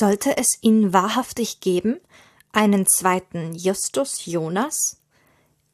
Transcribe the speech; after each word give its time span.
Sollte 0.00 0.38
es 0.38 0.56
ihn 0.62 0.94
wahrhaftig 0.94 1.60
geben? 1.60 2.00
Einen 2.52 2.86
zweiten 2.86 3.52
Justus 3.54 4.24
Jonas? 4.24 4.96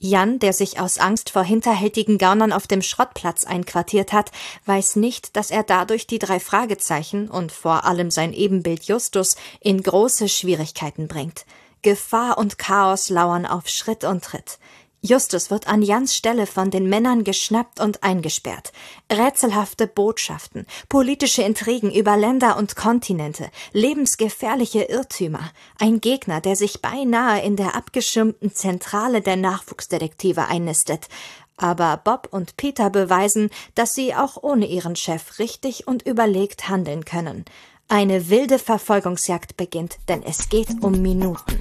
Jan, 0.00 0.40
der 0.40 0.52
sich 0.52 0.80
aus 0.80 0.98
Angst 0.98 1.30
vor 1.30 1.44
hinterhältigen 1.44 2.18
Gaunern 2.18 2.52
auf 2.52 2.66
dem 2.66 2.82
Schrottplatz 2.82 3.44
einquartiert 3.44 4.12
hat, 4.12 4.32
weiß 4.64 4.96
nicht, 4.96 5.36
dass 5.36 5.52
er 5.52 5.62
dadurch 5.62 6.08
die 6.08 6.18
drei 6.18 6.40
Fragezeichen 6.40 7.30
und 7.30 7.52
vor 7.52 7.84
allem 7.84 8.10
sein 8.10 8.32
Ebenbild 8.32 8.82
Justus 8.82 9.36
in 9.60 9.80
große 9.80 10.28
Schwierigkeiten 10.28 11.06
bringt. 11.06 11.46
Gefahr 11.82 12.36
und 12.36 12.58
Chaos 12.58 13.10
lauern 13.10 13.46
auf 13.46 13.68
Schritt 13.68 14.02
und 14.02 14.24
Tritt. 14.24 14.58
Justus 15.06 15.50
wird 15.50 15.68
an 15.68 15.82
Jans 15.82 16.16
Stelle 16.16 16.46
von 16.46 16.70
den 16.70 16.88
Männern 16.88 17.22
geschnappt 17.22 17.80
und 17.80 18.02
eingesperrt. 18.02 18.72
Rätselhafte 19.10 19.86
Botschaften, 19.86 20.66
politische 20.88 21.42
Intrigen 21.42 21.92
über 21.92 22.16
Länder 22.16 22.56
und 22.56 22.74
Kontinente, 22.74 23.48
lebensgefährliche 23.72 24.82
Irrtümer, 24.82 25.50
ein 25.78 26.00
Gegner, 26.00 26.40
der 26.40 26.56
sich 26.56 26.82
beinahe 26.82 27.40
in 27.42 27.56
der 27.56 27.76
abgeschirmten 27.76 28.52
Zentrale 28.52 29.20
der 29.20 29.36
Nachwuchsdetektive 29.36 30.48
einnistet. 30.48 31.08
Aber 31.56 32.00
Bob 32.02 32.28
und 32.32 32.56
Peter 32.56 32.90
beweisen, 32.90 33.50
dass 33.74 33.94
sie 33.94 34.14
auch 34.14 34.42
ohne 34.42 34.66
ihren 34.66 34.96
Chef 34.96 35.38
richtig 35.38 35.86
und 35.86 36.02
überlegt 36.02 36.68
handeln 36.68 37.04
können. 37.04 37.44
Eine 37.88 38.28
wilde 38.28 38.58
Verfolgungsjagd 38.58 39.56
beginnt, 39.56 39.98
denn 40.08 40.24
es 40.24 40.48
geht 40.48 40.82
um 40.82 41.00
Minuten. 41.00 41.60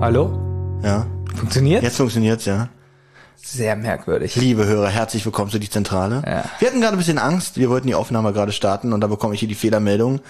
Hallo? 0.00 0.78
Ja. 0.82 1.06
Funktioniert? 1.34 1.82
Jetzt 1.82 1.96
funktioniert's, 1.96 2.44
ja. 2.44 2.68
Sehr 3.36 3.76
merkwürdig. 3.76 4.34
Liebe 4.36 4.66
Hörer, 4.66 4.88
herzlich 4.88 5.24
willkommen 5.24 5.50
zu 5.50 5.58
die 5.58 5.70
Zentrale. 5.70 6.22
Ja. 6.26 6.44
Wir 6.58 6.68
hatten 6.68 6.80
gerade 6.80 6.96
ein 6.96 6.98
bisschen 6.98 7.18
Angst. 7.18 7.56
Wir 7.56 7.70
wollten 7.70 7.86
die 7.86 7.94
Aufnahme 7.94 8.32
gerade 8.32 8.52
starten 8.52 8.92
und 8.92 9.00
da 9.00 9.06
bekomme 9.06 9.34
ich 9.34 9.40
hier 9.40 9.48
die 9.48 9.54
Fehlermeldung. 9.54 10.20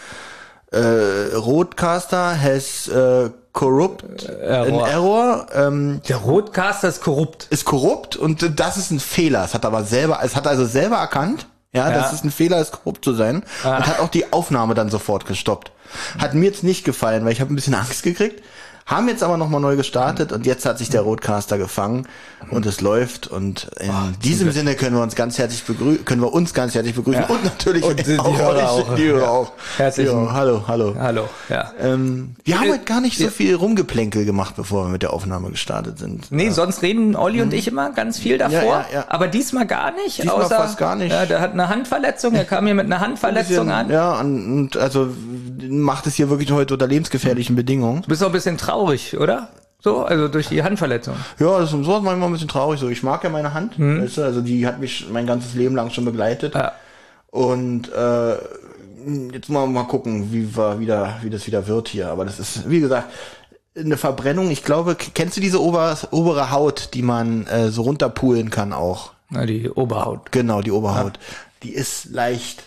Äh, 0.72 1.34
Roadcaster 1.34 2.40
has 2.40 2.88
äh, 2.88 3.30
corrupt 3.52 4.24
Error. 4.28 4.84
an 4.84 4.90
error. 4.90 5.46
Ähm, 5.54 6.00
Der 6.08 6.16
Rotcaster 6.16 6.88
ist 6.88 7.00
korrupt. 7.02 7.46
ist 7.50 7.64
korrupt 7.64 8.16
und 8.16 8.42
äh, 8.42 8.50
das 8.50 8.76
ist 8.76 8.90
ein 8.90 9.00
Fehler. 9.00 9.44
Es 9.44 9.54
hat 9.54 9.64
aber 9.64 9.84
selber, 9.84 10.20
es 10.22 10.36
hat 10.36 10.46
also 10.46 10.64
selber 10.66 10.96
erkannt, 10.96 11.46
ja, 11.72 11.88
Ja. 11.90 11.94
dass 11.94 12.12
es 12.12 12.24
ein 12.24 12.30
Fehler 12.30 12.60
ist, 12.60 12.72
korrupt 12.72 13.04
zu 13.04 13.14
sein 13.14 13.42
Ah. 13.64 13.76
und 13.78 13.86
hat 13.86 14.00
auch 14.00 14.08
die 14.08 14.32
Aufnahme 14.32 14.74
dann 14.74 14.90
sofort 14.90 15.26
gestoppt. 15.26 15.72
Hat 16.18 16.34
mir 16.34 16.46
jetzt 16.46 16.64
nicht 16.64 16.84
gefallen, 16.84 17.24
weil 17.24 17.32
ich 17.32 17.40
habe 17.40 17.52
ein 17.52 17.56
bisschen 17.56 17.74
Angst 17.74 18.02
gekriegt. 18.02 18.42
Haben 18.86 19.08
jetzt 19.08 19.24
aber 19.24 19.36
nochmal 19.36 19.60
neu 19.60 19.74
gestartet 19.74 20.30
und 20.30 20.46
jetzt 20.46 20.64
hat 20.64 20.78
sich 20.78 20.88
der 20.90 21.00
Roadcaster 21.00 21.58
gefangen 21.58 22.06
und 22.52 22.66
es 22.66 22.80
läuft 22.80 23.26
und 23.26 23.68
in 23.80 23.90
diesem 24.22 24.52
Sinne 24.52 24.76
können 24.76 24.94
wir 24.94 25.02
uns 25.02 25.16
ganz 25.16 25.38
herzlich 25.38 25.64
begrüßen, 25.64 26.04
können 26.04 26.22
wir 26.22 26.32
uns 26.32 26.54
ganz 26.54 26.72
herzlich 26.76 26.94
begrüßen 26.94 27.22
Ja. 27.22 27.34
und 27.34 27.42
natürlich 27.44 27.82
Und 27.82 27.98
die- 27.98 28.04
die 28.04 28.18
auch 28.20 28.38
Hörer 28.38 28.54
euch, 28.56 28.62
auch. 28.62 28.94
die 28.94 29.04
Hörer 29.08 29.22
Ja. 29.22 29.28
auch. 29.28 29.52
Herzlichen- 29.76 30.24
Ja, 30.26 30.32
hallo, 30.32 30.62
hallo. 30.68 30.94
Hallo, 31.00 31.28
ja. 31.48 31.72
Ähm, 31.80 32.36
wir 32.44 32.60
haben 32.60 32.68
Äh, 32.68 32.72
heute 32.74 32.84
gar 32.84 33.00
nicht 33.00 33.18
so 33.18 33.26
viel 33.28 33.56
Rumgeplänkel 33.56 34.24
gemacht, 34.24 34.54
bevor 34.56 34.84
wir 34.86 34.90
mit 34.92 35.02
der 35.02 35.12
Aufnahme 35.12 35.50
gestartet 35.50 35.98
sind. 35.98 36.30
Nee, 36.30 36.50
sonst 36.50 36.82
reden 36.82 37.16
Olli 37.16 37.42
und 37.42 37.52
ich 37.52 37.66
immer 37.66 37.90
ganz 37.90 38.18
viel 38.20 38.38
davor. 38.38 38.84
Mhm. 38.92 38.98
Aber 39.08 39.26
diesmal 39.26 39.66
gar 39.66 39.90
nicht. 39.90 40.18
Diesmal 40.18 40.44
außer, 40.44 40.54
fast 40.58 40.78
gar 40.78 40.94
nicht. 40.94 41.10
Ja, 41.10 41.26
der 41.26 41.40
hat 41.40 41.54
eine 41.54 41.68
Handverletzung. 41.68 42.34
Er 42.34 42.44
kam 42.44 42.64
hier 42.66 42.76
mit 42.76 42.86
einer 42.86 43.00
Handverletzung 43.00 43.66
bisschen, 43.66 43.70
an. 43.72 43.90
Ja, 43.90 44.20
und, 44.20 44.46
und 44.46 44.76
also 44.76 45.08
macht 45.68 46.06
es 46.06 46.14
hier 46.14 46.30
wirklich 46.30 46.52
heute 46.52 46.74
unter 46.74 46.86
lebensgefährlichen 46.86 47.56
Bedingungen. 47.56 48.02
Du 48.02 48.08
bist 48.08 48.22
auch 48.22 48.26
ein 48.28 48.32
bisschen 48.32 48.56
traurig, 48.56 48.75
oder? 49.18 49.48
So, 49.80 50.04
also 50.04 50.28
durch 50.28 50.48
die 50.48 50.62
Handverletzung. 50.62 51.14
Ja, 51.38 51.58
das 51.58 51.72
ist 51.72 51.84
sowas 51.84 52.02
manchmal 52.02 52.28
ein 52.28 52.32
bisschen 52.32 52.48
traurig. 52.48 52.80
So, 52.80 52.88
ich 52.88 53.02
mag 53.02 53.22
ja 53.22 53.30
meine 53.30 53.54
Hand, 53.54 53.78
weißt 53.78 54.16
du, 54.16 54.22
also 54.24 54.40
die 54.40 54.66
hat 54.66 54.80
mich 54.80 55.06
mein 55.12 55.26
ganzes 55.26 55.54
Leben 55.54 55.76
lang 55.76 55.90
schon 55.90 56.04
begleitet. 56.04 56.54
Ja. 56.54 56.72
Und 57.30 57.92
äh, 57.92 58.36
jetzt 59.32 59.48
mal 59.48 59.66
mal 59.66 59.84
gucken, 59.84 60.32
wie 60.32 60.56
wir 60.56 60.80
wieder, 60.80 61.16
wie 61.22 61.30
das 61.30 61.46
wieder 61.46 61.66
wird 61.66 61.88
hier. 61.88 62.08
Aber 62.08 62.24
das 62.24 62.40
ist, 62.40 62.68
wie 62.68 62.80
gesagt, 62.80 63.08
eine 63.76 63.96
Verbrennung. 63.96 64.50
Ich 64.50 64.64
glaube, 64.64 64.96
kennst 64.96 65.36
du 65.36 65.40
diese 65.40 65.62
ober, 65.62 65.96
obere 66.10 66.50
Haut, 66.50 66.90
die 66.94 67.02
man 67.02 67.46
äh, 67.46 67.68
so 67.68 67.82
runterpulen 67.82 68.50
kann 68.50 68.72
auch? 68.72 69.12
Na, 69.28 69.44
die 69.44 69.68
Oberhaut. 69.70 70.32
Genau, 70.32 70.62
die 70.62 70.72
Oberhaut. 70.72 71.18
Die 71.62 71.74
ist 71.74 72.06
leicht, 72.06 72.62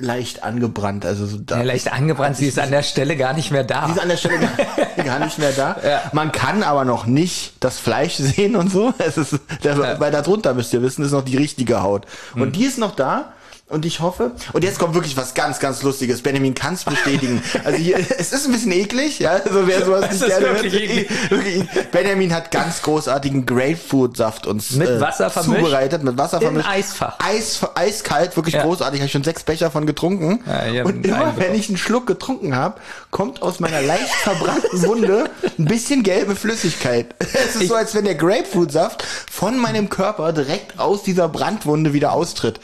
leicht 0.00 0.42
angebrannt. 0.42 1.04
Also 1.04 1.26
so 1.26 1.38
da 1.38 1.58
Ja, 1.58 1.62
leicht 1.62 1.92
angebrannt, 1.92 2.36
sie 2.36 2.46
ist 2.46 2.58
an 2.58 2.70
der 2.70 2.82
Stelle 2.82 3.16
gar 3.16 3.32
nicht 3.32 3.50
mehr 3.50 3.64
da. 3.64 3.86
Die 3.86 3.92
ist 3.92 4.00
an 4.00 4.08
der 4.08 4.16
Stelle 4.16 4.38
gar, 4.38 5.04
gar 5.04 5.18
nicht 5.18 5.38
mehr 5.38 5.52
da. 5.52 5.76
Ja. 5.84 6.02
Man 6.12 6.32
kann 6.32 6.62
aber 6.62 6.84
noch 6.84 7.06
nicht 7.06 7.54
das 7.60 7.78
Fleisch 7.78 8.14
sehen 8.16 8.56
und 8.56 8.70
so. 8.70 8.92
Es 8.98 9.16
ist, 9.16 9.38
der, 9.64 10.00
Weil 10.00 10.10
darunter 10.10 10.54
müsst 10.54 10.72
ihr 10.72 10.82
wissen, 10.82 11.04
ist 11.04 11.12
noch 11.12 11.24
die 11.24 11.36
richtige 11.36 11.82
Haut. 11.82 12.06
Und 12.34 12.56
die 12.56 12.64
ist 12.64 12.78
noch 12.78 12.94
da. 12.94 13.32
Und 13.70 13.84
ich 13.84 14.00
hoffe, 14.00 14.30
und 14.54 14.64
jetzt 14.64 14.78
kommt 14.78 14.94
wirklich 14.94 15.16
was 15.18 15.34
ganz, 15.34 15.58
ganz 15.58 15.82
Lustiges. 15.82 16.22
Benjamin 16.22 16.54
kann 16.54 16.74
es 16.74 16.84
bestätigen. 16.84 17.42
Also 17.64 17.76
hier, 17.78 17.98
es 17.98 18.32
ist 18.32 18.46
ein 18.46 18.52
bisschen 18.52 18.72
eklig, 18.72 19.18
ja. 19.18 19.32
Also 19.32 19.66
wer 19.66 19.84
sowas 19.84 20.06
Es 20.10 20.20
nicht 20.20 20.26
gerne 20.26 20.62
wirklich 20.62 21.08
hört, 21.10 21.30
wirklich, 21.30 21.64
Benjamin 21.90 22.32
hat 22.32 22.50
ganz 22.50 22.80
großartigen 22.82 23.44
Grapefruit-Saft 23.44 24.46
uns 24.46 24.70
Mit 24.72 24.88
äh, 24.88 25.00
Wasser 25.00 25.28
vermischt. 25.28 25.58
zubereitet, 25.64 26.02
mit 26.02 26.16
Wasser 26.16 26.38
Im 26.38 26.42
vermischt. 26.44 26.68
Eisfach. 26.68 27.18
Eis, 27.18 27.60
eiskalt, 27.74 28.36
wirklich 28.36 28.54
Ja. 28.54 28.62
großartig. 28.62 29.00
Habe 29.00 29.06
ich 29.06 29.12
schon 29.12 29.24
sechs 29.24 29.42
Becher 29.42 29.70
von 29.70 29.86
getrunken. 29.86 30.40
Ja, 30.46 30.66
ich 30.66 30.84
und 30.84 31.04
immer, 31.04 31.34
wenn 31.36 31.54
ich 31.54 31.68
einen 31.68 31.76
Schluck 31.78 32.06
getrunken 32.06 32.56
habe, 32.56 32.80
kommt 33.10 33.42
aus 33.42 33.60
meiner 33.60 33.82
leicht 33.82 34.08
verbrannten 34.14 34.82
Wunde 34.84 35.28
ein 35.58 35.64
bisschen 35.66 36.02
gelbe 36.02 36.36
Flüssigkeit. 36.36 37.14
Es 37.34 37.56
ist 37.56 37.68
so, 37.68 37.74
als 37.74 37.94
wenn 37.94 38.04
der 38.04 38.14
Grapefruitsaft 38.14 39.04
von 39.30 39.58
meinem 39.58 39.88
Körper 39.90 40.32
direkt 40.32 40.78
aus 40.78 41.02
dieser 41.02 41.28
Brandwunde 41.28 41.92
wieder 41.92 42.12
austritt. 42.12 42.60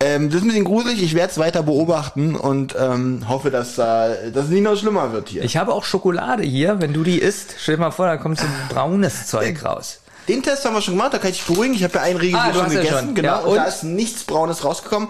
Ähm, 0.00 0.28
das 0.28 0.36
ist 0.36 0.42
ein 0.42 0.48
bisschen 0.48 0.64
gruselig. 0.64 1.02
Ich 1.02 1.14
werde 1.14 1.32
es 1.32 1.38
weiter 1.38 1.62
beobachten 1.64 2.36
und 2.36 2.76
ähm, 2.78 3.24
hoffe, 3.28 3.50
dass, 3.50 3.78
äh, 3.78 4.30
dass 4.30 4.44
es 4.44 4.50
nicht 4.50 4.62
noch 4.62 4.76
schlimmer 4.76 5.12
wird 5.12 5.28
hier. 5.28 5.42
Ich 5.42 5.56
habe 5.56 5.72
auch 5.74 5.84
Schokolade 5.84 6.44
hier. 6.44 6.80
Wenn 6.80 6.92
du 6.92 7.02
die 7.02 7.18
isst, 7.18 7.54
stell 7.58 7.74
dir 7.76 7.80
mal 7.80 7.90
vor, 7.90 8.06
da 8.06 8.16
kommt 8.16 8.38
so 8.38 8.46
ein 8.46 8.52
braunes 8.68 9.26
Zeug 9.26 9.64
raus. 9.64 10.00
Den 10.28 10.42
Test 10.42 10.64
haben 10.64 10.74
wir 10.74 10.82
schon 10.82 10.94
gemacht, 10.94 11.14
da 11.14 11.18
kann 11.18 11.30
ich 11.30 11.38
dich 11.38 11.46
beruhigen. 11.46 11.74
Ich 11.74 11.82
habe 11.82 11.94
ja 11.94 12.02
einen 12.02 12.18
Riegel 12.18 12.38
Ah, 12.38 12.52
schon 12.52 12.70
ja 12.70 12.80
gegessen. 12.80 12.98
schon. 13.06 13.14
Genau, 13.16 13.28
Ja, 13.28 13.38
und? 13.38 13.56
da 13.56 13.62
und? 13.62 13.68
ist 13.68 13.82
nichts 13.82 14.22
Braunes 14.24 14.64
rausgekommen. 14.64 15.08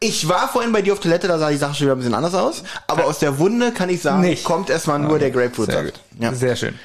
Ich 0.00 0.28
war 0.28 0.46
vorhin 0.48 0.72
bei 0.72 0.82
dir 0.82 0.92
auf 0.92 1.00
Toilette, 1.00 1.26
da 1.26 1.38
sah 1.38 1.50
die 1.50 1.56
Sache 1.56 1.74
schon 1.74 1.86
wieder 1.86 1.94
ein 1.94 1.98
bisschen 1.98 2.14
anders 2.14 2.34
aus. 2.34 2.62
Aber 2.86 3.06
aus 3.06 3.18
der 3.20 3.38
Wunde 3.38 3.72
kann 3.72 3.88
ich 3.88 4.02
sagen, 4.02 4.20
Nicht. 4.20 4.44
kommt 4.44 4.68
erstmal 4.68 4.98
nur 4.98 5.18
der 5.18 5.32
Sehr 5.32 5.42
Grapefruitsaft. 5.42 5.84
gut. 5.84 6.00
Ja. 6.20 6.34
Sehr 6.34 6.54
schön. 6.54 6.78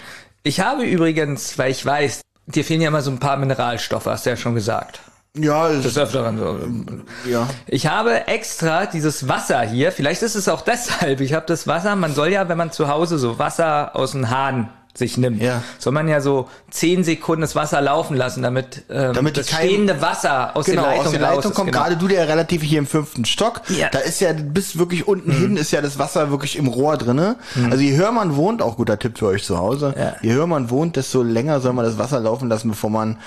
Ich 0.43 0.61
habe 0.61 0.83
übrigens, 0.83 1.57
weil 1.57 1.71
ich 1.71 1.85
weiß, 1.85 2.21
dir 2.47 2.63
fehlen 2.63 2.81
ja 2.81 2.87
immer 2.87 3.01
so 3.01 3.11
ein 3.11 3.19
paar 3.19 3.37
Mineralstoffe, 3.37 4.05
hast 4.05 4.25
du 4.25 4.29
ja 4.31 4.37
schon 4.37 4.55
gesagt. 4.55 4.99
Ja, 5.35 5.67
es 5.69 5.81
Des 5.81 5.97
Öfteren 5.97 7.03
ja. 7.27 7.47
Ich 7.65 7.87
habe 7.87 8.27
extra 8.27 8.85
dieses 8.85 9.27
Wasser 9.27 9.61
hier, 9.61 9.91
vielleicht 9.91 10.21
ist 10.21 10.35
es 10.35 10.47
auch 10.47 10.61
deshalb, 10.65 11.21
ich 11.21 11.33
habe 11.33 11.47
das 11.47 11.65
Wasser, 11.65 11.95
man 11.95 12.13
soll 12.13 12.27
ja, 12.27 12.47
wenn 12.49 12.57
man 12.59 12.71
zu 12.71 12.87
Hause 12.87 13.17
so 13.17 13.39
Wasser 13.39 13.95
aus 13.95 14.11
dem 14.11 14.29
Hahn 14.29 14.69
sich 14.93 15.17
nimmt, 15.17 15.41
Ja. 15.41 15.63
soll 15.79 15.91
man 15.91 16.07
ja 16.07 16.21
so 16.21 16.47
zehn 16.69 17.03
Sekunden 17.03 17.41
das 17.41 17.55
Wasser 17.55 17.81
laufen 17.81 18.15
lassen, 18.15 18.43
damit, 18.43 18.83
ähm, 18.91 19.13
Damit 19.15 19.35
das 19.37 19.47
kein- 19.47 19.65
stehende 19.67 19.99
Wasser 20.03 20.55
aus 20.55 20.65
Genau, 20.67 20.83
den 20.83 20.89
Leitungen 20.91 21.05
aus 21.07 21.11
der 21.13 21.21
Leitung 21.21 21.51
ist, 21.51 21.55
kommt 21.55 21.71
genau. 21.71 21.83
gerade 21.83 21.97
du, 21.97 22.07
der 22.07 22.27
relativ 22.27 22.61
hier 22.61 22.77
im 22.77 22.85
fünften 22.85 23.25
Stock. 23.25 23.61
Ja. 23.69 23.89
Da 23.91 23.97
ist 23.97 24.21
ja 24.21 24.33
bis 24.33 24.77
wirklich 24.77 25.07
unten 25.07 25.31
Mhm. 25.31 25.41
hin 25.41 25.57
ist 25.57 25.71
ja 25.71 25.81
das 25.81 25.97
Wasser 25.97 26.29
wirklich 26.29 26.57
im 26.59 26.67
Rohr 26.67 26.97
drinne. 26.97 27.37
Also 27.71 27.77
je 27.83 27.95
höher 27.97 28.11
man 28.11 28.35
wohnt, 28.35 28.61
auch 28.61 28.75
guter 28.77 28.99
Tipp 28.99 29.17
für 29.17 29.25
euch 29.25 29.43
zu 29.43 29.57
Hause, 29.57 29.95
Ja. 29.97 30.13
je 30.21 30.31
höher 30.33 30.45
man 30.45 30.69
wohnt, 30.69 30.95
desto 30.95 31.23
länger 31.23 31.59
soll 31.59 31.73
man 31.73 31.85
das 31.85 31.97
Wasser 31.97 32.19
laufen 32.19 32.47
lassen, 32.47 32.69
bevor 32.69 32.91
man 32.91 33.17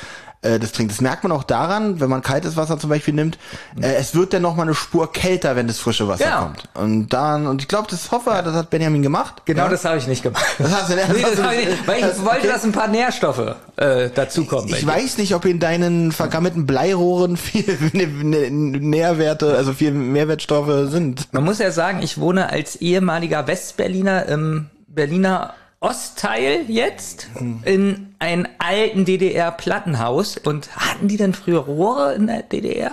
äh, 0.47 0.59
das 0.59 0.73
trinkt. 0.73 0.93
Das 0.93 1.01
merkt 1.01 1.23
man 1.25 1.33
auch 1.33 1.45
daran, 1.45 2.01
wenn 2.01 2.09
man 2.09 2.23
kaltes 2.23 2.57
Wasser 2.57 2.79
zum 2.79 2.91
Beispiel 2.91 3.15
nimmt. 3.15 3.39
Äh, 3.81 3.95
es 3.95 4.15
wird 4.15 4.33
dann 4.33 4.43
noch 4.43 4.57
mal 4.57 4.63
eine 4.63 4.75
Spur 4.75 5.13
kälter, 5.13 5.57
wenn 5.57 5.67
das 5.67 5.79
frische 5.79 6.09
Wasser 6.09 6.25
Ja. 6.25 6.41
kommt. 6.41 6.65
Und 6.75 7.09
dann 7.11 7.47
und 7.47 7.63
ich 7.63 7.69
glaube, 7.69 7.89
das 7.91 8.11
hoffe, 8.11 8.31
das 8.45 8.55
hat 8.55 8.71
Benjamin 8.71 9.03
gemacht. 9.03 9.43
Genau 9.45 9.65
ja? 9.65 9.69
das 9.69 9.85
habe 9.85 9.99
ich 9.99 10.07
nicht 10.07 10.23
gemacht. 10.23 10.45
Das 10.59 10.73
hast 10.73 10.91
du, 10.91 10.97
das 10.97 11.09
Nee, 11.09 11.23
das 11.23 11.33
ich 11.33 11.39
nicht, 11.69 11.87
weil 11.89 11.99
ich 11.99 12.05
das- 12.07 12.19
wollte, 12.25 12.39
okay. 12.39 12.49
dass 12.49 12.65
ein 12.65 12.73
paar 12.73 12.89
Nährstoffe 12.89 13.55
äh, 13.77 14.09
dazukommen. 14.11 14.69
Ich 14.69 14.87
weiß 14.87 15.19
nicht, 15.19 15.35
ob 15.35 15.45
in 15.45 15.59
deinen 15.61 16.13
vergammelten 16.13 16.67
Bleirohren 16.67 17.37
viel 17.37 17.77
ne- 17.93 18.07
ne- 18.07 18.51
Nährwerte, 18.51 19.55
also 19.57 19.73
viel 19.73 19.93
Mehrwertstoffe 19.93 20.91
sind. 20.91 21.33
Man 21.33 21.45
muss 21.45 21.59
ja 21.59 21.71
sagen, 21.71 22.01
ich 22.03 22.19
wohne 22.19 22.51
als 22.51 22.77
ehemaliger 22.77 23.47
Westberliner 23.47 24.27
im 24.27 24.67
Berliner 24.89 25.55
Ostteil 25.87 26.65
jetzt 26.69 27.29
in 27.65 28.15
einem 28.19 28.49
alten 28.59 29.05
DDR-Plattenhaus. 29.05 30.37
Und 30.38 30.77
hatten 30.77 31.09
die 31.09 31.17
denn 31.17 31.33
früher 31.33 31.61
Rohre 31.61 32.15
in 32.15 32.27
der 32.27 32.43
DDR? 32.43 32.93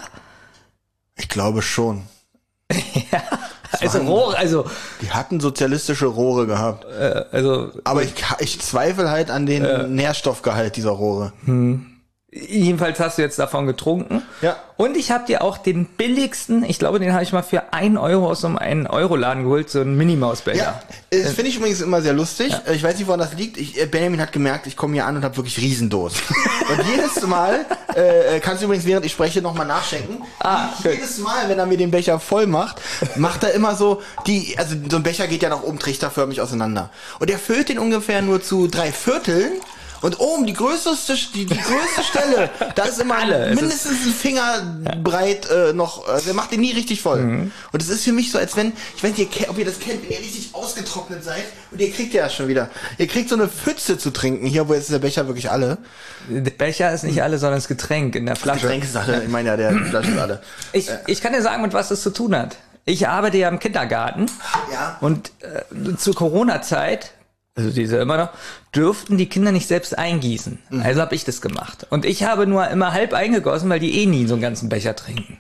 Ich 1.16 1.30
glaube 1.30 1.62
schon. 1.62 2.04
Also 3.82 3.98
Rohre, 4.04 4.38
also, 4.38 4.66
Die 5.02 5.10
hatten 5.10 5.40
sozialistische 5.40 6.06
Rohre 6.06 6.46
gehabt. 6.46 6.86
äh, 6.86 7.26
also 7.32 7.72
Aber 7.84 8.04
ich, 8.04 8.14
ich 8.40 8.62
zweifle 8.62 9.10
halt 9.10 9.32
an 9.32 9.48
den 9.48 9.96
Nährstoffgehalt 9.96 10.76
dieser 10.76 10.92
Rohre. 10.92 11.34
Jedenfalls 12.34 13.00
hast 13.00 13.18
du 13.18 13.22
jetzt 13.22 13.40
davon 13.40 13.68
getrunken. 13.68 14.22
Ja. 14.42 14.58
Und 14.76 14.98
ich 14.98 15.12
habe 15.12 15.26
dir 15.26 15.44
auch 15.44 15.58
den 15.58 15.86
billigsten, 15.86 16.64
ich 16.64 16.80
glaube, 16.80 17.00
den 17.00 17.14
habe 17.14 17.24
ich 17.24 17.32
mal 17.32 17.44
für 17.44 17.74
ein 17.74 17.96
Euro 17.96 18.30
aus 18.30 18.42
so 18.42 18.48
einem 18.48 18.58
1 18.58 18.90
Euro 18.90 19.16
Laden 19.16 19.44
geholt, 19.44 19.70
so 19.70 19.82
einen 19.82 19.96
Minimausbecher. 19.96 20.58
Ja, 20.58 20.82
das 21.12 21.34
finde 21.34 21.50
ich 21.50 21.58
übrigens 21.58 21.80
immer 21.82 22.02
sehr 22.02 22.14
lustig. 22.14 22.54
Ich 22.72 22.82
weiß 22.82 22.98
nicht, 22.98 23.08
woran 23.08 23.20
das 23.20 23.34
liegt. 23.36 23.58
Ich, 23.58 23.80
äh, 23.80 23.86
Benjamin 23.86 24.20
hat 24.20 24.32
gemerkt, 24.32 24.66
ich 24.66 24.76
komme 24.76 24.94
hier 24.94 25.06
an 25.06 25.16
und 25.16 25.24
habe 25.24 25.38
wirklich 25.38 25.60
Riesendurst. 25.60 26.18
und 26.70 26.86
jedes 26.90 27.26
Mal, 27.28 27.66
äh, 27.94 28.40
kannst 28.40 28.62
du 28.62 28.66
übrigens, 28.66 28.86
während 28.86 29.06
ich 29.06 29.12
spreche, 29.12 29.42
nochmal 29.42 29.68
nachschenken. 29.68 30.24
Ah, 30.40 30.70
jedes 30.84 31.20
Mal, 31.20 31.48
wenn 31.50 31.60
er 31.60 31.68
mir 31.68 31.78
den 31.78 31.92
Becher 31.92 32.20
voll 32.20 32.48
macht, 32.48 32.82
macht 33.16 33.44
er 33.44 33.54
immer 33.54 33.76
so, 33.76 34.02
die, 34.26 34.56
also 34.58 34.76
so 34.90 34.98
ein 34.98 35.04
Becher 35.04 35.28
geht 35.28 35.44
ja 35.44 35.50
nach 35.50 35.62
oben 35.62 35.78
trichterförmig 35.78 36.42
auseinander. 36.42 36.90
Und 37.20 37.30
er 37.30 37.38
füllt 37.38 37.70
den 37.70 37.78
ungefähr 37.78 38.22
nur 38.24 38.42
zu 38.42 38.68
drei 38.68 38.92
Vierteln. 38.92 39.52
Und 40.04 40.20
oben, 40.20 40.46
die 40.46 40.52
größte, 40.54 40.92
die, 41.34 41.46
die 41.46 41.58
größte 41.58 42.04
Stelle, 42.04 42.50
da 42.76 42.84
ist 42.84 43.00
immer 43.00 43.20
Alle. 43.20 43.48
Es 43.48 43.60
mindestens 43.60 44.06
ein 44.06 44.14
Finger 44.14 44.78
breit 45.02 45.50
äh, 45.50 45.72
noch, 45.72 46.08
äh, 46.10 46.22
der 46.22 46.34
macht 46.34 46.52
den 46.52 46.60
nie 46.60 46.74
richtig 46.74 47.02
voll. 47.02 47.22
Mhm. 47.22 47.52
Und 47.72 47.82
es 47.82 47.88
ist 47.88 48.04
für 48.04 48.12
mich 48.12 48.30
so, 48.30 48.38
als 48.38 48.58
wenn, 48.58 48.74
ich 48.98 49.04
weiß 49.04 49.18
nicht, 49.18 49.50
ob 49.50 49.58
ihr 49.58 49.64
das 49.64 49.80
kennt, 49.80 50.04
wenn 50.04 50.12
ihr 50.12 50.20
richtig 50.20 50.50
ausgetrocknet 50.54 51.24
seid 51.24 51.46
und 51.72 51.80
ihr 51.80 51.90
kriegt 51.90 52.14
ja 52.14 52.24
das 52.26 52.36
schon 52.36 52.50
wieder. 52.50 52.70
Ihr 52.98 53.08
kriegt 53.08 53.30
so 53.30 53.36
eine 53.36 53.48
Pfütze 53.48 53.98
zu 53.98 54.12
trinken, 54.12 54.46
hier, 54.46 54.68
wo 54.68 54.74
jetzt 54.74 54.84
ist 54.84 54.92
der 54.92 55.00
Becher 55.00 55.26
wirklich 55.28 55.50
alle. 55.50 55.78
Der 56.28 56.52
Becher 56.52 56.92
ist 56.92 57.06
nicht 57.06 57.24
alle, 57.24 57.38
sondern 57.40 57.60
das 57.60 57.70
Getränk 57.70 58.16
in 58.16 58.26
der 58.26 58.36
Flasche. 58.36 58.62
Getränkesache, 58.64 59.22
ich 59.24 59.30
meine 59.30 59.50
ja, 59.50 59.58
der 59.58 59.72
Flasche 59.90 60.12
ist 60.12 60.20
alle. 60.20 60.42
Ich, 60.74 60.90
ich 61.08 61.22
kann 61.22 61.32
dir 61.32 61.42
sagen, 61.42 61.62
mit 61.62 61.72
was 61.72 61.88
das 61.88 62.02
zu 62.02 62.10
tun 62.10 62.36
hat. 62.36 62.58
Ich 62.84 63.08
arbeite 63.08 63.38
ja 63.38 63.48
im 63.48 63.60
Kindergarten 63.60 64.26
Ja. 64.74 64.98
und 65.00 65.32
äh, 65.40 65.96
zur 65.96 66.14
Corona-Zeit, 66.14 67.12
also 67.56 67.70
diese 67.72 67.98
immer 67.98 68.18
noch, 68.18 68.30
dürften 68.76 69.18
die 69.18 69.28
Kinder 69.30 69.52
nicht 69.52 69.68
selbst 69.68 69.98
eingießen. 69.98 70.60
Also 70.84 71.02
habe 71.02 71.14
ich 71.16 71.24
das 71.24 71.40
gemacht. 71.42 71.86
Und 71.90 72.04
ich 72.06 72.24
habe 72.24 72.48
nur 72.48 72.68
immer 72.70 72.94
halb 72.94 73.14
eingegossen, 73.14 73.70
weil 73.70 73.80
die 73.80 74.02
eh 74.02 74.06
nie 74.06 74.26
so 74.26 74.34
einen 74.34 74.42
ganzen 74.42 74.70
Becher 74.70 74.96
trinken. 74.96 75.38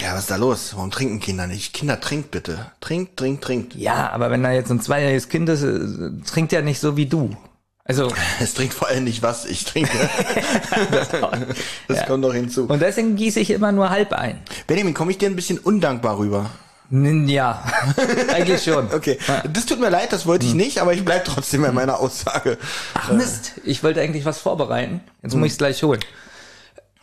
Ja, 0.00 0.14
was 0.14 0.20
ist 0.20 0.30
da 0.30 0.36
los? 0.36 0.72
Warum 0.74 0.90
trinken 0.90 1.20
Kinder 1.20 1.46
nicht? 1.46 1.74
Kinder, 1.74 2.00
trinkt 2.00 2.30
bitte. 2.30 2.72
Trinkt, 2.80 3.16
trinkt, 3.18 3.44
trinkt. 3.44 3.74
Ja, 3.76 4.10
aber 4.10 4.30
wenn 4.30 4.42
da 4.42 4.50
jetzt 4.50 4.70
ein 4.70 4.80
zweijähriges 4.80 5.28
Kind 5.28 5.48
ist, 5.50 5.62
äh, 5.62 6.10
trinkt 6.26 6.50
ja 6.52 6.62
nicht 6.62 6.80
so 6.80 6.96
wie 6.96 7.06
du. 7.06 7.36
Also, 7.84 8.10
Es 8.40 8.54
trinkt 8.54 8.72
vor 8.74 8.88
allem 8.88 9.04
nicht, 9.04 9.22
was 9.22 9.44
ich 9.44 9.64
trinke. 9.64 9.90
das 10.90 11.98
Ja. 11.98 12.06
kommt 12.06 12.24
doch 12.24 12.32
hinzu. 12.32 12.64
und 12.66 12.80
deswegen 12.80 13.16
gieße 13.16 13.40
ich 13.40 13.50
immer 13.50 13.72
nur 13.72 13.90
halb 13.90 14.12
ein. 14.12 14.38
Benjamin, 14.66 14.94
komme 14.94 15.10
ich 15.10 15.18
dir 15.18 15.28
ein 15.28 15.36
bisschen 15.36 15.58
undankbar 15.58 16.18
rüber? 16.18 16.50
Ja, 16.92 17.64
eigentlich 18.34 18.62
schon. 18.62 18.92
Okay, 18.92 19.18
das 19.50 19.64
tut 19.64 19.80
mir 19.80 19.88
leid, 19.88 20.12
das 20.12 20.26
wollte 20.26 20.44
ich 20.44 20.52
nicht, 20.52 20.78
aber 20.78 20.92
ich 20.92 21.02
bleib 21.04 21.24
trotzdem 21.24 21.62
bei 21.62 21.72
meiner 21.72 21.98
Aussage. 21.98 22.58
Ach 22.92 23.10
Mist, 23.12 23.52
ich 23.64 23.82
wollte 23.82 24.02
eigentlich 24.02 24.26
was 24.26 24.38
vorbereiten. 24.38 25.00
Jetzt 25.22 25.34
muss 25.34 25.46
ich 25.46 25.52
es 25.52 25.58
gleich 25.58 25.82
holen. 25.82 26.00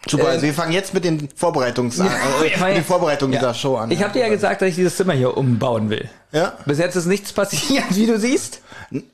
Super, 0.08 0.26
Äh, 0.26 0.28
also 0.28 0.42
wir 0.44 0.54
fangen 0.54 0.72
jetzt 0.74 0.94
mit 0.94 1.04
den 1.06 1.28
Vorbereitungs 1.36 2.00
äh, 2.00 2.04
Ja, 2.06 2.66
mit 2.68 2.78
den 2.78 2.84
Vorbereitungen 2.86 3.34
Ja. 3.34 3.40
dieser 3.40 3.54
Show 3.56 3.78
an. 3.78 3.90
Ich 3.90 4.02
habe 4.04 4.14
dir 4.14 4.20
ja 4.22 4.30
gesagt, 4.30 4.62
dass 4.62 4.70
ich 4.70 4.76
dieses 4.76 4.96
Zimmer 4.96 5.14
hier 5.14 5.36
umbauen 5.36 5.90
will. 5.90 6.08
Ja. 6.32 6.54
Bis 6.66 6.78
jetzt 6.78 6.96
ist 6.96 7.06
nichts 7.08 7.34
passiert, 7.34 7.84
wie 7.96 8.06
du 8.06 8.20
siehst. 8.20 8.62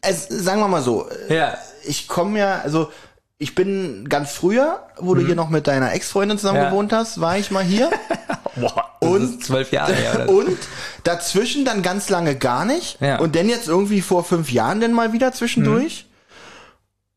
Es, 0.02 0.28
sagen 0.28 0.60
wir 0.60 0.68
mal 0.68 0.82
so, 0.84 1.10
äh, 1.30 1.36
Ja. 1.38 1.58
ich 1.86 2.08
komme 2.10 2.38
ja, 2.40 2.60
also 2.64 2.92
ich 3.38 3.54
bin 3.56 4.08
ganz 4.08 4.32
früher, 4.32 4.88
wo 4.98 5.14
du 5.14 5.26
hier 5.26 5.36
noch 5.36 5.50
mit 5.50 5.68
deiner 5.68 5.94
Ex-Freundin 5.94 6.38
zusammen 6.38 6.58
Mhm. 6.60 6.64
Ja. 6.64 6.70
gewohnt 6.70 6.94
hast, 6.94 7.20
war 7.20 7.38
ich 7.38 7.52
mal 7.52 7.64
hier. 7.64 7.90
Boah, 8.56 8.92
Und- 9.02 9.44
zwölf 9.44 9.72
Jahre 9.72 9.94
her. 9.94 10.30
Und 10.30 10.58
dazwischen 11.04 11.66
dann 11.66 11.82
ganz 11.82 12.10
lange 12.10 12.36
gar 12.38 12.64
nicht. 12.66 13.00
Ja. 13.02 13.20
Und 13.20 13.36
dann 13.36 13.50
jetzt 13.50 13.68
irgendwie 13.68 14.02
vor 14.02 14.24
fünf 14.24 14.52
Jahren 14.52 14.80
dann 14.80 14.94
mal 14.94 15.12
wieder 15.12 15.34
zwischendurch. 15.34 16.06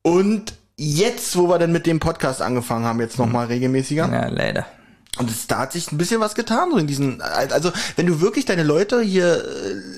Mhm. 0.04 0.10
Und 0.12 0.54
jetzt, 0.76 1.36
wo 1.36 1.48
wir 1.48 1.58
dann 1.58 1.70
mit 1.72 1.86
dem 1.86 2.00
Podcast 2.00 2.42
angefangen 2.42 2.84
haben, 2.84 3.00
jetzt 3.00 3.18
nochmal 3.18 3.46
Mhm. 3.46 3.52
regelmäßiger. 3.52 4.08
Ja, 4.10 4.26
leider. 4.28 4.66
Und 5.18 5.30
es, 5.30 5.46
da 5.46 5.58
hat 5.58 5.72
sich 5.72 5.90
ein 5.92 5.98
bisschen 5.98 6.20
was 6.20 6.34
getan, 6.34 6.70
so 6.70 6.78
in 6.78 6.86
diesen, 6.86 7.20
also 7.22 7.72
wenn 7.96 8.06
du 8.06 8.20
wirklich 8.20 8.44
deine 8.44 8.62
Leute 8.62 9.00
hier 9.00 9.36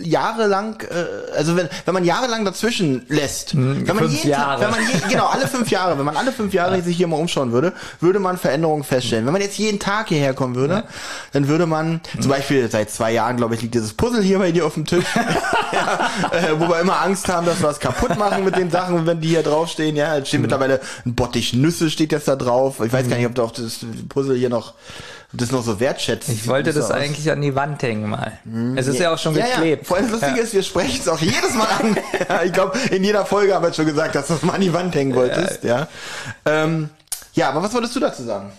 äh, 0.00 0.08
jahrelang, 0.08 0.81
äh, 0.82 1.37
also 1.37 1.56
wenn, 1.56 1.69
wenn 1.84 1.94
man 1.94 2.05
jahrelang 2.05 2.44
dazwischen 2.44 3.05
lässt, 3.08 3.55
wenn 3.55 3.84
man 3.87 3.99
fünf 3.99 4.12
jeden 4.12 4.32
Tag- 4.32 4.61
Jahre. 4.61 4.62
wenn 4.62 4.70
man 4.70 4.81
je, 4.81 5.08
genau, 5.11 5.26
alle 5.26 5.46
fünf 5.46 5.70
Jahre, 5.70 5.99
wenn 5.99 6.05
man 6.05 6.17
alle 6.17 6.32
fünf 6.32 6.55
Jahre 6.55 6.81
sich 6.82 6.96
hier 6.96 7.06
mal 7.06 7.17
umschauen 7.17 7.52
würde, 7.52 7.72
würde 8.00 8.19
man 8.19 8.38
Veränderungen 8.38 8.84
feststellen. 8.84 9.26
Wenn 9.26 9.32
man 9.32 9.43
jetzt 9.43 9.58
jeden 9.58 9.78
Tag 9.78 10.08
hierher 10.08 10.34
kommen 10.34 10.55
würde, 10.55 10.84
dann 11.32 11.49
würde 11.49 11.67
man, 11.67 12.00
zum 12.20 12.31
Beispiel 12.31 12.70
seit 12.70 12.90
zwei 12.90 13.12
Jahren, 13.12 13.37
glaube 13.37 13.55
ich, 13.55 13.62
liegt 13.62 13.75
dieses 13.75 13.93
Puzzle 13.93 14.22
hier 14.22 14.38
bei 14.38 14.52
dir 14.52 14.67
auf 14.67 14.75
dem 14.75 14.87
Tisch, 14.87 15.05
ja, 15.72 16.11
äh, 16.32 16.58
wo 16.58 16.69
wir 16.69 16.81
immer 16.81 17.00
Angst 17.02 17.28
haben, 17.28 17.46
dass 17.46 17.61
wir 17.61 17.69
was 17.69 17.81
kaputt 17.81 18.17
machen 18.19 18.44
mit 18.44 18.56
den 18.56 18.70
Sachen, 18.70 19.06
wenn 19.06 19.20
die 19.20 19.28
hier 19.28 19.43
draufstehen, 19.43 19.96
ja, 19.96 20.17
es 20.17 20.28
steht 20.28 20.40
mittlerweile 20.40 20.81
ein 21.05 21.14
Bottich 21.14 21.52
Nüsse 21.52 21.90
steht 21.90 22.12
jetzt 22.12 22.28
da 22.28 22.37
drauf. 22.37 22.81
Ich 22.84 22.93
weiß 22.93 23.08
gar 23.08 23.17
nicht, 23.17 23.26
ob 23.26 23.34
du 23.34 23.43
auch 23.43 23.50
das 23.50 23.81
Puzzle 24.08 24.37
hier 24.37 24.49
noch, 24.49 24.75
das 25.32 25.50
noch 25.53 25.62
so 25.65 25.79
wertschätzt. 25.81 26.29
Ich 26.29 26.47
wollte 26.49 26.73
das 26.73 26.88
So 26.88 26.93
aus. 26.94 27.00
eigentlich 27.00 27.31
an 27.31 27.41
die 27.41 27.55
Wand 27.55 27.82
hängen 27.82 28.09
mal. 28.11 28.32
Es 28.77 28.87
ist 28.88 28.99
ja 28.99 29.12
auch 29.15 29.19
schon 29.19 29.37
Ja, 29.37 29.47
geklebt. 29.47 29.82
ja. 29.82 29.87
Vor 29.88 29.97
allem 29.99 30.11
das 30.11 30.21
Lustige 30.21 30.41
ist, 30.41 30.55
wir 30.55 30.62
sprechen 30.62 30.99
es 31.00 31.09
auch 31.09 31.21
jedes 31.21 31.55
Mal 31.55 31.69
an. 31.81 31.97
ja, 32.29 32.43
ich 32.43 32.53
glaube, 32.53 32.77
in 32.91 33.05
jeder 33.05 33.25
Folge 33.25 33.55
haben 33.55 33.65
wir 33.65 33.73
schon 33.73 33.87
gesagt, 33.87 34.15
dass 34.15 34.27
du 34.29 34.35
es 34.35 34.43
mal 34.43 34.55
an 34.55 34.61
die 34.61 34.73
Wand 34.73 34.94
hängen 34.94 35.15
wolltest. 35.15 35.62
Ja, 35.65 35.87
ähm, 36.44 36.91
ja 37.35 37.49
aber 37.50 37.62
was 37.62 37.73
wolltest 37.75 37.94
du 37.97 38.00
dazu 38.00 38.23
sagen? 38.25 38.50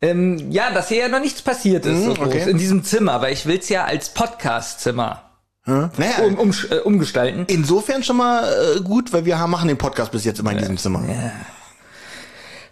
Ähm, 0.00 0.52
ja, 0.52 0.70
dass 0.72 0.88
hier 0.88 0.98
ja 0.98 1.08
noch 1.08 1.20
nichts 1.20 1.42
passiert 1.42 1.84
ist 1.84 2.04
so 2.04 2.14
Mhm, 2.14 2.20
okay. 2.22 2.48
in 2.50 2.56
diesem 2.58 2.84
Zimmer, 2.84 3.20
weil 3.20 3.32
ich 3.32 3.46
will 3.46 3.58
es 3.58 3.68
ja 3.68 3.84
als 3.84 4.10
Podcast-Zimmer 4.10 5.22
Hm? 5.64 5.90
Naja, 5.96 6.24
um, 6.24 6.38
um, 6.38 6.54
äh, 6.70 6.76
umgestalten. 6.76 7.44
insofern 7.48 8.02
schon 8.04 8.16
mal 8.16 8.44
äh, 8.76 8.80
gut, 8.80 9.12
weil 9.12 9.24
wir 9.24 9.38
haben, 9.38 9.50
machen 9.50 9.68
den 9.68 9.76
Podcast 9.76 10.12
bis 10.12 10.24
jetzt 10.24 10.38
immer 10.38 10.52
in 10.52 10.58
diesem 10.58 10.78
Zimmer. 10.78 11.02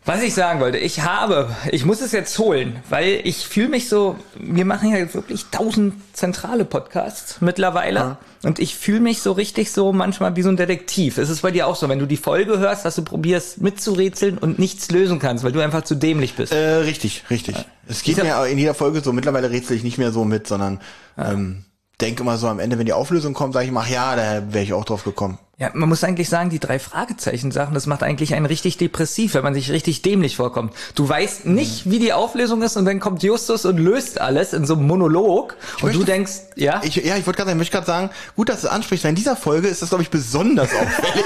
Was 0.07 0.23
ich 0.23 0.35
sagen 0.35 0.61
wollte, 0.61 0.79
ich 0.79 1.03
habe, 1.03 1.51
ich 1.73 1.85
muss 1.85 2.01
es 2.01 2.13
jetzt 2.13 2.39
holen, 2.39 2.79
weil 2.91 3.23
ich 3.25 3.49
fühle 3.49 3.71
mich 3.71 3.89
so, 3.89 4.15
wir 4.39 4.65
machen 4.65 4.95
ja 4.95 5.13
wirklich 5.13 5.47
tausend 5.47 5.95
zentrale 6.13 6.65
Podcasts 6.65 7.41
mittlerweile 7.41 8.17
und 8.45 8.61
ich 8.61 8.77
fühle 8.77 9.01
mich 9.01 9.21
so 9.21 9.33
richtig 9.33 9.73
so 9.73 9.93
manchmal 9.93 10.37
wie 10.37 10.43
so 10.43 10.49
ein 10.49 10.57
Detektiv. 10.57 11.19
Es 11.19 11.29
ist 11.29 11.43
bei 11.43 11.51
dir 11.51 11.67
auch 11.67 11.75
so, 11.75 11.89
wenn 11.89 11.99
du 11.99 12.07
die 12.07 12.17
Folge 12.17 12.61
hörst, 12.61 12.85
dass 12.85 12.95
du 12.95 13.03
probierst 13.03 13.61
mitzurätseln 13.61 14.39
und 14.39 14.61
nichts 14.61 14.93
lösen 14.93 15.19
kannst, 15.19 15.43
weil 15.43 15.51
du 15.51 15.59
einfach 15.59 15.83
zu 15.83 15.97
dämlich 15.97 16.35
bist. 16.35 16.53
Äh, 16.53 16.77
richtig, 16.77 17.25
richtig. 17.29 17.57
Es 17.89 18.05
geht 18.05 18.23
mir 18.23 18.47
in 18.47 18.59
jeder 18.59 18.75
Folge 18.75 19.01
so, 19.01 19.13
mittlerweile 19.13 19.51
rätsel 19.51 19.77
ich 19.77 19.83
nicht 19.83 19.99
mehr 19.99 20.13
so 20.13 20.25
mit, 20.25 20.47
sondern 20.47 20.81
ähm, 21.19 21.65
denke 22.01 22.23
immer 22.23 22.37
so 22.39 22.47
am 22.47 22.61
Ende, 22.61 22.79
wenn 22.79 22.87
die 22.87 22.93
Auflösung 22.93 23.35
kommt, 23.35 23.55
sage 23.55 23.67
ich 23.67 23.73
mal, 23.73 23.83
ach 23.85 23.91
ja, 23.91 24.15
da 24.15 24.53
wäre 24.53 24.63
ich 24.63 24.73
auch 24.73 24.85
drauf 24.85 25.03
gekommen. 25.03 25.41
Ja, 25.59 25.71
man 25.73 25.89
muss 25.89 26.05
eigentlich 26.05 26.29
sagen, 26.29 26.51
die 26.51 26.59
drei 26.59 26.79
Fragezeichen-Sachen, 26.79 27.73
das 27.73 27.87
macht 27.87 28.03
eigentlich 28.03 28.35
einen 28.35 28.45
richtig 28.45 28.77
depressiv, 28.77 29.33
wenn 29.33 29.43
man 29.43 29.55
sich 29.55 29.71
richtig 29.71 30.03
dämlich 30.03 30.37
vorkommt. 30.37 30.75
Du 30.95 31.09
weißt 31.09 31.47
nicht, 31.47 31.89
wie 31.91 31.99
die 31.99 32.13
Auflösung 32.13 32.61
ist 32.61 32.77
und 32.77 32.85
dann 32.85 33.01
kommt 33.01 33.23
Justus 33.23 33.65
und 33.65 33.79
löst 33.79 34.21
alles 34.21 34.53
in 34.53 34.67
so 34.67 34.75
einem 34.75 34.87
Monolog 34.87 35.57
und 35.77 35.85
möchte- 35.85 35.99
du 36.01 36.05
denkst, 36.05 36.33
ja, 36.57 36.83
Ich, 36.85 36.97
ja, 36.97 37.17
ich 37.17 37.27
wollte 37.27 37.39
gerade 37.39 37.49
sagen, 37.49 37.51
ich 37.53 37.57
möchte 37.57 37.73
gerade 37.75 37.87
sagen, 37.87 38.11
gut, 38.37 38.51
dass 38.51 38.61
du 38.61 38.71
ansprichst, 38.71 39.05
weil 39.05 39.11
in 39.11 39.15
dieser 39.17 39.35
Folge 39.35 39.69
ist 39.69 39.81
das, 39.81 39.89
glaube 39.89 40.03
ich, 40.03 40.11
besonders 40.11 40.69
auffällig. 40.75 41.25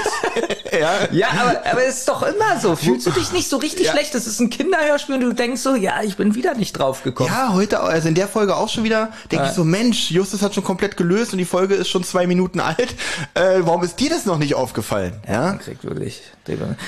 ja. 0.79 0.91
ja, 1.11 1.27
aber, 1.31 1.65
aber 1.69 1.83
es 1.83 1.97
ist 1.99 2.07
doch 2.07 2.23
immer 2.23 2.57
so. 2.61 2.77
Fühlst 2.77 3.07
du 3.07 3.11
dich 3.11 3.33
nicht 3.33 3.49
so 3.49 3.57
richtig 3.57 3.87
Ja. 3.87 3.91
schlecht? 3.91 4.15
Das 4.15 4.27
ist 4.27 4.39
ein 4.39 4.49
Kinderhörspiel 4.49 5.15
und 5.15 5.21
du 5.21 5.33
denkst 5.33 5.59
so, 5.61 5.75
ja, 5.75 6.03
ich 6.03 6.15
bin 6.15 6.35
wieder 6.35 6.53
nicht 6.53 6.71
drauf 6.71 7.03
gekommen. 7.03 7.29
Ja, 7.29 7.51
heute, 7.51 7.81
also 7.81 8.07
in 8.07 8.15
der 8.15 8.29
Folge 8.29 8.55
auch 8.55 8.69
schon 8.69 8.85
wieder, 8.85 9.11
denke 9.29 9.47
ich 9.47 9.51
so, 9.51 9.65
Mensch, 9.65 10.09
Justus 10.09 10.41
hat 10.41 10.55
schon 10.55 10.63
komplett 10.63 10.95
gelöst 10.95 11.33
und 11.33 11.37
die 11.37 11.43
Folge 11.45 11.75
ist 11.75 11.89
schon 11.89 12.05
zwei 12.05 12.27
Minuten 12.27 12.61
alt. 12.61 12.95
Äh, 13.33 13.59
warum 13.63 13.83
ist 13.83 13.99
dir 13.99 14.09
das 14.09 14.20
noch 14.25 14.37
nicht 14.37 14.55
aufgefallen? 14.55 15.13
Ja? 15.27 15.53
Kriegt 15.53 15.83
wirklich. 15.83 16.21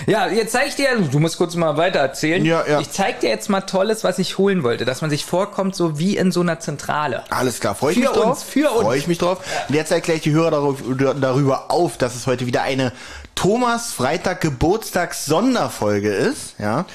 Ja, 0.08 0.28
jetzt 0.28 0.52
zeig 0.52 0.68
ich 0.68 0.76
dir, 0.76 0.88
du 1.00 1.20
musst 1.20 1.38
kurz 1.38 1.56
mal 1.56 1.78
weiter 1.78 2.00
erzählen. 2.00 2.44
Ja, 2.44 2.66
ja. 2.68 2.80
Ich 2.80 2.90
zeig 2.90 3.20
dir 3.20 3.30
jetzt 3.30 3.50
mal 3.50 3.62
Tolles, 3.62 4.04
was 4.04 4.20
ich 4.20 4.38
holen 4.38 4.64
wollte, 4.64 4.86
dass 4.86 5.02
man 5.02 5.10
sich 5.10 5.26
vorkommt, 5.26 5.76
so 5.76 6.00
wie 6.00 6.18
in 6.18 6.32
so 6.32 6.42
einer 6.42 6.60
Zentrale. 6.60 7.24
Alles 7.30 7.60
klar, 7.60 7.76
freue 7.76 7.94
ich 7.94 8.00
mich 8.00 8.10
drauf. 8.10 8.26
uns, 8.26 8.44
für 8.44 8.72
uns. 8.72 8.82
Freue 8.82 8.98
ich 8.98 9.08
mich 9.08 9.18
drauf. 9.20 9.40
Und 9.70 9.76
jetzt 9.76 9.92
erkläre 9.92 10.18
ich 10.18 10.24
die 10.24 10.32
Hörer 10.32 10.52
darüber, 10.52 11.14
darüber 11.14 11.72
auf, 11.72 11.98
dass 11.98 12.16
es 12.16 12.28
heute 12.28 12.46
wieder 12.46 12.64
eine 12.64 12.92
Thomas 13.36 13.94
Freitag 13.94 14.42
Geburtstags 14.42 15.26
Sonderfolge 15.26 16.10
ist. 16.14 16.56
Ja. 16.60 16.86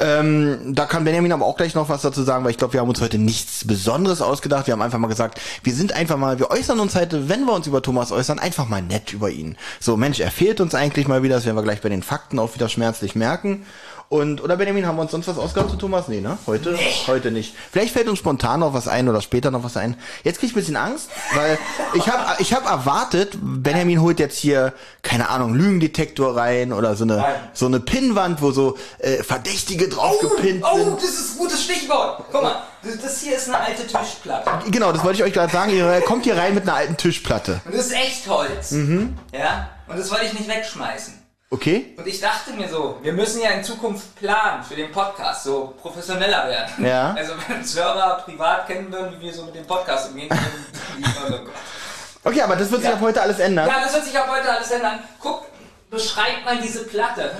Ähm, 0.00 0.74
da 0.74 0.86
kann 0.86 1.04
Benjamin 1.04 1.32
aber 1.32 1.44
auch 1.44 1.56
gleich 1.56 1.74
noch 1.74 1.88
was 1.88 2.02
dazu 2.02 2.22
sagen, 2.22 2.44
weil 2.44 2.50
ich 2.50 2.58
glaube, 2.58 2.72
wir 2.72 2.80
haben 2.80 2.88
uns 2.88 3.00
heute 3.00 3.18
nichts 3.18 3.66
Besonderes 3.66 4.20
ausgedacht. 4.20 4.66
Wir 4.66 4.72
haben 4.72 4.82
einfach 4.82 4.98
mal 4.98 5.08
gesagt, 5.08 5.40
wir 5.62 5.74
sind 5.74 5.92
einfach 5.92 6.16
mal, 6.16 6.38
wir 6.38 6.50
äußern 6.50 6.80
uns 6.80 6.94
heute, 6.94 7.28
wenn 7.28 7.44
wir 7.44 7.52
uns 7.52 7.66
über 7.66 7.82
Thomas 7.82 8.10
äußern, 8.10 8.38
einfach 8.38 8.68
mal 8.68 8.82
nett 8.82 9.12
über 9.12 9.30
ihn. 9.30 9.56
So, 9.80 9.96
Mensch, 9.96 10.20
er 10.20 10.30
fehlt 10.30 10.60
uns 10.60 10.74
eigentlich 10.74 11.06
mal 11.06 11.22
wieder, 11.22 11.36
das 11.36 11.44
werden 11.44 11.56
wir 11.56 11.62
gleich 11.62 11.80
bei 11.80 11.88
den 11.88 12.02
Fakten 12.02 12.38
auch 12.38 12.54
wieder 12.54 12.68
schmerzlich 12.68 13.14
merken. 13.14 13.64
Und, 14.10 14.42
oder 14.44 14.56
Benjamin, 14.56 14.86
haben 14.86 14.96
wir 14.96 15.02
uns 15.02 15.10
sonst 15.10 15.26
was 15.26 15.38
ausgehabt 15.38 15.70
zu 15.70 15.76
Thomas? 15.76 16.06
Nee, 16.08 16.20
ne? 16.20 16.38
Heute? 16.46 16.78
Heute 17.08 17.30
nicht. 17.32 17.54
Vielleicht 17.72 17.92
fällt 17.94 18.06
uns 18.08 18.18
spontan 18.20 18.60
noch 18.60 18.72
was 18.74 18.86
ein 18.86 19.08
oder 19.08 19.20
später 19.20 19.50
noch 19.50 19.64
was 19.64 19.76
ein. 19.76 19.96
Jetzt 20.22 20.38
krieg 20.38 20.50
ich 20.50 20.54
ein 20.54 20.58
bisschen 20.60 20.76
Angst, 20.76 21.08
weil 21.34 21.58
ich 21.94 22.06
habe 22.08 22.22
ich 22.40 22.52
hab 22.54 22.64
erwartet, 22.68 23.36
Benjamin 23.40 24.00
holt 24.00 24.20
jetzt 24.20 24.38
hier, 24.38 24.72
keine 25.02 25.30
Ahnung, 25.30 25.54
Lügendetektor 25.54 26.36
rein 26.36 26.72
oder 26.72 26.94
so 26.94 27.04
eine, 27.04 27.16
Nein. 27.16 27.34
so 27.54 27.66
eine 27.66 27.80
Pinnwand, 27.80 28.40
wo 28.40 28.52
so 28.52 28.76
äh, 28.98 29.22
Verdächtige 29.22 29.88
drauf 29.88 30.18
gepinnt 30.20 30.64
oh, 30.70 30.76
sind. 30.76 30.96
das 31.02 31.10
ist 31.10 31.32
ein 31.34 31.38
gutes 31.38 31.64
Stichwort. 31.64 32.24
Guck 32.30 32.42
mal, 32.42 32.62
das- 32.82 33.00
das 33.00 33.20
hier 33.22 33.36
ist 33.36 33.48
eine 33.48 33.58
alte 33.58 33.86
Tischplatte. 33.86 34.70
Genau, 34.70 34.92
das 34.92 35.02
wollte 35.02 35.18
ich 35.18 35.24
euch 35.24 35.32
gerade 35.32 35.52
sagen. 35.52 35.72
Ihr 35.72 36.02
kommt 36.02 36.24
hier 36.24 36.36
rein 36.36 36.54
mit 36.54 36.64
einer 36.64 36.74
alten 36.74 36.96
Tischplatte. 36.96 37.62
Und 37.64 37.74
das 37.74 37.86
ist 37.86 37.92
echt 37.94 38.28
Holz. 38.28 38.70
Mhm. 38.72 39.16
Ja? 39.32 39.70
Und 39.88 39.98
das 39.98 40.10
wollte 40.10 40.26
ich 40.26 40.34
nicht 40.34 40.48
wegschmeißen. 40.48 41.23
Okay? 41.54 41.94
Und 41.96 42.06
ich 42.08 42.20
dachte 42.20 42.52
mir 42.52 42.68
so, 42.68 42.98
wir 43.00 43.12
müssen 43.12 43.40
ja 43.40 43.50
in 43.50 43.62
Zukunft 43.62 44.16
planen 44.16 44.64
für 44.64 44.74
den 44.74 44.90
Podcast, 44.90 45.44
so 45.44 45.72
professioneller 45.80 46.48
werden. 46.48 46.84
Ja. 46.84 47.14
Also 47.16 47.34
wenn 47.46 47.58
uns 47.58 47.76
Hörer 47.76 48.22
privat 48.24 48.66
kennen 48.66 48.90
würden, 48.90 49.12
wie 49.16 49.26
wir 49.26 49.32
so 49.32 49.44
mit 49.44 49.54
dem 49.54 49.64
Podcast 49.64 50.10
umgehen, 50.10 50.28
würden 50.28 51.44
Gott. 51.44 51.54
Okay, 52.26 52.40
aber 52.40 52.56
das 52.56 52.70
wird 52.70 52.80
sich 52.80 52.88
Ja. 52.90 52.96
ab 52.96 53.02
heute 53.02 53.20
alles 53.20 53.38
ändern. 53.38 53.68
Ja, 53.68 53.80
das 53.84 53.92
wird 53.92 54.04
sich 54.06 54.18
ab 54.18 54.26
heute 54.34 54.50
alles 54.50 54.70
ändern. 54.70 54.98
Guck, 55.20 55.44
beschreib 55.90 56.44
mal 56.44 56.58
diese 56.58 56.84
Platte. 56.84 57.30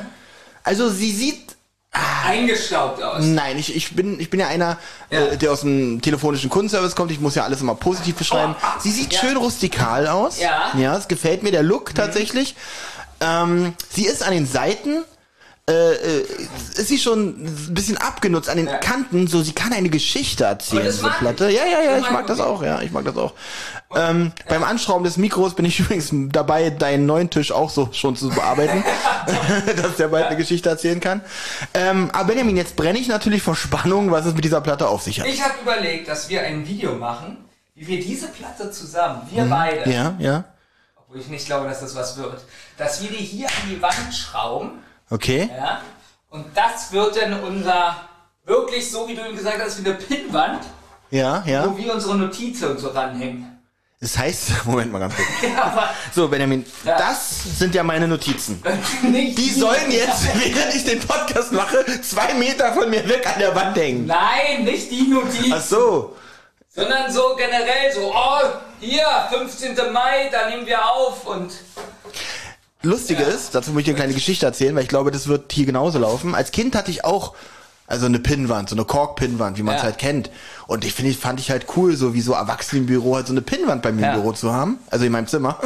Also 0.63 0.91
sie 0.91 1.11
sieht 1.11 1.55
Eingestaubt 2.27 3.01
aus. 3.03 3.23
Nein, 3.23 3.57
ich, 3.57 3.75
ich, 3.77 3.95
bin, 3.95 4.19
ich 4.19 4.29
bin 4.29 4.41
ja 4.41 4.49
einer, 4.49 4.79
Ja. 5.11 5.21
Äh, 5.27 5.37
der 5.37 5.53
aus 5.53 5.61
dem 5.61 6.03
telefonischen 6.03 6.51
Kundenservice 6.51 6.97
kommt. 6.97 7.13
Ich 7.13 7.21
muss 7.21 7.37
ja 7.37 7.45
alles 7.45 7.61
immer 7.61 7.77
positiv 7.77 8.17
beschreiben. 8.17 8.57
Oh, 8.59 8.65
ah, 8.67 8.81
Sie 8.81 8.91
sieht 8.91 9.13
ja. 9.13 9.21
schön 9.21 9.37
rustikal 9.37 10.09
aus. 10.09 10.41
Ja. 10.41 10.71
Mhm. 10.73 10.81
Ja, 10.83 10.97
es 10.97 11.07
gefällt 11.07 11.45
mir, 11.45 11.53
der 11.53 11.63
Look 11.63 11.95
tatsächlich. 11.95 12.57
Ähm, 13.25 13.75
sie 13.91 14.07
ist 14.07 14.23
an 14.23 14.33
den 14.33 14.47
Seiten, 14.47 15.05
äh, 15.67 15.93
äh, 15.95 16.27
ist 16.77 16.89
sie 16.89 16.99
schon 16.99 17.45
ein 17.47 17.75
bisschen 17.75 17.97
abgenutzt 17.97 18.51
an 18.51 18.59
den 18.59 18.67
Ja. 18.67 18.77
Kanten, 18.77 19.27
so 19.29 19.43
sie 19.43 19.53
kann 19.53 19.73
eine 19.73 19.89
Geschichte 19.89 20.45
erzählen, 20.45 20.85
diese 20.85 21.09
Platte. 21.09 21.49
Ja, 21.49 21.65
ja, 21.65 21.81
ja, 21.83 21.99
ich 21.99 22.11
mag 22.11 22.27
das 22.27 22.39
auch, 22.39 22.63
ja, 22.63 22.83
ich 22.83 22.91
mag 22.91 23.05
das 23.07 23.17
auch. 23.17 23.33
Ähm, 23.97 24.33
Beim 24.49 24.63
Anschrauben 24.63 25.05
des 25.05 25.17
Mikros 25.17 25.55
bin 25.55 25.65
ich 25.65 25.79
übrigens 25.81 26.11
dabei, 26.13 26.69
deinen 26.69 27.07
neuen 27.07 27.31
Tisch 27.31 27.51
auch 27.51 27.71
so 27.71 27.89
schon 27.93 28.15
zu 28.15 28.29
bearbeiten, 28.29 28.85
dass 29.83 29.97
der 29.97 30.09
bald 30.09 30.27
eine 30.27 30.37
Geschichte 30.37 30.69
erzählen 30.69 31.01
kann. 31.01 31.23
Ähm, 31.73 32.11
aber 32.13 32.29
Benjamin, 32.29 32.59
jetzt 32.59 32.77
brenne 32.77 32.99
ich 32.99 33.09
natürlich 33.09 33.41
vor 33.43 33.57
Spannung, 33.57 34.11
was 34.11 34.27
es 34.27 34.35
mit 34.35 34.45
dieser 34.45 34.61
Platte 34.61 34.87
auf 34.89 35.01
sich 35.03 35.21
hat. 35.21 35.27
Ich 35.29 35.43
habe 35.43 35.55
überlegt, 35.63 36.09
dass 36.09 36.29
wir 36.29 36.43
ein 36.43 36.67
Video 36.69 36.95
machen, 36.97 37.39
wie 37.75 37.87
wir 37.87 38.01
diese 38.01 38.27
Platte 38.29 38.71
zusammen, 38.71 39.23
wir 39.31 39.47
beide, 39.47 39.89
Mhm. 39.89 39.93
Ja, 39.95 40.15
ja, 40.19 40.45
obwohl 41.15 41.21
ich 41.23 41.29
nicht 41.31 41.47
glaube, 41.47 41.69
dass 41.69 41.79
das 41.81 41.95
was 41.95 42.17
wird, 42.17 42.41
dass 42.77 43.01
wir 43.01 43.09
die 43.09 43.17
hier 43.25 43.47
an 43.47 43.71
die 43.71 43.81
Wand 43.81 44.13
schrauben, 44.13 44.83
okay. 45.11 45.49
ja, 45.57 45.81
und 46.29 46.45
das 46.57 46.91
wird 46.91 47.17
dann 47.17 47.41
unser, 47.45 47.95
wirklich 48.45 48.91
so 48.91 49.07
wie 49.07 49.15
du 49.15 49.25
ihm 49.25 49.37
gesagt 49.37 49.61
hast, 49.63 49.83
wie 49.85 49.89
eine 49.89 49.97
Pinnwand, 49.97 50.65
Ja, 51.11 51.45
ja. 51.47 51.71
wo 51.71 51.79
wir 51.79 51.95
unsere 51.95 52.17
Notizen 52.17 52.71
und 52.73 52.81
so 52.81 52.89
ranhängen. 52.89 53.49
Das 54.01 54.19
heißt, 54.19 54.51
Moment 54.67 54.91
mal 54.91 54.99
ganz 54.99 55.15
kurz. 55.15 55.29
Ja, 55.57 55.95
So, 56.13 56.27
Benjamin, 56.27 56.67
Ja. 56.85 56.99
das 56.99 57.59
sind 57.61 57.77
ja 57.77 57.85
meine 57.85 58.09
Notizen. 58.09 58.61
Die 59.05 59.51
sollen 59.51 59.93
jetzt, 59.93 60.25
während 60.35 60.75
ich 60.75 60.85
den 60.85 60.99
Podcast 60.99 61.53
mache, 61.53 61.85
zwei 62.03 62.35
Meter 62.35 62.73
von 62.75 62.91
mir 62.91 63.09
weg 63.09 63.25
an 63.33 63.39
der 63.39 63.55
Wand 63.55 63.77
hängen. 63.77 64.07
Nein, 64.07 64.65
nicht 64.65 64.91
die 64.91 65.03
Notizen. 65.07 65.53
Ach 65.55 65.63
so. 65.63 66.17
Sondern 66.75 67.13
so 67.13 67.37
generell 67.37 67.93
so, 67.93 68.13
oh, 68.13 68.41
hier, 68.81 69.07
15. 69.31 69.77
Mai, 69.93 70.29
da 70.33 70.51
nehmen 70.51 70.67
wir 70.67 70.85
auf 70.85 71.25
und 71.27 71.53
Lustige 72.83 73.23
ist, 73.23 73.55
dazu 73.55 73.71
möchte 73.71 73.91
ich 73.91 73.95
eine 73.95 74.03
kleine 74.03 74.15
Geschichte 74.15 74.45
erzählen, 74.45 74.75
weil 74.75 74.83
ich 74.83 74.89
glaube, 74.89 75.11
das 75.11 75.27
wird 75.27 75.53
hier 75.53 75.65
genauso 75.65 75.99
laufen. 75.99 76.35
Als 76.35 76.51
Kind 76.51 76.75
hatte 76.75 76.91
ich 76.91 77.05
auch 77.05 77.35
also 77.87 78.07
eine 78.07 78.19
Pinnwand, 78.19 78.71
so 78.71 78.77
eine 78.77 78.85
Kork-Pinnwand, 78.87 79.59
wie 79.59 79.63
man 79.63 79.75
es 79.75 79.81
Ja. 79.83 79.87
halt 79.89 79.99
kennt. 79.99 80.31
Und 80.67 80.87
ich 80.87 80.95
finde, 80.95 81.13
fand 81.13 81.39
ich 81.39 81.51
halt 81.51 81.67
cool, 81.77 81.95
so 81.95 82.15
wie 82.15 82.23
so 82.23 82.33
Erwachsenenbüro 82.33 83.17
halt 83.17 83.27
so 83.27 83.35
eine 83.35 83.43
Pinnwand 83.43 83.83
bei 83.83 83.93
mir 83.93 84.01
Ja. 84.03 84.15
im 84.15 84.21
Büro 84.23 84.33
zu 84.33 84.51
haben, 84.55 84.79
also 84.91 85.05
in 85.05 85.13
meinem 85.13 85.27
Zimmer. 85.27 85.59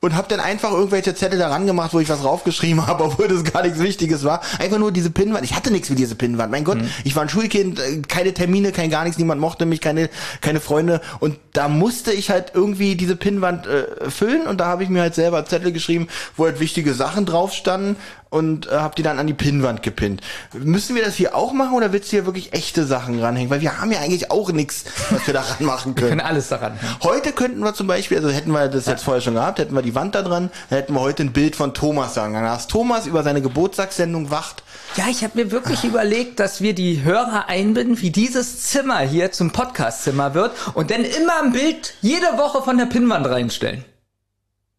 Und 0.00 0.14
habe 0.14 0.26
dann 0.28 0.40
einfach 0.40 0.70
irgendwelche 0.72 1.14
Zettel 1.14 1.38
daran 1.38 1.66
gemacht, 1.66 1.92
wo 1.92 2.00
ich 2.00 2.08
was 2.08 2.24
raufgeschrieben 2.24 2.86
habe, 2.86 3.04
obwohl 3.04 3.28
das 3.28 3.44
gar 3.44 3.62
nichts 3.62 3.78
Wichtiges 3.80 4.24
war. 4.24 4.40
Einfach 4.58 4.78
nur 4.78 4.90
diese 4.92 5.10
Pinnwand. 5.10 5.44
Ich 5.44 5.54
hatte 5.54 5.70
nichts 5.70 5.90
wie 5.90 5.94
diese 5.94 6.14
Pinnwand. 6.14 6.50
Mein 6.50 6.64
Gott, 6.64 6.78
ich 7.04 7.14
war 7.14 7.22
ein 7.22 7.28
Schulkind, 7.28 7.78
äh, 7.78 8.00
keine 8.08 8.32
Termine, 8.32 8.72
kein 8.72 8.88
gar 8.88 9.04
nichts, 9.04 9.18
niemand 9.18 9.40
mochte 9.40 9.66
mich, 9.66 9.82
keine 9.82 10.08
keine 10.40 10.60
Freunde. 10.60 11.02
Und 11.20 11.36
da 11.52 11.68
musste 11.68 12.10
ich 12.12 12.30
halt 12.30 12.52
irgendwie 12.54 12.96
diese 12.96 13.16
Pinnwand 13.16 13.66
äh, 13.66 14.08
füllen 14.10 14.46
und 14.46 14.58
da 14.60 14.66
habe 14.66 14.82
ich 14.82 14.88
mir 14.88 15.02
halt 15.02 15.14
selber 15.14 15.44
Zettel 15.44 15.72
geschrieben, 15.72 16.08
wo 16.38 16.46
halt 16.46 16.58
wichtige 16.58 16.94
Sachen 16.94 17.26
drauf 17.26 17.52
standen 17.52 17.96
und 18.30 18.66
äh, 18.66 18.72
habe 18.72 18.94
die 18.96 19.02
dann 19.02 19.18
an 19.18 19.26
die 19.26 19.34
Pinnwand 19.34 19.82
gepinnt. 19.82 20.20
Müssen 20.52 20.96
wir 20.96 21.04
das 21.04 21.14
hier 21.14 21.34
auch 21.34 21.52
machen 21.52 21.74
oder 21.74 21.92
willst 21.92 22.08
du 22.08 22.16
hier 22.16 22.26
wirklich 22.26 22.52
echte 22.52 22.84
Sachen 22.84 23.20
ranhängen? 23.20 23.50
Weil 23.50 23.60
wir 23.60 23.80
haben 23.80 23.92
ja 23.92 24.00
eigentlich 24.00 24.30
auch 24.30 24.50
nichts, 24.52 24.84
was 25.10 25.26
wir 25.26 25.34
daran 25.34 25.64
machen 25.64 25.94
können. 25.94 26.10
können 26.10 26.20
alles 26.20 26.48
daran. 26.48 26.78
Heute 27.02 27.32
könnten 27.32 27.60
wir 27.60 27.74
zum 27.74 27.86
Beispiel, 27.86 28.16
also 28.16 28.30
hätten 28.30 28.50
wir 28.50 28.68
das 28.68 28.86
jetzt 28.86 29.04
vorher 29.04 29.20
schon 29.20 29.34
gehabt, 29.34 29.58
hätten 29.58 29.74
wir 29.74 29.82
die 29.82 29.94
Wand 29.94 30.14
da 30.14 30.22
dran, 30.22 30.50
dann 30.70 30.78
hätten 30.78 30.94
wir 30.94 31.00
heute 31.00 31.22
ein 31.22 31.32
Bild 31.32 31.56
von 31.56 31.74
Thomas 31.74 32.14
sagen. 32.14 32.34
Dann 32.34 32.44
hast 32.44 32.70
Thomas 32.70 33.06
über 33.06 33.22
seine 33.22 33.42
Geburtstagssendung 33.42 34.30
wacht. 34.30 34.62
Ja, 34.96 35.04
ich 35.08 35.24
habe 35.24 35.42
mir 35.42 35.50
wirklich 35.50 35.84
überlegt, 35.84 36.40
dass 36.40 36.60
wir 36.60 36.74
die 36.74 37.02
Hörer 37.02 37.48
einbinden, 37.48 38.00
wie 38.00 38.10
dieses 38.10 38.62
Zimmer 38.62 38.98
hier 39.00 39.32
zum 39.32 39.50
Podcastzimmer 39.50 40.34
wird 40.34 40.52
und 40.74 40.90
dann 40.90 41.04
immer 41.04 41.42
ein 41.42 41.52
Bild 41.52 41.94
jede 42.00 42.38
Woche 42.38 42.62
von 42.62 42.78
der 42.78 42.86
Pinnwand 42.86 43.26
reinstellen. 43.26 43.84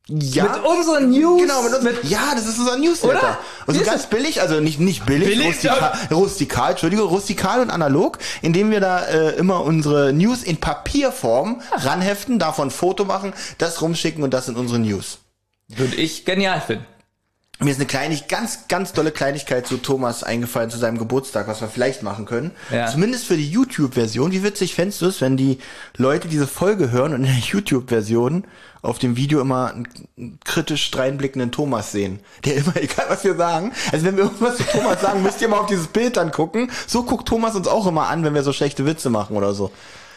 Ja. 0.07 0.43
Mit 0.43 0.63
unseren 0.63 1.09
News. 1.09 1.41
Genau, 1.41 1.63
mit 1.63 1.73
uns. 1.73 1.83
mit 1.83 2.03
ja, 2.03 2.35
das 2.35 2.45
ist 2.45 2.59
unser 2.59 2.77
Newsletter. 2.77 3.17
Oder? 3.17 3.37
Und 3.65 3.73
so 3.73 3.79
Wie 3.79 3.83
ist 3.83 3.89
ganz 3.89 4.03
es? 4.03 4.09
billig, 4.09 4.39
also 4.41 4.59
nicht, 4.59 4.79
nicht 4.79 5.03
billig, 5.05 5.27
Billig, 5.27 5.47
rustikal, 5.47 5.93
rustikal, 6.11 6.71
Entschuldigung, 6.71 7.07
rustikal 7.07 7.59
und 7.61 7.71
analog, 7.71 8.19
indem 8.43 8.69
wir 8.69 8.79
da 8.81 9.03
äh, 9.05 9.35
immer 9.35 9.63
unsere 9.63 10.13
News 10.13 10.43
in 10.43 10.57
Papierform 10.57 11.61
ranheften, 11.71 12.37
davon 12.37 12.69
Foto 12.69 13.05
machen, 13.05 13.33
das 13.57 13.81
rumschicken 13.81 14.23
und 14.23 14.31
das 14.31 14.45
sind 14.45 14.57
unsere 14.57 14.77
News. 14.79 15.17
Würde 15.69 15.95
ich 15.95 16.23
genial 16.23 16.61
finden. 16.61 16.85
Mir 17.59 17.71
ist 17.71 17.77
eine 17.77 17.85
Kleinig, 17.85 18.27
ganz, 18.27 18.67
ganz 18.67 18.91
tolle 18.91 19.11
Kleinigkeit 19.11 19.65
zu 19.65 19.77
Thomas 19.77 20.23
eingefallen, 20.23 20.69
zu 20.69 20.77
seinem 20.77 20.97
Geburtstag, 20.97 21.47
was 21.47 21.61
wir 21.61 21.69
vielleicht 21.69 22.03
machen 22.03 22.25
können. 22.25 22.51
Ja. 22.69 22.87
Zumindest 22.87 23.25
für 23.25 23.37
die 23.37 23.49
YouTube-Version. 23.49 24.33
Wie 24.33 24.43
witzig 24.43 24.75
fändest 24.75 25.01
du 25.01 25.05
es, 25.05 25.21
wenn 25.21 25.37
die 25.37 25.59
Leute 25.95 26.27
diese 26.27 26.47
Folge 26.47 26.91
hören 26.91 27.13
und 27.13 27.23
in 27.23 27.27
der 27.27 27.39
YouTube-Version 27.39 28.43
auf 28.81 28.99
dem 28.99 29.15
Video 29.15 29.39
immer 29.39 29.71
einen, 29.73 29.87
einen 30.17 30.39
kritisch 30.43 30.91
dreinblickenden 30.91 31.53
Thomas 31.53 31.93
sehen? 31.93 32.19
Der 32.43 32.57
immer, 32.57 32.75
egal 32.81 33.05
was 33.07 33.23
wir 33.23 33.35
sagen, 33.35 33.71
also 33.89 34.05
wenn 34.05 34.17
wir 34.17 34.25
irgendwas 34.25 34.57
zu 34.57 34.63
Thomas 34.63 34.99
sagen, 34.99 35.23
müsst 35.23 35.41
ihr 35.41 35.47
mal 35.47 35.59
auf 35.59 35.67
dieses 35.67 35.87
Bild 35.87 36.17
dann 36.17 36.31
gucken. 36.31 36.69
So 36.87 37.03
guckt 37.03 37.25
Thomas 37.25 37.55
uns 37.55 37.69
auch 37.69 37.87
immer 37.87 38.07
an, 38.07 38.25
wenn 38.25 38.33
wir 38.33 38.43
so 38.43 38.51
schlechte 38.51 38.85
Witze 38.85 39.09
machen 39.09 39.37
oder 39.37 39.53
so. 39.53 39.71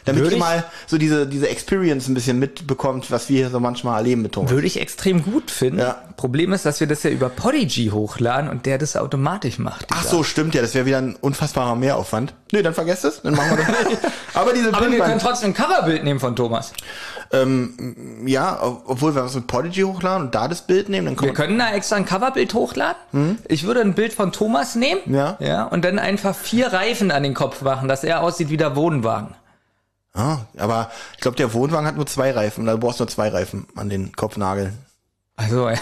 Damit 0.09 0.23
Würde 0.25 0.37
ihr 0.37 0.41
mal 0.41 0.65
so 0.87 0.99
diese, 0.99 1.27
diese 1.27 1.49
Experience 1.49 2.09
ein 2.09 2.15
bisschen 2.15 2.39
mitbekommt, 2.39 3.11
was 3.11 3.29
wir 3.29 3.39
hier 3.39 3.51
so 3.51 3.61
manchmal 3.61 3.99
erleben 3.99 4.23
mit 4.23 4.33
Thomas. 4.33 4.51
Würde 4.51 4.67
ich 4.67 4.81
extrem 4.81 5.23
gut 5.23 5.51
finden. 5.51 5.79
Ja. 5.81 5.97
Problem 6.17 6.53
ist, 6.53 6.67
dass 6.67 6.81
wir 6.81 6.87
das 6.89 7.03
ja 7.05 7.11
über 7.11 7.29
Podigy 7.29 7.91
hochladen 7.93 8.51
und 8.51 8.67
der 8.67 8.79
das 8.79 8.97
automatisch 8.97 9.59
macht. 9.59 9.87
Ach 9.93 10.03
so, 10.05 10.23
stimmt 10.25 10.55
ja, 10.55 10.63
das 10.63 10.75
wäre 10.75 10.85
wieder 10.87 10.99
ein 10.99 11.15
unfassbarer 11.21 11.77
Mehraufwand. 11.77 12.35
Nee, 12.53 12.63
dann 12.63 12.75
vergesst 12.75 13.05
es, 13.05 13.23
dann 13.23 13.35
machen 13.35 13.57
wir 13.57 13.65
das 13.65 13.89
nicht. 13.89 14.01
Aber 14.35 14.53
diese 14.53 14.73
Aber 14.75 14.91
wir 14.91 14.99
können 14.99 15.19
trotzdem 15.21 15.51
ein 15.51 15.55
Coverbild 15.55 16.03
nehmen 16.03 16.19
von 16.19 16.35
Thomas. 16.35 16.73
ähm, 17.33 18.25
ja, 18.27 18.59
ob- 18.63 18.83
obwohl 18.87 19.15
wir 19.15 19.23
was 19.25 19.35
mit 19.35 19.47
Podigy 19.47 19.83
hochladen 19.83 20.27
und 20.27 20.35
da 20.35 20.49
das 20.49 20.63
Bild 20.63 20.89
nehmen, 20.89 21.07
dann 21.07 21.15
Wir 21.15 21.29
kommt 21.29 21.35
können 21.35 21.59
da 21.59 21.73
extra 21.73 21.97
ein 21.97 22.05
Coverbild 22.07 22.55
hochladen. 22.55 23.39
Ich 23.49 23.65
würde 23.65 23.81
ein 23.83 23.95
Bild 23.95 24.13
von 24.13 24.33
Thomas 24.33 24.75
nehmen. 24.75 25.01
Ja. 25.07 25.37
Ja. 25.41 25.65
Und 25.65 25.85
dann 25.85 25.99
einfach 25.99 26.35
vier 26.35 26.73
Reifen 26.73 27.11
an 27.11 27.23
den 27.23 27.35
Kopf 27.35 27.63
machen, 27.63 27.89
dass 27.89 28.03
er 28.05 28.23
aussieht 28.23 28.49
wie 28.51 28.57
der 28.57 28.77
Wohnwagen. 28.77 29.35
Ah, 30.15 30.39
aber 30.57 30.91
ich 31.15 31.21
glaube, 31.21 31.37
der 31.37 31.53
Wohnwagen 31.53 31.87
hat 31.87 31.97
nur 31.97 32.07
zwei 32.07 32.31
Reifen, 32.31 32.67
da 32.67 32.77
brauchst 32.77 33.01
du 33.01 33.05
nur 33.05 33.09
zwei 33.11 33.29
Reifen 33.29 33.67
an 33.77 33.89
den 33.89 34.13
Kopfnageln. 34.15 34.77
Also, 35.37 35.69
ja. 35.69 35.79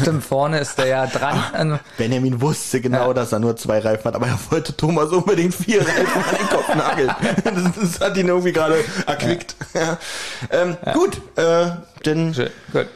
Stimmt, 0.00 0.24
vorne 0.24 0.58
ist 0.58 0.78
der 0.78 0.86
ja 0.86 1.06
dran. 1.06 1.38
Also, 1.52 1.78
Benjamin 1.98 2.40
wusste 2.40 2.80
genau, 2.80 3.12
dass 3.12 3.32
er 3.32 3.38
nur 3.38 3.54
zwei 3.56 3.78
Reifen 3.80 4.04
hat, 4.06 4.14
aber 4.14 4.26
er 4.26 4.38
wollte 4.50 4.74
Thomas 4.76 5.10
unbedingt 5.10 5.54
vier 5.54 5.82
Reifen 5.82 6.06
an 6.06 6.36
den 6.40 6.48
Kopf 6.48 6.74
nageln. 6.74 7.10
Das, 7.44 7.64
das 7.80 8.00
hat 8.00 8.16
ihn 8.16 8.28
irgendwie 8.28 8.52
gerade 8.52 8.82
erquickt. 9.06 9.56
Ja. 9.74 9.98
Ähm, 10.50 10.76
Gut, 10.94 11.20
äh, 11.36 11.70
denn 12.04 12.32
schön. 12.34 12.50
Gut. 12.72 12.86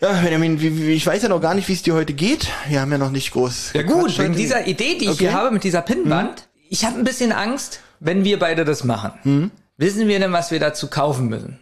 ja, 0.00 0.12
Benjamin, 0.12 0.60
wie, 0.60 0.76
wie, 0.76 0.92
ich 0.92 1.06
weiß 1.06 1.22
ja 1.22 1.28
noch 1.28 1.40
gar 1.40 1.54
nicht, 1.54 1.66
wie 1.68 1.72
es 1.72 1.82
dir 1.82 1.94
heute 1.94 2.12
geht. 2.12 2.48
Wir 2.68 2.80
haben 2.82 2.92
ja 2.92 2.98
noch 2.98 3.10
nicht 3.10 3.32
groß. 3.32 3.72
Ja 3.72 3.82
gut, 3.82 4.16
wegen 4.18 4.34
dieser 4.34 4.66
Idee, 4.66 4.98
die 4.98 5.06
ich 5.06 5.10
Okay. 5.12 5.24
Mhm. 5.24 5.28
hier 5.28 5.32
habe 5.32 5.50
mit 5.50 5.64
dieser 5.64 5.82
Pinnwand. 5.82 6.46
Ich 6.68 6.84
habe 6.84 6.98
ein 6.98 7.04
bisschen 7.04 7.32
Angst, 7.32 7.80
wenn 8.00 8.22
wir 8.24 8.38
beide 8.38 8.64
das 8.66 8.84
machen. 8.84 9.12
Mhm. 9.24 9.50
Wissen 9.78 10.08
wir 10.08 10.18
denn, 10.18 10.32
was 10.32 10.50
wir 10.50 10.58
dazu 10.58 10.88
kaufen 10.88 11.28
müssen? 11.28 11.60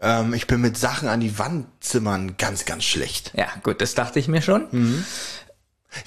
Ähm, 0.00 0.32
ich 0.32 0.46
bin 0.46 0.60
mit 0.60 0.78
Sachen 0.78 1.08
an 1.08 1.18
die 1.18 1.38
Wand 1.38 1.66
zimmern 1.80 2.36
ganz, 2.36 2.64
ganz 2.64 2.84
schlecht. 2.84 3.32
Ja, 3.34 3.48
gut, 3.64 3.80
das 3.80 3.94
dachte 3.94 4.20
ich 4.20 4.28
mir 4.28 4.42
schon. 4.42 4.68
Mhm. 4.70 5.04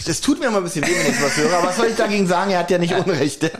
Das 0.05 0.21
tut 0.21 0.39
mir 0.39 0.47
immer 0.47 0.57
ein 0.57 0.63
bisschen 0.63 0.87
weh, 0.87 0.95
wenn 0.95 1.11
ich 1.11 1.21
was 1.21 1.35
höre. 1.35 1.53
Aber 1.53 1.67
was 1.67 1.77
soll 1.77 1.87
ich 1.87 1.95
dagegen 1.95 2.25
sagen? 2.25 2.51
Er 2.51 2.59
hat 2.59 2.71
ja 2.71 2.77
nicht 2.77 2.93
Unrecht. 2.95 3.51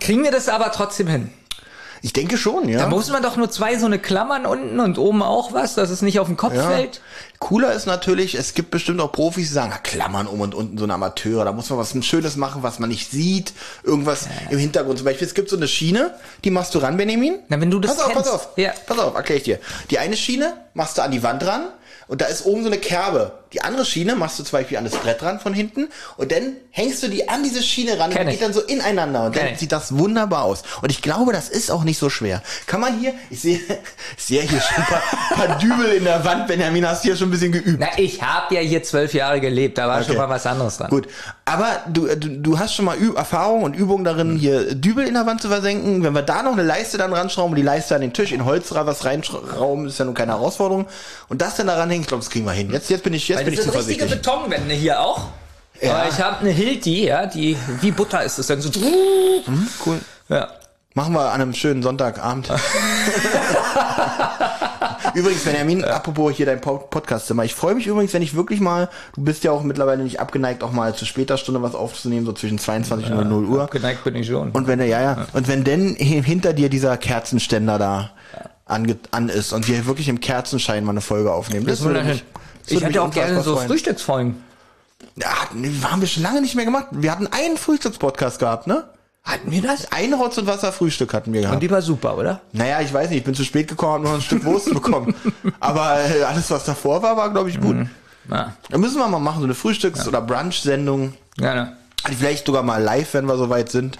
Kriegen 0.00 0.24
wir 0.24 0.32
das 0.32 0.48
aber 0.48 0.72
trotzdem 0.72 1.06
hin? 1.06 1.30
Ich 2.04 2.12
denke 2.12 2.36
schon, 2.36 2.68
ja. 2.68 2.80
Da 2.80 2.88
muss 2.88 3.08
man 3.10 3.22
doch 3.22 3.36
nur 3.36 3.48
zwei 3.50 3.78
so 3.78 3.86
eine 3.86 4.00
Klammern 4.00 4.44
unten 4.44 4.80
und 4.80 4.98
oben 4.98 5.22
auch 5.22 5.52
was, 5.52 5.74
dass 5.76 5.88
es 5.88 6.02
nicht 6.02 6.18
auf 6.18 6.26
den 6.26 6.36
Kopf 6.36 6.52
Ja. 6.54 6.68
fällt. 6.68 7.00
Cooler 7.38 7.72
ist 7.72 7.86
natürlich, 7.86 8.34
es 8.34 8.54
gibt 8.54 8.72
bestimmt 8.72 9.00
auch 9.00 9.12
Profis, 9.12 9.48
die 9.48 9.54
sagen, 9.54 9.70
na, 9.72 9.78
Klammern 9.78 10.26
um 10.26 10.40
und 10.40 10.52
unten 10.54 10.76
so 10.78 10.84
eine 10.84 10.94
Amateure, 10.94 11.44
da 11.44 11.52
muss 11.52 11.70
man 11.70 11.78
was 11.78 11.94
Schönes 12.04 12.36
machen, 12.36 12.62
was 12.64 12.80
man 12.80 12.88
nicht 12.88 13.10
sieht, 13.10 13.52
irgendwas 13.84 14.26
im 14.50 14.58
Hintergrund. 14.58 14.98
Zum 14.98 15.04
Beispiel, 15.04 15.26
es 15.28 15.34
gibt 15.34 15.48
so 15.48 15.56
eine 15.56 15.68
Schiene, 15.68 16.12
die 16.44 16.50
machst 16.50 16.74
du 16.74 16.80
ran, 16.80 16.96
Benjamin. 16.96 17.38
Na, 17.48 17.60
wenn 17.60 17.70
du 17.70 17.78
das 17.78 17.92
pass 17.96 18.00
auf, 18.04 18.12
pass 18.14 18.22
kennst. 18.24 18.30
auf, 18.34 18.48
Ja. 18.56 18.72
pass 18.86 18.98
auf, 18.98 19.14
erklär 19.14 19.36
ich 19.38 19.44
dir. 19.44 19.58
Die 19.90 19.98
eine 20.00 20.16
Schiene 20.16 20.54
machst 20.74 20.98
du 20.98 21.02
an 21.02 21.12
die 21.12 21.22
Wand 21.22 21.46
ran 21.46 21.62
und 22.12 22.20
da 22.20 22.26
ist 22.26 22.44
oben 22.44 22.60
so 22.62 22.68
eine 22.68 22.76
Kerbe. 22.76 23.32
Die 23.54 23.62
andere 23.62 23.84
Schiene 23.84 24.16
machst 24.16 24.38
du 24.38 24.44
zum 24.44 24.58
Beispiel 24.58 24.76
an 24.78 24.84
das 24.84 24.94
Brett 24.94 25.22
ran 25.22 25.38
von 25.40 25.52
hinten 25.52 25.88
und 26.16 26.30
dann 26.32 26.56
hängst 26.70 27.02
du 27.02 27.08
die 27.08 27.28
an 27.28 27.42
diese 27.42 27.62
Schiene 27.62 27.98
ran 27.98 28.10
Kenn 28.10 28.22
und 28.22 28.28
ich. 28.28 28.38
geht 28.38 28.46
dann 28.46 28.52
so 28.54 28.60
ineinander 28.62 29.24
und 29.26 29.32
Kenn 29.32 29.44
dann 29.44 29.52
ich. 29.54 29.60
sieht 29.60 29.72
das 29.72 29.96
wunderbar 29.98 30.44
aus. 30.44 30.62
Und 30.82 30.90
ich 30.90 31.00
glaube, 31.02 31.32
das 31.32 31.48
ist 31.48 31.70
auch 31.70 31.84
nicht 31.84 31.98
so 31.98 32.08
schwer. 32.10 32.42
Kann 32.66 32.80
man 32.80 32.98
hier, 32.98 33.12
ich 33.30 33.40
sehe, 33.42 33.60
ich 34.16 34.24
sehe 34.24 34.42
hier 34.42 34.60
schon 34.60 34.76
ein 34.76 34.84
paar, 34.84 35.02
paar 35.36 35.58
Dübel 35.58 35.92
in 35.92 36.04
der 36.04 36.22
Wand, 36.24 36.46
Benjamin, 36.48 36.86
hast 36.86 37.02
hier 37.02 37.16
schon 37.16 37.28
ein 37.28 37.30
bisschen 37.30 37.52
geübt. 37.52 37.78
Na, 37.78 37.88
ich 37.96 38.22
habe 38.22 38.54
ja 38.54 38.60
hier 38.62 38.82
zwölf 38.82 39.12
Jahre 39.14 39.40
gelebt, 39.40 39.78
da 39.78 39.88
war 39.88 40.02
schon 40.02 40.12
Okay. 40.12 40.18
mal 40.20 40.28
was 40.30 40.46
anderes 40.46 40.76
dran. 40.78 40.88
Gut, 40.90 41.08
aber 41.44 41.80
du, 41.92 42.06
du, 42.16 42.28
du 42.40 42.58
hast 42.58 42.74
schon 42.74 42.84
mal 42.86 42.96
Ü 42.98 43.14
Erfahrung 43.14 43.62
und 43.64 43.74
Übung 43.74 44.04
darin, 44.04 44.36
hier 44.36 44.74
Dübel 44.74 45.06
in 45.06 45.14
der 45.14 45.26
Wand 45.26 45.40
zu 45.42 45.48
versenken. 45.48 46.02
Wenn 46.02 46.14
wir 46.14 46.22
da 46.22 46.42
noch 46.42 46.52
eine 46.52 46.62
Leiste 46.62 46.96
dann 46.98 47.12
ranschrauben 47.12 47.50
und 47.52 47.56
die 47.56 47.62
Leiste 47.62 47.94
an 47.94 48.00
den 48.00 48.12
Tisch 48.14 48.32
in 48.32 48.44
Holz 48.44 48.70
was 48.74 49.04
reinschrauben, 49.04 49.86
ist 49.88 49.98
ja 49.98 50.04
nun 50.06 50.14
keine 50.14 50.32
Herausforderung. 50.32 50.86
Und 51.28 51.42
das 51.42 51.56
dann 51.56 51.66
daran 51.66 51.90
hängen, 51.90 52.01
ich 52.02 52.08
glaube, 52.08 52.22
das 52.22 52.30
kriegen 52.30 52.44
wir 52.44 52.52
hin. 52.52 52.70
Jetzt, 52.70 52.90
jetzt 52.90 53.02
bin 53.02 53.14
ich, 53.14 53.26
jetzt 53.28 53.38
Weil 53.38 53.44
bin 53.46 53.56
das 53.56 53.64
ich 53.66 53.70
sind 53.72 53.78
richtige 53.80 54.06
zuversichtlich. 54.06 54.22
Betonwände 54.50 54.74
hier 54.74 55.00
auch. 55.00 55.28
Ja. 55.80 55.94
Aber 55.96 56.08
ich 56.08 56.20
habe 56.20 56.38
eine 56.40 56.50
Hilti, 56.50 57.06
ja, 57.06 57.26
die 57.26 57.56
wie 57.80 57.90
Butter 57.90 58.22
ist. 58.22 58.38
Das 58.38 58.46
dann 58.46 58.60
so. 58.60 58.70
Cool. 59.84 59.98
Ja. 60.28 60.48
Machen 60.94 61.14
wir 61.14 61.32
an 61.32 61.40
einem 61.40 61.54
schönen 61.54 61.82
Sonntagabend. 61.82 62.50
übrigens, 65.14 65.44
Benjamin, 65.44 65.84
apropos 65.84 66.34
hier 66.36 66.46
dein 66.46 66.60
Po- 66.60 66.78
Podcastzimmer. 66.78 67.44
Ich 67.44 67.54
freue 67.54 67.74
mich 67.74 67.86
übrigens, 67.86 68.12
wenn 68.12 68.22
ich 68.22 68.34
wirklich 68.34 68.60
mal, 68.60 68.88
du 69.14 69.22
bist 69.22 69.44
ja 69.44 69.52
auch 69.52 69.62
mittlerweile 69.62 70.02
nicht 70.02 70.20
abgeneigt, 70.20 70.62
auch 70.62 70.72
mal 70.72 70.94
zu 70.94 71.04
später 71.06 71.36
Stunde 71.38 71.62
was 71.62 71.74
aufzunehmen, 71.74 72.26
so 72.26 72.32
zwischen 72.32 72.58
22 72.58 73.10
und 73.10 73.28
0 73.28 73.44
Uhr. 73.46 73.66
Geneigt 73.68 74.04
bin 74.04 74.14
ich 74.16 74.26
schon. 74.26 74.50
Und 74.50 74.66
wenn 74.66 74.78
der, 74.78 74.88
ja, 74.88 75.00
ja, 75.00 75.26
und 75.32 75.48
wenn 75.48 75.64
denn 75.64 75.96
hi- 75.98 76.22
hinter 76.22 76.52
dir 76.52 76.68
dieser 76.68 76.96
Kerzenständer 76.96 77.78
da 77.78 78.10
ange, 78.72 78.96
an 79.10 79.28
ist 79.28 79.52
und 79.52 79.68
wir 79.68 79.86
wirklich 79.86 80.08
im 80.08 80.20
Kerzenschein 80.20 80.84
mal 80.84 80.90
eine 80.90 81.00
Folge 81.00 81.32
aufnehmen. 81.32 81.66
das 81.66 81.80
würde 81.82 82.00
wunderschön. 82.00 82.14
mich- 82.14 82.24
das 82.62 82.70
Ich 82.72 82.76
würde 82.76 82.86
hätte 82.86 83.02
auch 83.02 83.10
gerne 83.10 83.42
so 83.42 83.56
freuen. 83.56 83.68
Frühstücksfolgen. 83.68 84.36
Ja, 85.16 85.26
haben 85.90 86.00
wir 86.00 86.08
schon 86.08 86.22
lange 86.22 86.40
nicht 86.40 86.54
mehr 86.54 86.64
gemacht. 86.64 86.86
Wir 86.92 87.10
hatten 87.12 87.26
einen 87.26 87.56
Frühstückspodcast 87.56 88.38
gehabt, 88.38 88.66
ne? 88.66 88.84
Hatten 89.24 89.50
wir 89.52 89.62
das? 89.62 89.92
Ein 89.92 90.14
Rotz- 90.14 90.38
und 90.38 90.46
Wasser-Frühstück 90.46 91.12
hatten 91.14 91.32
wir 91.32 91.42
gehabt. 91.42 91.54
Und 91.56 91.60
die 91.62 91.70
war 91.70 91.82
super, 91.82 92.16
oder? 92.16 92.40
Naja, 92.52 92.80
ich 92.80 92.92
weiß 92.92 93.10
nicht, 93.10 93.18
ich 93.18 93.24
bin 93.24 93.34
zu 93.34 93.44
spät 93.44 93.68
gekommen, 93.68 93.92
habe 93.94 94.04
noch 94.04 94.14
ein 94.14 94.20
Stück 94.20 94.44
Wurst 94.44 94.70
bekommen. 94.74 95.14
Aber 95.60 95.98
äh, 96.00 96.22
alles, 96.22 96.50
was 96.50 96.64
davor 96.64 97.02
war, 97.02 97.16
war, 97.16 97.30
glaube 97.30 97.50
ich, 97.50 97.60
gut. 97.60 97.76
Ja, 98.30 98.54
Da 98.70 98.78
müssen 98.78 98.98
wir 98.98 99.06
mal 99.08 99.18
machen, 99.20 99.38
so 99.40 99.44
eine 99.44 99.54
Frühstücks- 99.54 100.06
oder 100.08 100.20
Brunch-Sendung. 100.20 101.14
gerne. 101.36 101.76
Vielleicht 102.04 102.46
sogar 102.46 102.62
mal 102.64 102.82
live, 102.82 103.14
wenn 103.14 103.26
wir 103.26 103.36
soweit 103.36 103.70
sind. 103.70 103.98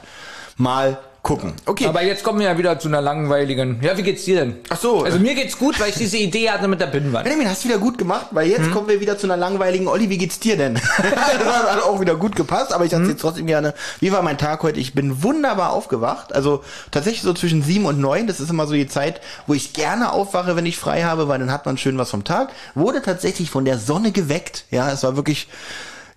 Mal 0.57 0.99
gucken. 1.23 1.53
Okay. 1.67 1.87
Aber 1.87 2.03
jetzt 2.03 2.25
kommen 2.25 2.41
wir 2.41 2.47
ja 2.47 2.59
wieder 2.59 2.79
zu 2.81 2.89
einer 2.89 3.01
langweiligen. 3.01 3.79
Ja, 3.81 3.97
wie 3.97 4.03
geht's 4.03 4.25
dir 4.25 4.41
denn? 4.41 4.57
Ach 4.71 4.77
so. 4.77 5.05
Also 5.05 5.21
mir 5.21 5.35
geht's 5.35 5.57
gut, 5.57 5.79
weil 5.79 5.91
ich 5.91 5.95
diese 5.95 6.17
Idee 6.17 6.51
hatte 6.51 6.67
mit 6.67 6.81
der 6.81 6.89
Pinnwand. 6.89 7.25
Benjamin, 7.25 7.49
hast 7.49 7.65
du 7.65 7.69
wieder 7.69 7.79
gut 7.79 7.97
gemacht, 7.97 8.27
weil 8.33 8.49
jetzt 8.49 8.71
kommen 8.73 8.89
wir 8.89 9.01
wieder 9.01 9.17
zu 9.17 9.29
einer 9.29 9.37
langweiligen 9.37 9.87
Olli, 9.87 10.11
wie 10.11 10.19
geht's 10.19 10.41
dir 10.41 10.57
denn? 10.57 10.75
das 10.97 11.05
hat 11.05 11.83
auch 11.85 12.01
wieder 12.01 12.17
gut 12.17 12.35
gepasst, 12.35 12.73
aber 12.73 12.85
ich 12.85 12.93
erzähle 12.93 13.17
trotzdem 13.17 13.47
gerne, 13.47 13.73
wie 14.01 14.11
war 14.11 14.23
mein 14.23 14.37
Tag 14.37 14.63
heute? 14.65 14.81
Ich 14.81 14.95
bin 14.95 15.23
wunderbar 15.23 15.73
aufgewacht, 15.73 16.35
also 16.35 16.65
tatsächlich 16.91 17.23
so 17.23 17.33
zwischen 17.35 17.63
sieben 17.63 17.87
und 17.87 18.01
neun, 18.01 18.27
das 18.27 18.41
ist 18.41 18.51
immer 18.51 18.67
so 18.67 18.75
die 18.75 18.89
Zeit, 18.89 19.21
wo 19.47 19.55
ich 19.55 19.73
gerne 19.75 20.13
aufwache, 20.13 20.57
wenn 20.57 20.67
ich 20.67 20.77
frei 20.77 21.05
habe, 21.05 21.29
weil 21.29 21.39
dann 21.39 21.53
hat 21.53 21.67
man 21.67 21.79
schön 21.79 21.99
was 21.99 22.11
vom 22.11 22.25
Tag. 22.25 22.51
Wurde 22.75 23.01
tatsächlich 23.01 23.49
von 23.49 23.65
der 23.65 23.79
Sonne 23.79 24.11
geweckt, 24.11 24.65
ja, 24.71 24.91
es 24.91 25.05
war 25.05 25.15
wirklich 25.15 25.49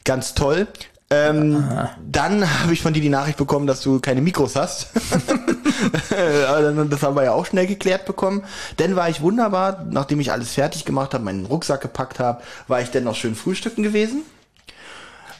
ganz 0.03 0.33
toll. 0.33 0.67
Ähm, 1.11 1.63
dann 2.11 2.61
habe 2.61 2.73
ich 2.73 2.81
von 2.81 2.93
dir 2.93 3.01
die 3.01 3.09
Nachricht 3.09 3.37
bekommen, 3.37 3.67
dass 3.67 3.81
du 3.81 3.99
keine 3.99 4.21
Mikros 4.21 4.55
hast. 4.55 4.87
das 6.09 7.03
haben 7.03 7.15
wir 7.15 7.23
ja 7.23 7.31
auch 7.33 7.45
schnell 7.45 7.67
geklärt 7.67 8.05
bekommen. 8.05 8.43
Dann 8.77 8.95
war 8.95 9.07
ich 9.09 9.21
wunderbar, 9.21 9.85
nachdem 9.89 10.19
ich 10.19 10.31
alles 10.31 10.53
fertig 10.53 10.83
gemacht 10.83 11.13
habe, 11.13 11.23
meinen 11.23 11.45
Rucksack 11.45 11.81
gepackt 11.81 12.19
habe, 12.19 12.41
war 12.67 12.81
ich 12.81 12.89
dann 12.89 13.03
noch 13.03 13.15
schön 13.15 13.35
frühstücken 13.35 13.83
gewesen. 13.83 14.23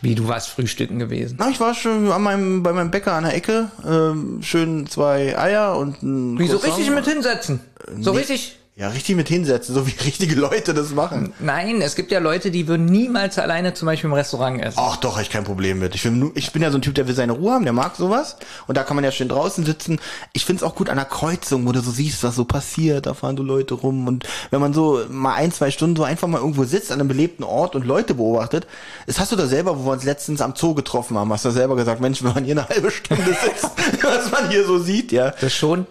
Wie, 0.02 0.14
du 0.14 0.28
warst 0.28 0.50
frühstücken 0.50 1.00
gewesen. 1.00 1.38
Na, 1.40 1.50
ich 1.50 1.60
war 1.60 1.74
schon 1.74 2.12
an 2.12 2.22
meinem, 2.22 2.62
bei 2.62 2.72
meinem 2.74 2.92
Bäcker 2.92 3.14
an 3.14 3.24
der 3.24 3.34
Ecke, 3.34 3.72
ähm, 3.88 4.40
schön 4.44 4.86
zwei 4.88 5.38
Eier 5.38 5.78
und 5.78 6.04
ein 6.04 6.38
Wie, 6.38 6.48
so 6.48 6.60
Croissant. 6.60 6.78
richtig 6.78 6.94
mit 6.94 7.06
hinsetzen? 7.08 7.60
So 8.02 8.12
Nee. 8.12 8.20
richtig? 8.20 8.60
Ja, 8.78 8.90
richtig 8.90 9.16
mit 9.16 9.30
hinsetzen, 9.30 9.74
so 9.74 9.88
wie 9.88 9.94
richtige 10.06 10.36
Leute 10.36 10.74
das 10.74 10.90
machen. 10.90 11.34
Nein, 11.40 11.82
es 11.82 11.96
gibt 11.96 12.12
ja 12.12 12.20
Leute, 12.20 12.52
die 12.52 12.68
würden 12.68 12.86
niemals 12.86 13.40
alleine 13.40 13.74
zum 13.74 13.86
Beispiel 13.86 14.10
im 14.10 14.14
Restaurant 14.14 14.62
essen. 14.62 14.78
Ach 14.78 14.98
doch, 14.98 15.16
hab 15.16 15.22
ich 15.22 15.30
kein 15.30 15.46
Problem 15.46 15.80
mit. 15.80 15.96
Ich 15.96 16.04
bin, 16.04 16.34
ich 16.36 16.52
bin 16.52 16.62
ja 16.62 16.72
so 16.72 16.78
ein 16.78 16.82
Typ, 16.82 16.94
der 16.94 17.08
will 17.08 17.16
seine 17.16 17.32
Ruhe 17.32 17.54
haben, 17.54 17.64
der 17.64 17.72
mag 17.72 17.96
sowas. 17.96 18.36
Und 18.68 18.76
da 18.76 18.84
kann 18.84 18.96
man 18.96 19.06
ja 19.06 19.14
schön 19.14 19.30
draußen 19.30 19.64
sitzen. 19.64 19.98
Ich 20.34 20.44
find's 20.44 20.62
auch 20.62 20.76
gut 20.76 20.90
an 20.90 20.98
der 20.98 21.06
Kreuzung, 21.06 21.66
wo 21.66 21.72
du 21.72 21.80
so 21.80 21.90
siehst, 21.90 22.22
was 22.26 22.36
so 22.36 22.44
passiert. 22.44 23.06
Da 23.06 23.14
fahren 23.14 23.38
so 23.38 23.44
Leute 23.44 23.76
rum. 23.76 24.10
Und 24.10 24.28
wenn 24.52 24.60
man 24.60 24.74
so 24.74 25.06
mal 25.10 25.36
ein, 25.36 25.54
zwei 25.54 25.72
Stunden 25.72 25.96
so 25.96 26.04
einfach 26.04 26.28
mal 26.28 26.40
irgendwo 26.40 26.66
sitzt 26.66 26.92
an 26.92 27.00
einem 27.00 27.08
belebten 27.08 27.46
Ort 27.46 27.78
und 27.78 27.86
Leute 27.86 28.14
beobachtet, 28.14 28.68
das 29.08 29.22
hast 29.22 29.32
du 29.32 29.38
da 29.38 29.48
selber, 29.48 29.80
wo 29.80 29.86
wir 29.86 29.94
uns 29.94 30.04
letztens 30.04 30.42
am 30.42 30.54
Zoo 30.54 30.74
getroffen 30.74 31.18
haben, 31.18 31.32
hast 31.32 31.46
du 31.46 31.52
selber 31.52 31.78
gesagt, 31.78 32.02
Mensch, 32.02 32.22
wenn 32.26 32.34
man 32.34 32.44
hier 32.44 32.56
eine 32.56 32.68
halbe 32.68 32.92
Stunde 32.92 33.24
sitzt, 33.42 33.70
was 34.04 34.32
man 34.32 34.50
hier 34.50 34.66
so 34.66 34.80
sieht, 34.80 35.14
ja. 35.14 35.32
Das 35.40 35.54
schon. 35.54 35.88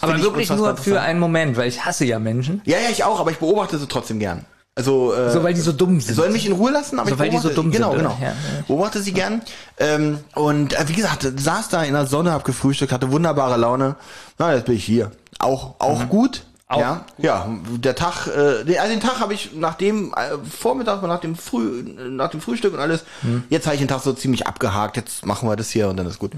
Aber 0.00 0.14
ich 0.16 0.22
wirklich 0.22 0.50
nur 0.50 0.76
für 0.76 1.00
einen 1.00 1.20
Moment, 1.20 1.56
weil 1.56 1.68
ich 1.68 1.84
hasse 1.84 2.04
ja 2.04 2.18
Menschen. 2.18 2.60
Ja, 2.64 2.78
ja, 2.78 2.88
ich 2.90 3.04
auch, 3.04 3.20
aber 3.20 3.30
ich 3.30 3.38
beobachte 3.38 3.78
sie 3.78 3.86
trotzdem 3.86 4.18
gern. 4.18 4.44
Also, 4.78 5.14
äh, 5.14 5.30
So, 5.32 5.42
weil 5.42 5.54
die 5.54 5.60
so 5.62 5.72
dumm 5.72 6.00
sind. 6.00 6.14
Sollen 6.14 6.32
mich 6.34 6.44
in 6.46 6.52
Ruhe 6.52 6.70
lassen, 6.70 6.98
aber 6.98 7.08
So, 7.08 7.14
ich 7.14 7.20
weil 7.20 7.30
die 7.30 7.36
so 7.38 7.48
beobachte- 7.48 7.54
dumm 7.54 7.70
genau, 7.70 7.90
sind, 7.92 7.98
Genau, 8.00 8.10
oder? 8.14 8.18
Ja, 8.22 8.28
ja. 8.28 8.34
Beobachte 8.68 9.00
sie 9.00 9.12
gern. 9.12 9.40
Ähm, 9.78 10.18
und 10.34 10.74
äh, 10.74 10.84
wie 10.88 10.92
gesagt, 10.92 11.26
saß 11.36 11.70
da 11.70 11.82
in 11.82 11.94
der 11.94 12.06
Sonne, 12.06 12.32
hab 12.32 12.44
gefrühstückt, 12.44 12.92
hatte 12.92 13.10
wunderbare 13.10 13.56
Laune. 13.56 13.96
Na, 14.38 14.54
jetzt 14.54 14.66
bin 14.66 14.74
ich 14.76 14.84
hier. 14.84 15.12
Auch, 15.38 15.76
auch 15.78 16.08
gut. 16.10 16.42
Mhm. 16.44 16.52
Auch 16.68 16.80
ja, 16.80 17.04
ja, 17.18 17.48
der 17.76 17.94
Tag, 17.94 18.26
äh, 18.26 18.64
den- 18.64 18.78
also 18.80 18.90
den 18.92 19.00
Tag 19.00 19.20
habe 19.20 19.32
ich 19.32 19.52
nach 19.54 19.74
dem 19.76 20.12
äh, 20.14 20.36
Vormittag, 20.50 21.00
nach 21.04 21.20
dem 21.20 21.36
Früh, 21.36 21.84
nach 22.10 22.28
dem 22.28 22.40
Frühstück 22.40 22.74
und 22.74 22.80
alles, 22.80 23.04
Mhm. 23.22 23.44
jetzt 23.50 23.66
habe 23.66 23.76
ich 23.76 23.80
den 23.80 23.86
Tag 23.88 24.02
so 24.02 24.12
ziemlich 24.12 24.48
abgehakt. 24.48 24.96
Jetzt 24.96 25.24
machen 25.24 25.48
wir 25.48 25.54
das 25.56 25.70
hier 25.70 25.88
und 25.88 25.96
dann 25.96 26.06
ist 26.08 26.18
gut. 26.18 26.32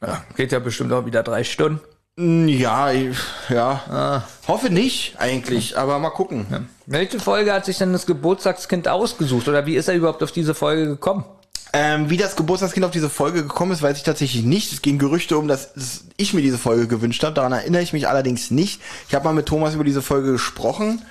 Ja, 0.00 0.22
geht 0.36 0.52
ja 0.52 0.60
bestimmt 0.60 0.92
auch 0.92 1.04
wieder 1.04 1.22
drei 1.22 1.42
Stunden. 1.44 1.80
Mm, 2.16 2.46
Ja, 2.48 2.92
ich- 2.92 3.16
ja, 3.48 3.82
Ah. 3.90 4.22
hoffe 4.46 4.70
nicht 4.70 5.16
eigentlich, 5.18 5.76
aber 5.76 5.98
mal 5.98 6.10
gucken. 6.10 6.68
Welche 6.86 7.18
Folge 7.18 7.52
hat 7.52 7.64
sich 7.64 7.78
denn 7.78 7.92
das 7.92 8.06
Geburtstagskind 8.06 8.86
ausgesucht? 8.86 9.48
Oder 9.48 9.66
wie 9.66 9.74
ist 9.74 9.88
er 9.88 9.94
überhaupt 9.94 10.22
auf 10.22 10.30
diese 10.30 10.54
Folge 10.54 10.86
gekommen? 10.86 11.24
Ähm, 11.72 12.08
wie 12.10 12.16
das 12.16 12.36
Geburtstagskind 12.36 12.86
auf 12.86 12.92
diese 12.92 13.10
Folge 13.10 13.42
gekommen 13.42 13.72
ist, 13.72 13.82
weiß 13.82 13.96
ich 13.96 14.04
tatsächlich 14.04 14.44
nicht. 14.44 14.72
Es 14.72 14.80
gehen 14.80 15.00
Gerüchte 15.00 15.36
um, 15.36 15.48
dass 15.48 15.70
ich 16.16 16.32
mir 16.34 16.40
diese 16.42 16.56
Folge 16.58 16.86
gewünscht 16.86 17.24
habe. 17.24 17.34
Daran 17.34 17.50
erinnere 17.52 17.82
ich 17.82 17.92
mich 17.92 18.06
allerdings 18.08 18.52
nicht. 18.52 18.80
Ich 19.08 19.14
habe 19.16 19.24
mal 19.24 19.34
mit 19.34 19.46
Thomas 19.46 19.74
über 19.74 19.82
diese 19.82 20.02
Folge 20.02 20.30
gesprochen. 20.32 21.02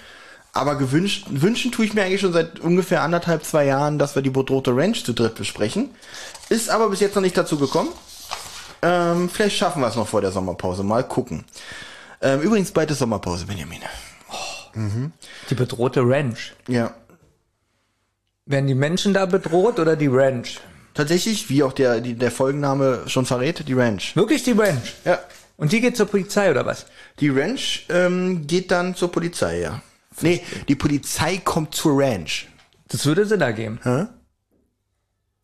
Aber 0.53 0.75
gewünscht, 0.77 1.25
wünschen 1.31 1.71
tue 1.73 1.83
ich 1.83 1.93
mir 1.95 2.03
eigentlich 2.03 2.21
schon 2.21 2.31
seit 2.31 2.59
ungefähr 2.61 3.01
anderthalb, 3.01 3.43
zwei 3.43 3.65
Jahren, 3.65 3.97
dass 3.99 4.15
wir 4.15 4.21
die 4.21 4.29
bedrohte 4.29 4.73
Ranch 4.73 5.03
zu 5.03 5.11
dritt 5.11 5.35
besprechen. 5.35 5.89
Ist 6.47 6.69
aber 6.69 6.89
bis 6.89 6.99
jetzt 7.01 7.15
noch 7.15 7.23
nicht 7.23 7.35
dazu 7.35 7.57
gekommen. 7.57 7.89
Ähm, 8.83 9.29
vielleicht 9.29 9.57
schaffen 9.57 9.81
wir 9.81 9.87
es 9.87 9.95
noch 9.95 10.07
vor 10.07 10.21
der 10.21 10.31
Sommerpause. 10.31 10.83
Mal 10.83 11.03
gucken. 11.03 11.45
Ähm, 12.21 12.41
übrigens, 12.41 12.71
bald 12.71 12.91
Sommerpause, 12.91 13.45
Benjamin. 13.45 13.79
Die 15.49 15.55
bedrohte 15.55 16.01
Ranch. 16.01 16.53
Ja. 16.67 16.93
Werden 18.45 18.67
die 18.67 18.75
Menschen 18.75 19.13
da 19.13 19.25
bedroht 19.25 19.79
oder 19.79 19.95
die 19.95 20.07
Ranch? 20.07 20.59
Tatsächlich, 20.93 21.49
wie 21.49 21.63
auch 21.63 21.73
der, 21.73 22.01
die, 22.01 22.13
der 22.13 22.31
Folgenname 22.31 23.03
schon 23.07 23.25
verrät, 23.25 23.67
die 23.67 23.73
Ranch. 23.73 24.15
Wirklich 24.15 24.43
die 24.43 24.51
Ranch? 24.51 24.95
Ja. 25.05 25.19
Und 25.57 25.71
die 25.71 25.81
geht 25.81 25.95
zur 25.95 26.07
Polizei 26.07 26.51
oder 26.51 26.65
was? 26.65 26.85
Die 27.19 27.29
Ranch 27.29 27.85
ähm, 27.89 28.45
geht 28.47 28.71
dann 28.71 28.95
zur 28.95 29.11
Polizei, 29.11 29.61
ja. 29.61 29.81
Nee, 30.21 30.43
die 30.67 30.75
Polizei 30.75 31.37
kommt 31.37 31.73
zur 31.73 31.99
Ranch. 31.99 32.47
Das 32.89 33.05
würde 33.05 33.25
Sinn 33.25 33.41
ergeben. 33.41 33.79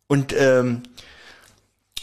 Und, 0.06 0.34
ähm, 0.36 0.82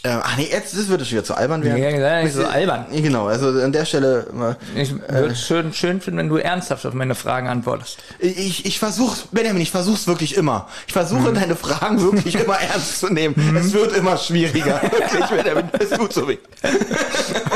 äh, 0.04 0.08
ach 0.10 0.36
nee, 0.36 0.48
jetzt 0.50 0.76
das 0.78 0.88
würde 0.88 1.04
schon 1.04 1.12
wieder 1.12 1.24
zu 1.24 1.34
albern 1.34 1.64
werden. 1.64 1.82
Ja, 1.82 1.90
ja, 1.90 2.22
nicht 2.22 2.34
so 2.34 2.46
albern. 2.46 2.86
Genau, 2.92 3.26
also 3.26 3.48
an 3.48 3.72
der 3.72 3.84
Stelle, 3.84 4.56
äh, 4.74 4.82
Ich 4.82 4.92
würde 4.92 5.32
es 5.32 5.40
schön, 5.44 5.72
schön 5.72 6.00
finden, 6.00 6.18
wenn 6.18 6.28
du 6.28 6.36
ernsthaft 6.36 6.86
auf 6.86 6.94
meine 6.94 7.14
Fragen 7.14 7.48
antwortest. 7.48 7.98
ich, 8.20 8.64
ich 8.64 8.78
versuch's, 8.78 9.24
Benjamin, 9.32 9.60
ich 9.60 9.70
versuch's 9.70 10.06
wirklich 10.06 10.36
immer. 10.36 10.68
Ich 10.86 10.92
versuche 10.92 11.32
deine 11.32 11.56
Fragen 11.56 12.00
wirklich 12.00 12.34
immer 12.44 12.60
ernst 12.60 13.00
zu 13.00 13.08
nehmen. 13.12 13.56
Es 13.56 13.72
wird 13.72 13.96
immer 13.96 14.16
schwieriger. 14.16 14.80
Wirklich, 14.90 15.26
Benjamin, 15.26 15.70
es 15.78 15.90
tut 15.90 16.12
so 16.12 16.28
weh. 16.28 16.38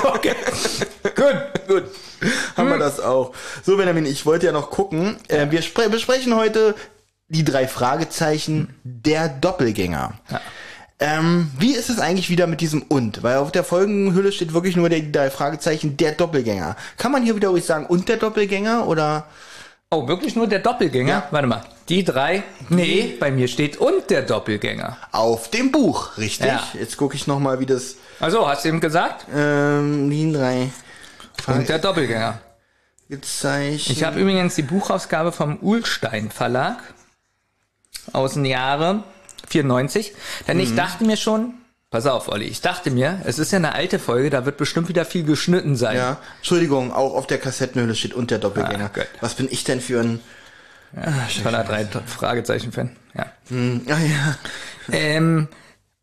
Okay. 0.05 0.35
Gut, 1.02 1.66
gut. 1.68 1.85
Haben 2.57 2.68
wir 2.68 2.78
das 2.78 3.00
auch. 3.00 3.33
So, 3.64 3.76
Benjamin, 3.76 4.07
ich 4.07 4.24
wollte 4.26 4.46
ja 4.46 4.52
noch 4.52 4.70
gucken. 4.70 5.16
Äh, 5.28 5.50
wir 5.50 5.62
spre 5.62 5.88
besprechen 5.88 6.37
heute 6.37 6.74
die 7.28 7.44
drei 7.44 7.66
Fragezeichen 7.66 8.74
der 8.85 9.28
Doppelgänger. 9.28 10.12
Ähm, 11.03 11.51
wie 11.59 11.75
ist 11.75 11.91
es 11.91 11.99
eigentlich 11.99 12.31
wieder 12.31 12.47
mit 12.47 12.61
diesem 12.61 12.83
und? 12.83 13.23
Weil 13.23 13.38
auf 13.38 13.51
der 13.53 13.65
Folgenhülle 13.65 14.31
steht 14.33 14.55
wirklich 14.55 14.77
nur 14.77 14.88
der, 14.88 15.01
der 15.01 15.31
Fragezeichen 15.31 15.97
der 15.97 16.12
Doppelgänger. 16.12 16.77
Kann 16.97 17.12
man 17.12 17.23
hier 17.23 17.35
wieder 17.37 17.49
ruhig 17.49 17.65
sagen 17.65 17.87
und 17.87 18.09
der 18.09 18.17
Doppelgänger 18.19 18.87
oder? 18.87 19.27
Oh, 19.91 20.09
wirklich 20.09 20.37
nur 20.37 20.47
der 20.47 20.61
Doppelgänger? 20.61 21.09
Ja. 21.12 21.29
Warte 21.31 21.47
mal. 21.47 21.62
Die 21.88 22.03
drei? 22.05 22.43
Nee, 22.71 23.17
bei 23.21 23.31
mir 23.31 23.47
steht 23.49 23.77
und 23.77 24.09
der 24.09 24.23
Doppelgänger. 24.23 24.97
Auf 25.11 25.51
dem 25.51 25.71
Buch, 25.71 26.17
richtig? 26.17 26.47
Ja. 26.47 26.62
Jetzt 26.73 26.97
gucke 26.97 27.15
ich 27.17 27.27
noch 27.27 27.38
mal, 27.41 27.61
wie 27.61 27.67
das 27.67 27.97
Also, 28.21 28.49
hast 28.49 28.65
du 28.65 28.69
eben 28.71 28.81
gesagt? 28.81 29.27
ähm, 29.35 30.09
Linien 30.09 30.33
3 30.33 30.71
Und 31.49 31.69
der 31.69 31.79
Doppelgänger. 31.79 32.38
gezeichnet. 33.09 33.97
Ich 33.97 34.05
habe 34.05 34.21
übrigens 34.21 34.55
die 34.55 34.62
Buchausgabe 34.62 35.33
vom 35.33 35.59
Uhlstein 35.61 36.31
Verlag 36.31 36.79
aus 38.15 38.35
dem 38.35 38.45
Jahre 38.47 39.03
94. 39.48 40.12
Denn 40.48 40.57
Mhm. 40.57 40.62
ich 40.62 40.74
dachte 40.74 41.05
mir 41.05 41.16
schon, 41.16 41.55
pass 41.90 42.07
auf, 42.07 42.28
Olli, 42.28 42.44
ich 42.46 42.61
dachte 42.61 42.90
mir, 42.90 43.20
es 43.24 43.38
ist 43.38 43.52
ja 43.52 43.59
eine 43.59 43.74
alte 43.74 43.98
Folge, 43.98 44.31
da 44.31 44.44
wird 44.46 44.57
bestimmt 44.57 44.88
wieder 44.88 45.05
viel 45.05 45.24
geschnitten 45.24 45.76
sein. 45.76 45.96
ja, 45.96 46.16
Entschuldigung, 46.38 46.92
auch 46.92 47.14
auf 47.14 47.26
der 47.26 47.38
Kassettenhülle 47.38 47.94
steht 47.94 48.14
und 48.14 48.31
der 48.31 48.38
Doppelgänger. 48.38 48.90
Ah. 48.94 49.00
Was 49.20 49.35
bin 49.35 49.48
ich 49.50 49.64
denn 49.64 49.81
für 49.81 50.00
ein 50.00 50.20
Toller 51.42 51.64
drei 51.64 51.87
Fragezeichen-Fan. 51.87 52.94
Ja. 53.14 53.26
hm, 53.48 53.83
ah, 53.88 53.98
ja. 53.98 54.37
Ähm, 54.92 55.48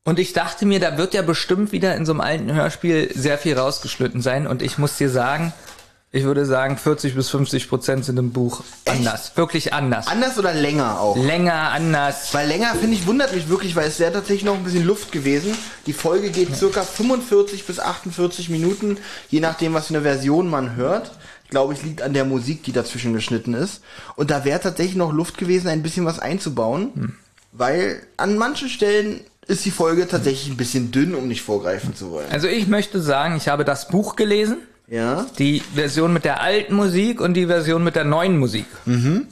und 0.04 0.18
ich 0.18 0.34
dachte 0.34 0.66
mir, 0.66 0.80
da 0.80 0.98
wird 0.98 1.14
ja 1.14 1.22
bestimmt 1.22 1.72
wieder 1.72 1.96
in 1.96 2.06
so 2.06 2.14
einem 2.14 2.22
alten 2.22 2.54
Hörspiel 2.54 3.12
sehr 3.14 3.38
viel 3.38 3.58
rausgeschnitten 3.58 4.22
sein. 4.22 4.48
Und 4.48 4.62
ich 4.64 4.78
muss 4.80 4.98
dir 4.98 5.10
sagen, 5.10 5.54
ich 6.12 6.24
würde 6.24 6.46
sagen, 6.46 6.76
40 6.78 7.14
bis 7.14 7.30
50 7.30 7.70
Prozent 7.70 8.04
sind 8.04 8.18
im 8.18 8.32
Buch 8.32 8.64
anders. 8.88 9.32
Wirklich 9.36 9.74
anders. 9.74 10.08
Anders 10.08 10.40
oder 10.40 10.54
länger 10.56 11.00
auch? 11.00 11.16
Länger, 11.16 11.72
anders. 11.72 12.34
Weil 12.34 12.48
länger, 12.48 12.74
finde 12.74 12.96
ich, 12.96 13.06
wundert 13.06 13.34
mich 13.36 13.48
wirklich, 13.48 13.76
weil 13.76 13.88
es 13.88 14.00
wäre 14.00 14.12
tatsächlich 14.12 14.44
noch 14.44 14.56
ein 14.56 14.64
bisschen 14.64 14.88
Luft 14.88 15.12
gewesen. 15.12 15.56
Die 15.86 15.94
Folge 15.94 16.32
geht 16.32 16.56
circa 16.56 16.82
45 16.82 17.66
bis 17.68 17.80
48 17.80 18.50
Minuten, 18.50 18.98
je 19.30 19.40
nachdem, 19.40 19.76
was 19.76 19.88
für 19.88 19.94
eine 19.94 20.04
Version 20.04 20.50
man 20.50 20.76
hört. 20.76 21.12
Glaube 21.52 21.74
ich, 21.74 21.84
liegt 21.84 22.02
an 22.02 22.14
der 22.14 22.26
Musik, 22.26 22.64
die 22.64 22.72
dazwischen 22.72 23.14
geschnitten 23.14 23.54
ist. 23.54 23.82
Und 24.16 24.32
da 24.32 24.46
wäre 24.46 24.60
tatsächlich 24.60 24.96
noch 24.96 25.14
Luft 25.14 25.38
gewesen, 25.38 25.68
ein 25.68 25.84
bisschen 25.84 26.06
was 26.06 26.18
einzubauen. 26.18 27.18
Weil 27.52 28.02
an 28.18 28.38
manchen 28.38 28.70
Stellen 28.70 29.22
ist 29.48 29.66
die 29.66 29.72
Folge 29.72 30.08
tatsächlich 30.08 30.50
ein 30.50 30.58
bisschen 30.58 30.92
dünn, 30.92 31.16
um 31.16 31.28
nicht 31.28 31.42
vorgreifen 31.42 31.96
zu 31.96 32.12
wollen. 32.12 32.32
Also 32.32 32.48
ich 32.48 32.68
möchte 32.68 33.02
sagen, 33.02 33.36
ich 33.36 33.48
habe 33.48 33.66
das 33.66 33.88
Buch 33.88 34.16
gelesen. 34.16 34.58
Ja. 34.90 35.26
Die 35.38 35.62
Version 35.74 36.14
mit 36.14 36.26
der 36.26 36.42
alten 36.42 36.76
Musik 36.76 37.22
und 37.22 37.34
die 37.36 37.46
Version 37.46 37.84
mit 37.84 37.96
der 37.96 38.06
neuen 38.06 38.38
Musik. 38.38 38.66
Mhm. 38.86 39.28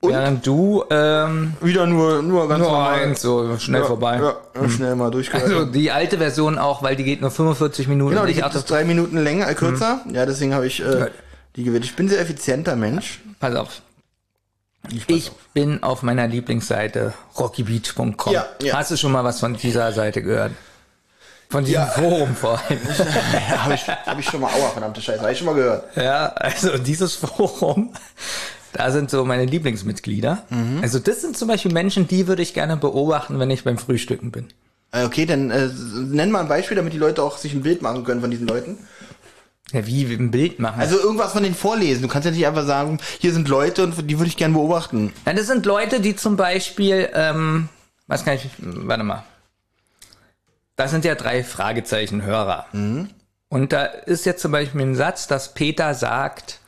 Und? 0.00 0.12
Während 0.12 0.46
du 0.46 0.84
ähm, 0.90 1.54
Wieder 1.60 1.86
nur, 1.86 2.22
nur 2.22 2.48
ganz 2.48 2.60
nur 2.60 2.70
normal. 2.70 3.00
eins, 3.00 3.20
so 3.20 3.58
schnell 3.58 3.80
ja, 3.80 3.86
vorbei. 3.86 4.20
Ja, 4.20 4.68
schnell 4.68 4.94
mal 4.94 5.10
durchgehört. 5.10 5.44
Also 5.48 5.64
die 5.64 5.90
alte 5.90 6.18
Version 6.18 6.56
auch, 6.56 6.84
weil 6.84 6.94
die 6.94 7.02
geht 7.02 7.20
nur 7.20 7.32
45 7.32 7.88
Minuten. 7.88 8.14
Genau, 8.14 8.24
die 8.26 8.34
dachte, 8.34 8.58
es 8.58 8.64
drei 8.64 8.84
Minuten 8.84 9.18
länger, 9.18 9.48
äh, 9.48 9.54
kürzer. 9.54 10.00
Ja, 10.12 10.24
deswegen 10.24 10.54
habe 10.54 10.68
ich 10.68 10.80
äh, 10.80 11.10
die 11.56 11.64
gewählt. 11.64 11.84
Ich 11.84 11.96
bin 11.96 12.06
ein 12.06 12.10
sehr 12.10 12.20
effizienter 12.20 12.76
Mensch. 12.76 13.20
pass 13.40 13.56
auf. 13.56 13.82
Ich, 14.90 15.08
Ich 15.08 15.32
bin 15.52 15.82
auf 15.82 16.02
meiner 16.04 16.28
Lieblingsseite 16.28 17.12
rockybeach.com. 17.36 18.32
Ja, 18.32 18.46
ja. 18.62 18.74
Hast 18.76 18.92
du 18.92 18.96
schon 18.96 19.10
mal 19.10 19.24
was 19.24 19.40
von 19.40 19.54
dieser 19.54 19.90
Seite 19.92 20.22
gehört? 20.22 20.52
Von 21.50 21.64
diesem 21.64 21.80
Ja. 21.80 21.86
Forum 21.86 22.34
vor 22.36 22.58
allem. 22.60 22.78
ja, 23.32 23.64
habe 23.64 23.74
ich, 23.74 23.88
hab 23.88 24.18
ich 24.18 24.26
schon 24.26 24.40
mal, 24.40 24.48
aua, 24.52 24.68
verdammte 24.70 25.00
Scheiße, 25.00 25.20
habe 25.20 25.32
ich 25.32 25.38
schon 25.38 25.46
mal 25.46 25.54
gehört. 25.54 25.96
Ja, 25.96 26.26
also 26.34 26.76
dieses 26.76 27.14
Forum, 27.14 27.94
da 28.74 28.90
sind 28.90 29.10
so 29.10 29.24
meine 29.24 29.46
Lieblingsmitglieder. 29.46 30.42
Mhm. 30.50 30.80
Also 30.82 30.98
das 30.98 31.22
sind 31.22 31.38
zum 31.38 31.48
Beispiel 31.48 31.72
Menschen, 31.72 32.06
die 32.06 32.26
würde 32.26 32.42
ich 32.42 32.52
gerne 32.52 32.76
beobachten, 32.76 33.38
wenn 33.38 33.50
ich 33.50 33.64
beim 33.64 33.78
Frühstücken 33.78 34.30
bin. 34.30 34.48
Äh, 34.92 35.04
Okay, 35.04 35.24
dann 35.24 35.50
äh, 35.50 35.68
nenn 35.94 36.30
mal 36.30 36.40
ein 36.40 36.48
Beispiel, 36.48 36.76
damit 36.76 36.92
die 36.92 36.98
Leute 36.98 37.22
auch 37.22 37.38
sich 37.38 37.54
ein 37.54 37.62
Bild 37.62 37.80
machen 37.80 38.04
können 38.04 38.20
von 38.20 38.30
diesen 38.30 38.46
Leuten. 38.46 38.76
Ja, 39.72 39.86
wie, 39.86 40.08
wie 40.08 40.14
ein 40.14 40.30
Bild 40.30 40.58
machen. 40.58 40.80
Also 40.80 40.98
irgendwas 40.98 41.32
von 41.32 41.42
denen 41.42 41.54
vorlesen. 41.54 42.02
Du 42.02 42.08
kannst 42.08 42.24
ja 42.26 42.30
nicht 42.30 42.46
einfach 42.46 42.64
sagen, 42.66 42.98
hier 43.18 43.32
sind 43.34 43.48
Leute 43.48 43.84
und 43.84 44.10
die 44.10 44.18
würde 44.18 44.28
ich 44.28 44.36
gerne 44.36 44.54
beobachten. 44.54 45.12
Ja, 45.26 45.32
das 45.34 45.46
sind 45.46 45.64
Leute, 45.66 46.00
die 46.00 46.16
zum 46.16 46.36
Beispiel, 46.36 47.08
ähm, 47.14 47.68
was 48.06 48.24
kann 48.24 48.34
ich, 48.36 48.48
warte 48.58 49.04
mal. 49.04 49.24
Das 50.78 50.92
sind 50.92 51.04
ja 51.04 51.16
drei 51.16 51.42
Fragezeichen-Hörer. 51.42 52.66
Und 53.48 53.72
da 53.72 53.84
ist 53.84 54.24
jetzt 54.26 54.40
zum 54.40 54.52
Beispiel 54.52 54.80
ein 54.80 54.94
Satz, 54.94 55.26
dass 55.26 55.52
Peter 55.52 55.92
sagt, 55.92 56.60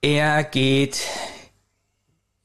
er 0.00 0.42
geht 0.42 1.02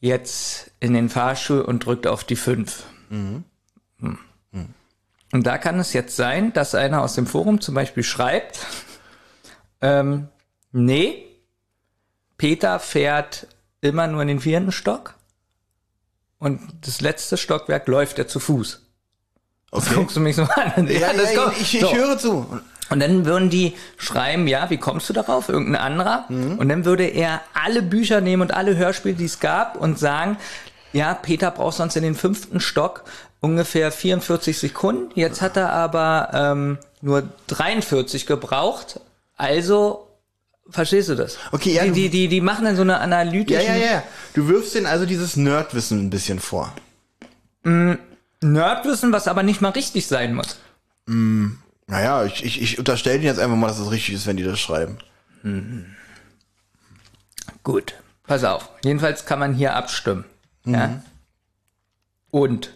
jetzt 0.02 0.71
in 0.82 0.93
den 0.93 1.08
Fahrstuhl 1.08 1.62
und 1.62 1.86
drückt 1.86 2.08
auf 2.08 2.26
die 2.26 2.36
5. 2.36 2.84
Hm. 3.08 3.45
Und 5.32 5.47
da 5.47 5.58
kann 5.58 5.80
es 5.80 5.93
jetzt 5.93 6.17
sein, 6.17 6.52
dass 6.52 6.76
einer 6.76 7.04
aus 7.04 7.15
dem 7.15 7.26
Forum 7.26 7.62
zum 7.62 7.74
Beispiel 7.74 8.04
schreibt, 8.04 8.67
ähm, 9.82 10.28
nee, 10.74 11.26
Peter 12.36 12.82
fährt 12.82 13.47
immer 13.80 14.08
nur 14.08 14.24
in 14.24 14.28
den 14.28 14.39
vierten 14.41 14.74
Stock 14.74 15.15
und 16.38 16.60
das 16.82 17.00
letzte 17.00 17.38
Stockwerk 17.38 17.88
läuft 17.88 18.19
er 18.19 18.28
zu 18.28 18.41
Fuß. 18.41 18.90
Okay. 19.72 19.90
Guckst 19.96 20.16
du 20.16 20.20
mich 20.20 20.36
so 20.36 20.44
an? 20.44 20.88
Ja, 20.88 21.12
ja, 21.14 21.42
kommt. 21.44 21.58
ich, 21.62 21.76
ich 21.76 21.82
So. 21.82 21.94
höre 21.96 22.18
zu. 22.18 22.46
Und 22.90 23.00
dann 23.00 23.26
würden 23.26 23.50
die 23.50 23.74
schreiben, 23.98 24.48
ja, 24.48 24.70
wie 24.70 24.76
kommst 24.78 25.08
du 25.08 25.14
darauf? 25.14 25.48
Irgendein 25.48 25.82
anderer. 25.82 26.26
Mhm. 26.28 26.58
Und 26.58 26.68
dann 26.68 26.84
würde 26.84 27.06
er 27.06 27.40
alle 27.54 27.82
Bücher 27.82 28.20
nehmen 28.20 28.42
und 28.42 28.54
alle 28.54 28.76
Hörspiele, 28.76 29.16
die 29.16 29.26
es 29.26 29.40
gab 29.40 29.78
und 29.78 29.98
sagen, 29.98 30.38
ja, 30.92 31.14
Peter 31.14 31.52
braucht 31.52 31.78
sonst 31.78 31.96
in 31.96 32.04
den 32.04 32.16
fünften 32.16 32.60
Stock 32.60 33.06
ungefähr 33.40 33.94
44 33.94 34.58
Sekunden. 34.60 35.10
Jetzt 35.18 35.42
hat 35.42 35.56
er 35.56 35.72
aber 35.72 36.32
ähm, 36.34 36.78
nur 37.02 37.24
43 37.48 38.26
gebraucht. 38.26 39.00
Also, 39.38 40.10
verstehst 40.70 41.08
du 41.08 41.16
das? 41.16 41.38
Okay, 41.54 41.74
ja, 41.74 41.86
Die, 41.86 41.92
die, 41.92 42.10
die, 42.10 42.28
die 42.28 42.42
machen 42.42 42.66
dann 42.66 42.76
so 42.76 42.82
eine 42.82 42.92
Ja, 42.94 42.98
analytische 43.00 43.64
ja, 43.64 43.76
ja. 43.78 44.04
Du 44.34 44.50
wirfst 44.50 44.76
denen 44.76 44.86
also 44.86 45.06
dieses 45.06 45.38
Nerdwissen 45.38 46.02
ein 46.04 46.10
bisschen 46.10 46.40
vor. 46.42 46.74
Nerdwissen, 48.43 49.12
was 49.12 49.27
aber 49.27 49.43
nicht 49.43 49.62
mal 49.62 49.69
richtig 49.69 50.08
sein 50.08 50.34
muss. 50.34 50.58
Naja, 51.88 52.25
ich, 52.25 52.43
ich, 52.43 52.62
ich 52.62 52.80
unterstelle 52.80 53.15
denen 53.15 53.25
jetzt 53.25 53.39
einfach 53.39 53.58
mal, 53.58 53.67
dass 53.67 53.80
es 53.80 53.91
richtig 53.91 54.15
ist, 54.15 54.27
wenn 54.27 54.38
die 54.38 54.43
das 54.43 54.60
schreiben. 54.60 54.97
Gut, 57.63 57.95
pass 58.25 58.43
auf. 58.43 58.69
Jedenfalls 58.84 59.25
kann 59.25 59.39
man 59.39 59.54
hier 59.54 59.75
abstimmen. 59.75 60.25
Ja? 60.65 61.01
Und 62.32 62.71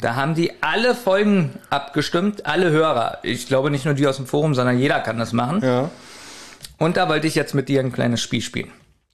da 0.00 0.14
haben 0.14 0.34
die 0.34 0.62
alle 0.62 0.94
Folgen 0.94 1.58
abgestimmt, 1.70 2.46
alle 2.46 2.70
Hörer. 2.70 3.18
Ich 3.22 3.46
glaube 3.48 3.70
nicht 3.70 3.84
nur 3.84 3.94
die 3.94 4.06
aus 4.06 4.16
dem 4.16 4.26
Forum, 4.26 4.54
sondern 4.54 4.78
jeder 4.78 5.00
kann 5.00 5.18
das 5.18 5.32
machen. 5.32 5.60
Ja. 5.62 5.90
Und 6.76 6.96
da 6.96 7.08
wollte 7.08 7.26
ich 7.26 7.34
jetzt 7.34 7.54
mit 7.54 7.68
dir 7.68 7.80
ein 7.80 7.92
kleines 7.92 8.20
Spiel 8.20 8.40
spielen. 8.40 8.70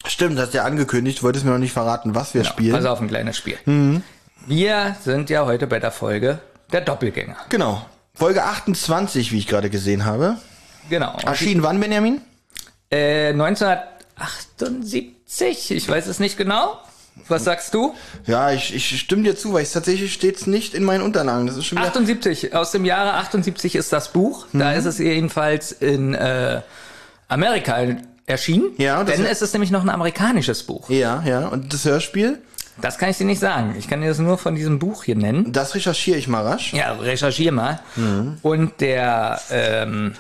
Stimmt, 0.07 0.39
hast 0.39 0.53
ja 0.53 0.65
angekündigt, 0.65 1.23
wolltest 1.23 1.47
mir 1.47 1.53
noch 1.53 1.59
nicht 1.59 1.73
verraten, 1.73 2.15
was 2.15 2.35
wir 2.35 2.45
spielen. 2.45 2.75
Pass 2.75 2.85
auf, 2.85 3.01
ein 3.01 3.09
kleines 3.09 3.39
Spiel. 3.39 4.03
Wir 4.47 4.97
sind 5.03 5.31
ja 5.31 5.47
heute 5.47 5.67
bei 5.67 5.81
der 5.81 5.91
Folge 5.91 6.39
der 6.73 6.83
Doppelgänger. 6.83 7.37
Genau. 7.49 7.85
Folge 8.15 8.45
28, 8.45 9.33
wie 9.33 9.39
ich 9.39 9.47
gerade 9.47 9.71
gesehen 9.71 10.05
habe. 10.05 10.37
Genau. 10.91 11.17
Erschienen 11.25 11.63
wann, 11.63 11.81
Benjamin? 11.81 12.21
Äh, 12.91 13.29
1978, 13.31 15.71
ich 15.71 15.89
weiß 15.89 16.07
es 16.07 16.19
nicht 16.21 16.37
genau. 16.37 16.79
Was 17.29 17.45
sagst 17.45 17.73
du? 17.75 17.95
Ja, 18.27 18.51
ich, 18.51 18.75
ich 18.75 18.99
stimme 19.01 19.23
dir 19.23 19.37
zu, 19.37 19.53
weil 19.53 19.63
es 19.63 19.71
tatsächlich 19.73 20.13
steht's 20.13 20.47
nicht 20.49 20.75
in 20.75 20.83
meinen 20.85 21.03
Unterlagen. 21.03 21.47
Das 21.47 21.57
ist 21.57 21.65
schon 21.67 21.79
wieder. 21.79 21.87
78, 21.89 22.55
aus 22.55 22.73
dem 22.73 22.85
Jahre 22.85 23.15
78 23.15 23.77
ist 23.77 23.93
das 23.93 24.13
Buch. 24.13 24.47
Da 24.53 24.73
Mhm. 24.73 24.79
ist 24.79 24.85
es 24.85 24.99
jedenfalls 24.99 25.71
in 25.73 26.15
äh, 26.15 26.61
Amerika 27.29 27.79
erschienen. 28.27 28.73
Ja, 28.79 29.03
das 29.05 29.15
denn 29.17 29.25
ist- 29.25 29.31
es 29.33 29.43
ist 29.43 29.53
nämlich 29.55 29.71
noch 29.71 29.83
ein 29.83 29.91
amerikanisches 29.91 30.65
Buch. 30.65 30.91
Ja, 30.91 31.23
ja. 31.25 31.47
Und 31.47 31.73
das 31.73 31.85
Hörspiel, 31.85 32.39
Das 32.81 32.99
kann 32.99 33.09
ich 33.11 33.19
dir 33.19 33.25
nicht 33.27 33.39
sagen. 33.41 33.75
Ich 33.79 33.89
kann 33.89 34.01
dir 34.01 34.09
das 34.09 34.19
nur 34.19 34.37
von 34.39 34.55
diesem 34.57 34.79
Buch 34.79 35.05
hier 35.05 35.17
nennen. 35.17 35.53
das 35.53 35.75
recherchiere 35.75 36.19
ich 36.19 36.27
mal 36.29 36.43
rasch. 36.43 36.73
Ja, 36.73 36.93
recherchier 36.93 37.53
mal. 37.53 37.81
Mhm. 37.97 38.39
Und 38.43 38.81
der 38.81 39.41
ähm, 39.51 40.15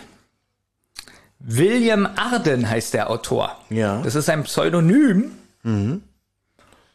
William 1.40 2.06
Arden 2.16 2.68
heißt 2.68 2.94
der 2.94 3.10
Autor. 3.10 3.56
Ja. 3.70 3.96
Mhm. 3.98 4.02
Das 4.04 4.14
ist 4.14 4.28
ein 4.30 4.44
Pseudonym. 4.44 5.32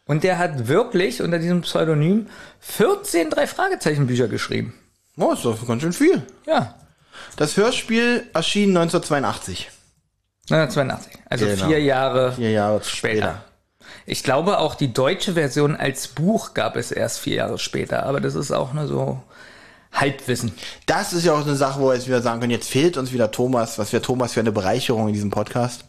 Und 0.06 0.24
der 0.24 0.38
hat 0.38 0.68
wirklich 0.68 1.22
unter 1.22 1.38
diesem 1.38 1.62
Pseudonym 1.62 2.26
14 2.60 3.30
drei 3.30 3.46
Fragezeichen 3.46 4.06
Bücher 4.06 4.28
geschrieben. 4.28 4.74
Oh, 5.16 5.32
ist 5.32 5.44
doch 5.44 5.66
ganz 5.66 5.82
schön 5.82 5.92
viel. 5.92 6.22
Ja. 6.46 6.74
Das 7.36 7.56
Hörspiel 7.56 8.24
erschien 8.32 8.70
1982. 8.76 9.70
1982. 10.50 11.12
Also 11.28 11.46
Genau. 11.46 11.66
vier 11.66 11.80
Jahre 11.82 12.32
Vier 12.32 12.50
Jahre 12.50 12.82
später. 12.82 13.16
später. 13.16 13.44
Ich 14.06 14.22
glaube, 14.22 14.58
auch 14.58 14.74
die 14.74 14.92
deutsche 14.92 15.34
Version 15.34 15.76
als 15.76 16.08
Buch 16.08 16.54
gab 16.54 16.76
es 16.76 16.90
erst 16.90 17.20
vier 17.20 17.36
Jahre 17.36 17.58
später. 17.58 18.04
Aber 18.06 18.20
das 18.20 18.34
ist 18.34 18.50
auch 18.50 18.72
nur 18.72 18.86
so 18.86 19.22
Halbwissen. 19.92 20.52
Das 20.86 21.12
ist 21.12 21.24
ja 21.24 21.32
auch 21.32 21.44
eine 21.46 21.56
Sache, 21.56 21.80
wo 21.80 21.88
wir 21.88 21.94
jetzt 21.94 22.06
wieder 22.06 22.22
sagen 22.22 22.40
können, 22.40 22.52
jetzt 22.52 22.68
fehlt 22.70 22.96
uns 22.96 23.12
wieder 23.12 23.30
Thomas. 23.30 23.78
Was 23.78 23.92
wäre 23.92 24.02
Thomas 24.02 24.32
für 24.32 24.40
eine 24.40 24.52
Bereicherung 24.52 25.08
in 25.08 25.14
diesem 25.14 25.30
Podcast? 25.30 25.84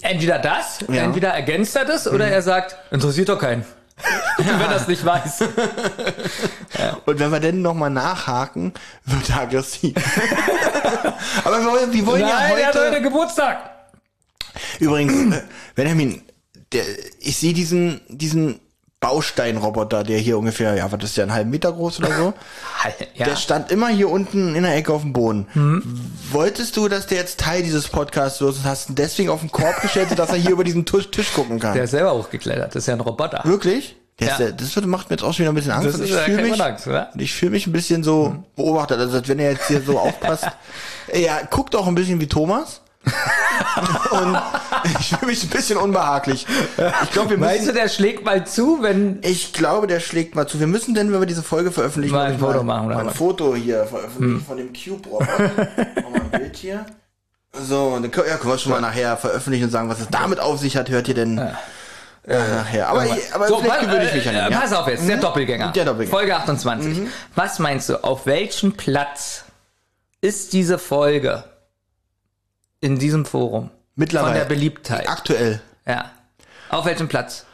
Entweder 0.00 0.38
das, 0.38 0.80
Ja. 0.88 1.02
entweder 1.02 1.28
ergänzt 1.30 1.76
er 1.76 1.84
das 1.84 2.08
oder 2.08 2.26
er 2.26 2.40
sagt, 2.42 2.76
interessiert 2.90 3.28
doch 3.28 3.38
keinen. 3.38 3.64
wenn 4.38 4.46
er 4.48 4.76
es 4.76 4.88
nicht 4.88 5.04
weiß. 5.04 5.42
Und 7.06 7.18
wenn 7.20 7.30
wir 7.30 7.38
dann 7.40 7.62
nochmal 7.62 7.90
nachhaken, 7.90 8.72
wird 9.04 9.28
er 9.30 9.42
aggressiv. 9.42 9.94
Aber 11.44 11.60
wir 11.60 11.70
wollen, 11.70 11.92
wir 11.92 12.06
wollen 12.06 12.20
ja 12.22 12.28
Nein, 12.28 12.58
er 12.58 12.66
hat 12.68 12.74
heute... 12.74 12.90
heute 12.90 13.02
Geburtstag. 13.02 13.70
Übrigens, 14.80 15.36
äh, 15.36 15.42
Benjamin, 15.74 16.22
der, 16.72 16.84
ich 17.20 17.36
sehe 17.36 17.52
diesen, 17.52 18.00
diesen 18.08 18.60
Bausteinroboter, 19.00 20.04
der 20.04 20.18
hier 20.18 20.38
ungefähr, 20.38 20.74
ja, 20.76 20.90
was 20.90 21.02
ist 21.04 21.16
der, 21.16 21.24
einen 21.24 21.32
halben 21.32 21.50
Meter 21.50 21.72
groß 21.72 21.98
oder 21.98 22.16
so? 22.16 22.32
Ja. 23.14 23.26
Der 23.26 23.36
stand 23.36 23.70
immer 23.70 23.88
hier 23.88 24.10
unten 24.10 24.56
in 24.56 24.64
der 24.64 24.74
Ecke 24.74 24.92
auf 24.92 25.02
dem 25.02 25.12
Boden. 25.12 25.46
Mhm. 25.54 26.00
Wolltest 26.32 26.76
du, 26.76 26.88
dass 26.88 27.06
der 27.06 27.18
jetzt 27.18 27.38
Teil 27.38 27.62
dieses 27.62 27.86
Podcasts 27.86 28.40
wird 28.40 28.56
und 28.56 28.64
hast 28.64 28.88
ihn 28.88 28.96
deswegen 28.96 29.28
auf 29.30 29.38
den 29.40 29.52
Korb 29.52 29.80
gestellt, 29.82 30.08
dass 30.18 30.30
er 30.30 30.34
hier 30.36 30.50
über 30.50 30.64
diesen 30.64 30.84
Tisch, 30.84 31.08
Tisch 31.12 31.32
gucken 31.32 31.60
kann? 31.60 31.74
Der 31.74 31.84
ist 31.84 31.92
selber 31.92 32.12
hochgeklettert. 32.12 32.74
Das 32.74 32.82
ist 32.82 32.86
ja 32.88 32.94
ein 32.94 33.00
Roboter. 33.00 33.42
Wirklich? 33.44 33.94
Der 34.18 34.26
Ja. 34.26 34.32
ist, 34.34 34.38
der- 34.40 34.52
das 34.52 34.74
wird- 34.76 34.86
macht 34.86 35.10
mir 35.10 35.14
jetzt 35.16 35.22
auch 35.22 35.32
schon 35.32 35.44
wieder 35.44 35.52
ein 35.52 35.54
bisschen 35.54 35.70
Angst. 35.72 35.94
Das 35.94 36.00
ich 36.00 36.10
ja 36.10 36.18
fühle 36.18 36.36
kein 36.38 36.50
mich, 36.50 36.60
Angst, 36.62 36.88
ich 37.18 37.32
fühle 37.32 37.52
mich 37.52 37.66
ein 37.68 37.72
bisschen 37.72 38.02
so 38.02 38.34
beobachtet. 38.56 38.98
Also 38.98 39.18
als 39.18 39.28
wenn 39.28 39.38
er 39.38 39.52
jetzt 39.52 39.68
hier 39.68 39.80
so 39.82 39.98
aufpasst. 40.00 40.48
Ja, 41.14 41.40
guckt 41.48 41.74
auch 41.76 41.86
ein 41.86 41.94
bisschen 41.94 42.20
wie 42.20 42.26
Thomas. 42.28 42.81
und 44.10 44.38
ich 44.98 45.08
fühle 45.08 45.26
mich 45.26 45.42
ein 45.42 45.50
bisschen 45.50 45.76
unbehaglich. 45.76 46.46
Ich 47.02 47.10
glaube, 47.10 47.30
wir 47.30 47.38
Meinst 47.38 47.62
du, 47.62 47.66
müssen, 47.66 47.74
der 47.74 47.88
schlägt 47.88 48.24
mal 48.24 48.46
zu, 48.46 48.82
wenn. 48.82 49.18
ich 49.22 49.52
glaube, 49.52 49.86
der 49.86 50.00
schlägt 50.00 50.34
mal 50.34 50.46
zu. 50.46 50.60
Wir 50.60 50.66
müssen 50.66 50.94
denn, 50.94 51.12
wenn 51.12 51.18
wir 51.20 51.26
diese 51.26 51.42
Folge 51.42 51.72
veröffentlichen, 51.72 52.14
Mal 52.14 52.26
ein 52.26 52.34
ich, 52.34 52.40
Foto 52.40 52.62
machen, 52.62 52.86
oder 52.86 52.94
mal 52.94 53.00
ein? 53.02 53.08
Hm. 53.08 53.14
Foto 53.14 53.54
hier 53.54 53.84
veröffentlichen 53.86 54.44
von 54.46 54.56
dem 54.56 54.72
Cube-Roboter. 54.72 55.50
Wir 55.74 56.06
ein 56.14 56.30
Bild 56.30 56.56
hier. 56.56 56.86
So, 57.52 57.86
und 57.88 58.02
dann 58.02 58.10
können, 58.10 58.28
ja, 58.28 58.36
können 58.36 58.52
wir 58.52 58.58
schon 58.58 58.72
mal 58.72 58.80
nachher 58.80 59.16
veröffentlichen 59.16 59.64
und 59.64 59.70
sagen, 59.70 59.88
was 59.88 60.00
es 60.00 60.08
damit 60.08 60.40
auf 60.40 60.58
sich 60.58 60.76
hat, 60.76 60.88
hört 60.88 61.08
ihr 61.08 61.14
denn 61.14 61.36
äh, 61.38 61.52
nachher. 62.38 62.88
Aber, 62.88 63.04
aber 63.34 63.48
So, 63.48 63.58
vielleicht 63.58 63.80
gewöhne 63.80 64.04
ich 64.06 64.14
mich 64.14 64.28
an 64.28 64.34
äh, 64.34 64.46
ihn. 64.46 64.52
ja? 64.52 64.60
Pass 64.60 64.72
auf 64.72 64.86
jetzt, 64.88 65.06
der 65.08 65.16
Doppelgänger. 65.18 65.72
Der 65.72 65.84
Doppelgänger. 65.84 66.16
Folge 66.16 66.36
28. 66.36 66.98
Was 67.34 67.58
meinst 67.58 67.88
du, 67.88 68.02
auf 68.02 68.26
welchem 68.26 68.72
Platz 68.74 69.44
ist 70.22 70.52
diese 70.52 70.78
Folge 70.78 71.44
in 72.82 72.98
diesem 72.98 73.24
Forum? 73.24 73.70
Mittlerweile. 73.94 74.32
Von 74.32 74.38
der 74.40 74.44
Beliebtheit. 74.46 75.08
Aktuell. 75.08 75.62
Ja. 75.86 76.10
Auf 76.68 76.84
welchem 76.84 77.08
Platz? 77.08 77.46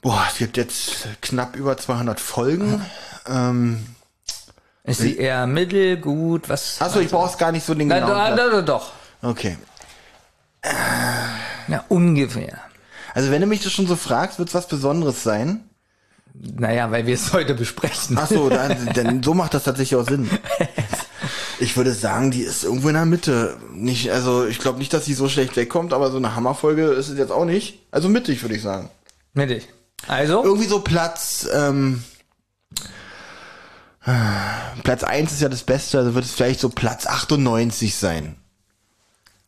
Boah, 0.00 0.24
es 0.30 0.38
gibt 0.38 0.56
jetzt 0.56 1.06
knapp 1.20 1.54
über 1.54 1.76
200 1.76 2.18
Folgen. 2.18 2.84
Ähm, 3.28 3.86
Ist 4.82 5.00
sie 5.00 5.16
eher 5.16 5.46
mittel, 5.46 5.96
gut, 5.98 6.48
was? 6.48 6.80
achso, 6.80 6.98
ich 6.98 7.10
brauche 7.10 7.30
es 7.30 7.38
gar 7.38 7.52
nicht 7.52 7.64
so 7.64 7.74
den 7.74 7.86
Na, 7.88 8.00
genauen 8.00 8.10
da, 8.16 8.24
Platz. 8.34 8.36
da, 8.36 8.50
da, 8.50 8.62
doch. 8.62 8.92
Okay. 9.22 9.56
Ja, 11.68 11.84
ungefähr. 11.88 12.58
Also 13.14 13.30
wenn 13.30 13.40
du 13.40 13.46
mich 13.46 13.62
das 13.62 13.72
schon 13.72 13.86
so 13.86 13.94
fragst, 13.96 14.38
wird 14.38 14.48
es 14.48 14.54
was 14.54 14.66
Besonderes 14.68 15.22
sein. 15.22 15.68
Naja, 16.34 16.90
weil 16.90 17.06
wir 17.06 17.14
es 17.14 17.32
heute 17.32 17.54
besprechen. 17.54 18.16
Achso, 18.18 18.48
dann, 18.48 18.86
dann 18.94 19.22
so 19.22 19.34
macht 19.34 19.54
das 19.54 19.64
tatsächlich 19.64 20.00
auch 20.00 20.08
Sinn. 20.08 20.30
Ich 21.62 21.76
würde 21.76 21.92
sagen, 21.92 22.32
die 22.32 22.42
ist 22.42 22.64
irgendwo 22.64 22.88
in 22.88 22.94
der 22.94 23.04
Mitte. 23.04 23.56
Nicht, 23.72 24.10
also 24.10 24.44
ich 24.46 24.58
glaube 24.58 24.78
nicht, 24.80 24.92
dass 24.92 25.04
sie 25.04 25.14
so 25.14 25.28
schlecht 25.28 25.54
wegkommt, 25.54 25.92
aber 25.92 26.10
so 26.10 26.16
eine 26.16 26.34
Hammerfolge 26.34 26.86
ist 26.86 27.08
es 27.08 27.16
jetzt 27.18 27.30
auch 27.30 27.44
nicht. 27.44 27.78
Also 27.92 28.08
mittig, 28.08 28.42
würde 28.42 28.56
ich 28.56 28.62
sagen. 28.62 28.90
Mittig. 29.32 29.68
Also, 30.08 30.42
Irgendwie 30.42 30.66
so 30.66 30.80
Platz, 30.80 31.46
ähm, 31.54 32.02
Platz 34.82 35.04
1 35.04 35.30
ist 35.30 35.40
ja 35.42 35.48
das 35.48 35.62
Beste, 35.62 35.98
also 35.98 36.14
wird 36.16 36.24
es 36.24 36.32
vielleicht 36.32 36.58
so 36.58 36.68
Platz 36.68 37.06
98 37.06 37.94
sein. 37.94 38.34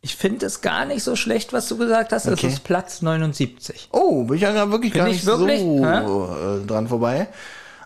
ich 0.00 0.14
finde 0.14 0.46
es 0.46 0.60
gar 0.60 0.84
nicht 0.84 1.02
so 1.02 1.16
schlecht, 1.16 1.52
was 1.52 1.66
du 1.66 1.76
gesagt 1.78 2.12
hast. 2.12 2.26
Es 2.26 2.34
Okay. 2.34 2.46
ist 2.48 2.62
Platz 2.62 3.02
79. 3.02 3.88
Oh, 3.90 4.22
bin 4.24 4.36
ich 4.36 4.42
ja 4.42 4.70
wirklich 4.70 4.92
gar 4.92 5.08
ich 5.08 5.14
nicht 5.14 5.26
wirklich? 5.26 5.60
so 5.60 5.84
Hä? 5.84 6.58
äh, 6.62 6.66
dran 6.66 6.86
vorbei. 6.86 7.26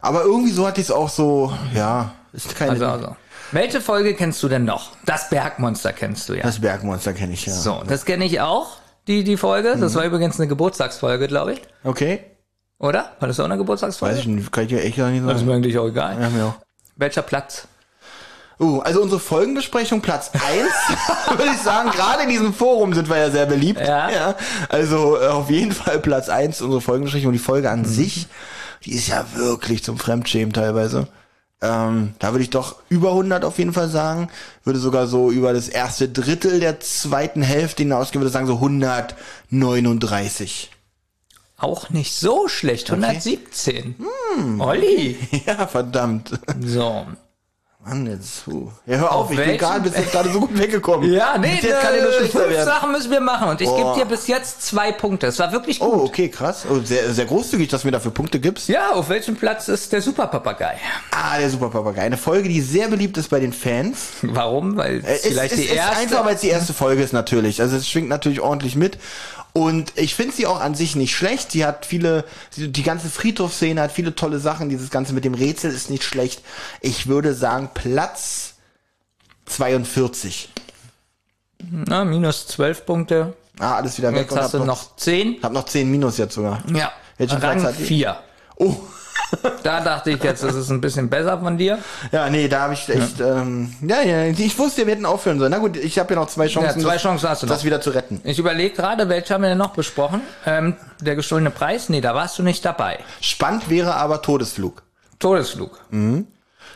Aber 0.03 0.23
irgendwie 0.25 0.51
so 0.53 0.67
hatte 0.67 0.81
ich 0.83 0.88
es 0.88 0.91
auch 0.91 1.09
so, 1.09 1.53
ja, 1.75 2.12
ist 2.35 2.55
keine. 2.55 2.73
Also, 2.73 2.87
also. 2.87 3.17
Welche 3.53 3.81
Folge 3.81 4.15
kennst 4.15 4.43
du 4.43 4.49
denn 4.49 4.65
noch? 4.65 4.93
Das 5.07 5.31
Bergmonster 5.31 5.93
kennst 5.93 6.29
du 6.29 6.35
ja. 6.35 6.43
Das 6.43 6.61
Bergmonster 6.61 7.15
kenne 7.15 7.33
ich 7.33 7.47
ja. 7.47 7.53
So, 7.53 7.83
das 7.87 8.05
kenne 8.05 8.25
ich 8.25 8.41
auch, 8.41 8.77
die, 9.07 9.25
die 9.25 9.37
Folge. 9.37 9.77
Das 9.79 9.95
war 9.95 10.05
übrigens 10.05 10.39
eine 10.39 10.49
Geburtstagsfolge, 10.49 11.29
glaube 11.29 11.55
ich. 11.55 11.63
Okay. 11.83 12.21
Oder? 12.79 13.13
War 13.19 13.29
das 13.29 13.41
auch 13.41 13.47
eine 13.47 13.57
Geburtstagsfolge? 13.57 14.15
Weiß 14.15 14.21
ich 14.21 14.29
nicht, 14.29 14.53
kann 14.53 14.67
ich 14.67 14.73
ja 14.73 14.79
echt 14.79 14.99
gar 14.99 15.11
nicht 15.11 15.25
Das 15.25 15.33
ist 15.33 15.39
sagen. 15.39 15.47
mir 15.49 15.55
eigentlich 15.57 15.79
auch 15.79 15.87
egal. 15.89 16.21
Ja, 16.21 16.29
mir 16.29 16.45
auch. 16.45 16.55
Welcher 16.97 17.23
Platz? 17.23 17.67
Uh, 18.61 18.81
also 18.81 19.01
unsere 19.01 19.21
Folgenbesprechung 19.21 20.01
Platz 20.01 20.33
1, 20.35 20.39
würde 21.39 21.51
ich 21.53 21.59
sagen, 21.63 21.91
gerade 21.91 22.25
in 22.25 22.29
diesem 22.29 22.53
Forum 22.53 22.93
sind 22.93 23.09
wir 23.09 23.17
ja 23.17 23.31
sehr 23.31 23.47
beliebt. 23.47 23.81
Ja. 23.81 24.35
also 24.69 25.17
äh, 25.17 25.29
auf 25.29 25.49
jeden 25.49 25.73
Fall 25.73 26.01
Platz 26.01 26.29
1 26.29 26.61
unsere 26.61 26.81
Folgenbesprechung. 26.81 27.33
Die 27.33 27.39
Folge 27.39 27.71
an 27.71 27.85
sich, 27.85 28.27
die 28.85 28.93
ist 28.93 29.07
ja 29.09 29.25
wirklich 29.35 29.85
zum 29.85 29.97
Fremdschämen 29.97 30.53
teilweise. 30.53 31.07
Ähm, 31.61 32.14
da 32.21 32.33
würde 32.33 32.44
ich 32.44 32.51
doch 32.51 32.77
über 32.88 33.09
100 33.11 33.44
auf 33.44 33.59
jeden 33.59 33.73
Fall 33.73 33.88
sagen. 33.88 34.29
Würde 34.64 34.79
sogar 34.79 35.09
so 35.09 35.31
über 35.31 35.53
das 35.53 35.68
erste 35.68 36.09
Drittel 36.09 36.61
der 36.61 36.79
zweiten 36.81 37.42
Hälfte 37.42 37.83
hinausgehen, 37.83 38.23
würde 38.23 38.31
sagen 38.31 38.47
so 38.47 38.55
139. 38.55 40.71
Auch 41.57 41.90
nicht 41.90 42.14
so 42.14 42.47
schlecht. 42.47 42.88
117. 42.90 43.97
Olli. 44.61 45.16
ja, 45.47 45.66
verdammt. 45.66 46.38
So. 46.61 47.07
Mann, 47.87 48.07
jetzt, 48.07 48.45
puh. 48.45 48.69
Ja, 48.87 48.97
hör 48.99 49.12
auf, 49.12 49.27
Auf 49.27 49.31
ich 49.31 49.37
bin 49.37 49.47
welchem- 49.47 49.59
gerade 49.61 49.81
bis 49.88 49.97
jetzt 49.97 50.11
gerade 50.11 50.31
so 50.31 50.41
gut 50.41 50.59
weggekommen. 50.59 51.11
Ja, 51.12 51.38
nee, 51.38 51.55
Bis 51.55 51.62
jetzt 51.62 51.81
kann 51.81 51.97
nur 51.97 52.09
äh, 52.11 52.12
schlechter 52.19 52.38
fünf 52.41 52.51
werden. 52.51 52.64
Sachen 52.67 52.93
müssen 52.93 53.11
wir 53.12 53.21
machen. 53.21 53.49
Und 53.51 53.61
ich 53.61 53.69
gebe 53.69 53.83
Boah. 53.83 53.95
dir 53.97 54.05
bis 54.05 54.27
jetzt 54.27 54.62
zwei 54.62 54.91
Punkte. 54.93 55.29
Es 55.29 55.38
war 55.38 55.53
wirklich 55.53 55.79
gut. 55.79 55.88
Oh, 55.88 56.03
okay, 56.05 56.29
krass. 56.29 56.67
Oh, 56.69 56.81
sehr, 56.85 57.14
sehr 57.14 57.25
großzügig, 57.25 57.69
dass 57.69 57.83
du 57.83 57.87
mir 57.88 57.93
dafür 57.93 58.11
Punkte 58.11 58.41
gibst. 58.41 58.69
Ja, 58.69 58.91
auf 58.93 59.09
welchem 59.09 59.37
Platz 59.37 59.69
ist 59.69 59.93
der 59.93 60.03
Superpapagei? 60.03 60.77
Ah, 61.12 61.38
der 61.38 61.49
Superpapagei. 61.49 62.03
Eine 62.03 62.17
Folge, 62.19 62.49
die 62.49 62.61
sehr 62.61 62.88
beliebt 62.88 63.17
ist 63.17 63.31
bei 63.31 63.38
den 63.41 63.53
Fans. 63.53 64.09
Warum? 64.23 64.77
Weil 64.77 64.97
Äh, 65.05 65.14
es 65.14 65.27
vielleicht 65.27 65.53
ist, 65.53 65.61
die 65.62 65.67
ist 65.67 65.73
erste. 65.77 65.97
einfach, 65.99 66.25
weil 66.25 66.35
es 66.35 66.41
die 66.41 66.49
erste 66.49 66.75
Folge 66.75 67.03
ist 67.03 67.12
natürlich. 67.12 67.62
Also 67.62 67.77
es 67.77 67.88
schwingt 67.88 68.09
natürlich 68.09 68.41
ordentlich 68.41 68.75
mit. 68.75 68.99
Und 69.59 69.92
ich 69.97 70.14
finde 70.14 70.37
sie 70.37 70.47
auch 70.47 70.61
an 70.61 70.77
sich 70.77 70.94
nicht 70.94 71.16
schlecht. 71.16 71.51
Sie 71.51 71.66
hat 71.66 71.85
viele, 71.85 72.25
die 72.57 72.83
ganze 72.85 73.09
Friedhofsszene 73.09 73.81
hat 73.81 73.90
viele 73.90 74.14
tolle 74.14 74.38
Sachen. 74.38 74.68
Dieses 74.68 74.88
Ganze 74.88 75.14
mit 75.14 75.25
dem 75.25 75.35
Rätsel 75.35 75.73
ist 75.73 75.90
nicht 75.90 76.05
schlecht. 76.05 76.42
Ich 76.81 77.09
würde 77.09 77.35
sagen 77.35 77.68
Platz 77.75 78.55
42. 79.47 80.51
Na, 81.59 82.05
minus 82.05 82.47
12 82.47 82.87
Punkte. 82.87 83.35
Ah, 83.59 83.75
alles 83.75 83.99
wieder 83.99 84.12
weg. 84.12 84.29
Jetzt 84.31 84.37
hast 84.37 84.55
du 84.55 84.62
noch 84.62 84.94
10. 84.94 85.42
Hab 85.42 85.53
noch 85.53 85.64
10 85.64 85.90
Minus 85.90 86.18
jetzt 86.18 86.37
sogar. 86.37 86.62
Ja. 86.73 86.92
Welchen 87.16 87.40
Platz 87.40 87.57
Rang 87.57 87.64
hat 87.64 87.79
die? 87.81 87.85
4. 87.85 88.16
Oh, 88.59 88.77
Da 89.62 89.81
dachte 89.81 90.11
ich 90.11 90.23
jetzt, 90.23 90.43
das 90.43 90.55
ist 90.55 90.71
ein 90.71 90.81
bisschen 90.81 91.09
besser 91.11 91.38
von 91.38 91.59
dir. 91.59 91.79
ja, 92.12 92.31
nee, 92.31 92.49
da 92.49 92.61
habe 92.62 92.75
ich 92.75 92.88
echt, 92.88 93.19
ja. 93.21 93.41
Ähm, 93.43 93.75
ja, 93.87 94.01
ja, 94.03 94.25
ich 94.25 94.59
wusste, 94.59 94.87
wir 94.87 94.95
hätten 94.95 95.05
aufhören 95.07 95.38
sollen. 95.38 95.51
Na 95.51 95.59
gut, 95.59 95.77
ich 95.77 95.99
habe 95.99 96.14
ja 96.14 96.21
noch 96.21 96.29
zwei 96.29 96.49
Chancen, 96.49 96.81
Ja, 96.81 96.85
zwei 96.87 96.95
das, 96.95 97.03
Chancen 97.03 97.29
hast 97.29 97.43
du 97.43 97.47
noch. 97.47 97.55
das 97.55 97.64
wieder 97.64 97.81
zu 97.81 97.91
retten. 97.91 98.21
Ich 98.25 98.38
überlege 98.38 98.75
gerade, 98.75 99.09
welche 99.09 99.35
haben 99.35 99.43
wir 99.43 99.51
denn 99.51 99.59
noch 99.59 99.73
besprochen? 99.75 100.23
Ähm, 100.47 100.77
der 101.01 101.14
gestohlene 101.17 101.51
Preis? 101.51 101.88
Nee, 101.88 102.01
da 102.01 102.14
warst 102.14 102.38
du 102.38 102.43
nicht 102.43 102.64
dabei. 102.64 103.01
Spannend 103.21 103.69
wäre 103.69 103.95
aber 103.97 104.23
Todesflug. 104.23 104.83
Todesflug. 105.19 105.79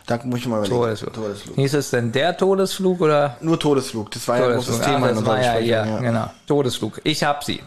Da 0.07 0.19
muss 0.25 0.41
ich 0.41 0.47
mal 0.47 0.57
überlegen. 0.59 0.75
Todesflug. 0.75 1.13
Todesflug. 1.15 1.55
Hieß 1.57 1.75
es 1.75 1.91
denn 1.91 2.11
der 2.13 2.37
Todesflug 2.37 3.01
oder 3.01 3.37
Nur 3.41 3.59
Todesflug. 3.59 4.11
Das 4.11 4.27
war 4.29 4.39
ja 4.39 4.47
ein 4.49 4.55
großes 4.55 4.81
Todesflug? 4.81 4.95
Thema 4.97 5.07
Ah, 5.07 5.11
in 5.11 5.17
das 5.17 5.25
war 5.27 5.37
ja 5.43 5.53
Besprechung. 5.55 5.69
Ja. 5.95 5.99
genau. 6.01 6.31
Todesflug. 6.47 7.01
Ich 7.05 7.23
hab 7.25 7.45
sie. 7.45 7.61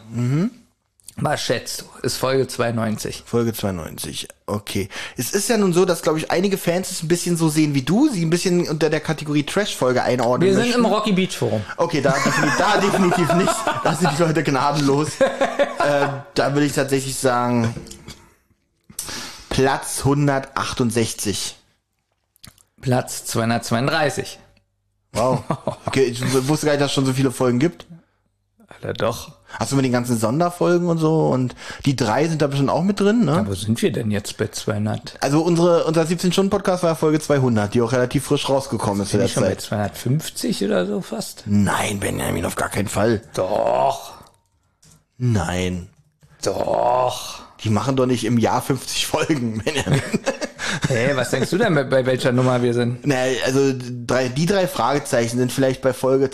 Was 1.17 1.41
schätzt 1.41 1.81
du? 1.81 1.85
Ist 2.05 2.17
Folge 2.17 2.45
92. 2.45 3.23
Folge 3.25 3.53
92. 3.53 4.27
Okay. 4.47 4.89
Es 5.15 5.31
ist 5.31 5.47
ja 5.47 5.57
nun 5.57 5.71
so, 5.71 5.85
dass, 5.85 6.01
glaube 6.01 6.19
ich, 6.19 6.29
einige 6.29 6.57
Fans 6.57 6.91
es 6.91 7.03
ein 7.03 7.07
bisschen 7.07 7.37
so 7.37 7.47
sehen 7.47 7.73
wie 7.73 7.83
du, 7.83 8.09
sie 8.09 8.25
ein 8.25 8.29
bisschen 8.29 8.67
unter 8.67 8.89
der 8.89 8.99
Kategorie 8.99 9.43
Trash-Folge 9.43 10.03
einordnen 10.03 10.49
Wir 10.49 10.55
sind 10.55 10.65
möchten. 10.65 10.79
im 10.81 10.85
Rocky 10.85 11.13
Beach 11.13 11.37
Forum. 11.37 11.63
Okay, 11.77 12.01
da, 12.01 12.11
definitiv, 12.11 12.57
da 12.57 12.77
definitiv 12.81 13.33
nicht. 13.35 13.53
Da 13.83 13.95
sind 13.95 14.11
die 14.17 14.21
Leute 14.21 14.43
gnadenlos. 14.43 15.21
äh, 15.21 16.07
da 16.33 16.53
würde 16.53 16.65
ich 16.65 16.73
tatsächlich 16.73 17.15
sagen, 17.15 17.73
Platz 19.49 19.99
168. 19.99 21.55
Platz 22.81 23.25
232. 23.25 24.39
Wow. 25.13 25.43
Okay, 25.85 26.03
ich 26.03 26.21
wusste 26.49 26.65
gar 26.65 26.73
nicht, 26.73 26.81
dass 26.81 26.91
es 26.91 26.93
schon 26.93 27.05
so 27.05 27.13
viele 27.13 27.31
Folgen 27.31 27.59
gibt. 27.59 27.85
Alter, 28.67 28.93
doch. 28.93 29.31
Hast 29.59 29.71
du 29.71 29.75
mit 29.75 29.85
den 29.85 29.91
ganzen 29.91 30.17
Sonderfolgen 30.17 30.87
und 30.89 30.97
so? 30.97 31.27
Und 31.27 31.55
die 31.85 31.95
drei 31.95 32.27
sind 32.27 32.41
da 32.41 32.47
bestimmt 32.47 32.69
auch 32.71 32.81
mit 32.83 32.99
drin, 32.99 33.23
ne? 33.23 33.43
Wo 33.47 33.53
sind 33.53 33.81
wir 33.81 33.91
denn 33.91 34.09
jetzt 34.11 34.37
bei 34.37 34.47
200? 34.47 35.17
Also 35.21 35.41
unsere, 35.41 35.83
unser 35.85 36.01
17-Stunden-Podcast 36.01 36.81
war 36.83 36.95
Folge 36.95 37.19
200, 37.19 37.73
die 37.73 37.81
auch 37.81 37.91
relativ 37.91 38.25
frisch 38.25 38.49
rausgekommen 38.49 39.03
ist 39.03 39.13
der 39.13 39.23
ich 39.25 39.33
schon 39.33 39.43
bei 39.43 39.49
Zeit. 39.49 39.61
250 39.61 40.65
oder 40.65 40.85
so 40.87 41.01
fast? 41.01 41.43
Nein, 41.45 41.99
Benjamin, 41.99 42.43
auf 42.45 42.55
gar 42.55 42.69
keinen 42.69 42.87
Fall. 42.87 43.21
Doch. 43.35 44.13
Nein. 45.17 45.87
Doch. 46.43 47.41
Die 47.63 47.69
machen 47.69 47.95
doch 47.95 48.05
nicht 48.05 48.25
im 48.25 48.37
Jahr 48.37 48.61
50 48.61 49.07
Folgen, 49.07 49.61
Benjamin. 49.65 50.01
Hey, 50.87 51.15
was 51.15 51.29
denkst 51.29 51.49
du 51.51 51.57
denn, 51.57 51.73
bei- 51.73 51.83
bei 51.83 52.05
welcher 52.05 52.31
Nummer 52.31 52.61
wir 52.61 52.73
sind? 52.73 53.05
naja, 53.07 53.37
also 53.45 53.73
drei, 54.05 54.27
die 54.27 54.45
drei 54.45 54.67
Fragezeichen 54.67 55.37
sind 55.37 55.51
vielleicht 55.51 55.81
bei 55.81 55.93
Folge 55.93 56.29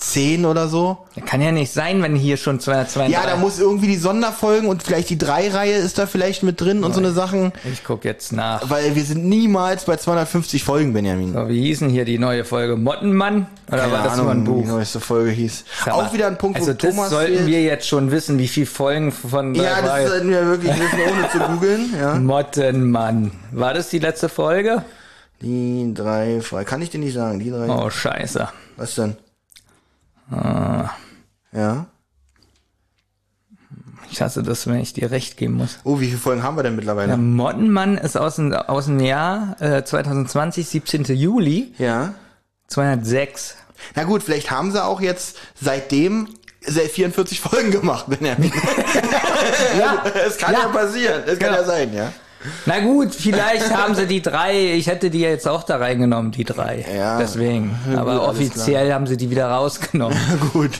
10 0.00 0.44
oder 0.46 0.68
so. 0.68 0.98
Kann 1.26 1.40
ja 1.42 1.50
nicht 1.50 1.72
sein, 1.72 2.00
wenn 2.04 2.14
hier 2.14 2.36
schon 2.36 2.60
232. 2.60 3.12
Ja, 3.12 3.28
da 3.28 3.36
muss 3.36 3.58
irgendwie 3.58 3.88
die 3.88 3.96
Sonderfolgen 3.96 4.68
und 4.68 4.84
vielleicht 4.84 5.10
die 5.10 5.18
Drei-Reihe 5.18 5.74
ist 5.74 5.98
da 5.98 6.06
vielleicht 6.06 6.44
mit 6.44 6.60
drin 6.60 6.84
und 6.84 6.92
so 6.94 7.00
eine 7.00 7.10
Sachen. 7.10 7.52
Ich 7.70 7.82
guck 7.82 8.04
jetzt 8.04 8.32
nach. 8.32 8.70
Weil 8.70 8.94
wir 8.94 9.02
sind 9.04 9.24
niemals 9.24 9.86
bei 9.86 9.96
250 9.96 10.62
Folgen, 10.62 10.92
Benjamin. 10.92 11.32
So, 11.32 11.48
wie 11.48 11.62
hieß 11.62 11.80
denn 11.80 11.88
hier 11.90 12.04
die 12.04 12.18
neue 12.20 12.44
Folge? 12.44 12.76
Mottenmann? 12.76 13.48
Oder 13.66 13.78
Keine 13.78 13.92
war 13.92 14.04
das 14.04 14.16
nur 14.18 14.26
ein 14.26 14.30
Ahnung, 14.30 14.44
Buch? 14.44 14.62
die 14.62 14.68
neueste 14.68 15.00
Folge 15.00 15.30
hieß. 15.32 15.64
Mal, 15.86 15.92
Auch 15.92 16.12
wieder 16.12 16.28
ein 16.28 16.38
Punkt, 16.38 16.58
Also 16.60 16.70
wo 16.70 16.74
das 16.74 16.90
Thomas 16.90 17.10
sollten 17.10 17.34
fehlt. 17.34 17.46
wir 17.48 17.62
jetzt 17.62 17.88
schon 17.88 18.12
wissen, 18.12 18.38
wie 18.38 18.46
viele 18.46 18.66
Folgen 18.66 19.10
von 19.10 19.56
Ja, 19.56 19.80
das 19.82 19.90
war. 19.90 20.06
sollten 20.06 20.30
wir 20.30 20.46
wirklich 20.46 20.74
wissen, 20.74 20.98
ohne 21.12 21.28
zu 21.32 21.38
googeln. 21.52 21.92
Ja. 22.00 22.14
Mottenmann. 22.20 23.32
War 23.50 23.74
das 23.74 23.88
die 23.88 23.98
letzte 23.98 24.28
Folge? 24.28 24.84
Die 25.42 25.92
drei 25.92 26.40
Folgen. 26.40 26.66
Kann 26.68 26.82
ich 26.82 26.90
dir 26.90 27.00
nicht 27.00 27.14
sagen, 27.14 27.40
die 27.40 27.50
drei. 27.50 27.66
Oh, 27.68 27.90
scheiße. 27.90 28.48
Was 28.76 28.94
denn? 28.94 29.16
Ah. 30.30 30.90
Ja. 31.52 31.86
Ich 34.10 34.22
hasse 34.22 34.42
das, 34.42 34.66
wenn 34.66 34.80
ich 34.80 34.94
dir 34.94 35.10
recht 35.10 35.36
geben 35.36 35.54
muss. 35.54 35.78
Oh, 35.84 36.00
wie 36.00 36.06
viele 36.06 36.18
Folgen 36.18 36.42
haben 36.42 36.56
wir 36.56 36.62
denn 36.62 36.76
mittlerweile? 36.76 37.08
Der 37.08 37.16
Mottenmann 37.18 37.98
ist 37.98 38.16
aus 38.16 38.36
dem, 38.36 38.52
aus 38.54 38.86
dem 38.86 39.00
Jahr 39.00 39.56
äh, 39.60 39.84
2020, 39.84 40.66
17. 40.66 41.04
Juli, 41.04 41.74
Ja. 41.78 42.14
206. 42.68 43.56
Na 43.94 44.04
gut, 44.04 44.22
vielleicht 44.22 44.50
haben 44.50 44.72
sie 44.72 44.82
auch 44.82 45.00
jetzt 45.00 45.36
seitdem 45.60 46.28
seit 46.66 46.90
44 46.90 47.40
Folgen 47.42 47.70
gemacht, 47.70 48.06
Benjamin. 48.08 48.52
Ja, 49.78 50.02
Es 50.26 50.38
kann 50.38 50.52
ja, 50.54 50.60
Ja. 50.62 50.68
passieren. 50.68 51.22
Es 51.26 51.38
kann 51.38 51.50
Genau. 51.50 51.60
ja 51.60 51.64
sein, 51.64 51.92
ja. 51.94 52.12
Na 52.66 52.80
gut, 52.80 53.14
vielleicht 53.14 53.74
haben 53.74 53.94
sie 53.94 54.06
die 54.06 54.22
drei, 54.22 54.74
ich 54.74 54.86
hätte 54.86 55.10
die 55.10 55.20
jetzt 55.20 55.48
auch 55.48 55.64
da 55.64 55.76
reingenommen, 55.76 56.30
die 56.30 56.44
drei. 56.44 56.84
Ja. 56.94 57.18
Deswegen. 57.18 57.76
Ja, 57.92 58.00
Aber 58.00 58.18
gut, 58.18 58.28
offiziell 58.28 58.92
haben 58.92 59.06
sie 59.06 59.16
die 59.16 59.30
wieder 59.30 59.48
rausgenommen. 59.48 60.16
Gut. 60.52 60.72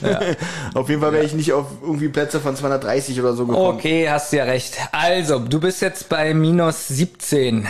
Auf 0.75 0.89
jeden 0.89 1.01
Fall 1.01 1.13
wäre 1.13 1.25
ich 1.25 1.33
nicht 1.33 1.53
auf 1.53 1.67
irgendwie 1.83 2.09
Plätze 2.09 2.41
von 2.41 2.55
230 2.55 3.21
oder 3.21 3.35
so 3.35 3.47
gekommen. 3.47 3.77
Okay, 3.77 4.09
hast 4.09 4.33
ja 4.33 4.45
recht. 4.45 4.77
Also, 4.93 5.41
du 5.41 5.61
bist 5.61 5.83
jetzt 5.83 6.09
bei 6.09 6.33
minus 6.33 6.89
17. 6.89 7.67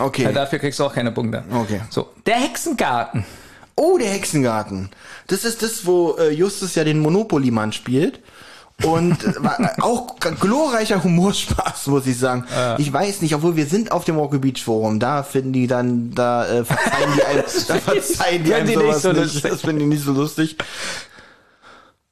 Okay. 0.00 0.22
Ja, 0.22 0.32
dafür 0.32 0.58
kriegst 0.58 0.78
du 0.78 0.84
auch 0.84 0.94
keine 0.94 1.12
Punkte. 1.12 1.44
Okay. 1.52 1.80
So, 1.90 2.08
der 2.26 2.36
Hexengarten. 2.36 3.24
Oh, 3.76 3.98
der 3.98 4.08
Hexengarten. 4.08 4.90
Das 5.26 5.44
ist 5.44 5.62
das, 5.62 5.86
wo 5.86 6.16
äh, 6.18 6.30
Justus 6.32 6.74
ja 6.74 6.84
den 6.84 7.00
Monopoly-Mann 7.00 7.72
spielt. 7.72 8.20
Und 8.84 9.24
äh, 9.24 9.30
äh, 9.30 9.80
auch 9.80 10.16
glorreicher 10.18 11.02
Humorspaß, 11.02 11.88
muss 11.88 12.06
ich 12.06 12.18
sagen. 12.18 12.44
Ich 12.78 12.92
weiß 12.92 13.22
nicht, 13.22 13.34
obwohl 13.34 13.56
wir 13.56 13.66
sind 13.66 13.90
auf 13.90 14.04
dem 14.04 14.16
Rocky 14.16 14.38
Beach 14.38 14.62
Forum, 14.62 15.00
da 15.00 15.24
finden 15.24 15.52
die 15.52 15.66
dann, 15.66 16.14
da 16.14 16.46
äh, 16.46 16.64
verzeihen 16.64 17.12
die 17.16 17.24
einem, 17.24 17.44
da 17.66 17.74
verzeihen 17.78 18.44
die 18.44 18.54
einem 18.54 18.66
Finden 18.68 18.80
die 18.80 18.86
nicht 18.86 19.00
sowas 19.00 19.02
so 19.02 19.12
nicht. 19.12 19.44
Das 19.44 19.60
finden 19.62 19.78
die 19.80 19.86
nicht 19.86 20.04
so 20.04 20.12
lustig. 20.12 20.56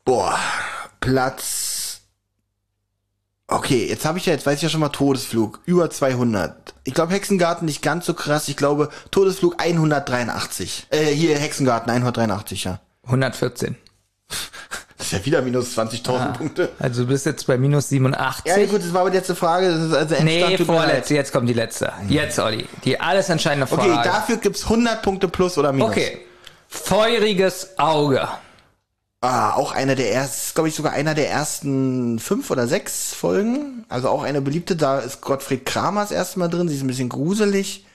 Boah, 0.05 0.39
Platz. 1.01 2.01
Okay, 3.49 3.87
jetzt 3.89 4.05
habe 4.05 4.19
ich 4.19 4.27
ja, 4.27 4.33
jetzt 4.33 4.45
weiß 4.45 4.57
ich 4.57 4.63
ja 4.63 4.69
schon 4.69 4.81
mal 4.81 4.89
Todesflug, 4.89 5.61
über 5.67 5.89
200. 5.89 6.75
Ich 6.83 6.95
glaube 6.95 7.13
Hexengarten 7.13 7.67
nicht 7.67 7.81
ganz 7.81 8.07
so 8.07 8.15
krass, 8.15 8.49
ich 8.49 8.57
glaube 8.57 8.89
Todesflug 9.13 9.63
183. 9.63 10.89
Äh, 10.91 11.05
hier 11.07 11.39
Hexengarten 11.39 11.93
183, 11.93 12.65
ja. 12.65 12.81
114. 13.05 13.77
Das 14.99 15.09
ist 15.09 15.13
ja 15.13 15.25
wieder 15.27 15.43
minus 15.43 15.77
20.000 15.77 16.33
Punkte. 16.33 16.71
Also 16.79 17.03
du 17.03 17.09
bist 17.09 17.27
jetzt 17.27 17.47
bei 17.47 17.59
minus 17.59 17.91
87. 17.91 18.45
Ja, 18.47 18.65
gut, 18.67 18.81
das 18.81 18.93
war 18.95 19.03
aber 19.03 19.11
die 19.11 19.19
letzte 19.19 19.35
Frage. 19.35 19.69
Das 19.71 19.83
ist 19.83 19.95
also 19.95 20.15
Endstand, 20.15 20.59
nee, 20.59 20.65
vorletzte. 20.65 21.15
Jetzt 21.15 21.33
kommt 21.33 21.49
die 21.49 21.55
letzte. 21.55 21.93
Jetzt, 22.09 22.39
Olli. 22.39 22.67
Die 22.85 22.99
alles 22.99 23.29
entscheidende 23.29 23.67
Frage. 23.67 23.93
Okay, 23.93 24.01
dafür 24.05 24.37
gibt's 24.39 24.65
100 24.65 25.03
Punkte 25.03 25.29
plus 25.29 25.59
oder 25.59 25.73
minus. 25.73 25.91
Okay. 25.91 26.19
Feuriges 26.69 27.79
Auge. 27.79 28.27
Ah, 29.21 29.55
auch 29.55 29.73
einer 29.73 29.95
der 29.95 30.13
ersten, 30.13 30.55
glaube 30.55 30.69
ich, 30.69 30.75
sogar 30.75 30.93
einer 30.93 31.15
der 31.15 31.31
ersten 31.31 32.19
fünf 32.19 32.51
oder 32.51 32.67
sechs 32.69 33.15
Folgen. 33.15 33.85
Also 33.89 34.09
auch 34.09 34.23
eine 34.23 34.41
beliebte, 34.41 34.77
da 34.77 34.99
ist 34.99 35.21
Gottfried 35.21 35.65
Kramer 35.65 36.03
das 36.03 36.11
erste 36.11 36.39
Mal 36.39 36.49
drin. 36.49 36.69
Sie 36.69 36.77
ist 36.77 36.83
ein 36.83 36.87
bisschen 36.87 37.09
gruselig. 37.09 37.86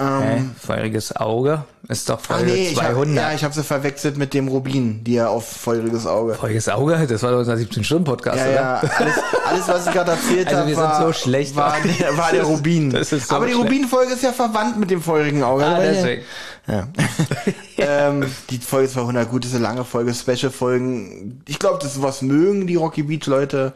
Hä? 0.00 0.42
Feuriges 0.60 1.14
Auge 1.14 1.64
ist 1.86 2.08
doch 2.08 2.18
Folge 2.18 2.46
nee, 2.46 2.68
ich 2.70 2.76
hab, 2.82 2.94
200. 2.94 3.14
ja, 3.16 3.32
ich 3.32 3.44
habe 3.44 3.54
sie 3.54 3.62
verwechselt 3.62 4.16
mit 4.16 4.34
dem 4.34 4.48
Rubin, 4.48 5.04
die 5.04 5.14
er 5.16 5.30
auf 5.30 5.46
feuriges 5.46 6.04
Auge. 6.04 6.34
Feuriges 6.34 6.68
Auge? 6.68 7.06
Das 7.06 7.22
war 7.22 7.30
doch 7.30 7.38
unser 7.38 7.54
17-Stunden-Podcast, 7.54 8.38
Ja, 8.38 8.44
oder? 8.46 8.54
ja, 8.54 8.76
alles, 8.80 9.14
alles, 9.46 9.68
was 9.68 9.86
ich 9.86 9.92
gerade 9.92 10.10
erzählt 10.10 10.48
Also 10.48 10.58
habe, 10.58 10.68
wir 10.68 10.74
sind 10.74 10.84
war, 10.84 11.06
so 11.06 11.12
schlecht. 11.12 11.54
war, 11.54 11.76
der, 12.00 12.16
war 12.18 12.32
der 12.32 12.42
Rubin. 12.42 12.90
So 13.04 13.16
Aber 13.28 13.46
die. 13.46 13.52
Rubin-Folge 13.52 14.14
ist 14.14 14.24
ja 14.24 14.32
verwandt 14.32 14.78
mit 14.80 14.90
dem 14.90 15.00
feurigen 15.00 15.44
Auge. 15.44 15.64
Ah, 15.64 15.78
deswegen. 15.78 16.22
Ja. 16.66 16.88
ähm, 17.76 18.24
die 18.48 18.56
Folge 18.58 18.88
200, 18.88 19.30
gut, 19.30 19.44
ist 19.44 19.52
eine 19.54 19.62
lange 19.62 19.84
Folge, 19.84 20.14
Special-Folgen. 20.14 21.42
Ich 21.46 21.58
glaube, 21.58 21.78
das 21.82 21.96
ist 21.96 22.02
was 22.02 22.22
mögen 22.22 22.66
die 22.66 22.76
Rocky 22.76 23.02
Beach-Leute. 23.02 23.74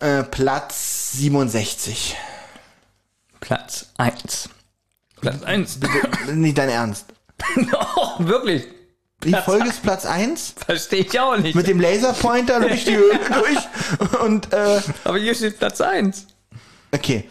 Äh, 0.00 0.24
Platz 0.24 1.12
67. 1.12 2.16
Platz 3.38 3.86
1. 3.98 4.48
Platz 5.24 5.42
1. 5.42 5.78
Nicht 6.34 6.58
dein 6.58 6.68
Ernst. 6.68 7.06
oh, 7.96 8.08
wirklich? 8.18 8.66
Die 9.22 9.30
Platz 9.30 9.44
Folge 9.44 9.68
ist 9.68 9.82
Platz 9.82 10.04
1 10.06 10.54
Verstehe 10.66 11.00
ich 11.00 11.18
auch 11.18 11.36
nicht. 11.38 11.54
mit 11.54 11.66
dem 11.66 11.80
Laserpointer 11.80 12.60
durch 12.68 12.84
die 12.84 12.96
Höhle 12.96 13.18
durch. 13.28 14.20
Und, 14.20 14.52
äh, 14.52 14.80
Aber 15.04 15.18
hier 15.18 15.34
steht 15.34 15.58
Platz 15.58 15.80
1. 15.80 16.26
okay. 16.92 17.28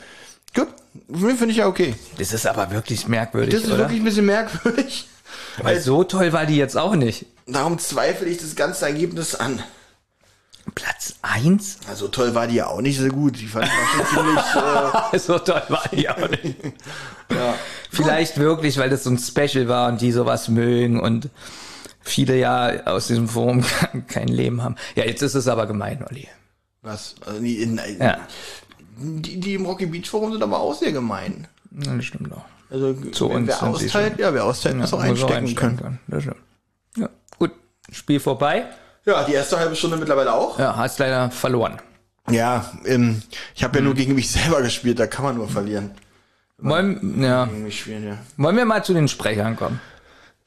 Gut. 0.56 0.68
Finde 1.12 1.48
ich 1.50 1.58
ja 1.58 1.68
okay. 1.68 1.96
Das 2.18 2.34
ist 2.34 2.46
aber 2.48 2.72
wirklich 2.72 3.08
merkwürdig, 3.08 3.54
Das 3.54 3.64
ist 3.64 3.70
oder? 3.70 3.80
wirklich 3.80 4.02
ein 4.02 4.06
bisschen 4.06 4.26
merkwürdig. 4.26 5.08
Weil 5.62 5.80
so 5.80 6.04
toll 6.04 6.34
war 6.34 6.46
die 6.46 6.56
jetzt 6.58 6.78
auch 6.78 6.96
nicht. 6.96 7.26
Darum 7.46 7.78
zweifle 7.80 8.28
ich 8.28 8.38
das 8.38 8.56
ganze 8.56 8.86
Ergebnis 8.86 9.36
an. 9.36 9.62
Platz 10.76 11.16
1? 11.22 11.78
Also 11.88 12.08
toll 12.08 12.34
war 12.36 12.48
die 12.48 12.56
ja 12.56 12.68
auch 12.68 12.82
nicht 12.82 12.98
so 13.00 13.08
gut. 13.10 13.40
Die 13.40 13.48
fand 13.48 13.66
ich 13.66 13.72
auch 13.72 14.08
schon 14.08 14.26
ziemlich. 14.26 14.44
Äh, 15.14 15.20
so 15.20 15.38
toll 15.40 15.62
war 15.70 15.84
die 15.92 16.10
auch 16.10 16.30
nicht. 16.30 16.56
Vielleicht 17.92 18.38
wirklich, 18.38 18.78
weil 18.78 18.90
das 18.90 19.04
so 19.04 19.12
ein 19.12 19.18
Special 19.20 19.68
war 19.68 19.90
und 19.90 20.02
die 20.02 20.12
sowas 20.12 20.48
mögen 20.48 21.00
und 21.00 21.30
viele 22.02 22.38
ja 22.38 22.86
aus 22.86 23.08
diesem 23.08 23.28
Forum 23.28 23.64
kein 24.08 24.28
Leben 24.28 24.64
haben. 24.64 24.76
Ja, 24.96 25.06
jetzt 25.06 25.22
ist 25.22 25.36
es 25.36 25.48
aber 25.48 25.68
gemein, 25.68 26.04
Olli. 26.10 26.28
was? 26.82 27.16
Also 27.26 27.40
die, 27.42 27.62
in, 27.62 27.80
Ja, 28.00 28.18
die, 28.98 29.40
die 29.40 29.54
im 29.56 29.66
Rocky 29.66 29.86
Beach 29.86 30.10
Forum 30.10 30.32
sind 30.32 30.44
aber 30.44 30.60
auch 30.60 30.74
sehr 30.74 30.92
gemein. 30.92 31.48
Ja, 31.72 31.96
das 31.96 32.06
stimmt 32.06 32.32
doch. 32.32 32.46
Also 32.70 32.94
Zu 33.12 33.30
wer, 33.30 33.36
uns 33.36 33.48
wer 33.50 33.64
austeilt, 33.64 34.20
ja, 34.20 34.34
wer 34.34 34.46
austeilt, 34.46 34.78
muss 34.78 34.94
auch 34.94 35.04
muss 35.06 35.24
auch 35.24 35.30
einstecken 35.32 35.56
können. 35.56 35.78
können. 35.78 36.00
Das 36.08 36.24
stimmt. 36.24 36.38
Ja, 36.98 37.10
gut. 37.38 37.52
Spiel 37.92 38.20
vorbei. 38.20 38.66
Ja, 39.06 39.24
die 39.24 39.34
erste 39.34 39.60
halbe 39.60 39.76
Stunde 39.76 39.98
mittlerweile 39.98 40.34
auch. 40.34 40.58
Ja, 40.60 40.76
hast 40.76 41.00
leider 41.00 41.30
verloren. 41.32 41.80
Ja, 42.30 42.72
ähm, 42.86 43.22
ich 43.54 43.64
habe 43.64 43.76
ja 43.78 43.82
Mhm. 43.82 43.88
nur 43.88 43.96
gegen 43.96 44.16
mich 44.16 44.30
selber 44.32 44.62
gespielt, 44.62 45.00
da 45.00 45.08
kann 45.08 45.26
man 45.26 45.36
nur 45.36 45.50
verlieren. 45.50 45.92
Wollen, 46.58 47.22
ja. 47.22 47.50
Ja. 47.88 48.18
Wollen 48.38 48.56
wir 48.56 48.64
mal 48.66 48.84
zu 48.86 48.94
den 48.94 49.08
Sprechern 49.10 49.58
kommen? 49.58 49.82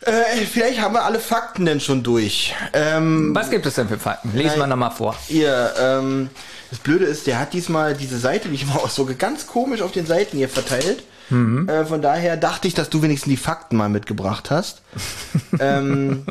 Äh, 0.00 0.44
vielleicht 0.50 0.80
haben 0.80 0.94
wir 0.94 1.04
alle 1.04 1.18
Fakten 1.20 1.66
denn 1.66 1.80
schon 1.80 2.02
durch. 2.02 2.54
Ähm, 2.72 3.34
Was 3.34 3.50
gibt 3.50 3.66
es 3.66 3.74
denn 3.74 3.88
für 3.88 3.98
Fakten? 3.98 4.32
Lesen 4.34 4.58
wir 4.58 4.66
nochmal 4.66 4.90
vor. 4.90 5.16
Ihr, 5.28 5.72
ähm, 5.78 6.30
das 6.70 6.78
Blöde 6.78 7.04
ist, 7.06 7.26
der 7.26 7.38
hat 7.38 7.52
diesmal 7.52 7.94
diese 7.94 8.18
Seite, 8.18 8.48
die 8.48 8.54
ich 8.54 8.66
mal 8.66 8.76
auch 8.76 8.90
so 8.90 9.06
ganz 9.18 9.46
komisch 9.46 9.82
auf 9.82 9.92
den 9.92 10.06
Seiten 10.06 10.36
hier 10.38 10.48
verteilt. 10.48 11.02
Äh, 11.30 11.84
von 11.86 12.02
daher 12.02 12.36
dachte 12.36 12.68
ich, 12.68 12.74
dass 12.74 12.88
du 12.88 13.02
wenigstens 13.02 13.30
die 13.30 13.36
Fakten 13.36 13.76
mal 13.76 13.88
mitgebracht 13.88 14.50
hast. 14.50 14.82
ähm, 15.60 16.24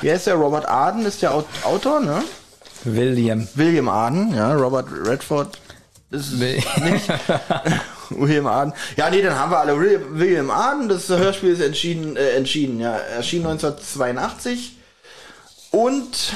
wie 0.00 0.10
heißt 0.10 0.26
der? 0.26 0.34
Robert 0.34 0.66
Arden 0.66 1.06
ist 1.06 1.22
der 1.22 1.32
Aut- 1.34 1.46
Autor, 1.62 2.00
ne? 2.00 2.22
William. 2.84 3.46
William 3.54 3.88
Arden, 3.88 4.34
ja, 4.34 4.52
Robert 4.54 4.88
Redford 5.06 5.58
ist 6.10 6.40
Will- 6.40 6.56
nicht. 6.82 7.08
William 8.10 8.46
Arden. 8.48 8.72
Ja, 8.96 9.08
nee, 9.10 9.22
dann 9.22 9.38
haben 9.38 9.52
wir 9.52 9.58
alle 9.60 9.78
William, 9.78 10.02
William 10.18 10.50
Arden. 10.50 10.88
Das 10.88 11.08
Hörspiel 11.08 11.50
ist 11.50 11.60
entschieden, 11.60 12.16
äh, 12.16 12.30
entschieden, 12.30 12.80
ja, 12.80 12.96
erschien 12.96 13.46
1982 13.46 14.76
und 15.70 16.32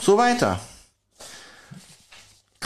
so 0.00 0.16
weiter. 0.16 0.58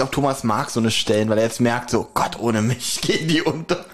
Glaube, 0.00 0.12
Thomas 0.12 0.44
mag 0.44 0.70
so 0.70 0.80
eine 0.80 0.90
Stellen, 0.90 1.28
weil 1.28 1.36
er 1.36 1.44
jetzt 1.44 1.60
merkt, 1.60 1.90
so 1.90 2.08
Gott, 2.14 2.38
ohne 2.38 2.62
mich 2.62 3.00
gehen 3.02 3.28
die 3.28 3.42
unter. 3.42 3.84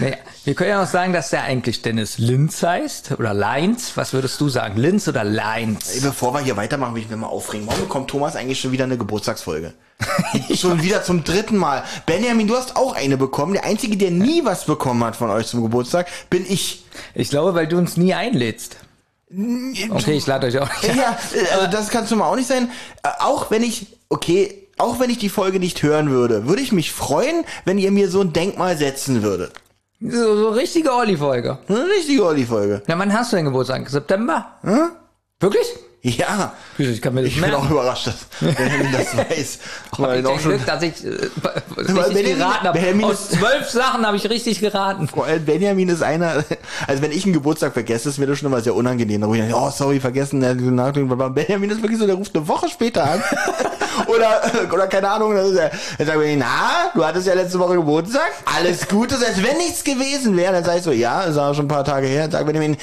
Naja, 0.00 0.16
wir 0.44 0.54
können 0.54 0.70
ja 0.70 0.82
auch 0.82 0.86
sagen, 0.86 1.12
dass 1.12 1.28
der 1.28 1.42
eigentlich 1.42 1.82
Dennis 1.82 2.16
Linz 2.16 2.62
heißt 2.62 3.12
oder 3.18 3.34
Leins. 3.34 3.92
Was 3.94 4.14
würdest 4.14 4.40
du 4.40 4.48
sagen? 4.48 4.78
Linz 4.78 5.08
oder 5.08 5.24
Ey, 5.24 5.30
Leins? 5.30 6.00
Bevor 6.00 6.32
wir 6.32 6.40
hier 6.40 6.56
weitermachen, 6.56 6.94
will 6.94 7.02
ich 7.02 7.10
mir 7.10 7.18
mal 7.18 7.26
aufregen. 7.26 7.66
Warum 7.66 7.82
bekommt 7.82 8.08
Thomas 8.08 8.34
eigentlich 8.34 8.62
schon 8.62 8.72
wieder 8.72 8.84
eine 8.84 8.96
Geburtstagsfolge? 8.96 9.74
schon 10.54 10.82
wieder 10.82 11.02
zum 11.04 11.22
dritten 11.22 11.58
Mal. 11.58 11.84
Benjamin, 12.06 12.48
du 12.48 12.56
hast 12.56 12.74
auch 12.76 12.94
eine 12.94 13.18
bekommen. 13.18 13.52
Der 13.52 13.64
Einzige, 13.66 13.98
der 13.98 14.10
nie 14.10 14.46
was 14.46 14.64
bekommen 14.64 15.04
hat 15.04 15.16
von 15.16 15.28
euch 15.28 15.48
zum 15.48 15.62
Geburtstag, 15.62 16.08
bin 16.30 16.46
ich. 16.48 16.86
Ich 17.14 17.28
glaube, 17.28 17.54
weil 17.54 17.66
du 17.66 17.76
uns 17.76 17.98
nie 17.98 18.14
einlädst. 18.14 18.78
Okay, 19.90 20.12
ich 20.12 20.26
lade 20.26 20.46
euch 20.46 20.58
auch. 20.58 20.68
Ja, 20.82 21.18
also 21.52 21.66
das 21.66 21.90
kannst 21.90 22.10
du 22.10 22.16
mal 22.16 22.24
auch 22.24 22.36
nicht 22.36 22.48
sein. 22.48 22.70
Äh, 23.02 23.08
Auch 23.20 23.50
wenn 23.50 23.62
ich, 23.62 23.86
okay, 24.08 24.61
auch 24.82 25.00
wenn 25.00 25.10
ich 25.10 25.18
die 25.18 25.28
Folge 25.28 25.58
nicht 25.60 25.82
hören 25.82 26.10
würde, 26.10 26.46
würde 26.46 26.60
ich 26.60 26.72
mich 26.72 26.92
freuen, 26.92 27.44
wenn 27.64 27.78
ihr 27.78 27.90
mir 27.92 28.08
so 28.08 28.20
ein 28.20 28.32
Denkmal 28.32 28.76
setzen 28.76 29.22
würdet. 29.22 29.52
So, 30.00 30.36
so 30.36 30.48
richtige 30.50 30.92
Olli-Folge. 30.92 31.58
Eine 31.68 31.86
richtige 31.86 32.24
Olli-Folge. 32.26 32.82
Ja, 32.88 32.98
wann 32.98 33.12
hast 33.12 33.32
du 33.32 33.36
denn 33.36 33.44
Geburtstag? 33.44 33.88
September? 33.88 34.58
Wirklich? 35.38 35.66
Ja. 36.04 36.52
Ich 36.78 37.00
kann 37.00 37.14
mir 37.14 37.22
das 37.22 37.30
Ich 37.30 37.40
bin 37.40 37.54
auch 37.54 37.70
überrascht, 37.70 38.08
dass 38.08 38.16
Benjamin 38.40 38.90
das 38.92 39.16
weiß. 39.30 39.58
Weil 39.98 40.20
Ich 40.20 40.26
auch 40.26 40.40
schon, 40.40 40.50
Glück, 40.52 40.66
dass 40.66 40.82
ich 40.82 41.04
äh, 41.04 41.08
richtig 41.08 41.94
Benjamin- 42.12 42.38
geraten 42.38 42.66
habe. 42.66 43.04
Aus 43.06 43.28
zwölf 43.30 43.70
Sachen 43.70 44.04
habe 44.04 44.16
ich 44.16 44.28
richtig 44.28 44.58
geraten. 44.58 45.08
Benjamin 45.46 45.88
ist 45.88 46.02
einer, 46.02 46.44
also 46.88 47.02
wenn 47.02 47.12
ich 47.12 47.24
einen 47.24 47.34
Geburtstag 47.34 47.72
vergesse, 47.72 48.08
ist 48.08 48.18
mir 48.18 48.26
das 48.26 48.38
schon 48.38 48.46
immer 48.48 48.60
sehr 48.60 48.74
unangenehm. 48.74 49.20
Da 49.20 49.28
rufe 49.28 49.38
ich 49.38 49.44
dann, 49.48 49.54
oh, 49.54 49.70
sorry, 49.70 50.00
vergessen. 50.00 50.40
Benjamin 50.40 51.70
ist 51.70 51.82
wirklich 51.82 52.00
so, 52.00 52.06
der 52.06 52.16
ruft 52.16 52.34
eine 52.34 52.48
Woche 52.48 52.68
später 52.68 53.04
an. 53.04 53.22
oder, 54.08 54.40
oder 54.72 54.86
keine 54.88 55.08
Ahnung, 55.08 55.36
dann, 55.36 55.54
sagt 55.54 55.76
er, 56.00 56.36
na, 56.36 56.90
du 56.94 57.04
hattest 57.04 57.28
ja 57.28 57.34
letzte 57.34 57.60
Woche 57.60 57.74
Geburtstag, 57.74 58.32
alles 58.44 58.88
gut, 58.88 59.12
das 59.12 59.20
ist, 59.20 59.28
als 59.28 59.42
wenn 59.42 59.56
nichts 59.58 59.84
gewesen 59.84 60.36
wäre. 60.36 60.52
Dann 60.52 60.64
sag 60.64 60.78
ich 60.78 60.82
so, 60.82 60.90
ja, 60.90 61.22
ist 61.22 61.36
auch 61.36 61.54
schon 61.54 61.66
ein 61.66 61.68
paar 61.68 61.84
Tage 61.84 62.08
her. 62.08 62.22
Dann 62.22 62.32
sagt 62.32 62.46
Benjamin, 62.46 62.76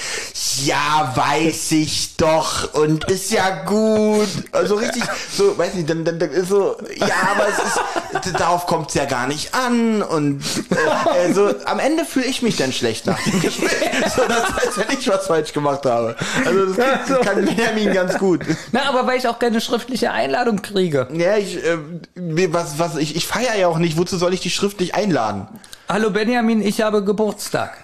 ja, 0.64 1.12
weiß 1.16 1.74
ich 1.74 2.16
doch 2.16 2.74
und 2.74 3.09
ist 3.10 3.32
ja 3.32 3.64
gut. 3.66 4.28
Also 4.52 4.76
richtig, 4.76 5.04
so, 5.36 5.58
weiß 5.58 5.74
nicht, 5.76 5.90
dann, 5.90 6.06
dann, 6.06 6.20
dann 6.20 6.30
ist 6.32 6.50
so, 6.50 6.78
ja, 6.96 7.08
aber 7.32 7.48
es 7.48 8.26
ist, 8.26 8.40
darauf 8.40 8.66
kommt's 8.68 8.94
ja 8.94 9.06
gar 9.06 9.28
nicht 9.28 9.54
an 9.54 10.02
und 10.02 10.42
äh, 10.72 11.10
also 11.26 11.54
am 11.66 11.80
Ende 11.80 12.06
fühle 12.06 12.26
ich 12.26 12.42
mich 12.42 12.58
dann 12.58 12.72
schlecht 12.72 13.06
nach 13.06 13.22
dem 13.24 13.40
Gespräch. 13.42 13.70
So, 14.16 14.22
das 14.28 14.44
heißt, 14.54 14.78
wenn 14.78 14.98
ich 14.98 15.08
was 15.08 15.28
falsch 15.28 15.54
gemacht 15.54 15.86
habe. 15.86 16.16
Also 16.46 16.66
das, 16.68 16.78
kann- 16.78 17.00
das 17.08 17.20
kann 17.26 17.46
Benjamin 17.46 17.94
ganz 17.94 18.18
gut. 18.18 18.42
Na, 18.72 18.88
aber 18.90 19.06
weil 19.06 19.18
ich 19.20 19.28
auch 19.28 19.40
keine 19.40 19.62
schriftliche 19.62 20.12
Einladung 20.12 20.62
kriege. 20.62 21.08
Ja, 21.14 21.38
ich, 21.38 21.58
äh, 21.64 21.78
was, 22.16 22.80
was, 22.80 22.96
ich, 22.98 23.16
ich 23.16 23.28
feiere 23.28 23.56
ja 23.58 23.68
auch 23.68 23.78
nicht. 23.78 23.98
Wozu 23.98 24.18
soll 24.18 24.34
ich 24.34 24.40
die 24.40 24.50
schriftlich 24.50 24.96
einladen? 24.96 25.48
Hallo 25.88 26.10
Benjamin, 26.12 26.62
ich 26.62 26.82
habe 26.82 27.04
Geburtstag. 27.04 27.78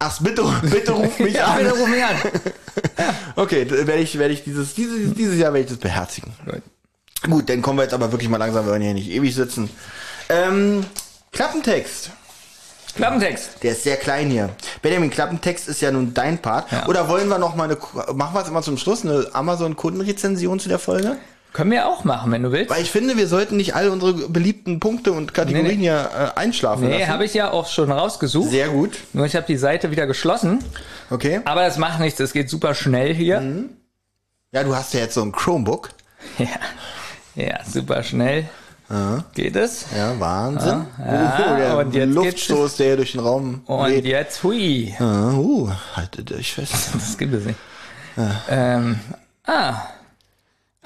Ach, 0.00 0.20
bitte, 0.20 0.44
bitte 0.62 0.92
ruf 0.92 1.18
mich 1.18 1.34
Ja, 1.34 1.54
bitte 1.56 1.72
an. 1.72 1.78
ruf 1.78 1.88
mich 1.88 2.04
an. 2.04 2.16
Okay, 3.36 3.68
werde 3.70 3.96
ich, 4.02 4.18
werde 4.18 4.34
ich 4.34 4.42
dieses, 4.44 4.74
dieses, 4.74 5.14
dieses 5.14 5.36
Jahr 5.38 5.52
werde 5.52 5.64
ich 5.64 5.70
das 5.70 5.78
beherzigen. 5.78 6.32
Gut, 7.28 7.48
dann 7.48 7.62
kommen 7.62 7.78
wir 7.78 7.82
jetzt 7.84 7.94
aber 7.94 8.10
wirklich 8.12 8.28
mal 8.28 8.36
langsam, 8.36 8.64
wir 8.66 8.72
wollen 8.72 8.82
hier 8.82 8.94
nicht 8.94 9.10
ewig 9.10 9.34
sitzen. 9.34 9.70
Ähm, 10.28 10.84
Klappentext. 11.32 12.10
Klappentext. 12.96 13.62
Der 13.62 13.72
ist 13.72 13.84
sehr 13.84 13.96
klein 13.96 14.30
hier. 14.30 14.50
Benjamin, 14.82 15.10
Klappentext 15.10 15.68
ist 15.68 15.80
ja 15.80 15.90
nun 15.92 16.14
dein 16.14 16.38
Part. 16.38 16.70
Ja. 16.72 16.86
Oder 16.86 17.08
wollen 17.08 17.28
wir 17.28 17.38
noch 17.38 17.54
mal 17.54 17.64
eine, 17.64 17.78
machen 18.14 18.34
wir 18.34 18.42
es 18.42 18.48
immer 18.48 18.62
zum 18.62 18.76
Schluss, 18.78 19.04
eine 19.04 19.28
Amazon-Kundenrezension 19.32 20.58
zu 20.58 20.68
der 20.68 20.78
Folge? 20.80 21.16
Können 21.52 21.70
wir 21.70 21.88
auch 21.88 22.04
machen, 22.04 22.30
wenn 22.30 22.42
du 22.42 22.52
willst. 22.52 22.70
Weil 22.70 22.82
ich 22.82 22.90
finde, 22.90 23.16
wir 23.16 23.26
sollten 23.26 23.56
nicht 23.56 23.74
all 23.74 23.88
unsere 23.88 24.12
beliebten 24.28 24.80
Punkte 24.80 25.12
und 25.12 25.32
Kategorien 25.34 25.66
Nee, 25.66 25.74
nee. 25.74 25.80
hier 25.80 26.10
äh, 26.36 26.38
einschlafen 26.38 26.86
Nee, 26.86 26.98
lassen. 26.98 27.08
habe 27.12 27.24
ich 27.24 27.34
ja 27.34 27.50
auch 27.50 27.66
schon 27.68 27.90
rausgesucht. 27.90 28.50
Sehr 28.50 28.68
gut. 28.68 28.98
Nur 29.12 29.26
ich 29.26 29.34
habe 29.34 29.46
die 29.46 29.56
Seite 29.56 29.90
wieder 29.90 30.06
geschlossen. 30.06 30.62
Okay. 31.10 31.40
Aber 31.46 31.62
das 31.62 31.78
macht 31.78 32.00
nichts, 32.00 32.20
es 32.20 32.32
geht 32.32 32.50
super 32.50 32.74
schnell 32.74 33.14
hier. 33.14 33.40
Mhm. 33.40 33.70
Ja, 34.52 34.62
du 34.62 34.74
hast 34.76 34.94
ja 34.94 35.00
jetzt 35.00 35.14
so 35.14 35.22
ein 35.22 35.32
Chromebook. 35.32 35.90
Ja. 36.38 36.46
ja, 37.36 37.58
super 37.64 38.02
schnell 38.02 38.46
geht 39.34 39.54
es. 39.54 39.86
Ja, 39.96 40.18
Wahnsinn. 40.18 40.86
ja, 40.98 41.34
uh, 41.44 41.56
der 41.56 41.76
und 41.78 41.94
jetzt 41.94 42.14
Luftstoß, 42.14 42.76
der 42.76 42.86
hier 42.86 42.96
durch 42.96 43.12
den 43.12 43.20
Raum 43.20 43.60
Und 43.66 43.86
weht. 43.90 44.04
jetzt, 44.06 44.42
hui, 44.42 44.94
Ah, 44.98 45.32
uh, 45.34 45.70
haltet 45.94 46.32
euch 46.32 46.54
fest. 46.54 46.90
das 46.94 47.16
gibt 47.18 47.34
es 47.34 47.44
nicht. 47.44 47.58
Ähm, 48.50 48.98
ah. 49.46 49.74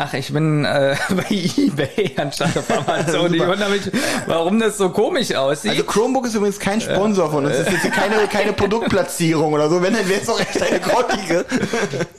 Ach, 0.05 0.14
ich 0.14 0.32
bin 0.32 0.64
äh, 0.64 0.96
bei 1.11 1.26
eBay 1.30 2.12
anstatt 2.16 2.57
auf 2.57 2.68
Amazon. 2.70 3.32
ich 3.34 3.46
wundere 3.46 3.70
mich, 3.70 3.82
warum 4.26 4.59
das 4.59 4.76
so 4.76 4.90
komisch 4.90 5.32
aussieht. 5.32 5.70
Also 5.70 5.84
Chromebook 5.84 6.26
ist 6.26 6.34
übrigens 6.34 6.59
kein 6.59 6.80
Sponsor 6.80 7.30
von 7.30 7.46
uns. 7.46 7.57
Das 7.57 7.68
ist 7.68 7.84
jetzt 7.84 7.92
keine, 7.92 8.26
keine 8.26 8.53
Produktplatzierung 8.53 9.53
oder 9.53 9.70
so. 9.70 9.80
Wenn, 9.80 9.94
dann 9.94 10.09
wäre 10.09 10.20
es 10.20 10.26
doch 10.26 10.40
echt 10.40 10.61
eine 10.61 10.80
grottige. 10.80 11.44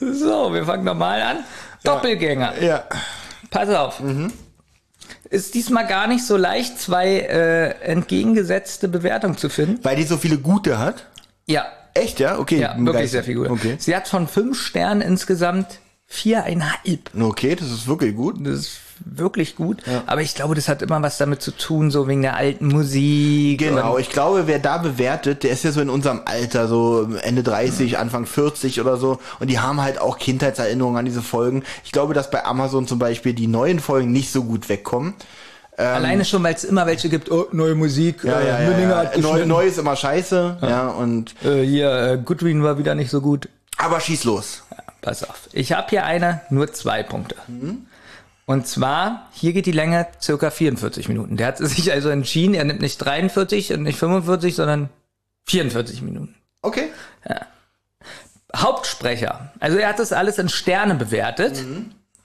so, 0.00 0.54
wir 0.54 0.64
fangen 0.64 0.84
nochmal 0.84 1.20
an. 1.20 1.36
Doppelgänger. 1.82 2.62
Ja. 2.62 2.84
Pass 3.50 3.68
auf. 3.68 4.00
Ist 5.28 5.54
diesmal 5.54 5.86
gar 5.86 6.06
nicht 6.06 6.24
so 6.24 6.38
leicht, 6.38 6.80
zwei 6.80 7.18
äh, 7.18 7.68
entgegengesetzte 7.82 8.88
Bewertungen 8.88 9.36
zu 9.36 9.50
finden. 9.50 9.84
Weil 9.84 9.96
die 9.96 10.04
so 10.04 10.16
viele 10.16 10.38
gute 10.38 10.78
hat. 10.78 11.04
Ja, 11.46 11.66
Echt, 11.92 12.18
ja? 12.18 12.38
Okay. 12.38 12.60
ja, 12.60 12.74
wirklich 12.76 13.10
sehr 13.12 13.22
viel 13.22 13.36
gut. 13.36 13.50
Okay. 13.50 13.76
Sie 13.78 13.94
hat 13.94 14.08
von 14.08 14.26
fünf 14.26 14.60
Sternen 14.60 15.00
insgesamt 15.00 15.78
viereinhalb. 16.06 17.10
Okay, 17.18 17.54
das 17.56 17.70
ist 17.70 17.86
wirklich 17.86 18.14
gut. 18.14 18.36
Das 18.46 18.54
ist 18.60 18.80
wirklich 19.04 19.56
gut. 19.56 19.82
Aber 20.06 20.22
ich 20.22 20.34
glaube, 20.34 20.54
das 20.54 20.68
hat 20.68 20.80
immer 20.82 21.02
was 21.02 21.18
damit 21.18 21.42
zu 21.42 21.50
tun, 21.50 21.90
so 21.90 22.06
wegen 22.06 22.22
der 22.22 22.36
alten 22.36 22.68
Musik. 22.68 23.58
Genau, 23.58 23.98
ich 23.98 24.10
glaube, 24.10 24.46
wer 24.46 24.58
da 24.60 24.78
bewertet, 24.78 25.42
der 25.42 25.50
ist 25.50 25.64
ja 25.64 25.72
so 25.72 25.80
in 25.80 25.90
unserem 25.90 26.22
Alter, 26.26 26.68
so 26.68 27.08
Ende 27.22 27.42
30, 27.42 27.98
Anfang 27.98 28.26
40 28.26 28.80
oder 28.80 28.96
so. 28.96 29.18
Und 29.40 29.50
die 29.50 29.58
haben 29.58 29.80
halt 29.82 30.00
auch 30.00 30.18
Kindheitserinnerungen 30.18 30.98
an 30.98 31.04
diese 31.04 31.22
Folgen. 31.22 31.64
Ich 31.84 31.90
glaube, 31.92 32.14
dass 32.14 32.30
bei 32.30 32.44
Amazon 32.44 32.86
zum 32.86 32.98
Beispiel 32.98 33.32
die 33.34 33.48
neuen 33.48 33.80
Folgen 33.80 34.12
nicht 34.12 34.30
so 34.30 34.44
gut 34.44 34.68
wegkommen. 34.68 35.14
alleine 35.76 36.24
schon, 36.24 36.42
weil 36.44 36.54
es 36.54 36.62
immer 36.62 36.86
welche 36.86 37.08
gibt, 37.08 37.30
oh, 37.32 37.48
neue 37.50 37.74
Musik, 37.74 38.22
Ja, 38.22 38.38
äh, 38.38 38.46
ja, 38.48 38.60
ja, 38.70 38.78
ja. 38.78 38.96
hat 38.98 39.18
Neu, 39.18 39.44
neu 39.44 39.66
ist 39.66 39.78
immer 39.78 39.96
scheiße, 39.96 40.58
ja, 40.62 40.86
und 40.86 41.34
Äh, 41.44 41.62
hier, 41.64 41.90
äh, 41.90 42.18
Goodwin 42.24 42.62
war 42.62 42.78
wieder 42.78 42.94
nicht 42.94 43.10
so 43.10 43.20
gut. 43.20 43.48
aber 43.76 43.98
schieß 43.98 44.22
los. 44.22 44.62
Pass 45.04 45.22
auf. 45.22 45.50
Ich 45.52 45.72
habe 45.72 45.90
hier 45.90 46.06
eine, 46.06 46.40
nur 46.48 46.72
zwei 46.72 47.02
Punkte. 47.02 47.36
Und 48.46 48.66
zwar, 48.66 49.28
hier 49.32 49.52
geht 49.52 49.66
die 49.66 49.72
Länge 49.72 50.06
circa 50.20 50.50
44 50.50 51.08
Minuten. 51.08 51.36
Der 51.36 51.48
hat 51.48 51.58
sich 51.58 51.92
also 51.92 52.08
entschieden, 52.08 52.54
er 52.54 52.64
nimmt 52.64 52.80
nicht 52.80 52.96
43 52.96 53.74
und 53.74 53.82
nicht 53.82 53.98
45, 53.98 54.54
sondern 54.54 54.88
44 55.44 56.00
Minuten. 56.00 56.34
Okay. 56.62 56.88
Hauptsprecher. 58.56 59.52
Also 59.60 59.76
er 59.76 59.90
hat 59.90 59.98
das 59.98 60.14
alles 60.14 60.38
in 60.38 60.48
Sterne 60.48 60.94
bewertet. 60.94 61.62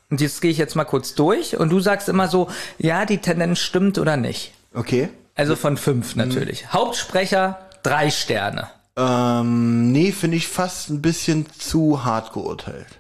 Und 0.09 0.21
jetzt 0.21 0.41
gehe 0.41 0.51
ich 0.51 0.57
jetzt 0.57 0.75
mal 0.75 0.85
kurz 0.85 1.15
durch. 1.15 1.57
Und 1.57 1.69
du 1.69 1.81
sagst 1.81 2.07
immer 2.07 2.29
so, 2.29 2.49
ja, 2.77 3.05
die 3.05 3.17
Tendenz 3.17 3.59
stimmt 3.59 3.97
oder 3.97 4.15
nicht. 4.15 4.53
Okay. 4.73 5.09
Also 5.35 5.57
von 5.57 5.75
fünf 5.75 6.15
natürlich. 6.15 6.71
Hauptsprecher, 6.71 7.59
drei 7.83 8.09
Sterne. 8.09 8.69
Ähm, 8.99 9.91
nee, 9.91 10.11
finde 10.11 10.37
ich 10.37 10.47
fast 10.47 10.89
ein 10.89 11.01
bisschen 11.01 11.45
zu 11.57 12.03
hart 12.03 12.33
geurteilt. 12.33 12.99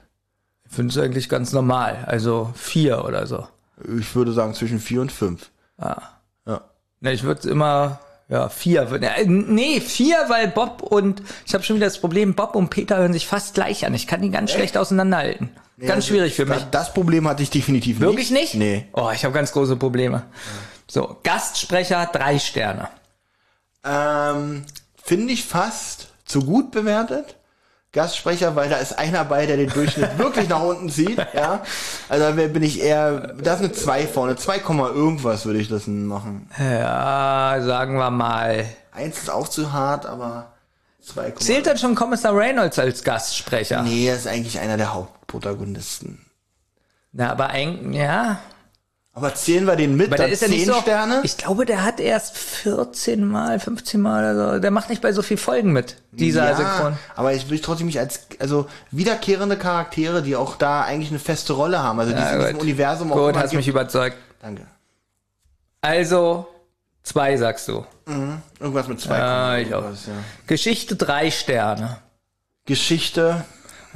Finde 0.67 0.91
es 0.91 0.97
eigentlich 0.97 1.27
ganz 1.27 1.51
normal. 1.51 2.05
Also 2.05 2.53
vier 2.55 3.03
oder 3.03 3.27
so. 3.27 3.47
Ich 3.97 4.15
würde 4.15 4.31
sagen 4.31 4.53
zwischen 4.53 4.79
vier 4.79 5.01
und 5.01 5.11
fünf. 5.11 5.51
Ja. 5.79 6.19
Ne, 7.01 7.13
ich 7.13 7.23
würde 7.23 7.47
immer, 7.49 7.99
ja, 8.27 8.49
vier. 8.49 8.87
Nee, 9.25 9.79
vier, 9.79 10.17
weil 10.27 10.49
Bob 10.49 10.83
und, 10.83 11.21
ich 11.45 11.53
habe 11.53 11.63
schon 11.63 11.77
wieder 11.77 11.87
das 11.87 11.99
Problem, 11.99 12.33
Bob 12.33 12.55
und 12.55 12.69
Peter 12.69 12.97
hören 12.97 13.13
sich 13.13 13.27
fast 13.27 13.53
gleich 13.53 13.85
an. 13.85 13.93
Ich 13.93 14.05
kann 14.05 14.21
die 14.21 14.29
ganz 14.29 14.51
schlecht 14.51 14.77
auseinanderhalten. 14.77 15.49
ganz 15.79 16.07
schwierig 16.07 16.35
für 16.35 16.45
mich. 16.45 16.65
Das, 16.71 16.93
Problem 16.93 17.27
hatte 17.27 17.43
ich 17.43 17.49
definitiv 17.49 17.99
Wirklich 17.99 18.31
nicht. 18.31 18.55
nicht? 18.55 18.55
Nee. 18.55 18.85
Oh, 18.93 19.09
ich 19.13 19.23
habe 19.23 19.33
ganz 19.33 19.51
große 19.51 19.77
Probleme. 19.77 20.23
So, 20.87 21.17
Gastsprecher, 21.23 22.09
drei 22.11 22.37
Sterne. 22.39 22.89
Ähm, 23.85 24.65
finde 25.09 25.33
ich 25.33 25.43
fast 25.43 26.09
zu 26.23 26.41
gut 26.43 26.69
bewertet. 26.69 27.35
Gastsprecher, 27.93 28.55
weil 28.55 28.69
da 28.69 28.77
ist 28.77 28.99
einer 28.99 29.25
bei, 29.25 29.47
der 29.47 29.57
den 29.57 29.71
Durchschnitt 29.71 30.15
wirklich 30.19 30.47
nach 30.47 30.61
unten 30.61 30.87
zieht, 30.87 31.17
ja. 31.33 31.63
Also 32.07 32.25
da 32.25 32.31
bin 32.31 32.61
ich 32.61 32.79
eher, 32.79 33.33
da 33.33 33.55
ist 33.55 33.59
eine 33.61 33.71
2 33.71 34.05
vorne, 34.05 34.35
2, 34.35 34.59
Komma 34.59 34.89
irgendwas 34.89 35.47
würde 35.47 35.57
ich 35.57 35.67
das 35.67 35.87
machen. 35.87 36.47
Ja, 36.59 37.57
sagen 37.61 37.97
wir 37.97 38.11
mal. 38.11 38.65
Eins 38.91 39.17
ist 39.17 39.31
auch 39.31 39.47
zu 39.47 39.73
hart, 39.73 40.05
aber 40.05 40.53
2, 41.01 41.31
Zählt 41.31 41.65
dann 41.65 41.79
schon 41.79 41.95
Kommissar 41.95 42.35
Reynolds 42.35 42.77
als 42.77 43.03
Gastsprecher? 43.03 43.81
Nee, 43.81 44.09
er 44.09 44.15
ist 44.15 44.27
eigentlich 44.27 44.59
einer 44.59 44.77
der 44.77 44.93
Hauptprotagonisten. 44.93 46.23
Na, 47.13 47.31
aber 47.31 47.47
ein, 47.47 47.93
ja. 47.93 48.39
Aber 49.19 49.35
zählen 49.35 49.65
wir 49.65 49.75
den 49.75 49.97
mit, 49.97 50.07
Aber 50.07 50.15
dann 50.15 50.31
ist 50.31 50.41
ja 50.41 50.47
10 50.47 50.57
nicht 50.57 50.65
so. 50.67 50.73
Sterne? 50.75 51.19
Ich 51.23 51.35
glaube, 51.35 51.65
der 51.65 51.83
hat 51.83 51.99
erst 51.99 52.37
14 52.37 53.27
Mal, 53.27 53.59
15 53.59 53.99
Mal 53.99 54.33
oder 54.33 54.53
so. 54.53 54.59
Der 54.61 54.71
macht 54.71 54.89
nicht 54.89 55.01
bei 55.01 55.11
so 55.11 55.21
viel 55.21 55.35
Folgen 55.35 55.73
mit, 55.73 55.97
dieser 56.11 56.49
ja, 56.51 56.55
Synchron. 56.55 56.97
aber 57.17 57.33
ich 57.33 57.49
will 57.49 57.59
trotzdem 57.59 57.87
mich 57.87 57.99
als, 57.99 58.21
also 58.39 58.69
wiederkehrende 58.91 59.57
Charaktere, 59.57 60.21
die 60.21 60.37
auch 60.37 60.55
da 60.55 60.83
eigentlich 60.83 61.09
eine 61.09 61.19
feste 61.19 61.51
Rolle 61.51 61.83
haben, 61.83 61.99
also 61.99 62.13
die 62.13 62.17
es 62.17 62.31
in 62.31 62.39
diesem 62.39 62.53
gut. 62.53 62.61
Universum 62.61 63.11
auch 63.11 63.17
Gut, 63.17 63.35
hast 63.35 63.53
mich 63.53 63.67
überzeugt. 63.67 64.15
Danke. 64.41 64.65
Also, 65.81 66.47
zwei 67.03 67.35
sagst 67.35 67.67
du. 67.67 67.85
Irgendwas 68.59 68.87
mit 68.87 69.01
zwei. 69.01 69.17
Ja, 69.17 69.57
ich 69.57 69.73
auch. 69.75 69.83
ja. 69.83 69.97
Geschichte 70.47 70.95
drei 70.95 71.29
Sterne. 71.29 71.97
Geschichte. 72.65 73.43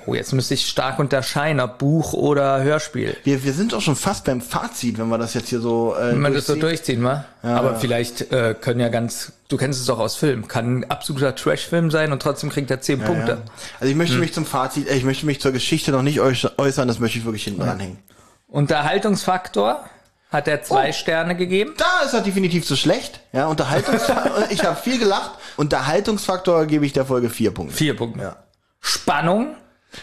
Oh, 0.08 0.16
jetzt 0.16 0.34
müsste 0.34 0.56
ich 0.56 0.68
stark 0.68 0.98
unterscheiden, 0.98 1.60
ob 1.62 1.78
Buch 1.78 2.14
oder 2.14 2.64
Hörspiel. 2.64 3.16
Wir, 3.24 3.44
wir 3.44 3.54
sind 3.54 3.74
auch 3.76 3.82
schon 3.82 3.96
fast 3.96 4.26
beim 4.26 4.42
Fazit, 4.42 4.98
wenn 4.98 5.08
wir 5.08 5.20
das 5.20 5.36
jetzt 5.36 5.50
hier 5.50 5.60
so. 5.60 5.96
Äh, 5.96 6.10
Wenn 6.14 6.20
man 6.20 6.34
das 6.34 6.48
so 6.48 6.56
durchziehen. 6.56 7.04
wa? 7.04 7.26
Aber 7.44 7.76
vielleicht 7.76 8.32
äh, 8.32 8.56
können 8.60 8.80
ja 8.80 8.90
ganz, 8.90 9.34
du 9.50 9.56
kennst 9.58 9.80
es 9.80 9.86
doch 9.86 10.00
aus 10.00 10.16
Film, 10.16 10.48
kann 10.48 10.80
ein 10.80 10.90
absoluter 10.90 11.36
Trash-Film 11.36 11.92
sein 11.92 12.12
und 12.12 12.22
trotzdem 12.22 12.50
kriegt 12.50 12.72
er 12.72 12.82
zehn 12.82 13.00
Punkte. 13.02 13.32
Ja. 13.34 13.38
Also 13.80 13.86
ich 13.86 13.92
Hm. 13.92 13.98
möchte 14.00 14.18
mich 14.18 14.34
zum 14.34 14.46
Fazit, 14.48 14.88
äh, 14.90 14.96
ich 14.96 15.04
möchte 15.04 15.28
mich 15.28 15.40
zur 15.40 15.52
Geschichte 15.52 15.92
noch 15.92 16.02
nicht 16.02 16.20
äuß- 16.20 16.58
äußern, 16.58 16.88
das 16.88 17.00
möchte 17.00 17.20
ich 17.20 17.26
wirklich 17.26 17.44
hinten 17.44 17.62
dranhängen. 17.62 18.00
Unterhaltungsfaktor, 18.48 19.86
hat 20.32 20.48
er 20.48 20.64
zwei 20.64 20.90
Oh. 20.90 20.94
Sterne 20.94 21.36
gegeben. 21.36 21.76
Da 21.78 22.06
ist 22.06 22.14
er 22.16 22.22
definitiv 22.22 22.66
zu 22.66 22.76
schlecht. 22.76 23.20
Ja, 23.32 23.46
Unterhaltungsfaktor, 23.46 24.46
ich 24.50 24.66
habe 24.66 24.76
viel 24.76 24.98
gelacht. 24.98 25.32
Unterhaltungsfaktor 25.58 26.66
gebe 26.66 26.86
ich 26.86 26.94
der 26.94 27.06
Folge 27.06 27.30
vier 27.30 27.52
Punkte. 27.52 27.76
Vier 27.76 27.96
Punkte. 27.96 28.22
Ja. 28.24 28.36
Spannung 28.82 29.56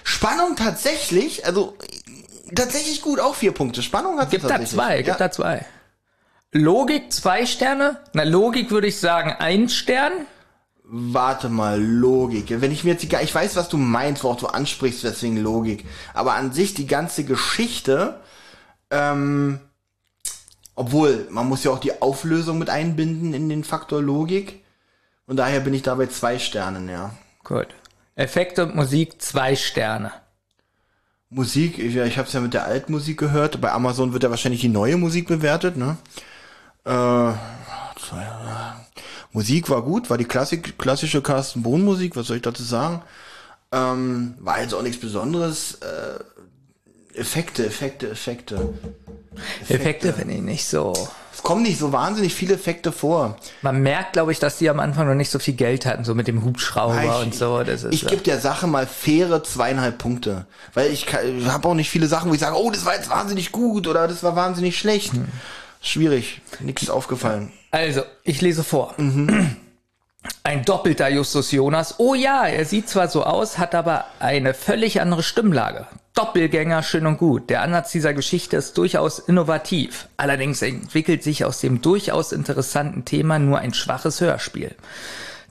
Spannung 0.04 0.56
tatsächlich, 0.56 1.46
also 1.46 1.76
tatsächlich 2.54 3.02
gut, 3.02 3.20
auch 3.20 3.34
vier 3.34 3.52
Punkte. 3.52 3.82
Spannung 3.82 4.18
hat 4.18 4.30
gibt 4.30 4.44
da 4.44 4.64
zwei, 4.64 4.98
gibt 4.98 5.08
ja. 5.08 5.16
da 5.16 5.30
zwei. 5.30 5.64
Logik 6.52 7.12
zwei 7.12 7.46
Sterne. 7.46 8.00
Na, 8.12 8.24
Logik 8.24 8.70
würde 8.70 8.88
ich 8.88 8.98
sagen 8.98 9.34
ein 9.38 9.68
Stern. 9.68 10.12
Warte 10.82 11.48
mal, 11.48 11.80
Logik. 11.80 12.60
Wenn 12.60 12.72
ich 12.72 12.82
mir 12.82 12.94
jetzt 12.94 13.04
ich 13.04 13.34
weiß, 13.34 13.54
was 13.54 13.68
du 13.68 13.76
meinst, 13.76 14.24
worauf 14.24 14.38
du 14.38 14.48
ansprichst, 14.48 15.04
deswegen 15.04 15.36
Logik. 15.36 15.84
Aber 16.14 16.34
an 16.34 16.52
sich 16.52 16.74
die 16.74 16.88
ganze 16.88 17.22
Geschichte, 17.22 18.18
ähm, 18.90 19.60
obwohl, 20.74 21.28
man 21.30 21.48
muss 21.48 21.62
ja 21.62 21.70
auch 21.70 21.78
die 21.78 22.02
Auflösung 22.02 22.58
mit 22.58 22.70
einbinden 22.70 23.34
in 23.34 23.48
den 23.48 23.62
Faktor 23.62 24.02
Logik. 24.02 24.64
Und 25.26 25.36
daher 25.36 25.60
bin 25.60 25.74
ich 25.74 25.82
da 25.82 25.94
bei 25.94 26.08
zwei 26.08 26.40
Sternen, 26.40 26.88
ja. 26.88 27.12
Gut. 27.44 27.68
Effekte 28.14 28.64
und 28.64 28.74
Musik 28.74 29.20
zwei 29.22 29.56
Sterne. 29.56 30.12
Musik, 31.28 31.78
ich, 31.78 31.94
ja, 31.94 32.04
ich 32.04 32.18
habe 32.18 32.26
es 32.26 32.34
ja 32.34 32.40
mit 32.40 32.54
der 32.54 32.64
Altmusik 32.64 33.18
gehört. 33.18 33.60
Bei 33.60 33.70
Amazon 33.70 34.12
wird 34.12 34.24
ja 34.24 34.30
wahrscheinlich 34.30 34.62
die 34.62 34.68
neue 34.68 34.96
Musik 34.96 35.28
bewertet, 35.28 35.76
ne? 35.76 35.96
Äh, 36.84 36.90
zwei, 38.00 38.22
äh, 38.22 39.02
Musik 39.32 39.70
war 39.70 39.82
gut, 39.82 40.10
war 40.10 40.18
die 40.18 40.24
Klassik, 40.24 40.76
klassische 40.76 41.22
Carsten 41.22 41.62
Bohn 41.62 41.84
Musik, 41.84 42.16
was 42.16 42.26
soll 42.26 42.38
ich 42.38 42.42
dazu 42.42 42.64
sagen? 42.64 43.02
Ähm, 43.70 44.34
war 44.40 44.60
jetzt 44.60 44.74
auch 44.74 44.82
nichts 44.82 45.00
Besonderes. 45.00 45.74
Äh, 45.74 47.18
Effekte, 47.18 47.64
Effekte, 47.64 48.10
Effekte. 48.10 48.74
Effekte 49.68 50.12
finde 50.12 50.34
ich 50.34 50.42
nicht 50.42 50.66
so. 50.66 50.92
Es 51.32 51.42
kommen 51.42 51.62
nicht 51.62 51.78
so 51.78 51.92
wahnsinnig 51.92 52.34
viele 52.34 52.54
Effekte 52.54 52.92
vor. 52.92 53.36
Man 53.62 53.82
merkt, 53.82 54.14
glaube 54.14 54.32
ich, 54.32 54.38
dass 54.38 54.58
die 54.58 54.68
am 54.68 54.80
Anfang 54.80 55.06
noch 55.06 55.14
nicht 55.14 55.30
so 55.30 55.38
viel 55.38 55.54
Geld 55.54 55.86
hatten, 55.86 56.04
so 56.04 56.14
mit 56.14 56.26
dem 56.28 56.44
Hubschrauber 56.44 57.02
Ich- 57.02 57.26
und 57.26 57.34
so. 57.34 57.62
Das 57.62 57.84
ist, 57.84 57.94
ich 57.94 58.06
gebe 58.06 58.22
der 58.22 58.40
Sache 58.40 58.66
mal 58.66 58.86
faire 58.86 59.42
zweieinhalb 59.42 59.98
Punkte. 59.98 60.46
Weil 60.74 60.90
ich, 60.90 61.06
ich 61.06 61.46
habe 61.46 61.68
auch 61.68 61.74
nicht 61.74 61.90
viele 61.90 62.06
Sachen, 62.08 62.30
wo 62.30 62.34
ich 62.34 62.40
sage, 62.40 62.56
oh, 62.56 62.70
das 62.70 62.84
war 62.84 62.94
jetzt 62.94 63.10
wahnsinnig 63.10 63.52
gut 63.52 63.86
oder 63.86 64.08
das 64.08 64.22
war 64.22 64.36
wahnsinnig 64.36 64.78
schlecht. 64.78 65.12
Hm. 65.12 65.28
Schwierig. 65.80 66.42
Nichts 66.60 66.82
ist 66.82 66.90
aufgefallen. 66.90 67.52
Also, 67.70 68.02
ich 68.24 68.40
lese 68.40 68.64
vor. 68.64 68.94
Ein 70.42 70.64
doppelter 70.64 71.08
Justus 71.08 71.52
Jonas. 71.52 71.94
Oh 71.98 72.14
ja, 72.14 72.46
er 72.46 72.64
sieht 72.64 72.88
zwar 72.88 73.08
so 73.08 73.24
aus, 73.24 73.58
hat 73.58 73.74
aber 73.74 74.04
eine 74.18 74.52
völlig 74.52 75.00
andere 75.00 75.22
Stimmlage. 75.22 75.86
Doppelgänger, 76.14 76.82
schön 76.82 77.06
und 77.06 77.18
gut. 77.18 77.50
Der 77.50 77.62
Ansatz 77.62 77.92
dieser 77.92 78.14
Geschichte 78.14 78.56
ist 78.56 78.76
durchaus 78.76 79.20
innovativ. 79.20 80.08
Allerdings 80.16 80.60
entwickelt 80.60 81.22
sich 81.22 81.44
aus 81.44 81.60
dem 81.60 81.82
durchaus 81.82 82.32
interessanten 82.32 83.04
Thema 83.04 83.38
nur 83.38 83.58
ein 83.58 83.74
schwaches 83.74 84.20
Hörspiel. 84.20 84.74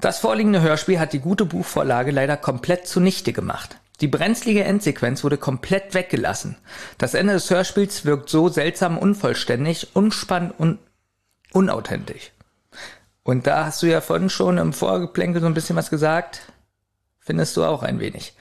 Das 0.01 0.19
vorliegende 0.19 0.61
Hörspiel 0.61 0.99
hat 0.99 1.13
die 1.13 1.19
gute 1.19 1.45
Buchvorlage 1.45 2.11
leider 2.11 2.37
komplett 2.37 2.87
zunichte 2.87 3.33
gemacht. 3.33 3.77
Die 4.01 4.07
brenzlige 4.07 4.63
Endsequenz 4.63 5.23
wurde 5.23 5.37
komplett 5.37 5.93
weggelassen. 5.93 6.55
Das 6.97 7.13
Ende 7.13 7.33
des 7.33 7.49
Hörspiels 7.49 8.05
wirkt 8.05 8.29
so 8.29 8.47
seltsam 8.47 8.97
unvollständig, 8.97 9.95
unspannend 9.95 10.53
und 10.57 10.79
unauthentisch. 11.51 12.31
Und 13.23 13.45
da 13.45 13.65
hast 13.65 13.83
du 13.83 13.87
ja 13.87 14.01
vorhin 14.01 14.29
schon 14.29 14.57
im 14.57 14.73
Vorgeplänkel 14.73 15.41
so 15.41 15.47
ein 15.47 15.53
bisschen 15.53 15.75
was 15.75 15.89
gesagt. 15.89 16.41
Findest 17.19 17.57
du 17.57 17.63
auch 17.63 17.83
ein 17.83 17.99
wenig. 17.99 18.33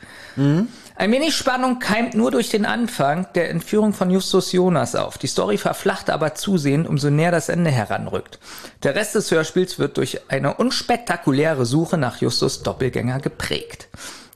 Ein 0.98 1.12
wenig 1.12 1.36
Spannung 1.36 1.78
keimt 1.78 2.14
nur 2.14 2.32
durch 2.32 2.48
den 2.48 2.66
Anfang 2.66 3.28
der 3.36 3.50
Entführung 3.50 3.92
von 3.92 4.10
Justus 4.10 4.50
Jonas 4.50 4.96
auf. 4.96 5.16
Die 5.16 5.28
Story 5.28 5.56
verflacht 5.56 6.10
aber 6.10 6.34
zusehend, 6.34 6.88
umso 6.88 7.08
näher 7.08 7.30
das 7.30 7.48
Ende 7.48 7.70
heranrückt. 7.70 8.40
Der 8.82 8.96
Rest 8.96 9.14
des 9.14 9.30
Hörspiels 9.30 9.78
wird 9.78 9.96
durch 9.96 10.20
eine 10.28 10.54
unspektakuläre 10.54 11.66
Suche 11.66 11.98
nach 11.98 12.20
Justus 12.20 12.64
Doppelgänger 12.64 13.20
geprägt. 13.20 13.86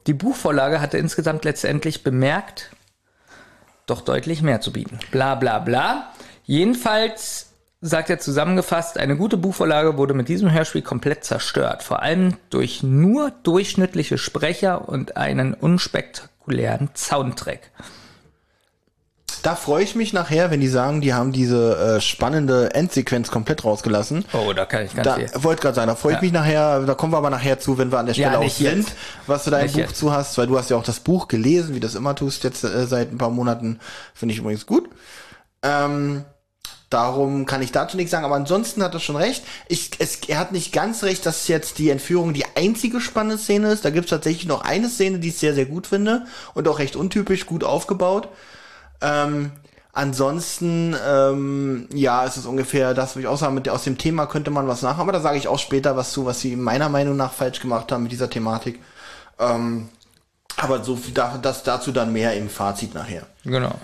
Die 0.06 0.14
Buchvorlage 0.14 0.80
hatte 0.80 0.98
insgesamt 0.98 1.44
letztendlich 1.44 2.04
bemerkt, 2.04 2.70
doch 3.86 4.00
deutlich 4.00 4.40
mehr 4.40 4.60
zu 4.60 4.72
bieten. 4.72 5.00
Bla 5.10 5.34
bla 5.34 5.58
bla. 5.58 6.12
Jedenfalls 6.44 7.54
sagt 7.80 8.08
er 8.08 8.20
zusammengefasst, 8.20 8.98
eine 8.98 9.16
gute 9.16 9.36
Buchvorlage 9.36 9.98
wurde 9.98 10.14
mit 10.14 10.28
diesem 10.28 10.52
Hörspiel 10.52 10.82
komplett 10.82 11.24
zerstört. 11.24 11.82
Vor 11.82 12.02
allem 12.02 12.36
durch 12.50 12.84
nur 12.84 13.32
durchschnittliche 13.42 14.16
Sprecher 14.16 14.88
und 14.88 15.16
einen 15.16 15.54
unspektakulären 15.54 16.31
Soundtrack. 16.94 17.70
Da 19.42 19.56
freue 19.56 19.82
ich 19.82 19.96
mich 19.96 20.12
nachher, 20.12 20.52
wenn 20.52 20.60
die 20.60 20.68
sagen, 20.68 21.00
die 21.00 21.14
haben 21.14 21.32
diese 21.32 21.96
äh, 21.96 22.00
spannende 22.00 22.74
Endsequenz 22.74 23.28
komplett 23.28 23.64
rausgelassen. 23.64 24.24
Oh, 24.34 24.52
da 24.52 24.64
kann 24.66 24.84
ich 24.84 24.94
ganz 24.94 25.04
Da 25.04 25.14
viel. 25.16 25.28
wollte 25.42 25.62
gerade 25.62 25.74
sagen, 25.74 25.88
da 25.88 25.96
freue 25.96 26.12
ich 26.12 26.18
Ja. 26.18 26.22
mich 26.22 26.32
nachher, 26.32 26.80
da 26.86 26.94
kommen 26.94 27.12
wir 27.12 27.16
aber 27.16 27.30
nachher 27.30 27.58
zu, 27.58 27.76
wenn 27.76 27.90
wir 27.90 27.98
an 27.98 28.06
der 28.06 28.14
Ja, 28.14 28.28
Stelle 28.28 28.38
auch 28.38 28.44
nicht 28.44 28.56
sind, 28.56 28.84
jetzt. 28.86 28.92
was 29.26 29.42
du 29.42 29.50
dein 29.50 29.64
Nicht 29.64 29.72
Buch 29.74 29.80
jetzt. 29.80 29.96
zu 29.96 30.12
hast, 30.12 30.38
weil 30.38 30.46
du 30.46 30.56
hast 30.56 30.70
ja 30.70 30.76
auch 30.76 30.84
das 30.84 31.00
Buch 31.00 31.26
gelesen, 31.26 31.70
wie 31.74 31.80
du 31.80 31.86
das 31.88 31.96
immer 31.96 32.14
tust, 32.14 32.44
jetzt 32.44 32.62
äh, 32.62 32.86
seit 32.86 33.10
ein 33.10 33.18
paar 33.18 33.30
Monaten, 33.30 33.80
finde 34.14 34.32
ich 34.34 34.38
übrigens 34.38 34.64
gut. 34.64 34.88
Ähm, 35.64 36.24
darum 36.92 37.46
kann 37.46 37.62
ich 37.62 37.72
dazu 37.72 37.96
nichts 37.96 38.10
sagen, 38.10 38.24
aber 38.24 38.34
ansonsten 38.34 38.82
hat 38.82 38.94
er 38.94 39.00
schon 39.00 39.16
recht. 39.16 39.44
Ich, 39.68 39.90
es, 39.98 40.16
er 40.28 40.38
hat 40.38 40.52
nicht 40.52 40.72
ganz 40.72 41.02
recht, 41.02 41.24
dass 41.26 41.48
jetzt 41.48 41.78
die 41.78 41.90
Entführung 41.90 42.34
die 42.34 42.44
einzige 42.54 43.00
spannende 43.00 43.38
Szene 43.38 43.72
ist. 43.72 43.84
Da 43.84 43.90
gibt 43.90 44.06
es 44.06 44.10
tatsächlich 44.10 44.46
noch 44.46 44.62
eine 44.62 44.88
Szene, 44.88 45.18
die 45.18 45.28
ich 45.28 45.38
sehr, 45.38 45.54
sehr 45.54 45.66
gut 45.66 45.86
finde 45.86 46.26
und 46.54 46.68
auch 46.68 46.78
recht 46.78 46.96
untypisch 46.96 47.46
gut 47.46 47.64
aufgebaut. 47.64 48.28
Ähm, 49.00 49.52
ansonsten, 49.92 50.96
ähm, 51.06 51.88
ja, 51.92 52.24
es 52.24 52.36
ist 52.36 52.46
ungefähr 52.46 52.94
das, 52.94 53.16
was 53.16 53.20
ich 53.20 53.26
auch 53.26 53.38
sagen, 53.38 53.54
mit, 53.54 53.68
aus 53.68 53.84
dem 53.84 53.98
Thema 53.98 54.26
könnte 54.26 54.50
man 54.50 54.68
was 54.68 54.82
nach, 54.82 54.98
aber 54.98 55.12
da 55.12 55.20
sage 55.20 55.38
ich 55.38 55.48
auch 55.48 55.58
später 55.58 55.96
was 55.96 56.12
zu, 56.12 56.26
was 56.26 56.40
sie 56.40 56.56
meiner 56.56 56.88
Meinung 56.88 57.16
nach 57.16 57.32
falsch 57.32 57.60
gemacht 57.60 57.92
haben 57.92 58.02
mit 58.02 58.12
dieser 58.12 58.30
Thematik. 58.30 58.80
Ähm, 59.38 59.88
aber 60.56 60.84
so 60.84 60.96
viel 60.96 61.14
da, 61.14 61.38
das 61.40 61.62
dazu 61.62 61.92
dann 61.92 62.12
mehr 62.12 62.34
im 62.36 62.48
Fazit 62.48 62.94
nachher. 62.94 63.26
Genau. 63.44 63.74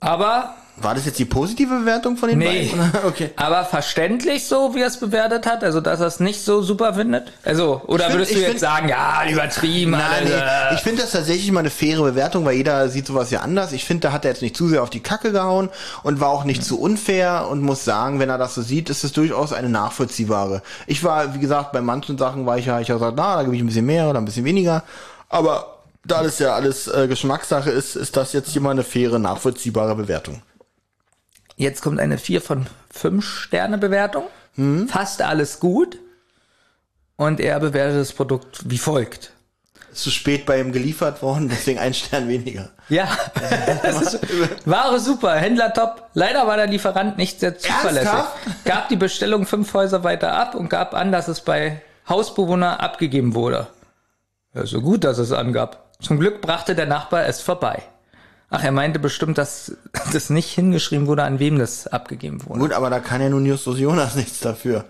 Aber, 0.00 0.54
War 0.80 0.94
das 0.94 1.06
jetzt 1.06 1.18
die 1.18 1.24
positive 1.24 1.80
Bewertung 1.80 2.16
von 2.16 2.28
den 2.28 2.38
Nee. 2.38 2.70
beiden? 2.72 2.92
okay. 3.06 3.30
aber 3.36 3.64
verständlich 3.64 4.46
so, 4.46 4.74
wie 4.74 4.80
er 4.80 4.86
es 4.86 4.98
bewertet 4.98 5.46
hat, 5.46 5.64
also 5.64 5.80
dass 5.80 6.00
er 6.00 6.06
es 6.06 6.20
nicht 6.20 6.44
so 6.44 6.62
super 6.62 6.94
findet? 6.94 7.32
Also, 7.44 7.82
oder 7.86 8.04
find- 8.04 8.14
würdest 8.16 8.34
du 8.34 8.38
jetzt 8.38 8.48
find- 8.48 8.60
sagen, 8.60 8.88
ja, 8.88 9.22
übertrieben, 9.30 9.90
Nein, 9.92 10.24
nee. 10.24 10.74
Ich 10.74 10.80
finde 10.80 11.02
das 11.02 11.10
tatsächlich 11.12 11.50
mal 11.50 11.60
eine 11.60 11.70
faire 11.70 12.02
Bewertung, 12.02 12.44
weil 12.44 12.54
jeder 12.54 12.88
sieht 12.88 13.06
sowas 13.06 13.30
ja 13.30 13.40
anders. 13.40 13.72
Ich 13.72 13.84
finde, 13.84 14.08
da 14.08 14.12
hat 14.12 14.24
er 14.24 14.30
jetzt 14.32 14.42
nicht 14.42 14.56
zu 14.56 14.68
sehr 14.68 14.82
auf 14.82 14.90
die 14.90 15.00
Kacke 15.00 15.32
gehauen 15.32 15.68
und 16.02 16.20
war 16.20 16.28
auch 16.28 16.44
nicht 16.44 16.62
zu 16.64 16.80
unfair 16.80 17.48
und 17.50 17.62
muss 17.62 17.84
sagen, 17.84 18.20
wenn 18.20 18.28
er 18.30 18.38
das 18.38 18.54
so 18.54 18.62
sieht, 18.62 18.88
ist 18.90 19.02
es 19.04 19.12
durchaus 19.12 19.52
eine 19.52 19.68
nachvollziehbare. 19.68 20.62
Ich 20.86 21.02
war, 21.04 21.34
wie 21.34 21.38
gesagt, 21.40 21.72
bei 21.72 21.80
manchen 21.80 22.18
Sachen 22.18 22.46
war 22.46 22.58
ich 22.58 22.66
ja, 22.66 22.80
ich 22.80 22.90
habe 22.90 23.00
gesagt, 23.00 23.16
na, 23.16 23.36
da 23.36 23.42
gebe 23.42 23.56
ich 23.56 23.62
ein 23.62 23.66
bisschen 23.66 23.86
mehr 23.86 24.08
oder 24.08 24.18
ein 24.20 24.24
bisschen 24.24 24.44
weniger. 24.44 24.82
Aber 25.28 25.74
da 26.06 26.22
das 26.22 26.38
ja 26.38 26.54
alles 26.54 26.86
äh, 26.88 27.06
Geschmackssache 27.08 27.68
ist, 27.70 27.94
ist 27.96 28.16
das 28.16 28.32
jetzt 28.32 28.50
hier 28.50 28.62
mal 28.62 28.70
eine 28.70 28.84
faire, 28.84 29.18
nachvollziehbare 29.18 29.94
Bewertung. 29.94 30.40
Jetzt 31.58 31.82
kommt 31.82 31.98
eine 31.98 32.18
4 32.18 32.40
von 32.40 32.66
5 32.90 33.24
Sterne 33.24 33.78
Bewertung. 33.78 34.22
Hm? 34.54 34.88
Fast 34.88 35.22
alles 35.22 35.58
gut. 35.58 35.98
Und 37.16 37.40
er 37.40 37.58
bewertet 37.58 38.00
das 38.00 38.12
Produkt 38.12 38.70
wie 38.70 38.78
folgt. 38.78 39.32
Ist 39.90 40.04
zu 40.04 40.10
spät 40.12 40.46
bei 40.46 40.60
ihm 40.60 40.70
geliefert 40.70 41.20
worden, 41.20 41.48
deswegen 41.48 41.80
ein 41.80 41.94
Stern 41.94 42.28
weniger. 42.28 42.70
Ja, 42.88 43.08
ist, 43.82 44.20
Ware 44.66 45.00
super, 45.00 45.34
Händler 45.34 45.74
top. 45.74 46.08
Leider 46.14 46.46
war 46.46 46.56
der 46.56 46.68
Lieferant 46.68 47.18
nicht 47.18 47.40
sehr 47.40 47.58
zuverlässig. 47.58 48.20
Gab 48.64 48.88
die 48.88 48.96
Bestellung 48.96 49.44
fünf 49.44 49.74
Häuser 49.74 50.04
weiter 50.04 50.34
ab 50.34 50.54
und 50.54 50.70
gab 50.70 50.94
an, 50.94 51.10
dass 51.10 51.26
es 51.26 51.40
bei 51.40 51.82
Hausbewohner 52.08 52.80
abgegeben 52.80 53.34
wurde. 53.34 53.66
Ja, 54.54 54.64
so 54.64 54.80
gut, 54.80 55.02
dass 55.02 55.18
es 55.18 55.32
angab. 55.32 55.92
Zum 56.00 56.20
Glück 56.20 56.40
brachte 56.40 56.76
der 56.76 56.86
Nachbar 56.86 57.26
es 57.26 57.40
vorbei. 57.40 57.82
Ach, 58.50 58.64
er 58.64 58.72
meinte 58.72 58.98
bestimmt, 58.98 59.38
dass 59.38 59.76
das 60.12 60.30
nicht 60.30 60.50
hingeschrieben 60.50 61.06
wurde, 61.06 61.24
an 61.24 61.38
wem 61.38 61.58
das 61.58 61.86
abgegeben 61.86 62.44
wurde. 62.46 62.60
Gut, 62.60 62.72
aber 62.72 62.90
da 62.90 63.00
kann 63.00 63.20
ja 63.20 63.28
nun 63.28 63.46
Justus 63.46 63.78
Jonas 63.78 64.14
nichts 64.16 64.40
dafür. 64.40 64.84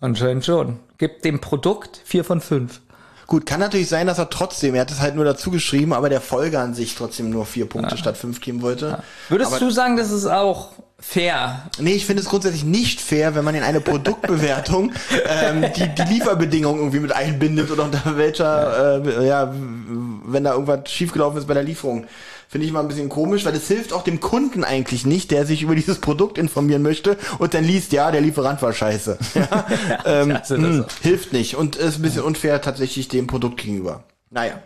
Anscheinend 0.00 0.44
schon. 0.44 0.78
Gibt 0.98 1.24
dem 1.24 1.40
Produkt 1.40 2.00
vier 2.04 2.24
von 2.24 2.40
fünf. 2.40 2.80
Gut, 3.26 3.44
kann 3.44 3.58
natürlich 3.58 3.88
sein, 3.88 4.06
dass 4.06 4.18
er 4.18 4.30
trotzdem, 4.30 4.76
er 4.76 4.82
hat 4.82 4.90
es 4.92 5.00
halt 5.00 5.16
nur 5.16 5.24
dazu 5.24 5.50
geschrieben, 5.50 5.92
aber 5.92 6.08
der 6.08 6.20
Folge 6.20 6.60
an 6.60 6.74
sich 6.74 6.94
trotzdem 6.94 7.30
nur 7.30 7.44
vier 7.44 7.68
Punkte 7.68 7.96
statt 7.98 8.16
fünf 8.16 8.40
geben 8.40 8.62
wollte. 8.62 9.02
Würdest 9.28 9.50
aber, 9.50 9.58
du 9.58 9.70
sagen, 9.70 9.96
das 9.96 10.12
ist 10.12 10.26
auch 10.26 10.74
fair? 11.00 11.62
Nee, 11.78 11.94
ich 11.94 12.06
finde 12.06 12.22
es 12.22 12.28
grundsätzlich 12.28 12.62
nicht 12.62 13.00
fair, 13.00 13.34
wenn 13.34 13.44
man 13.44 13.56
in 13.56 13.64
eine 13.64 13.80
Produktbewertung 13.80 14.92
ähm, 15.26 15.64
die, 15.74 15.92
die 15.92 16.02
Lieferbedingungen 16.02 16.78
irgendwie 16.78 17.00
mit 17.00 17.10
einbindet 17.10 17.72
oder 17.72 17.84
unter 17.84 18.16
welcher, 18.16 19.04
äh, 19.04 19.26
ja, 19.26 19.52
wenn 19.52 20.44
da 20.44 20.52
irgendwas 20.52 20.88
schiefgelaufen 20.88 21.38
ist 21.38 21.48
bei 21.48 21.54
der 21.54 21.64
Lieferung. 21.64 22.06
Finde 22.48 22.66
ich 22.66 22.72
mal 22.72 22.80
ein 22.80 22.88
bisschen 22.88 23.08
komisch, 23.08 23.44
weil 23.44 23.54
es 23.56 23.66
hilft 23.66 23.92
auch 23.92 24.04
dem 24.04 24.20
Kunden 24.20 24.62
eigentlich 24.62 25.04
nicht, 25.04 25.30
der 25.32 25.46
sich 25.46 25.62
über 25.62 25.74
dieses 25.74 25.98
Produkt 25.98 26.38
informieren 26.38 26.82
möchte 26.82 27.16
und 27.38 27.54
dann 27.54 27.64
liest, 27.64 27.92
ja, 27.92 28.10
der 28.12 28.20
Lieferant 28.20 28.62
war 28.62 28.72
scheiße. 28.72 29.18
Ja, 29.34 29.66
ähm, 30.04 30.30
also 30.36 30.56
das 30.56 30.76
mh, 30.76 30.84
auch. 30.84 31.02
hilft 31.02 31.32
nicht 31.32 31.56
und 31.56 31.76
ist 31.76 31.96
ein 31.98 32.02
bisschen 32.02 32.22
unfair 32.22 32.60
tatsächlich 32.60 33.08
dem 33.08 33.26
Produkt 33.26 33.58
gegenüber. 33.58 34.04
Naja. 34.30 34.60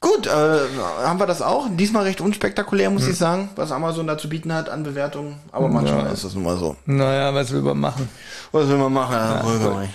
Gut, 0.00 0.26
äh, 0.26 0.30
haben 0.30 1.18
wir 1.18 1.26
das 1.26 1.40
auch. 1.40 1.66
Diesmal 1.70 2.02
recht 2.02 2.20
unspektakulär, 2.20 2.90
muss 2.90 3.06
ich 3.08 3.16
sagen, 3.16 3.48
was 3.56 3.72
Amazon 3.72 4.06
da 4.06 4.18
zu 4.18 4.28
bieten 4.28 4.52
hat 4.52 4.68
an 4.68 4.82
Bewertungen. 4.82 5.36
Aber 5.50 5.68
manchmal 5.68 6.12
ist 6.12 6.24
das 6.24 6.34
nun 6.34 6.42
mal 6.44 6.58
so. 6.58 6.76
Naja, 6.84 7.32
was 7.34 7.50
will 7.52 7.62
man 7.62 7.78
machen? 7.78 8.08
Was 8.52 8.68
will 8.68 8.76
man 8.76 8.92
machen? 8.92 9.14
Ja, 9.14 9.40
gut. 9.40 9.88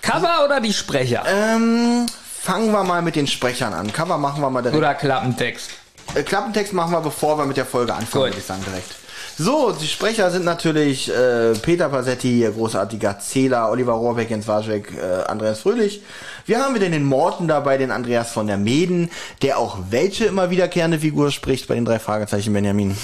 Cover 0.00 0.44
oder 0.44 0.60
die 0.60 0.72
Sprecher? 0.72 1.24
ähm, 1.26 2.06
fangen 2.40 2.72
wir 2.72 2.84
mal 2.84 3.02
mit 3.02 3.16
den 3.16 3.26
Sprechern 3.26 3.72
an. 3.72 3.92
Cover 3.92 4.18
machen 4.18 4.42
wir 4.42 4.50
mal 4.50 4.62
direkt. 4.62 4.78
Oder 4.78 4.94
Klappentext? 4.94 5.70
Äh, 6.14 6.22
Klappentext 6.22 6.72
machen 6.72 6.92
wir, 6.92 7.00
bevor 7.00 7.38
wir 7.38 7.46
mit 7.46 7.56
der 7.56 7.66
Folge 7.66 7.94
anfangen, 7.94 8.24
würde 8.24 8.38
ich 8.38 8.44
sagen, 8.44 8.64
direkt. 8.66 8.94
So, 9.38 9.72
die 9.72 9.86
Sprecher 9.86 10.30
sind 10.30 10.44
natürlich 10.44 11.08
äh, 11.08 11.52
Peter 11.54 11.88
Passetti, 11.88 12.46
großartiger 12.54 13.18
Zähler, 13.20 13.70
Oliver 13.70 13.92
Rohrbeck, 13.92 14.28
Jens 14.28 14.46
Warschek, 14.46 14.92
äh, 14.92 15.22
Andreas 15.28 15.60
Fröhlich. 15.60 16.02
Wir 16.44 16.62
haben 16.62 16.74
wieder 16.74 16.88
den 16.88 17.04
Morten 17.04 17.48
dabei, 17.48 17.78
den 17.78 17.90
Andreas 17.90 18.32
von 18.32 18.46
der 18.46 18.58
Meden, 18.58 19.10
der 19.40 19.58
auch 19.58 19.78
welche 19.88 20.26
immer 20.26 20.50
wiederkehrende 20.50 20.98
Figur 20.98 21.30
spricht 21.30 21.68
bei 21.68 21.74
den 21.74 21.84
drei 21.84 21.98
Fragezeichen 21.98 22.52
Benjamin. 22.52 22.96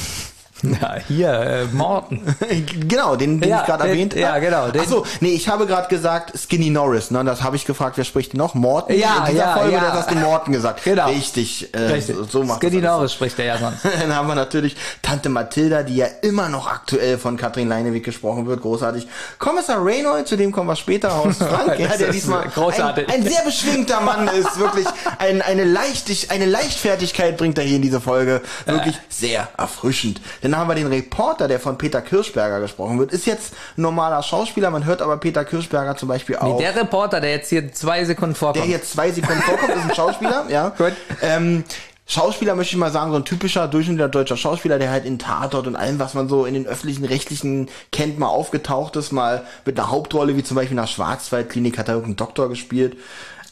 Ja, 0.80 0.96
hier, 1.06 1.28
äh, 1.32 1.64
Morten. 1.66 2.22
genau, 2.88 3.14
den, 3.16 3.40
den 3.40 3.50
Ja, 3.50 3.60
ich 3.60 3.66
gerade 3.66 3.82
den- 3.84 3.90
erwähnt 3.92 4.14
ja, 4.14 4.38
genau, 4.38 4.68
den- 4.70 4.80
Achso, 4.80 5.04
nee, 5.20 5.30
ich 5.30 5.48
habe 5.48 5.66
gerade 5.66 5.88
gesagt 5.88 6.32
Skinny 6.38 6.70
Norris, 6.70 7.10
ne? 7.10 7.22
Das 7.24 7.42
habe 7.42 7.56
ich 7.56 7.64
gefragt, 7.66 7.96
wer 7.98 8.04
spricht 8.04 8.32
denn 8.32 8.38
noch? 8.38 8.54
Morten? 8.54 8.94
Ja, 8.94 9.18
In 9.26 9.32
dieser 9.32 9.44
ja, 9.44 9.56
Folge, 9.56 9.72
ja. 9.74 9.80
das 9.80 9.92
hast 9.92 10.10
du 10.10 10.14
Morten 10.16 10.52
gesagt. 10.52 10.82
Genau. 10.84 11.08
Richtig, 11.08 11.74
äh, 11.74 11.78
Richtig. 11.78 12.16
So, 12.16 12.24
so 12.24 12.42
macht 12.44 12.60
Skinny. 12.60 12.80
Norris 12.80 13.12
spricht 13.12 13.38
er 13.38 13.44
ja 13.44 13.58
sonst. 13.58 13.84
Dann 14.00 14.14
haben 14.14 14.28
wir 14.28 14.34
natürlich 14.34 14.76
Tante 15.02 15.28
Mathilda, 15.28 15.82
die 15.82 15.96
ja 15.96 16.06
immer 16.22 16.48
noch 16.48 16.66
aktuell 16.68 17.18
von 17.18 17.36
Katrin 17.36 17.68
Leinewig 17.68 18.02
gesprochen 18.04 18.46
wird. 18.46 18.62
Großartig. 18.62 19.06
Kommissar 19.38 19.84
Reynold, 19.84 20.26
zu 20.26 20.36
dem 20.36 20.52
kommen 20.52 20.68
wir 20.68 20.76
später 20.76 21.14
aus 21.14 21.36
Frank, 21.36 21.78
ja, 21.78 21.96
der 21.96 22.10
diesmal 22.12 22.48
großartig. 22.48 23.08
Ein, 23.08 23.22
ein 23.22 23.28
sehr 23.28 23.42
beschwingter 23.44 24.00
Mann 24.00 24.28
ist. 24.28 24.58
Wirklich 24.58 24.86
ein, 25.18 25.42
eine, 25.42 25.64
Leichtig, 25.64 26.30
eine 26.30 26.46
Leichtfertigkeit 26.46 27.36
bringt 27.36 27.58
er 27.58 27.64
hier 27.64 27.76
in 27.76 27.82
diese 27.82 28.00
Folge. 28.00 28.40
Wirklich 28.64 28.96
sehr 29.08 29.48
erfrischend. 29.56 30.20
Dann 30.52 30.60
haben 30.60 30.68
wir 30.68 30.74
den 30.74 30.86
Reporter, 30.86 31.48
der 31.48 31.60
von 31.60 31.76
Peter 31.78 32.00
Kirschberger 32.00 32.60
gesprochen 32.60 32.98
wird. 32.98 33.12
Ist 33.12 33.26
jetzt 33.26 33.54
ein 33.76 33.82
normaler 33.82 34.22
Schauspieler. 34.22 34.70
Man 34.70 34.84
hört 34.84 35.02
aber 35.02 35.16
Peter 35.16 35.44
Kirschberger 35.44 35.96
zum 35.96 36.08
Beispiel 36.08 36.36
auch. 36.36 36.58
Der 36.58 36.74
Reporter, 36.76 37.20
der 37.20 37.30
jetzt 37.30 37.48
hier 37.50 37.72
zwei 37.72 38.04
Sekunden 38.04 38.34
vorkommt. 38.34 38.64
Der 38.64 38.70
jetzt 38.70 38.92
zwei 38.92 39.10
Sekunden 39.10 39.42
vorkommt, 39.42 39.74
ist 39.74 39.82
ein 39.90 39.94
Schauspieler, 39.94 40.46
ja. 40.48 40.68
Gut. 40.78 40.92
Ähm, 41.22 41.64
Schauspieler 42.08 42.54
möchte 42.54 42.74
ich 42.74 42.78
mal 42.78 42.92
sagen, 42.92 43.10
so 43.10 43.16
ein 43.16 43.24
typischer 43.24 43.66
durchschnittlicher 43.66 44.08
deutscher 44.08 44.36
Schauspieler, 44.36 44.78
der 44.78 44.90
halt 44.90 45.04
in 45.04 45.18
Tatort 45.18 45.66
und 45.66 45.74
allem, 45.74 45.98
was 45.98 46.14
man 46.14 46.28
so 46.28 46.44
in 46.44 46.54
den 46.54 46.66
öffentlichen 46.66 47.04
Rechtlichen 47.04 47.68
kennt, 47.90 48.18
mal 48.20 48.28
aufgetaucht 48.28 48.94
ist, 48.94 49.10
mal 49.10 49.44
mit 49.64 49.76
einer 49.78 49.90
Hauptrolle, 49.90 50.36
wie 50.36 50.44
zum 50.44 50.54
Beispiel 50.54 50.76
in 50.76 50.82
der 50.82 50.86
Schwarzwaldklinik 50.86 51.78
hat 51.78 51.88
er 51.88 51.94
irgendeinen 51.94 52.16
Doktor 52.16 52.48
gespielt. 52.48 52.96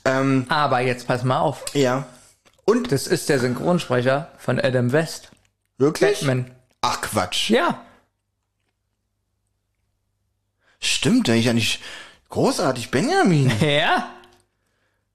Ähm, 0.05 0.47
Aber 0.49 0.81
jetzt 0.81 1.09
pass 1.09 1.25
mal 1.25 1.41
auf. 1.41 1.65
ja. 1.73 2.05
Und 2.67 2.93
Das 2.93 3.07
ist 3.07 3.29
der 3.29 3.41
Synchronsprecher 3.41 4.29
von 4.39 4.59
Adam 4.59 4.93
West. 4.93 5.31
wirklich? 5.77 6.21
Batman. 6.21 6.51
Ach 6.87 7.01
Quatsch. 7.01 7.49
Ja. 7.49 7.83
Stimmt, 10.81 11.29
wenn 11.29 11.37
ich 11.37 11.47
ja 11.47 11.55
nicht. 11.55 11.81
Großartig, 12.29 12.91
Benjamin. 12.91 13.51
Ja? 13.61 14.14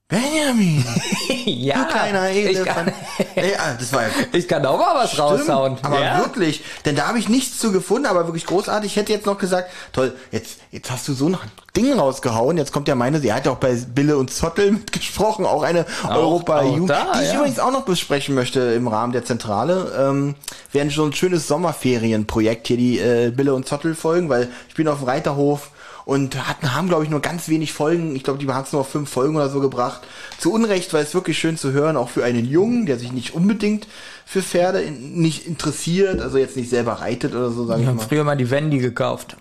Benjamin. 0.10 0.84
ja. 1.46 1.84
Du 1.84 1.92
kleiner 1.92 2.30
Elefant. 2.30 2.68
kann, 2.68 2.94
Ja, 3.36 3.76
das 3.78 3.94
war 3.94 4.02
ja 4.02 4.10
ich 4.34 4.48
kann 4.48 4.66
auch 4.66 4.80
mal 4.80 4.96
was 4.96 5.20
raushauen. 5.20 5.78
Stimmt, 5.78 5.86
aber 5.86 6.04
ja? 6.04 6.18
wirklich, 6.18 6.64
denn 6.84 6.96
da 6.96 7.08
habe 7.08 7.20
ich 7.20 7.30
nichts 7.30 7.60
zu 7.60 7.72
gefunden, 7.72 8.08
aber 8.08 8.26
wirklich 8.26 8.48
großartig. 8.48 8.92
Ich 8.92 8.98
hätte 8.98 9.14
jetzt 9.14 9.28
noch 9.28 9.38
gesagt, 9.38 9.70
toll, 9.94 10.16
jetzt, 10.32 10.62
jetzt 10.72 10.90
hast 10.90 11.08
du 11.08 11.14
so 11.14 11.28
ein 11.28 11.38
Ding 11.78 11.94
rausgehauen. 11.94 12.58
Jetzt 12.58 12.72
kommt 12.72 12.88
ja 12.88 12.96
meine, 12.96 13.20
sie 13.20 13.32
hat 13.32 13.46
ja 13.46 13.52
auch 13.52 13.58
bei 13.58 13.76
Bille 13.76 14.18
und 14.18 14.34
Zottel 14.34 14.72
mitgesprochen, 14.72 15.46
auch 15.46 15.62
eine 15.62 15.86
europa 16.04 16.62
auch 16.62 16.76
jugend 16.76 16.90
da, 16.90 17.14
die 17.14 17.26
ich 17.26 17.32
ja. 17.32 17.36
übrigens 17.36 17.60
auch 17.60 17.72
noch 17.72 17.86
besprechen 17.86 18.34
möchte 18.34 18.62
im 18.62 18.88
Rahmen 18.88 19.14
der 19.14 19.26
Zentrale. 19.26 19.92
Ähm, 19.96 20.34
werden 20.72 20.90
schon 20.90 21.10
ein 21.10 21.14
schönes 21.14 21.48
Sommerferienprojekt 21.48 22.66
hier, 22.66 22.78
die 22.78 22.98
äh, 22.98 23.30
Bille 23.30 23.54
und 23.54 23.68
Zottel 23.68 23.94
folgen, 23.94 24.28
weil 24.28 24.50
ich 24.70 24.74
bin 24.74 24.88
auf 24.88 24.98
dem 24.98 25.08
Reiterhof 25.08 25.70
und 26.10 26.48
hatten, 26.48 26.74
haben, 26.74 26.88
glaube 26.88 27.04
ich, 27.04 27.12
nur 27.12 27.20
ganz 27.20 27.50
wenig 27.50 27.72
Folgen. 27.72 28.16
Ich 28.16 28.24
glaube, 28.24 28.40
die 28.40 28.48
haben 28.48 28.64
es 28.64 28.72
nur 28.72 28.82
auf 28.82 28.90
fünf 28.90 29.12
Folgen 29.12 29.36
oder 29.36 29.48
so 29.50 29.60
gebracht. 29.60 30.02
Zu 30.40 30.52
Unrecht, 30.52 30.92
weil 30.92 31.04
es 31.04 31.14
wirklich 31.14 31.38
schön 31.38 31.56
zu 31.56 31.72
hören, 31.72 31.98
auch 31.98 32.10
für 32.10 32.24
einen 32.26 32.46
Jungen, 32.46 32.88
der 32.88 32.98
sich 32.98 33.12
nicht 33.12 33.36
unbedingt 33.36 33.88
für 34.26 34.42
Pferde 34.42 34.82
in, 34.82 35.22
nicht 35.22 35.46
interessiert, 35.46 36.20
also 36.20 36.40
jetzt 36.40 36.58
nicht 36.58 36.72
selber 36.72 36.94
reitet 36.94 37.36
oder 37.36 37.52
so, 37.52 37.66
sage 37.68 37.82
Ich 37.82 37.84
ich 37.84 37.88
habe 37.90 37.98
mal. 38.00 38.08
früher 38.08 38.24
mal 38.24 38.36
die 38.36 38.50
Wendy 38.50 38.80
gekauft. 38.80 39.38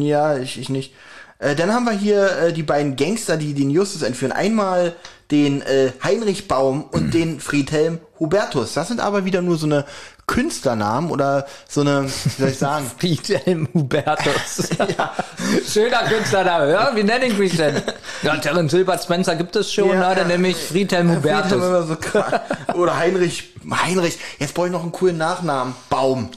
Ja, 0.00 0.38
ich, 0.38 0.58
ich 0.58 0.70
nicht. 0.70 0.94
Äh, 1.38 1.56
dann 1.56 1.72
haben 1.74 1.84
wir 1.84 1.92
hier 1.92 2.38
äh, 2.38 2.52
die 2.54 2.62
beiden 2.62 2.96
Gangster, 2.96 3.36
die 3.36 3.52
den 3.52 3.68
Justus 3.68 4.00
entführen. 4.00 4.32
Einmal 4.32 4.94
den 5.30 5.60
äh, 5.62 5.92
Heinrich 6.02 6.48
Baum 6.48 6.84
und 6.84 7.12
den 7.14 7.38
Friedhelm 7.38 7.98
Hubertus. 8.18 8.72
Das 8.72 8.88
sind 8.88 9.00
aber 9.00 9.24
wieder 9.24 9.42
nur 9.42 9.56
so 9.58 9.66
eine 9.66 9.84
Künstlernamen 10.26 11.10
oder 11.10 11.46
so 11.68 11.80
eine, 11.82 12.04
wie 12.04 12.30
soll 12.42 12.48
ich 12.50 12.58
sagen? 12.58 12.90
Friedhelm 12.98 13.68
Hubertus. 13.74 14.70
Schöner 15.72 16.04
Künstlername. 16.04 16.70
Ja, 16.72 16.92
wie 16.94 17.02
nenne 17.02 17.26
ich 17.26 17.36
mich 17.38 17.56
denn? 17.56 17.82
Ja, 18.22 18.36
Terence 18.36 18.70
Hilbert 18.72 19.02
Spencer 19.02 19.34
gibt 19.34 19.56
es 19.56 19.72
schon, 19.72 19.88
Ja, 19.88 19.94
ja, 19.94 20.14
dann 20.14 20.30
ja. 20.30 20.36
nenne 20.36 20.48
ich 20.48 20.56
Friedhelm 20.56 21.20
Friedhelm 21.20 21.50
Hubertus. 21.50 21.64
immer 21.64 21.82
so. 21.82 22.78
Oder 22.78 22.96
Heinrich, 22.96 23.52
Heinrich, 23.68 24.16
jetzt 24.38 24.54
brauche 24.54 24.66
ich 24.66 24.72
noch 24.72 24.82
einen 24.82 24.92
coolen 24.92 25.18
Nachnamen. 25.18 25.74
Baum. 25.90 26.30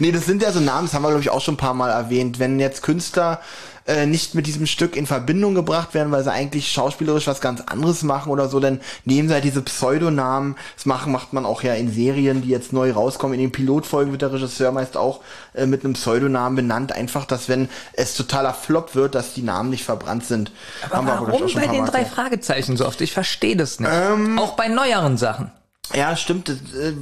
Nee, 0.00 0.10
das 0.12 0.26
sind 0.26 0.42
ja 0.42 0.50
so 0.50 0.58
Namen, 0.58 0.86
das 0.88 0.94
haben 0.94 1.02
wir, 1.02 1.08
glaube 1.08 1.22
ich, 1.22 1.30
auch 1.30 1.40
schon 1.40 1.54
ein 1.54 1.58
paar 1.58 1.74
Mal 1.74 1.90
erwähnt. 1.90 2.38
Wenn 2.40 2.58
jetzt 2.58 2.82
Künstler 2.82 3.40
äh, 3.86 4.06
nicht 4.06 4.34
mit 4.34 4.46
diesem 4.46 4.66
Stück 4.66 4.96
in 4.96 5.06
Verbindung 5.06 5.54
gebracht 5.54 5.94
werden, 5.94 6.12
weil 6.12 6.22
sie 6.22 6.30
eigentlich 6.30 6.70
schauspielerisch 6.70 7.26
was 7.26 7.40
ganz 7.40 7.60
anderes 7.62 8.02
machen 8.02 8.30
oder 8.30 8.48
so, 8.48 8.60
dann 8.60 8.80
nehmen 9.04 9.28
sie 9.28 9.34
halt 9.34 9.44
diese 9.44 9.62
Pseudonamen. 9.62 10.56
Das 10.76 10.86
machen, 10.86 11.12
macht 11.12 11.32
man 11.32 11.44
auch 11.44 11.62
ja 11.62 11.74
in 11.74 11.92
Serien, 11.92 12.42
die 12.42 12.48
jetzt 12.48 12.72
neu 12.72 12.92
rauskommen. 12.92 13.34
In 13.34 13.40
den 13.40 13.52
Pilotfolgen 13.52 14.12
wird 14.12 14.22
der 14.22 14.32
Regisseur 14.32 14.72
meist 14.72 14.96
auch 14.96 15.20
äh, 15.54 15.66
mit 15.66 15.84
einem 15.84 15.94
Pseudonamen 15.94 16.56
benannt. 16.56 16.92
Einfach, 16.92 17.24
dass 17.24 17.48
wenn 17.48 17.68
es 17.94 18.14
totaler 18.14 18.54
Flop 18.54 18.94
wird, 18.94 19.14
dass 19.14 19.34
die 19.34 19.42
Namen 19.42 19.70
nicht 19.70 19.84
verbrannt 19.84 20.24
sind. 20.24 20.52
Haben 20.90 21.06
wir 21.06 21.14
aber, 21.14 21.26
ich, 21.26 21.32
Warum 21.32 21.44
auch 21.44 21.48
schon 21.48 21.60
bei 21.60 21.66
den 21.66 21.86
drei. 21.86 22.04
Fragezeichen 22.04 22.76
so 22.76 22.86
oft? 22.86 23.00
Ich 23.00 23.12
verstehe 23.12 23.56
das 23.56 23.80
nicht. 23.80 23.90
Ähm, 23.92 24.38
Auch 24.38 24.54
bei 24.54 24.68
neueren 24.68 25.16
Sachen. 25.16 25.50
Ja, 25.94 26.16
stimmt. 26.16 26.48
Äh, 26.48 26.54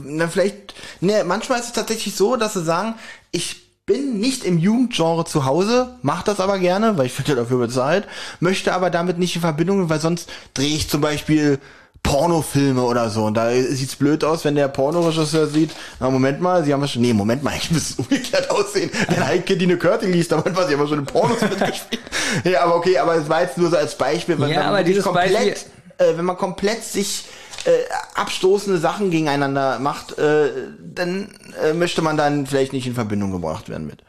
na, 0.04 0.28
vielleicht, 0.28 0.74
ne, 1.00 1.24
manchmal 1.24 1.60
ist 1.60 1.66
es 1.66 1.72
tatsächlich 1.72 2.14
so, 2.16 2.36
dass 2.36 2.54
sie 2.54 2.64
sagen, 2.64 2.94
ich 3.30 3.59
bin 3.91 4.20
nicht 4.20 4.45
im 4.45 4.59
Jugendgenre 4.59 5.24
zu 5.24 5.45
Hause, 5.47 5.97
mach 6.03 6.22
das 6.22 6.38
aber 6.38 6.59
gerne, 6.61 6.97
weil 6.97 7.07
ich 7.07 7.18
werde 7.18 7.34
dafür 7.34 7.59
bezahlt, 7.59 8.07
möchte 8.38 8.72
aber 8.72 8.88
damit 8.91 9.18
nicht 9.18 9.34
in 9.34 9.41
Verbindung, 9.41 9.88
weil 9.91 9.99
sonst 10.01 10.28
drehe 10.55 10.76
ich 10.76 10.88
zum 10.88 11.01
Beispiel 11.01 11.59
Pornofilme 12.05 12.82
oder 12.82 13.11
so. 13.11 13.24
Und 13.24 13.34
da 13.34 13.51
sieht's 13.53 13.97
blöd 13.97 14.22
aus, 14.24 14.45
wenn 14.45 14.55
der 14.55 14.68
Pornoregisseur 14.68 15.49
sieht, 15.49 15.70
na 15.99 16.09
Moment 16.09 16.41
mal, 16.41 16.64
sie 16.64 16.72
haben 16.72 16.80
ja 16.80 16.86
schon, 16.88 17.03
nee, 17.03 17.12
Moment 17.12 17.43
mal, 17.43 17.53
ich 17.61 17.70
müsste 17.72 18.01
umgekehrt 18.03 18.49
aussehen. 18.51 18.91
Wenn 19.09 19.26
Heike 19.26 19.57
Dine 19.57 19.76
Körting 19.76 20.12
liest, 20.12 20.30
dann 20.32 20.43
was, 20.55 20.68
sie 20.68 20.74
ja 20.74 20.86
schon 20.86 21.01
in 21.01 21.07
Pornos 21.07 21.41
mitgespielt. 21.51 22.01
Ja, 22.45 22.62
aber 22.62 22.76
okay, 22.76 22.97
aber 22.99 23.16
es 23.16 23.28
war 23.28 23.43
jetzt 23.43 23.59
nur 23.59 23.70
so 23.70 23.76
als 23.76 23.97
Beispiel, 23.97 24.38
wenn 24.38 24.49
Ja, 24.51 24.61
man 24.61 24.66
aber 24.68 24.82
dieses 24.84 25.05
komplett, 25.05 25.32
Beispiel- 25.34 25.55
äh, 25.99 26.16
wenn 26.16 26.24
man 26.24 26.36
komplett 26.36 26.84
sich 26.84 27.24
äh, 27.64 27.70
abstoßende 28.14 28.78
Sachen 28.78 29.11
gegeneinander 29.11 29.78
macht, 29.78 30.18
äh, 30.18 30.50
dann 30.82 31.28
äh, 31.62 31.72
möchte 31.74 32.02
man 32.02 32.16
dann 32.16 32.46
vielleicht 32.46 32.72
nicht 32.72 32.86
in 32.86 32.94
Verbindung 32.94 33.32
gebracht 33.32 33.68
werden 33.68 33.86
mit. 33.86 34.02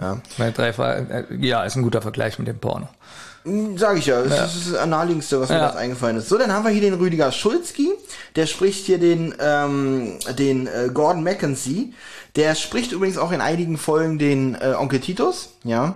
Ja. 0.00 0.20
Bei 0.38 0.50
drei 0.50 0.72
Fragen, 0.72 1.10
äh, 1.10 1.24
ja, 1.38 1.64
ist 1.64 1.76
ein 1.76 1.82
guter 1.82 2.02
Vergleich 2.02 2.38
mit 2.38 2.48
dem 2.48 2.58
Porno. 2.58 2.88
Sag 3.76 3.96
ich 3.96 4.04
ja, 4.04 4.20
das 4.22 4.54
ist 4.54 4.74
das 4.74 4.86
naheliegendste, 4.86 5.40
was 5.40 5.48
mir 5.48 5.54
Ja. 5.56 5.68
das 5.68 5.76
eingefallen 5.76 6.18
ist. 6.18 6.28
So, 6.28 6.36
dann 6.36 6.52
haben 6.52 6.62
wir 6.64 6.72
hier 6.72 6.82
den 6.82 6.92
Rüdiger 6.94 7.32
Schulzki, 7.32 7.90
der 8.36 8.44
spricht 8.46 8.84
hier 8.84 8.98
den, 8.98 9.34
ähm, 9.40 10.18
den 10.38 10.66
äh, 10.66 10.90
Gordon 10.92 11.24
Mackenzie. 11.24 11.94
Der 12.36 12.54
spricht 12.54 12.92
übrigens 12.92 13.16
auch 13.16 13.32
in 13.32 13.40
einigen 13.40 13.78
Folgen 13.78 14.18
den 14.18 14.56
äh, 14.56 14.74
Onkel 14.78 15.00
Titus, 15.00 15.54
ja. 15.64 15.94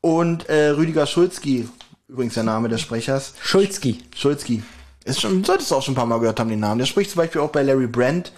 Und 0.00 0.48
äh, 0.48 0.68
Rüdiger 0.68 1.06
Schulzki, 1.06 1.68
übrigens 2.08 2.34
der 2.34 2.44
Name 2.44 2.68
des 2.68 2.80
Sprechers, 2.82 3.34
Schulzki. 3.42 3.98
Schulzki. 4.14 4.62
Ist 5.06 5.20
schon, 5.20 5.44
solltest 5.44 5.70
du 5.70 5.76
auch 5.76 5.82
schon 5.82 5.92
ein 5.92 5.96
paar 5.96 6.06
Mal 6.06 6.18
gehört 6.18 6.40
haben, 6.40 6.50
den 6.50 6.58
Namen. 6.58 6.80
Der 6.80 6.86
spricht 6.86 7.10
zum 7.10 7.18
Beispiel 7.18 7.40
auch 7.40 7.50
bei 7.50 7.62
Larry 7.62 7.86
Brand 7.86 8.32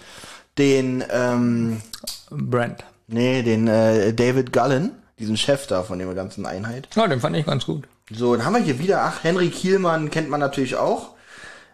den, 0.59 1.03
ähm, 1.11 1.81
Brand. 2.29 2.83
nee, 3.07 3.41
den 3.41 3.67
äh, 3.67 4.13
David 4.13 4.53
Gullen, 4.53 4.91
diesen 5.17 5.35
Chef 5.35 5.65
da 5.65 5.81
von 5.81 5.97
der 5.97 6.07
ganzen 6.13 6.45
Einheit. 6.45 6.87
Ja, 6.95 7.07
den 7.07 7.19
fand 7.19 7.35
ich 7.35 7.45
ganz 7.45 7.65
gut. 7.65 7.85
So, 8.11 8.35
dann 8.35 8.45
haben 8.45 8.53
wir 8.53 8.61
hier 8.61 8.77
wieder, 8.77 9.01
ach, 9.01 9.23
Henry 9.23 9.49
Kielmann 9.49 10.11
kennt 10.11 10.29
man 10.29 10.39
natürlich 10.39 10.75
auch. 10.75 11.15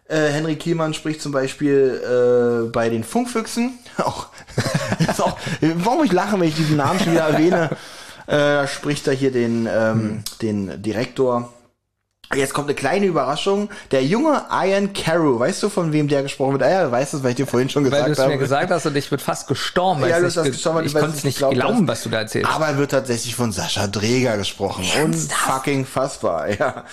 Äh, 0.07 0.29
Henry 0.29 0.55
Kielmann 0.55 0.93
spricht 0.93 1.21
zum 1.21 1.33
Beispiel 1.33 2.01
äh, 2.65 2.69
bei 2.71 2.89
den 2.89 3.03
Funkfüchsen. 3.03 3.77
Auch, 3.97 4.27
ist 4.99 5.21
auch, 5.21 5.37
warum 5.61 6.03
ich 6.03 6.11
lache, 6.11 6.39
wenn 6.39 6.49
ich 6.49 6.55
diesen 6.55 6.77
Namen 6.77 6.99
schon 6.99 7.13
wieder 7.13 7.27
erwähne. 7.27 7.69
Äh, 8.27 8.31
da 8.31 8.67
spricht 8.67 9.05
er 9.05 9.13
hier 9.13 9.31
den, 9.31 9.69
ähm, 9.71 10.23
den 10.41 10.81
Direktor. 10.81 11.53
Jetzt 12.33 12.53
kommt 12.53 12.67
eine 12.67 12.75
kleine 12.75 13.05
Überraschung. 13.05 13.69
Der 13.91 14.03
junge 14.03 14.41
Ian 14.51 14.93
Carew, 14.93 15.37
weißt 15.39 15.61
du, 15.63 15.69
von 15.69 15.93
wem 15.93 16.07
der 16.07 16.23
gesprochen 16.23 16.53
wird? 16.53 16.63
Ah 16.63 16.69
ja, 16.69 16.91
weißt 16.91 17.13
du, 17.13 17.23
weil 17.23 17.29
ich 17.31 17.35
dir 17.35 17.45
vorhin 17.47 17.69
schon 17.69 17.83
Weil 17.83 17.91
du 17.91 17.95
gesagt 17.97 18.11
es 18.11 18.17
mir 18.17 18.23
habe. 18.25 18.37
gesagt 18.39 18.71
hast 18.71 18.85
und 18.87 18.95
ich 18.97 19.09
bin 19.09 19.19
fast 19.19 19.47
gestorben. 19.47 20.01
Ja, 20.01 20.19
du 20.19 20.27
ich 20.27 20.35
hast 20.35 20.43
ge- 20.43 20.51
gestorben, 20.51 20.79
weil 20.79 20.85
ich 20.87 20.93
du 20.93 20.99
konnte 20.99 21.15
es 21.17 21.23
nicht 21.23 21.37
glauben, 21.37 21.61
hast. 21.61 21.87
was 21.87 22.03
du 22.03 22.09
da 22.09 22.19
erzählst. 22.19 22.49
Aber 22.51 22.67
er 22.67 22.77
wird 22.77 22.91
tatsächlich 22.91 23.35
von 23.35 23.51
Sascha 23.51 23.87
Dreger 23.87 24.37
gesprochen. 24.37 24.83
Unfucking 25.03 25.85
fassbar, 25.85 26.49
ja. 26.59 26.83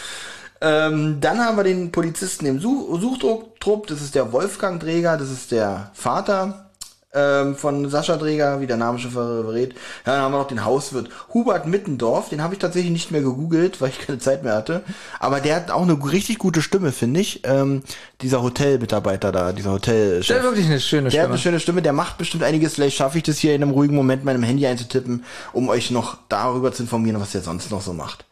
Ähm, 0.61 1.19
dann 1.21 1.41
haben 1.41 1.57
wir 1.57 1.65
den 1.65 1.91
Polizisten 1.91 2.47
im 2.47 2.61
Such 2.61 3.01
Suchtrupp, 3.01 3.87
das 3.89 4.01
ist 4.01 4.15
der 4.15 4.33
Wolfgang 4.33 4.81
Träger, 4.81 5.17
das 5.17 5.29
ist 5.31 5.51
der 5.51 5.91
Vater 5.93 6.71
ähm, 7.15 7.57
von 7.57 7.89
Sascha 7.91 8.17
Träger, 8.17 8.61
wie 8.61 8.67
der 8.67 8.77
Name 8.77 8.99
schon 8.99 9.11
verrät. 9.11 9.75
Ja, 10.07 10.15
dann 10.15 10.23
haben 10.23 10.33
wir 10.33 10.39
noch 10.39 10.49
den 10.49 10.65
Hauswirt 10.65 11.09
Hubert 11.35 11.67
Mittendorf, 11.67 12.29
den 12.31 12.43
habe 12.43 12.55
ich 12.55 12.61
tatsächlich 12.61 12.91
nicht 12.93 13.11
mehr 13.11 13.21
gegoogelt, 13.21 13.81
weil 13.81 13.91
ich 13.91 13.99
keine 14.07 14.19
Zeit 14.19 14.43
mehr 14.45 14.55
hatte. 14.55 14.83
Aber 15.21 15.41
der 15.41 15.57
hat 15.57 15.71
auch 15.71 15.83
eine 15.83 15.99
richtig 16.11 16.39
gute 16.39 16.63
Stimme, 16.63 16.93
finde 16.93 17.21
ich. 17.21 17.41
Ähm, 17.45 17.83
dieser 18.21 18.43
Hotelmitarbeiter 18.43 19.33
da, 19.33 19.53
dieser 19.53 19.73
Hotelchef. 19.73 20.27
Der 20.29 20.37
hat 20.39 20.43
wirklich 20.45 20.67
eine 20.67 20.81
schöne 20.81 21.11
Der 21.11 21.21
hat 21.23 21.27
Stimme. 21.27 21.35
eine 21.35 21.39
schöne 21.43 21.61
Stimme, 21.61 21.83
der 21.83 21.93
macht 21.93 22.19
bestimmt 22.19 22.45
einiges. 22.45 22.75
Vielleicht 22.75 22.97
schaffe 22.97 23.19
ich 23.19 23.25
das 23.25 23.39
hier 23.39 23.55
in 23.55 23.63
einem 23.63 23.73
ruhigen 23.73 23.95
Moment 23.95 24.25
meinem 24.25 24.43
Handy 24.43 24.67
einzutippen, 24.67 25.25
um 25.53 25.69
euch 25.69 25.91
noch 25.91 26.17
darüber 26.29 26.73
zu 26.73 26.83
informieren, 26.85 27.21
was 27.21 27.33
der 27.33 27.43
sonst 27.43 27.71
noch 27.71 27.83
so 27.83 27.93
macht. 27.93 28.25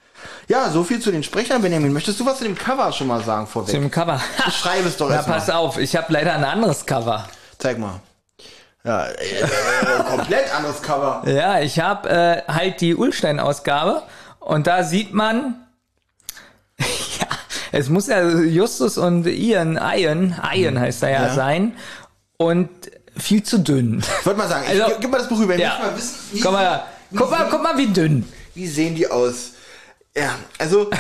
Ja, 0.48 0.70
so 0.70 0.84
viel 0.84 1.00
zu 1.00 1.10
den 1.10 1.22
Sprechern, 1.22 1.62
Benjamin. 1.62 1.92
Möchtest 1.92 2.20
du 2.20 2.26
was 2.26 2.38
zu 2.38 2.44
dem 2.44 2.54
Cover 2.56 2.92
schon 2.92 3.06
mal 3.06 3.22
sagen 3.22 3.46
vorweg? 3.46 3.74
Zum 3.74 3.90
Cover. 3.90 4.20
Beschreib 4.44 4.84
es 4.84 4.96
doch 4.96 5.08
Na, 5.10 5.16
erstmal. 5.16 5.38
pass 5.38 5.48
auf, 5.50 5.78
ich 5.78 5.96
habe 5.96 6.12
leider 6.12 6.34
ein 6.34 6.44
anderes 6.44 6.84
Cover. 6.84 7.26
Zeig 7.58 7.78
mal. 7.78 8.00
Ja, 8.84 9.06
äh, 9.06 9.12
äh, 9.40 10.02
komplett 10.08 10.54
anderes 10.54 10.80
Cover. 10.82 11.22
Ja, 11.26 11.60
ich 11.60 11.78
habe 11.80 12.08
äh, 12.08 12.42
halt 12.52 12.80
die 12.80 12.94
Ulstein-Ausgabe 12.94 14.02
und 14.38 14.66
da 14.66 14.84
sieht 14.84 15.12
man, 15.12 15.66
ja, 16.78 17.26
es 17.72 17.88
muss 17.90 18.06
ja 18.06 18.26
Justus 18.26 18.96
und 18.98 19.26
Ian, 19.26 19.76
Ian, 19.76 20.40
Ian 20.54 20.80
heißt 20.80 21.02
er 21.02 21.10
ja, 21.10 21.26
Ja. 21.26 21.34
sein 21.34 21.76
und 22.38 22.70
viel 23.16 23.42
zu 23.42 23.58
dünn. 23.58 24.02
Ich 24.20 24.26
wollte 24.26 24.38
mal 24.38 24.48
sagen, 24.48 24.64
ich, 24.72 24.82
Also- 24.82 24.96
gib 24.98 25.10
mal 25.10 25.18
das 25.18 25.28
Buch 25.28 25.38
rüber. 25.40 25.54
Ich 25.56 25.60
Ja. 25.60 25.78
mal 25.78 25.94
wissen, 25.96 26.16
wie, 26.32 26.40
Guck 26.40 26.52
mal, 26.52 26.84
wie, 27.10 27.16
guck 27.18 27.30
mal, 27.30 27.48
guck 27.50 27.62
mal, 27.62 27.76
wie 27.76 27.86
dünn. 27.88 28.26
wie 28.54 28.66
sehen 28.66 28.94
die 28.94 29.10
aus? 29.10 29.50
Ja, 30.16 30.30
also, 30.58 30.90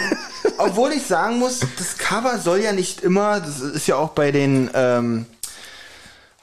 obwohl 0.58 0.92
ich 0.92 1.06
sagen 1.06 1.38
muss, 1.38 1.60
das 1.78 1.96
Cover 1.96 2.38
soll 2.38 2.58
ja 2.60 2.72
nicht 2.72 3.00
immer, 3.02 3.40
das 3.40 3.60
ist 3.60 3.86
ja 3.86 3.96
auch 3.96 4.10
bei 4.10 4.32
den 4.32 4.68
ähm, 4.74 5.26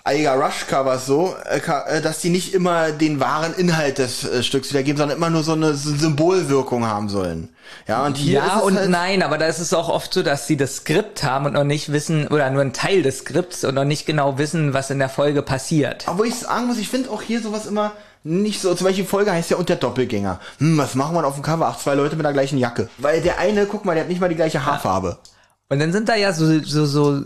Aiga 0.08 0.36
Rush 0.36 0.68
Covers 0.68 1.06
so, 1.06 1.36
äh, 1.50 1.60
äh, 1.60 2.02
dass 2.02 2.20
die 2.20 2.30
nicht 2.30 2.54
immer 2.54 2.92
den 2.92 3.20
wahren 3.20 3.54
Inhalt 3.54 3.98
des 3.98 4.24
äh, 4.24 4.42
Stücks 4.42 4.70
wiedergeben, 4.70 4.98
sondern 4.98 5.18
immer 5.18 5.30
nur 5.30 5.44
so 5.44 5.52
eine 5.52 5.74
Symbolwirkung 5.74 6.86
haben 6.86 7.10
sollen. 7.10 7.50
Ja, 7.88 8.06
und 8.06 8.16
hier 8.16 8.40
ist 8.40 8.48
Ja 8.48 8.60
und 8.60 8.78
halt, 8.78 8.90
nein, 8.90 9.22
aber 9.22 9.38
da 9.38 9.48
ist 9.48 9.60
es 9.60 9.74
auch 9.74 9.90
oft 9.90 10.14
so, 10.14 10.24
dass 10.24 10.48
sie 10.48 10.56
das 10.56 10.78
Skript 10.78 11.24
haben 11.24 11.46
und 11.46 11.54
noch 11.54 11.66
nicht 11.66 11.92
wissen, 11.92 12.28
oder 12.30 12.50
nur 12.50 12.62
einen 12.62 12.72
Teil 12.72 13.02
des 13.02 13.20
Skripts 13.20 13.66
und 13.66 13.76
noch 13.76 13.84
nicht 13.84 14.06
genau 14.06 14.38
wissen, 14.38 14.74
was 14.74 14.90
in 14.90 15.00
der 15.00 15.10
Folge 15.10 15.42
passiert. 15.42 16.08
Aber 16.08 16.24
ich 16.24 16.36
sagen 16.36 16.68
muss, 16.68 16.78
ich 16.78 16.88
finde 16.88 17.10
auch 17.10 17.22
hier 17.22 17.42
sowas 17.42 17.66
immer 17.66 17.92
nicht 18.24 18.62
so. 18.62 18.74
Zum 18.76 18.88
Beispiel 18.88 19.06
Folge 19.06 19.34
heißt 19.34 19.50
ja 19.52 19.58
und 19.58 19.68
der 19.68 19.76
Doppelgänger. 19.76 20.40
Hm, 20.60 20.78
was 20.78 20.96
machen 20.96 21.16
wir 21.16 21.26
auf 21.26 21.36
dem 21.36 21.44
Cover? 21.44 21.68
Ach, 21.68 21.78
zwei 21.78 21.96
Leute 21.96 22.16
mit 22.16 22.26
der 22.26 22.34
gleichen 22.34 22.58
Jacke. 22.58 22.90
Weil 22.98 23.22
der 23.22 23.40
eine, 23.40 23.66
guck 23.66 23.84
mal, 23.84 23.94
der 23.94 24.04
hat 24.04 24.10
nicht 24.10 24.22
mal 24.22 24.30
die 24.30 24.36
gleiche 24.36 24.66
Haarfarbe. 24.66 25.18
Und 25.68 25.80
dann 25.80 25.92
sind 25.92 26.08
da 26.08 26.16
ja 26.16 26.32
so, 26.32 26.62
so, 26.64 26.86
so 26.86 27.24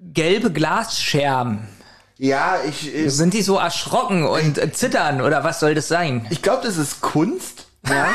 gelbe 0.00 0.50
Glasscherben. 0.50 1.77
Ja, 2.18 2.56
ich, 2.68 2.94
äh, 2.94 3.08
Sind 3.08 3.32
die 3.32 3.42
so 3.42 3.56
erschrocken 3.56 4.24
und 4.24 4.58
zittern 4.74 5.20
oder 5.20 5.44
was 5.44 5.60
soll 5.60 5.74
das 5.74 5.88
sein? 5.88 6.26
ich 6.30 6.42
glaube, 6.42 6.66
das 6.66 6.76
ist 6.76 7.00
Kunst. 7.00 7.66
Ja. 7.88 8.08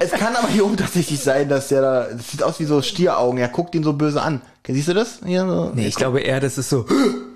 es 0.00 0.10
kann 0.12 0.34
aber 0.34 0.48
hier 0.48 0.64
oben 0.64 0.76
tatsächlich 0.78 1.20
sein, 1.20 1.48
dass 1.48 1.68
der 1.68 1.82
da, 1.82 2.06
das 2.10 2.30
sieht 2.30 2.42
aus 2.42 2.58
wie 2.58 2.64
so 2.64 2.80
Stieraugen. 2.80 3.38
Er 3.38 3.48
guckt 3.48 3.74
ihn 3.74 3.84
so 3.84 3.92
böse 3.92 4.20
an. 4.22 4.40
Siehst 4.66 4.88
du 4.88 4.94
das? 4.94 5.20
Hier 5.24 5.46
so. 5.46 5.72
Nee, 5.74 5.86
ich 5.86 5.94
glaube 5.94 6.20
eher, 6.20 6.40
das 6.40 6.56
ist 6.56 6.70
so, 6.70 6.86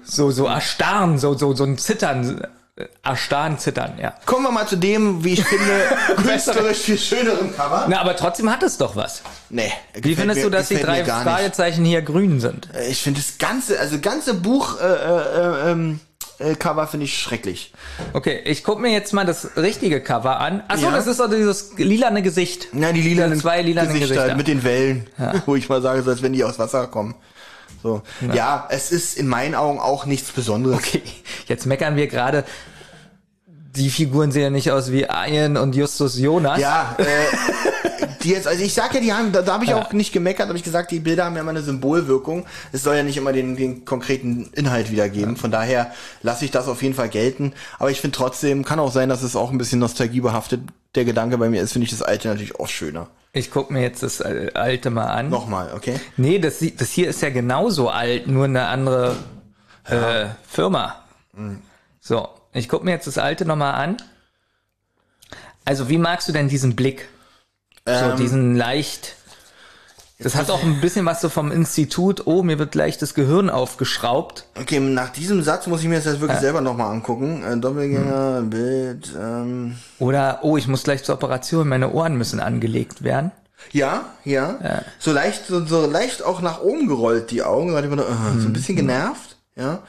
so, 0.02 0.30
so 0.30 0.46
erstarren, 0.46 1.18
so, 1.18 1.34
so, 1.34 1.54
so 1.54 1.64
ein 1.64 1.76
Zittern, 1.76 2.40
erstarren, 3.02 3.58
zittern, 3.58 3.94
ja. 4.00 4.14
Kommen 4.26 4.44
wir 4.44 4.50
mal 4.52 4.66
zu 4.66 4.76
dem, 4.76 5.24
wie 5.24 5.32
ich 5.34 5.44
finde, 5.44 5.72
künstlerisch 6.16 6.78
viel 6.78 6.98
schöneren 6.98 7.54
Cover. 7.56 7.86
Na, 7.88 8.00
aber 8.00 8.14
trotzdem 8.16 8.50
hat 8.50 8.62
es 8.62 8.76
doch 8.76 8.96
was. 8.96 9.22
Nee. 9.48 9.72
Wie 9.94 10.14
findest 10.14 10.38
mir- 10.40 10.44
du, 10.44 10.50
dass 10.50 10.68
die 10.68 10.76
drei. 10.76 11.04
Fragezeichen 11.04 11.84
hier 11.86 12.02
grün 12.02 12.38
sind? 12.40 12.68
Ich 12.90 13.02
finde 13.02 13.20
das 13.20 13.38
ganze, 13.38 13.80
also 13.80 13.98
ganze 13.98 14.34
Buch 14.34 14.78
äh, 14.80 14.84
äh, 14.84 15.70
ähm, 15.72 16.00
äh, 16.38 16.54
Cover 16.54 16.86
finde 16.86 17.04
ich 17.06 17.18
schrecklich. 17.18 17.72
Okay, 18.12 18.40
ich 18.44 18.62
guck 18.62 18.78
mir 18.78 18.90
jetzt 18.92 19.14
mal 19.14 19.24
das 19.24 19.56
richtige 19.56 20.02
Cover 20.02 20.38
an. 20.38 20.62
Achso, 20.68 20.84
Ja. 20.86 20.90
das 20.90 21.06
ist 21.06 21.18
doch 21.18 21.30
dieses 21.30 21.78
lilane 21.78 22.20
Gesicht. 22.20 22.68
Ja, 22.74 22.92
die 22.92 23.00
lilanen 23.00 23.30
Diese 23.32 23.42
zwei 23.42 23.62
lilanen 23.62 23.88
Gesichter, 23.94 24.14
Gesichter. 24.16 24.36
mit 24.36 24.48
den 24.48 24.62
Wellen, 24.64 25.06
wo 25.46 25.56
ich 25.56 25.70
mal 25.70 25.80
sage, 25.80 26.04
als 26.06 26.20
wenn 26.20 26.34
die 26.34 26.44
aus 26.44 26.58
Wasser 26.58 26.86
kommen. 26.88 27.14
So. 27.82 28.02
Ja. 28.34 28.66
es 28.70 28.90
ist 28.90 29.16
in 29.16 29.26
meinen 29.26 29.54
Augen 29.54 29.78
auch 29.78 30.06
nichts 30.06 30.32
Besonderes. 30.32 30.78
Okay, 30.78 31.02
jetzt 31.46 31.66
meckern 31.66 31.96
wir 31.96 32.06
gerade. 32.06 32.44
Die 33.76 33.90
Figuren 33.90 34.32
sehen 34.32 34.42
ja 34.42 34.50
nicht 34.50 34.70
aus 34.70 34.90
wie 34.90 35.02
Ian 35.02 35.56
und 35.56 35.76
Justus 35.76 36.18
Jonas. 36.18 36.58
Ja, 36.58 36.96
äh, 36.98 37.04
die 38.22 38.30
jetzt, 38.30 38.48
also 38.48 38.62
ich 38.62 38.74
sag 38.74 38.94
ja, 38.94 39.00
die 39.00 39.12
haben, 39.12 39.32
da, 39.32 39.42
da 39.42 39.54
habe 39.54 39.64
ich 39.64 39.74
auch 39.74 39.92
nicht 39.92 40.12
gemeckert, 40.12 40.48
habe 40.48 40.58
ich 40.58 40.64
gesagt, 40.64 40.90
die 40.90 41.00
Bilder 41.00 41.26
haben 41.26 41.34
ja 41.34 41.42
immer 41.42 41.50
eine 41.50 41.62
Symbolwirkung. 41.62 42.46
Es 42.72 42.82
soll 42.82 42.96
ja 42.96 43.02
nicht 43.02 43.16
immer 43.16 43.32
den, 43.32 43.56
den 43.56 43.84
konkreten 43.84 44.50
Inhalt 44.52 44.90
wiedergeben. 44.90 45.36
Von 45.36 45.50
daher 45.50 45.92
lasse 46.22 46.44
ich 46.44 46.50
das 46.50 46.68
auf 46.68 46.82
jeden 46.82 46.94
Fall 46.94 47.08
gelten. 47.08 47.52
Aber 47.78 47.90
ich 47.90 48.00
finde 48.00 48.16
trotzdem, 48.16 48.64
kann 48.64 48.80
auch 48.80 48.92
sein, 48.92 49.08
dass 49.08 49.22
es 49.22 49.36
auch 49.36 49.50
ein 49.50 49.58
bisschen 49.58 49.78
nostalgiebehaftet 49.78 50.62
der 50.94 51.04
Gedanke 51.04 51.38
bei 51.38 51.48
mir 51.48 51.62
ist, 51.62 51.72
finde 51.72 51.84
ich 51.84 51.90
das 51.90 52.02
alte 52.02 52.28
natürlich 52.28 52.58
auch 52.58 52.68
schöner. 52.68 53.08
Ich 53.32 53.50
guck 53.50 53.70
mir 53.70 53.82
jetzt 53.82 54.02
das 54.02 54.22
alte 54.22 54.90
mal 54.90 55.06
an. 55.06 55.28
Nochmal, 55.28 55.72
okay? 55.74 56.00
Nee, 56.16 56.38
das, 56.38 56.64
das 56.76 56.90
hier 56.90 57.08
ist 57.10 57.20
ja 57.20 57.30
genauso 57.30 57.90
alt, 57.90 58.26
nur 58.28 58.44
eine 58.46 58.66
andere 58.68 59.16
äh, 59.84 60.26
Firma. 60.48 61.04
So, 62.00 62.28
ich 62.52 62.68
guck 62.68 62.82
mir 62.84 62.92
jetzt 62.92 63.06
das 63.06 63.18
alte 63.18 63.44
nochmal 63.44 63.74
an. 63.74 63.96
Also, 65.64 65.88
wie 65.88 65.98
magst 65.98 66.28
du 66.28 66.32
denn 66.32 66.48
diesen 66.48 66.76
Blick? 66.76 67.08
So, 67.84 67.92
Ähm, 67.92 68.16
diesen 68.16 68.56
leicht. 68.56 69.15
Das 70.18 70.34
hat 70.34 70.50
auch 70.50 70.62
ein 70.62 70.80
bisschen 70.80 71.04
was 71.04 71.20
so 71.20 71.28
vom 71.28 71.52
Institut. 71.52 72.26
Oh, 72.26 72.42
mir 72.42 72.58
wird 72.58 72.72
gleich 72.72 72.96
das 72.96 73.12
Gehirn 73.12 73.50
aufgeschraubt. 73.50 74.46
Okay, 74.58 74.80
nach 74.80 75.10
diesem 75.10 75.42
Satz 75.42 75.66
muss 75.66 75.82
ich 75.82 75.88
mir 75.88 75.96
das 75.96 76.06
jetzt 76.06 76.20
wirklich 76.20 76.40
selber 76.40 76.62
nochmal 76.62 76.90
angucken. 76.90 77.42
Äh, 77.44 77.58
Doppelgänger, 77.58 78.42
Bild, 78.42 79.12
ähm. 79.14 79.76
Oder, 79.98 80.38
oh, 80.42 80.56
ich 80.56 80.68
muss 80.68 80.84
gleich 80.84 81.04
zur 81.04 81.16
Operation, 81.16 81.68
meine 81.68 81.92
Ohren 81.92 82.16
müssen 82.16 82.40
angelegt 82.40 83.02
werden. 83.04 83.30
Ja, 83.72 84.06
ja. 84.24 84.82
So 84.98 85.12
leicht, 85.12 85.46
so, 85.46 85.64
so 85.66 85.86
leicht 85.86 86.22
auch 86.22 86.40
nach 86.40 86.60
oben 86.62 86.88
gerollt, 86.88 87.30
die 87.30 87.42
Augen. 87.42 87.70
So, 87.70 87.76
uh, 87.76 88.40
so 88.40 88.48
ein 88.48 88.52
bisschen 88.52 88.76
genervt, 88.76 89.36
ja. 89.54 89.82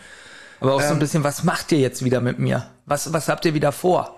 Aber 0.59 0.73
auch 0.73 0.81
so 0.81 0.87
Ähm. 0.87 0.93
ein 0.93 0.99
bisschen, 0.99 1.23
was 1.23 1.43
macht 1.43 1.71
ihr 1.71 1.79
jetzt 1.79 2.03
wieder 2.03 2.19
mit 2.19 2.39
mir? 2.39 2.69
Was, 2.85 3.13
was 3.13 3.29
habt 3.29 3.45
ihr 3.45 3.53
wieder 3.53 3.71
vor? 3.71 4.17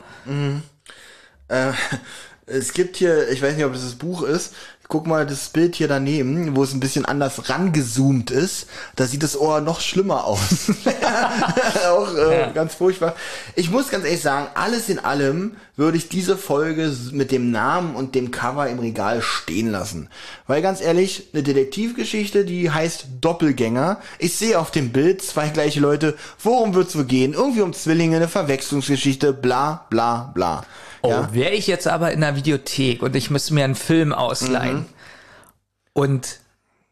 Äh, 1.50 1.72
es 2.46 2.74
gibt 2.74 2.96
hier, 2.96 3.30
ich 3.30 3.42
weiß 3.42 3.56
nicht, 3.56 3.66
ob 3.66 3.74
das 3.74 3.84
das 3.84 3.96
Buch 3.96 4.24
ist. 4.24 4.54
Guck 4.92 5.06
mal 5.06 5.28
das 5.28 5.50
Bild 5.50 5.76
hier 5.76 5.88
daneben, 5.88 6.56
wo 6.56 6.64
es 6.64 6.74
ein 6.74 6.80
bisschen 6.80 7.06
anders 7.06 7.48
rangezoomt 7.48 8.32
ist. 8.32 8.66
Da 8.96 9.06
sieht 9.06 9.22
das 9.22 9.40
Ohr 9.40 9.62
noch 9.62 9.82
schlimmer 9.82 10.24
aus. 10.24 10.40
Auch 11.92 12.12
äh, 12.16 12.50
ganz 12.56 12.74
furchtbar. 12.74 13.16
Ich 13.54 13.70
muss 13.70 13.90
ganz 13.90 14.04
ehrlich 14.04 14.24
sagen, 14.24 14.48
alles 14.56 14.90
in 14.90 14.98
allem 14.98 15.58
würde 15.76 15.96
ich 15.96 16.10
diese 16.10 16.38
Folge 16.38 16.92
mit 17.12 17.32
dem 17.32 17.52
Namen 17.52 17.96
und 17.96 18.16
dem 18.16 18.32
Cover 18.32 18.68
im 18.68 18.80
Regal 18.80 19.22
stehen 19.22 19.70
lassen. 19.70 20.10
Weil 20.48 20.64
ganz 20.64 20.82
ehrlich, 20.82 21.28
eine 21.34 21.44
Detektivgeschichte, 21.44 22.44
die 22.44 22.72
heißt 22.72 23.10
Doppelgänger. 23.22 24.00
Ich 24.18 24.38
sehe 24.38 24.58
auf 24.58 24.72
dem 24.72 24.92
Bild 24.92 25.22
zwei 25.22 25.50
gleiche 25.50 25.82
Leute. 25.82 26.18
Worum 26.42 26.74
wird's 26.74 26.98
wohl 26.98 27.06
gehen? 27.06 27.34
Irgendwie 27.34 27.62
um 27.62 27.74
Zwillinge, 27.74 28.16
eine 28.16 28.28
Verwechslungsgeschichte, 28.28 29.34
bla 29.34 29.86
bla 29.92 30.32
bla. 30.34 30.66
Oh, 31.02 31.10
Ja? 31.10 31.34
wäre 31.34 31.52
ich 31.54 31.68
jetzt 31.68 31.88
aber 31.88 32.12
in 32.12 32.22
der 32.22 32.36
Videothek 32.36 33.02
und 33.02 33.16
ich 33.16 33.30
müsste 33.30 33.54
mir 33.54 33.64
einen 33.64 33.76
Film 33.76 34.12
ausleihen 34.14 34.86
und 35.94 36.40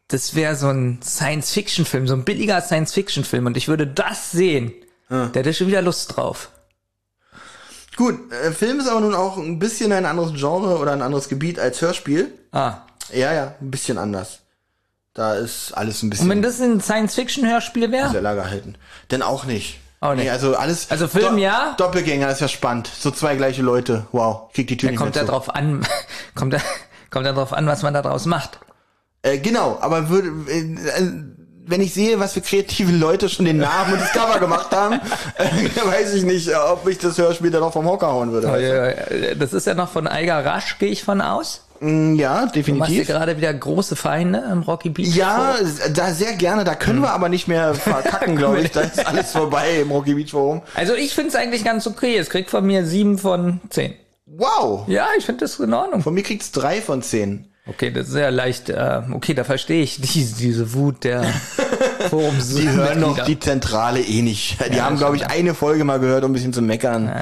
das 0.08 0.34
wäre 0.34 0.56
so 0.56 0.68
ein 0.68 1.00
Science-Fiction-Film, 1.02 2.08
so 2.08 2.14
ein 2.14 2.24
billiger 2.24 2.60
Science-Fiction-Film 2.62 3.46
und 3.46 3.56
ich 3.56 3.68
würde 3.68 3.86
das 3.86 4.30
sehen, 4.30 4.72
der 5.10 5.28
hätte 5.34 5.52
schon 5.54 5.66
wieder 5.66 5.82
Lust 5.82 6.16
drauf. 6.16 6.50
Gut, 7.96 8.32
äh, 8.32 8.52
Film 8.52 8.78
ist 8.78 8.88
aber 8.88 9.00
nun 9.00 9.14
auch 9.14 9.36
ein 9.38 9.58
bisschen 9.58 9.90
ein 9.92 10.06
anderes 10.06 10.32
Genre 10.34 10.78
oder 10.78 10.92
ein 10.92 11.02
anderes 11.02 11.28
Gebiet 11.28 11.58
als 11.58 11.80
Hörspiel. 11.82 12.32
Ah. 12.52 12.78
Ja, 13.12 13.32
ja, 13.32 13.54
ein 13.60 13.70
bisschen 13.70 13.98
anders. 13.98 14.40
Da 15.14 15.34
ist 15.34 15.72
alles 15.72 16.02
ein 16.02 16.10
bisschen 16.10 16.26
Und 16.26 16.30
wenn 16.30 16.42
das 16.42 16.60
ein 16.60 16.80
Science-Fiction-Hörspiel 16.80 17.90
wäre? 17.90 18.10
sehr 18.10 18.22
Lager 18.22 18.48
halten. 18.48 18.76
Denn 19.10 19.22
auch 19.22 19.44
nicht. 19.44 19.80
Auch 20.00 20.14
nicht. 20.14 20.24
Nee, 20.24 20.30
also 20.30 20.54
alles. 20.56 20.90
Also 20.90 21.08
Film, 21.08 21.38
ja? 21.38 21.74
Doppelgänger 21.76 22.30
ist 22.30 22.40
ja 22.40 22.48
spannend. 22.48 22.88
So 22.98 23.10
zwei 23.10 23.34
gleiche 23.36 23.62
Leute. 23.62 24.06
Wow, 24.12 24.52
kriegt 24.52 24.70
die 24.70 24.76
Tür 24.76 24.88
Da 24.88 24.90
nicht 24.92 24.98
kommt 25.00 25.14
mehr 25.16 25.24
zu. 25.24 25.30
drauf 25.30 25.54
an, 25.54 25.84
kommt 26.34 26.52
da, 26.54 26.58
kommt 27.10 27.26
da 27.26 27.32
drauf 27.32 27.52
an, 27.52 27.66
was 27.66 27.82
man 27.82 27.94
da 27.94 28.02
draus 28.02 28.26
macht. 28.26 28.60
Äh, 29.22 29.38
genau, 29.38 29.78
aber 29.80 30.08
würde, 30.08 30.28
äh, 30.48 30.60
äh, 30.60 31.12
wenn 31.66 31.80
ich 31.80 31.92
sehe, 31.92 32.20
was 32.20 32.32
für 32.34 32.40
kreative 32.40 32.92
Leute 32.92 33.28
schon 33.28 33.44
den 33.44 33.58
Namen 33.58 33.92
und 33.94 34.00
das 34.00 34.12
Cover 34.12 34.38
gemacht 34.38 34.70
haben, 34.70 35.00
äh, 35.36 35.86
weiß 35.90 36.14
ich 36.14 36.22
nicht, 36.22 36.48
ob 36.56 36.86
ich 36.88 36.98
das 36.98 37.18
Hörspiel 37.18 37.50
dann 37.50 37.60
noch 37.60 37.72
vom 37.72 37.84
Hocker 37.86 38.06
hauen 38.06 38.30
würde. 38.32 38.46
Äh, 38.48 39.36
Das 39.36 39.52
ist 39.52 39.66
ja 39.66 39.74
noch 39.74 39.90
von 39.90 40.06
Eiger 40.06 40.44
Rasch, 40.44 40.78
gehe 40.78 40.90
ich 40.90 41.02
von 41.02 41.20
aus. 41.20 41.64
Mm, 41.80 42.14
Ja, 42.16 42.38
Du 42.40 42.44
machst 42.44 42.56
definitiv. 42.56 43.06
gerade 43.06 43.36
wieder 43.36 43.52
große 43.54 43.96
Feinde 43.96 44.42
im 44.52 44.62
Rocky 44.62 44.88
Beach. 44.90 45.14
Ja, 45.14 45.54
Forum. 45.58 45.94
da 45.94 46.12
sehr 46.12 46.32
gerne. 46.34 46.64
Da 46.64 46.74
können 46.74 47.00
wir 47.00 47.10
aber 47.12 47.28
nicht 47.28 47.48
mehr 47.48 47.74
verkacken, 47.74 48.36
glaube 48.36 48.60
ich. 48.62 48.70
Da 48.70 48.80
ist 48.82 49.04
alles 49.06 49.32
vorbei 49.32 49.80
im 49.82 49.90
Rocky 49.90 50.14
Beach 50.14 50.30
Forum. 50.32 50.62
Also 50.74 50.94
ich 50.94 51.14
finde 51.14 51.30
es 51.30 51.36
eigentlich 51.36 51.64
ganz 51.64 51.86
okay. 51.86 52.16
Es 52.16 52.30
kriegt 52.30 52.50
von 52.50 52.66
mir 52.66 52.84
sieben 52.86 53.18
von 53.18 53.60
zehn. 53.70 53.94
Wow. 54.26 54.86
Ja, 54.88 55.08
ich 55.16 55.24
finde 55.24 55.40
das 55.44 55.58
in 55.58 55.72
Ordnung. 55.72 56.02
Von 56.02 56.14
mir 56.14 56.22
kriegt's 56.22 56.52
drei 56.52 56.80
von 56.82 57.02
zehn. 57.02 57.47
Okay, 57.68 57.90
das 57.90 58.08
ist 58.08 58.14
ja 58.16 58.30
leicht, 58.30 58.70
äh, 58.70 59.02
okay, 59.12 59.34
da 59.34 59.44
verstehe 59.44 59.82
ich 59.82 60.00
diese, 60.00 60.36
diese 60.38 60.72
Wut 60.72 61.04
der 61.04 61.22
Forums. 62.08 62.54
Die 62.54 62.66
hören 62.68 63.00
noch 63.00 63.18
die 63.24 63.38
Zentrale 63.38 64.00
eh 64.00 64.22
nicht. 64.22 64.56
Die 64.72 64.76
Ja, 64.76 64.84
haben, 64.86 64.96
glaube 64.96 65.16
ich, 65.16 65.22
stimmt. 65.22 65.36
eine 65.38 65.54
Folge 65.54 65.84
mal 65.84 66.00
gehört, 66.00 66.24
um 66.24 66.30
ein 66.30 66.32
bisschen 66.32 66.54
zu 66.54 66.62
meckern, 66.62 67.12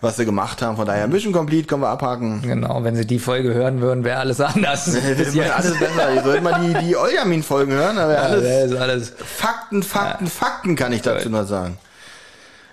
was 0.00 0.16
sie 0.16 0.24
gemacht 0.24 0.62
haben. 0.62 0.76
Von 0.76 0.86
daher, 0.86 1.06
Mission 1.06 1.32
Complete, 1.32 1.68
können 1.68 1.82
wir 1.82 1.90
abhaken. 1.90 2.42
Genau, 2.42 2.82
wenn 2.82 2.96
sie 2.96 3.06
die 3.06 3.20
Folge 3.20 3.54
hören 3.54 3.80
würden, 3.80 4.02
wäre 4.02 4.18
alles 4.18 4.40
anders. 4.40 4.92
Wäre 5.34 5.54
alles 5.54 5.78
besser. 5.78 6.12
Ihr 6.12 6.22
sollt 6.24 6.42
mal 6.42 6.60
die, 6.60 6.86
die 6.86 6.96
Oljamin-Folgen 6.96 7.72
hören, 7.72 7.96
aber 7.96 8.14
Ja, 8.14 8.20
alles 8.22 8.72
ist 8.72 8.76
alles. 8.76 9.12
Fakten, 9.24 9.82
Fakten, 9.84 10.26
Fakten 10.26 10.74
kann 10.74 10.92
ich 10.92 11.02
dazu 11.02 11.30
nur 11.30 11.44
sagen. 11.44 11.76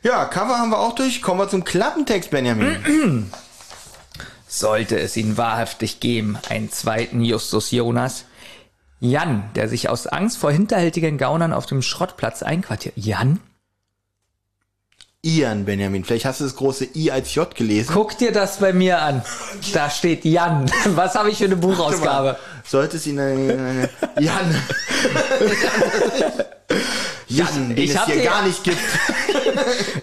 Ja, 0.01 0.25
Cover 0.25 0.57
haben 0.57 0.71
wir 0.71 0.79
auch 0.79 0.95
durch. 0.95 1.21
Kommen 1.21 1.39
wir 1.39 1.47
zum 1.49 1.63
Klappentext, 1.63 2.31
Benjamin. 2.31 3.29
Sollte 4.53 4.99
es 4.99 5.15
ihn 5.15 5.37
wahrhaftig 5.37 6.01
geben, 6.01 6.37
einen 6.49 6.69
zweiten 6.69 7.21
Justus 7.23 7.71
Jonas. 7.71 8.25
Jan, 8.99 9.49
der 9.55 9.69
sich 9.69 9.87
aus 9.87 10.07
Angst 10.07 10.37
vor 10.37 10.51
hinterhältigen 10.51 11.17
Gaunern 11.17 11.53
auf 11.53 11.67
dem 11.67 11.81
Schrottplatz 11.81 12.43
einquartiert. 12.43 12.95
Jan? 12.97 13.39
Ian, 15.23 15.63
Benjamin. 15.63 16.03
Vielleicht 16.03 16.25
hast 16.25 16.41
du 16.41 16.43
das 16.43 16.57
große 16.57 16.85
I 16.95 17.11
als 17.11 17.33
J 17.33 17.55
gelesen. 17.55 17.91
Guck 17.93 18.17
dir 18.17 18.33
das 18.33 18.57
bei 18.59 18.73
mir 18.73 19.01
an. 19.01 19.23
Da 19.71 19.89
steht 19.89 20.25
Jan. 20.25 20.69
Was 20.95 21.15
habe 21.15 21.29
ich 21.29 21.37
für 21.37 21.45
eine 21.45 21.55
Buchausgabe? 21.55 22.37
Sollte 22.67 22.97
es 22.97 23.07
ihn 23.07 23.19
eine, 23.21 23.53
eine 23.53 23.89
Jan. 24.19 24.53
Jan, 27.29 27.69
den 27.69 27.77
ich 27.77 27.91
es 27.91 27.97
hab 27.97 28.07
hier 28.07 28.15
dir- 28.17 28.23
gar 28.25 28.45
nicht 28.45 28.63
gibt. 28.65 28.77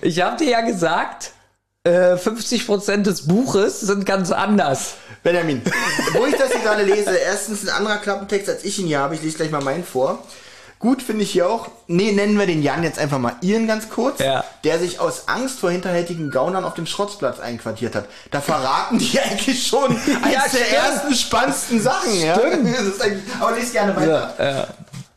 Ich 0.00 0.20
habe 0.22 0.36
dir 0.38 0.50
ja 0.50 0.60
gesagt, 0.62 1.32
äh, 1.88 2.14
50% 2.16 3.02
des 3.02 3.26
Buches 3.26 3.80
sind 3.80 4.04
ganz 4.06 4.30
anders. 4.30 4.94
Benjamin, 5.22 5.62
wo 6.12 6.26
ich 6.26 6.36
das 6.36 6.52
hier 6.52 6.60
gerade 6.60 6.84
lese, 6.84 7.14
erstens 7.16 7.62
ein 7.68 7.74
anderer 7.74 7.96
Klappentext, 7.98 8.48
als 8.48 8.64
ich 8.64 8.78
ihn 8.78 8.86
hier 8.86 9.00
habe. 9.00 9.14
Ich 9.14 9.22
lese 9.22 9.36
gleich 9.36 9.50
mal 9.50 9.62
meinen 9.62 9.84
vor. 9.84 10.22
Gut 10.80 11.02
finde 11.02 11.24
ich 11.24 11.32
hier 11.32 11.50
auch, 11.50 11.66
nee, 11.88 12.12
nennen 12.12 12.38
wir 12.38 12.46
den 12.46 12.62
Jan 12.62 12.84
jetzt 12.84 13.00
einfach 13.00 13.18
mal 13.18 13.32
Ian 13.40 13.66
ganz 13.66 13.90
kurz, 13.90 14.20
Ja. 14.20 14.44
der 14.62 14.78
sich 14.78 15.00
aus 15.00 15.24
Angst 15.26 15.58
vor 15.58 15.72
hinterhältigen 15.72 16.30
Gaunern 16.30 16.64
auf 16.64 16.74
dem 16.74 16.86
Schrottplatz 16.86 17.40
einquartiert 17.40 17.96
hat. 17.96 18.04
Da 18.30 18.40
verraten 18.40 18.96
die 18.98 19.18
eigentlich 19.18 19.66
schon 19.66 19.90
eines 19.90 20.06
Ja, 20.32 20.42
der 20.42 20.48
stimmt. 20.48 20.72
ersten 20.72 21.14
spannendsten 21.16 21.80
Sachen. 21.82 22.14
Ja? 22.20 22.38
Das 22.62 22.82
ist 22.82 23.02
aber 23.40 23.56
lese 23.56 23.72
gerne 23.72 23.96
weiter. 23.96 24.34
Ja, 24.38 24.60
äh, 24.62 24.66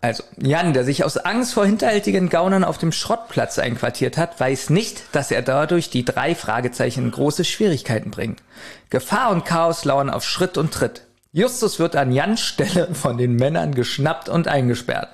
also, 0.04 0.24
Jan, 0.42 0.74
der 0.74 0.84
sich 0.84 1.04
aus 1.04 1.18
Angst 1.18 1.54
vor 1.54 1.64
hinterhältigen 1.64 2.30
Gaunern 2.30 2.64
auf 2.64 2.80
dem 2.80 2.92
Schrottplatz 2.92 3.60
einquartiert 3.60 4.18
hat, 4.18 4.40
weiß 4.40 4.72
nicht, 4.72 5.04
dass 5.12 5.30
er 5.30 5.44
dadurch 5.44 5.92
die 5.92 6.04
drei 6.04 6.34
Fragezeichen 6.34 7.06
in 7.06 7.12
große 7.12 7.46
Schwierigkeiten 7.46 8.10
bringt. 8.10 8.42
Gefahr 8.90 9.30
und 9.30 9.46
Chaos 9.46 9.86
lauern 9.86 10.10
auf 10.10 10.24
Schritt 10.26 10.58
und 10.58 10.74
Tritt. 10.74 11.04
Justus 11.34 11.78
wird 11.78 11.96
an 11.96 12.12
Jans 12.12 12.42
Stelle 12.42 12.94
von 12.94 13.20
den 13.20 13.36
Männern 13.36 13.76
geschnappt 13.76 14.28
und 14.28 14.48
eingesperrt. 14.48 15.10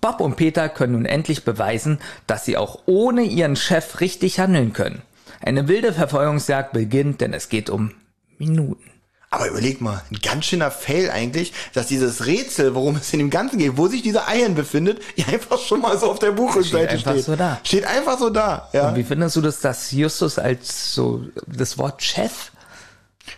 Bob 0.00 0.20
und 0.20 0.36
Peter 0.36 0.70
können 0.70 0.94
nun 0.94 1.04
endlich 1.04 1.44
beweisen, 1.44 2.00
dass 2.26 2.46
sie 2.46 2.56
auch 2.56 2.80
ohne 2.86 3.22
ihren 3.22 3.56
Chef 3.56 4.00
richtig 4.00 4.40
handeln 4.40 4.72
können. 4.72 5.02
Eine 5.42 5.68
wilde 5.68 5.92
Verfolgungsjagd 5.92 6.72
beginnt, 6.72 7.20
denn 7.20 7.34
es 7.34 7.50
geht 7.50 7.68
um 7.68 7.92
Minuten. 8.38 8.89
Aber 9.32 9.46
überleg 9.48 9.80
mal, 9.80 10.02
ein 10.10 10.18
ganz 10.20 10.46
schöner 10.46 10.72
Fail 10.72 11.08
eigentlich, 11.08 11.52
dass 11.72 11.86
dieses 11.86 12.26
Rätsel, 12.26 12.74
worum 12.74 12.96
es 12.96 13.12
in 13.12 13.20
dem 13.20 13.30
Ganzen 13.30 13.58
geht, 13.58 13.76
wo 13.76 13.86
sich 13.86 14.02
dieser 14.02 14.24
Ian 14.28 14.56
befindet, 14.56 15.00
ja 15.16 15.26
einfach 15.28 15.58
schon 15.60 15.80
mal 15.80 15.96
so 15.98 16.10
auf 16.10 16.18
der 16.18 16.32
Buchrückseite 16.32 16.88
Steht 16.88 16.90
einfach 16.90 17.12
steht. 17.12 17.24
so 17.24 17.36
da. 17.36 17.60
Steht 17.62 17.84
einfach 17.86 18.18
so 18.18 18.28
da, 18.30 18.68
ja. 18.72 18.94
Wie 18.96 19.04
findest 19.04 19.36
du 19.36 19.40
das, 19.40 19.60
dass 19.60 19.92
Justus 19.92 20.38
als 20.38 20.94
so 20.94 21.24
das 21.46 21.78
Wort 21.78 22.02
Chef? 22.02 22.50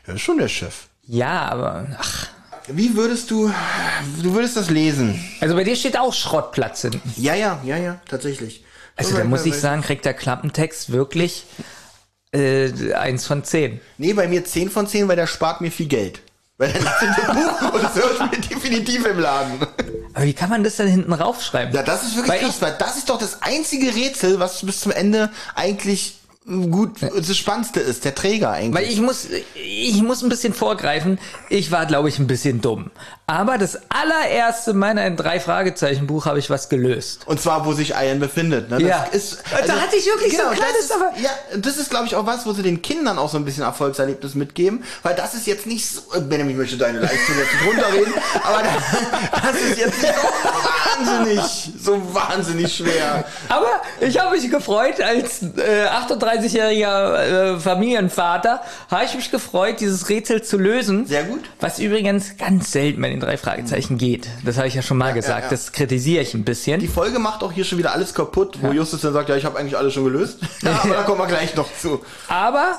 Ja, 0.07 0.15
ist 0.15 0.23
schon 0.23 0.39
der 0.39 0.49
Chef. 0.49 0.87
Ja, 1.07 1.49
aber 1.51 1.87
ach, 1.99 2.29
Wie 2.69 2.97
würdest 2.97 3.31
du, 3.31 3.53
du 4.23 4.33
würdest 4.33 4.57
das 4.57 4.71
lesen? 4.71 5.23
also 5.41 5.55
bei 5.55 5.65
dir 5.65 5.77
steht 5.77 5.99
auch 5.99 6.15
Schrottplatz 6.15 6.81
hinten. 6.83 7.03
Ja, 7.19 7.35
ja, 7.35 7.61
ja, 7.65 7.77
ja, 7.77 8.01
tatsächlich. 8.09 8.65
Also 8.97 9.17
da 9.17 9.25
muss 9.25 9.45
ich 9.45 9.57
sagen, 9.57 9.83
kriegt 9.83 10.05
der 10.07 10.15
Klappentext 10.15 10.91
wirklich 10.93 11.45
äh, 12.33 12.95
eins 12.95 13.27
von 13.27 13.45
zehn. 13.45 13.81
Nee, 13.99 14.13
bei 14.15 14.27
mir 14.29 14.45
10 14.45 14.71
von 14.71 14.87
10, 14.87 15.09
weil 15.09 15.17
der 15.17 15.27
spart 15.27 15.61
mir 15.61 15.71
viel 15.71 15.87
Geld. 15.87 16.21
Weil 16.59 16.71
er 16.71 16.81
liegt 16.81 17.03
in 17.03 17.15
dem 17.15 17.43
Buch 17.43 17.75
und 17.75 17.83
das 17.83 17.95
Hörspiel 17.95 18.41
definitiv 18.41 19.07
im 19.07 19.19
Laden. 19.19 19.67
Aber 20.15 20.25
wie 20.25 20.33
kann 20.33 20.51
man 20.51 20.63
das 20.63 20.77
denn 20.77 20.89
hinten 20.89 21.13
raufschreiben? 21.13 21.75
Ja, 21.75 21.83
das 21.83 22.03
ist 22.03 22.17
wirklich 22.17 22.33
Weil 22.33 22.41
krass, 22.41 22.61
weil 22.61 22.75
das 22.79 22.97
ist 22.97 23.09
doch 23.09 23.19
das 23.19 23.43
einzige 23.43 23.95
Rätsel, 23.95 24.39
was 24.39 24.65
bis 24.65 24.81
zum 24.81 24.93
Ende 24.93 25.31
eigentlich 25.55 26.17
gut, 26.45 26.97
das 27.01 27.37
Spannendste 27.37 27.81
ist, 27.81 28.05
der 28.05 28.15
Träger 28.15 28.51
eigentlich. 28.51 28.75
Weil 28.75 28.93
ich 28.93 29.01
muss, 29.01 29.29
ich 29.55 30.03
muss 30.03 30.23
ein 30.23 30.29
bisschen 30.29 30.53
vorgreifen. 30.53 31.19
Ich 31.49 31.71
war, 31.71 31.87
glaube 31.87 32.09
ich, 32.09 32.19
ein 32.19 32.27
bisschen 32.27 32.61
dumm. 32.61 32.91
Aber 33.33 33.57
das 33.57 33.79
allererste 33.89 34.75
meiner 34.75 35.11
drei 35.11 35.41
Fragezeichen 35.41 36.07
Buch 36.07 36.27
habe 36.27 36.39
ich 36.39 36.51
was 36.51 36.69
gelöst. 36.69 37.23
Und 37.25 37.41
zwar, 37.41 37.65
wo 37.65 37.73
sich 37.73 37.93
Ian 37.95 38.21
befindet. 38.21 38.69
Ne? 38.69 38.77
Das 38.79 38.87
Ja. 38.87 39.05
Ist, 39.11 39.39
also 39.55 39.73
Da 39.73 39.81
hatte 39.81 39.97
ich 39.97 40.05
wirklich 40.05 40.37
so 40.37 40.43
ein 40.43 40.51
das 40.51 40.59
kleines, 40.59 40.81
ist, 40.81 40.93
aber- 40.95 41.13
Ja, 41.19 41.31
das 41.57 41.79
ist, 41.79 41.89
glaube 41.89 42.05
ich, 42.05 42.15
auch 42.15 42.27
was, 42.27 42.45
wo 42.45 42.53
sie 42.53 42.63
den 42.63 42.83
Kindern 42.83 43.17
auch 43.19 43.31
so 43.31 43.39
ein 43.39 43.47
bisschen 43.47 43.63
Erfolgserlebnis 43.65 44.35
mitgeben. 44.35 44.85
Weil 45.03 45.15
das 45.15 45.33
ist 45.33 45.47
jetzt 45.47 45.67
nicht 45.67 45.89
so... 45.89 46.03
Benjamin, 46.21 46.51
ich 46.51 46.57
möchte 46.59 46.77
deine 46.77 46.99
Leistung 46.99 47.35
jetzt 47.39 47.55
nicht 47.55 47.67
runterreden. 47.67 48.13
aber 48.45 48.63
das, 48.65 49.43
das 49.43 49.63
ist 49.63 49.79
jetzt 49.79 50.03
nicht 50.03 50.13
so 50.15 51.01
wahnsinnig, 51.07 51.71
so 51.83 52.15
wahnsinnig 52.15 52.77
schwer. 52.77 53.25
Aber 53.49 53.81
ich 54.01 54.19
habe 54.21 54.37
mich 54.37 54.51
gefreut, 54.51 55.01
als 55.01 55.41
äh, 55.43 55.87
38-jähriger 55.89 57.55
äh, 57.55 57.61
Familienvater, 57.61 58.61
habe 58.91 59.05
ich 59.07 59.15
mich 59.15 59.31
gefreut, 59.31 59.81
dieses 59.81 60.11
Rätsel 60.11 60.43
zu 60.43 60.59
lösen. 60.59 61.07
Sehr 61.07 61.25
gut. 61.25 61.41
Was 61.61 61.79
übrigens 61.79 62.37
ganz 62.37 62.73
selten 62.73 63.01
bei 63.01 63.09
den 63.09 63.22
drei 63.23 63.37
Fragezeichen 63.37 63.99
geht. 63.99 64.29
Das 64.45 64.57
habe 64.59 64.69
ich 64.69 64.75
ja 64.75 64.83
schon 64.83 64.99
mal 64.99 65.13
gesagt. 65.15 65.45
ja. 65.45 65.51
Das 65.51 65.73
kritisiere 65.73 66.23
ich 66.23 66.35
ein 66.35 66.45
bisschen. 66.45 66.81
Die 66.81 66.89
Folge 66.89 67.19
macht 67.19 67.43
auch 67.43 67.53
hier 67.53 67.65
schon 67.65 67.79
wieder 67.79 67.93
alles 67.93 68.15
kaputt, 68.15 68.59
wo 68.61 68.73
Justus 68.73 69.01
dann 69.01 69.13
sagt, 69.13 69.29
ja, 69.29 69.37
ich 69.37 69.45
habe 69.45 69.59
eigentlich 69.59 69.77
alles 69.77 69.95
schon 69.95 70.05
gelöst. 70.05 70.39
Ja, 70.63 70.81
aber 70.85 70.95
da 70.95 71.03
kommen 71.03 71.19
wir 71.19 71.27
gleich 71.27 71.57
noch 71.57 71.69
zu. 71.77 72.01
Aber 72.29 72.79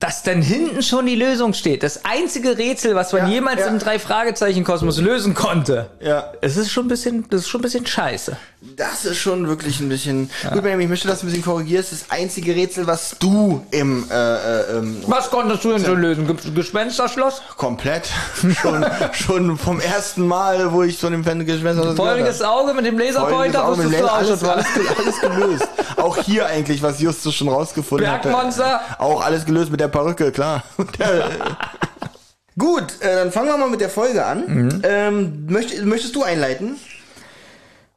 dass 0.00 0.22
dann 0.22 0.42
hinten 0.42 0.80
schon 0.82 1.06
die 1.06 1.16
Lösung 1.16 1.54
steht. 1.54 1.82
Das 1.82 2.04
einzige 2.04 2.56
Rätsel, 2.56 2.94
was 2.94 3.12
man 3.12 3.22
Ja, 3.22 3.28
jemals 3.34 3.60
ja. 3.62 3.66
im 3.66 3.80
drei 3.80 3.98
Fragezeichen 3.98 4.62
Kosmos 4.62 4.98
lösen 5.00 5.34
konnte. 5.34 5.90
Ja. 6.00 6.32
Es 6.40 6.56
ist 6.56 6.70
schon 6.70 6.84
ein 6.84 6.88
bisschen, 6.88 7.24
das 7.30 7.40
ist 7.40 7.48
schon 7.48 7.60
ein 7.60 7.62
bisschen 7.62 7.84
scheiße. 7.84 8.36
Das 8.76 9.04
ist 9.04 9.18
schon 9.18 9.48
wirklich 9.48 9.80
ein 9.80 9.88
bisschen... 9.88 10.30
Gut, 10.52 10.62
Benjamin, 10.62 10.82
ich 10.86 10.88
möchte, 10.88 11.08
dass 11.08 11.20
du 11.20 11.26
ein 11.26 11.30
bisschen 11.30 11.44
korrigierst. 11.44 11.90
Das 11.92 12.04
einzige 12.10 12.54
Rätsel, 12.54 12.86
was 12.86 13.16
du 13.18 13.64
im... 13.72 14.04
Äh, 14.10 14.14
äh, 14.14 14.78
ähm, 14.78 15.02
Was 15.06 15.30
konntest 15.30 15.64
du 15.64 15.72
denn 15.72 15.84
so 15.84 15.94
lösen? 15.94 16.26
Ge- 16.26 16.52
Gespensterschloss? 16.54 17.42
komplett 17.56 18.08
schon, 18.60 18.86
schon 19.12 19.58
vom 19.58 19.80
ersten 19.80 20.26
Mal, 20.26 20.72
wo 20.72 20.82
ich 20.84 20.96
von 20.98 21.10
dem 21.12 21.24
Fernsehgespenster 21.24 21.96
Feuriges 21.96 22.40
Auge 22.42 22.72
mit 22.74 22.84
dem 22.86 22.98
Laserpointer 22.98 23.64
Auge 23.64 23.82
mit 23.82 23.86
wusstest 23.86 24.02
du 24.02 24.06
auch 24.08 24.16
alles, 24.16 24.40
schon 24.40 24.48
alles, 24.48 24.66
alles 24.98 25.20
gelöst. 25.20 25.68
auch 25.96 26.16
hier 26.18 26.46
eigentlich, 26.46 26.82
was 26.82 27.00
Justus 27.00 27.34
schon 27.34 27.48
rausgefunden 27.48 28.08
hat. 28.10 28.22
Bergmonster? 28.22 28.80
Auch 28.98 29.22
alles 29.24 29.44
gelöst 29.44 29.70
mit 29.70 29.80
der 29.80 29.87
Perücke, 29.88 30.32
klar. 30.32 30.62
Der- 30.98 31.30
Gut, 32.58 33.00
äh, 33.02 33.14
dann 33.14 33.30
fangen 33.32 33.46
wir 33.48 33.56
mal 33.56 33.70
mit 33.70 33.80
der 33.80 33.88
Folge 33.90 34.24
an. 34.24 34.44
Mhm. 34.46 34.82
Ähm, 34.82 35.46
möcht, 35.46 35.80
möchtest 35.84 36.16
du 36.16 36.24
einleiten? 36.24 36.76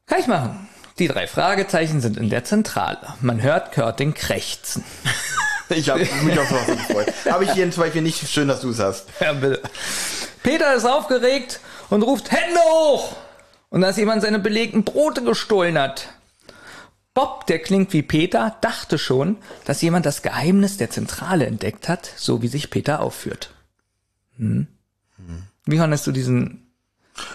Kann 0.05 0.19
ich 0.19 0.27
machen. 0.27 0.67
Die 0.99 1.07
drei 1.07 1.25
Fragezeichen 1.25 1.99
sind 1.99 2.17
in 2.17 2.29
der 2.29 2.43
Zentrale. 2.43 2.99
Man 3.21 3.41
hört 3.41 3.71
Körting 3.71 4.13
krächzen. 4.13 4.83
Ich 5.73 5.89
habe 5.89 5.99
mich 6.01 6.37
auf 6.37 6.49
sowas 6.49 6.65
gefreut. 6.67 7.13
Habe 7.29 7.45
ich 7.45 7.53
jeden 7.55 7.71
Zweifel 7.71 8.01
nicht. 8.01 8.27
Schön, 8.27 8.49
dass 8.49 8.59
du 8.59 8.71
es 8.71 8.79
hast. 8.79 9.05
Ja, 9.21 9.31
bitte. 9.31 9.61
Peter 10.43 10.73
ist 10.73 10.83
aufgeregt 10.83 11.61
und 11.89 12.01
ruft 12.03 12.29
Hände 12.29 12.59
hoch! 12.59 13.15
Und 13.69 13.79
dass 13.79 13.95
jemand 13.95 14.21
seine 14.21 14.39
belegten 14.39 14.83
Brote 14.83 15.23
gestohlen 15.23 15.79
hat. 15.79 16.09
Bob, 17.13 17.45
der 17.47 17.59
klingt 17.59 17.91
wie 17.93 18.03
Peter, 18.03 18.55
dachte 18.61 18.97
schon, 18.97 19.37
dass 19.65 19.81
jemand 19.81 20.05
das 20.05 20.21
Geheimnis 20.21 20.77
der 20.77 20.89
Zentrale 20.89 21.45
entdeckt 21.45 21.89
hat, 21.89 22.09
so 22.15 22.41
wie 22.41 22.47
sich 22.47 22.69
Peter 22.69 23.01
aufführt. 23.01 23.51
Hm? 24.37 24.67
Wie 25.65 25.77
fandest 25.77 26.07
du 26.07 26.11
diesen 26.11 26.71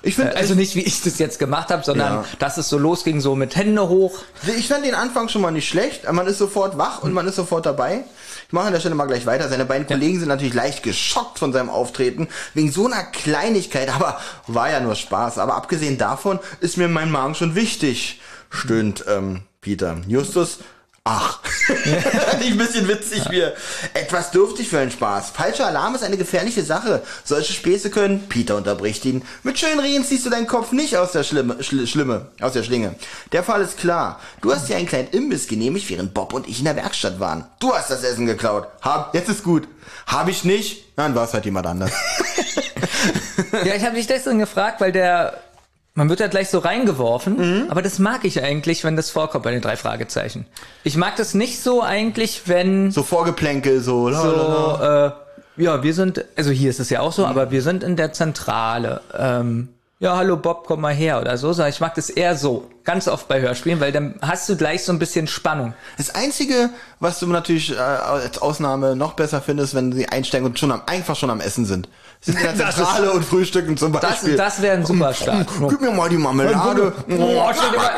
Ich 0.03 0.17
finde, 0.17 0.35
Also 0.35 0.55
nicht, 0.55 0.75
wie 0.75 0.81
ich 0.81 1.03
das 1.03 1.19
jetzt 1.19 1.39
gemacht 1.39 1.69
habe, 1.69 1.85
sondern 1.85 2.15
Ja. 2.15 2.25
dass 2.39 2.57
es 2.57 2.69
so 2.71 2.79
losging, 2.79 3.21
so 3.21 3.37
mit 3.37 3.55
Hände 3.55 3.89
hoch. 3.89 4.19
Ich 4.57 4.69
fand 4.69 4.85
den 4.85 4.95
Anfang 4.95 5.29
schon 5.29 5.43
mal 5.43 5.51
nicht 5.51 5.69
schlecht. 5.69 6.11
Man 6.11 6.27
ist 6.27 6.39
sofort 6.39 6.79
wach 6.79 7.03
und 7.03 7.13
man 7.13 7.29
ist 7.29 7.37
sofort 7.37 7.67
dabei. 7.67 8.05
Ich 8.47 8.53
mache 8.53 8.67
an 8.67 8.73
der 8.73 8.81
Stelle 8.81 8.95
mal 8.95 9.07
gleich 9.07 9.27
weiter. 9.27 9.49
Seine 9.49 9.67
beiden 9.67 9.87
Kollegen 9.87 10.19
sind 10.19 10.29
natürlich 10.29 10.55
leicht 10.55 10.83
geschockt 10.83 11.39
von 11.39 11.53
seinem 11.53 11.69
Auftreten. 11.69 12.29
Wegen 12.55 12.73
so 12.73 12.87
einer 12.87 13.05
Kleinigkeit. 13.05 13.91
Aber 13.95 14.19
war 14.47 14.71
ja 14.71 14.81
nur 14.81 14.95
Spaß. 14.97 15.39
Aber 15.39 15.55
abgesehen 15.55 15.99
davon 15.99 16.41
ist 16.61 16.79
mir 16.79 16.89
mein 16.89 17.11
Magen 17.11 17.35
schon 17.35 17.55
wichtig, 17.55 18.21
stöhnt 18.51 19.05
ähm, 19.07 19.43
Peter. 19.67 19.97
Justus 20.07 20.61
Ach, 21.09 21.39
nicht 22.41 22.51
ein 22.51 22.59
bisschen 22.59 22.89
witzig 22.89 23.31
wir. 23.31 23.55
Etwas 23.95 24.33
dürftig 24.33 24.69
für 24.69 24.81
einen 24.81 24.91
Spaß. 24.91 25.31
Falscher 25.31 25.69
Alarm 25.69 25.95
ist 25.95 26.03
eine 26.03 26.17
gefährliche 26.17 26.65
Sache. 26.65 27.01
Solche 27.23 27.53
Späße 27.53 27.91
können, 27.91 28.27
Peter 28.29 28.57
unterbricht 28.57 29.05
ihn, 29.05 29.23
mit 29.45 29.57
schönen 29.57 29.79
Reden 29.79 30.05
ziehst 30.05 30.27
du 30.27 30.31
deinen 30.31 30.49
Kopf 30.49 30.73
nicht 30.73 30.97
aus 30.97 31.13
der 31.13 31.23
Schlimme, 31.23 31.63
Schl 31.63 31.87
Schlimme, 31.87 32.33
aus 32.41 32.55
der 32.55 32.65
Schlinge. 32.65 32.97
Der 33.31 33.45
Fall 33.45 33.63
ist 33.63 33.79
klar. 33.79 34.19
Du 34.41 34.53
hast 34.53 34.69
dir 34.69 34.77
einen 34.77 34.89
kleinen 34.89 35.11
Imbiss 35.11 35.47
genehmigt, 35.47 35.89
während 35.91 36.13
Bob 36.13 36.33
und 36.33 36.49
ich 36.49 36.59
in 36.59 36.65
der 36.65 36.75
Werkstatt 36.75 37.21
waren. 37.21 37.45
Du 37.61 37.73
hast 37.73 37.89
das 37.89 38.03
Essen 38.03 38.27
geklaut. 38.27 38.67
Hab, 38.83 39.15
jetzt 39.15 39.29
ist 39.29 39.45
gut. 39.45 39.69
Hab 40.09 40.27
ich 40.27 40.43
nicht, 40.43 40.97
dann 40.97 41.15
war 41.15 41.25
es 41.25 41.35
halt 41.35 41.45
jemand 41.45 41.67
anders. 41.69 41.93
Ja, 43.65 43.75
ich 43.75 43.85
habe 43.85 43.95
dich 43.95 44.07
deswegen 44.07 44.39
gefragt, 44.39 44.81
weil 44.81 44.93
der 44.93 45.41
man 45.97 46.09
wird 46.09 46.21
ja 46.21 46.29
gleich 46.29 46.49
so 46.51 46.59
reingeworfen, 46.61 47.37
Mhm. 47.65 47.71
aber 47.71 47.83
das 47.83 47.99
mag 47.99 48.25
ich 48.25 48.41
eigentlich, 48.43 48.85
wenn 48.85 48.95
das 48.95 49.11
vorkommt 49.11 49.43
bei 49.45 49.51
den 49.51 49.61
drei 49.63 49.77
Fragezeichen. 49.77 50.47
Ich 50.85 50.97
mag 50.97 51.17
das 51.17 51.35
nicht 51.35 51.61
so 51.61 51.83
eigentlich, 51.83 52.43
wenn 52.47 52.93
So 52.93 53.03
Vorgeplänkel, 53.03 53.81
so. 53.81 54.13
so, 54.13 54.79
äh, 54.81 55.11
ja, 55.57 55.83
wir 55.83 55.95
sind, 55.95 56.25
also 56.37 56.51
hier 56.51 56.71
ist 56.71 56.79
es 56.81 56.91
ja 56.91 57.01
auch 57.01 57.11
Mhm. 57.11 57.15
so, 57.15 57.27
aber 57.27 57.51
wir 57.51 57.63
sind 57.63 57.83
in 57.83 57.97
der 57.97 58.13
Zentrale. 58.13 59.01
Ähm, 59.19 59.69
ja, 59.99 60.15
hallo 60.15 60.37
Bob, 60.37 60.65
komm 60.67 60.83
mal 60.83 60.93
her 60.93 61.19
oder 61.23 61.39
so. 61.39 61.51
Ich 61.65 61.81
mag 61.81 61.95
das 61.95 62.11
eher 62.11 62.37
so, 62.37 62.71
ganz 62.85 63.09
oft 63.09 63.27
bei 63.29 63.41
Hörspielen, 63.41 63.81
weil 63.81 63.93
dann 63.93 64.17
hast 64.21 64.47
du 64.51 64.55
gleich 64.57 64.85
so 64.85 64.93
ein 64.93 64.99
bisschen 64.99 65.27
Spannung. 65.27 65.73
Das 65.97 66.15
Einzige, 66.15 66.69
was 67.01 67.19
du 67.19 67.27
natürlich 67.29 67.73
äh, 67.73 67.79
als 67.79 68.37
Ausnahme 68.43 68.95
noch 68.95 69.15
besser 69.15 69.41
findest, 69.41 69.75
wenn 69.75 69.93
sie 69.93 70.07
einsteigen 70.11 70.47
und 70.47 70.59
schon 70.59 70.71
am, 70.71 70.83
einfach 70.85 71.17
schon 71.17 71.31
am 71.31 71.41
Essen 71.41 71.65
sind. 71.65 71.89
Sind 72.27 72.37
in 72.39 72.43
der 72.43 72.53
Das 72.55 72.75
Zentrale 72.75 73.13
und 73.13 73.25
frühstücken 73.25 73.77
zum 73.77 73.93
Das, 73.93 74.01
Beispiel. 74.03 74.37
das 74.37 74.61
wäre 74.61 74.77
ein 74.77 74.85
super 74.85 75.15
Start. 75.15 75.47
Gib 75.69 75.81
mir 75.81 75.93
mal 75.93 76.09
die 76.09 76.17
Marmelade. 76.17 76.93
Oh, 77.09 77.51
stell, 77.55 77.71
dir 77.71 77.77
mal, 77.77 77.93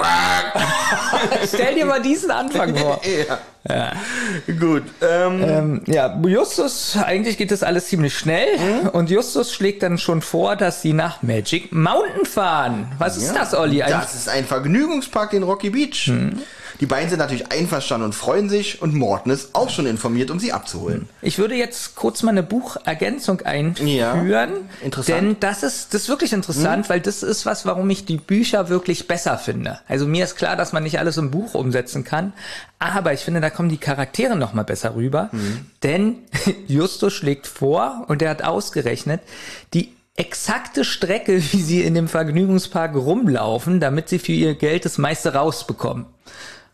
stell 1.49 1.75
dir 1.75 1.87
mal 1.87 2.03
diesen 2.03 2.31
Anfang 2.31 2.77
vor. 2.77 3.01
ja. 3.69 3.93
Gut. 4.61 4.83
Ähm, 5.01 5.43
Ähm, 5.43 5.83
ja, 5.87 6.15
Justus, 6.27 6.97
eigentlich 7.03 7.39
geht 7.39 7.51
das 7.51 7.63
alles 7.63 7.87
ziemlich 7.87 8.17
schnell 8.19 8.49
und 8.93 9.09
Justus 9.09 9.53
schlägt 9.55 9.83
dann 9.83 9.97
schon 9.97 10.21
vor, 10.21 10.57
dass 10.57 10.83
sie 10.83 10.93
nach 10.93 11.23
Magic 11.23 11.73
Mountain 11.73 12.27
fahren. 12.27 12.93
Was 12.99 13.17
ist 13.17 13.33
das, 13.35 13.55
Olli? 13.55 13.83
Ein, 13.83 13.93
das 13.93 14.15
ist 14.15 14.29
ein 14.29 14.45
Vergnügungspark 14.45 15.33
in 15.33 15.43
Rocky 15.43 15.71
Beach. 15.71 16.13
Die 16.81 16.87
beiden 16.87 17.11
sind 17.11 17.19
natürlich 17.19 17.51
einverstanden 17.51 18.05
und 18.07 18.15
freuen 18.15 18.49
sich 18.49 18.81
und 18.81 18.95
Morten 18.95 19.31
ist 19.31 19.55
auch 19.55 19.69
schon 19.69 19.87
informiert, 19.87 20.31
um 20.31 20.39
sie 20.39 20.53
abzuholen. 20.53 21.09
ich 21.23 21.39
würde 21.39 21.55
jetzt 21.57 21.97
kurz 21.97 22.23
mal 22.23 22.31
eine 22.31 22.43
Buchergänzung 22.43 23.41
einführen. 23.43 23.89
Ja, 24.29 24.49
interessant. 24.83 25.21
Denn 25.21 25.37
das 25.41 25.63
ist, 25.63 25.93
das 25.93 26.03
ist 26.03 26.09
wirklich 26.09 26.33
interessant, 26.33 26.89
weil 26.89 27.01
das 27.01 27.23
ist 27.23 27.47
was, 27.47 27.67
warum 27.67 27.91
ich 27.91 28.05
die 28.05 28.17
Bücher 28.17 28.69
wirklich 28.69 29.09
besser 29.09 29.39
finde. 29.39 29.81
Also 29.89 30.07
mir 30.07 30.25
ist 30.25 30.37
klar, 30.37 30.57
dass 30.57 30.73
man 30.73 30.83
nicht 30.83 30.99
alles 30.99 31.17
im 31.17 31.31
Buch 31.31 31.55
umsetzen 31.55 32.05
kann, 32.05 32.33
aber 32.79 33.13
ich 33.13 33.21
finde, 33.21 33.41
da 33.41 33.51
kommen 33.51 33.69
die 33.69 33.79
Charaktere 33.79 34.37
noch 34.37 34.53
mal 34.53 34.63
besser 34.63 34.95
rüber. 34.95 35.31
Denn 35.83 36.19
Justus 36.69 37.13
schlägt 37.13 37.47
vor 37.47 38.05
und 38.09 38.23
er 38.23 38.31
hat 38.31 38.43
ausgerechnet, 38.43 39.21
die 39.75 39.95
exakte 40.19 40.85
Strecke, 40.85 41.37
wie 41.53 41.63
sie 41.63 41.83
in 41.83 41.95
dem 41.95 42.09
Vergnügungspark 42.09 42.95
rumlaufen, 42.95 43.81
damit 43.81 44.09
sie 44.09 44.19
für 44.19 44.33
ihr 44.33 44.55
Geld 44.55 44.85
das 44.85 44.99
meiste 44.99 45.35
rausbekommen. 45.35 46.07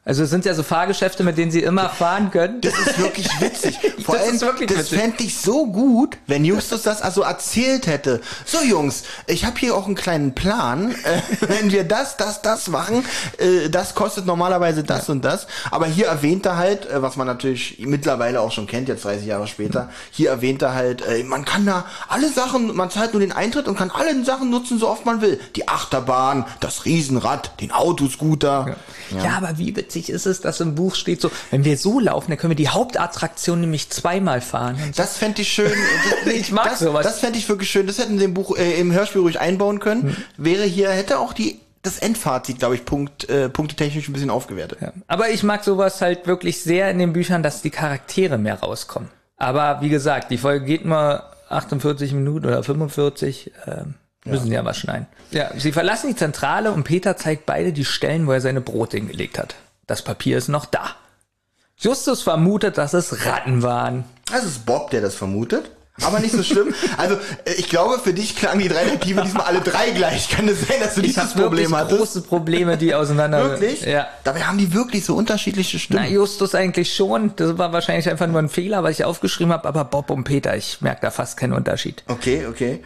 Also 0.06 0.24
es 0.24 0.28
sind 0.30 0.44
ja 0.44 0.52
so 0.52 0.62
Fahrgeschäfte, 0.62 1.24
mit 1.24 1.38
denen 1.38 1.50
sie 1.50 1.62
immer 1.62 1.88
fahren 1.88 2.30
können. 2.30 2.60
Das 2.60 2.74
ist 2.78 2.98
wirklich 2.98 3.26
witzig. 3.40 3.78
Vor 4.04 4.16
Das 4.16 4.24
allem, 4.24 4.34
ist 4.34 4.42
wirklich 4.42 4.70
das 4.70 4.88
fände 4.90 5.22
ich 5.24 5.38
so 5.38 5.66
gut, 5.66 6.18
wenn 6.26 6.44
Justus 6.44 6.82
das 6.82 7.00
also 7.00 7.22
erzählt 7.22 7.86
hätte. 7.86 8.20
So 8.44 8.60
Jungs, 8.60 9.04
ich 9.26 9.46
habe 9.46 9.58
hier 9.58 9.74
auch 9.74 9.86
einen 9.86 9.94
kleinen 9.94 10.34
Plan. 10.34 10.90
Äh, 10.92 11.22
wenn 11.48 11.72
wir 11.72 11.84
das, 11.84 12.18
das, 12.18 12.42
das 12.42 12.68
machen, 12.68 13.02
äh, 13.38 13.70
das 13.70 13.94
kostet 13.94 14.26
normalerweise 14.26 14.84
das 14.84 15.08
und 15.08 15.24
das. 15.24 15.46
Aber 15.70 15.86
hier 15.86 16.06
erwähnt 16.08 16.44
er 16.44 16.58
halt, 16.58 16.84
äh, 16.90 17.00
was 17.00 17.16
man 17.16 17.26
natürlich 17.26 17.78
mittlerweile 17.78 18.42
auch 18.42 18.52
schon 18.52 18.66
kennt, 18.66 18.88
jetzt 18.88 19.06
30 19.06 19.26
Jahre 19.26 19.46
später, 19.46 19.88
hier 20.10 20.28
erwähnt 20.28 20.60
er 20.60 20.74
halt, 20.74 21.00
äh, 21.06 21.24
man 21.24 21.46
kann 21.46 21.64
da 21.64 21.86
alle 22.08 22.30
Sachen, 22.30 22.76
man 22.76 22.90
zahlt 22.90 23.14
nur 23.14 23.20
den 23.20 23.32
Eintritt 23.32 23.68
und 23.68 23.76
kann 23.78 23.90
alle 23.90 24.22
Sachen 24.22 24.50
nutzen, 24.50 24.78
so 24.78 24.90
oft 24.90 25.06
man 25.06 25.22
will. 25.22 25.40
Die 25.56 25.66
Achterbahn, 25.66 26.44
das 26.60 26.84
Riesenrad, 26.84 27.58
den 27.62 27.72
Autoscooter. 27.72 28.76
Ja. 29.10 29.36
aber 29.36 29.56
wie 29.58 29.72
witzig 29.94 30.10
ist 30.10 30.26
es, 30.26 30.40
dass 30.40 30.60
im 30.60 30.74
Buch 30.74 30.94
steht 30.94 31.20
so, 31.20 31.30
wenn 31.50 31.64
wir 31.64 31.76
so 31.76 32.00
laufen, 32.00 32.30
dann 32.30 32.38
können 32.38 32.50
wir 32.50 32.56
die 32.56 32.68
Hauptattraktion 32.68 33.60
nämlich 33.60 33.90
zweimal 33.90 34.40
fahren. 34.40 34.76
Das 34.96 35.16
fände 35.16 35.42
ich 35.42 35.52
schön. 35.52 35.72
Das, 36.24 36.34
Ich 36.34 36.52
mag 36.52 36.70
das, 36.70 36.80
sowas. 36.80 37.04
Das 37.04 37.20
fände 37.20 37.38
ich 37.38 37.48
wirklich 37.48 37.70
schön. 37.70 37.86
Das 37.86 37.98
hätten 37.98 38.18
sie 38.18 38.24
im 38.24 38.34
Buch, 38.34 38.56
äh, 38.56 38.78
im 38.80 38.92
Hörspiel 38.92 39.20
ruhig 39.20 39.40
einbauen 39.40 39.80
können. 39.80 40.02
Hm. 40.02 40.16
Wäre 40.36 40.64
hier, 40.64 40.90
hätte 40.90 41.18
auch 41.18 41.32
die, 41.32 41.60
das 41.82 41.98
Endfazit, 41.98 42.58
glaube 42.58 42.74
ich, 42.74 42.84
Punkt, 42.84 43.28
äh, 43.28 43.48
punktetechnisch 43.48 44.08
ein 44.08 44.12
bisschen 44.12 44.30
aufgewertet. 44.30 44.78
Ja. 44.80 44.92
Aber 45.06 45.30
ich 45.30 45.42
mag 45.42 45.64
sowas 45.64 46.00
halt 46.00 46.26
wirklich 46.26 46.62
sehr 46.62 46.90
in 46.90 46.98
den 46.98 47.12
Büchern, 47.12 47.42
dass 47.42 47.62
die 47.62 47.70
Charaktere 47.70 48.38
mehr 48.38 48.60
rauskommen. 48.60 49.10
Aber 49.36 49.80
wie 49.80 49.88
gesagt, 49.88 50.30
die 50.30 50.38
Folge 50.38 50.64
geht 50.64 50.84
nur 50.84 51.24
48 51.48 52.12
Minuten 52.12 52.46
oder 52.46 52.62
45. 52.62 53.52
Ähm, 53.66 53.94
müssen 54.24 54.46
sie 54.46 54.54
ja 54.54 54.64
was 54.64 54.78
schneiden. 54.78 55.06
Ja, 55.30 55.50
sie 55.56 55.72
verlassen 55.72 56.08
die 56.08 56.16
Zentrale 56.16 56.72
und 56.72 56.84
Peter 56.84 57.16
zeigt 57.16 57.46
beide 57.46 57.72
die 57.72 57.84
Stellen, 57.84 58.26
wo 58.26 58.32
er 58.32 58.40
seine 58.40 58.60
Brote 58.60 58.96
hingelegt 58.96 59.38
hat. 59.38 59.54
Das 59.86 60.02
Papier 60.02 60.38
ist 60.38 60.48
noch 60.48 60.66
da. 60.66 60.96
Justus 61.76 62.22
vermutet, 62.22 62.78
dass 62.78 62.94
es 62.94 63.26
Ratten 63.26 63.62
waren. 63.62 64.04
Das 64.30 64.44
ist 64.44 64.64
Bob, 64.64 64.90
der 64.90 65.00
das 65.00 65.14
vermutet. 65.14 65.70
Aber 66.02 66.18
nicht 66.18 66.32
so 66.32 66.42
schlimm. 66.42 66.74
Also, 66.96 67.14
äh, 67.44 67.52
ich 67.56 67.68
glaube, 67.68 68.00
für 68.00 68.12
dich 68.12 68.34
klangen 68.34 68.60
die 68.60 68.68
drei 68.68 68.84
Detektive 68.84 69.22
diesmal 69.22 69.46
alle 69.46 69.60
drei 69.60 69.90
gleich. 69.90 70.28
Kann 70.28 70.48
es 70.48 70.66
sein, 70.66 70.78
dass 70.80 70.94
du 70.94 71.02
Ich 71.02 71.14
dieses 71.14 71.34
Problem 71.34 71.74
hattest? 71.76 71.98
große 71.98 72.22
Probleme, 72.22 72.76
die 72.76 72.94
auseinander. 72.94 73.44
Wirklich? 73.50 73.82
Ja. 73.82 74.08
Dabei 74.24 74.42
haben 74.42 74.58
die 74.58 74.72
wirklich 74.74 75.04
so 75.04 75.14
unterschiedliche 75.14 75.76
Na, 75.76 75.80
Stimmen. 75.80 76.12
Justus 76.12 76.54
eigentlich 76.56 76.94
schon. 76.94 77.36
Das 77.36 77.58
war 77.58 77.72
wahrscheinlich 77.72 78.08
einfach 78.08 78.26
nur 78.26 78.40
ein 78.40 78.48
Fehler, 78.48 78.82
was 78.82 78.98
ich 78.98 79.04
aufgeschrieben 79.04 79.52
habe. 79.52 79.68
Aber 79.68 79.84
Bob 79.84 80.10
und 80.10 80.24
Peter, 80.24 80.56
ich 80.56 80.80
merke 80.80 81.00
da 81.02 81.10
fast 81.12 81.36
keinen 81.36 81.52
Unterschied. 81.52 82.02
Okay, 82.08 82.46
okay. 82.48 82.82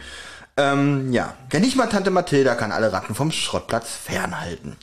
Ähm, 0.57 1.11
ja. 1.11 1.33
Denn 1.51 1.61
nicht 1.61 1.77
mal 1.77 1.87
Tante 1.87 2.11
Mathilda 2.11 2.53
kann 2.55 2.71
alle 2.71 2.91
Ratten 2.91 3.15
vom 3.15 3.31
Schrottplatz 3.31 3.89
fernhalten. 3.91 4.75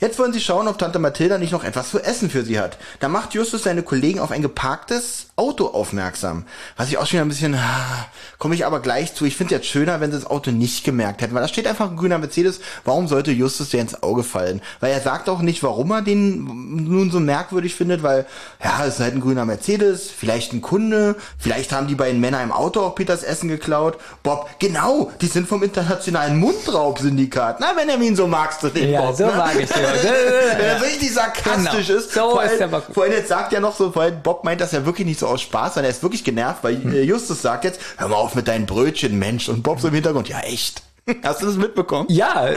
Jetzt 0.00 0.18
wollen 0.18 0.32
sie 0.32 0.40
schauen, 0.40 0.68
ob 0.68 0.78
Tante 0.78 0.98
Mathilda 0.98 1.38
nicht 1.38 1.52
noch 1.52 1.64
etwas 1.64 1.90
zu 1.90 1.98
essen 2.00 2.30
für 2.30 2.44
sie 2.44 2.58
hat. 2.58 2.78
Da 3.00 3.08
macht 3.08 3.34
Justus 3.34 3.62
seine 3.62 3.82
Kollegen 3.82 4.20
auf 4.20 4.30
ein 4.30 4.42
geparktes 4.42 5.28
Auto 5.36 5.66
aufmerksam. 5.68 6.44
Was 6.76 6.88
ich 6.88 6.98
auch 6.98 7.06
schon 7.06 7.20
ein 7.20 7.28
bisschen, 7.28 7.54
ah, 7.54 8.06
komme 8.38 8.54
ich 8.54 8.66
aber 8.66 8.80
gleich 8.80 9.14
zu. 9.14 9.24
Ich 9.24 9.36
finde 9.36 9.54
es 9.54 9.60
jetzt 9.60 9.70
schöner, 9.70 10.00
wenn 10.00 10.10
sie 10.10 10.18
das 10.18 10.26
Auto 10.28 10.50
nicht 10.50 10.84
gemerkt 10.84 11.22
hätten, 11.22 11.34
weil 11.34 11.42
da 11.42 11.48
steht 11.48 11.66
einfach 11.66 11.90
ein 11.90 11.96
grüner 11.96 12.18
Mercedes. 12.18 12.60
Warum 12.84 13.08
sollte 13.08 13.30
Justus 13.32 13.70
der 13.70 13.80
ins 13.80 14.02
Auge 14.02 14.22
fallen? 14.22 14.60
Weil 14.80 14.92
er 14.92 15.00
sagt 15.00 15.28
auch 15.28 15.40
nicht, 15.40 15.62
warum 15.62 15.90
er 15.90 16.02
den 16.02 16.86
nun 16.88 17.10
so 17.10 17.20
merkwürdig 17.20 17.74
findet, 17.74 18.02
weil, 18.02 18.26
ja, 18.62 18.84
es 18.84 18.94
ist 18.94 19.00
halt 19.00 19.14
ein 19.14 19.20
grüner 19.20 19.44
Mercedes, 19.44 20.10
vielleicht 20.10 20.52
ein 20.52 20.62
Kunde, 20.62 21.16
vielleicht 21.38 21.72
haben 21.72 21.86
die 21.86 21.94
beiden 21.94 22.20
Männer 22.20 22.42
im 22.42 22.52
Auto 22.52 22.80
auch 22.80 22.94
Peters 22.94 23.22
Essen 23.22 23.48
geklaut. 23.48 23.98
Bob, 24.22 24.48
genau, 24.58 25.10
die 25.20 25.26
sind 25.26 25.48
vom 25.48 25.62
internationalen 25.62 26.38
Mundraub-Syndikat. 26.38 27.60
Na, 27.60 27.72
wenn 27.76 27.88
er 27.88 28.00
ihn 28.00 28.16
so 28.16 28.26
magst, 28.26 28.62
du 28.62 28.68
den 28.68 28.90
Ja, 28.90 29.02
Bob, 29.02 29.16
so 29.16 29.26
ne? 29.26 29.32
mag 29.36 29.54
ich 29.58 29.68
den. 29.68 29.86
Wenn 30.58 30.66
er 30.66 30.82
richtig 30.82 31.12
sarkastisch 31.14 31.86
Genau. 31.88 31.98
ist. 31.98 32.12
So 32.12 32.30
vor 32.30 32.42
ist 32.44 32.58
der 32.58 32.68
Bock. 32.68 32.84
Vor 32.92 33.04
allem 33.04 33.12
jetzt 33.12 33.28
sagt 33.28 33.52
er 33.52 33.60
noch 33.60 33.76
so, 33.76 33.92
vor 33.92 34.02
allem 34.02 34.22
Bob 34.22 34.44
meint 34.44 34.60
das 34.60 34.72
ja 34.72 34.84
wirklich 34.86 35.06
nicht 35.06 35.20
so 35.20 35.26
aus 35.26 35.42
Spaß, 35.42 35.74
sondern 35.74 35.90
er 35.90 35.96
ist 35.96 36.02
wirklich 36.02 36.24
genervt, 36.24 36.62
weil 36.62 36.76
Hm. 36.82 36.92
äh, 36.94 37.02
Justus 37.02 37.42
sagt 37.42 37.64
jetzt, 37.64 37.80
hör 37.96 38.08
mal 38.08 38.16
auf 38.16 38.34
mit 38.34 38.48
deinen 38.48 38.66
Brötchen, 38.66 39.18
Mensch. 39.18 39.48
Und 39.48 39.62
Bob 39.62 39.80
so 39.80 39.88
im 39.88 39.94
Hintergrund, 39.94 40.28
ja 40.28 40.40
echt. 40.40 40.82
Hast 41.22 41.42
du 41.42 41.46
das 41.46 41.56
mitbekommen? 41.56 42.06
Ja. 42.10 42.48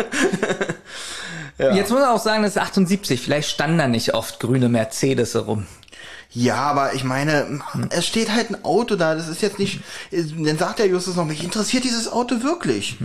Jetzt 1.57 1.91
muss 1.91 1.99
man 1.99 2.09
auch 2.09 2.21
sagen, 2.21 2.43
das 2.43 2.53
ist 2.53 2.61
78. 2.61 3.19
Vielleicht 3.21 3.49
standen 3.49 3.77
da 3.79 3.87
nicht 3.87 4.13
oft 4.13 4.39
grüne 4.39 4.69
Mercedes 4.69 5.35
rum. 5.35 5.65
Ja, 6.31 6.55
aber 6.57 6.93
ich 6.93 7.03
meine, 7.03 7.59
es 7.89 8.05
steht 8.05 8.31
halt 8.31 8.51
ein 8.51 8.63
Auto 8.63 8.95
da, 8.95 9.15
das 9.15 9.27
ist 9.27 9.41
jetzt 9.41 9.57
nicht, 9.59 9.81
dann 10.11 10.57
sagt 10.59 10.77
der 10.79 10.85
Justus 10.87 11.15
noch, 11.15 11.25
mich 11.25 11.43
interessiert 11.43 11.83
dieses 11.83 12.09
Auto 12.11 12.43
wirklich. 12.43 12.97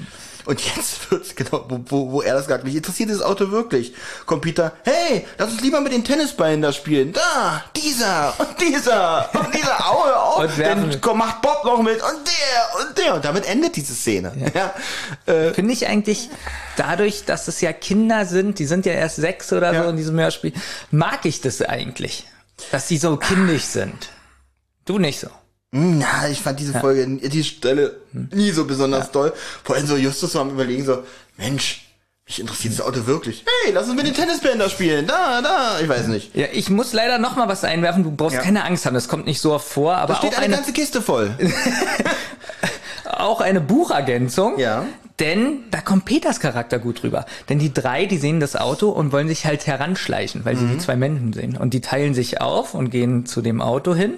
Und 0.47 0.61
jetzt 0.77 1.11
wird's 1.11 1.35
genau, 1.35 1.65
wo, 1.69 1.81
wo, 1.87 2.13
wo 2.13 2.23
er 2.23 2.35
das 2.35 2.47
sagt, 2.47 2.65
mich 2.65 2.75
interessiert 2.77 3.09
dieses 3.09 3.23
Auto 3.23 3.51
wirklich. 3.51 3.95
Kommt 4.27 4.43
Peter, 4.43 4.73
hey, 4.85 5.27
lass 5.39 5.53
uns 5.53 5.61
lieber 5.63 5.81
mit 5.81 5.93
den 5.93 6.05
Tennisballen 6.05 6.61
da 6.63 6.73
spielen. 6.73 7.13
Da, 7.13 7.65
dieser 7.77 8.35
und 8.39 8.61
dieser 8.61 9.31
und 9.35 9.55
dieser, 9.55 9.87
aue 9.91 10.17
auf. 10.23 10.39
Und 10.39 10.59
Dann 10.59 11.01
komm, 11.01 11.19
macht 11.19 11.41
Bob 11.43 11.65
noch 11.65 11.83
mit 11.83 12.03
und 12.03 12.21
der 12.27 12.87
und 12.87 12.99
der. 12.99 13.15
Und 13.15 13.25
damit 13.25 13.47
endet 13.49 13.77
diese 13.77 13.95
Szene. 13.95 14.33
Ja. 14.55 14.75
Äh, 15.33 15.53
Finde 15.55 15.73
ich 15.73 15.87
eigentlich 15.87 16.29
dadurch, 16.77 17.25
dass 17.25 17.49
es 17.49 17.61
ja 17.61 17.73
Kinder 17.73 18.27
sind, 18.27 18.59
die 18.59 18.67
sind 18.67 18.87
ja 18.87 18.93
erst 18.93 19.17
sechs 19.17 19.53
oder 19.53 19.73
Ja. 19.73 19.85
so 19.85 19.89
in 19.91 19.97
diesem 19.97 20.19
Hörspiel, 20.19 20.53
mag 20.91 21.25
ich 21.25 21.41
das 21.41 21.63
eigentlich. 21.63 22.27
Dass 22.71 22.87
die 22.87 22.99
so 22.99 23.17
kindisch 23.17 23.65
sind. 23.65 24.11
Du 24.85 24.99
nicht 24.99 25.19
so. 25.21 25.29
Na, 25.77 26.29
ich 26.31 26.41
fand 26.41 26.61
diese 26.61 26.73
Folge, 26.79 27.05
die 27.29 27.43
Stelle 27.43 27.97
nie 28.13 28.53
so 28.53 28.65
besonders 28.65 29.11
toll. 29.11 29.33
Vor 29.65 29.75
allem 29.75 29.89
so 29.89 29.97
Justus 29.97 30.31
so 30.31 30.41
am 30.41 30.51
überlegen 30.51 30.85
so, 30.85 31.03
Mensch, 31.37 31.85
mich 32.27 32.39
interessiert 32.39 32.75
das 32.79 32.81
Auto 32.87 33.07
wirklich. 33.09 33.45
Hey, 33.65 33.73
lass 33.75 33.89
uns 33.89 33.97
mit 33.97 34.07
den 34.07 34.15
Tennisbällen 34.15 34.61
da 34.61 34.69
spielen. 34.71 35.09
Da, 35.09 35.43
da, 35.43 35.81
ich 35.81 35.89
weiß 35.89 36.07
nicht. 36.07 36.33
Ja, 36.37 36.47
ich 36.53 36.71
muss 36.71 36.93
leider 36.93 37.19
noch 37.19 37.35
mal 37.35 37.49
was 37.49 37.65
einwerfen. 37.65 38.05
Du 38.05 38.13
brauchst 38.13 38.37
Ja. 38.37 38.43
keine 38.43 38.63
Angst 38.65 38.87
haben, 38.87 38.95
das 38.95 39.09
kommt 39.09 39.27
nicht 39.27 39.41
so 39.41 39.53
oft 39.53 39.67
vor, 39.69 39.97
aber 39.97 40.13
Da 40.15 40.19
steht 40.21 40.35
auch 40.35 40.37
eine 40.37 40.45
eine, 40.47 40.55
ganze 40.57 40.73
Kiste 40.73 41.03
voll. 41.03 41.37
auch 43.05 43.41
eine 43.41 43.61
Buchergänzung. 43.61 44.59
Ja. 44.61 44.87
Denn 45.21 45.65
da 45.71 45.81
kommt 45.81 46.07
Peters 46.07 46.41
Charakter 46.41 46.79
gut 46.81 47.03
rüber. 47.05 47.25
Denn 47.49 47.59
die 47.61 47.73
drei, 47.75 48.07
die 48.07 48.19
sehen 48.19 48.41
das 48.41 48.57
Auto 48.57 48.91
und 48.91 49.13
wollen 49.13 49.29
sich 49.29 49.45
halt 49.47 49.65
heranschleichen, 49.67 50.45
weil 50.45 50.57
sie 50.57 50.67
die 50.67 50.79
zwei 50.79 50.97
Menschen 50.97 51.33
sehen. 51.33 51.57
Und 51.57 51.73
die 51.73 51.81
teilen 51.81 52.15
sich 52.15 52.41
auf 52.41 52.75
und 52.75 52.91
gehen 52.91 53.25
zu 53.27 53.41
dem 53.41 53.61
Auto 53.63 53.95
hin. 53.95 54.15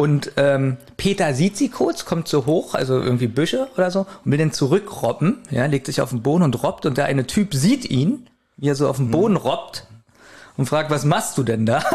Und 0.00 0.32
ähm, 0.38 0.78
Peter 0.96 1.34
sieht 1.34 1.56
sie 1.58 1.68
kurz, 1.68 2.04
kommt 2.06 2.26
so 2.26 2.46
hoch, 2.46 2.74
also 2.74 2.94
irgendwie 3.00 3.26
Büsche 3.26 3.68
oder 3.76 3.90
so, 3.90 4.06
und 4.24 4.30
will 4.32 4.38
dann 4.38 4.52
zurückrobben, 4.52 5.42
ja, 5.50 5.66
legt 5.66 5.86
sich 5.86 6.00
auf 6.00 6.08
den 6.10 6.22
Boden 6.22 6.42
und 6.42 6.62
robbt. 6.62 6.86
Und 6.86 6.96
der 6.96 7.04
eine 7.04 7.26
Typ 7.26 7.52
sieht 7.54 7.84
ihn, 7.90 8.26
wie 8.56 8.68
er 8.68 8.74
so 8.74 8.88
auf 8.88 8.96
dem 8.96 9.10
Boden 9.10 9.36
robbt 9.36 9.86
und 10.56 10.66
fragt, 10.66 10.90
was 10.90 11.04
machst 11.04 11.36
du 11.38 11.42
denn 11.42 11.66
da? 11.66 11.82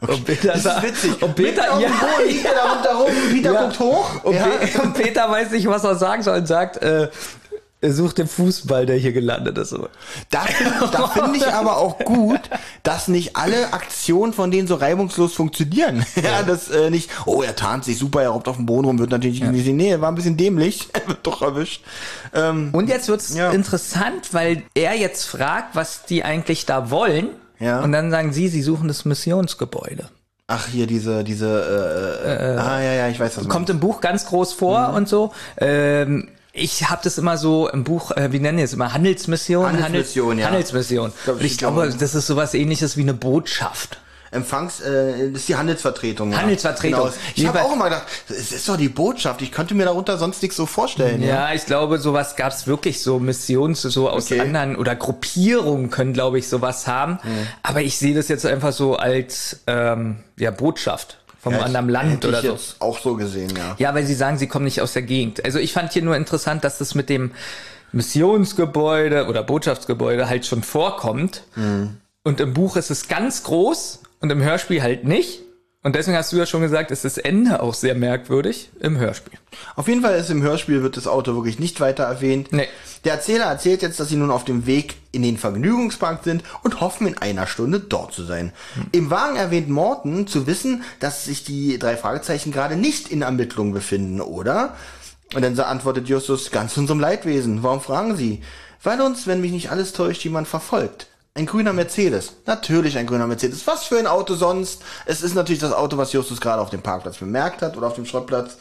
Und 0.00 0.24
Peter 0.26 0.48
Das 0.48 0.58
ist 0.58 0.62
sagt- 0.62 0.82
witzig. 0.84 1.20
Und 1.22 1.34
Peter, 1.34 1.72
auf 1.72 1.80
dem 1.80 1.90
Boden 1.90 2.28
liegt 2.28 2.44
er 2.44 2.54
da 2.54 2.72
runter 2.72 2.94
rum, 2.94 3.10
Peter 3.32 3.52
Ja. 3.52 3.62
guckt 3.62 3.80
hoch. 3.80 4.24
Und, 4.24 4.34
ja. 4.36 4.44
Pe 4.46 4.80
und 4.82 4.94
Peter 4.94 5.28
weiß 5.28 5.50
nicht, 5.50 5.66
was 5.66 5.82
er 5.82 5.96
sagen 5.96 6.22
soll 6.22 6.38
und 6.38 6.46
sagt, 6.46 6.76
äh, 6.76 7.08
er 7.80 7.92
sucht 7.92 8.18
den 8.18 8.26
Fußball, 8.26 8.86
der 8.86 8.96
hier 8.96 9.12
gelandet 9.12 9.56
ist. 9.58 9.72
Da 10.30 10.40
finde 10.40 10.88
da 10.90 11.06
find 11.08 11.36
ich 11.36 11.46
aber 11.46 11.76
auch 11.76 11.98
gut, 12.00 12.40
dass 12.82 13.06
nicht 13.08 13.36
alle 13.36 13.72
Aktionen 13.72 14.32
von 14.32 14.50
denen 14.50 14.66
so 14.66 14.74
reibungslos 14.74 15.34
funktionieren. 15.34 16.04
Ja, 16.22 16.42
das 16.42 16.68
äh, 16.70 16.90
nicht, 16.90 17.08
oh, 17.26 17.42
er 17.42 17.54
tarnt 17.54 17.84
sich 17.84 17.96
super, 17.98 18.22
er 18.22 18.30
robbt 18.30 18.48
auf 18.48 18.56
dem 18.56 18.66
Boden 18.66 18.86
rum, 18.86 18.98
wird 18.98 19.10
natürlich 19.10 19.42
nicht 19.42 19.64
sehen. 19.64 19.76
Nee, 19.76 19.90
er 19.90 20.00
war 20.00 20.10
ein 20.10 20.14
bisschen 20.16 20.36
dämlich, 20.36 20.88
er 20.92 21.06
wird 21.08 21.18
doch 21.22 21.40
erwischt. 21.42 21.84
Ähm, 22.34 22.70
Und 22.72 22.88
jetzt 22.88 23.08
wird's 23.08 23.34
Ja. 23.34 23.50
interessant, 23.52 24.34
weil 24.34 24.62
er 24.74 24.94
jetzt 24.96 25.24
fragt, 25.24 25.76
was 25.76 26.04
die 26.04 26.24
eigentlich 26.24 26.66
da 26.66 26.90
wollen. 26.90 27.28
Ja. 27.60 27.80
Und 27.80 27.92
dann 27.92 28.10
sagen 28.10 28.32
sie, 28.32 28.48
sie 28.48 28.62
suchen 28.62 28.88
das 28.88 29.04
Missionsgebäude. 29.04 30.08
ach, 30.48 30.66
hier 30.66 30.86
diese, 30.86 31.22
diese, 31.24 31.46
äh, 32.24 32.54
äh, 32.54 32.56
ah, 32.58 32.80
ja, 32.80 32.92
ja, 32.94 33.08
ich 33.08 33.20
weiß, 33.20 33.36
was 33.36 33.44
du 33.44 33.48
Kommt 33.50 33.70
im 33.70 33.80
Buch 33.80 34.00
ganz 34.00 34.26
groß 34.26 34.52
vor 34.54 34.88
Mhm. 34.88 34.94
und 34.96 35.08
so. 35.08 35.32
Ähm, 35.58 36.28
ich 36.58 36.90
habe 36.90 37.00
das 37.04 37.18
immer 37.18 37.36
so 37.38 37.68
im 37.68 37.84
Buch, 37.84 38.10
äh, 38.12 38.32
wie 38.32 38.40
nennen 38.40 38.58
die 38.58 38.64
es 38.64 38.72
immer? 38.72 38.92
Handelsmission? 38.92 39.64
Handelsmission, 39.66 40.28
Handel- 40.30 40.38
ja. 40.40 40.46
Handelsmission. 40.46 41.12
glaub, 41.24 41.36
Und 41.38 41.44
ich 41.44 41.58
glaube, 41.58 41.94
das 41.98 42.14
ist 42.14 42.26
sowas 42.26 42.54
ähnliches 42.54 42.96
wie 42.96 43.02
eine 43.02 43.14
Botschaft. 43.14 44.00
Empfangs, 44.30 44.80
äh, 44.82 45.30
das 45.30 45.40
ist 45.40 45.48
die 45.48 45.56
Handelsvertretung. 45.56 46.32
Ja. 46.32 46.38
Handelsvertretung. 46.42 47.00
Genau. 47.04 47.12
Ich 47.34 47.46
habe 47.46 47.62
auch 47.62 47.72
immer 47.72 47.84
gedacht, 47.84 48.02
es 48.28 48.52
ist 48.52 48.68
doch 48.68 48.76
die 48.76 48.90
Botschaft. 48.90 49.40
Ich 49.40 49.50
könnte 49.50 49.74
mir 49.74 49.86
darunter 49.86 50.18
sonst 50.18 50.42
nichts 50.42 50.54
so 50.58 50.66
vorstellen. 50.66 51.22
Ja. 51.22 51.48
Ja, 51.48 51.54
ich 51.54 51.64
glaube, 51.64 51.98
sowas 51.98 52.36
gab's 52.36 52.66
wirklich 52.66 53.02
so 53.02 53.18
Missions, 53.18 53.80
so 53.80 54.10
aus 54.10 54.26
Okay. 54.30 54.40
anderen 54.40 54.76
oder 54.76 54.94
Gruppierungen 54.96 55.88
können, 55.88 56.12
glaube 56.12 56.38
ich, 56.38 56.46
sowas 56.46 56.86
haben. 56.86 57.18
Aber 57.62 57.80
ich 57.80 57.96
sehe 57.98 58.14
das 58.14 58.28
jetzt 58.28 58.44
einfach 58.44 58.74
so 58.74 58.96
als 58.96 59.60
ähm, 59.66 60.16
ja, 60.36 60.50
Botschaft 60.50 61.16
vom 61.40 61.52
Ja, 61.52 61.60
anderen 61.60 61.88
Land 61.88 62.24
oder 62.24 62.38
ich 62.40 62.46
so. 62.46 62.52
jetzt 62.52 62.76
auch 62.80 62.98
so 62.98 63.14
gesehen, 63.14 63.52
ja. 63.56 63.76
Ja, 63.78 63.94
weil 63.94 64.04
sie 64.04 64.14
sagen, 64.14 64.38
sie 64.38 64.48
kommen 64.48 64.64
nicht 64.64 64.80
aus 64.80 64.92
der 64.92 65.02
Gegend. 65.02 65.44
Also 65.44 65.58
ich 65.58 65.72
fand 65.72 65.92
hier 65.92 66.02
nur 66.02 66.16
interessant, 66.16 66.64
dass 66.64 66.78
das 66.78 66.94
mit 66.94 67.08
dem 67.08 67.30
Missionsgebäude 67.92 69.26
oder 69.26 69.42
Botschaftsgebäude 69.42 70.28
halt 70.28 70.46
schon 70.46 70.62
vorkommt. 70.62 71.42
Und 72.24 72.40
im 72.40 72.54
Buch 72.54 72.76
ist 72.76 72.90
es 72.90 73.08
ganz 73.08 73.44
groß 73.44 74.00
und 74.20 74.30
im 74.30 74.42
Hörspiel 74.42 74.82
halt 74.82 75.04
nicht. 75.04 75.42
Und 75.84 75.94
deswegen 75.94 76.16
hast 76.16 76.32
du 76.32 76.36
ja 76.36 76.44
schon 76.44 76.60
gesagt, 76.60 76.90
ist 76.90 77.04
das 77.04 77.18
Ende 77.18 77.62
auch 77.62 77.72
sehr 77.72 77.94
merkwürdig 77.94 78.70
im 78.80 78.98
Hörspiel. 78.98 79.38
Auf 79.76 79.86
jeden 79.86 80.02
Fall 80.02 80.18
ist 80.18 80.28
im 80.28 80.42
Hörspiel 80.42 80.82
wird 80.82 80.96
das 80.96 81.06
Auto 81.06 81.36
wirklich 81.36 81.60
nicht 81.60 81.78
weiter 81.80 82.02
erwähnt. 82.02 82.48
Nee. 82.50 82.66
Der 83.04 83.12
Erzähler 83.12 83.44
erzählt 83.44 83.82
jetzt, 83.82 84.00
dass 84.00 84.08
sie 84.08 84.16
nun 84.16 84.32
auf 84.32 84.44
dem 84.44 84.66
Weg 84.66 84.96
in 85.12 85.22
den 85.22 85.38
Vergnügungspark 85.38 86.24
sind 86.24 86.42
und 86.64 86.80
hoffen, 86.80 87.06
in 87.06 87.18
einer 87.18 87.46
Stunde 87.46 87.78
dort 87.78 88.12
zu 88.12 88.24
sein. 88.24 88.52
Im 88.90 89.10
Wagen 89.10 89.36
erwähnt 89.36 89.68
Morton 89.68 90.26
zu 90.26 90.48
wissen, 90.48 90.82
dass 90.98 91.24
sich 91.24 91.44
die 91.44 91.78
drei 91.78 91.96
Fragezeichen 91.96 92.50
gerade 92.50 92.76
nicht 92.76 93.08
in 93.08 93.22
Ermittlungen 93.22 93.72
befinden, 93.72 94.20
oder? 94.20 94.74
Und 95.32 95.42
dann 95.42 95.58
antwortet 95.60 96.08
Justus, 96.08 96.50
ganz 96.50 96.76
unserem 96.76 96.98
Leidwesen. 96.98 97.62
Warum 97.62 97.80
fragen 97.80 98.16
Sie? 98.16 98.42
Weil 98.82 99.00
uns, 99.00 99.28
wenn 99.28 99.40
mich 99.40 99.52
nicht 99.52 99.70
alles 99.70 99.92
täuscht, 99.92 100.24
jemand 100.24 100.48
verfolgt. 100.48 101.06
Ein 101.38 101.46
grüner 101.46 101.72
Mercedes. 101.72 102.32
Natürlich 102.46 102.98
ein 102.98 103.06
grüner 103.06 103.28
Mercedes. 103.28 103.64
Was 103.68 103.84
für 103.84 103.96
ein 103.96 104.08
Auto 104.08 104.34
sonst? 104.34 104.82
Es 105.06 105.22
ist 105.22 105.36
natürlich 105.36 105.60
das 105.60 105.72
Auto, 105.72 105.96
was 105.96 106.12
Justus 106.12 106.40
gerade 106.40 106.60
auf 106.60 106.70
dem 106.70 106.82
Parkplatz 106.82 107.18
bemerkt 107.18 107.62
hat 107.62 107.76
oder 107.76 107.86
auf 107.86 107.94
dem 107.94 108.06
Schrottplatz. 108.06 108.56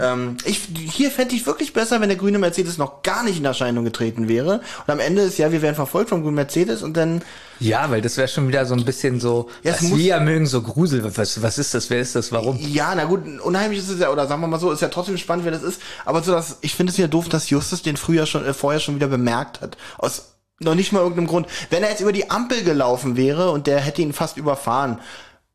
Ähm, 0.00 0.38
ich, 0.46 0.62
hier 0.90 1.10
fände 1.10 1.34
ich 1.34 1.46
wirklich 1.46 1.74
besser, 1.74 2.00
wenn 2.00 2.08
der 2.08 2.16
grüne 2.16 2.38
Mercedes 2.38 2.78
noch 2.78 3.02
gar 3.02 3.22
nicht 3.22 3.38
in 3.38 3.44
Erscheinung 3.44 3.84
getreten 3.84 4.28
wäre. 4.28 4.60
Und 4.86 4.90
am 4.92 4.98
Ende 4.98 5.20
ist 5.22 5.36
ja, 5.38 5.52
wir 5.52 5.60
werden 5.60 5.76
verfolgt 5.76 6.08
vom 6.08 6.22
grünen 6.22 6.36
Mercedes 6.36 6.82
und 6.82 6.96
dann, 6.96 7.20
Ja, 7.60 7.90
weil 7.90 8.00
das 8.00 8.16
wäre 8.16 8.28
schon 8.28 8.48
wieder 8.48 8.64
so 8.64 8.74
ein 8.74 8.84
bisschen 8.86 9.20
so, 9.20 9.50
Ja, 9.62 9.74
es 9.74 9.82
muss- 9.82 9.98
wir 9.98 10.04
ja 10.06 10.18
mögen, 10.20 10.46
so 10.46 10.62
Grusel. 10.62 11.04
Was, 11.18 11.42
was 11.42 11.58
ist 11.58 11.74
das? 11.74 11.90
Wer 11.90 12.00
ist 12.00 12.16
das? 12.16 12.32
Warum? 12.32 12.56
ja, 12.58 12.94
na 12.96 13.04
gut, 13.04 13.20
unheimlich 13.42 13.78
ist 13.80 13.90
es 13.90 14.00
ja, 14.00 14.10
oder 14.10 14.26
sagen 14.26 14.40
wir 14.40 14.48
mal 14.48 14.58
so, 14.58 14.72
ist 14.72 14.80
ja 14.80 14.88
trotzdem 14.88 15.18
spannend, 15.18 15.44
wer 15.44 15.52
das 15.52 15.62
ist. 15.62 15.80
Aber 16.06 16.22
so, 16.22 16.32
dass, 16.32 16.56
ich 16.62 16.74
finde 16.74 16.90
es 16.92 16.96
wieder 16.98 17.08
doof, 17.08 17.28
dass 17.28 17.50
Justus 17.50 17.82
den 17.82 17.98
früher 17.98 18.24
schon, 18.26 18.44
äh, 18.46 18.54
vorher 18.54 18.80
schon 18.80 18.94
wieder 18.96 19.08
bemerkt 19.08 19.60
hat. 19.60 19.76
Aus 19.98 20.32
noch 20.60 20.74
nicht 20.74 20.92
mal 20.92 21.00
irgendeinem 21.00 21.26
Grund. 21.26 21.46
Wenn 21.70 21.82
er 21.82 21.90
jetzt 21.90 22.00
über 22.00 22.12
die 22.12 22.30
Ampel 22.30 22.62
gelaufen 22.64 23.16
wäre 23.16 23.50
und 23.50 23.66
der 23.66 23.80
hätte 23.80 24.02
ihn 24.02 24.12
fast 24.12 24.36
überfahren, 24.36 25.00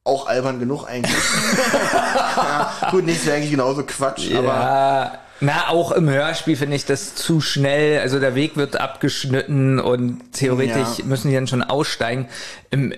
auch 0.04 0.28
albern 0.28 0.60
genug 0.60 0.88
eigentlich. 0.88 1.14
ja, 2.38 2.72
gut, 2.91 3.06
nicht 3.06 3.26
wäre 3.26 3.38
eigentlich 3.38 3.52
genauso 3.52 3.84
Quatsch, 3.84 4.32
aber. 4.34 4.47
Ja, 4.47 5.20
na, 5.43 5.70
auch 5.70 5.91
im 5.91 6.08
Hörspiel 6.08 6.56
finde 6.56 6.76
ich 6.76 6.86
das 6.86 7.16
zu 7.16 7.41
schnell. 7.41 7.99
Also 7.99 8.20
der 8.20 8.36
Weg 8.36 8.58
wird 8.58 8.80
abgeschnitten 8.80 9.80
und 9.80 10.34
theoretisch 10.34 10.99
Ja. 10.99 11.06
müssen 11.06 11.30
die 11.30 11.34
dann 11.36 11.47
schon 11.47 11.64
aussteigen. 11.64 12.30
Im, 12.70 12.93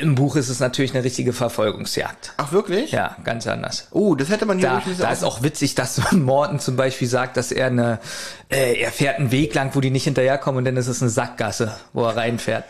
Im 0.00 0.14
Buch 0.14 0.36
ist 0.36 0.48
es 0.48 0.60
natürlich 0.60 0.94
eine 0.94 1.04
richtige 1.04 1.32
Verfolgungsjagd. 1.32 2.32
Ach, 2.36 2.52
wirklich? 2.52 2.92
Ja, 2.92 3.16
ganz 3.24 3.46
anders. 3.46 3.88
Oh, 3.90 4.14
das 4.14 4.28
hätte 4.28 4.44
man 4.46 4.58
hier 4.58 4.68
Da, 4.68 4.74
wirklich 4.76 4.98
da 4.98 5.10
ist 5.10 5.24
auch 5.24 5.42
witzig, 5.42 5.74
dass 5.74 6.00
Morten 6.12 6.58
zum 6.60 6.76
Beispiel 6.76 7.08
sagt, 7.08 7.36
dass 7.36 7.52
er 7.52 7.66
eine, 7.68 7.98
äh, 8.50 8.80
er 8.80 8.92
fährt 8.92 9.18
einen 9.18 9.30
Weg 9.30 9.54
lang, 9.54 9.70
wo 9.74 9.80
die 9.80 9.90
nicht 9.90 10.04
hinterherkommen 10.04 10.58
und 10.58 10.64
dann 10.64 10.76
ist 10.76 10.88
es 10.88 11.00
eine 11.02 11.10
Sackgasse, 11.10 11.74
wo 11.92 12.04
er 12.04 12.16
reinfährt. 12.16 12.64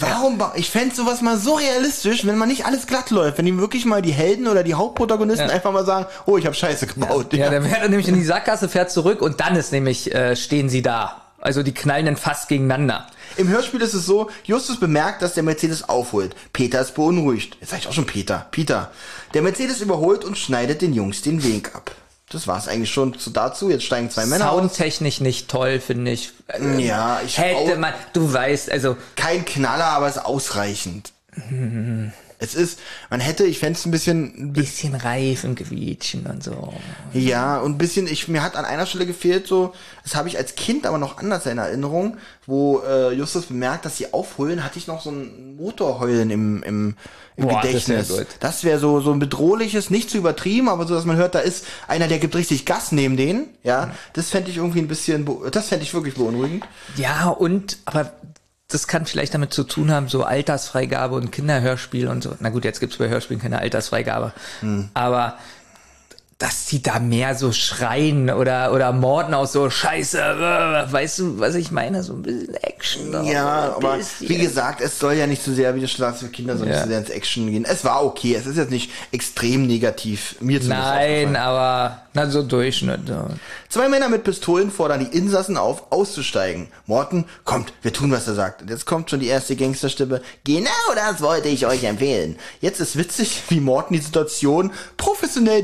Warum? 0.00 0.38
ba- 0.38 0.52
Ich 0.54 0.70
fände 0.70 0.94
sowas 0.94 1.22
mal 1.22 1.36
so 1.36 1.54
realistisch, 1.54 2.24
wenn 2.24 2.38
man 2.38 2.48
nicht 2.48 2.66
alles 2.66 2.86
glatt 2.86 3.10
läuft, 3.10 3.38
wenn 3.38 3.46
die 3.46 3.58
wirklich 3.58 3.84
mal 3.84 4.00
die 4.00 4.12
Helden 4.12 4.46
oder 4.46 4.62
die 4.62 4.74
Hauptprotagonisten 4.74 5.48
Ja. 5.48 5.54
einfach 5.54 5.72
mal 5.72 5.84
sagen, 5.84 6.06
oh, 6.26 6.36
ich 6.38 6.44
habe 6.46 6.54
Scheiße 6.54 6.86
gebaut. 6.86 7.32
Ja, 7.34 7.50
dann 7.50 7.64
fährt 7.64 7.82
er 7.82 7.88
nämlich 7.88 8.06
in 8.08 8.14
die 8.14 8.22
Sackgasse, 8.24 8.68
fährt 8.68 8.90
zurück 8.92 9.22
und 9.22 9.40
dann 9.40 9.56
ist 9.56 9.72
nämlich, 9.72 10.14
äh, 10.14 10.36
stehen 10.36 10.68
sie 10.68 10.82
da. 10.82 11.22
Also 11.40 11.62
die 11.64 11.72
knallen 11.74 12.06
dann 12.06 12.16
fast 12.16 12.48
gegeneinander. 12.48 13.06
Im 13.36 13.48
Hörspiel 13.48 13.80
ist 13.82 13.94
es 13.94 14.06
so, 14.06 14.30
Justus 14.44 14.80
bemerkt, 14.80 15.22
dass 15.22 15.34
der 15.34 15.42
Mercedes 15.42 15.88
aufholt. 15.88 16.34
Peter 16.52 16.80
ist 16.80 16.94
beunruhigt. 16.94 17.56
Jetzt 17.60 17.70
sag 17.70 17.78
ich 17.80 17.88
auch 17.88 17.92
schon 17.92 18.06
Peter. 18.06 18.46
Peter. 18.50 18.90
Der 19.34 19.42
Mercedes 19.42 19.80
überholt 19.80 20.24
und 20.24 20.38
schneidet 20.38 20.82
den 20.82 20.92
Jungs 20.94 21.22
den 21.22 21.42
Weg 21.44 21.74
ab. 21.74 21.94
Das 22.30 22.46
war's 22.46 22.68
eigentlich 22.68 22.90
schon 22.92 23.18
zu 23.18 23.30
dazu. 23.30 23.70
Jetzt 23.70 23.84
steigen 23.84 24.10
zwei 24.10 24.26
Männer 24.26 24.50
aus. 24.50 24.58
Soundtechnisch 24.60 25.20
nicht 25.20 25.48
toll, 25.48 25.80
finde 25.80 26.10
ich. 26.10 26.32
Äh, 26.48 26.84
Ja, 26.84 27.20
ich 27.24 27.38
Hätte 27.38 27.76
man, 27.78 27.94
du 28.12 28.30
weißt, 28.32 28.70
also 28.70 28.96
Kein 29.16 29.44
Knaller, 29.44 29.86
aber 29.86 30.08
es 30.08 30.16
ist 30.16 30.24
ausreichend. 30.24 31.12
Es 32.40 32.54
ist, 32.54 32.78
man 33.10 33.18
hätte, 33.18 33.44
ich 33.44 33.58
fände 33.58 33.78
es 33.78 33.84
ein 33.84 33.90
bisschen, 33.90 34.32
ein 34.38 34.52
bisschen 34.52 34.94
Reifen 34.94 35.56
quietschen 35.56 36.26
und 36.26 36.42
so. 36.42 36.72
Ja, 37.12 37.58
und 37.58 37.72
ein 37.72 37.78
bisschen, 37.78 38.06
ich, 38.06 38.28
mir 38.28 38.42
hat 38.42 38.54
an 38.54 38.64
einer 38.64 38.86
Stelle 38.86 39.06
gefehlt, 39.06 39.48
so, 39.48 39.74
das 40.04 40.14
habe 40.14 40.28
ich 40.28 40.38
als 40.38 40.54
Kind 40.54 40.86
aber 40.86 40.98
noch 40.98 41.18
anders 41.18 41.46
in 41.46 41.58
Erinnerung, 41.58 42.16
wo 42.46 42.80
äh, 42.86 43.12
Justus 43.12 43.46
bemerkt, 43.46 43.84
dass 43.84 43.96
sie 43.96 44.12
aufholen, 44.12 44.62
hatte 44.62 44.78
ich 44.78 44.86
noch 44.86 45.02
so 45.02 45.10
ein 45.10 45.56
Motorheulen 45.56 46.30
im, 46.30 46.62
im, 46.62 46.94
im 47.36 47.48
Boah, 47.48 47.60
das 47.60 47.88
wär 47.88 47.98
Gedächtnis. 48.02 48.26
Das 48.38 48.62
wäre 48.62 48.78
so, 48.78 49.00
so 49.00 49.10
ein 49.12 49.18
bedrohliches, 49.18 49.90
nicht 49.90 50.08
zu 50.08 50.18
übertrieben, 50.18 50.68
aber 50.68 50.86
so, 50.86 50.94
dass 50.94 51.04
man 51.04 51.16
hört, 51.16 51.34
da 51.34 51.40
ist 51.40 51.66
einer, 51.88 52.06
der 52.06 52.20
gibt 52.20 52.36
richtig 52.36 52.66
Gas 52.66 52.92
neben 52.92 53.16
denen, 53.16 53.48
ja. 53.64 53.92
Das 54.12 54.30
fände 54.30 54.50
ich 54.50 54.58
irgendwie 54.58 54.78
ein 54.78 54.88
bisschen, 54.88 55.28
das 55.50 55.68
fände 55.68 55.84
ich 55.84 55.92
wirklich 55.92 56.14
beunruhigend. 56.14 56.64
Ja, 56.96 57.28
und, 57.30 57.78
aber 57.84 58.12
das 58.68 58.86
kann 58.86 59.06
vielleicht 59.06 59.32
damit 59.32 59.54
zu 59.54 59.64
tun 59.64 59.90
haben, 59.90 60.08
so 60.08 60.24
Altersfreigabe 60.24 61.14
und 61.14 61.32
Kinderhörspiel 61.32 62.06
und 62.06 62.22
so. 62.22 62.34
Na 62.40 62.50
gut, 62.50 62.64
jetzt 62.64 62.80
gibt's 62.80 62.98
bei 62.98 63.08
Hörspielen 63.08 63.40
keine 63.40 63.60
Altersfreigabe. 63.60 64.34
Hm. 64.60 64.90
Aber 64.92 65.38
dass 66.38 66.66
die 66.66 66.80
da 66.80 67.00
mehr 67.00 67.34
so 67.34 67.50
schreien 67.50 68.30
oder, 68.30 68.72
oder 68.72 68.92
morden 68.92 69.34
aus 69.34 69.52
so 69.52 69.70
Scheiße, 69.70 70.20
äh, 70.20 70.92
weißt 70.92 71.18
du, 71.18 71.40
was 71.40 71.56
ich 71.56 71.72
meine? 71.72 72.04
So 72.04 72.12
ein 72.12 72.22
bisschen 72.22 72.54
Action. 72.54 73.24
Ja, 73.24 73.74
aber 73.76 73.96
bisschen. 73.96 74.28
wie 74.28 74.38
gesagt, 74.38 74.80
es 74.80 75.00
soll 75.00 75.14
ja 75.14 75.26
nicht 75.26 75.42
zu 75.42 75.52
sehr, 75.52 75.74
wie 75.74 75.80
du 75.80 75.88
schon 75.88 75.98
sagst, 75.98 76.20
für 76.22 76.28
Kinder 76.28 76.56
soll 76.56 76.68
nicht 76.68 76.76
Ja. 76.76 76.82
zu 76.84 76.88
sehr 76.90 76.98
ins 77.00 77.10
Action 77.10 77.50
gehen. 77.50 77.64
Es 77.64 77.84
war 77.84 78.04
okay, 78.04 78.36
es 78.36 78.46
ist 78.46 78.56
jetzt 78.56 78.70
nicht 78.70 78.92
extrem 79.10 79.66
negativ, 79.66 80.36
mir 80.40 80.60
zumindest. 80.60 80.88
Nein, 80.88 81.34
aber 81.34 82.02
na 82.14 82.30
so 82.30 82.42
Durchschnitt. 82.44 83.08
Ja. 83.08 83.26
Zwei 83.68 83.88
Männer 83.88 84.08
mit 84.08 84.22
Pistolen 84.22 84.70
fordern 84.70 85.00
die 85.10 85.16
Insassen 85.16 85.56
auf, 85.56 85.90
auszusteigen. 85.90 86.68
Morton, 86.86 87.24
kommt, 87.44 87.72
wir 87.82 87.92
tun, 87.92 88.12
was 88.12 88.28
er 88.28 88.34
sagt. 88.34 88.62
Und 88.62 88.70
jetzt 88.70 88.86
kommt 88.86 89.10
schon 89.10 89.20
die 89.20 89.26
erste 89.26 89.56
Gangsterstimme. 89.56 90.22
Genau 90.44 90.70
das 90.94 91.20
wollte 91.20 91.48
ich 91.48 91.66
euch 91.66 91.82
empfehlen. 91.84 92.36
Jetzt 92.60 92.80
ist 92.80 92.96
witzig, 92.96 93.42
wie 93.48 93.60
Morton 93.60 93.96
die 93.96 94.02
Situation 94.02 94.70
professionell 94.96 95.62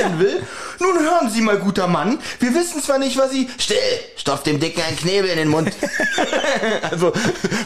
deeskalieren 0.00 0.18
will. 0.18 0.42
Nun 0.78 0.98
hören 0.98 1.30
Sie 1.30 1.40
mal, 1.40 1.58
guter 1.58 1.86
Mann. 1.86 2.18
Wir 2.38 2.54
wissen 2.54 2.82
zwar 2.82 2.98
nicht, 2.98 3.16
was 3.18 3.30
Sie... 3.30 3.48
Still! 3.58 3.76
Stopft 4.16 4.46
dem 4.46 4.60
Dicken 4.60 4.82
einen 4.82 4.96
Knebel 4.96 5.30
in 5.30 5.36
den 5.36 5.48
Mund. 5.48 5.72
also, 6.90 7.12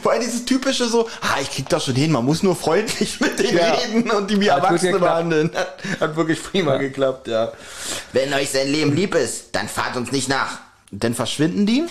vor 0.02 0.12
allem 0.12 0.22
dieses 0.22 0.44
typische 0.44 0.86
so, 0.86 1.08
ah, 1.20 1.40
ich 1.40 1.50
krieg 1.50 1.68
das 1.68 1.84
schon 1.84 1.94
hin, 1.94 2.12
man 2.12 2.24
muss 2.24 2.42
nur 2.42 2.56
freundlich 2.56 3.20
mit 3.20 3.38
denen 3.38 3.58
Ja. 3.58 3.72
reden 3.74 4.10
und 4.10 4.30
die 4.30 4.40
wie 4.40 4.48
Erwachsene 4.48 4.98
behandeln. 4.98 5.50
Hat, 5.54 5.78
hat 6.00 6.16
wirklich 6.16 6.42
prima 6.42 6.76
geklappt, 6.76 7.28
ja. 7.28 7.52
Wenn 8.12 8.32
euch 8.34 8.50
sein 8.50 8.68
Leben 8.70 8.94
lieb 8.94 9.14
ist, 9.14 9.46
dann 9.52 9.68
fahrt 9.68 9.96
uns 9.96 10.12
nicht 10.12 10.28
nach. 10.28 10.58
Dann 11.00 11.14
verschwinden 11.14 11.66
die 11.66 11.84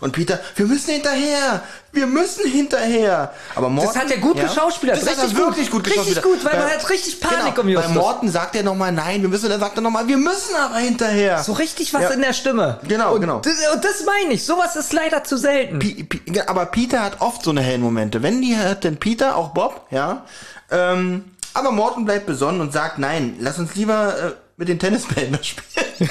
und 0.00 0.12
Peter, 0.12 0.38
wir 0.56 0.66
müssen 0.66 0.90
hinterher, 0.92 1.62
wir 1.92 2.06
müssen 2.06 2.46
hinterher. 2.50 3.32
Aber 3.54 3.68
Morten, 3.68 3.88
Das 3.94 4.02
hat 4.04 4.10
er 4.10 4.18
gut 4.18 4.38
geschauspielert, 4.40 5.00
Das 5.00 5.08
hat 5.08 5.16
er 5.18 5.24
richtig 5.24 5.36
gut. 5.38 5.46
wirklich 5.56 5.70
gut 5.70 5.86
Richtig 5.86 6.22
gut, 6.22 6.44
weil 6.44 6.58
man 6.58 6.68
hat 6.70 6.88
richtig 6.90 7.20
Panik 7.20 7.58
um 7.58 7.66
Bei 7.66 7.72
Justus. 7.72 7.94
Morten 7.94 8.28
sagt 8.30 8.54
er 8.56 8.62
nochmal 8.62 8.92
nein, 8.92 9.22
wir 9.22 9.28
müssen, 9.28 9.48
dann 9.48 9.60
sagt 9.60 9.76
er 9.76 9.82
nochmal, 9.82 10.06
wir 10.08 10.16
müssen 10.18 10.54
aber 10.56 10.76
hinterher. 10.76 11.42
So 11.42 11.52
richtig 11.52 11.94
was 11.94 12.02
Ja. 12.02 12.08
in 12.10 12.20
der 12.20 12.32
Stimme. 12.32 12.78
Genau, 12.86 13.14
und 13.14 13.20
genau. 13.22 13.36
Und 13.36 13.46
das 13.84 14.04
meine 14.04 14.34
ich. 14.34 14.44
Sowas 14.44 14.76
ist 14.76 14.92
leider 14.92 15.24
zu 15.24 15.36
selten. 15.36 15.78
Pi- 15.78 16.04
Pi- 16.04 16.40
aber 16.46 16.66
Peter 16.66 17.02
hat 17.02 17.20
oft 17.20 17.42
so 17.42 17.50
eine 17.50 17.62
hellen 17.62 17.80
Momente. 17.82 18.22
Wenn 18.22 18.42
die 18.42 18.56
hat, 18.56 18.84
denn 18.84 18.98
Peter, 18.98 19.36
auch 19.36 19.48
Bob, 19.50 19.86
ja. 19.90 20.24
Ähm, 20.70 21.24
aber 21.54 21.72
Morten 21.72 22.04
bleibt 22.04 22.26
besonnen 22.26 22.60
und 22.60 22.72
sagt, 22.72 22.98
nein, 22.98 23.36
lass 23.40 23.58
uns 23.58 23.74
lieber 23.74 24.14
äh, 24.18 24.32
mit 24.60 24.68
den 24.68 24.78
Tennisbällen 24.78 25.32
noch 25.32 25.42
spielen. 25.42 25.86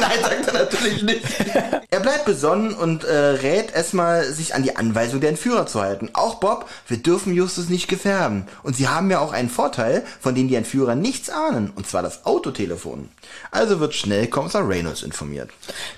nein, 0.00 0.20
sagt 0.22 0.46
er 0.46 0.52
natürlich 0.54 1.02
nicht. 1.02 1.22
Er 1.90 2.00
bleibt 2.00 2.24
besonnen 2.24 2.72
und 2.72 3.04
äh, 3.04 3.14
rät 3.14 3.74
erstmal, 3.74 4.24
sich 4.24 4.54
an 4.54 4.62
die 4.62 4.74
Anweisung 4.76 5.20
der 5.20 5.28
Entführer 5.28 5.66
zu 5.66 5.82
halten. 5.82 6.08
Auch 6.14 6.36
Bob, 6.36 6.66
wir 6.86 6.96
dürfen 6.96 7.34
Justus 7.34 7.68
nicht 7.68 7.86
gefährden. 7.86 8.48
Und 8.62 8.74
sie 8.74 8.88
haben 8.88 9.10
ja 9.10 9.18
auch 9.18 9.34
einen 9.34 9.50
Vorteil, 9.50 10.02
von 10.18 10.34
dem 10.34 10.48
die 10.48 10.54
Entführer 10.54 10.94
nichts 10.94 11.28
ahnen, 11.28 11.68
und 11.68 11.86
zwar 11.86 12.02
das 12.02 12.24
Autotelefon. 12.24 13.10
Also 13.50 13.80
wird 13.80 13.92
schnell 13.92 14.28
Kommissar 14.28 14.66
Reynolds 14.66 15.02
informiert. 15.02 15.50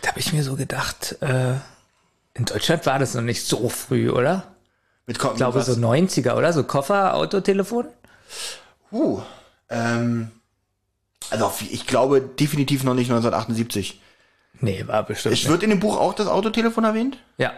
Da 0.03 0.09
habe 0.09 0.19
ich 0.19 0.33
mir 0.33 0.43
so 0.43 0.57
gedacht, 0.57 1.19
äh, 1.21 1.53
in 2.35 2.47
Deutschland 2.47 2.85
war 2.85 2.99
das 2.99 3.15
noch 3.15 3.23
nicht 3.23 3.47
so 3.47 3.69
früh, 3.69 4.11
oder? 4.11 4.43
Mit, 5.07 5.19
Ich 5.19 5.37
glaube 5.37 5.63
so 5.63 5.73
90er, 5.75 6.35
oder? 6.35 6.53
So 6.53 6.65
Koffer, 6.65 7.15
Autotelefon? 7.15 7.87
Uh, 8.91 9.21
ähm, 9.69 10.33
also 11.31 11.53
ich 11.71 11.87
glaube 11.87 12.21
definitiv 12.21 12.85
noch 12.85 12.95
nicht 12.95 13.11
1978. 13.11 14.01
Nee, 14.61 14.85
war 14.87 15.03
bestimmt. 15.05 15.35
Es 15.35 15.49
wird 15.49 15.63
in 15.63 15.71
dem 15.71 15.81
Buch 15.81 15.99
auch 15.99 16.13
das 16.15 16.27
Autotelefon 16.27 16.85
erwähnt. 16.85 17.19
Ja. 17.39 17.53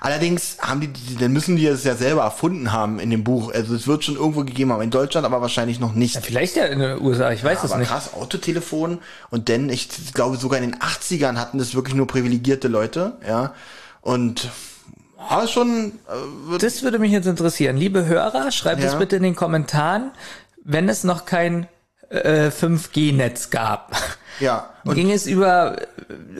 Allerdings 0.00 0.58
haben 0.60 0.80
die, 0.80 0.92
dann 1.18 1.32
müssen 1.32 1.56
die 1.56 1.66
es 1.66 1.84
ja 1.84 1.94
selber 1.94 2.22
erfunden 2.22 2.72
haben 2.72 2.98
in 2.98 3.10
dem 3.10 3.24
Buch. 3.24 3.52
Also 3.52 3.74
es 3.74 3.86
wird 3.86 4.04
schon 4.04 4.16
irgendwo 4.16 4.44
gegeben 4.44 4.72
haben. 4.72 4.82
In 4.82 4.90
Deutschland 4.90 5.24
aber 5.24 5.40
wahrscheinlich 5.40 5.80
noch 5.80 5.94
nicht. 5.94 6.16
Vielleicht 6.24 6.56
ja 6.56 6.66
in 6.66 6.80
den 6.80 7.00
USA, 7.00 7.30
ich 7.32 7.42
weiß 7.42 7.64
es 7.64 7.70
aber 7.70 7.80
nicht. 7.80 7.88
krass, 7.88 8.12
Autotelefon. 8.14 8.98
Und 9.30 9.48
denn, 9.48 9.68
ich 9.70 9.88
glaube 10.14 10.36
sogar 10.36 10.60
in 10.60 10.70
den 10.70 10.80
80ern 10.80 11.36
hatten 11.36 11.58
das 11.58 11.74
wirklich 11.74 11.94
nur 11.94 12.06
privilegierte 12.06 12.68
Leute, 12.68 13.16
ja. 13.26 13.54
Und 14.00 14.50
aber 15.28 15.48
schon, 15.48 15.92
äh, 16.08 16.50
wird, 16.50 16.62
Das 16.62 16.82
würde 16.82 16.98
mich 16.98 17.10
jetzt 17.12 17.26
interessieren. 17.26 17.76
Liebe 17.76 18.06
Hörer, 18.06 18.50
schreibt 18.52 18.82
es 18.82 18.92
Ja. 18.92 18.98
bitte 18.98 19.16
in 19.16 19.22
den 19.24 19.34
Kommentaren, 19.36 20.12
wenn 20.64 20.88
es 20.88 21.02
noch 21.04 21.24
kein 21.24 21.66
äh, 22.10 22.48
5G-Netz 22.50 23.50
gab. 23.50 23.94
ja. 24.40 24.70
Und 24.84 24.94
ging 24.94 25.10
es 25.10 25.26
über 25.26 25.76
äh, 25.82 25.84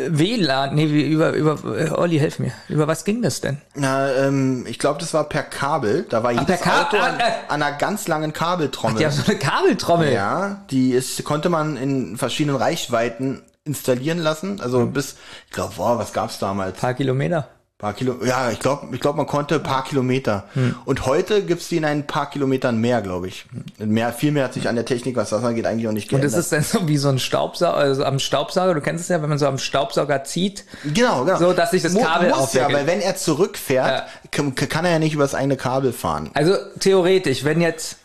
WLAN, 0.08 0.74
nee, 0.74 0.84
über, 0.84 1.32
über, 1.32 1.58
äh, 1.78 1.90
Olli, 1.90 2.18
helf 2.18 2.38
mir. 2.38 2.52
Über 2.68 2.86
was 2.86 3.04
ging 3.04 3.20
das 3.22 3.40
denn? 3.40 3.58
na, 3.74 4.10
ähm, 4.14 4.64
ich 4.66 4.78
glaube, 4.78 4.98
das 5.00 5.12
war 5.14 5.24
per 5.24 5.42
Kabel. 5.42 6.06
Da 6.08 6.22
war 6.22 6.32
jedes 6.32 6.46
per 6.46 6.56
Ka- 6.56 6.82
Auto 6.82 6.96
an, 6.96 7.14
ah, 7.18 7.22
äh. 7.28 7.32
an 7.48 7.62
einer 7.62 7.76
ganz 7.76 8.08
langen 8.08 8.32
Kabeltrommel. 8.32 8.98
Die 8.98 9.04
haben 9.04 9.12
so 9.12 9.24
eine 9.30 9.38
Kabeltrommel. 9.38 10.12
Ja, 10.12 10.62
die 10.70 10.92
ist, 10.92 11.22
konnte 11.24 11.48
man 11.50 11.76
in 11.76 12.16
verschiedenen 12.16 12.56
Reichweiten 12.56 13.42
installieren 13.64 14.18
lassen. 14.18 14.60
Also 14.62 14.80
Mhm. 14.80 14.92
bis, 14.94 15.16
ich 15.46 15.52
glaube, 15.52 15.74
boah, 15.76 15.98
was 15.98 16.14
gab's 16.14 16.38
damals? 16.38 16.78
paar 16.80 16.94
Kilometer. 16.94 17.48
Paar 17.78 17.92
Kilo, 17.92 18.16
ja, 18.24 18.50
ich 18.50 18.58
glaube, 18.58 18.88
ich 18.92 19.00
glaube, 19.00 19.18
man 19.18 19.26
konnte 19.28 19.54
ein 19.54 19.62
paar 19.62 19.84
Kilometer. 19.84 20.46
Hm. 20.54 20.74
Und 20.84 21.06
heute 21.06 21.44
gibt's 21.44 21.68
die 21.68 21.76
in 21.76 21.84
ein 21.84 22.08
paar 22.08 22.28
Kilometern 22.28 22.78
mehr, 22.78 23.00
glaube 23.02 23.28
ich. 23.28 23.46
Mehr, 23.78 24.12
viel 24.12 24.32
mehr 24.32 24.42
hat 24.46 24.54
sich 24.54 24.68
an 24.68 24.74
der 24.74 24.84
Technik, 24.84 25.14
was 25.14 25.30
das 25.30 25.44
angeht, 25.44 25.64
eigentlich 25.64 25.86
auch 25.86 25.92
nicht 25.92 26.12
Und 26.12 26.20
geändert. 26.20 26.36
das 26.36 26.46
ist 26.46 26.52
dann 26.52 26.64
so 26.64 26.88
wie 26.88 26.96
so 26.96 27.08
ein 27.08 27.20
Staubsauger, 27.20 27.76
also 27.76 28.04
am 28.04 28.18
Staubsauger, 28.18 28.74
du 28.74 28.80
kennst 28.80 29.02
es 29.04 29.08
ja, 29.08 29.22
wenn 29.22 29.28
man 29.28 29.38
so 29.38 29.46
am 29.46 29.58
Staubsauger 29.58 30.24
zieht. 30.24 30.64
genau, 30.92 31.24
genau. 31.24 31.38
so, 31.38 31.52
dass 31.52 31.70
sich 31.70 31.82
das 31.84 31.92
Mu- 31.92 32.02
Kabel 32.02 32.30
muss 32.34 32.52
ja, 32.52 32.66
weil 32.72 32.88
wenn 32.88 33.00
er 33.00 33.14
zurückfährt, 33.14 34.08
kann, 34.32 34.56
kann 34.56 34.84
er 34.84 34.90
ja 34.90 34.98
nicht 34.98 35.14
über 35.14 35.22
das 35.22 35.36
eigene 35.36 35.56
Kabel 35.56 35.92
fahren. 35.92 36.30
Also 36.34 36.56
theoretisch, 36.80 37.44
wenn 37.44 37.60
jetzt 37.60 37.98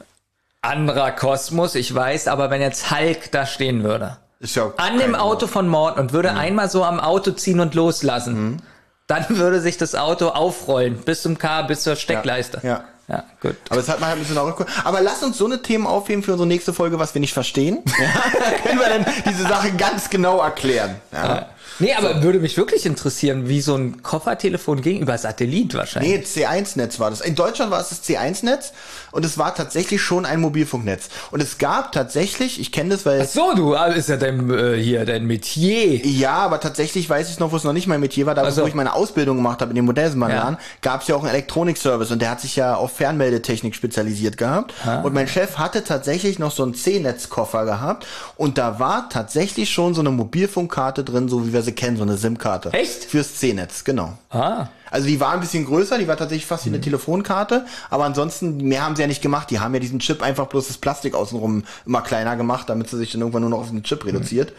anderer 0.62 1.12
Kosmos, 1.14 1.74
ich 1.74 1.94
weiß, 1.95 2.28
aber 2.28 2.52
wenn 2.52 2.62
jetzt 2.62 2.91
Hulk 2.91 3.32
da 3.32 3.48
stehen 3.48 3.84
würde, 3.84 4.18
Ist 4.40 4.56
ja 4.56 4.72
an 4.78 5.00
dem 5.00 5.16
Auto 5.16 5.48
von 5.48 5.68
Mord 5.68 5.98
und 5.98 6.12
Mhm. 6.12 6.14
würde 6.16 6.34
einmal 6.36 6.70
so 6.70 6.84
am 6.84 7.00
Auto 7.00 7.32
ziehen 7.32 7.60
und 7.60 7.74
loslassen, 7.74 8.62
dann 9.08 9.26
würde 9.38 9.62
sich 9.62 9.78
das 9.78 9.96
Auto 9.96 10.30
aufrollen 10.30 10.98
bis 10.98 11.22
zum 11.22 11.38
K, 11.38 11.64
bis 11.64 11.84
zur 11.84 11.96
Steckleiste. 11.96 12.62
Ja. 12.64 12.86
Ja, 13.10 13.26
gut. 13.42 13.58
Aber 13.70 13.82
es 13.82 13.90
hat 13.90 14.00
man 14.00 14.10
halt 14.10 14.18
ein 14.18 14.22
bisschen 14.22 14.38
auch 14.38 14.66
Aber 14.86 15.02
lass 15.02 15.24
uns 15.24 15.38
so 15.38 15.46
eine 15.46 15.62
Themen 15.62 15.86
aufheben 15.86 16.24
für 16.24 16.32
unsere 16.32 16.48
nächste 16.48 16.74
Folge, 16.74 17.00
was 17.00 17.14
wir 17.14 17.20
nicht 17.20 17.34
verstehen. 17.34 17.84
Ja, 18.00 18.08
können 18.64 18.80
wir 18.80 18.88
dann 18.88 19.06
diese 19.30 19.44
Sache 19.44 19.74
ganz 19.74 20.10
genau 20.10 20.40
erklären. 20.40 20.96
Ja. 21.12 21.48
Nee, 21.80 21.94
aber 21.94 22.22
würde 22.24 22.40
mich 22.40 22.56
wirklich 22.58 22.86
interessieren, 22.86 23.48
wie 23.50 23.62
so 23.62 23.76
ein 23.76 24.04
Koffertelefon 24.04 24.82
ging 24.82 25.00
über 25.02 25.18
Satellit 25.18 25.74
wahrscheinlich. 25.74 26.36
Nee, 26.36 26.45
C1-Netz 26.45 27.00
war 27.00 27.10
das. 27.10 27.22
In 27.22 27.36
Deutschland 27.36 27.72
war 27.72 27.82
es 27.82 27.90
das 27.90 28.04
C1-Netz 28.04 28.74
und 29.12 29.26
es 29.26 29.38
war 29.38 29.56
tatsächlich 29.56 30.02
schon 30.02 30.26
ein 30.26 30.40
Mobilfunknetz. 30.41 31.10
Und 31.32 31.41
es 31.41 31.58
gab 31.58 31.91
tatsächlich, 31.91 32.60
ich 32.60 32.72
kenne 32.72 32.91
das, 32.91 33.06
weil 33.06 33.26
So, 33.28 33.54
du, 33.56 33.76
ah, 33.76 33.88
ist 33.88 34.10
ja 34.10 34.18
dein, 34.18 34.50
äh, 34.50 34.76
hier, 34.78 35.06
dein 35.06 35.26
Metier. 35.26 36.06
Ja, 36.06 36.34
aber 36.36 36.60
tatsächlich 36.60 37.10
weiß 37.10 37.30
ich 37.30 37.40
noch, 37.40 37.52
wo 37.52 37.56
es 37.56 37.64
noch 37.64 37.74
nicht 37.74 37.88
mein 37.88 38.00
Metier 38.00 38.26
war, 38.26 38.36
da 38.36 38.44
Ach 38.45 38.52
so. 38.52 38.64
wo 38.64 38.68
ich 38.68 38.74
meine 38.76 38.94
Ausbildung 38.94 39.38
gemacht 39.38 39.62
habe 39.62 39.72
in 39.72 39.76
dem 39.76 39.86
Modellsenbahnladen, 39.86 40.56
Ja. 40.56 40.62
gab 40.82 41.02
es 41.02 41.08
ja 41.08 41.16
auch 41.16 41.22
einen 41.24 41.30
Elektronikservice 41.32 42.12
und 42.12 42.22
der 42.22 42.32
hat 42.32 42.41
sich 42.41 42.56
ja 42.56 42.76
auf 42.76 42.91
Fernmeldetechnik 42.98 43.74
spezialisiert 43.76 44.38
gehabt. 44.38 44.74
Und 45.04 45.14
mein 45.14 45.28
Chef 45.28 45.58
hatte 45.58 45.84
tatsächlich 45.84 46.40
noch 46.40 46.52
so 46.52 46.64
einen 46.64 46.76
C-Netz-Koffer 46.76 47.66
gehabt 47.66 48.06
und 48.38 48.58
da 48.58 48.80
war 48.80 49.10
tatsächlich 49.10 49.72
schon 49.72 49.94
so 49.94 50.02
eine 50.02 50.12
Mobilfunkkarte 50.12 51.04
drin, 51.04 51.30
so 51.30 51.48
wie 51.48 51.54
wir 51.54 51.62
sie 51.64 51.72
kennen, 51.72 51.98
so 51.98 52.03
eine 52.03 52.18
SIM-Karte. 52.18 52.72
Echt? 52.73 53.06
Fürs 53.06 53.35
C-Netz, 53.35 53.84
genau. 53.84 54.18
Ah. 54.30 54.68
Also 54.91 55.07
die 55.07 55.19
war 55.19 55.31
ein 55.31 55.40
bisschen 55.40 55.65
größer, 55.65 55.98
die 55.98 56.07
war 56.07 56.18
tatsächlich 56.18 56.45
fast 56.45 56.65
wie 56.65 56.69
Mhm. 56.69 56.76
eine 56.76 56.84
Telefonkarte, 56.84 57.65
aber 57.90 58.06
ansonsten 58.06 58.57
mehr 58.57 58.85
haben 58.85 58.95
sie 58.95 59.02
ja 59.02 59.07
nicht 59.07 59.22
gemacht. 59.23 59.49
Die 59.49 59.60
haben 59.60 59.73
ja 59.73 59.80
diesen 59.80 59.99
Chip 59.99 60.22
einfach 60.22 60.45
bloß 60.48 60.68
das 60.68 60.77
Plastik 60.77 61.15
außenrum 61.15 61.64
immer 61.85 62.02
kleiner 62.02 62.35
gemacht, 62.35 62.69
damit 62.69 62.90
sie 62.90 62.98
sich 62.98 63.11
dann 63.11 63.22
irgendwann 63.22 63.41
nur 63.41 63.49
noch 63.49 63.60
auf 63.61 63.69
den 63.69 63.84
Chip 63.84 64.06
reduziert. 64.06 64.53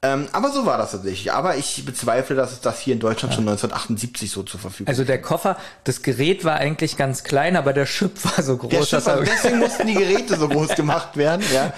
Ähm, 0.00 0.28
aber 0.30 0.52
so 0.52 0.64
war 0.64 0.78
das 0.78 0.92
tatsächlich. 0.92 1.32
Aber 1.32 1.56
ich 1.56 1.84
bezweifle, 1.84 2.36
dass 2.36 2.52
es 2.52 2.60
das 2.60 2.78
hier 2.78 2.94
in 2.94 3.00
Deutschland 3.00 3.34
schon 3.34 3.42
1978 3.48 4.30
so 4.30 4.44
zur 4.44 4.60
Verfügung 4.60 4.86
Also 4.88 5.02
der 5.02 5.20
Koffer, 5.20 5.56
das 5.82 6.02
Gerät 6.02 6.44
war 6.44 6.54
eigentlich 6.54 6.96
ganz 6.96 7.24
klein, 7.24 7.56
aber 7.56 7.72
der 7.72 7.84
Chip 7.84 8.12
war 8.36 8.44
so 8.44 8.56
groß. 8.56 8.70
Der 8.70 8.78
dass 8.80 8.88
Schiffer, 8.90 9.14
er- 9.18 9.24
deswegen 9.24 9.58
mussten 9.60 9.86
die 9.88 9.94
Geräte 9.94 10.36
so 10.38 10.48
groß 10.48 10.76
gemacht 10.76 11.16
werden. 11.16 11.44
Ja. 11.52 11.72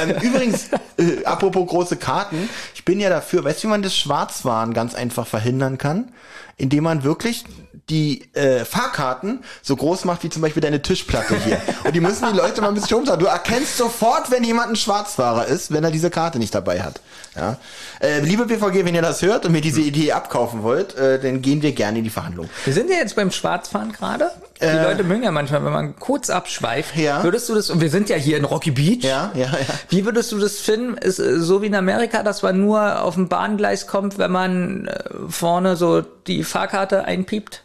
Ähm, 0.00 0.10
übrigens, 0.22 0.68
äh, 0.98 1.24
apropos 1.24 1.66
große 1.68 1.96
Karten, 1.96 2.48
ich 2.76 2.84
bin 2.84 3.00
ja 3.00 3.08
dafür, 3.10 3.42
weißt 3.42 3.64
du, 3.64 3.66
wie 3.66 3.70
man 3.70 3.82
das 3.82 3.96
Schwarzwaren 3.96 4.72
ganz 4.72 4.94
einfach 4.94 5.26
verhindern 5.26 5.76
kann? 5.76 6.12
Indem 6.56 6.84
man 6.84 7.02
wirklich 7.02 7.44
die 7.90 8.22
äh, 8.34 8.64
Fahrkarten 8.64 9.44
so 9.62 9.76
groß 9.76 10.04
macht 10.06 10.24
wie 10.24 10.30
zum 10.30 10.40
Beispiel 10.40 10.62
deine 10.62 10.80
Tischplatte 10.80 11.36
hier. 11.44 11.60
Und 11.84 11.94
die 11.94 12.00
müssen 12.00 12.26
die 12.32 12.36
Leute 12.36 12.60
mal 12.62 12.68
ein 12.68 12.74
bisschen 12.74 12.98
umsagen. 12.98 13.20
Du 13.20 13.26
erkennst 13.26 13.76
sofort, 13.76 14.30
wenn 14.30 14.42
jemand 14.42 14.70
ein 14.70 14.76
Schwarzfahrer 14.76 15.46
ist, 15.46 15.70
wenn 15.70 15.84
er 15.84 15.90
diese 15.90 16.10
Karte 16.10 16.38
nicht 16.38 16.54
dabei 16.54 16.82
hat. 16.82 17.00
Ja. 17.36 17.58
Äh, 18.00 18.20
liebe 18.20 18.46
BVG, 18.46 18.84
wenn 18.84 18.94
ihr 18.94 19.02
das 19.02 19.20
hört 19.22 19.44
und 19.44 19.52
mir 19.52 19.60
diese 19.60 19.80
Idee 19.80 20.12
abkaufen 20.12 20.62
wollt, 20.62 20.94
äh, 20.96 21.20
dann 21.20 21.42
gehen 21.42 21.62
wir 21.62 21.72
gerne 21.72 21.98
in 21.98 22.04
die 22.04 22.10
Verhandlung. 22.10 22.48
Wir 22.64 22.72
sind 22.72 22.88
ja 22.88 22.96
jetzt 22.96 23.16
beim 23.16 23.30
Schwarzfahren 23.30 23.92
gerade. 23.92 24.30
Die 24.60 24.66
Leute 24.66 25.02
mögen 25.04 25.22
ja 25.24 25.30
manchmal, 25.32 25.64
wenn 25.64 25.72
man 25.72 25.96
kurz 25.96 26.30
abschweift. 26.30 26.96
Äh. 26.96 27.04
Ja. 27.04 27.22
Würdest 27.24 27.48
du 27.48 27.54
das, 27.54 27.70
und 27.70 27.80
wir 27.80 27.90
sind 27.90 28.08
ja 28.08 28.16
hier 28.16 28.36
in 28.36 28.44
Rocky 28.44 28.70
Beach. 28.70 29.02
Ja, 29.02 29.32
ja, 29.34 29.46
ja. 29.46 29.56
Wie 29.88 30.04
würdest 30.04 30.30
du 30.32 30.38
das 30.38 30.58
finden? 30.60 30.96
Ist 30.96 31.18
äh, 31.18 31.40
so 31.40 31.60
wie 31.62 31.66
in 31.66 31.74
Amerika, 31.74 32.22
dass 32.22 32.42
man 32.42 32.60
nur 32.60 33.02
auf 33.02 33.14
dem 33.14 33.28
Bahngleis 33.28 33.86
kommt, 33.86 34.16
wenn 34.18 34.30
man 34.30 34.86
äh, 34.86 35.04
vorne 35.28 35.76
so 35.76 36.02
die 36.02 36.44
Fahrkarte 36.44 37.04
einpiept? 37.04 37.64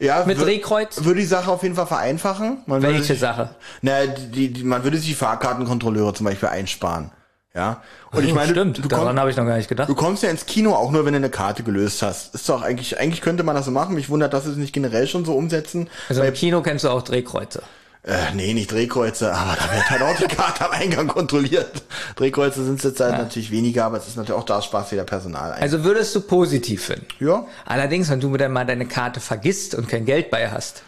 Ja, 0.00 0.24
Mit 0.26 0.40
Drehkreuz? 0.40 1.04
Würde 1.04 1.20
die 1.20 1.26
Sache 1.26 1.50
auf 1.50 1.62
jeden 1.62 1.76
Fall 1.76 1.86
vereinfachen. 1.86 2.58
Man 2.66 2.82
Welche 2.82 3.04
sich- 3.04 3.20
Sache? 3.20 3.50
Na, 3.80 4.04
die, 4.06 4.52
die, 4.52 4.64
man 4.64 4.82
würde 4.82 4.96
sich 4.98 5.06
die 5.06 5.14
Fahrkartenkontrolleure 5.14 6.12
zum 6.14 6.26
Beispiel 6.26 6.48
einsparen. 6.48 7.12
Ja. 7.54 7.82
Und 8.10 8.24
ich 8.24 8.32
Oh, 8.32 8.34
meine, 8.36 8.50
stimmt, 8.50 8.84
du, 8.84 8.88
daran 8.88 9.18
habe 9.18 9.30
ich 9.30 9.36
noch 9.36 9.46
gar 9.46 9.56
nicht 9.56 9.68
gedacht. 9.68 9.88
du 9.88 9.94
kommst 9.94 10.22
ja 10.22 10.30
ins 10.30 10.44
Kino 10.46 10.74
auch 10.74 10.90
nur, 10.90 11.04
wenn 11.04 11.12
du 11.12 11.18
eine 11.18 11.30
Karte 11.30 11.62
gelöst 11.62 12.02
hast. 12.02 12.34
Ist 12.34 12.48
doch 12.48 12.62
eigentlich, 12.62 12.98
eigentlich 12.98 13.20
könnte 13.20 13.42
man 13.44 13.54
das 13.54 13.64
so 13.66 13.70
machen. 13.70 13.94
Mich 13.94 14.08
wundert, 14.08 14.32
dass 14.32 14.44
sie 14.44 14.50
es 14.50 14.56
nicht 14.56 14.72
generell 14.72 15.06
schon 15.06 15.24
so 15.24 15.34
umsetzen. 15.34 15.88
Also 16.08 16.22
im 16.22 16.34
Kino 16.34 16.62
kennst 16.62 16.84
du 16.84 16.88
auch 16.88 17.02
Drehkreuze. 17.02 17.62
äh, 18.02 18.16
nee, 18.34 18.52
nicht 18.54 18.70
Drehkreuze, 18.72 19.32
aber 19.32 19.56
da 19.56 19.72
wird 19.74 19.88
halt 19.90 20.02
auch 20.02 20.16
die 20.16 20.34
Karte 20.34 20.64
am 20.66 20.72
Eingang 20.72 21.06
kontrolliert. 21.06 21.70
Drehkreuze 22.16 22.64
sind 22.64 22.78
es 22.78 22.82
jetzt 22.84 23.00
halt 23.00 23.16
natürlich 23.16 23.50
weniger, 23.50 23.84
aber 23.86 23.98
es 23.98 24.08
ist 24.08 24.16
natürlich 24.16 24.38
auch 24.40 24.44
da 24.44 24.60
Spaß 24.60 24.90
wieder 24.92 25.04
Personal. 25.04 25.52
ein. 25.52 25.62
Also 25.62 25.84
würdest 25.84 26.14
du 26.16 26.20
positiv 26.22 26.84
finden. 26.86 27.06
ja. 27.20 27.46
Allerdings, 27.64 28.10
wenn 28.10 28.20
du 28.20 28.36
dann 28.36 28.52
mal 28.52 28.66
deine 28.66 28.86
Karte 28.86 29.20
vergisst 29.20 29.74
und 29.74 29.88
kein 29.88 30.04
Geld 30.04 30.28
bei 30.30 30.50
hast. 30.50 30.82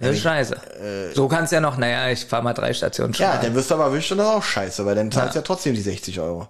Das 0.00 0.14
ist 0.14 0.22
scheiße. 0.22 1.12
so 1.14 1.26
kannst 1.26 1.50
du 1.52 1.56
ja 1.56 1.60
noch, 1.60 1.76
naja, 1.76 2.08
ich 2.08 2.24
fahr 2.24 2.42
mal 2.42 2.54
drei 2.54 2.72
Stationen 2.72 3.12
äh, 3.14 3.18
Ja, 3.18 3.36
dann 3.38 3.54
wirst 3.54 3.70
du 3.70 3.74
aber 3.74 3.86
erwischt 3.86 4.12
und 4.12 4.18
das 4.18 4.28
ist 4.28 4.32
auch 4.32 4.42
scheiße, 4.44 4.86
weil 4.86 4.94
dann 4.94 5.10
zahlst 5.10 5.34
du 5.34 5.40
ja 5.40 5.42
trotzdem 5.42 5.74
die 5.74 5.80
60 5.80 6.20
Euro. 6.20 6.48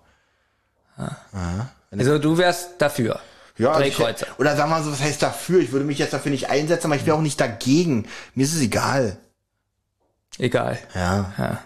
Also 1.90 2.18
du 2.18 2.36
wärst 2.36 2.72
dafür. 2.78 3.20
Ja, 3.56 3.72
also 3.72 3.84
ich, 3.88 3.98
oder 4.38 4.56
sagen 4.56 4.70
wir 4.70 4.76
mal 4.76 4.82
so, 4.84 4.92
was 4.92 5.00
heißt 5.00 5.22
dafür? 5.22 5.60
Ich 5.60 5.72
würde 5.72 5.84
mich 5.84 5.98
jetzt 5.98 6.12
dafür 6.12 6.30
nicht 6.30 6.48
einsetzen, 6.48 6.86
aber 6.86 6.96
ich 6.96 7.06
wäre 7.06 7.16
auch 7.16 7.22
nicht 7.22 7.40
dagegen. 7.40 8.06
Mir 8.34 8.44
ist 8.44 8.54
es 8.54 8.60
egal. 8.60 9.16
Egal. 10.38 10.78
Ja. 10.94 11.32
Ja. 11.36 11.58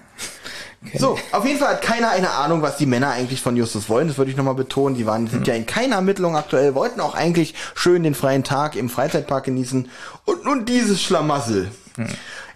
So, 0.98 1.18
auf 1.30 1.46
jeden 1.46 1.58
Fall 1.58 1.74
hat 1.74 1.82
keiner 1.82 2.10
eine 2.10 2.30
Ahnung, 2.30 2.62
was 2.62 2.76
die 2.76 2.86
Männer 2.86 3.10
eigentlich 3.10 3.40
von 3.40 3.56
Justus 3.56 3.88
wollen. 3.88 4.08
Das 4.08 4.18
würde 4.18 4.30
ich 4.30 4.36
nochmal 4.36 4.54
betonen. 4.54 4.96
Die 4.96 5.06
waren, 5.06 5.28
sind 5.28 5.46
ja 5.46 5.54
in 5.54 5.66
keiner 5.66 5.96
Ermittlung 5.96 6.36
aktuell, 6.36 6.74
wollten 6.74 7.00
auch 7.00 7.14
eigentlich 7.14 7.54
schön 7.74 8.02
den 8.02 8.14
freien 8.14 8.44
Tag 8.44 8.74
im 8.76 8.90
Freizeitpark 8.90 9.44
genießen. 9.44 9.88
Und 10.24 10.44
nun 10.44 10.64
dieses 10.64 11.00
Schlamassel. 11.00 11.70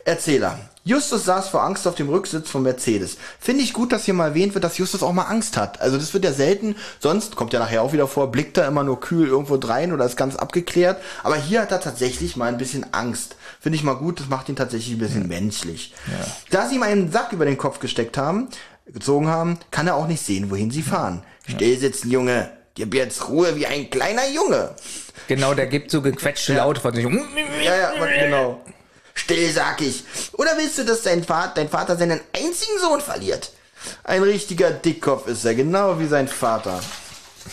Erzähler. 0.05 0.59
Justus 0.85 1.25
saß 1.25 1.49
vor 1.49 1.65
Angst 1.65 1.89
auf 1.89 1.97
dem 1.97 2.09
Rücksitz 2.09 2.49
von 2.49 2.63
Mercedes. 2.63 3.17
Finde 3.41 3.65
ich 3.65 3.73
gut, 3.73 3.91
dass 3.91 4.05
hier 4.05 4.15
mal 4.15 4.29
erwähnt 4.29 4.55
wird, 4.55 4.63
dass 4.63 4.79
Justus 4.79 5.03
auch 5.03 5.13
mal 5.13 5.25
Angst 5.25 5.57
hat. 5.57 5.81
Also 5.81 5.99
das 5.99 6.15
wird 6.15 6.25
ja 6.25 6.33
selten, 6.33 6.77
sonst 7.01 7.35
kommt 7.35 7.53
ja 7.53 7.59
nachher 7.59 7.83
auch 7.83 7.93
wieder 7.93 8.07
vor, 8.07 8.31
blickt 8.31 8.57
er 8.57 8.69
immer 8.69 8.85
nur 8.85 9.01
kühl 9.01 9.27
irgendwo 9.27 9.57
drein 9.57 9.93
oder 9.93 10.05
ist 10.05 10.17
ganz 10.17 10.37
abgeklärt. 10.37 11.03
Aber 11.25 11.35
hier 11.35 11.63
hat 11.63 11.73
er 11.73 11.81
tatsächlich 11.81 12.37
mal 12.37 12.47
ein 12.47 12.57
bisschen 12.57 12.87
Angst. 12.95 13.35
Finde 13.67 13.79
ich 13.79 13.83
mal 13.83 13.95
gut, 13.95 14.21
das 14.21 14.29
macht 14.29 14.49
ihn 14.49 14.55
tatsächlich 14.55 14.95
ein 14.95 15.01
bisschen 15.01 15.27
menschlich. 15.27 15.93
Da 16.51 16.69
sie 16.69 16.77
ihm 16.77 16.85
einen 16.85 17.11
Sack 17.11 17.33
über 17.33 17.45
den 17.45 17.59
Kopf 17.59 17.81
gesteckt 17.81 18.17
haben, 18.17 18.47
gezogen 18.87 19.27
haben, 19.27 19.59
kann 19.73 19.89
er 19.89 19.97
auch 19.97 20.07
nicht 20.07 20.25
sehen, 20.25 20.53
wohin 20.53 20.71
sie 20.71 20.83
fahren. 20.83 21.25
Still 21.49 21.77
sitzen, 21.77 22.13
Junge. 22.13 22.49
Gib 22.77 22.95
jetzt 22.95 23.29
Ruhe 23.29 23.57
wie 23.57 23.67
ein 23.67 23.91
kleiner 23.91 24.29
Junge. 24.29 24.77
Genau, 25.27 25.53
der 25.53 25.67
gibt 25.67 25.91
so 25.91 26.01
gequetschte 26.01 26.55
Laute 26.55 26.81
von 26.81 26.95
sich. 26.95 27.05
Ja, 27.65 27.77
ja, 27.77 28.07
genau. 28.07 28.61
Still, 29.15 29.51
sag 29.51 29.81
ich. 29.81 30.05
Oder 30.35 30.53
willst 30.57 30.79
du, 30.79 30.85
dass 30.85 31.03
dein 31.03 31.25
Vater, 31.25 31.55
dein 31.57 31.69
Vater 31.69 31.97
seinen 31.97 32.21
einzigen 32.37 32.79
Sohn 32.81 33.01
verliert? 33.01 33.51
Ein 34.05 34.23
richtiger 34.23 34.71
Dickkopf 34.71 35.27
ist 35.27 35.45
er, 35.45 35.57
genau 35.57 35.99
wie 35.99 36.07
sein 36.07 36.29
Vater. 36.29 36.81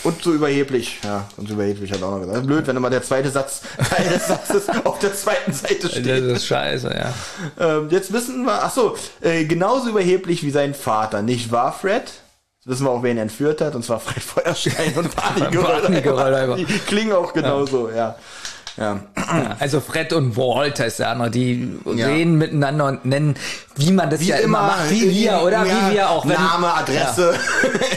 Und 0.04 0.22
so 0.24 0.34
überheblich, 0.34 1.00
ja, 1.04 1.28
und 1.38 1.48
so 1.48 1.54
überheblich 1.54 1.92
hat 1.92 2.02
er 2.02 2.08
auch 2.08 2.12
noch 2.18 2.26
gesagt. 2.26 2.46
Blöd, 2.48 2.68
wenn 2.68 2.76
immer 2.76 2.90
der 2.90 3.04
zweite 3.04 3.30
Satz, 3.30 3.62
Teil 3.90 4.10
des 4.10 4.28
Satzes 4.28 4.64
auf 4.84 5.00
der 5.00 5.14
zweiten 5.16 5.54
Seite 5.54 5.76
Das 5.82 5.92
steht. 5.92 6.06
ist 6.08 6.46
scheiße, 6.46 6.90
ja. 6.94 7.14
Ähm, 7.60 7.88
jetzt 7.90 8.12
wissen 8.12 8.44
wir, 8.46 8.64
ach 8.64 8.72
so, 8.72 8.96
äh, 9.22 9.46
genauso 9.46 9.90
überheblich 9.90 10.44
wie 10.44 10.52
sein 10.52 10.74
Vater, 10.74 11.22
nicht 11.22 11.52
wahr, 11.52 11.72
Fred? 11.72 12.04
Jetzt 12.04 12.68
wissen 12.68 12.86
wir 12.86 12.92
auch, 12.92 13.04
wer 13.04 13.12
ihn 13.12 13.18
entführt 13.18 13.62
hat, 13.62 13.76
und 13.76 13.84
zwar 13.84 14.00
Fred 14.00 14.24
Feuerstein 14.24 14.94
und. 14.96 15.14
Panikgeröll. 15.16 16.56
Die 16.56 16.66
klingen 16.66 17.14
auch 17.14 17.34
genauso, 17.34 17.90
ja. 17.90 17.96
Ja. 17.96 18.16
Ja, 18.78 19.00
Also 19.60 19.80
Fred 19.82 20.14
und 20.14 20.36
Walter 20.36 20.86
ist 20.88 20.98
der 21.00 21.10
andere, 21.10 21.30
die 21.30 21.78
Ja. 21.94 22.08
reden 22.08 22.38
miteinander 22.40 22.86
und 22.86 23.06
nennen, 23.06 23.36
wie 23.76 23.92
man 23.92 24.10
das 24.10 24.26
ja 24.26 24.38
immer, 24.38 24.64
macht, 24.64 24.90
wie 24.90 25.10
wir, 25.12 25.42
oder 25.44 25.64
ja, 25.64 25.90
wie 25.90 25.94
wir 25.96 26.10
auch. 26.10 26.26
Wenn, 26.28 26.34
Name, 26.42 26.74
Adresse. 26.74 27.36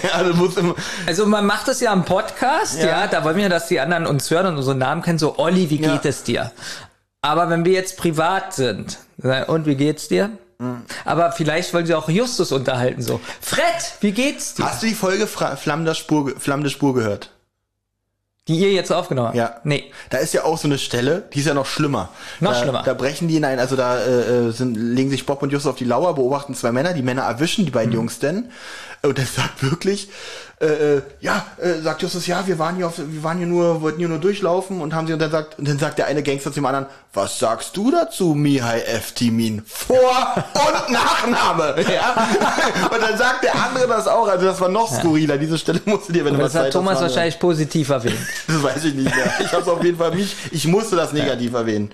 Das 0.03 0.33
muss 0.37 0.57
immer, 0.57 0.75
Also 1.07 1.25
man 1.27 1.47
macht 1.47 1.69
das 1.69 1.81
ja 1.81 1.93
im 1.93 2.05
Podcast, 2.05 2.79
Ja. 2.83 3.07
da 3.07 3.25
wollen 3.25 3.37
wir, 3.37 3.49
dass 3.49 3.69
die 3.69 3.81
anderen 3.81 4.07
uns 4.07 4.31
hören 4.31 4.47
und 4.49 4.57
unsere 4.59 4.77
Namen 4.77 5.01
kennen, 5.03 5.19
so 5.19 5.39
Olli, 5.39 5.71
wie 5.71 5.79
geht 5.79 6.05
es 6.05 6.23
dir? 6.25 6.53
Aber 7.23 7.49
wenn 7.49 7.65
wir 7.65 7.73
jetzt 7.73 7.97
privat 7.97 8.53
sind, 8.55 8.99
und 9.47 9.65
wie 9.67 9.77
geht's 9.77 10.09
dir? 10.09 10.31
Mhm. 10.59 10.83
Aber 11.05 11.33
vielleicht 11.33 11.73
wollen 11.75 11.87
sie 11.87 11.95
auch 11.95 12.09
Justus 12.09 12.53
unterhalten, 12.53 13.01
so. 13.03 13.19
Fred, 13.41 13.65
wie 14.01 14.13
geht's 14.13 14.55
dir? 14.55 14.67
Hast 14.67 14.83
du 14.83 14.87
die 14.87 14.95
Folge 14.95 15.27
Flammende 15.27 15.95
Spur, 15.95 16.33
Flammende 16.39 16.71
Spur 16.71 16.95
gehört? 16.95 17.31
Die 18.49 18.59
ihr 18.61 18.73
jetzt 18.73 18.93
aufgenommen 18.93 19.29
habt? 19.29 19.37
Ja. 19.37 19.57
Nee. 19.65 19.91
Da 20.11 20.19
ist 20.19 20.33
ja 20.33 20.45
auch 20.45 20.57
so 20.57 20.69
eine 20.69 20.79
Stelle, 20.79 21.25
die 21.35 21.41
ist 21.41 21.47
ja 21.47 21.55
noch 21.55 21.67
schlimmer. 21.67 22.11
Noch 22.39 22.53
da, 22.53 22.63
schlimmer. 22.63 22.83
Da 22.85 22.95
brechen 22.95 23.27
die 23.27 23.37
in 23.37 23.45
ein, 23.45 23.59
also 23.59 23.75
da 23.75 23.99
äh, 23.99 24.49
äh, 24.49 24.51
sind, 24.53 24.77
legen 24.77 25.11
sich 25.11 25.27
Bob 25.27 25.43
und 25.43 25.51
Justus 25.51 25.71
auf 25.73 25.77
die 25.79 25.85
Lauer, 25.85 26.15
beobachten 26.15 26.55
zwei 26.55 26.71
Männer, 26.71 26.93
die 26.95 27.03
Männer 27.03 27.23
erwischen, 27.23 27.65
die 27.65 27.71
Mhm. 27.71 27.75
beiden 27.75 27.93
Jungs 27.93 28.19
denn. 28.21 28.51
Und 29.03 29.19
der 29.19 29.27
sagt 29.27 29.63
wirklich, 29.63 30.09
äh, 30.59 30.67
äh, 30.67 31.03
ja, 31.21 31.45
äh, 31.61 31.83
sagt 31.83 32.01
Justus, 32.01 32.27
ja, 32.27 32.47
wir 32.47 32.59
waren 32.59 32.77
hier 32.77 32.87
auf, 32.87 32.95
wir 32.97 33.23
waren 33.23 33.37
hier 33.37 33.47
nur, 33.47 33.83
wollten 33.83 33.99
hier 33.99 34.09
nur 34.09 34.19
durchlaufen 34.19 34.81
und 34.81 34.95
haben 34.95 35.07
sie, 35.07 35.13
und 35.13 35.19
dann 35.19 35.31
sagt, 35.31 35.59
und 35.59 35.69
dann 35.69 35.79
sagt 35.79 35.99
der 35.99 36.07
eine 36.07 36.23
Gangster 36.23 36.51
zum 36.51 36.65
anderen, 36.65 36.87
was 37.13 37.39
sagst 37.39 37.77
du 37.77 37.91
dazu, 37.91 38.35
Mihai 38.35 38.81
F. 38.81 39.13
Timin? 39.13 39.63
Vor- 39.67 39.97
und 40.37 40.93
Nachname, 40.93 41.75
ja. 41.93 42.29
und 42.91 43.03
dann 43.03 43.19
sagt 43.19 43.45
der 43.45 43.55
andere 43.55 43.87
das 43.87 44.09
auch, 44.09 44.27
also 44.29 44.47
das 44.47 44.59
war 44.59 44.71
noch 44.71 44.91
skurriler, 44.91 45.37
diese 45.37 45.59
Stelle 45.59 45.81
musst 45.85 46.09
du 46.09 46.15
dir, 46.15 46.25
wenn 46.25 46.33
du 46.33 46.41
Aber 46.41 46.49
mal 46.49 46.53
das 46.53 46.65
hat 46.65 46.73
Thomas 46.73 47.03
wahrscheinlich 47.03 47.39
positiv 47.39 47.91
erwähnt. 47.91 48.17
Das 48.47 48.63
weiß 48.63 48.85
ich 48.85 48.95
nicht 48.95 49.15
mehr. 49.15 49.31
Ich 49.41 49.53
habe 49.53 49.71
auf 49.71 49.83
jeden 49.85 49.99
Fall 49.99 50.15
mich. 50.15 50.35
Ich 50.53 50.67
musste 50.67 50.97
das 50.97 51.13
negativ 51.13 51.53
erwähnen. 51.53 51.91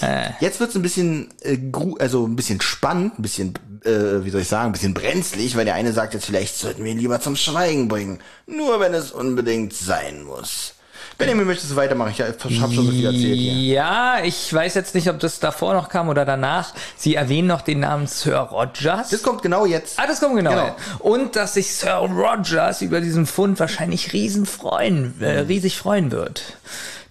Äh. 0.00 0.30
Jetzt 0.40 0.60
wird's 0.60 0.74
ein 0.74 0.80
bisschen, 0.82 1.28
äh, 1.42 1.58
gru 1.58 1.96
also 1.98 2.26
ein 2.26 2.36
bisschen 2.36 2.60
spannend, 2.62 3.18
ein 3.18 3.22
bisschen, 3.22 3.54
äh, 3.86 4.24
wie 4.24 4.30
soll 4.30 4.42
ich 4.42 4.48
sagen, 4.48 4.66
ein 4.66 4.72
bisschen 4.72 4.94
brenzlig, 4.94 5.56
weil 5.56 5.64
der 5.64 5.74
eine 5.74 5.92
sagt 5.92 6.14
jetzt 6.14 6.26
vielleicht 6.26 6.56
sollten 6.56 6.84
wir 6.84 6.92
ihn 6.92 6.98
lieber 6.98 7.20
zum 7.20 7.36
Schweigen 7.36 7.88
bringen, 7.88 8.20
nur 8.46 8.80
wenn 8.80 8.94
es 8.94 9.12
unbedingt 9.12 9.72
sein 9.72 10.24
muss. 10.24 10.74
Benjamin, 11.18 11.46
möchtest 11.46 11.72
du 11.72 11.76
weitermachen? 11.76 12.12
Ich 12.12 12.20
habe 12.20 12.34
schon 12.38 12.70
so 12.72 12.82
viel 12.82 13.06
erzählt 13.06 13.38
hier. 13.38 13.52
Ja, 13.54 14.18
ich 14.22 14.52
weiß 14.52 14.74
jetzt 14.74 14.94
nicht, 14.94 15.08
ob 15.08 15.18
das 15.18 15.40
davor 15.40 15.72
noch 15.72 15.88
kam 15.88 16.10
oder 16.10 16.26
danach. 16.26 16.74
Sie 16.96 17.14
erwähnen 17.14 17.48
noch 17.48 17.62
den 17.62 17.80
Namen 17.80 18.06
Sir 18.06 18.36
Rogers. 18.36 19.08
Das 19.08 19.22
kommt 19.22 19.40
genau 19.40 19.64
jetzt. 19.64 19.98
Ah, 19.98 20.06
das 20.06 20.20
kommt 20.20 20.36
genau. 20.36 20.50
Genau. 20.50 20.76
Und 20.98 21.34
dass 21.36 21.54
sich 21.54 21.74
Sir 21.74 21.94
Rogers 21.94 22.82
über 22.82 23.00
diesen 23.00 23.24
Fund 23.24 23.58
wahrscheinlich 23.60 24.12
riesen 24.12 24.44
freuen, 24.44 25.14
äh, 25.20 25.40
riesig 25.40 25.78
freuen 25.78 26.10
wird. 26.10 26.58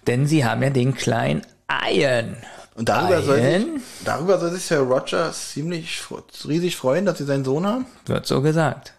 Denn 0.06 0.26
sie 0.26 0.44
haben 0.44 0.62
ja 0.62 0.70
den 0.70 0.94
kleinen 0.94 1.42
Ian. 1.68 2.36
Und 2.76 2.88
darüber 2.88 3.22
soll, 3.22 3.40
sich, 3.40 3.66
darüber 4.04 4.38
soll 4.38 4.50
sich 4.52 4.64
Sir 4.64 4.80
Rogers 4.80 5.52
ziemlich 5.52 6.02
riesig 6.46 6.76
freuen, 6.76 7.06
dass 7.06 7.18
sie 7.18 7.24
seinen 7.24 7.44
Sohn 7.44 7.66
haben. 7.66 7.86
wird 8.04 8.26
so 8.26 8.42
gesagt. 8.42 8.92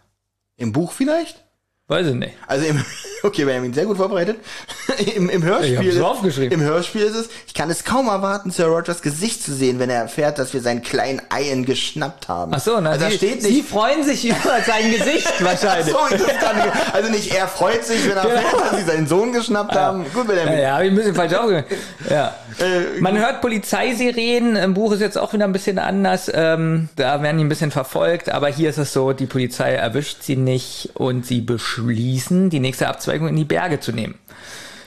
Im 0.56 0.74
Buch 0.74 0.92
vielleicht? 0.92 1.44
Weiß 1.90 2.06
ich 2.08 2.16
nicht. 2.16 2.34
Also 2.48 2.66
im, 2.66 2.84
okay, 3.24 3.46
Benjamin, 3.46 3.74
sehr 3.74 3.86
gut 3.86 3.96
vorbereitet. 3.96 4.38
Im, 5.16 5.30
im 5.30 5.44
Hörspiel. 5.44 5.88
Ich 5.88 6.02
aufgeschrieben. 6.02 6.60
Im 6.60 6.66
Hörspiel 6.66 7.04
ist 7.04 7.16
es, 7.16 7.30
ich 7.46 7.54
kann 7.54 7.70
es 7.70 7.86
kaum 7.86 8.08
erwarten, 8.08 8.52
Sir 8.52 8.66
Rogers 8.66 9.02
Gesicht 9.02 9.42
zu 9.44 9.54
sehen, 9.54 9.80
wenn 9.80 9.90
er 9.90 10.02
erfährt, 10.02 10.38
dass 10.38 10.54
wir 10.54 10.62
seinen 10.62 10.82
kleinen 10.82 11.22
Ian 11.34 11.64
geschnappt 11.66 12.28
haben. 12.28 12.54
Ach 12.54 12.60
so, 12.60 12.82
na, 12.82 12.90
also 12.92 13.06
da 13.06 13.12
sie, 13.12 13.18
steht 13.18 13.42
sie 13.42 13.52
nicht. 13.52 13.70
freuen 13.70 14.04
sich 14.04 14.26
über 14.26 14.62
sein 14.66 14.92
Gesicht 14.98 15.32
wahrscheinlich. 15.42 15.94
So, 15.94 16.00
das 16.10 16.22
dann, 16.42 16.72
also 16.92 17.10
nicht 17.10 17.34
er 17.34 17.48
freut 17.48 17.86
sich, 17.86 18.04
wenn 18.04 18.18
er 18.18 18.24
erfährt, 18.30 18.72
dass 18.72 18.80
sie 18.80 18.86
seinen 18.86 19.08
Sohn 19.08 19.32
geschnappt 19.32 19.76
haben. 19.76 20.06
Gut, 20.14 20.28
Benjamin. 20.28 20.54
Ja, 20.54 20.60
ja, 20.60 20.76
hab 20.76 20.82
ich 20.82 20.90
ein 20.90 20.96
bisschen 20.96 21.16
falsch 21.16 21.34
aufgehört. 21.36 21.68
Ja. 22.10 22.36
Äh, 22.60 23.00
Man 23.00 23.18
hört 23.18 23.42
Polizeisirenen, 23.42 24.56
im 24.56 24.74
Buch 24.74 24.92
ist 24.92 25.02
jetzt 25.02 25.18
auch 25.18 25.34
wieder 25.34 25.46
ein 25.46 25.52
bisschen 25.52 25.80
anders, 25.80 26.32
ähm, 26.34 26.90
da 26.96 27.22
werden 27.22 27.38
die 27.38 27.44
ein 27.44 27.50
bisschen 27.50 27.72
verfolgt, 27.72 28.30
aber 28.30 28.48
hier 28.48 28.70
ist 28.70 28.78
es 28.78 28.94
so, 28.94 29.14
die 29.14 29.28
Polizei 29.28 29.74
erwischt 29.74 30.24
sie 30.24 30.36
nicht 30.36 30.92
und 30.96 31.26
sie 31.26 31.42
beschließen, 31.42 32.50
die 32.50 32.60
nächste 32.60 32.88
Abzweigung 32.88 33.28
in 33.28 33.36
die 33.36 33.46
Berge 33.46 33.80
zu 33.80 33.92
nehmen. 33.92 34.16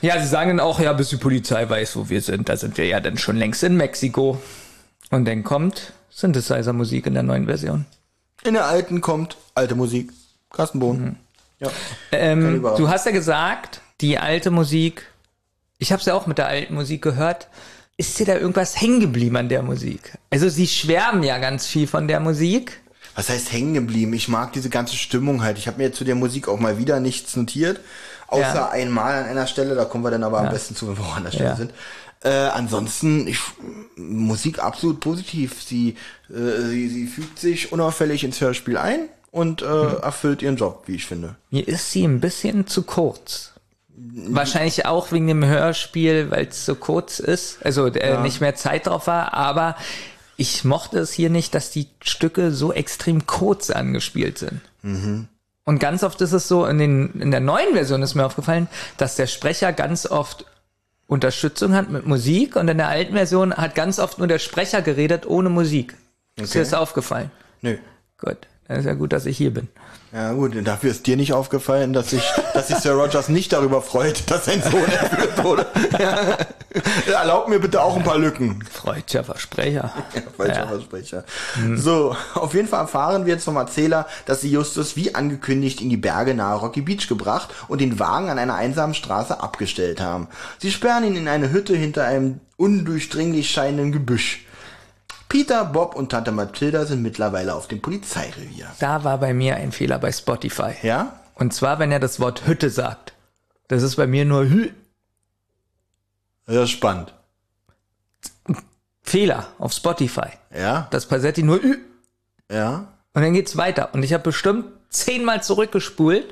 Ja, 0.01 0.19
sie 0.19 0.27
sagen 0.27 0.49
dann 0.49 0.59
auch, 0.59 0.79
ja, 0.79 0.93
bis 0.93 1.09
die 1.09 1.17
Polizei 1.17 1.69
weiß, 1.69 1.95
wo 1.95 2.09
wir 2.09 2.21
sind, 2.21 2.49
da 2.49 2.57
sind 2.57 2.77
wir 2.77 2.87
ja 2.87 2.99
dann 2.99 3.17
schon 3.17 3.37
längst 3.37 3.63
in 3.63 3.77
Mexiko. 3.77 4.41
Und 5.11 5.25
dann 5.25 5.43
kommt 5.43 5.93
Synthesizer-Musik 6.09 7.05
in 7.05 7.13
der 7.13 7.23
neuen 7.23 7.45
Version. 7.45 7.85
In 8.43 8.55
der 8.55 8.65
alten 8.65 9.01
kommt 9.01 9.37
alte 9.53 9.75
Musik. 9.75 10.11
Carsten 10.51 10.79
Bohn. 10.79 11.17
Ja. 11.59 11.69
Keine 12.09 12.23
Ähm, 12.23 12.61
du 12.63 12.89
hast 12.89 13.05
ja 13.05 13.11
gesagt, 13.11 13.81
die 14.01 14.17
alte 14.17 14.49
Musik, 14.49 15.05
ich 15.81 15.91
habe 15.91 16.01
ja 16.03 16.13
auch 16.13 16.27
mit 16.27 16.37
der 16.37 16.47
alten 16.47 16.75
Musik 16.75 17.01
gehört. 17.01 17.47
Ist 17.97 18.17
dir 18.19 18.25
da 18.25 18.35
irgendwas 18.37 18.79
hängen 18.79 18.99
geblieben 18.99 19.35
an 19.35 19.49
der 19.49 19.63
Musik? 19.63 20.17
Also 20.29 20.47
sie 20.47 20.67
schwärmen 20.67 21.23
ja 21.23 21.37
ganz 21.39 21.65
viel 21.65 21.87
von 21.87 22.07
der 22.07 22.19
Musik. 22.19 22.79
Was 23.15 23.29
heißt 23.29 23.51
hängen 23.51 23.73
geblieben? 23.73 24.13
Ich 24.13 24.27
mag 24.27 24.53
diese 24.53 24.69
ganze 24.69 24.95
Stimmung 24.95 25.43
halt. 25.43 25.57
Ich 25.57 25.67
habe 25.67 25.77
mir 25.77 25.91
zu 25.91 26.03
der 26.03 26.15
Musik 26.15 26.47
auch 26.47 26.59
mal 26.59 26.77
wieder 26.77 26.99
nichts 26.99 27.35
notiert. 27.35 27.79
Außer 28.27 28.43
Ja. 28.55 28.69
einmal 28.69 29.23
an 29.23 29.25
einer 29.29 29.47
Stelle, 29.47 29.75
da 29.75 29.83
kommen 29.85 30.03
wir 30.03 30.11
dann 30.11 30.23
aber 30.23 30.39
am 30.39 30.49
besten 30.49 30.75
zu, 30.75 30.87
wenn 30.87 30.97
wir 30.97 31.03
auch 31.03 31.17
an 31.17 31.23
der 31.23 31.31
Stelle 31.31 31.49
Ja. 31.49 31.55
sind. 31.57 31.73
Äh, 32.23 32.29
ansonsten, 32.29 33.27
ich, 33.27 33.39
Musik 33.97 34.59
absolut 34.63 34.99
positiv. 34.99 35.61
Sie, 35.63 35.95
äh, 36.29 36.61
sie, 36.69 36.87
sie 36.87 37.07
fügt 37.07 37.39
sich 37.39 37.71
unauffällig 37.71 38.23
ins 38.23 38.39
Hörspiel 38.39 38.77
ein 38.77 39.09
und 39.31 39.61
äh, 39.61 39.65
Mhm. 39.65 39.97
erfüllt 40.01 40.41
ihren 40.41 40.55
Job, 40.55 40.83
wie 40.85 40.95
ich 40.95 41.05
finde. 41.05 41.35
Mir 41.49 41.67
ist 41.67 41.91
sie 41.91 42.03
ein 42.05 42.19
bisschen 42.21 42.67
zu 42.67 42.83
kurz. 42.83 43.51
Wahrscheinlich 44.13 44.85
auch 44.85 45.11
wegen 45.11 45.27
dem 45.27 45.45
Hörspiel, 45.45 46.31
weil 46.31 46.47
es 46.47 46.65
so 46.65 46.75
kurz 46.75 47.19
ist, 47.19 47.63
also 47.65 47.85
äh, 47.87 48.19
nicht 48.21 48.41
mehr 48.41 48.55
Zeit 48.55 48.87
drauf 48.87 49.07
war, 49.07 49.33
aber 49.33 49.75
ich 50.37 50.63
mochte 50.63 50.99
es 50.99 51.11
hier 51.11 51.29
nicht, 51.29 51.53
dass 51.53 51.69
die 51.69 51.87
Stücke 52.01 52.51
so 52.51 52.73
extrem 52.73 53.27
kurz 53.27 53.69
angespielt 53.69 54.39
sind. 54.39 54.61
Und 55.63 55.79
ganz 55.79 56.03
oft 56.03 56.19
ist 56.21 56.31
es 56.31 56.47
so, 56.47 56.65
in, 56.65 56.79
den, 56.79 57.21
in 57.21 57.29
der 57.29 57.39
neuen 57.41 57.73
Version 57.73 58.01
ist 58.01 58.15
mir 58.15 58.25
aufgefallen, 58.25 58.67
dass 58.97 59.15
der 59.17 59.27
Sprecher 59.27 59.71
ganz 59.71 60.07
oft 60.07 60.45
Unterstützung 61.05 61.73
hat 61.75 61.89
mit 61.89 62.07
Musik 62.07 62.55
und 62.55 62.67
in 62.69 62.77
der 62.77 62.87
alten 62.87 63.13
Version 63.13 63.53
hat 63.53 63.75
ganz 63.75 63.99
oft 63.99 64.17
nur 64.17 64.27
der 64.27 64.39
Sprecher 64.39 64.81
geredet 64.81 65.27
ohne 65.27 65.49
Musik. 65.49 65.95
Ist 66.37 66.55
dir 66.55 66.59
Okay. 66.61 66.69
das 66.69 66.73
aufgefallen? 66.73 67.29
Nö. 67.61 67.77
Gut, 68.17 68.37
dann 68.67 68.79
ist 68.79 68.85
ja 68.85 68.93
gut, 68.95 69.13
dass 69.13 69.25
ich 69.27 69.37
hier 69.37 69.53
bin. 69.53 69.67
Ja 70.13 70.33
gut, 70.33 70.55
dafür 70.67 70.91
ist 70.91 71.07
dir 71.07 71.15
nicht 71.15 71.31
aufgefallen, 71.31 71.93
dass 71.93 72.09
sich, 72.09 72.23
dass 72.53 72.67
sich 72.67 72.77
Sir 72.77 72.93
Rogers 72.93 73.29
nicht 73.29 73.53
darüber 73.53 73.81
freut, 73.81 74.29
dass 74.29 74.45
sein 74.45 74.61
Sohn 74.61 74.83
entführt 74.83 75.43
wurde. 75.43 75.65
Ja. 75.97 76.37
Erlaub 77.13 77.47
mir 77.47 77.59
bitte 77.59 77.81
auch 77.81 77.95
ein 77.95 78.03
paar 78.03 78.17
Lücken. 78.17 78.63
Freudscher 78.69 79.23
Versprecher. 79.23 79.93
Falscher 80.37 80.55
Ja. 80.61 80.67
Versprecher. 80.67 81.23
So, 81.75 82.15
auf 82.33 82.53
jeden 82.53 82.67
Fall 82.67 82.81
erfahren 82.81 83.25
wir 83.25 83.33
jetzt 83.33 83.45
vom 83.45 83.55
Erzähler, 83.57 84.05
dass 84.25 84.41
sie 84.41 84.51
Justus 84.51 84.95
wie 84.95 85.15
angekündigt 85.15 85.81
in 85.81 85.89
die 85.89 85.97
Berge 85.97 86.33
nahe 86.33 86.57
Rocky 86.57 86.81
Beach 86.81 87.07
gebracht 87.07 87.49
und 87.67 87.81
den 87.81 87.99
Wagen 87.99 88.29
an 88.29 88.39
einer 88.39 88.55
einsamen 88.55 88.93
Straße 88.93 89.41
abgestellt 89.41 90.01
haben. 90.01 90.27
Sie 90.59 90.71
sperren 90.71 91.05
ihn 91.05 91.15
in 91.15 91.27
eine 91.27 91.51
Hütte 91.51 91.75
hinter 91.75 92.05
einem 92.05 92.39
undurchdringlich 92.57 93.49
scheinenden 93.49 93.91
Gebüsch. 93.91 94.45
Peter, 95.31 95.63
Bob 95.63 95.95
und 95.95 96.09
Tante 96.09 96.33
Mathilda 96.33 96.83
sind 96.83 97.01
mittlerweile 97.01 97.55
auf 97.55 97.69
dem 97.69 97.81
Polizeirevier. 97.81 98.67
Da 98.79 99.05
war 99.05 99.17
bei 99.17 99.33
mir 99.33 99.55
ein 99.55 99.71
Fehler 99.71 99.97
bei 99.97 100.11
Spotify. 100.11 100.73
Ja? 100.83 101.21
Und 101.35 101.53
zwar, 101.53 101.79
wenn 101.79 101.89
er 101.89 102.01
das 102.01 102.19
Wort 102.19 102.45
Hütte 102.47 102.69
sagt. 102.69 103.13
Das 103.69 103.81
ist 103.81 103.95
bei 103.95 104.07
mir 104.07 104.25
nur 104.25 104.49
Hü. 104.49 104.71
Das 106.47 106.65
ist 106.65 106.71
spannend. 106.71 107.13
Fehler 109.03 109.47
auf 109.57 109.71
Spotify. 109.71 110.31
Ja? 110.53 110.89
Das 110.91 111.05
Passetti 111.05 111.43
nur 111.43 111.63
Ü. 111.63 111.77
Ja? 112.51 112.89
Und 113.13 113.21
dann 113.21 113.31
geht's 113.31 113.55
weiter. 113.55 113.93
Und 113.93 114.03
ich 114.03 114.11
habe 114.11 114.25
bestimmt 114.25 114.65
zehnmal 114.89 115.41
zurückgespult. 115.41 116.25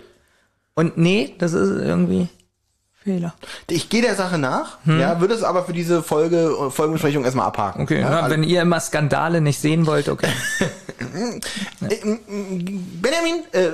Und 0.74 0.98
nee, 0.98 1.36
das 1.38 1.54
ist 1.54 1.70
irgendwie 1.70 2.28
Fehler. 3.04 3.34
Ich 3.70 3.90
gehe 3.90 4.02
der 4.02 4.16
Sache 4.16 4.38
nach, 4.38 4.78
ja, 4.86 5.22
würde 5.22 5.34
es 5.34 5.44
aber 5.44 5.64
für 5.64 5.72
diese 5.74 6.04
Folge, 6.04 6.54
Folgenbesprechung 6.70 7.24
erstmal 7.24 7.48
abhaken. 7.48 7.84
Okay, 7.84 8.02
ja, 8.02 8.10
ja, 8.12 8.20
also- 8.22 8.32
wenn 8.32 8.44
ihr 8.44 8.62
immer 8.62 8.80
Skandale 8.80 9.40
nicht 9.42 9.60
sehen 9.60 9.86
wollt, 9.86 10.10
okay. 10.10 10.28
Benjamin, 13.02 13.44
äh, 13.52 13.70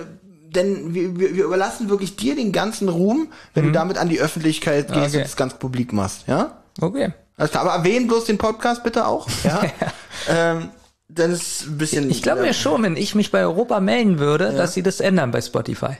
denn 0.54 0.94
wir, 0.94 1.20
wir, 1.20 1.36
wir 1.36 1.44
überlassen 1.46 1.90
wirklich 1.90 2.16
dir 2.16 2.36
den 2.36 2.52
ganzen 2.52 2.88
Ruhm, 2.88 3.30
wenn 3.54 3.66
du 3.66 3.72
damit 3.72 3.98
an 3.98 4.10
die 4.10 4.20
Öffentlichkeit 4.20 4.88
gehst 4.88 5.08
Okay. 5.10 5.18
und 5.18 5.24
das 5.24 5.36
ganz 5.36 5.56
publik 5.56 5.92
machst, 5.92 6.28
ja? 6.28 6.62
Okay. 6.80 7.14
Alles 7.38 7.52
klar, 7.52 7.66
aber 7.66 7.74
erwähnen 7.74 8.08
bloß 8.08 8.26
den 8.26 8.38
Podcast 8.38 8.84
bitte 8.84 9.06
auch, 9.08 9.28
ja? 9.44 9.62
ähm, 10.30 10.70
dann 11.10 11.32
ist 11.32 11.66
ein 11.68 11.78
bisschen. 11.78 12.10
Ich 12.10 12.22
glaube 12.24 12.42
äh, 12.42 12.48
mir 12.48 12.54
schon, 12.54 12.84
wenn 12.84 12.96
ich 12.98 13.16
mich 13.16 13.32
bei 13.32 13.42
Europa 13.42 13.80
melden 13.80 14.20
würde, 14.20 14.54
dass 14.54 14.74
sie 14.74 14.84
das 14.84 15.00
ändern 15.00 15.32
bei 15.32 15.42
Spotify. 15.42 15.98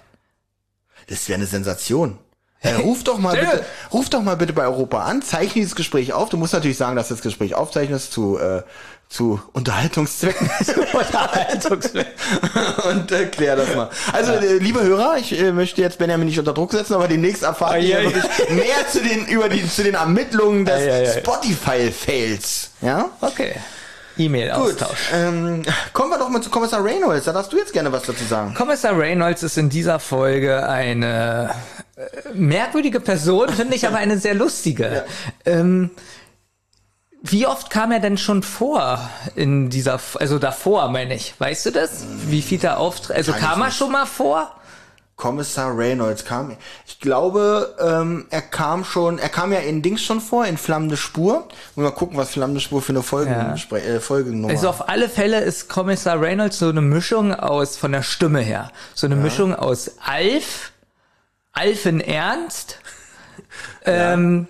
Das 1.08 1.28
wäre 1.28 1.38
eine 1.38 1.46
Sensation. 1.46 2.18
Äh, 2.62 2.74
ruf 2.76 3.04
doch 3.04 3.20
mal 3.20 3.36
bitte, 3.36 3.64
ruf 3.94 4.10
doch 4.10 4.24
mal 4.24 4.38
bitte 4.38 4.54
bei 4.54 4.64
Europa 4.64 5.04
an, 5.04 5.22
zeichne 5.22 5.62
dieses 5.62 5.76
Gespräch 5.76 6.14
auf. 6.14 6.30
Du 6.30 6.38
musst 6.38 6.54
natürlich 6.54 6.78
sagen, 6.78 6.96
dass 6.96 7.10
du 7.10 7.14
das 7.14 7.22
Gespräch 7.22 7.54
aufzeichnest 7.54 8.12
zu, 8.12 8.40
äh, 8.40 8.64
zu 9.08 9.40
Unterhaltungszwecken. 9.54 10.50
und 12.90 13.12
äh, 13.12 13.26
klär 13.28 13.56
das 13.56 13.76
mal. 13.76 13.90
Also, 14.14 14.32
äh, 14.34 14.58
liebe 14.58 14.82
Hörer, 14.82 15.18
ich 15.20 15.40
äh, 15.40 15.52
möchte 15.52 15.80
jetzt 15.82 16.00
Benjamin 16.00 16.28
nicht 16.28 16.40
unter 16.40 16.54
Druck 16.54 16.72
setzen, 16.72 16.96
aber 16.96 17.08
demnächst 17.08 17.44
erfahrt 17.44 17.84
ihr 17.84 17.98
Ah, 17.98 18.02
ja, 18.02 18.04
wirklich 18.04 18.50
mehr 18.50 18.88
zu 18.90 19.00
den, 19.00 19.28
über 19.28 19.48
die, 19.48 19.70
zu 19.70 19.84
den 19.84 19.94
Ermittlungen 19.94 20.66
des 20.66 20.76
Ah, 20.76 20.80
ja, 20.80 20.98
ja. 21.04 21.12
Spotify-Fails. 21.20 22.72
Ja? 22.82 23.10
Okay. 23.22 23.54
E-Mail-Austausch. 24.18 25.12
Ähm, 25.14 25.62
kommen 25.94 26.10
wir 26.10 26.18
doch 26.18 26.30
mal 26.30 26.42
zu 26.42 26.50
Kommissar 26.50 26.84
Reynolds. 26.84 27.26
Da 27.26 27.34
darfst 27.34 27.52
du 27.52 27.58
jetzt 27.58 27.74
gerne 27.74 27.92
was 27.92 28.04
dazu 28.04 28.24
sagen. 28.24 28.54
Kommissar 28.54 28.98
Reynolds 28.98 29.44
ist 29.44 29.58
in 29.58 29.70
dieser 29.70 30.00
Folge 30.00 30.68
eine 30.68 31.52
merkwürdige 32.34 33.00
Person, 33.00 33.50
finde 33.50 33.76
ich 33.76 33.88
aber 33.88 33.98
eine 33.98 34.18
sehr 34.18 34.34
lustige. 34.34 35.06
Ähm, 35.46 35.92
wie 37.22 37.48
oft 37.48 37.70
kam 37.70 37.92
er 37.92 38.00
denn 38.00 38.18
schon 38.18 38.44
vor 38.44 39.00
in 39.36 39.70
dieser, 39.70 40.00
also 40.20 40.38
davor 40.38 40.90
meine 40.90 41.16
ich, 41.16 41.34
weißt 41.40 41.66
du 41.68 41.72
das? 41.72 42.06
Wie 42.28 42.42
viel 42.42 42.60
da 42.60 42.76
auftritt? 42.76 43.16
Also 43.16 43.32
Kann 43.32 43.42
kam 43.42 43.62
er 43.62 43.66
nicht. 43.68 43.78
schon 43.78 43.92
mal 43.92 44.06
vor? 44.06 44.52
Kommissar 45.16 45.76
Reynolds 45.78 46.26
kam. 46.26 46.58
Ich 46.86 47.00
glaube, 47.00 47.74
ähm, 47.80 48.26
er 48.32 48.42
kam 48.42 48.84
schon, 48.84 49.18
er 49.18 49.30
kam 49.30 49.54
ja 49.54 49.60
in 49.60 49.82
Dings 49.82 50.04
schon 50.04 50.20
vor, 50.20 50.46
in 50.46 50.58
Flammende 50.58 50.98
Spur. 50.98 51.48
Und 51.76 51.84
mal 51.84 51.92
gucken, 51.92 52.18
was 52.18 52.32
Flammende 52.32 52.60
Spur 52.60 52.82
für 52.82 52.92
eine 52.92 53.02
Folge, 53.02 53.32
Ja. 53.32 53.56
äh, 53.78 54.02
Folgennummer. 54.02 54.50
Also 54.50 54.68
auf 54.68 54.90
alle 54.90 55.08
Fälle 55.08 55.40
ist 55.40 55.70
Kommissar 55.70 56.20
Reynolds 56.20 56.60
so 56.60 56.68
eine 56.68 56.82
Mischung 56.82 57.34
aus, 57.34 57.78
von 57.78 57.94
der 57.94 58.04
Stimme 58.04 58.42
her, 58.42 58.72
so 58.94 59.08
eine 59.08 59.16
Mischung 59.16 59.56
aus 59.56 59.92
Alf, 60.06 60.74
Alf 61.56 61.86
in 61.86 62.02
Ernst, 62.02 62.80
ähm, 63.86 64.48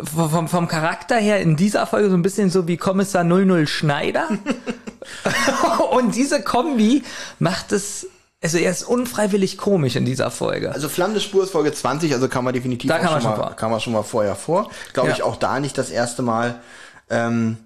vom, 0.00 0.48
vom 0.48 0.68
Charakter 0.68 1.16
her 1.16 1.40
in 1.40 1.56
dieser 1.56 1.86
Folge 1.86 2.10
so 2.10 2.16
ein 2.16 2.22
bisschen 2.22 2.50
so 2.50 2.66
wie 2.66 2.76
Kommissar 2.76 3.24
00 3.24 3.66
Schneider. 3.68 4.28
Und 5.92 6.14
diese 6.14 6.42
Kombi 6.42 7.02
macht 7.38 7.72
es, 7.72 8.06
also 8.42 8.58
er 8.58 8.70
ist 8.72 8.82
unfreiwillig 8.82 9.58
komisch 9.58 9.94
in 9.96 10.04
dieser 10.04 10.30
Folge. 10.30 10.72
also 10.72 10.88
Flammende 10.88 11.20
Spur 11.20 11.44
ist 11.44 11.50
Folge 11.50 11.72
20, 11.72 12.12
also 12.14 12.28
kann 12.28 12.44
man 12.44 12.52
definitiv 12.54 12.88
Da 12.90 12.96
auch 12.98 13.02
kam 13.02 13.14
er 13.14 13.20
schon, 13.20 13.30
mal, 13.30 13.36
vor. 13.36 13.56
kam 13.56 13.70
man 13.70 13.80
schon 13.80 13.92
mal 13.92 14.02
vorher 14.02 14.34
vor. 14.34 14.70
Glaube 14.92 15.10
Ja. 15.10 15.14
ich 15.14 15.22
auch 15.22 15.36
da 15.36 15.60
nicht 15.60 15.78
das 15.78 15.90
erste 15.90 16.22
Mal. 16.22 16.60
Ähm, 17.10 17.58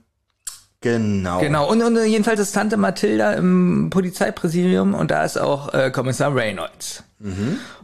genau. 0.82 1.40
Genau, 1.40 1.69
und, 1.70 1.82
und 1.82 1.97
jedenfalls 2.05 2.40
ist 2.40 2.53
Tante 2.53 2.77
Mathilda 2.77 3.32
im 3.35 3.89
Polizeipräsidium 3.90 4.94
und 4.94 5.11
da 5.11 5.24
ist 5.24 5.39
auch 5.39 5.73
äh, 5.73 5.90
Kommissar 5.90 6.35
Reynolds. 6.35 7.03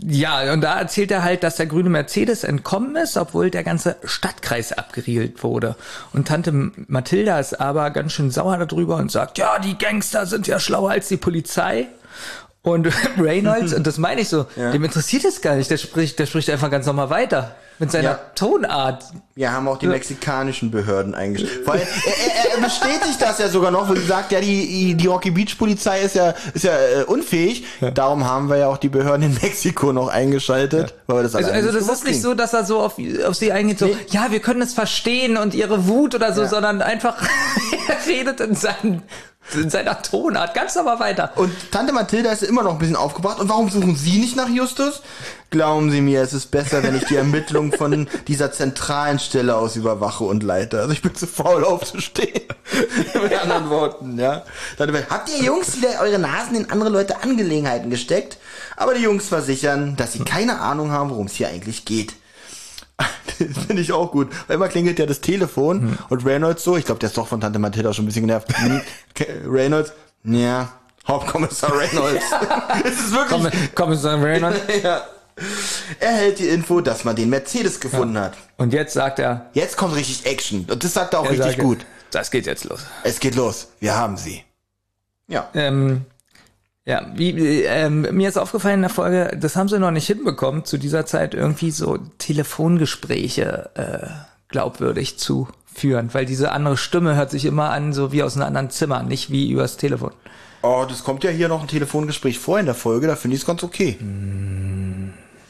Ja, 0.00 0.52
und 0.52 0.60
da 0.60 0.78
erzählt 0.78 1.10
er 1.10 1.22
halt, 1.22 1.42
dass 1.42 1.56
der 1.56 1.66
grüne 1.66 1.88
Mercedes 1.88 2.44
entkommen 2.44 2.96
ist, 2.96 3.16
obwohl 3.16 3.50
der 3.50 3.64
ganze 3.64 3.96
Stadtkreis 4.04 4.72
abgeriegelt 4.72 5.42
wurde. 5.42 5.76
Und 6.12 6.28
Tante 6.28 6.52
Mathilda 6.52 7.40
ist 7.40 7.58
aber 7.58 7.90
ganz 7.90 8.12
schön 8.12 8.30
sauer 8.30 8.58
darüber 8.58 8.96
und 8.96 9.10
sagt, 9.10 9.38
ja, 9.38 9.58
die 9.58 9.78
Gangster 9.78 10.26
sind 10.26 10.46
ja 10.46 10.60
schlauer 10.60 10.90
als 10.90 11.08
die 11.08 11.16
Polizei. 11.16 11.88
Und 12.62 12.88
Reynolds, 13.18 13.72
und 13.76 13.86
das 13.86 13.98
meine 13.98 14.20
ich 14.20 14.28
so, 14.28 14.44
dem 14.56 14.84
interessiert 14.84 15.24
es 15.24 15.40
gar 15.40 15.56
nicht, 15.56 15.70
der 15.70 15.78
spricht, 15.78 16.18
der 16.18 16.26
spricht 16.26 16.48
einfach 16.50 16.70
ganz 16.70 16.86
normal 16.86 17.10
weiter. 17.10 17.56
Mit 17.78 17.90
seiner 17.90 18.10
Ja. 18.10 18.20
Tonart. 18.36 19.02
Wir 19.34 19.50
haben 19.50 19.66
auch 19.66 19.78
die 19.78 19.88
mexikanischen 19.88 20.70
Behörden 20.70 21.16
eingestellt. 21.16 21.66
Weil 21.66 21.80
er, 21.80 21.86
er, 21.86 22.54
er 22.56 22.60
bestätigt 22.62 23.16
das 23.20 23.38
ja 23.40 23.48
sogar 23.48 23.72
noch, 23.72 23.88
wo 23.88 23.94
sie 23.96 24.04
sagt, 24.06 24.30
ja, 24.30 24.40
die, 24.40 24.94
die 24.94 25.06
Rocky 25.08 25.32
Beach 25.32 25.58
Polizei 25.58 26.02
ist 26.02 26.14
ja, 26.14 26.34
ist 26.54 26.62
ja 26.64 26.74
äh, 26.78 27.02
unfähig. 27.04 27.64
Darum 27.94 28.24
haben 28.24 28.48
wir 28.50 28.58
ja 28.58 28.68
auch 28.68 28.76
die 28.76 28.90
Behörden 28.90 29.26
in 29.26 29.34
Mexiko 29.42 29.92
noch 29.92 30.08
eingeschaltet. 30.08 30.94
Weil 31.08 31.16
wir 31.16 31.22
das 31.24 31.34
Also, 31.34 31.50
also 31.50 31.72
das 31.72 31.88
ist 31.88 32.04
nicht 32.04 32.22
so, 32.22 32.34
dass 32.34 32.52
er 32.52 32.64
so 32.64 32.78
auf, 32.78 32.96
auf 33.26 33.34
sie 33.34 33.50
eingeht, 33.50 33.80
so, 33.80 33.88
ja, 34.10 34.30
wir 34.30 34.38
können 34.40 34.62
es 34.62 34.74
verstehen 34.74 35.36
und 35.36 35.54
ihre 35.54 35.88
Wut 35.88 36.14
oder 36.14 36.32
so, 36.34 36.42
Ja. 36.42 36.48
sondern 36.48 36.82
einfach, 36.82 37.16
er 37.88 38.06
redet 38.06 38.38
in, 38.40 38.54
seinen, 38.54 39.02
in 39.54 39.70
seiner 39.70 40.00
Tonart 40.02 40.54
ganz 40.54 40.74
normal 40.74 41.00
weiter. 41.00 41.32
Und 41.36 41.52
Tante 41.70 41.92
Mathilda 41.92 42.30
ist 42.32 42.42
immer 42.42 42.62
noch 42.62 42.72
ein 42.72 42.78
bisschen 42.78 42.96
aufgebracht. 42.96 43.40
Und 43.40 43.48
warum 43.48 43.70
suchen 43.70 43.96
Sie 43.96 44.18
nicht 44.18 44.36
nach 44.36 44.48
Justus? 44.48 45.02
Glauben 45.50 45.90
Sie 45.90 46.00
mir, 46.00 46.22
es 46.22 46.32
ist 46.32 46.50
besser, 46.50 46.82
wenn 46.82 46.96
ich 46.96 47.04
die 47.04 47.16
Ermittlungen 47.16 47.72
von 47.72 48.08
dieser 48.26 48.52
zentralen 48.52 49.18
Stelle 49.18 49.56
aus 49.56 49.76
überwache 49.76 50.24
und 50.24 50.42
leite. 50.42 50.80
Also 50.80 50.92
ich 50.92 51.02
bin 51.02 51.14
zu 51.14 51.26
faul 51.26 51.64
aufzustehen. 51.64 52.42
Mit 53.22 53.42
anderen 53.42 53.68
Worten, 53.68 54.18
ja. 54.18 54.44
Habt 55.10 55.28
ihr 55.28 55.44
Jungs 55.44 55.76
wieder 55.76 56.00
eure 56.00 56.18
Nasen 56.18 56.56
in 56.56 56.70
andere 56.70 56.88
Leute 56.88 57.22
Angelegenheiten 57.22 57.90
gesteckt? 57.90 58.38
Aber 58.76 58.94
die 58.94 59.02
Jungs 59.02 59.28
versichern, 59.28 59.96
dass 59.96 60.14
sie 60.14 60.20
keine 60.20 60.60
Ahnung 60.60 60.90
haben, 60.90 61.10
worum 61.10 61.26
es 61.26 61.34
hier 61.34 61.48
eigentlich 61.48 61.84
geht. 61.84 62.14
Das 63.38 63.58
finde 63.66 63.82
ich 63.82 63.92
auch 63.92 64.10
gut. 64.10 64.28
Weil 64.46 64.56
immer 64.56 64.68
klingelt 64.68 64.98
ja 64.98 65.06
das 65.06 65.20
Telefon 65.20 65.98
und 66.08 66.24
Reynolds 66.24 66.64
so, 66.64 66.76
ich 66.76 66.84
glaube, 66.84 67.00
der 67.00 67.08
ist 67.08 67.16
doch 67.18 67.28
von 67.28 67.40
Tante 67.40 67.58
Mathilda 67.58 67.92
schon 67.92 68.04
ein 68.04 68.06
bisschen 68.06 68.26
genervt. 68.26 68.48
Hm, 68.58 68.80
Reynolds, 69.46 69.92
ja, 70.24 70.72
Hauptkommissar 71.06 71.76
Reynolds. 71.76 72.24
es 72.84 72.92
ist 72.92 73.12
wirklich. 73.12 73.52
Komm, 73.52 73.74
Kommissar 73.74 74.22
Reynolds. 74.22 74.60
ja. 74.82 75.02
Er 75.98 76.12
hält 76.12 76.38
die 76.38 76.48
Info, 76.48 76.80
dass 76.80 77.04
man 77.04 77.16
den 77.16 77.30
Mercedes 77.30 77.80
gefunden 77.80 78.18
hat. 78.18 78.34
Und 78.58 78.72
jetzt 78.72 78.92
sagt 78.92 79.18
er, 79.18 79.50
Jetzt 79.54 79.76
kommt 79.76 79.96
richtig 79.96 80.26
Action. 80.26 80.66
Und 80.70 80.84
das 80.84 80.92
sagt 80.92 81.14
er 81.14 81.20
auch 81.20 81.24
er 81.24 81.32
richtig 81.32 81.52
sagt, 81.52 81.62
gut. 81.62 81.86
Das 82.10 82.30
geht 82.30 82.46
jetzt 82.46 82.64
los. 82.64 82.80
Es 83.02 83.18
geht 83.18 83.34
los. 83.34 83.68
Wir 83.80 83.96
haben 83.96 84.16
sie. 84.16 84.44
Ja. 85.28 85.48
Ähm, 85.54 86.04
ja, 86.84 87.06
wie, 87.14 87.62
ähm, 87.62 88.08
mir 88.10 88.28
ist 88.28 88.36
aufgefallen 88.36 88.76
in 88.76 88.80
der 88.82 88.90
Folge, 88.90 89.36
das 89.38 89.54
haben 89.54 89.68
sie 89.68 89.78
noch 89.78 89.92
nicht 89.92 90.06
hinbekommen, 90.06 90.64
zu 90.64 90.78
dieser 90.78 91.06
Zeit 91.06 91.32
irgendwie 91.32 91.70
so 91.70 91.98
Telefongespräche 92.18 93.70
äh, 93.74 94.08
glaubwürdig 94.48 95.18
zu 95.18 95.46
führen, 95.72 96.12
weil 96.12 96.26
diese 96.26 96.50
andere 96.50 96.76
Stimme 96.76 97.14
hört 97.14 97.30
sich 97.30 97.44
immer 97.44 97.70
an, 97.70 97.92
so 97.92 98.10
wie 98.10 98.22
aus 98.22 98.36
einem 98.36 98.46
anderen 98.46 98.70
Zimmer, 98.70 99.02
nicht 99.04 99.30
wie 99.30 99.50
übers 99.50 99.76
Telefon. 99.76 100.12
Oh, 100.62 100.84
das 100.88 101.04
kommt 101.04 101.24
ja 101.24 101.30
hier 101.30 101.48
noch 101.48 101.62
ein 101.62 101.68
Telefongespräch 101.68 102.38
vor 102.38 102.58
in 102.58 102.66
der 102.66 102.74
Folge, 102.74 103.06
da 103.06 103.16
finde 103.16 103.36
ich 103.36 103.42
es 103.42 103.46
ganz 103.46 103.62
okay. 103.62 103.96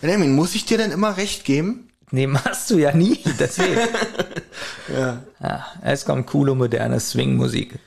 Benjamin, 0.01 0.35
muss 0.35 0.55
ich 0.55 0.67
dir 0.67 0.79
denn 0.79 0.91
immer 0.91 1.17
recht 1.17 1.45
geben? 1.45 1.89
Nee, 2.11 2.27
machst 2.27 2.71
du 2.71 2.77
ja 2.77 2.93
nie, 2.95 3.21
deswegen. 3.39 3.81
ja. 4.95 5.23
ja. 5.41 5.67
Es 5.83 6.05
kommt 6.05 6.27
coole, 6.27 6.55
moderne 6.55 7.01
Swing-Musik. 7.01 7.79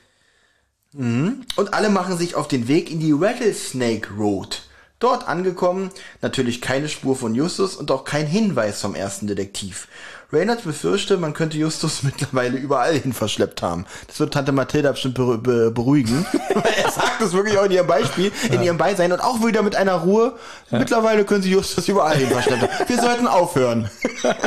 Und 0.94 1.74
alle 1.74 1.90
machen 1.90 2.16
sich 2.16 2.34
auf 2.36 2.48
den 2.48 2.68
Weg 2.68 2.90
in 2.90 3.00
die 3.00 3.12
Rattlesnake 3.12 4.08
Road. 4.18 4.62
Dort 4.98 5.28
angekommen, 5.28 5.90
natürlich 6.22 6.62
keine 6.62 6.88
Spur 6.88 7.16
von 7.16 7.34
Justus 7.34 7.76
und 7.76 7.90
auch 7.90 8.04
kein 8.04 8.26
Hinweis 8.26 8.80
vom 8.80 8.94
ersten 8.94 9.26
Detektiv. 9.26 9.88
Reynolds 10.32 10.62
befürchte, 10.62 11.18
man 11.18 11.34
könnte 11.34 11.58
Justus 11.58 12.02
mittlerweile 12.02 12.56
überall 12.56 12.94
hin 12.94 13.12
verschleppt 13.12 13.60
haben. 13.60 13.84
Das 14.06 14.18
wird 14.20 14.32
Tante 14.32 14.52
Mathilda 14.52 14.92
bestimmt 14.92 15.18
beru- 15.18 15.36
be 15.36 15.70
beruhigen. 15.70 16.24
Weil 16.54 16.72
er 16.84 16.90
sagt 16.90 17.20
das 17.20 17.34
wirklich 17.34 17.58
auch 17.58 17.64
in 17.66 17.72
ihrem 17.72 17.86
Beispiel, 17.86 18.32
in 18.50 18.62
ihrem 18.62 18.78
Beisein 18.78 19.12
und 19.12 19.20
auch 19.20 19.44
wieder 19.46 19.62
mit 19.62 19.76
einer 19.76 19.96
Ruhe. 19.96 20.38
Mittlerweile 20.70 21.26
können 21.26 21.42
sie 21.42 21.50
Justus 21.50 21.86
überall 21.88 22.16
hin 22.16 22.28
verschleppt 22.30 22.62
haben. 22.62 22.88
Wir 22.88 23.00
sollten 23.02 23.26
aufhören. 23.26 23.90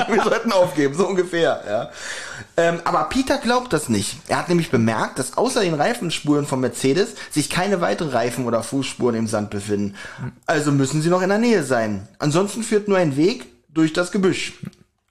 Wir 0.10 0.24
sollten 0.24 0.52
aufgeben, 0.52 0.96
so 0.96 1.08
ungefähr, 1.08 1.64
ja. 1.68 1.90
Ähm, 2.60 2.82
aber 2.84 3.06
Peter 3.06 3.38
glaubt 3.38 3.72
das 3.72 3.88
nicht. 3.88 4.18
Er 4.28 4.38
hat 4.38 4.50
nämlich 4.50 4.70
bemerkt, 4.70 5.18
dass 5.18 5.38
außer 5.38 5.62
den 5.62 5.76
Reifenspuren 5.76 6.46
vom 6.46 6.60
Mercedes 6.60 7.16
sich 7.32 7.50
keine 7.50 7.80
weiteren 7.80 8.10
Reifen 8.10 8.46
oder 8.46 8.64
Fußspuren 8.64 9.16
im 9.16 9.28
Sand 9.28 9.50
befinden. 9.50 9.96
Also 10.46 10.74
müssen 10.74 11.02
sie 11.02 11.08
noch 11.08 11.22
in 11.22 11.30
der 11.30 11.38
Nähe 11.38 11.64
sein. 11.64 12.10
Ansonsten 12.20 12.64
führt 12.64 12.90
nur 12.90 12.98
ein 12.98 13.16
Weg 13.16 13.46
durch 13.70 13.94
das 13.94 14.12
Gebüsch. 14.12 14.56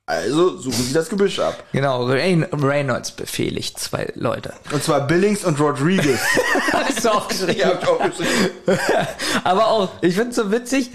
Also 0.05 0.59
suchen 0.59 0.85
Sie 0.85 0.93
das 0.93 1.09
Gebüsch 1.09 1.39
ab. 1.39 1.65
Genau, 1.73 2.07
Rain 2.07 2.43
Reynolds 2.53 3.13
befehligt 3.13 3.79
zwei 3.79 4.11
Leute. 4.15 4.53
Und 4.73 4.83
zwar 4.83 5.07
Billings 5.07 5.45
und 5.45 5.59
Rodriguez. 5.59 6.21
Hast 6.73 7.05
du 7.05 7.09
aufgeschrieben? 7.11 7.63
hab 7.65 7.83
ich 7.83 7.89
auch 7.89 7.99
geschrieben. 7.99 8.51
Aber 9.45 9.69
auch, 9.69 9.91
ich 10.03 10.15
finde 10.15 10.35
so 10.35 10.51
witzig, 10.51 10.91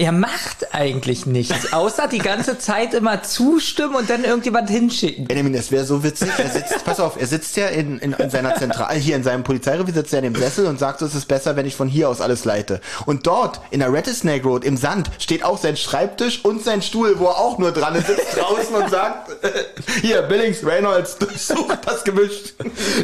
er 0.00 0.12
macht 0.12 0.72
eigentlich 0.72 1.26
nichts, 1.26 1.72
außer 1.72 2.06
die 2.06 2.18
ganze 2.20 2.56
Zeit 2.56 2.94
immer 2.94 3.24
zustimmen 3.24 3.96
und 3.96 4.08
dann 4.08 4.22
irgendjemand 4.22 4.70
hinschicken. 4.70 5.24
Benjamin, 5.24 5.52
das 5.52 5.72
wäre 5.72 5.84
so 5.84 6.04
witzig. 6.04 6.28
Er 6.38 6.48
sitzt, 6.50 6.84
pass 6.84 7.00
auf, 7.00 7.20
er 7.20 7.26
sitzt 7.26 7.56
ja 7.56 7.66
in, 7.66 7.98
in, 7.98 8.12
in 8.12 8.30
seiner 8.30 8.54
Zentrale, 8.54 8.96
hier 8.96 9.16
in 9.16 9.24
seinem 9.24 9.42
Polizeirevier 9.42 9.92
sitzt 9.92 10.12
er 10.12 10.20
in 10.20 10.32
dem 10.32 10.40
Sessel 10.40 10.66
und 10.66 10.78
sagt, 10.78 11.00
so, 11.00 11.06
es 11.06 11.16
ist 11.16 11.26
besser, 11.26 11.56
wenn 11.56 11.66
ich 11.66 11.74
von 11.74 11.88
hier 11.88 12.08
aus 12.08 12.20
alles 12.20 12.44
leite. 12.44 12.80
Und 13.06 13.26
dort, 13.26 13.60
in 13.72 13.80
der 13.80 13.92
Rattlesnake 13.92 14.44
Road, 14.44 14.64
im 14.64 14.76
Sand, 14.76 15.10
steht 15.18 15.42
auch 15.42 15.58
sein 15.58 15.76
Schreibtisch 15.76 16.44
und 16.44 16.62
sein 16.62 16.80
Stuhl, 16.80 17.18
wo 17.18 17.24
er 17.24 17.38
auch 17.38 17.58
nur 17.58 17.72
dran 17.72 17.96
ist, 17.96 18.06
sitzt 18.06 18.36
draußen 18.36 18.76
und 18.76 18.90
sagt, 18.90 19.32
hier, 20.00 20.22
Billings, 20.22 20.64
Reynolds, 20.64 21.18
durchsucht 21.18 21.78
das 21.84 22.04
Gebüsch. 22.04 22.54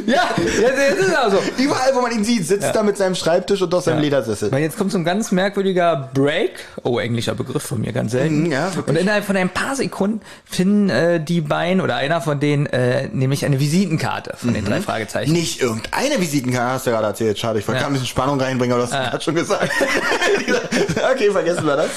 Ja, 0.06 0.28
jetzt, 0.36 0.78
jetzt 0.78 1.00
ist 1.00 1.12
er 1.12 1.28
so. 1.28 1.38
Überall, 1.58 1.92
wo 1.96 2.02
man 2.02 2.12
ihn 2.12 2.22
sieht, 2.22 2.46
sitzt 2.46 2.72
er 2.72 2.84
mit 2.84 2.96
seinem 2.96 3.16
Schreibtisch 3.16 3.62
und 3.62 3.74
auf 3.74 3.82
seinem 3.82 4.00
Ledersessel. 4.00 4.52
Weil 4.52 4.62
jetzt 4.62 4.78
kommt 4.78 4.92
so 4.92 4.98
ein 4.98 5.04
ganz 5.04 5.32
merkwürdiger 5.32 6.10
Break. 6.14 6.60
Oh, 6.86 6.98
englischer 6.98 7.34
Begriff 7.34 7.62
von 7.62 7.80
mir, 7.80 7.92
ganz 7.92 8.12
selten. 8.12 8.44
Mhm, 8.44 8.52
ja, 8.52 8.70
und 8.86 8.96
innerhalb 8.96 9.24
von 9.24 9.36
ein 9.38 9.48
paar 9.48 9.74
Sekunden 9.74 10.20
finden 10.44 10.90
äh, 10.90 11.18
die 11.18 11.40
beiden 11.40 11.80
oder 11.80 11.96
einer 11.96 12.20
von 12.20 12.38
denen 12.40 12.66
äh, 12.66 13.08
nämlich 13.10 13.46
eine 13.46 13.58
Visitenkarte 13.58 14.34
von 14.36 14.50
Mhm. 14.50 14.54
den 14.54 14.64
drei 14.66 14.80
Fragezeichen. 14.82 15.32
Nicht 15.32 15.62
irgendeine 15.62 16.20
Visitenkarte, 16.20 16.72
hast 16.74 16.86
du 16.86 16.90
gerade 16.90 17.06
erzählt. 17.06 17.38
Schade, 17.38 17.58
ich 17.58 17.66
wollte 17.66 17.80
Ja. 17.80 17.86
ein 17.86 17.92
bisschen 17.94 18.06
Spannung 18.08 18.38
reinbringen, 18.38 18.74
aber 18.76 18.86
du 18.86 18.92
hast 18.92 19.10
gerade 19.10 19.24
schon 19.24 19.34
gesagt. 19.34 19.70
okay, 21.14 21.30
vergessen 21.30 21.64
wir 21.66 21.76
das. 21.76 21.90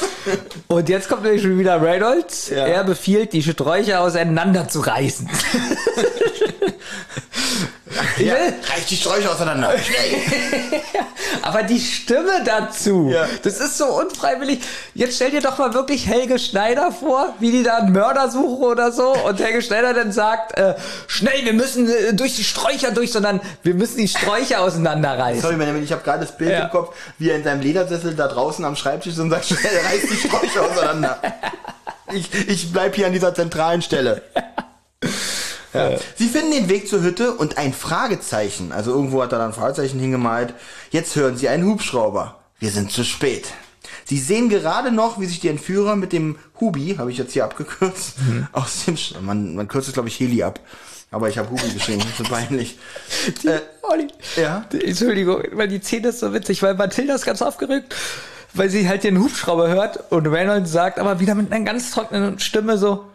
Und 0.67 0.87
jetzt 0.87 1.09
kommt 1.09 1.23
nämlich 1.23 1.41
schon 1.41 1.59
wieder 1.59 1.81
Reynolds. 1.81 2.49
Ja. 2.49 2.65
Er 2.65 2.83
befiehlt, 2.85 3.33
die 3.33 3.43
Sträucher 3.43 3.99
auseinander 4.01 4.69
zu 4.69 4.79
reißen. 4.79 5.29
ich 6.33 6.43
Ja, 8.25 8.33
will, 8.35 8.53
reich 8.73 8.85
die 8.89 8.95
Sträucher 8.95 9.31
auseinander. 9.31 9.73
Schnell. 9.77 10.81
aber 11.41 11.63
die 11.63 11.79
Stimme 11.79 12.43
dazu, 12.45 13.09
Ja. 13.13 13.27
das 13.43 13.59
ist 13.59 13.77
so 13.77 13.85
unfreiwillig. 13.85 14.59
Jetzt 14.93 15.15
stell 15.15 15.31
dir 15.31 15.41
doch 15.41 15.57
mal 15.57 15.73
wirklich 15.73 16.07
Helge 16.07 16.39
Schneider 16.39 16.91
vor, 16.91 17.33
wie 17.39 17.51
die 17.51 17.63
da 17.63 17.77
einen 17.77 17.91
Mörder 17.93 18.29
suchen 18.29 18.63
oder 18.65 18.91
so. 18.91 19.13
Und 19.13 19.39
Helge 19.39 19.61
Schneider 19.61 19.93
dann 19.93 20.11
sagt, 20.11 20.57
äh, 20.57 20.75
schnell, 21.07 21.45
wir 21.45 21.53
müssen 21.53 21.89
äh, 21.89 22.13
durch 22.13 22.35
die 22.35 22.43
Sträucher 22.43 22.91
durch, 22.91 23.11
sondern 23.11 23.39
wir 23.63 23.73
müssen 23.73 23.97
die 23.97 24.07
Sträucher 24.07 24.61
auseinanderreißen. 24.61 25.41
Sorry, 25.41 25.55
Benjamin, 25.55 25.83
ich 25.83 25.91
habe 25.91 26.03
gerade 26.03 26.21
das 26.25 26.35
Bild 26.37 26.51
Ja. 26.51 26.63
im 26.65 26.69
Kopf, 26.69 26.95
wie 27.19 27.29
er 27.29 27.35
in 27.37 27.43
seinem 27.43 27.61
Ledersessel 27.61 28.15
da 28.15 28.27
draußen 28.27 28.63
am 28.65 28.75
Schreibtisch 28.75 29.13
ist 29.13 29.19
und 29.19 29.29
sagt, 29.29 29.45
schnell, 29.45 29.59
reiß 29.85 30.01
die 30.09 30.27
Sträucher 30.27 30.63
auseinander. 30.71 31.19
Ich, 32.13 32.29
ich 32.47 32.71
bleib 32.71 32.95
hier 32.95 33.07
an 33.07 33.11
dieser 33.11 33.33
zentralen 33.35 33.81
Stelle. 33.81 34.21
Ja. 35.77 35.99
Sie 36.15 36.27
finden 36.27 36.51
den 36.51 36.69
Weg 36.69 36.87
zur 36.87 37.01
Hütte 37.01 37.33
und 37.33 37.57
ein 37.57 37.73
Fragezeichen. 37.73 38.71
Also 38.71 38.91
irgendwo 38.91 39.21
hat 39.21 39.31
er 39.31 39.39
dann 39.39 39.49
ein 39.49 39.53
Fragezeichen 39.53 39.99
hingemalt. 39.99 40.53
Jetzt 40.91 41.15
hören 41.15 41.37
Sie 41.37 41.49
einen 41.49 41.65
Hubschrauber. 41.65 42.35
Wir 42.59 42.71
sind 42.71 42.91
zu 42.91 43.03
spät. 43.03 43.47
Sie 44.05 44.17
sehen 44.17 44.49
gerade 44.49 44.91
noch, 44.91 45.19
wie 45.19 45.25
sich 45.25 45.39
die 45.39 45.49
Entführer 45.49 45.95
mit 45.95 46.13
dem 46.13 46.37
Hubi, 46.59 46.95
habe 46.97 47.11
ich 47.11 47.17
jetzt 47.17 47.33
hier 47.33 47.43
abgekürzt, 47.43 48.15
aus 48.51 48.85
dem, 48.85 48.97
Sch 48.97 49.15
man, 49.21 49.55
man 49.55 49.67
kürzt 49.67 49.87
es 49.87 49.93
glaube 49.93 50.07
ich 50.09 50.19
Heli 50.19 50.43
ab. 50.43 50.59
Aber 51.11 51.29
ich 51.29 51.37
habe 51.37 51.49
Hubi 51.49 51.69
geschrieben, 51.73 52.03
so 52.17 52.23
peinlich. 52.23 52.77
Äh, 53.45 53.59
Olli, 53.81 54.07
Ja? 54.35 54.65
Entschuldigung, 54.71 55.41
weil 55.53 55.67
die 55.67 55.79
Szene 55.79 56.09
ist 56.09 56.19
so 56.19 56.33
witzig, 56.33 56.61
weil 56.63 56.75
Mathilda 56.75 57.15
ist 57.15 57.25
ganz 57.25 57.41
aufgeregt, 57.41 57.95
weil 58.53 58.69
sie 58.69 58.87
halt 58.87 59.03
den 59.03 59.19
Hubschrauber 59.19 59.69
hört 59.69 60.11
und 60.11 60.27
Reynolds 60.27 60.71
sagt 60.71 60.99
aber 60.99 61.19
wieder 61.19 61.35
mit 61.35 61.51
einer 61.51 61.63
ganz 61.63 61.91
trockenen 61.91 62.39
Stimme 62.39 62.77
so, 62.77 63.05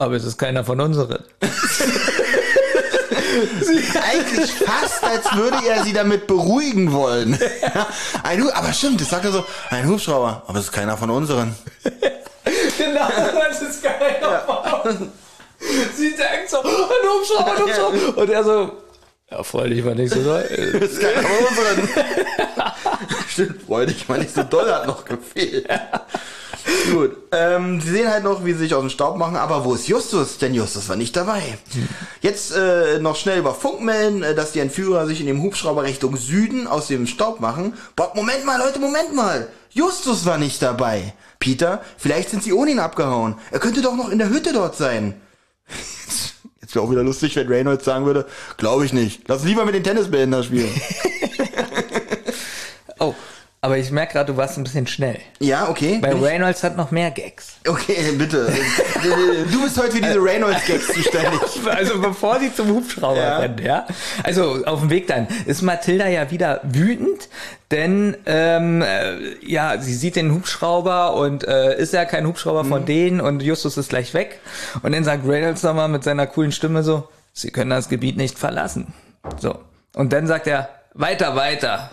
aber 0.00 0.16
es 0.16 0.24
ist 0.24 0.38
keiner 0.38 0.64
von 0.64 0.80
unseren. 0.80 1.22
eigentlich 4.02 4.50
fast, 4.52 5.04
als 5.04 5.36
würde 5.36 5.58
er 5.68 5.84
sie 5.84 5.92
damit 5.92 6.26
beruhigen 6.26 6.92
wollen. 6.92 7.38
Ein 8.22 8.50
aber 8.50 8.72
stimmt, 8.72 9.00
das 9.00 9.10
sagt 9.10 9.26
er 9.26 9.32
so, 9.32 9.44
ein 9.70 9.86
Hubschrauber, 9.86 10.42
aber 10.46 10.58
es 10.58 10.64
ist 10.66 10.72
keiner 10.72 10.96
von 10.96 11.10
unseren. 11.10 11.54
genau, 12.78 13.08
das 13.48 13.62
ist 13.62 13.82
keiner 13.82 14.40
von 14.40 14.90
uns. 14.90 15.10
Sie 15.96 16.10
denkt 16.10 16.48
so, 16.48 16.62
ein 16.62 16.64
Hubschrauber, 16.64 17.52
ein 17.52 17.62
Hubschrauber. 17.62 18.22
Und 18.22 18.30
er 18.30 18.44
so, 18.44 18.72
ja, 19.30 19.42
freulich 19.42 19.84
war 19.84 19.94
nicht 19.94 20.14
so 20.14 20.22
doll. 20.22 20.48
Das 20.80 20.90
ist 20.90 21.00
keiner 21.00 21.22
von 21.22 21.46
unseren. 21.46 21.88
stimmt, 23.28 23.62
freudig, 23.62 24.08
mal 24.08 24.18
nicht 24.18 24.34
so 24.34 24.42
doll 24.42 24.72
hat 24.72 24.86
noch 24.86 25.04
gefehlt. 25.04 25.68
Gut, 26.92 27.16
ähm, 27.32 27.80
sie 27.80 27.90
sehen 27.90 28.08
halt 28.08 28.24
noch, 28.24 28.44
wie 28.44 28.52
sie 28.52 28.60
sich 28.60 28.74
aus 28.74 28.80
dem 28.80 28.90
Staub 28.90 29.16
machen, 29.16 29.36
aber 29.36 29.64
wo 29.64 29.74
ist 29.74 29.88
Justus? 29.88 30.38
Denn 30.38 30.54
Justus 30.54 30.88
war 30.88 30.96
nicht 30.96 31.16
dabei. 31.16 31.42
Jetzt 32.20 32.54
äh, 32.54 32.98
noch 32.98 33.16
schnell 33.16 33.38
über 33.38 33.54
Funk 33.54 33.80
melden, 33.80 34.22
äh, 34.22 34.34
dass 34.34 34.52
die 34.52 34.60
Entführer 34.60 35.06
sich 35.06 35.20
in 35.20 35.26
dem 35.26 35.42
Hubschrauber 35.42 35.84
Richtung 35.84 36.16
Süden 36.16 36.66
aus 36.66 36.88
dem 36.88 37.06
Staub 37.06 37.40
machen. 37.40 37.74
Boah, 37.96 38.12
Moment 38.14 38.44
mal, 38.44 38.58
Leute, 38.58 38.78
Moment 38.78 39.14
mal. 39.14 39.48
Justus 39.70 40.26
war 40.26 40.38
nicht 40.38 40.60
dabei. 40.62 41.14
Peter, 41.38 41.82
vielleicht 41.96 42.30
sind 42.30 42.42
sie 42.42 42.52
ohne 42.52 42.72
ihn 42.72 42.80
abgehauen. 42.80 43.36
Er 43.50 43.60
könnte 43.60 43.82
doch 43.82 43.96
noch 43.96 44.10
in 44.10 44.18
der 44.18 44.30
Hütte 44.30 44.52
dort 44.52 44.76
sein. 44.76 45.14
Jetzt 46.60 46.74
wäre 46.74 46.84
auch 46.84 46.90
wieder 46.90 47.02
lustig, 47.02 47.36
wenn 47.36 47.48
Reynolds 47.48 47.84
sagen 47.84 48.04
würde, 48.04 48.26
glaube 48.56 48.84
ich 48.84 48.92
nicht. 48.92 49.22
Lass 49.28 49.44
lieber 49.44 49.64
mit 49.64 49.74
den 49.74 49.84
Tennisbällen 49.84 50.30
da 50.30 50.42
spielen. 50.42 50.70
Oh, 53.02 53.14
aber 53.62 53.76
ich 53.76 53.90
merke 53.90 54.14
gerade, 54.14 54.32
du 54.32 54.38
warst 54.38 54.56
ein 54.56 54.64
bisschen 54.64 54.86
schnell. 54.86 55.18
ja, 55.38 55.68
okay. 55.68 56.00
Ich- 56.02 56.22
Reynolds 56.22 56.62
hat 56.62 56.76
noch 56.76 56.90
mehr 56.90 57.10
Gags. 57.10 57.56
Okay, 57.68 58.12
bitte. 58.18 58.50
Du 59.52 59.62
bist 59.62 59.78
heute 59.78 59.92
für 59.92 60.00
diese 60.02 60.22
Reynolds-Gags 60.22 60.86
zuständig. 60.88 61.40
Also 61.70 62.00
bevor 62.00 62.40
sie 62.40 62.52
zum 62.54 62.68
Hubschrauber 62.68 63.20
Ja. 63.20 63.38
rennt, 63.38 63.60
ja. 63.60 63.86
Also 64.24 64.64
auf 64.64 64.80
dem 64.80 64.88
Weg 64.90 65.06
dann 65.08 65.28
ist 65.46 65.60
Mathilda 65.62 66.08
ja 66.08 66.30
wieder 66.30 66.60
wütend, 66.64 67.28
denn 67.70 68.16
ähm, 68.26 68.82
äh, 68.82 69.34
ja, 69.46 69.78
sie 69.78 69.94
sieht 69.94 70.16
den 70.16 70.32
Hubschrauber 70.32 71.14
und 71.14 71.46
äh, 71.46 71.76
ist 71.78 71.92
ja 71.92 72.04
kein 72.06 72.26
Hubschrauber 72.26 72.64
von 72.64 72.86
denen 72.86 73.20
und 73.20 73.42
Justus 73.42 73.76
ist 73.76 73.90
gleich 73.90 74.14
weg. 74.14 74.40
Und 74.82 74.92
dann 74.92 75.04
sagt 75.04 75.26
Reynolds 75.28 75.62
nochmal 75.62 75.88
mit 75.88 76.02
seiner 76.02 76.26
coolen 76.26 76.52
Stimme 76.52 76.82
so, 76.82 77.06
sie 77.34 77.50
können 77.50 77.70
das 77.70 77.88
Gebiet 77.90 78.16
nicht 78.16 78.38
verlassen. 78.38 78.92
So. 79.38 79.58
Und 79.94 80.12
dann 80.12 80.26
sagt 80.26 80.46
er, 80.46 80.68
weiter, 80.94 81.36
weiter. 81.36 81.90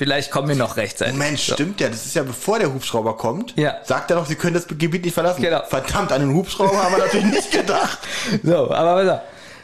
Vielleicht 0.00 0.30
kommen 0.30 0.48
wir 0.48 0.56
noch 0.56 0.78
rechtzeitig. 0.78 1.12
Moment, 1.12 1.38
so. 1.38 1.52
stimmt 1.52 1.78
ja. 1.78 1.90
Das 1.90 2.06
ist 2.06 2.14
ja 2.14 2.22
bevor 2.22 2.58
der 2.58 2.72
Hubschrauber 2.72 3.18
kommt. 3.18 3.54
Ja. 3.58 3.74
Sagt 3.84 4.10
er 4.10 4.16
doch, 4.16 4.24
sie 4.24 4.34
können 4.34 4.54
das 4.54 4.66
Gebiet 4.66 5.04
nicht 5.04 5.12
verlassen. 5.12 5.42
Genau. 5.42 5.62
Verdammt, 5.68 6.10
an 6.10 6.22
den 6.22 6.32
Hubschrauber 6.32 6.82
haben 6.82 6.92
wir 6.94 7.00
natürlich 7.04 7.26
nicht 7.26 7.50
gedacht. 7.52 7.98
So, 8.42 8.70
aber 8.70 9.12
auf. 9.14 9.20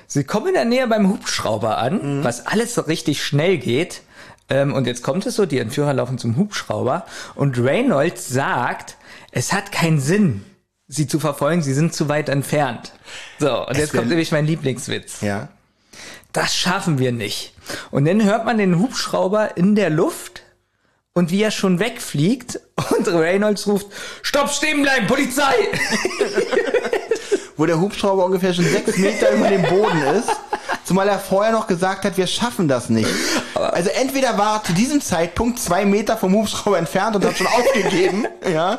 Sie 0.06 0.24
kommen 0.24 0.48
in 0.48 0.52
der 0.52 0.66
Nähe 0.66 0.86
beim 0.88 1.08
Hubschrauber 1.08 1.78
an, 1.78 2.22
was 2.22 2.44
alles 2.46 2.74
so 2.74 2.82
richtig 2.82 3.24
schnell 3.24 3.56
geht. 3.56 4.02
Ähm, 4.50 4.74
und 4.74 4.86
jetzt 4.86 5.02
kommt 5.02 5.24
es 5.24 5.36
so, 5.36 5.46
die 5.46 5.58
Entführer 5.58 5.94
laufen 5.94 6.18
zum 6.18 6.36
Hubschrauber 6.36 7.06
und 7.34 7.58
Reynolds 7.58 8.28
sagt, 8.28 8.98
es 9.32 9.54
hat 9.54 9.72
keinen 9.72 10.00
Sinn, 10.00 10.44
sie 10.86 11.06
zu 11.08 11.18
verfolgen, 11.18 11.62
sie 11.62 11.72
sind 11.72 11.94
zu 11.94 12.10
weit 12.10 12.28
entfernt. 12.28 12.92
So, 13.40 13.66
und 13.66 13.78
jetzt 13.78 13.94
wär- 13.94 14.00
kommt 14.00 14.10
nämlich 14.10 14.32
mein 14.32 14.46
Lieblingswitz. 14.46 15.22
Ja. 15.22 15.48
Das 16.34 16.54
schaffen 16.54 16.98
wir 16.98 17.10
nicht. 17.12 17.54
Und 17.90 18.05
dann 18.05 18.24
hört 18.24 18.44
man 18.44 18.59
den 18.59 18.78
Hubschrauber 18.78 19.56
in 19.56 19.74
der 19.74 19.90
Luft 19.90 20.43
und 21.16 21.30
wie 21.30 21.43
er 21.43 21.51
schon 21.51 21.78
wegfliegt 21.78 22.60
und 22.97 23.09
Reynolds 23.09 23.66
ruft, 23.66 23.86
Stopp, 24.22 24.51
stehen 24.51 24.82
bleiben, 24.82 25.06
Polizei! 25.06 25.55
Wo 27.56 27.64
der 27.64 27.80
Hubschrauber 27.80 28.26
ungefähr 28.26 28.52
schon 28.52 28.66
sechs 28.66 28.98
Meter 28.98 29.32
über 29.32 29.48
dem 29.48 29.62
Boden 29.62 30.02
ist. 30.02 30.28
Zumal 30.84 31.09
er 31.09 31.18
vorher 31.18 31.52
noch 31.52 31.66
gesagt 31.66 32.05
hat, 32.05 32.18
wir 32.18 32.26
schaffen 32.26 32.68
das 32.68 32.90
nicht. 32.90 33.09
Also 33.55 33.88
entweder 33.90 34.36
war 34.36 34.59
er 34.59 34.64
zu 34.64 34.74
diesem 34.74 35.01
Zeitpunkt 35.01 35.59
zwei 35.59 35.86
Meter 35.86 36.18
vom 36.18 36.34
Hubschrauber 36.34 36.76
entfernt 36.76 37.16
und 37.16 37.24
hat 37.24 37.36
schon 37.36 37.47
aufgegeben. 37.47 38.26
Ja. 38.52 38.78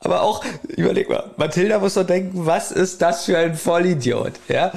Aber 0.00 0.22
auch, 0.22 0.44
überleg 0.68 1.10
mal, 1.10 1.32
Mathilda 1.36 1.80
muss 1.80 1.94
doch 1.94 2.06
denken, 2.06 2.46
was 2.46 2.70
ist 2.70 3.02
das 3.02 3.24
für 3.24 3.36
ein 3.36 3.56
Vollidiot, 3.56 4.34
ja? 4.46 4.70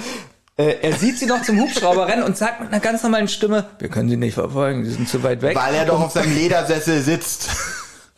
Äh, 0.57 0.75
Er 0.81 0.93
sieht 0.93 1.17
sie 1.17 1.25
noch 1.25 1.41
zum 1.43 1.59
Hubschrauber 1.59 2.07
rennen 2.07 2.23
und 2.23 2.37
sagt 2.37 2.59
mit 2.61 2.69
einer 2.71 2.81
ganz 2.81 3.03
normalen 3.03 3.27
Stimme, 3.27 3.65
wir 3.79 3.89
können 3.89 4.09
sie 4.09 4.17
nicht 4.17 4.33
verfolgen, 4.33 4.83
sie 4.85 4.91
sind 4.91 5.07
zu 5.09 5.23
weit 5.23 5.41
weg. 5.41 5.55
Weil 5.55 5.75
er 5.75 5.85
doch 5.85 6.01
auf 6.01 6.11
seinem 6.11 6.35
Ledersessel 6.35 7.01
sitzt. 7.01 7.49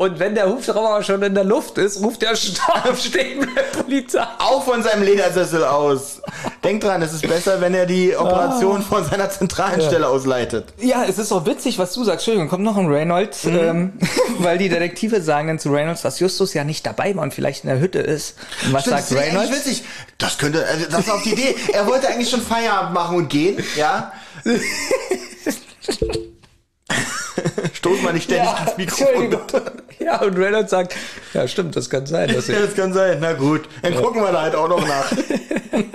Und 0.03 0.19
wenn 0.19 0.35
der 0.35 0.49
Hubschrauber 0.49 1.01
schon 1.01 1.23
in 1.23 1.33
der 1.33 1.45
Luft 1.45 1.77
ist, 1.77 2.01
ruft 2.01 2.21
der 2.21 2.35
Stopp, 2.35 2.97
stehen 3.01 3.39
bleibt 3.39 3.71
Polizei. 3.71 4.21
Auch 4.37 4.61
von 4.65 4.83
seinem 4.83 5.03
Ledersessel 5.03 5.63
aus. 5.63 6.21
Denkt 6.61 6.83
dran, 6.83 7.01
es 7.01 7.13
ist 7.13 7.25
besser, 7.25 7.61
wenn 7.61 7.73
er 7.73 7.85
die 7.85 8.13
Operation 8.13 8.81
von 8.81 9.05
seiner 9.05 9.29
zentralen 9.29 9.79
Stelle 9.81 10.09
ausleitet. 10.09 10.73
Ja, 10.81 11.05
es 11.07 11.19
ist 11.19 11.31
auch 11.31 11.45
witzig, 11.45 11.79
was 11.79 11.93
du 11.93 12.03
sagst. 12.03 12.27
Entschuldigung, 12.27 12.49
kommt 12.49 12.65
noch 12.65 12.75
ein 12.75 12.87
Reynolds, 12.87 13.45
ähm, 13.45 13.93
weil 14.39 14.57
die 14.57 14.67
Detektive 14.67 15.21
sagen 15.21 15.47
dann 15.47 15.59
zu 15.59 15.71
Reynolds, 15.71 16.01
dass 16.01 16.19
Justus 16.19 16.53
ja 16.53 16.65
nicht 16.65 16.85
dabei 16.85 17.15
war 17.15 17.23
und 17.23 17.33
vielleicht 17.33 17.63
in 17.63 17.69
der 17.69 17.79
Hütte 17.79 17.99
ist. 17.99 18.35
Und 18.65 18.73
was 18.73 18.81
Stimmt, 18.81 18.97
sagt 18.97 19.11
das 19.11 19.17
ist 19.17 19.25
Reynolds? 19.25 19.51
witzig. 19.51 19.83
Das 20.17 20.37
könnte, 20.37 20.65
also 20.65 20.85
das 20.89 20.99
ist 20.99 21.11
auf 21.11 21.23
die 21.23 21.31
Idee. 21.31 21.55
Er 21.71 21.87
wollte 21.87 22.09
eigentlich 22.09 22.29
schon 22.29 22.41
Feierabend 22.41 22.93
machen 22.93 23.15
und 23.15 23.29
gehen, 23.29 23.63
ja. 23.77 24.11
Stoß 27.83 28.01
mal 28.01 28.13
nicht 28.13 28.23
ständig 28.23 28.49
ins 28.65 28.77
Mikrofon. 28.77 29.37
Ja, 29.99 30.21
und 30.21 30.37
Reynolds 30.37 30.71
sagt, 30.71 30.95
ja 31.33 31.47
stimmt, 31.47 31.75
das 31.75 31.89
kann 31.89 32.05
sein. 32.05 32.29
Ja, 32.29 32.35
das 32.35 32.75
kann 32.75 32.93
sein. 32.93 33.19
Na 33.21 33.33
gut, 33.33 33.61
dann 33.81 33.95
gucken 33.95 34.21
wir 34.21 34.31
da 34.31 34.41
halt 34.41 34.55
auch 34.55 34.67
noch 34.67 34.85
nach. 34.85 35.11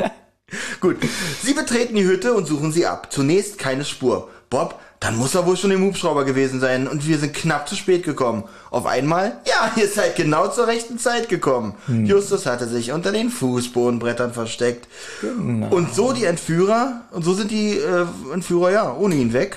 gut, 0.81 0.97
sie 1.43 1.52
betreten 1.52 1.94
die 1.94 2.05
Hütte 2.05 2.32
und 2.32 2.47
suchen 2.47 2.73
sie 2.73 2.86
ab. 2.86 3.09
Zunächst 3.10 3.59
keine 3.59 3.85
Spur. 3.85 4.31
Bob, 4.48 4.78
dann 5.01 5.16
muss 5.16 5.35
er 5.35 5.47
wohl 5.47 5.56
schon 5.56 5.73
im 5.73 5.82
Hubschrauber 5.82 6.24
gewesen 6.24 6.60
sein 6.60 6.86
und 6.86 7.06
wir 7.06 7.19
sind 7.19 7.35
knapp 7.35 7.69
zu 7.69 7.74
spät 7.74 8.02
gekommen. 8.02 8.44
Auf 8.70 8.86
einmal, 8.86 9.39
ja, 9.47 9.73
ihr 9.81 9.89
seid 9.89 10.16
genau 10.16 10.48
zur 10.48 10.69
rechten 10.69 10.98
Zeit 10.98 11.28
gekommen. 11.28 11.74
Justus 11.89 12.47
hatte 12.47 12.66
sich 12.69 12.93
unter 12.93 13.12
den 13.12 13.31
Fußbodenbrettern 13.31 14.32
versteckt. 14.32 14.89
Und 15.23 15.94
so 15.94 16.12
die 16.12 16.24
Entführer, 16.24 17.02
und 17.10 17.24
so 17.24 17.35
sind 17.35 17.51
die 17.51 17.78
äh, 17.78 18.06
Entführer 18.32 18.70
ja 18.70 18.94
ohne 18.94 19.16
ihn 19.16 19.32
weg. 19.32 19.56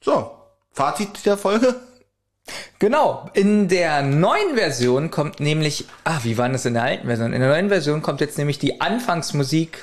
So, 0.00 0.32
Fazit 0.72 1.26
der 1.26 1.36
Folge? 1.36 1.76
genau, 2.78 3.30
in 3.34 3.68
der 3.68 4.02
neuen 4.02 4.56
Version 4.56 5.10
kommt 5.10 5.40
nämlich, 5.40 5.86
ah, 6.04 6.18
wie 6.22 6.38
war 6.38 6.48
das 6.48 6.64
in 6.64 6.74
der 6.74 6.82
alten 6.82 7.06
Version? 7.06 7.32
In 7.32 7.40
der 7.40 7.50
neuen 7.50 7.68
Version 7.68 8.02
kommt 8.02 8.20
jetzt 8.20 8.38
nämlich 8.38 8.58
die 8.58 8.80
Anfangsmusik, 8.80 9.82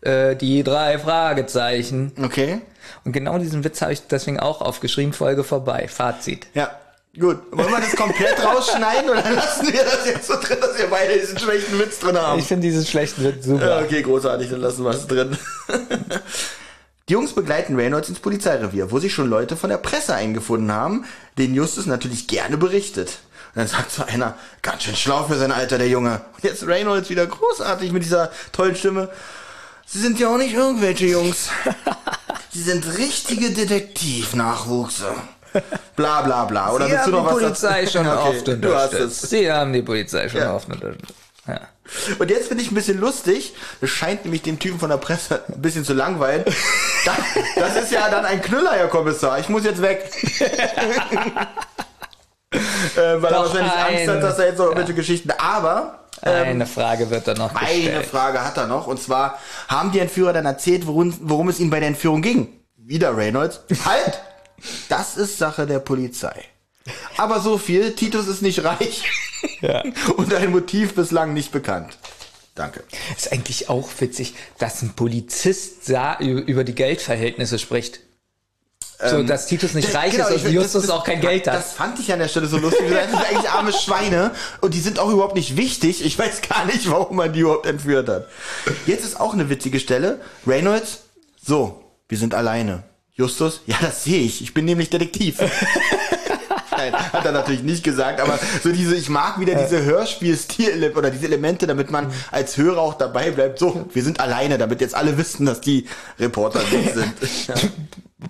äh, 0.00 0.34
die 0.36 0.62
drei 0.62 0.98
Fragezeichen. 0.98 2.12
Okay. 2.22 2.60
Und 3.04 3.12
genau 3.12 3.38
diesen 3.38 3.64
Witz 3.64 3.80
habe 3.82 3.92
ich 3.92 4.06
deswegen 4.06 4.40
auch 4.40 4.60
aufgeschrieben, 4.60 5.12
Folge 5.12 5.44
vorbei. 5.44 5.86
Fazit. 5.88 6.46
Ja, 6.54 6.70
gut. 7.18 7.38
Wollen 7.52 7.70
wir 7.70 7.80
das 7.80 7.94
komplett 7.94 8.44
rausschneiden 8.44 9.08
oder 9.08 9.30
lassen 9.30 9.72
wir 9.72 9.84
das 9.84 10.06
jetzt 10.06 10.26
so 10.26 10.34
drin, 10.40 10.58
dass 10.60 10.76
wir 10.78 10.88
beide 10.88 11.18
diesen 11.18 11.38
schlechten 11.38 11.78
Witz 11.78 12.00
drin 12.00 12.16
haben? 12.16 12.38
Ich 12.40 12.46
finde 12.46 12.66
diesen 12.66 12.84
schlechten 12.84 13.24
Witz 13.24 13.44
super. 13.44 13.80
Ja, 13.80 13.84
okay, 13.84 14.02
großartig, 14.02 14.50
dann 14.50 14.60
lassen 14.60 14.84
wir 14.84 14.90
es 14.90 15.06
drin. 15.06 15.36
Die 17.12 17.14
Jungs 17.14 17.34
begleiten 17.34 17.76
Reynolds 17.76 18.08
ins 18.08 18.20
Polizeirevier, 18.20 18.90
wo 18.90 18.98
sich 18.98 19.12
schon 19.12 19.28
Leute 19.28 19.54
von 19.54 19.68
der 19.68 19.76
Presse 19.76 20.14
eingefunden 20.14 20.72
haben, 20.72 21.04
denen 21.36 21.54
Justus 21.54 21.84
natürlich 21.84 22.26
gerne 22.26 22.56
berichtet. 22.56 23.18
Und 23.54 23.56
dann 23.58 23.66
sagt 23.66 23.92
so 23.92 24.02
einer, 24.02 24.34
ganz 24.62 24.84
schön 24.84 24.96
schlau 24.96 25.24
für 25.24 25.34
sein 25.34 25.52
Alter, 25.52 25.76
der 25.76 25.88
Junge. 25.88 26.22
Und 26.34 26.42
jetzt 26.42 26.66
Reynolds 26.66 27.10
wieder 27.10 27.26
großartig 27.26 27.92
mit 27.92 28.02
dieser 28.02 28.32
tollen 28.52 28.76
Stimme. 28.76 29.10
Sie 29.84 29.98
sind 29.98 30.18
ja 30.20 30.28
auch 30.30 30.38
nicht 30.38 30.54
irgendwelche 30.54 31.04
Jungs. 31.04 31.50
Sie 32.50 32.62
sind 32.62 32.86
richtige 32.96 33.50
Detektivnachwuchse. 33.50 35.12
Bla 35.94 36.22
bla 36.22 36.46
bla. 36.46 36.72
Oder 36.72 36.86
Sie 36.86 36.92
willst 36.92 37.06
du 37.08 37.12
haben 37.18 37.26
die 37.26 37.30
Polizei 37.34 37.86
schon 37.88 38.06
Okay, 38.06 38.38
oft 38.38 38.48
unterstützt. 38.48 39.28
Sie 39.28 39.52
haben 39.52 39.74
die 39.74 39.82
Polizei 39.82 40.30
schon 40.30 40.40
Ja. 40.40 40.54
oft 40.54 40.66
unterstützt. 40.66 41.12
Ja. 41.46 41.60
Und 42.20 42.30
jetzt 42.30 42.48
finde 42.48 42.62
ich 42.62 42.70
ein 42.70 42.74
bisschen 42.74 42.98
lustig. 43.00 43.54
Es 43.80 43.90
scheint 43.90 44.24
nämlich 44.24 44.42
dem 44.42 44.58
Typen 44.60 44.78
von 44.78 44.90
der 44.90 44.96
Presse 44.98 45.42
ein 45.48 45.60
bisschen 45.60 45.84
zu 45.84 45.92
langweilen. 45.94 46.44
Das, 47.04 47.16
das 47.56 47.82
ist 47.82 47.90
ja 47.90 48.08
dann 48.08 48.24
ein 48.24 48.40
Knüller, 48.40 48.74
Herr 48.74 48.86
Kommissar. 48.86 49.40
Ich 49.40 49.48
muss 49.48 49.64
jetzt 49.64 49.82
weg. 49.82 50.08
äh, 52.52 52.56
weil 52.96 53.24
er 53.24 53.30
Doch 53.30 53.30
wahrscheinlich 53.52 53.72
Angst 53.72 54.02
ein- 54.02 54.08
hat, 54.10 54.22
dass 54.22 54.38
er 54.38 54.46
jetzt 54.46 54.58
noch 54.58 54.66
irgendwelche 54.66 54.94
Geschichten. 54.94 55.32
Aber 55.32 55.98
Eine 56.22 56.66
Frage 56.66 57.10
wird 57.10 57.26
dann 57.26 57.38
noch 57.38 57.52
eine 57.56 57.66
gestellt. 57.74 58.06
Frage 58.06 58.44
hat 58.44 58.56
er 58.56 58.68
noch. 58.68 58.86
Und 58.86 59.02
zwar 59.02 59.38
haben 59.66 59.90
die 59.90 59.98
Entführer 59.98 60.32
dann 60.32 60.46
erzählt, 60.46 60.86
worum, 60.86 61.12
worum 61.22 61.48
es 61.48 61.58
ihnen 61.58 61.70
bei 61.70 61.80
der 61.80 61.88
Entführung 61.88 62.22
ging. 62.22 62.48
Wieder 62.76 63.16
Reynolds. 63.16 63.60
Halt! 63.84 64.20
Das 64.88 65.16
ist 65.16 65.38
Sache 65.38 65.66
der 65.66 65.80
Polizei. 65.80 66.44
Aber 67.16 67.40
so 67.40 67.58
viel, 67.58 67.94
Titus 67.96 68.28
ist 68.28 68.42
nicht 68.42 68.62
reich. 68.62 69.02
Ja. 69.60 69.82
Und 70.16 70.32
ein 70.34 70.50
Motiv 70.50 70.94
bislang 70.94 71.32
nicht 71.34 71.52
bekannt. 71.52 71.98
Danke. 72.54 72.82
Ist 73.16 73.32
eigentlich 73.32 73.68
auch 73.68 73.88
witzig, 74.00 74.34
dass 74.58 74.82
ein 74.82 74.90
Polizist 74.94 75.84
sah, 75.86 76.18
über 76.20 76.64
die 76.64 76.74
Geldverhältnisse 76.74 77.58
spricht. 77.58 78.00
So, 79.04 79.24
dass 79.24 79.46
Titus 79.46 79.74
nicht 79.74 79.92
reich 79.96 80.12
Genau, 80.12 80.28
ist 80.28 80.34
und 80.36 80.44
das- 80.44 80.52
Justus 80.52 80.82
das- 80.82 80.90
auch 80.90 81.02
kein 81.02 81.20
Geld 81.20 81.48
hat. 81.48 81.56
Das 81.56 81.72
fand 81.72 81.98
ich 81.98 82.12
an 82.12 82.20
der 82.20 82.28
Stelle 82.28 82.46
so 82.46 82.58
lustig. 82.58 82.88
Das 82.88 83.10
sind 83.10 83.20
eigentlich 83.20 83.50
arme 83.50 83.72
Schweine 83.72 84.30
und 84.60 84.74
die 84.74 84.80
sind 84.80 85.00
auch 85.00 85.10
überhaupt 85.10 85.34
nicht 85.34 85.56
wichtig. 85.56 86.04
Ich 86.04 86.16
weiß 86.16 86.42
gar 86.48 86.66
nicht, 86.66 86.88
warum 86.88 87.16
man 87.16 87.32
die 87.32 87.40
überhaupt 87.40 87.66
entführt 87.66 88.08
hat. 88.08 88.28
Jetzt 88.86 89.04
ist 89.04 89.18
auch 89.18 89.32
eine 89.32 89.48
witzige 89.48 89.80
Stelle. 89.80 90.20
Reynolds, 90.46 91.00
so, 91.44 91.82
wir 92.08 92.16
sind 92.18 92.32
alleine. 92.34 92.84
Justus, 93.14 93.62
ja, 93.66 93.76
das 93.80 94.04
sehe 94.04 94.20
ich. 94.22 94.40
Ich 94.40 94.54
bin 94.54 94.66
nämlich 94.66 94.88
Detektiv. 94.90 95.38
Nein, 96.90 97.12
hat 97.12 97.24
er 97.24 97.32
natürlich 97.32 97.62
nicht 97.62 97.84
gesagt, 97.84 98.20
aber 98.20 98.38
so 98.62 98.72
diese, 98.72 98.96
ich 98.96 99.08
mag 99.08 99.38
wieder 99.38 99.54
diese 99.54 99.84
Hörspiel-Stil 99.84 100.92
oder 100.96 101.10
diese 101.10 101.26
Elemente, 101.26 101.66
damit 101.66 101.90
man 101.90 102.12
als 102.30 102.56
Hörer 102.56 102.80
auch 102.80 102.94
dabei 102.94 103.30
bleibt. 103.30 103.58
So, 103.58 103.86
wir 103.92 104.02
sind 104.02 104.20
alleine, 104.20 104.58
damit 104.58 104.80
jetzt 104.80 104.94
alle 104.94 105.16
wissen, 105.18 105.46
dass 105.46 105.60
die 105.60 105.86
Reporter 106.18 106.60
nicht 106.70 106.94
sind. 106.94 107.14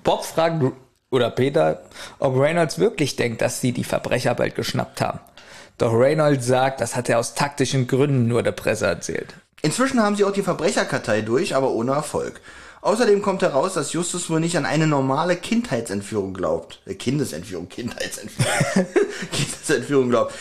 Bob 0.05 0.25
fragt, 0.25 0.63
oder 1.11 1.31
Peter, 1.31 1.83
ob 2.19 2.39
Reynolds 2.39 2.79
wirklich 2.79 3.17
denkt, 3.17 3.43
dass 3.43 3.61
sie 3.61 3.73
die 3.73 3.85
Verbrecher 3.85 4.35
bald 4.35 4.55
geschnappt 4.55 5.01
haben. 5.01 5.21
Doch 5.79 5.93
Reynolds 5.93 6.47
sagt, 6.47 6.81
das 6.81 6.97
hat 6.97 7.09
er 7.09 7.19
aus 7.19 7.35
taktischen 7.35 7.87
Gründen 7.87 8.29
nur 8.29 8.43
der 8.43 8.53
Presse 8.53 8.87
erzählt. 8.87 9.35
Inzwischen 9.63 10.03
haben 10.03 10.17
sie 10.17 10.25
auch 10.25 10.33
die 10.33 10.43
Verbrecherkartei 10.43 11.23
durch, 11.23 11.55
aber 11.55 11.71
ohne 11.71 11.93
Erfolg. 11.93 12.41
Außerdem 12.83 13.23
kommt 13.23 13.43
heraus, 13.43 13.75
dass 13.75 13.93
Justus 13.93 14.29
wohl 14.29 14.41
nicht 14.41 14.57
an 14.57 14.67
eine 14.67 14.87
normale 14.89 15.37
Kindheitsentführung 15.37 16.35
glaubt. 16.35 16.81
Äh, 16.85 16.95
Kindesentführung, 16.95 17.69
Kindheitsentführung. 17.69 18.53
Kindesentführung 19.33 20.11
glaubt. 20.11 20.35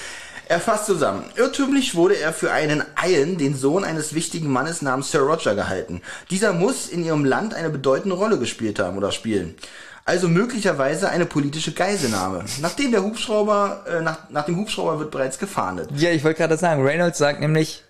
Er 0.48 0.60
fasst 0.60 0.88
zusammen. 0.88 1.24
Irrtümlich 1.38 1.96
wurde 1.96 2.18
er 2.18 2.34
für 2.34 2.52
einen 2.52 2.84
Ian, 3.06 3.38
den 3.38 3.56
Sohn 3.56 3.84
eines 3.86 4.14
wichtigen 4.14 4.50
Mannes 4.52 4.82
namens 4.82 5.12
Sir 5.12 5.22
Roger, 5.22 5.56
gehalten. 5.56 6.02
Dieser 6.30 6.52
muss 6.52 6.90
in 6.90 7.06
ihrem 7.06 7.24
Land 7.24 7.54
eine 7.54 7.70
bedeutende 7.70 8.16
Rolle 8.18 8.38
gespielt 8.38 8.80
haben 8.80 8.98
oder 8.98 9.12
spielen. 9.14 9.56
Also 10.04 10.28
möglicherweise 10.28 11.10
eine 11.10 11.28
politische 11.28 11.74
Geiselnahme. 11.74 12.44
Nachdem 12.60 12.92
der 12.92 13.04
Hubschrauber, 13.04 13.86
äh, 13.88 14.02
nach, 14.02 14.30
nach 14.32 14.46
dem 14.46 14.58
Hubschrauber 14.58 15.00
wird 15.00 15.12
bereits 15.12 15.38
gefahndet. 15.38 15.90
Ja, 15.96 16.10
ich 16.10 16.24
wollte 16.24 16.40
gerade 16.40 16.58
sagen, 16.58 16.82
Reynolds 16.84 17.20
sagt 17.20 17.40
nämlich, 17.40 17.84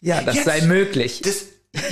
ja, 0.00 0.22
das 0.22 0.36
Jetzt- 0.36 0.44
sei 0.44 0.60
möglich. 0.62 1.20
Das, 1.22 1.44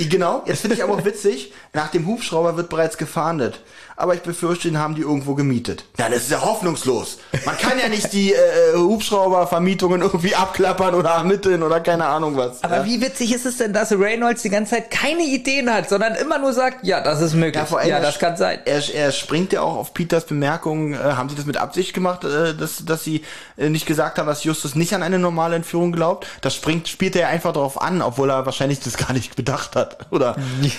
genau, 0.09 0.43
jetzt 0.45 0.61
finde 0.61 0.75
ich 0.75 0.83
aber 0.83 0.93
auch 0.93 1.05
witzig, 1.05 1.53
nach 1.73 1.89
dem 1.89 2.05
Hubschrauber 2.05 2.57
wird 2.57 2.69
bereits 2.69 2.97
gefahndet. 2.97 3.63
Aber 3.99 4.15
ich 4.15 4.21
befürchte, 4.21 4.69
den 4.69 4.77
haben 4.77 4.95
die 4.95 5.01
irgendwo 5.01 5.35
gemietet. 5.35 5.83
Ja, 5.97 6.07
das 6.07 6.19
ist 6.19 6.31
ja 6.31 6.41
hoffnungslos. 6.41 7.17
Man 7.45 7.57
kann 7.57 7.77
ja 7.77 7.89
nicht 7.89 8.13
die 8.13 8.31
äh, 8.31 8.77
Hubschraubervermietungen 8.77 10.01
irgendwie 10.01 10.33
abklappern 10.33 10.95
oder 10.95 11.09
ermitteln 11.09 11.63
oder 11.63 11.81
keine 11.81 12.05
Ahnung 12.05 12.37
was. 12.37 12.63
Aber 12.63 12.77
ja. 12.77 12.85
wie 12.85 13.01
witzig 13.01 13.33
ist 13.33 13.45
es 13.45 13.57
denn, 13.57 13.73
dass 13.73 13.91
Reynolds 13.91 14.41
die 14.41 14.49
ganze 14.49 14.75
Zeit 14.75 14.89
keine 14.89 15.23
Ideen 15.23 15.69
hat, 15.69 15.89
sondern 15.89 16.15
immer 16.15 16.39
nur 16.39 16.53
sagt, 16.53 16.85
ja, 16.85 17.01
das 17.01 17.19
ist 17.19 17.33
möglich. 17.33 17.55
Ja, 17.55 17.65
vor 17.65 17.79
allem 17.79 17.89
ja 17.89 17.99
das 17.99 18.19
kann 18.19 18.37
sein. 18.37 18.59
Er, 18.63 18.81
er 18.95 19.11
springt 19.11 19.51
ja 19.51 19.63
auch 19.63 19.75
auf 19.75 19.93
Peters 19.93 20.23
Bemerkung, 20.23 20.93
äh, 20.93 20.97
haben 20.97 21.27
sie 21.27 21.35
das 21.35 21.45
mit 21.45 21.57
Absicht 21.57 21.93
gemacht, 21.93 22.23
äh, 22.23 22.55
dass, 22.55 22.85
dass 22.85 23.03
sie 23.03 23.25
äh, 23.57 23.69
nicht 23.69 23.85
gesagt 23.85 24.17
haben, 24.17 24.27
dass 24.27 24.45
Justus 24.45 24.75
nicht 24.75 24.93
an 24.93 25.03
eine 25.03 25.19
normale 25.19 25.57
Entführung 25.57 25.91
glaubt. 25.91 26.25
Das 26.39 26.55
springt, 26.55 26.87
spielt 26.87 27.17
er 27.17 27.27
einfach 27.27 27.51
darauf 27.51 27.81
an, 27.81 28.01
obwohl 28.01 28.29
er 28.29 28.45
wahrscheinlich 28.45 28.79
das 28.79 28.95
gar 28.95 29.11
nicht 29.11 29.35
bedacht 29.35 29.75
hat. 29.75 29.97
Oder 30.09 30.37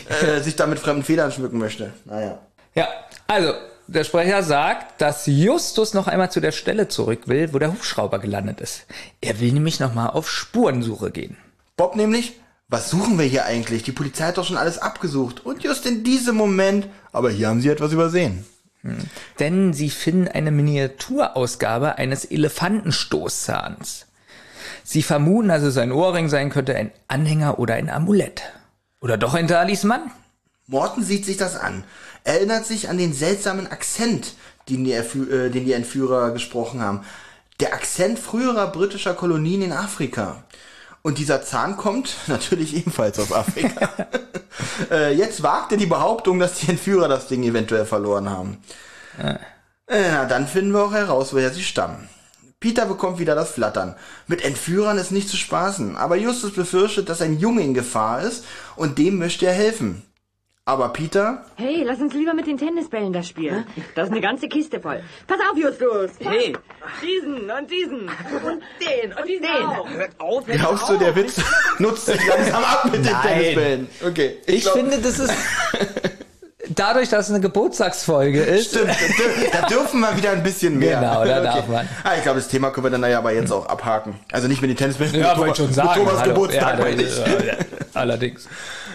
äh, 0.09 0.40
sich 0.40 0.56
da 0.56 0.66
mit 0.66 0.78
fremden 0.78 1.05
Federn 1.05 1.30
schmücken 1.32 1.59
möchte. 1.59 1.92
Naja. 2.06 2.38
Ja, 2.74 2.88
also, 3.31 3.55
der 3.86 4.02
Sprecher 4.02 4.43
sagt, 4.43 5.01
dass 5.01 5.27
Justus 5.27 5.94
noch 5.94 6.09
einmal 6.09 6.32
zu 6.32 6.40
der 6.40 6.51
Stelle 6.51 6.89
zurück 6.89 7.28
will, 7.28 7.52
wo 7.52 7.61
der 7.61 7.70
Hubschrauber 7.70 8.19
gelandet 8.19 8.61
ist. 8.61 8.86
Er 9.20 9.39
will 9.39 9.52
nämlich 9.52 9.78
noch 9.78 9.94
mal 9.94 10.09
auf 10.09 10.28
Spurensuche 10.28 11.12
gehen. 11.12 11.36
Bob 11.77 11.94
nämlich, 11.94 12.40
was 12.66 12.90
suchen 12.90 13.20
wir 13.20 13.27
hier 13.27 13.44
eigentlich? 13.44 13.85
Die 13.85 13.93
Polizei 13.93 14.24
hat 14.24 14.39
doch 14.39 14.44
schon 14.44 14.57
alles 14.57 14.78
abgesucht. 14.78 15.47
Und 15.47 15.62
just 15.62 15.86
in 15.86 16.02
diesem 16.02 16.35
Moment, 16.35 16.89
aber 17.12 17.31
hier 17.31 17.47
haben 17.47 17.61
sie 17.61 17.69
etwas 17.69 17.93
übersehen. 17.93 18.44
Denn 19.39 19.74
sie 19.74 19.90
finden 19.90 20.27
eine 20.27 20.51
Miniaturausgabe 20.51 21.98
eines 21.98 22.24
Elefantenstoßzahns. 22.24 24.07
Sie 24.82 25.05
vermuten, 25.05 25.48
dass 25.51 25.62
es 25.62 25.77
ein 25.77 25.93
Ohrring 25.93 26.28
sein 26.28 26.51
könnte, 26.51 26.74
ein 26.74 26.90
Anhänger 27.07 27.61
oder 27.61 27.74
ein 27.74 27.90
Amulett. 27.90 28.43
Oder 29.01 29.16
doch 29.16 29.35
ein 29.35 29.47
Talisman? 29.47 30.11
Morton 30.66 31.02
sieht 31.02 31.27
sich 31.27 31.36
das 31.36 31.57
an, 31.57 31.82
erinnert 32.24 32.66
sich 32.66 32.88
an 32.88 32.98
den 32.98 33.12
seltsamen 33.12 33.66
Akzent, 33.66 34.34
den 34.68 34.84
die, 34.84 34.92
äh, 34.92 35.51
den 35.51 35.64
die 35.64 35.72
Entführer 35.72 36.30
gesprochen 36.32 36.80
haben. 36.80 37.05
Der 37.60 37.74
Akzent 37.74 38.18
früherer 38.18 38.68
britischer 38.68 39.14
Kolonien 39.14 39.62
in 39.62 39.72
Afrika. 39.72 40.44
Und 41.02 41.18
dieser 41.18 41.42
Zahn 41.42 41.76
kommt 41.76 42.14
natürlich 42.26 42.76
ebenfalls 42.76 43.18
aus 43.18 43.32
Afrika. 43.32 43.88
äh, 44.90 45.14
jetzt 45.14 45.42
wagt 45.42 45.72
er 45.72 45.78
die 45.78 45.86
Behauptung, 45.86 46.38
dass 46.38 46.60
die 46.60 46.70
Entführer 46.70 47.09
das 47.09 47.28
Ding 47.28 47.42
eventuell 47.42 47.86
verloren 47.86 48.30
haben. 48.30 48.59
Äh, 49.18 49.38
na, 49.88 50.24
dann 50.24 50.47
finden 50.47 50.72
wir 50.72 50.84
auch 50.84 50.92
heraus, 50.92 51.32
woher 51.32 51.51
sie 51.51 51.62
stammen. 51.62 52.09
Peter 52.60 52.84
bekommt 52.84 53.18
wieder 53.18 53.34
das 53.34 53.52
Flattern. 53.52 53.97
Mit 54.26 54.44
Entführern 54.44 54.98
ist 54.98 55.12
nicht 55.12 55.30
zu 55.30 55.38
spaßen, 55.38 55.97
aber 55.97 56.16
Justus 56.16 56.52
befürchtet, 56.52 57.09
dass 57.09 57.22
ein 57.22 57.38
Junge 57.38 57.62
in 57.62 57.72
Gefahr 57.72 58.20
ist 58.20 58.44
und 58.76 58.98
dem 58.98 59.18
möchte 59.18 59.47
er 59.47 59.55
helfen. 59.55 60.02
Aber 60.66 60.91
Peter, 60.91 61.45
Hey, 61.57 61.82
lass 61.85 61.99
uns 62.01 62.12
lieber 62.15 62.35
mit 62.35 62.47
den 62.47 62.57
Tennisbällen 62.59 63.12
das 63.12 63.27
spielen. 63.27 63.65
Da 63.95 64.03
ist 64.03 64.11
eine 64.12 64.20
ganze 64.20 64.47
Kiste 64.47 64.78
voll. 64.81 65.01
Pass 65.27 65.39
auf, 65.51 65.57
Justus. 65.57 66.11
Hey, 66.20 66.53
diesen 67.03 67.51
und 67.51 67.70
diesen. 67.70 68.01
Und 68.03 68.62
den 68.81 69.12
und 69.12 69.27
diesen 69.28 69.47
auch. 69.47 69.89
Hört 69.89 70.11
auf, 70.19 70.47
hört 70.47 70.59
glaubst 70.59 70.89
du, 70.89 70.97
der 70.99 71.16
Witz 71.16 71.41
nutzt 71.78 72.07
sich 72.07 72.20
langsam 72.27 72.62
ab 72.62 72.85
mit 72.85 72.95
den 73.05 73.12
Nein. 73.12 73.23
Tennisbällen? 73.23 73.89
Okay. 74.07 74.37
Ich 74.47 74.62
glaub- 74.62 74.74
finde, 74.77 74.99
das 74.99 75.19
ist. 75.19 75.32
dadurch, 76.69 77.09
dass 77.09 77.27
es 77.27 77.31
eine 77.35 77.41
Geburtstagsfolge 77.41 78.43
ist. 78.43 78.69
Stimmt, 78.70 78.91
da 78.91 78.93
dür- 78.93 79.61
da 79.62 79.66
dürfen 79.66 80.01
wir 80.01 80.16
wieder 80.16 80.31
ein 80.31 80.43
bisschen 80.43 80.78
mehr. 80.78 81.01
Genau, 81.01 81.24
da 81.24 81.41
darf 81.41 81.66
man. 81.66 81.89
Ah, 82.05 82.15
ich 82.16 82.23
glaube, 82.23 82.39
das 82.39 82.47
Thema 82.49 82.70
können 82.70 82.85
wir 82.87 82.91
dann 82.91 83.11
ja 83.11 83.19
aber 83.19 83.32
jetzt 83.32 83.51
auch 83.51 83.66
abhaken. 83.66 84.20
Also 84.31 84.47
nicht 84.47 84.61
mit 84.61 84.70
den 84.70 84.77
Tennisbällen, 84.77 85.16
Ja, 85.16 85.37
wollte 85.37 85.57
schon 85.62 85.73
sagen. 85.73 85.89
mit 85.89 85.99
Thomas 86.09 86.20
Hallo. 86.20 86.35
Geburtstag, 86.35 86.78
ja, 86.78 86.85
meine 86.85 87.03
ich. 87.03 87.16
ja, 87.16 88.05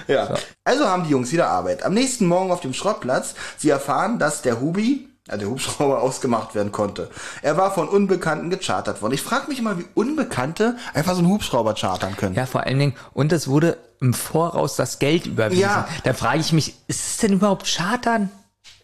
ja. 0.07 0.29
Ja. 0.29 0.35
Also 0.63 0.85
haben 0.85 1.03
die 1.03 1.09
Jungs 1.09 1.31
wieder 1.31 1.47
Arbeit. 1.47 1.83
Am 1.83 1.93
nächsten 1.93 2.25
Morgen 2.25 2.51
auf 2.51 2.61
dem 2.61 2.73
Schrottplatz, 2.73 3.35
sie 3.57 3.69
erfahren, 3.69 4.19
dass 4.19 4.41
der 4.41 4.61
Hubi, 4.61 5.07
also 5.27 5.39
der 5.39 5.49
Hubschrauber, 5.49 6.01
ausgemacht 6.03 6.55
werden 6.55 6.71
konnte. 6.71 7.09
Er 7.41 7.57
war 7.57 7.73
von 7.73 7.87
Unbekannten 7.87 8.49
gechartert 8.49 9.01
worden. 9.01 9.13
Ich 9.13 9.21
frage 9.21 9.47
mich 9.49 9.59
immer, 9.59 9.77
wie 9.79 9.85
Unbekannte 9.93 10.77
einfach 10.93 11.13
so 11.13 11.19
einen 11.19 11.29
Hubschrauber 11.29 11.73
chartern 11.73 12.15
können. 12.17 12.35
Ja, 12.35 12.45
vor 12.45 12.63
allen 12.63 12.79
Dingen, 12.79 12.93
und 13.13 13.31
es 13.31 13.47
wurde 13.47 13.77
im 14.01 14.13
Voraus 14.13 14.75
das 14.75 14.99
Geld 14.99 15.25
überwiesen. 15.25 15.61
Ja. 15.61 15.87
Da 16.03 16.13
frage 16.13 16.39
ich 16.39 16.51
mich, 16.53 16.75
ist 16.87 17.05
es 17.05 17.17
denn 17.17 17.33
überhaupt 17.33 17.65
Chartern? 17.65 18.29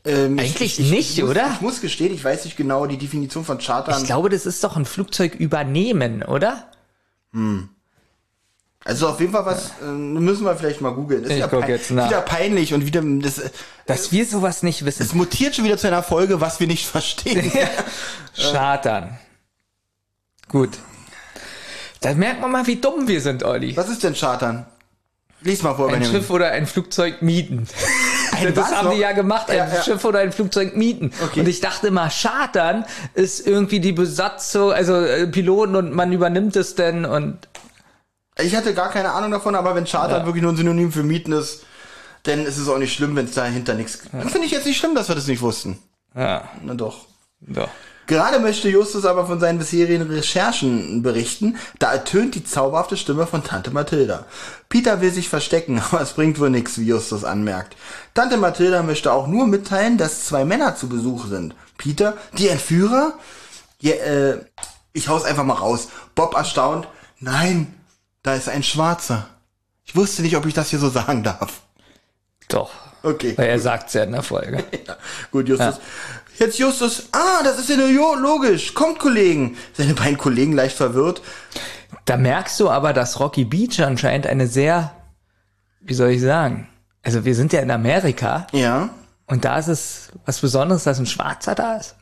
Ähm, 0.03 0.39
Eigentlich 0.39 0.79
nicht, 0.79 1.19
muss, 1.19 1.29
oder? 1.29 1.51
Ich 1.53 1.61
muss 1.61 1.81
gestehen, 1.81 2.13
ich 2.13 2.23
weiß 2.23 2.45
nicht 2.45 2.57
genau 2.57 2.87
die 2.87 2.97
Definition 2.97 3.45
von 3.45 3.59
Chartern. 3.59 3.99
Ich 3.99 4.07
glaube, 4.07 4.29
das 4.29 4.47
ist 4.47 4.63
doch 4.63 4.75
ein 4.75 4.85
Flugzeug 4.85 5.35
übernehmen, 5.35 6.23
oder? 6.23 6.65
Also 8.83 9.07
auf 9.09 9.19
jeden 9.19 9.31
Fall 9.31 9.45
was, 9.45 9.73
äh, 9.81 9.85
müssen 9.85 10.43
wir 10.43 10.55
vielleicht 10.55 10.81
mal 10.81 10.89
googeln. 10.91 11.23
Ist 11.23 11.31
Ich 11.31 11.37
ja 11.37 11.47
guck 11.47 11.61
pein- 11.61 11.69
jetzt 11.69 11.91
nach. 11.91 12.07
wieder 12.09 12.21
peinlich 12.21 12.73
und 12.73 12.85
wieder, 12.85 13.01
das, 13.03 13.37
äh, 13.37 13.49
Dass 13.85 14.11
wir 14.11 14.25
sowas 14.25 14.63
nicht 14.63 14.85
wissen. 14.85 15.03
es 15.03 15.13
mutiert 15.13 15.55
schon 15.55 15.65
wieder 15.65 15.77
zu 15.77 15.87
einer 15.87 16.01
Folge, 16.01 16.41
was 16.41 16.59
wir 16.59 16.65
nicht 16.67 16.87
verstehen. 16.87 17.51
Chartern. 18.35 19.19
Gut. 20.49 20.71
Da 22.01 22.13
merkt 22.15 22.41
man 22.41 22.51
mal, 22.51 22.65
wie 22.65 22.77
dumm 22.77 23.07
wir 23.07 23.21
sind, 23.21 23.43
Olli. 23.43 23.77
was 23.77 23.87
ist 23.89 24.03
denn 24.03 24.15
Chartern? 24.15 24.65
Lies 25.43 25.61
mal 25.63 25.73
vor, 25.75 25.87
Ein 25.87 25.93
Benjamin. 25.99 26.19
Schiff 26.21 26.29
oder 26.29 26.51
ein 26.51 26.67
Flugzeug 26.67 27.21
mieten. 27.23 27.67
Ein 28.31 28.53
das 28.55 28.71
haben 28.75 28.85
noch? 28.87 28.93
die 28.93 28.99
ja 28.99 29.11
gemacht, 29.11 29.49
ein 29.49 29.57
Ja, 29.57 29.67
ja. 29.73 29.81
Schiff 29.83 30.03
oder 30.05 30.19
ein 30.19 30.31
Flugzeug 30.31 30.75
mieten. 30.75 31.11
Okay. 31.23 31.39
Und 31.41 31.47
ich 31.47 31.61
dachte 31.61 31.89
mal, 31.91 32.09
Chartern 32.09 32.85
ist 33.15 33.45
irgendwie 33.47 33.79
die 33.79 33.91
Besatzung, 33.91 34.71
also 34.71 34.95
äh, 35.01 35.25
Piloten 35.27 35.75
und 35.75 35.93
man 35.93 36.11
übernimmt 36.11 36.55
es 36.55 36.75
denn 36.75 37.05
und 37.05 37.39
Ich 38.39 38.55
hatte 38.55 38.73
gar 38.73 38.89
keine 38.89 39.11
Ahnung 39.11 39.31
davon, 39.31 39.55
aber 39.55 39.75
wenn 39.75 39.85
Chartern 39.85 40.21
Ja. 40.21 40.25
wirklich 40.25 40.41
nur 40.43 40.53
ein 40.53 40.57
Synonym 40.57 40.91
für 40.91 41.03
Mieten 41.03 41.31
ist, 41.31 41.63
dann 42.23 42.45
ist 42.45 42.57
es 42.57 42.67
auch 42.69 42.77
nicht 42.77 42.93
schlimm, 42.93 43.15
wenn 43.15 43.25
es 43.25 43.33
dahinter 43.33 43.73
nichts. 43.73 43.99
Dann 44.11 44.29
finde 44.29 44.45
ich 44.45 44.51
jetzt 44.51 44.65
nicht 44.65 44.77
schlimm, 44.77 44.95
dass 44.95 45.07
wir 45.09 45.15
das 45.15 45.27
nicht 45.27 45.41
wussten. 45.41 45.79
ja, 46.15 46.49
Na 46.63 46.73
doch. 46.73 47.05
ja. 47.47 47.67
Gerade 48.07 48.39
möchte 48.39 48.67
Justus 48.67 49.05
aber 49.05 49.25
von 49.25 49.39
seinen 49.39 49.57
bisherigen 49.59 50.01
Recherchen 50.01 51.01
berichten, 51.01 51.55
da 51.79 51.93
ertönt 51.93 52.35
die 52.35 52.43
zauberhafte 52.43 52.97
Stimme 52.97 53.25
von 53.25 53.41
Tante 53.43 53.71
Mathilda. 53.71 54.25
Peter 54.67 54.99
will 54.99 55.11
sich 55.11 55.29
verstecken, 55.29 55.81
aber 55.91 56.01
es 56.01 56.11
bringt 56.13 56.39
wohl 56.39 56.49
nichts, 56.49 56.77
wie 56.77 56.85
Justus 56.87 57.23
anmerkt. 57.23 57.77
Tante 58.13 58.35
Mathilda 58.37 58.83
möchte 58.83 59.13
auch 59.13 59.27
nur 59.27 59.47
mitteilen, 59.47 59.97
dass 59.97 60.25
zwei 60.25 60.43
Männer 60.45 60.75
zu 60.75 60.89
Besuch 60.89 61.27
sind. 61.27 61.55
Peter, 61.77 62.17
die 62.37 62.49
Entführer? 62.49 63.13
Ja, 63.79 63.93
äh, 63.93 64.45
ich 64.93 65.07
hau's 65.07 65.23
einfach 65.23 65.45
mal 65.45 65.53
raus. 65.53 65.87
Bob 66.13 66.35
erstaunt. 66.35 66.87
Nein, 67.19 67.73
da 68.23 68.35
ist 68.35 68.49
ein 68.49 68.63
Schwarzer. 68.63 69.27
Ich 69.85 69.95
wusste 69.95 70.21
nicht, 70.21 70.35
ob 70.37 70.45
ich 70.45 70.53
das 70.53 70.69
hier 70.69 70.79
so 70.79 70.89
sagen 70.89 71.23
darf. 71.23 71.61
Doch. 72.49 72.71
Okay. 73.03 73.33
Weil 73.37 73.47
er 73.49 73.59
sagt's 73.59 73.93
ja 73.93 74.03
in 74.03 74.11
der 74.11 74.23
Folge. 74.23 74.63
Ja, 74.87 74.95
gut, 75.31 75.47
Justus. 75.47 75.79
Jetzt 76.37 76.57
Justus, 76.59 77.07
ah, 77.11 77.43
das 77.43 77.59
ist 77.59 77.69
ja 77.69 77.77
nur 77.77 78.17
logisch. 78.17 78.73
Kommt, 78.73 78.99
Kollegen. 78.99 79.57
Seine 79.73 79.93
beiden 79.93 80.17
Kollegen 80.17 80.53
leicht 80.53 80.75
verwirrt. 80.77 81.21
Da 82.05 82.17
merkst 82.17 82.59
du 82.59 82.69
aber, 82.69 82.93
dass 82.93 83.19
Rocky 83.19 83.45
Beach 83.45 83.79
anscheinend 83.83 84.27
eine 84.27 84.47
sehr, 84.47 84.91
wie 85.81 85.93
soll 85.93 86.09
ich 86.11 86.21
sagen? 86.21 86.67
Also 87.03 87.25
wir 87.25 87.35
sind 87.35 87.53
ja 87.53 87.59
in 87.61 87.71
Amerika 87.71 88.47
Ja. 88.53 88.89
und 89.27 89.45
da 89.45 89.57
ist 89.57 89.67
es 89.67 90.11
was 90.25 90.39
Besonderes, 90.39 90.83
dass 90.83 90.99
ein 90.99 91.05
Schwarzer 91.05 91.53
da 91.55 91.77
ist. 91.77 91.95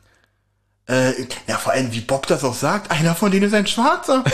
Äh, 0.90 1.12
ja, 1.46 1.56
vor 1.56 1.72
allem, 1.72 1.92
wie 1.92 2.00
Bob 2.00 2.26
das 2.26 2.42
auch 2.42 2.54
sagt, 2.54 2.90
einer 2.90 3.14
von 3.14 3.30
denen 3.30 3.46
ist 3.46 3.54
ein 3.54 3.66
Schwarzer. 3.66 4.24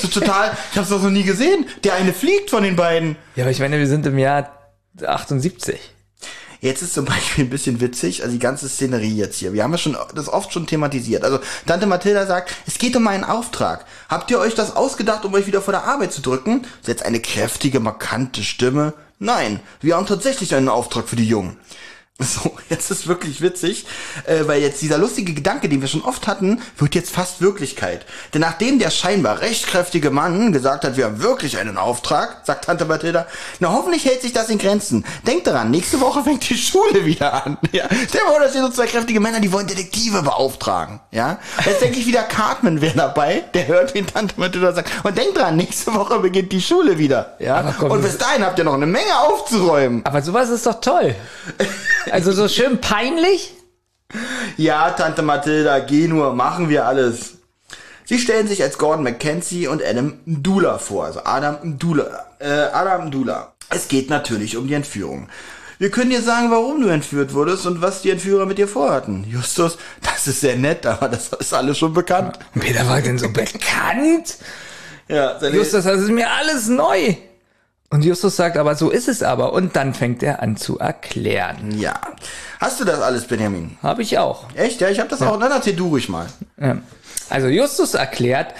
so 0.00 0.08
total, 0.08 0.56
ich 0.72 0.78
hab's 0.78 0.88
doch 0.88 1.02
noch 1.02 1.10
nie 1.10 1.24
gesehen. 1.24 1.66
Der 1.84 1.94
eine 1.94 2.14
fliegt 2.14 2.48
von 2.48 2.62
den 2.62 2.74
beiden. 2.74 3.16
Ja, 3.34 3.44
aber 3.44 3.50
ich 3.50 3.60
meine, 3.60 3.78
wir 3.78 3.86
sind 3.86 4.06
im 4.06 4.16
Jahr 4.16 4.50
78. 5.04 5.78
Jetzt 6.62 6.80
ist 6.80 6.94
zum 6.94 7.04
Beispiel 7.04 7.44
ein 7.44 7.50
bisschen 7.50 7.82
witzig, 7.82 8.22
also 8.22 8.32
die 8.32 8.38
ganze 8.38 8.66
Szenerie 8.68 9.14
jetzt 9.14 9.36
hier. 9.36 9.52
Wir 9.52 9.62
haben 9.62 9.72
ja 9.72 9.78
schon 9.78 9.94
das 10.14 10.30
oft 10.30 10.54
schon 10.54 10.66
thematisiert. 10.66 11.22
Also 11.22 11.38
Tante 11.66 11.86
Mathilda 11.86 12.26
sagt, 12.26 12.54
es 12.66 12.78
geht 12.78 12.96
um 12.96 13.06
einen 13.06 13.24
Auftrag. 13.24 13.84
Habt 14.08 14.30
ihr 14.30 14.38
euch 14.38 14.54
das 14.54 14.74
ausgedacht, 14.74 15.26
um 15.26 15.34
euch 15.34 15.46
wieder 15.46 15.60
vor 15.60 15.72
der 15.72 15.84
Arbeit 15.84 16.14
zu 16.14 16.22
drücken? 16.22 16.66
Setzt 16.80 17.04
eine 17.04 17.20
kräftige, 17.20 17.78
markante 17.78 18.42
Stimme. 18.42 18.94
Nein, 19.18 19.60
wir 19.82 19.96
haben 19.96 20.06
tatsächlich 20.06 20.54
einen 20.54 20.70
Auftrag 20.70 21.08
für 21.08 21.16
die 21.16 21.28
Jungen. 21.28 21.58
So, 22.18 22.56
jetzt 22.70 22.90
ist 22.90 23.08
wirklich 23.08 23.42
witzig, 23.42 23.84
äh, 24.24 24.46
weil 24.46 24.62
jetzt 24.62 24.80
dieser 24.80 24.96
lustige 24.96 25.34
Gedanke, 25.34 25.68
den 25.68 25.82
wir 25.82 25.88
schon 25.88 26.00
oft 26.00 26.26
hatten, 26.26 26.62
wird 26.78 26.94
jetzt 26.94 27.10
fast 27.10 27.42
Wirklichkeit. 27.42 28.06
Denn 28.32 28.40
nachdem 28.40 28.78
der 28.78 28.88
scheinbar 28.90 29.42
recht 29.42 29.66
kräftige 29.66 30.10
Mann 30.10 30.50
gesagt 30.50 30.84
hat, 30.86 30.96
wir 30.96 31.04
haben 31.04 31.22
wirklich 31.22 31.58
einen 31.58 31.76
Auftrag, 31.76 32.38
sagt 32.44 32.64
Tante 32.64 32.86
Mathilda, 32.86 33.26
na 33.60 33.70
hoffentlich 33.70 34.06
hält 34.06 34.22
sich 34.22 34.32
das 34.32 34.48
in 34.48 34.56
Grenzen. 34.56 35.04
Denkt 35.26 35.46
daran, 35.46 35.70
nächste 35.70 36.00
Woche 36.00 36.22
fängt 36.24 36.48
die 36.48 36.56
Schule 36.56 37.04
wieder 37.04 37.44
an. 37.44 37.58
Ja, 37.72 37.84
stell 37.90 38.20
dir 38.22 38.24
mal 38.24 38.30
vor, 38.32 38.40
da 38.40 38.48
stehen 38.48 38.62
so 38.62 38.70
zwei 38.70 38.86
kräftige 38.86 39.20
Männer, 39.20 39.40
die 39.40 39.52
wollen 39.52 39.66
Detektive 39.66 40.22
beauftragen. 40.22 41.00
Ja, 41.10 41.38
jetzt 41.66 41.82
denke 41.82 41.98
ich 41.98 42.06
wieder, 42.06 42.22
Cartman 42.22 42.80
wäre 42.80 42.96
dabei, 42.96 43.44
der 43.52 43.66
hört, 43.66 43.92
wie 43.92 44.02
Tante 44.02 44.34
Mathilda 44.38 44.72
sagt. 44.72 44.90
Und 45.04 45.18
denkt 45.18 45.36
dran, 45.36 45.56
nächste 45.56 45.92
Woche 45.92 46.18
beginnt 46.20 46.50
die 46.52 46.62
Schule 46.62 46.96
wieder. 46.96 47.36
Ja, 47.40 47.74
komm, 47.78 47.90
und 47.90 48.02
das- 48.02 48.12
bis 48.12 48.18
dahin 48.18 48.42
habt 48.42 48.58
ihr 48.58 48.64
noch 48.64 48.72
eine 48.74 48.86
Menge 48.86 49.18
aufzuräumen. 49.18 50.00
Aber 50.06 50.22
sowas 50.22 50.48
ist 50.48 50.64
doch 50.64 50.80
toll. 50.80 51.14
Also 52.10 52.32
so 52.32 52.48
schön 52.48 52.80
peinlich. 52.80 53.54
Ja, 54.56 54.90
Tante 54.90 55.22
Mathilda, 55.22 55.80
geh 55.80 56.08
nur, 56.08 56.34
machen 56.34 56.68
wir 56.68 56.86
alles. 56.86 57.34
Sie 58.04 58.18
stellen 58.18 58.46
sich 58.46 58.62
als 58.62 58.78
Gordon 58.78 59.02
Mackenzie 59.02 59.66
und 59.66 59.82
Adam 59.84 60.14
Mdula 60.26 60.78
vor, 60.78 61.06
also 61.06 61.20
Adam 61.24 61.56
Mdula. 61.62 62.26
Äh, 62.38 62.46
Adam 62.72 63.08
Mdula. 63.08 63.52
Es 63.70 63.88
geht 63.88 64.10
natürlich 64.10 64.56
um 64.56 64.68
die 64.68 64.74
Entführung. 64.74 65.28
Wir 65.78 65.90
können 65.90 66.10
dir 66.10 66.22
sagen, 66.22 66.50
warum 66.50 66.80
du 66.80 66.88
entführt 66.88 67.34
wurdest 67.34 67.66
und 67.66 67.82
was 67.82 68.00
die 68.02 68.10
Entführer 68.10 68.46
mit 68.46 68.58
dir 68.58 68.68
vorhatten. 68.68 69.26
Justus, 69.28 69.76
das 70.02 70.26
ist 70.26 70.40
sehr 70.40 70.56
nett, 70.56 70.86
aber 70.86 71.08
das 71.08 71.28
ist 71.28 71.52
alles 71.52 71.76
schon 71.76 71.92
bekannt. 71.92 72.38
Wer 72.54 72.88
war 72.88 73.02
denn 73.02 73.18
so 73.18 73.28
bekannt? 73.32 74.36
Ja, 75.08 75.38
Justus, 75.48 75.84
das 75.84 76.00
ist 76.00 76.10
mir 76.10 76.30
alles 76.30 76.68
neu. 76.68 77.16
Und 77.90 78.04
Justus 78.04 78.36
sagt 78.36 78.56
aber, 78.56 78.74
so 78.74 78.90
ist 78.90 79.08
es 79.08 79.22
aber. 79.22 79.52
Und 79.52 79.76
dann 79.76 79.94
fängt 79.94 80.22
er 80.22 80.42
an 80.42 80.56
zu 80.56 80.78
erklären. 80.78 81.78
ja. 81.78 81.94
Hast 82.58 82.80
du 82.80 82.84
das 82.84 83.00
alles, 83.00 83.26
Benjamin? 83.26 83.76
Habe 83.82 84.02
ich 84.02 84.18
auch. 84.18 84.46
Echt? 84.54 84.80
Ja, 84.80 84.88
ich 84.88 84.98
habe 84.98 85.10
das 85.10 85.20
auch. 85.22 85.38
Dann 85.38 85.52
erzähl 85.52 85.74
du 85.76 85.88
ruhig 85.88 86.08
mal. 86.08 86.26
Ja. 86.60 86.78
Also 87.28 87.48
Justus 87.48 87.94
erklärt, 87.94 88.54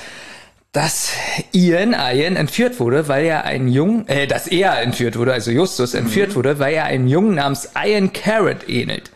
dass 0.73 1.09
Ian, 1.53 1.95
Ian 1.95 2.37
entführt 2.37 2.79
wurde, 2.79 3.09
weil 3.09 3.25
er 3.25 3.45
einen 3.45 3.69
Jungen, 3.69 4.07
äh, 4.09 4.27
dass 4.27 4.47
er 4.47 4.83
entführt 4.83 5.17
wurde, 5.17 5.33
also 5.33 5.51
Justus 5.51 5.95
entführt 5.95 6.35
wurde, 6.37 6.59
weil 6.59 6.75
er 6.75 6.85
einem 6.85 7.07
Jungen 7.07 7.37
namens 7.37 7.71
Ian 7.75 8.13
Carrot 8.13 8.69
ähnelt. 8.69 9.11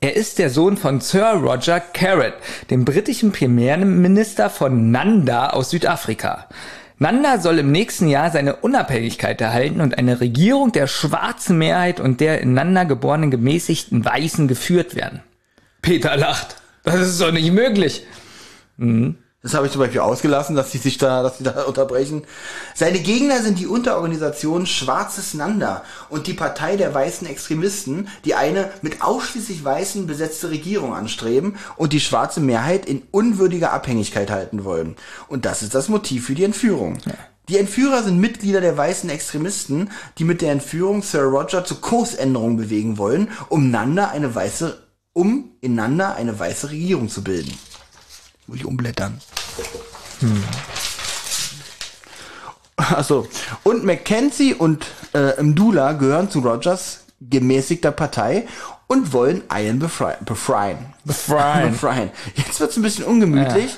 Er 0.00 0.14
ist 0.14 0.38
der 0.38 0.50
Sohn 0.50 0.76
von 0.76 1.00
Sir 1.00 1.32
Roger 1.32 1.80
Carrot, 1.80 2.34
dem 2.70 2.84
britischen 2.84 3.32
Premierminister 3.32 4.50
von 4.50 4.92
Nanda 4.92 5.50
aus 5.50 5.70
Südafrika. 5.70 6.46
Nanda 7.02 7.40
soll 7.40 7.58
im 7.58 7.72
nächsten 7.72 8.06
Jahr 8.06 8.30
seine 8.30 8.54
Unabhängigkeit 8.54 9.40
erhalten 9.40 9.80
und 9.80 9.98
eine 9.98 10.20
Regierung 10.20 10.70
der 10.70 10.86
schwarzen 10.86 11.58
Mehrheit 11.58 11.98
und 11.98 12.20
der 12.20 12.40
in 12.40 12.54
Nanda 12.54 12.84
geborenen 12.84 13.32
gemäßigten 13.32 14.04
Weißen 14.04 14.46
geführt 14.46 14.94
werden. 14.94 15.20
Peter 15.82 16.16
lacht. 16.16 16.62
Das 16.84 17.00
ist 17.00 17.20
doch 17.20 17.32
nicht 17.32 17.50
möglich. 17.50 18.06
Das 19.42 19.54
habe 19.54 19.66
ich 19.66 19.72
zum 19.72 19.80
Beispiel 19.80 20.00
ausgelassen, 20.00 20.54
dass 20.54 20.70
sie 20.70 20.78
sich 20.78 20.98
da, 20.98 21.24
dass 21.24 21.38
sie 21.38 21.44
da 21.44 21.62
unterbrechen. 21.66 22.22
Seine 22.74 23.00
Gegner 23.00 23.42
sind 23.42 23.58
die 23.58 23.66
Unterorganisation 23.66 24.66
Schwarzes 24.66 25.34
Nanda 25.34 25.82
und 26.10 26.28
die 26.28 26.32
Partei 26.32 26.76
der 26.76 26.94
weißen 26.94 27.26
Extremisten, 27.26 28.08
die 28.24 28.36
eine 28.36 28.70
mit 28.82 29.02
ausschließlich 29.02 29.64
Weißen 29.64 30.06
besetzte 30.06 30.50
Regierung 30.50 30.94
anstreben 30.94 31.56
und 31.76 31.92
die 31.92 32.00
schwarze 32.00 32.40
Mehrheit 32.40 32.86
in 32.86 33.02
unwürdiger 33.10 33.72
Abhängigkeit 33.72 34.30
halten 34.30 34.62
wollen. 34.62 34.94
Und 35.26 35.44
das 35.44 35.62
ist 35.62 35.74
das 35.74 35.88
Motiv 35.88 36.26
für 36.26 36.34
die 36.36 36.44
Entführung. 36.44 36.98
Die 37.48 37.58
Entführer 37.58 38.04
sind 38.04 38.20
Mitglieder 38.20 38.60
der 38.60 38.76
weißen 38.76 39.10
Extremisten, 39.10 39.90
die 40.18 40.24
mit 40.24 40.40
der 40.40 40.52
Entführung 40.52 41.02
Sir 41.02 41.24
Roger 41.24 41.64
zu 41.64 41.80
Kursänderungen 41.80 42.56
bewegen 42.56 42.96
wollen, 42.96 43.28
um 43.48 43.72
Nanda 43.72 44.10
eine 44.10 44.32
weiße, 44.32 44.78
um 45.12 45.50
in 45.60 45.74
Nanda 45.74 46.12
eine 46.12 46.38
weiße 46.38 46.70
Regierung 46.70 47.08
zu 47.08 47.24
bilden. 47.24 47.52
Muss 48.46 48.58
ich 48.58 48.64
umblättern. 48.64 49.20
Achso. 52.76 53.26
Und 53.62 53.84
Mackenzie 53.84 54.54
und 54.54 54.86
äh, 55.14 55.40
Mdula 55.42 55.92
gehören 55.92 56.30
zu 56.30 56.40
Rogers 56.40 57.00
gemäßigter 57.20 57.92
Partei 57.92 58.46
und 58.88 59.12
wollen 59.12 59.42
Ian 59.52 59.78
befrei 59.78 60.16
befreien. 60.24 60.92
Befreien. 61.04 61.70
befreien. 61.72 62.10
Jetzt 62.34 62.60
wird's 62.60 62.76
ein 62.76 62.82
bisschen 62.82 63.04
ungemütlich. 63.04 63.76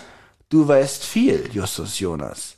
Du 0.48 0.66
weißt 0.66 1.04
viel, 1.04 1.48
Justus 1.52 1.98
Jonas. 1.98 2.54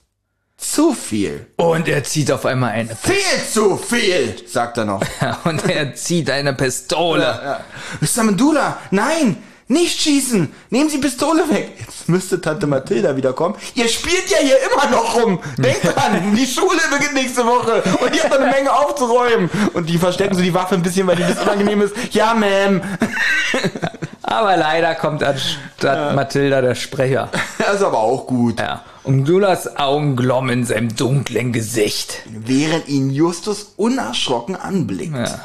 zu 0.56 0.92
viel. 0.92 1.46
Und 1.56 1.88
er 1.88 2.04
zieht 2.04 2.30
auf 2.30 2.46
einmal 2.46 2.72
eine 2.72 2.94
Viel 2.96 3.16
zu 3.50 3.76
viel, 3.76 4.36
sagt 4.46 4.78
er 4.78 4.84
noch. 4.84 5.02
und 5.44 5.68
er 5.68 5.94
zieht 5.94 6.30
eine 6.30 6.54
Pistole. 6.54 7.22
Ja. 7.22 7.60
Mr. 8.00 8.22
Mandula, 8.24 8.78
nein, 8.90 9.42
nicht 9.68 10.00
schießen. 10.00 10.52
Nehmen 10.70 10.88
Sie 10.88 10.98
Pistole 10.98 11.48
weg. 11.50 11.72
Jetzt 11.78 12.08
müsste 12.08 12.40
Tante 12.40 12.66
Mathilda 12.66 13.16
wiederkommen. 13.16 13.56
Ihr 13.74 13.88
spielt 13.88 14.28
ja 14.30 14.38
hier 14.38 14.56
immer 14.70 14.90
noch 14.90 15.16
rum. 15.16 15.40
Denkt 15.58 15.84
dran, 15.96 16.34
die 16.36 16.46
Schule 16.46 16.80
beginnt 16.90 17.14
nächste 17.14 17.44
Woche 17.44 17.82
und 18.00 18.14
ihr 18.14 18.22
habt 18.22 18.32
noch 18.32 18.40
eine 18.40 18.50
Menge 18.50 18.72
aufzuräumen. 18.72 19.50
Und 19.74 19.88
die 19.88 19.98
verstecken 19.98 20.34
so 20.36 20.42
die 20.42 20.54
Waffe 20.54 20.76
ein 20.76 20.82
bisschen, 20.82 21.06
weil 21.06 21.16
die 21.16 21.22
das 21.22 21.40
unangenehm 21.42 21.80
ist. 21.82 21.94
Ja, 22.12 22.34
Ma'am. 22.34 22.80
Aber 24.22 24.56
leider 24.56 24.94
kommt 24.96 25.22
anstatt 25.22 26.14
Mathilda 26.14 26.60
der 26.60 26.74
Sprecher. 26.74 27.28
Das 27.58 27.76
ist 27.76 27.82
aber 27.82 27.98
auch 27.98 28.26
gut. 28.26 28.58
Ja. 28.58 28.82
Und 29.04 29.24
Dulas 29.24 29.76
Augen 29.76 30.16
glommen 30.16 30.50
in 30.50 30.64
seinem 30.64 30.96
dunklen 30.96 31.52
Gesicht. 31.52 32.22
Während 32.26 32.88
ihn 32.88 33.10
Justus 33.10 33.74
unerschrocken 33.76 34.56
anblickt. 34.56 35.14
Ja. 35.14 35.40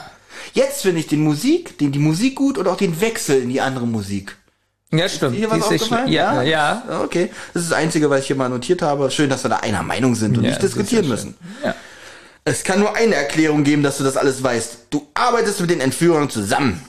Jetzt 0.53 0.81
finde 0.81 0.99
ich 0.99 1.07
den 1.07 1.21
Musik, 1.21 1.77
den, 1.77 1.91
die 1.91 1.99
Musik 1.99 2.35
gut 2.35 2.57
und 2.57 2.67
auch 2.67 2.77
den 2.77 2.99
Wechsel 3.01 3.41
in 3.41 3.49
die 3.49 3.61
andere 3.61 3.87
Musik. 3.87 4.37
Ja, 4.93 5.07
stimmt. 5.07 5.37
Hier 5.37 5.49
was 5.49 5.59
ist 5.59 5.63
aufgefallen? 5.83 6.07
schli- 6.09 6.11
ja, 6.11 6.41
ja. 6.41 6.83
Okay. 7.03 7.29
Das 7.53 7.63
ist 7.63 7.71
das 7.71 7.77
Einzige, 7.77 8.09
was 8.09 8.21
ich 8.21 8.27
hier 8.27 8.35
mal 8.35 8.49
notiert 8.49 8.81
habe. 8.81 9.09
Schön, 9.09 9.29
dass 9.29 9.43
wir 9.43 9.49
da 9.49 9.57
einer 9.57 9.83
Meinung 9.83 10.15
sind 10.15 10.37
und 10.37 10.43
Ja, 10.43 10.49
nicht 10.49 10.61
ist 10.63 10.75
diskutieren 10.75 11.05
ja 11.05 11.09
müssen. 11.09 11.37
Ja. 11.63 11.75
Es 12.43 12.63
kann 12.63 12.79
nur 12.79 12.95
eine 12.95 13.15
Erklärung 13.15 13.63
geben, 13.63 13.83
dass 13.83 13.97
du 13.99 14.03
das 14.03 14.17
alles 14.17 14.43
weißt. 14.43 14.87
Du 14.89 15.07
arbeitest 15.13 15.61
mit 15.61 15.69
den 15.69 15.79
Entführern 15.79 16.29
zusammen. 16.29 16.81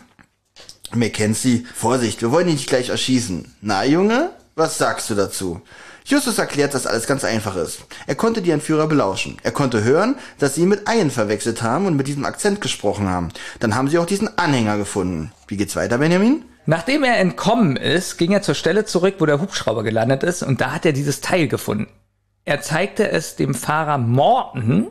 Mackenzie, 0.95 1.66
Vorsicht, 1.74 2.20
wir 2.23 2.31
wollen 2.33 2.49
ihn 2.49 2.55
nicht 2.55 2.69
gleich 2.69 2.89
erschießen. 2.91 3.55
Na, 3.62 3.85
Junge, 3.85 4.31
was 4.57 4.79
sagst 4.79 5.09
du 5.09 5.15
dazu? 5.15 5.62
Justus 6.05 6.39
erklärt, 6.39 6.74
dass 6.74 6.87
alles 6.87 7.07
ganz 7.07 7.24
einfach 7.24 7.57
ist. 7.57 7.81
Er 8.07 8.15
konnte 8.15 8.43
die 8.43 8.51
Entführer 8.51 8.87
belauschen. 8.87 9.37
Er 9.43 9.53
konnte 9.53 9.85
hören, 9.85 10.16
dass 10.39 10.55
sie 10.55 10.62
ihn 10.62 10.69
mit 10.69 10.89
Ian 10.89 11.11
verwechselt 11.11 11.62
haben 11.62 11.87
und 11.87 11.97
mit 11.97 12.09
diesem 12.09 12.24
Akzent 12.24 12.61
gesprochen 12.61 13.09
haben. 13.09 13.29
Dann 13.61 13.74
haben 13.74 13.89
sie 13.89 13.99
auch 13.99 14.07
diesen 14.07 14.39
Anhänger 14.39 14.79
gefunden. 14.79 15.33
Wie 15.47 15.57
geht's 15.57 15.77
weiter, 15.77 15.99
Benjamin? 15.99 16.45
Nachdem 16.66 17.03
er 17.03 17.19
entkommen 17.19 17.77
ist, 17.77 18.19
ging 18.19 18.33
er 18.33 18.43
zur 18.43 18.55
Stelle 18.55 18.85
zurück, 18.85 19.16
wo 19.19 19.27
der 19.27 19.41
Hubschrauber 19.41 19.83
gelandet 19.83 20.23
ist, 20.23 20.43
und 20.43 20.61
da 20.61 20.73
hat 20.73 20.87
er 20.87 20.93
dieses 20.93 21.20
Teil 21.20 21.49
gefunden. 21.49 21.89
Er 22.45 22.61
zeigte 22.61 23.11
es 23.11 23.35
dem 23.37 23.55
Fahrer 23.55 23.99
Morton, 23.99 24.89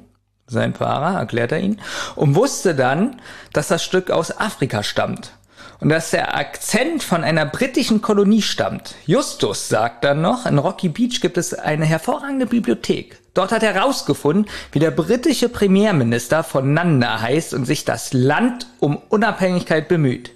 sein 0.47 0.73
Fahrer, 0.73 1.17
erklärt 1.17 1.53
er 1.53 1.59
ihn, 1.59 1.79
und 2.15 2.35
wusste 2.35 2.75
dann, 2.75 3.21
dass 3.53 3.69
das 3.69 3.83
Stück 3.83 4.11
aus 4.11 4.37
Afrika 4.37 4.83
stammt. 4.83 5.33
Und 5.81 5.89
dass 5.89 6.11
der 6.11 6.37
Akzent 6.37 7.01
von 7.01 7.23
einer 7.23 7.45
britischen 7.45 8.03
Kolonie 8.03 8.43
stammt. 8.43 8.93
Justus 9.07 9.67
sagt 9.67 10.03
dann 10.03 10.21
noch, 10.21 10.45
in 10.45 10.59
Rocky 10.59 10.89
Beach 10.89 11.21
gibt 11.21 11.37
es 11.37 11.55
eine 11.55 11.85
hervorragende 11.85 12.45
Bibliothek. 12.45 13.17
Dort 13.33 13.51
hat 13.51 13.63
er 13.63 13.73
herausgefunden, 13.73 14.45
wie 14.71 14.79
der 14.79 14.91
britische 14.91 15.49
Premierminister 15.49 16.43
von 16.43 16.73
Nanda 16.73 17.19
heißt 17.19 17.55
und 17.55 17.65
sich 17.65 17.83
das 17.83 18.13
Land 18.13 18.67
um 18.79 18.95
Unabhängigkeit 19.09 19.87
bemüht. 19.87 20.31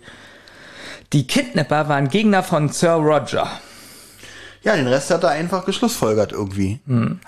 Die 1.13 1.27
Kidnapper 1.27 1.89
waren 1.89 2.09
Gegner 2.09 2.41
von 2.41 2.69
Sir 2.69 2.93
Roger. 2.93 3.47
Ja, 4.63 4.75
den 4.75 4.87
Rest 4.87 5.11
hat 5.11 5.23
er 5.23 5.29
einfach 5.29 5.63
geschlussfolgert 5.63 6.31
irgendwie. 6.31 6.79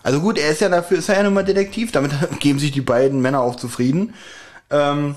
Also 0.01 0.21
gut, 0.21 0.39
er 0.39 0.49
ist 0.49 0.61
ja 0.61 0.69
dafür, 0.69 0.97
ist 0.97 1.09
er 1.09 1.17
ja 1.17 1.23
nun 1.23 1.35
mal 1.35 1.45
Detektiv, 1.45 1.91
damit 1.91 2.13
geben 2.39 2.57
sich 2.57 2.71
die 2.71 2.81
beiden 2.81 3.21
Männer 3.21 3.41
auch 3.41 3.57
zufrieden. 3.57 4.15
Ähm, 4.71 5.15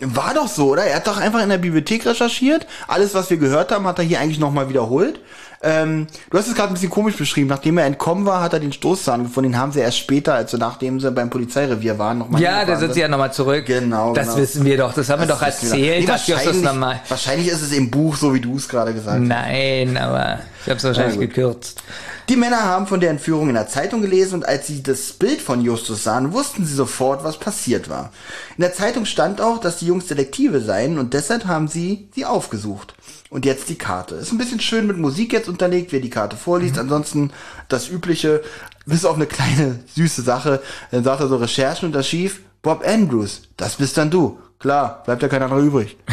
war 0.00 0.34
doch 0.34 0.48
so, 0.48 0.68
oder? 0.68 0.84
Er 0.84 0.96
hat 0.96 1.06
doch 1.06 1.16
einfach 1.18 1.42
in 1.42 1.48
der 1.48 1.58
Bibliothek 1.58 2.06
recherchiert. 2.06 2.66
Alles, 2.86 3.14
was 3.14 3.30
wir 3.30 3.36
gehört 3.36 3.72
haben, 3.72 3.86
hat 3.86 3.98
er 3.98 4.04
hier 4.04 4.20
eigentlich 4.20 4.38
nochmal 4.38 4.68
wiederholt. 4.68 5.20
Ähm, 5.60 6.06
du 6.30 6.38
hast 6.38 6.46
es 6.46 6.54
gerade 6.54 6.68
ein 6.68 6.74
bisschen 6.74 6.90
komisch 6.90 7.16
beschrieben. 7.16 7.48
Nachdem 7.48 7.78
er 7.78 7.86
entkommen 7.86 8.24
war, 8.26 8.40
hat 8.42 8.52
er 8.52 8.60
den 8.60 8.72
Stoßzahn 8.72 9.24
gefunden. 9.24 9.52
Den 9.52 9.58
haben 9.60 9.72
sie 9.72 9.80
erst 9.80 9.98
später, 9.98 10.34
also 10.34 10.56
nachdem 10.56 11.00
sie 11.00 11.10
beim 11.10 11.30
Polizeirevier 11.30 11.98
waren, 11.98 12.18
nochmal 12.18 12.40
Ja, 12.40 12.64
da 12.64 12.76
sind 12.76 12.94
sie 12.94 13.00
ja 13.00 13.08
nochmal 13.08 13.32
zurück. 13.32 13.66
Genau, 13.66 14.12
Das 14.14 14.26
genau. 14.28 14.38
wissen 14.38 14.64
wir 14.64 14.76
doch. 14.76 14.92
Das 14.94 15.08
haben 15.10 15.20
wir 15.20 15.26
doch 15.26 15.40
Das 15.40 15.62
ist 15.62 15.72
wieder- 15.74 15.84
erzählt, 15.86 16.00
Nee, 16.04 16.08
wahrscheinlich, 16.08 16.62
nochmal. 16.62 17.00
wahrscheinlich 17.08 17.48
ist 17.48 17.62
es 17.62 17.72
im 17.72 17.90
Buch, 17.90 18.14
so 18.16 18.32
wie 18.34 18.40
du 18.40 18.56
es 18.56 18.68
gerade 18.68 18.94
gesagt 18.94 19.18
hast. 19.20 19.26
Nein, 19.26 19.96
aber 19.96 20.38
ich 20.64 20.70
hab's 20.70 20.84
wahrscheinlich 20.84 21.16
Na 21.18 21.24
gut. 21.26 21.34
gekürzt. 21.34 21.82
Die 22.28 22.36
Männer 22.36 22.62
haben 22.62 22.86
von 22.86 23.00
der 23.00 23.08
Entführung 23.10 23.48
in 23.48 23.54
der 23.54 23.68
Zeitung 23.68 24.02
gelesen 24.02 24.34
und 24.34 24.46
als 24.46 24.66
sie 24.66 24.82
das 24.82 25.12
Bild 25.14 25.40
von 25.40 25.62
Justus 25.62 26.04
sahen, 26.04 26.34
wussten 26.34 26.66
sie 26.66 26.74
sofort, 26.74 27.24
was 27.24 27.38
passiert 27.38 27.88
war. 27.88 28.12
In 28.56 28.60
der 28.60 28.74
Zeitung 28.74 29.06
stand 29.06 29.40
auch, 29.40 29.58
dass 29.58 29.78
die 29.78 29.86
Jungs 29.86 30.06
Detektive 30.06 30.60
seien 30.60 30.98
und 30.98 31.14
deshalb 31.14 31.46
haben 31.46 31.68
sie 31.68 32.08
sie 32.14 32.26
aufgesucht. 32.26 32.94
Und 33.30 33.44
jetzt 33.44 33.68
die 33.68 33.74
Karte. 33.76 34.14
Ist 34.14 34.32
ein 34.32 34.38
bisschen 34.38 34.60
schön 34.60 34.86
mit 34.86 34.96
Musik 34.96 35.32
jetzt 35.34 35.48
unterlegt, 35.48 35.92
wer 35.92 36.00
die 36.00 36.08
Karte 36.10 36.36
vorliest. 36.36 36.78
Ansonsten 36.78 37.30
das 37.68 37.88
übliche, 37.90 38.42
bis 38.86 39.04
auf 39.04 39.16
eine 39.16 39.26
kleine 39.26 39.80
süße 39.94 40.22
Sache. 40.22 40.62
Dann 40.90 41.04
sagt 41.04 41.20
er 41.20 41.28
so 41.28 41.36
Recherchen 41.36 41.86
und 41.86 41.92
das 41.92 42.08
schief. 42.08 42.40
Bob 42.62 42.84
Andrews, 42.86 43.42
das 43.56 43.76
bist 43.76 43.96
dann 43.98 44.10
du. 44.10 44.38
Klar, 44.58 45.02
bleibt 45.04 45.22
ja 45.22 45.28
kein 45.28 45.42
anderer 45.42 45.60
übrig. 45.60 45.96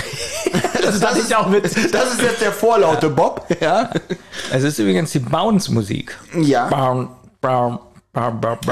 Das 0.85 0.99
fand 0.99 1.17
ich 1.17 1.35
auch 1.35 1.51
witzig. 1.51 1.87
Das 1.91 2.13
ist 2.13 2.21
jetzt 2.21 2.41
der 2.41 2.51
vorlaute 2.51 3.09
Bob, 3.09 3.47
ja? 3.59 3.89
Es 4.51 4.63
ist 4.63 4.77
übrigens 4.77 5.11
die 5.11 5.19
Bounce-Musik. 5.19 6.15
Ja. 6.39 6.67
Baum, 6.67 7.09
baum. 7.41 7.79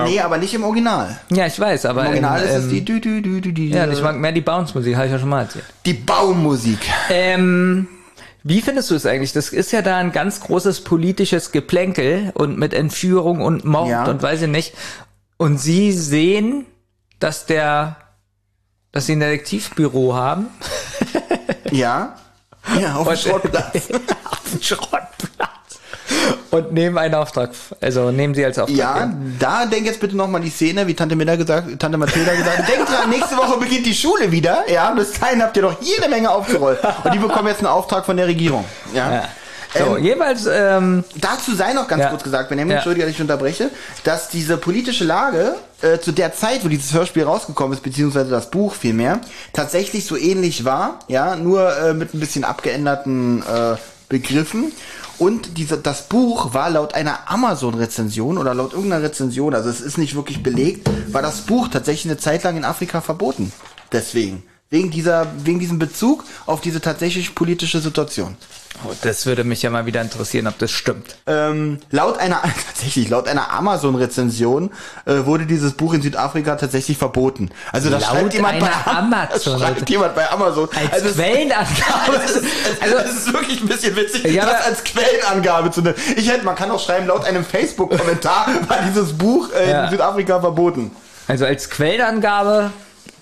Nee, 0.05 0.19
aber 0.19 0.37
nicht 0.37 0.53
im 0.53 0.63
Original. 0.63 1.19
Ja, 1.31 1.47
ich 1.47 1.59
weiß, 1.59 1.87
aber 1.87 2.01
Im 2.01 2.07
Original 2.09 2.41
in, 2.43 2.47
ist 2.47 2.55
es 2.55 2.63
ähm, 2.65 2.69
die, 2.69 2.85
du, 2.85 2.99
du, 3.01 3.21
du, 3.21 3.41
du, 3.41 3.51
die, 3.51 3.69
Ja, 3.71 3.87
ich 3.91 4.01
mag 4.01 4.15
mehr 4.15 4.31
die 4.31 4.41
Bounce-Musik, 4.41 4.95
habe 4.95 5.07
ich 5.07 5.11
ja 5.11 5.17
schon 5.17 5.27
mal 5.29 5.41
erzählt. 5.41 5.65
die 5.87 5.93
Baummusik. 5.93 6.79
Ähm, 7.09 7.87
wie 8.43 8.61
findest 8.61 8.91
du 8.91 8.95
es 8.95 9.05
eigentlich? 9.05 9.31
Das 9.33 9.49
ist 9.49 9.71
ja 9.71 9.81
da 9.81 9.97
ein 9.97 10.11
ganz 10.11 10.41
großes 10.41 10.81
politisches 10.81 11.51
Geplänkel 11.51 12.31
und 12.35 12.57
mit 12.57 12.73
Entführung 12.73 13.41
und 13.41 13.63
Mord 13.65 13.89
Ja. 13.89 14.05
und 14.05 14.21
weiß 14.21 14.41
ich 14.43 14.49
nicht. 14.49 14.73
Und 15.37 15.57
sie 15.57 15.91
sehen, 15.93 16.65
dass 17.19 17.45
der, 17.45 17.97
dass 18.91 19.05
sie 19.05 19.13
ein 19.13 19.19
Detektivbüro 19.21 20.13
haben. 20.13 20.47
Ja. 21.71 22.15
Ja, 22.79 22.95
auf 22.95 23.07
dem 23.07 23.17
Schrottplatz. 23.17 23.89
auf 24.25 24.41
dem 24.51 24.61
Schrottplatz. 24.61 25.02
Und 26.53 26.71
nehmen 26.71 26.97
einen 26.99 27.15
Auftrag, 27.15 27.49
also 27.81 28.11
nehmen 28.11 28.35
sie 28.35 28.45
als 28.45 28.59
Auftrag. 28.59 28.77
Ja, 28.77 29.11
da 29.39 29.65
denk 29.65 29.87
jetzt 29.87 29.99
bitte 29.99 30.15
nochmal 30.15 30.39
die 30.41 30.51
Szene, 30.51 30.85
wie 30.87 30.93
Tante 30.93 31.15
Miller 31.15 31.35
gesagt, 31.35 31.79
Tante 31.79 31.97
Mathilda 31.97 32.33
gesagt 32.35 32.59
hat. 32.59 32.67
Denkt 32.69 32.89
dran, 32.89 33.09
nächste 33.09 33.35
Woche 33.37 33.57
beginnt 33.59 33.85
die 33.87 33.93
Schule 33.95 34.31
wieder. 34.31 34.63
Ja, 34.71 34.91
bis 34.91 35.13
dahin 35.19 35.41
habt 35.41 35.57
ihr 35.57 35.63
noch 35.63 35.81
jede 35.81 36.07
Menge 36.09 36.29
aufgerollt. 36.29 36.77
Und 37.03 37.13
die 37.13 37.17
bekommen 37.19 37.47
jetzt 37.47 37.57
einen 37.59 37.67
Auftrag 37.67 38.05
von 38.05 38.17
der 38.17 38.27
Regierung. 38.27 38.65
Ja. 38.93 39.11
Ja. 39.11 39.23
So, 39.75 39.97
Ähm, 39.97 40.03
jeweils, 40.03 40.45
ähm, 40.45 41.03
Dazu 41.15 41.55
sei 41.55 41.73
noch 41.73 41.87
ganz 41.87 42.03
Ja. 42.03 42.09
kurz 42.09 42.21
gesagt, 42.21 42.49
Benjamin, 42.49 42.69
Ja. 42.73 42.75
entschuldige, 42.77 43.07
dass 43.07 43.15
ich 43.15 43.21
unterbreche, 43.21 43.71
dass 44.03 44.29
diese 44.29 44.57
politische 44.57 45.03
Lage 45.03 45.55
äh, 45.81 45.97
zu 45.97 46.11
der 46.11 46.35
Zeit, 46.35 46.63
wo 46.63 46.67
dieses 46.67 46.93
Hörspiel 46.93 47.23
rausgekommen 47.23 47.73
ist, 47.73 47.81
beziehungsweise 47.81 48.29
das 48.29 48.51
Buch 48.51 48.75
vielmehr, 48.75 49.19
tatsächlich 49.53 50.05
so 50.05 50.15
ähnlich 50.15 50.63
war, 50.63 50.99
ja, 51.07 51.35
nur 51.35 51.75
äh, 51.75 51.93
mit 51.95 52.13
ein 52.13 52.19
bisschen 52.19 52.43
abgeänderten 52.43 53.41
äh, 53.41 53.75
Begriffen. 54.09 54.71
Und 55.23 55.57
diese, 55.57 55.77
das 55.77 56.09
Buch 56.09 56.53
war 56.53 56.69
laut 56.69 56.95
einer 56.95 57.31
Amazon-Rezension 57.31 58.37
oder 58.37 58.53
laut 58.53 58.73
irgendeiner 58.73 59.03
Rezension, 59.03 59.55
also 59.55 59.69
es 59.69 59.79
ist 59.79 59.97
nicht 59.97 60.15
wirklich 60.15 60.43
belegt, 60.43 60.89
war 61.13 61.21
das 61.21 61.45
Buch 61.45 61.69
tatsächlich 61.69 62.11
eine 62.11 62.19
Zeit 62.19 62.43
lang 62.43 62.57
in 62.57 62.65
Afrika 62.65 62.99
verboten. 62.99 63.53
Deswegen. 63.93 64.43
Wegen 64.69 64.91
dieser, 64.91 65.27
wegen 65.45 65.61
diesem 65.61 65.79
Bezug 65.79 66.25
auf 66.45 66.59
diese 66.59 66.81
tatsächlich 66.81 67.35
politische 67.35 67.79
Situation. 67.79 68.35
Oh, 68.85 68.91
das 69.01 69.25
würde 69.25 69.43
mich 69.43 69.61
ja 69.61 69.69
mal 69.69 69.85
wieder 69.85 70.01
interessieren, 70.01 70.47
ob 70.47 70.57
das 70.59 70.71
stimmt. 70.71 71.15
Ähm, 71.27 71.79
laut 71.91 72.17
einer, 72.17 72.41
tatsächlich, 72.67 73.09
laut 73.09 73.27
einer 73.27 73.51
Amazon-Rezension 73.51 74.71
äh, 75.05 75.25
wurde 75.25 75.45
dieses 75.45 75.73
Buch 75.73 75.93
in 75.93 76.01
Südafrika 76.01 76.55
tatsächlich 76.55 76.97
verboten. 76.97 77.49
Also 77.71 77.89
da 77.89 77.97
Laut 77.97 78.05
schreibt 78.07 78.33
jemand 78.33 78.59
bei 78.59 78.71
Amazon- 78.85 79.59
schreibt 79.59 79.89
jemand 79.89 80.15
bei 80.15 80.29
Amazon. 80.31 80.69
Als 80.75 80.91
also 81.03 81.09
Quellenangabe. 81.21 82.15
es 82.25 82.31
ist, 82.31 82.43
es, 82.45 82.81
Also- 82.81 82.97
es 82.97 83.15
ist 83.17 83.33
wirklich 83.33 83.61
ein 83.61 83.67
bisschen 83.67 83.95
witzig, 83.95 84.25
Ja, 84.33 84.45
das 84.45 84.65
als 84.65 84.83
Quellenangabe 84.83 85.71
zu 85.71 85.81
nehmen. 85.81 85.95
Ich 86.15 86.29
hätte, 86.29 86.45
man 86.45 86.55
kann 86.55 86.69
auch 86.71 86.79
schreiben, 86.83 87.07
laut 87.07 87.25
einem 87.25 87.45
Facebook-Kommentar 87.45 88.47
war 88.67 88.79
dieses 88.87 89.13
Buch 89.13 89.49
äh, 89.53 89.69
Ja. 89.69 89.83
in 89.85 89.91
Südafrika 89.91 90.39
verboten. 90.39 90.91
Also 91.27 91.45
als 91.45 91.69
Quellenangabe 91.69 92.71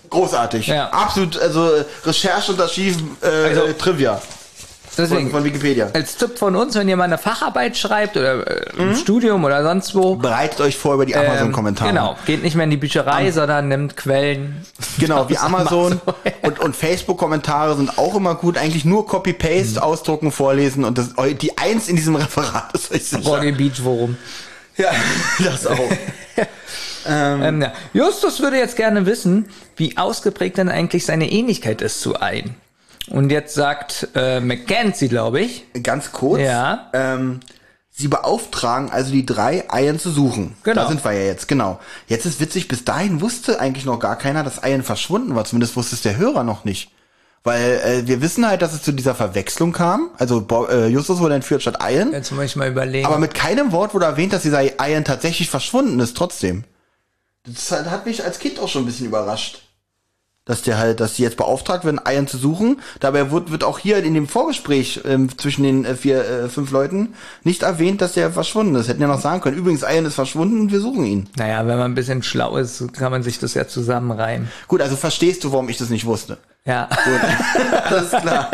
Großartig. 0.09 0.67
Ja. 0.67 0.89
Absolut, 0.89 1.39
also 1.39 1.71
äh, 1.73 1.85
Recherche 2.05 2.51
und 2.51 2.59
Archiv, 2.59 2.97
äh, 3.21 3.27
Also- 3.49 3.71
Trivia 3.73 4.21
Deswegen, 4.97 5.31
von 5.31 5.43
Wikipedia. 5.43 5.89
als 5.93 6.17
Tipp 6.17 6.37
von 6.37 6.55
uns, 6.55 6.75
wenn 6.75 6.89
ihr 6.89 6.97
mal 6.97 7.05
eine 7.05 7.17
Facharbeit 7.17 7.77
schreibt 7.77 8.17
oder 8.17 8.45
äh, 8.45 8.61
Mhm. 8.75 8.89
im 8.91 8.95
Studium 8.95 9.43
oder 9.45 9.63
sonst 9.63 9.95
wo. 9.95 10.15
Bereitet 10.15 10.59
euch 10.61 10.77
vor 10.77 10.95
über 10.95 11.05
die 11.05 11.13
ähm, 11.13 11.21
Amazon-Kommentare. 11.29 11.89
Genau, 11.89 12.15
geht 12.25 12.43
nicht 12.43 12.55
mehr 12.55 12.65
in 12.65 12.71
die 12.71 12.77
Bücherei, 12.77 13.31
sondern 13.31 13.67
nimmt 13.69 13.95
Quellen. 13.95 14.65
Genau, 14.99 15.29
wie 15.29 15.37
Amazon 15.37 15.93
Amazon. 15.93 16.01
und, 16.41 16.59
und 16.59 16.75
Facebook-Kommentare 16.75 17.75
sind 17.77 17.97
auch 17.97 18.15
immer 18.15 18.35
gut. 18.35 18.57
Eigentlich 18.57 18.85
nur 18.85 19.07
Copy-Paste, 19.07 19.79
Mhm. 19.79 19.83
ausdrucken, 19.85 20.31
vorlesen 20.31 20.83
und 20.83 20.97
das, 20.97 21.09
die 21.39 21.57
Eins 21.57 21.87
in 21.87 21.95
diesem 21.95 22.15
Referat 22.17 22.73
ist 22.73 22.91
euch 22.91 23.03
sicher. 23.05 23.29
Rocky 23.29 23.51
Beach 23.53 23.79
Forum. 23.81 24.17
Ja, 24.77 24.89
das 25.43 25.67
auch. 25.67 25.79
Ähm, 27.07 27.61
ja. 27.61 27.73
Justus 27.93 28.41
würde 28.41 28.57
jetzt 28.57 28.75
gerne 28.75 29.05
wissen, 29.05 29.47
wie 29.75 29.97
ausgeprägt 29.97 30.57
denn 30.57 30.69
eigentlich 30.69 31.05
seine 31.05 31.31
Ähnlichkeit 31.31 31.81
ist 31.81 32.01
zu 32.01 32.19
ein. 32.19 32.55
Und 33.09 33.31
jetzt 33.31 33.55
sagt 33.55 34.09
äh, 34.15 34.39
Mackenzie, 34.39 35.09
glaube 35.09 35.41
ich, 35.41 35.65
Ganz 35.83 36.11
kurz. 36.11 36.41
Ja. 36.41 36.89
Ähm, 36.93 37.39
Sie 37.93 38.07
beauftragen 38.07 38.89
also 38.89 39.11
die 39.11 39.25
drei, 39.25 39.65
Ian 39.71 39.99
zu 39.99 40.11
suchen. 40.11 40.55
Genau. 40.63 40.81
Da 40.81 40.87
sind 40.87 41.03
wir 41.03 41.11
ja 41.11 41.25
jetzt, 41.25 41.47
genau. 41.47 41.79
Jetzt 42.07 42.25
ist 42.25 42.39
witzig, 42.39 42.67
bis 42.69 42.85
dahin 42.85 43.19
wusste 43.19 43.59
eigentlich 43.59 43.85
noch 43.85 43.99
gar 43.99 44.17
keiner, 44.17 44.43
dass 44.43 44.61
Ian 44.63 44.81
verschwunden 44.81 45.35
war. 45.35 45.43
Zumindest 45.43 45.75
wusste 45.75 45.95
es 45.95 46.01
der 46.01 46.17
Hörer 46.17 46.43
noch 46.43 46.63
nicht. 46.63 46.89
Weil 47.43 47.81
äh, 47.83 48.07
wir 48.07 48.21
wissen 48.21 48.47
halt, 48.47 48.61
dass 48.61 48.73
es 48.73 48.81
zu 48.81 48.91
dieser 48.91 49.13
Verwechslung 49.13 49.73
kam. 49.73 50.09
Also 50.17 50.41
Bo 50.41 50.67
äh, 50.67 50.87
Justus 50.87 51.19
wurde 51.19 51.35
entführt 51.35 51.63
statt 51.63 51.79
Ian. 51.81 52.13
Jetzt 52.13 52.31
muss 52.31 52.45
ich 52.45 52.55
mal 52.55 52.69
überlegen. 52.69 53.05
Aber 53.05 53.19
mit 53.19 53.33
keinem 53.33 53.71
Wort 53.71 53.93
wurde 53.93 54.05
erwähnt, 54.05 54.31
dass 54.31 54.43
dieser 54.43 54.63
Ian 54.63 55.03
tatsächlich 55.03 55.49
verschwunden 55.49 55.99
ist, 55.99 56.15
trotzdem. 56.15 56.63
Das 57.43 57.71
hat 57.71 58.05
mich 58.05 58.23
als 58.23 58.39
Kind 58.39 58.59
auch 58.59 58.69
schon 58.69 58.83
ein 58.83 58.85
bisschen 58.85 59.07
überrascht. 59.07 59.63
Dass 60.45 60.63
der 60.63 60.79
halt, 60.79 60.99
dass 60.99 61.13
die 61.13 61.21
jetzt 61.21 61.37
beauftragt 61.37 61.85
werden, 61.85 62.01
Ian 62.07 62.27
zu 62.27 62.37
suchen. 62.37 62.81
Dabei 62.99 63.31
wird, 63.31 63.51
wird 63.51 63.63
auch 63.63 63.77
hier 63.77 64.03
in 64.03 64.15
dem 64.15 64.27
Vorgespräch 64.27 65.01
ähm, 65.05 65.37
zwischen 65.37 65.63
den 65.63 65.85
äh, 65.85 65.95
vier, 65.95 66.25
äh, 66.25 66.49
fünf 66.49 66.71
Leuten 66.71 67.13
nicht 67.43 67.61
erwähnt, 67.61 68.01
dass 68.01 68.13
der 68.13 68.31
verschwunden 68.31 68.73
ist. 68.75 68.87
Hätten 68.87 69.01
ja 69.01 69.07
noch 69.07 69.21
sagen 69.21 69.41
können, 69.41 69.57
übrigens, 69.57 69.83
Ian 69.83 70.05
ist 70.05 70.15
verschwunden 70.15 70.61
und 70.61 70.71
wir 70.71 70.79
suchen 70.79 71.05
ihn. 71.05 71.29
naja, 71.37 71.59
wenn 71.67 71.77
man 71.77 71.91
ein 71.91 71.95
bisschen 71.95 72.23
schlau 72.23 72.57
ist, 72.57 72.91
kann 72.93 73.11
man 73.11 73.21
sich 73.21 73.37
das 73.37 73.53
ja 73.53 73.67
zusammenreimen. 73.67 74.49
Gut, 74.67 74.81
also 74.81 74.95
verstehst 74.95 75.43
du, 75.43 75.51
warum 75.51 75.69
ich 75.69 75.77
das 75.77 75.89
nicht 75.89 76.05
wusste. 76.05 76.39
Ja. 76.63 76.87
Alles 77.85 78.11
klar. 78.11 78.51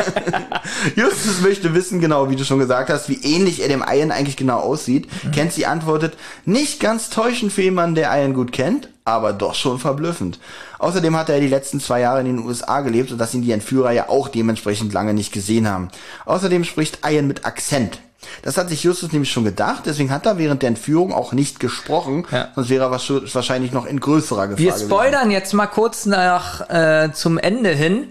Justus 0.96 1.42
möchte 1.42 1.74
wissen, 1.74 2.00
genau, 2.00 2.30
wie 2.30 2.38
du 2.38 2.46
schon 2.46 2.60
gesagt 2.60 2.90
hast, 2.90 3.10
wie 3.10 3.22
ähnlich 3.22 3.62
er 3.62 3.68
dem 3.68 3.84
Ian 3.86 4.12
eigentlich 4.12 4.38
genau 4.38 4.60
aussieht. 4.60 5.08
Kenzie 5.34 5.66
antwortet, 5.66 6.16
nicht 6.46 6.80
ganz 6.80 7.10
täuschend 7.10 7.52
für 7.52 7.64
jemanden, 7.64 7.96
der 7.96 8.10
Ian 8.18 8.34
gut 8.34 8.54
kennt, 8.54 8.90
aber 9.04 9.34
doch 9.34 9.56
schon 9.56 9.78
verblüffend. 9.78 10.40
Außerdem 10.80 11.18
hat 11.18 11.28
er 11.30 11.42
die 11.42 11.48
letzten 11.48 11.82
zwei 11.82 12.00
Jahre 12.00 12.22
in 12.22 12.28
den 12.28 12.46
USA 12.46 12.80
gelebt, 12.80 13.10
sodass 13.10 13.34
ihn 13.34 13.42
die 13.42 13.52
Entführer 13.52 13.92
ja 13.92 14.08
auch 14.08 14.30
dementsprechend 14.30 14.94
lange 14.94 15.14
nicht 15.14 15.34
gesehen 15.34 15.68
haben. 15.68 15.90
Außerdem 16.26 16.64
spricht 16.64 17.00
Ian 17.06 17.28
mit 17.28 17.46
Akzent. 17.46 18.00
Das 18.44 18.58
hat 18.58 18.70
sich 18.70 18.84
Justus 18.84 19.12
nämlich 19.12 19.32
schon 19.32 19.44
gedacht, 19.44 19.84
deswegen 19.86 20.12
hat 20.12 20.26
er 20.26 20.38
während 20.38 20.62
der 20.62 20.70
Entführung 20.70 21.14
auch 21.14 21.34
nicht 21.34 21.60
gesprochen, 21.60 22.26
Ja. 22.32 22.50
sonst 22.56 22.70
wäre 22.70 22.86
er 22.86 22.92
wahrsch- 22.92 23.34
wahrscheinlich 23.36 23.72
noch 23.72 23.86
in 23.86 24.00
größerer 24.00 24.48
Gefahr 24.48 24.58
Wir 24.60 24.72
gewesen. 24.72 24.88
spoilern 24.88 25.32
jetzt 25.32 25.54
mal 25.54 25.68
kurz 25.68 26.06
nach 26.06 26.70
äh, 26.70 27.12
zum 27.14 27.38
Ende 27.38 27.70
hin 27.72 28.10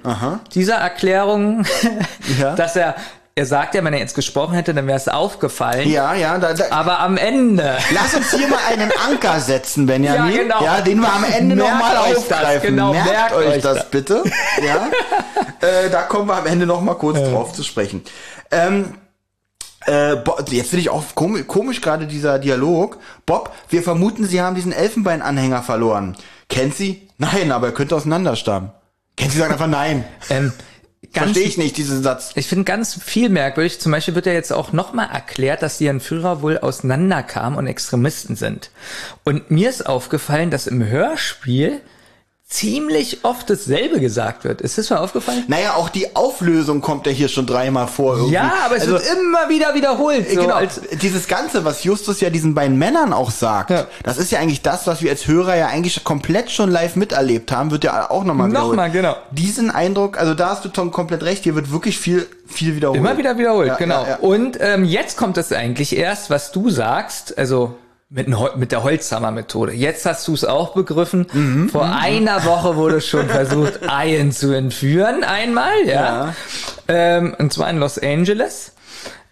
dieser 0.55 0.77
Erklärung, 0.77 1.65
Ja. 2.41 2.55
dass 2.55 2.77
er, 2.77 2.95
er 3.35 3.45
sagt 3.47 3.75
ja, 3.75 3.85
wenn 3.85 3.93
er 3.93 3.99
jetzt 3.99 4.15
gesprochen 4.15 4.55
hätte, 4.55 4.73
dann 4.73 4.87
wäre 4.87 4.97
es 4.97 5.09
aufgefallen. 5.09 5.89
Ja, 5.91 6.15
ja, 6.15 6.39
da, 6.39 6.55
da, 6.55 6.65
Aber 6.71 7.01
am 7.01 7.19
Ende. 7.19 7.77
Lass 7.93 8.15
uns 8.15 8.31
hier 8.33 8.49
mal 8.49 8.59
einen 8.73 8.91
Anker 9.07 9.41
setzen, 9.41 9.85
Benjamin. 9.87 10.35
Ja, 10.35 10.43
genau. 10.43 10.65
Ja, 10.65 10.81
den 10.81 11.01
wir 11.01 11.13
am 11.13 11.25
Ende 11.25 11.55
nochmal 11.57 11.97
euch 11.99 12.09
das, 12.15 12.19
aufgreifen. 12.19 12.71
genau, 12.71 12.93
merkt, 12.93 13.11
merkt 13.11 13.33
euch 13.35 13.63
das 13.63 13.77
das. 13.79 13.91
bitte. 13.91 14.23
Ja. 14.67 14.89
äh, 15.69 15.91
da 15.91 16.03
kommen 16.03 16.29
wir 16.29 16.37
am 16.37 16.47
Ende 16.47 16.65
nochmal 16.65 16.95
kurz 16.95 17.19
drauf 17.19 17.53
zu 17.53 17.63
sprechen. 17.63 18.03
Ähm, 18.51 18.95
äh, 19.87 20.17
Bo- 20.17 20.39
jetzt 20.51 20.71
finde 20.71 20.81
ich 20.81 20.91
auch 20.91 21.03
komisch, 21.15 21.47
komisch 21.47 21.81
gerade 21.81 22.07
dieser 22.07 22.39
Dialog. 22.39 22.99
Bob, 23.25 23.53
wir 23.69 23.83
vermuten, 23.83 24.25
Sie 24.27 24.41
haben 24.41 24.55
diesen 24.55 24.73
Elfenbeinanhänger 24.73 25.63
verloren. 25.63 26.17
Kennt 26.49 26.75
sie? 26.75 27.09
Nein, 27.19 27.51
aber 27.53 27.69
er 27.69 27.73
könnte 27.73 27.97
auseinanderstammen. 27.97 28.71
Kennt 29.17 29.33
sie 29.33 29.39
sagt 29.39 29.53
einfach 29.53 29.67
nein. 29.67 30.05
Ähm, 30.31 30.53
Verstehe 31.13 31.45
ich 31.45 31.57
nicht, 31.57 31.77
diesen 31.79 32.03
Satz. 32.03 32.33
Ich 32.35 32.47
finde 32.47 32.65
ganz 32.65 33.01
viel 33.03 33.29
merkwürdig. 33.31 33.81
Zum 33.81 33.93
Beispiel 33.93 34.15
wird 34.15 34.27
ja 34.27 34.33
jetzt 34.33 34.53
auch 34.53 34.73
nochmal 34.73 35.09
erklärt, 35.11 35.63
dass 35.63 35.79
die 35.79 35.87
Entführer 35.87 36.43
wohl 36.43 36.59
auseinanderkamen 36.59 37.59
und 37.59 37.67
Extremisten 37.67 38.37
sind. 38.37 38.71
Und 39.25 39.51
mir 39.51 39.71
ist 39.71 39.87
aufgefallen, 39.87 40.51
dass 40.51 40.67
im 40.67 40.85
Hörspiel 40.87 41.81
ziemlich 42.49 43.25
oft 43.25 43.51
dasselbe 43.51 43.99
gesagt 43.99 44.45
wird. 44.45 44.61
Ist 44.61 44.79
das 44.79 44.89
mal 44.91 44.99
aufgefallen? 44.99 45.43
Naja, 45.49 45.75
auch 45.75 45.89
die 45.89 46.15
Auflösung 46.15 46.81
kommt 46.81 47.07
ja 47.07 47.13
hier 47.13 47.27
schon 47.29 47.45
dreimal 47.45 47.89
vor. 47.89 48.15
Irgendwie. 48.15 48.35
Ja, 48.35 48.53
aber 48.65 48.77
es 48.77 48.83
Also- 48.83 48.95
wird 48.95 49.05
immer 49.13 49.49
wieder 49.49 49.75
wiederholt. 49.75 50.31
So 50.31 50.43
genau, 50.43 50.61
dieses 51.03 51.27
Ganze, 51.27 51.65
was 51.65 51.83
Justus 51.83 52.21
ja 52.21 52.31
diesen 52.31 52.55
beiden 52.55 52.79
Männern 52.79 53.13
auch 53.13 53.33
sagt, 53.33 53.71
Ja. 53.71 53.87
das 54.05 54.19
ist 54.19 54.31
ja 54.31 54.39
eigentlich 54.39 54.63
das, 54.63 54.87
was 54.87 55.03
wir 55.03 55.11
als 55.11 55.27
Hörer 55.27 55.57
ja 55.57 55.67
eigentlich 55.67 56.05
komplett 56.05 56.53
schon 56.53 56.71
live 56.71 56.95
miterlebt 56.95 57.51
haben, 57.51 57.73
wird 57.73 57.83
ja 57.83 58.11
auch 58.11 58.23
nochmal 58.23 58.49
Nochmal, 58.49 58.93
genau. 58.93 59.17
Diesen 59.33 59.73
Eindruck, 59.73 60.17
also 60.17 60.35
da 60.35 60.51
hast 60.51 60.65
du 60.65 60.69
Tom 60.69 60.93
komplett 60.93 61.25
recht, 61.25 61.43
hier 61.43 61.57
wird 61.57 61.73
wirklich 61.73 61.99
viel, 61.99 62.29
viel 62.47 62.77
wiederholt. 62.77 63.01
Immer 63.01 63.19
wieder 63.19 63.37
wiederholt, 63.39 63.69
Ja, 63.69 63.75
genau. 63.75 64.03
ja, 64.05 64.09
ja. 64.11 64.17
Und 64.19 64.57
ähm, 64.61 64.85
jetzt 64.85 65.17
kommt 65.17 65.37
es 65.37 65.53
eigentlich 65.53 65.97
erst, 65.97 66.31
was 66.31 66.53
du 66.53 66.71
sagst, 66.71 67.37
also 67.37 67.75
mit, 68.09 68.29
mit 68.57 68.73
der 68.73 68.83
Holzhammer-Methode. 68.83 69.73
Jetzt 69.73 70.07
hast 70.07 70.27
du 70.29 70.35
es 70.35 70.45
auch 70.45 70.75
begriffen. 70.75 71.27
Mhm, 71.33 71.69
Vor 71.69 71.85
einer 71.87 72.45
Woche 72.45 72.77
wurde 72.77 73.01
schon 73.01 73.29
versucht, 73.29 73.81
Ian 73.89 74.33
zu 74.33 74.53
entführen, 74.53 75.25
einmal, 75.25 75.87
ja. 75.87 76.35
Ähm, 76.89 77.35
und 77.39 77.53
zwar 77.53 77.69
in 77.71 77.79
Los 77.79 77.99
Angeles. 77.99 78.73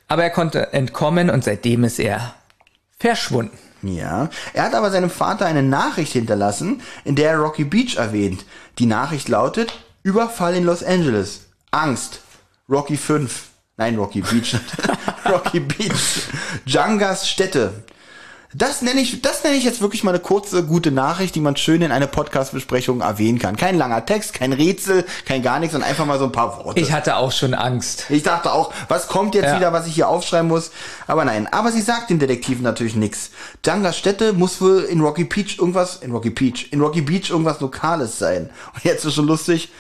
Aber 0.09 0.23
er 0.25 0.31
konnte 0.31 0.73
entkommen 0.73 1.31
und 1.31 1.45
seitdem 1.45 1.85
ist 1.85 1.99
er 1.99 2.35
verschwunden. 2.99 3.57
Ja, 3.83 4.31
er 4.55 4.65
hat 4.65 4.75
aber 4.75 4.91
seinem 4.91 5.11
Vater 5.11 5.45
eine 5.45 5.63
Nachricht 5.63 6.13
hinterlassen, 6.13 6.81
in 7.05 7.17
der 7.17 7.33
er 7.33 7.39
Rocky 7.39 7.65
Beach 7.65 7.97
erwähnt. 7.97 8.45
Die 8.79 8.87
Nachricht 8.87 9.29
lautet, 9.29 9.73
Überfall 10.03 10.57
in 10.57 10.65
Los 10.65 10.83
Angeles. 10.83 11.47
Angst. 11.71 12.21
Rocky 12.69 12.97
5. 12.97 13.45
Nein, 13.77 13.97
Rocky 13.97 14.23
Beach. 14.23 14.57
Rocky 15.29 15.61
Beach. 15.61 16.23
Jangas 16.65 17.29
Stätte. 17.29 17.85
Das 18.57 18.83
nenne 18.83 19.01
ich, 19.01 19.21
das 19.21 19.43
nenne 19.43 19.57
ich 19.57 19.65
jetzt 19.65 19.81
wirklich 19.81 20.05
mal 20.05 20.13
eine 20.13 20.21
kurze, 20.21 20.63
gute 20.65 20.93
Nachricht, 20.93 21.35
die 21.35 21.41
man 21.41 21.57
schön 21.57 21.83
in 21.83 21.91
einer 21.91 22.07
Podcast-Besprechung 22.07 23.01
erwähnen 23.01 23.41
kann. 23.41 23.57
Kein 23.57 23.77
langer 23.77 24.07
Text, 24.07 24.33
kein 24.33 24.53
Rätsel, 24.53 25.05
kein 25.25 25.43
gar 25.43 25.59
nichts, 25.59 25.73
sondern 25.73 25.91
einfach 25.91 26.07
mal 26.07 26.21
so 26.21 26.27
ein 26.27 26.33
paar 26.33 26.65
Worte. 26.65 26.79
Ich 26.79 26.93
hatte 26.93 27.17
auch 27.17 27.33
schon 27.33 27.53
Angst. 27.53 28.07
Ich 28.11 28.23
dachte 28.23 28.53
auch, 28.53 28.73
was 28.87 29.09
kommt 29.09 29.35
jetzt 29.35 29.47
Ja. 29.47 29.57
wieder, 29.57 29.73
was 29.73 29.89
ich 29.89 29.95
hier 29.95 30.09
aufschreiben 30.09 30.47
muss? 30.47 30.71
Aber 31.09 31.25
nein, 31.25 31.49
aber 31.53 31.73
sie 31.73 31.81
sagt 31.81 32.11
den 32.11 32.21
Detektiven 32.21 32.63
natürlich 32.63 32.95
nichts. 32.95 33.31
Jangas 33.65 33.99
Stätte 33.99 34.33
muss 34.33 34.61
wohl 34.61 34.83
in 34.83 35.01
Rocky 35.01 35.25
Beach 35.25 35.59
irgendwas, 35.59 35.97
in 35.97 36.13
Rocky 36.13 36.31
Beach, 36.31 36.69
in 36.71 36.81
Rocky 36.81 37.01
Beach 37.01 37.31
irgendwas 37.31 37.59
Lokales 37.59 38.21
sein. 38.21 38.51
Und 38.73 38.85
jetzt 38.85 39.05
ist 39.05 39.15
schon 39.15 39.27
lustig, 39.27 39.71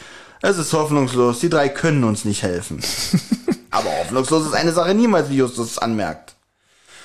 es 0.42 0.58
ist 0.58 0.72
hoffnungslos, 0.72 1.38
die 1.38 1.48
drei 1.48 1.68
können 1.68 2.02
uns 2.02 2.24
nicht 2.24 2.42
helfen. 2.42 2.80
aber 3.70 3.88
hoffnungslos 4.00 4.46
ist 4.46 4.54
eine 4.54 4.72
Sache 4.72 4.94
niemals, 4.94 5.30
wie 5.30 5.36
Justus 5.36 5.78
anmerkt. 5.78 6.34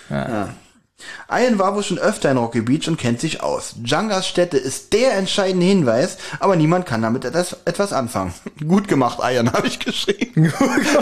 Ja. 0.10 0.50
Ian 1.32 1.60
war 1.60 1.76
wohl 1.76 1.84
schon 1.84 2.00
öfter 2.00 2.32
in 2.32 2.38
Rocky 2.38 2.62
Beach 2.62 2.88
und 2.88 2.98
kennt 2.98 3.20
sich 3.20 3.42
aus. 3.42 3.76
Jangas 3.84 4.28
Stätte 4.28 4.58
ist 4.58 4.94
der 4.94 5.16
entscheidende 5.16 5.66
Hinweis, 5.66 6.18
aber 6.40 6.56
niemand 6.56 6.86
kann 6.86 7.02
damit 7.02 7.26
etwas, 7.26 7.94
anfangen. 7.94 8.34
Gut 8.68 8.88
gemacht, 8.88 9.20
Ian, 9.22 9.52
habe 9.54 9.68
ich 9.68 9.80
geschrieben. 9.80 10.52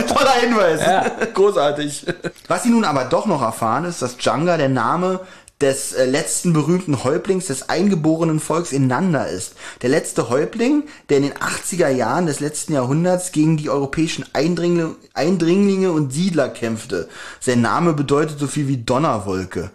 Toller 0.07 0.33
Hinweis. 0.41 0.81
Großartig. 1.33 2.05
Was 2.47 2.63
sie 2.63 2.69
nun 2.69 2.85
aber 2.85 3.05
doch 3.05 3.25
noch 3.25 3.41
erfahren, 3.41 3.85
ist, 3.85 4.01
dass 4.01 4.17
Janga 4.19 4.57
der 4.57 4.69
Name 4.69 5.21
des 5.61 5.93
äh, 5.93 6.05
letzten 6.05 6.53
berühmten 6.53 7.03
Häuptlings 7.03 7.47
des 7.47 7.69
eingeborenen 7.69 8.39
Volks 8.39 8.71
in 8.71 8.87
Nanda 8.87 9.23
ist. 9.23 9.55
Der 9.81 9.89
letzte 9.89 10.29
Häuptling, 10.29 10.83
der 11.09 11.17
in 11.17 11.23
den 11.23 11.33
80er 11.33 11.89
Jahren 11.89 12.27
des 12.27 12.39
letzten 12.39 12.73
Jahrhunderts 12.73 13.31
gegen 13.31 13.57
die 13.57 13.69
europäischen 13.69 14.25
Eindringlinge, 14.33 14.95
Eindringlinge 15.13 15.91
und 15.91 16.13
Siedler 16.13 16.49
kämpfte. 16.49 17.09
Sein 17.39 17.61
Name 17.61 17.93
bedeutet 17.93 18.37
so 18.39 18.47
viel 18.47 18.67
wie 18.67 18.77
Donnerwolke. 18.77 19.71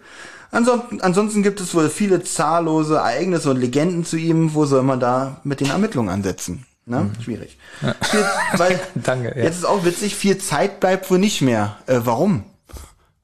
Ansonsten, 0.51 1.01
ansonsten 1.01 1.43
gibt 1.43 1.59
es 1.59 1.73
wohl 1.73 1.89
viele 1.89 2.23
zahllose 2.23 2.95
Ereignisse 2.97 3.49
und 3.49 3.57
Legenden 3.57 4.05
zu 4.05 4.17
ihm. 4.17 4.53
Wo 4.53 4.65
soll 4.65 4.83
man 4.83 4.99
da 4.99 5.41
mit 5.43 5.59
den 5.59 5.69
Ermittlungen 5.69 6.09
ansetzen? 6.09 6.65
Ne? 6.85 7.11
Schwierig. 7.21 7.57
Viel, 7.79 8.25
weil, 8.57 8.79
Danke, 8.95 9.33
ja. 9.35 9.43
Jetzt 9.43 9.57
ist 9.57 9.65
auch 9.65 9.83
witzig, 9.83 10.15
viel 10.15 10.37
Zeit 10.37 10.79
bleibt 10.79 11.09
wohl 11.09 11.17
nicht 11.17 11.41
mehr. 11.41 11.77
Äh, 11.87 12.01
warum? 12.03 12.43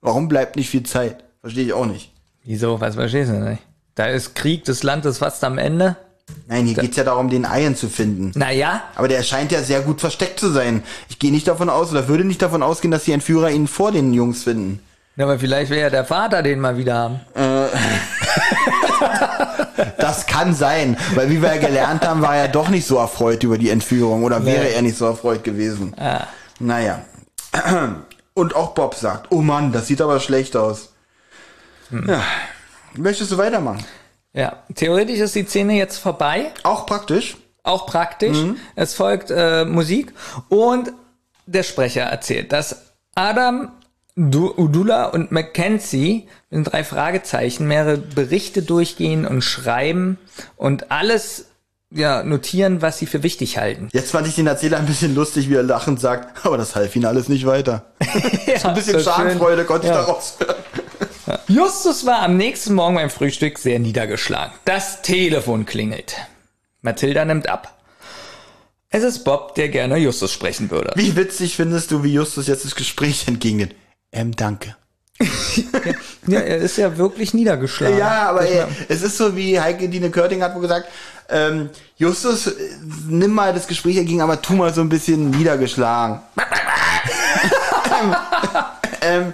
Warum 0.01 0.27
bleibt 0.27 0.55
nicht 0.55 0.69
viel 0.69 0.83
Zeit? 0.83 1.23
Verstehe 1.41 1.65
ich 1.65 1.73
auch 1.73 1.85
nicht. 1.85 2.13
Wieso? 2.49 2.81
Was 2.81 2.95
verstehst 2.95 3.29
du 3.29 3.35
nicht? 3.35 3.61
Da 3.93 4.07
ist 4.07 4.33
Krieg, 4.33 4.65
das 4.65 4.81
Land 4.81 5.05
ist 5.05 5.19
fast 5.19 5.43
am 5.43 5.59
Ende. 5.59 5.97
Nein, 6.47 6.65
hier 6.65 6.77
geht's 6.77 6.97
ja 6.97 7.03
darum, 7.03 7.29
den 7.29 7.43
Ian 7.47 7.75
zu 7.75 7.89
finden. 7.89 8.31
Naja, 8.33 8.81
Aber 8.95 9.07
der 9.07 9.21
scheint 9.21 9.51
ja 9.51 9.61
sehr 9.61 9.81
gut 9.81 10.01
versteckt 10.01 10.39
zu 10.39 10.49
sein. 10.51 10.81
Ich 11.09 11.19
gehe 11.19 11.31
nicht 11.31 11.47
davon 11.47 11.69
aus, 11.69 11.91
oder 11.91 12.07
würde 12.07 12.23
nicht 12.23 12.41
davon 12.41 12.63
ausgehen, 12.63 12.89
dass 12.89 13.03
die 13.03 13.11
Entführer 13.11 13.51
ihn 13.51 13.67
vor 13.67 13.91
den 13.91 14.15
Jungs 14.15 14.45
finden. 14.45 14.79
aber 15.15 15.37
vielleicht 15.37 15.69
will 15.69 15.77
ja 15.77 15.91
der 15.91 16.05
Vater 16.05 16.41
den 16.41 16.59
mal 16.59 16.75
wieder 16.75 16.95
haben. 16.95 17.19
Das 19.97 20.25
kann 20.25 20.53
sein, 20.55 20.97
weil 21.15 21.29
wie 21.29 21.41
wir 21.41 21.55
ja 21.55 21.61
gelernt 21.61 22.05
haben, 22.05 22.21
war 22.21 22.35
er 22.35 22.47
doch 22.47 22.69
nicht 22.69 22.85
so 22.87 22.97
erfreut 22.97 23.43
über 23.43 23.57
die 23.57 23.69
Entführung 23.69 24.23
oder 24.23 24.43
wäre 24.45 24.63
Nee. 24.65 24.73
er 24.73 24.81
nicht 24.81 24.97
so 24.97 25.05
erfreut 25.05 25.43
gewesen. 25.43 25.95
Naja. 26.59 27.01
Und 28.33 28.55
auch 28.55 28.71
Bob 28.71 28.95
sagt, 28.95 29.27
oh 29.29 29.41
Mann, 29.41 29.71
das 29.71 29.87
sieht 29.87 30.01
aber 30.01 30.19
schlecht 30.19 30.55
aus. 30.57 30.88
Ja. 31.91 32.23
Möchtest 32.95 33.31
du 33.31 33.37
weitermachen? 33.37 33.83
Ja, 34.33 34.63
theoretisch 34.75 35.19
ist 35.19 35.35
die 35.35 35.45
Szene 35.45 35.73
jetzt 35.77 35.97
vorbei. 35.97 36.51
Auch 36.63 36.85
praktisch. 36.85 37.37
Auch 37.63 37.85
praktisch. 37.87 38.37
Es 38.75 38.93
folgt 38.93 39.31
äh, 39.31 39.65
Musik 39.65 40.13
und 40.49 40.91
der 41.45 41.63
Sprecher 41.63 42.03
erzählt, 42.03 42.51
dass 42.51 42.83
Adam, 43.15 43.71
du 44.15 44.53
Udula 44.55 45.05
und 45.05 45.31
Mackenzie 45.31 46.27
in 46.51 46.63
drei 46.63 46.83
Fragezeichen 46.83 47.67
mehrere 47.67 47.97
Berichte 47.97 48.61
durchgehen 48.61 49.25
und 49.25 49.43
schreiben 49.43 50.17
und 50.57 50.91
alles 50.91 51.45
ja, 51.91 52.21
notieren, 52.23 52.83
was 52.83 52.99
sie 52.99 53.07
für 53.07 53.23
wichtig 53.23 53.57
halten. 53.57 53.89
Jetzt 53.93 54.11
fand 54.11 54.27
ich 54.27 54.35
den 54.35 54.45
Erzähler 54.45 54.77
ein 54.77 54.85
bisschen 54.85 55.15
lustig, 55.15 55.49
wie 55.49 55.55
er 55.55 55.63
lachend 55.63 55.99
sagt, 55.99 56.45
aber 56.45 56.57
das 56.57 56.75
half 56.75 56.95
ihnen 56.95 57.05
alles 57.05 57.29
nicht 57.29 57.45
weiter. 57.47 57.85
so 58.61 58.67
ein 58.67 58.75
bisschen 58.75 58.99
so. 58.99 59.09
Schadenfreude 59.11 59.65
konnte 59.65 59.87
ich 59.87 59.93
Ja. 59.93 60.01
daraus 60.01 60.35
hören. 60.39 60.55
Justus 61.47 62.05
war 62.05 62.21
am 62.21 62.37
nächsten 62.37 62.73
Morgen 62.73 62.95
beim 62.95 63.09
Frühstück 63.09 63.57
sehr 63.57 63.79
niedergeschlagen. 63.79 64.53
Das 64.65 65.01
Telefon 65.01 65.65
klingelt. 65.65 66.15
Mathilda 66.81 67.25
nimmt 67.25 67.49
ab. 67.49 67.77
Es 68.89 69.03
ist 69.03 69.23
Bob, 69.23 69.55
der 69.55 69.69
gerne 69.69 69.97
Justus 69.97 70.31
sprechen 70.31 70.71
würde. 70.71 70.91
Wie 70.95 71.15
witzig 71.15 71.55
findest 71.55 71.91
du, 71.91 72.03
wie 72.03 72.13
Justus 72.13 72.47
jetzt 72.47 72.65
das 72.65 72.75
Gespräch 72.75 73.27
entgegnet? 73.27 73.75
Ähm, 74.11 74.35
danke. 74.35 74.75
Ja, 76.27 76.41
er 76.41 76.57
ist 76.57 76.77
ja 76.77 76.97
wirklich 76.97 77.33
niedergeschlagen. 77.33 77.97
Ja, 77.97 78.29
aber 78.29 78.47
ey, 78.47 78.63
es 78.87 79.01
ist 79.01 79.17
so 79.17 79.35
wie 79.35 79.59
Heike 79.59 79.89
Dine 79.89 80.11
Körting 80.11 80.43
hat 80.43 80.53
wohl 80.53 80.61
gesagt, 80.61 80.87
ähm, 81.29 81.69
Justus, 81.97 82.47
äh, 82.47 82.53
nimm 83.07 83.31
mal 83.31 83.53
das 83.53 83.65
Gespräch 83.67 83.97
entgegen, 83.97 84.21
aber 84.21 84.39
tu 84.39 84.53
mal 84.53 84.71
so 84.73 84.81
ein 84.81 84.89
bisschen 84.89 85.31
niedergeschlagen. 85.31 86.19
ähm, 88.01 88.15
ähm, 89.01 89.33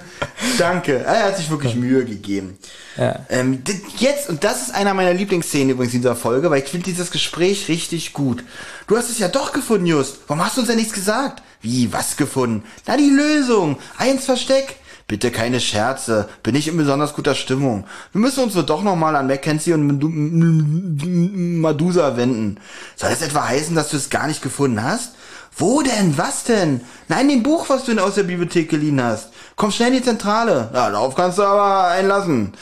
danke. 0.58 0.98
Er 1.04 1.26
hat 1.26 1.38
sich 1.38 1.50
wirklich 1.50 1.76
Mühe 1.76 2.06
gegeben. 2.06 2.58
Ja. 2.98 3.20
Ähm, 3.30 3.62
jetzt, 3.98 4.30
und 4.30 4.44
das 4.44 4.62
ist 4.64 4.76
einer 4.76 4.94
meiner 4.94 5.14
Lieblingsszenen 5.14 5.72
übrigens 5.72 5.94
in 5.94 6.02
dieser 6.02 6.16
Folge, 6.16 6.50
weil 6.50 6.62
ich 6.64 6.70
finde 6.70 6.86
dieses 6.86 7.12
Gespräch 7.12 7.68
richtig 7.68 8.14
gut. 8.14 8.44
Du 8.88 8.98
hast 8.98 9.10
es 9.10 9.20
ja 9.20 9.28
doch 9.28 9.52
gefunden, 9.54 9.86
Just. 9.86 10.20
Warum 10.28 10.44
hast 10.46 10.58
du 10.58 10.62
uns 10.62 10.70
denn 10.70 10.78
nichts 10.78 10.94
gesagt? 10.94 11.42
Wie, 11.62 11.92
was 11.92 12.16
gefunden? 12.18 12.64
Na, 12.88 12.98
die 12.98 13.10
Lösung. 13.10 13.78
Eins 13.98 14.26
Versteck. 14.26 14.78
Bitte 15.08 15.30
keine 15.30 15.60
Scherze. 15.60 16.28
Bin 16.42 16.56
ich 16.56 16.68
in 16.68 16.78
besonders 16.78 17.14
guter 17.14 17.36
Stimmung. 17.36 17.86
Wir 18.12 18.22
müssen 18.22 18.44
uns 18.44 18.54
doch 18.56 18.82
nochmal 18.82 19.16
an 19.16 19.28
Mackenzie 19.28 19.74
und 19.74 19.88
Medu- 19.88 20.08
M- 20.08 20.98
M- 21.00 21.62
Medusa 21.62 22.18
wenden. 22.18 22.58
Soll 22.96 23.12
das 23.12 23.22
etwa 23.22 23.48
heißen, 23.48 23.76
dass 23.76 23.90
du 23.90 23.98
es 23.98 24.10
gar 24.10 24.26
nicht 24.28 24.42
gefunden 24.42 24.82
hast? 24.84 25.12
Wo 25.58 25.82
denn? 25.82 26.18
Was 26.18 26.44
denn? 26.44 26.82
Nein, 27.08 27.30
dem 27.30 27.44
Buch, 27.44 27.70
was 27.70 27.86
du 27.86 27.98
aus 28.04 28.16
der 28.16 28.24
Bibliothek 28.24 28.70
geliehen 28.70 29.02
hast. 29.02 29.30
Komm 29.56 29.72
schnell 29.72 29.90
in 29.90 30.00
die 30.00 30.04
Zentrale. 30.04 30.70
Ja, 30.74 30.90
darauf 30.90 31.16
kannst 31.16 31.38
du 31.38 31.44
aber 31.44 31.88
einlassen. 31.88 32.54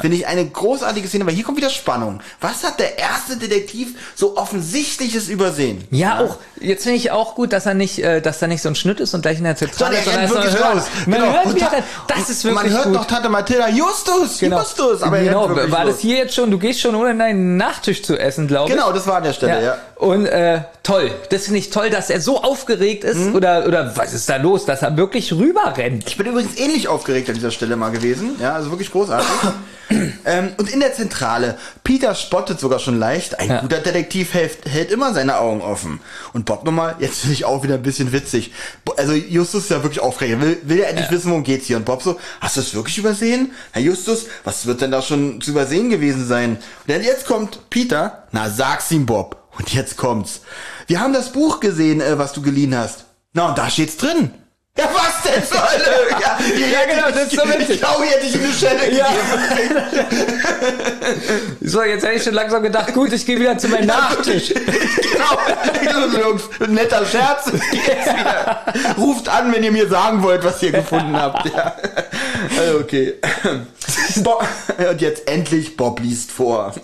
Finde 0.00 0.16
ich 0.16 0.26
eine 0.28 0.46
großartige 0.46 1.08
Szene, 1.08 1.26
weil 1.26 1.34
hier 1.34 1.42
kommt 1.42 1.56
wieder 1.58 1.68
Spannung. 1.70 2.20
Was 2.40 2.62
hat 2.62 2.78
der 2.78 2.98
erste 2.98 3.36
Detektiv 3.36 3.96
so 4.14 4.36
offensichtliches 4.36 5.28
übersehen? 5.28 5.82
Ja, 5.90 6.20
auch, 6.20 6.36
jetzt 6.60 6.84
finde 6.84 6.98
ich 6.98 7.10
auch 7.10 7.34
gut, 7.34 7.52
dass 7.52 7.66
er 7.66 7.74
nicht, 7.74 7.98
äh, 7.98 8.20
dass 8.20 8.38
da 8.38 8.46
nicht 8.46 8.62
so 8.62 8.68
ein 8.68 8.76
Schnitt 8.76 9.00
ist 9.00 9.12
und 9.14 9.22
gleich 9.22 9.38
in 9.38 9.44
der 9.44 9.56
Zentrale 9.56 9.96
ist, 9.98 10.04
sondern 10.04 10.20
rennt 10.26 10.30
es 10.36 10.36
wirklich 10.44 10.64
raus. 10.64 10.82
Man 11.06 11.20
Genau. 11.20 11.32
hört, 11.32 11.46
Und 11.46 11.56
wie 11.56 11.60
er 11.60 11.66
ta- 11.68 11.74
rennt. 11.76 11.84
Das 12.06 12.30
ist 12.30 12.44
wirklich 12.44 12.62
Man 12.62 12.72
hört 12.72 12.84
gut. 12.84 12.92
noch 12.92 13.04
Tante 13.06 13.28
Mathilda, 13.28 13.68
Justus, 13.70 14.38
Genau. 14.38 14.58
Justus. 14.60 15.02
Aber 15.02 15.18
er 15.18 15.24
genau, 15.24 15.48
war 15.70 15.84
los. 15.84 15.94
das 15.94 16.00
hier 16.00 16.16
jetzt 16.16 16.34
schon, 16.34 16.50
du 16.52 16.58
gehst 16.58 16.80
schon 16.80 16.94
ohne 16.94 17.16
deinen 17.18 17.56
Nachtisch 17.56 18.02
zu 18.04 18.16
essen, 18.16 18.46
glaube 18.46 18.70
ich. 18.70 18.76
Genau, 18.76 18.92
das 18.92 19.06
war 19.08 19.16
an 19.16 19.24
der 19.24 19.32
Stelle, 19.32 19.64
ja. 19.64 19.78
Und 19.96 20.26
äh, 20.26 20.60
toll, 20.84 21.10
das 21.30 21.44
finde 21.44 21.58
ich 21.58 21.70
toll, 21.70 21.90
dass 21.90 22.08
er 22.10 22.20
so 22.20 22.42
aufgeregt 22.42 23.02
ist 23.04 23.16
Mhm. 23.18 23.34
oder 23.34 23.66
oder 23.66 23.96
was 23.96 24.12
ist 24.12 24.28
da 24.28 24.36
los, 24.36 24.64
dass 24.64 24.82
er 24.82 24.96
wirklich 24.96 25.32
rüber 25.32 25.74
rennt. 25.76 26.04
Ich 26.08 26.16
bin 26.16 26.26
übrigens 26.26 26.56
ähnlich 26.58 26.86
aufgeregt 26.88 27.28
an 27.28 27.34
dieser 27.34 27.50
Stelle 27.50 27.74
mal 27.76 27.90
gewesen. 27.90 28.36
Ja, 28.40 28.54
also 28.54 28.70
wirklich 28.70 28.90
großartig. 28.92 29.26
ähm, 30.24 30.50
und 30.58 30.70
in 30.72 30.80
der 30.80 30.94
Zentrale, 30.94 31.58
Peter 31.84 32.14
spottet 32.14 32.60
sogar 32.60 32.78
schon 32.78 32.98
leicht. 32.98 33.38
Ein 33.38 33.48
Ja. 33.48 33.60
guter 33.60 33.78
Detektiv 33.78 34.34
hält, 34.34 34.58
hält 34.66 34.90
immer 34.90 35.12
seine 35.14 35.38
Augen 35.38 35.60
offen. 35.60 36.00
Und 36.32 36.44
Bob 36.46 36.64
nochmal, 36.64 36.96
jetzt 36.98 37.20
finde 37.20 37.34
ich 37.34 37.44
auch 37.44 37.62
wieder 37.62 37.74
ein 37.74 37.82
bisschen 37.82 38.12
witzig. 38.12 38.52
Also 38.96 39.12
Justus 39.12 39.64
ist 39.64 39.70
ja 39.70 39.82
wirklich 39.82 40.00
aufgeregt. 40.00 40.40
Will, 40.40 40.58
will 40.64 40.78
ja 40.78 40.86
endlich 40.86 41.10
wissen, 41.10 41.30
worum 41.30 41.44
geht's 41.44 41.66
hier. 41.66 41.76
Und 41.76 41.84
Bob 41.84 42.02
so, 42.02 42.18
hast 42.40 42.56
du 42.56 42.60
es 42.60 42.74
wirklich 42.74 42.98
übersehen? 42.98 43.52
Herr 43.72 43.82
Justus, 43.82 44.26
was 44.44 44.66
wird 44.66 44.80
denn 44.80 44.90
da 44.90 45.02
schon 45.02 45.40
zu 45.40 45.50
übersehen 45.52 45.90
gewesen 45.90 46.26
sein? 46.26 46.50
Und 46.56 46.60
dann 46.88 47.02
jetzt 47.02 47.26
kommt 47.26 47.70
Peter. 47.70 48.24
Na, 48.32 48.50
sag's 48.50 48.90
ihm, 48.90 49.06
Bob. 49.06 49.36
Und 49.58 49.72
jetzt 49.74 49.96
kommt's. 49.96 50.40
Wir 50.86 51.00
haben 51.00 51.12
das 51.12 51.32
Buch 51.32 51.60
gesehen, 51.60 52.00
äh, 52.00 52.18
was 52.18 52.32
du 52.32 52.42
geliehen 52.42 52.76
hast. 52.76 53.04
Na, 53.34 53.48
und 53.50 53.58
da 53.58 53.68
steht's 53.70 53.96
drin. 53.96 54.30
Ja, 54.78 54.88
was 54.94 55.22
denn 55.30 55.44
zur 55.44 55.60
Hölle? 55.60 55.84
Ja, 56.20 56.38
Ja, 56.66 56.86
genau, 56.88 57.08
das 57.10 57.30
ist 57.30 57.36
so 57.38 57.46
witzig. 57.46 57.70
Ich 57.70 57.80
glaube, 57.80 58.04
hier 58.04 58.12
hätte 58.16 58.26
ich 58.26 58.34
eine 58.34 58.52
Schelle 58.52 58.96
Ja. 58.96 59.08
gegeben. 59.48 59.82
So, 61.60 61.82
jetzt 61.82 62.04
hätte 62.04 62.14
ich 62.16 62.22
schon 62.22 62.34
langsam 62.34 62.62
gedacht, 62.62 62.92
gut, 62.94 63.12
ich 63.12 63.24
gehe 63.26 63.38
wieder 63.38 63.56
zu 63.58 63.68
meinem 63.68 63.86
Nachtisch. 63.86 64.52
genau. 64.54 66.28
Jungs, 66.28 66.42
ein 66.60 66.74
netter 66.74 67.04
Scherz. 67.06 67.50
Ruft 68.98 69.28
an, 69.28 69.52
wenn 69.52 69.62
ihr 69.62 69.72
mir 69.72 69.88
sagen 69.88 70.22
wollt, 70.22 70.42
was 70.44 70.62
ihr 70.62 70.72
gefunden 70.72 71.16
habt. 71.16 71.46
Ja. 71.52 71.74
Also, 72.58 72.78
okay. 72.80 73.14
Bob, 74.16 74.44
und 74.90 75.00
jetzt 75.00 75.28
endlich 75.28 75.76
Bob 75.76 76.00
liest 76.00 76.30
vor. 76.32 76.74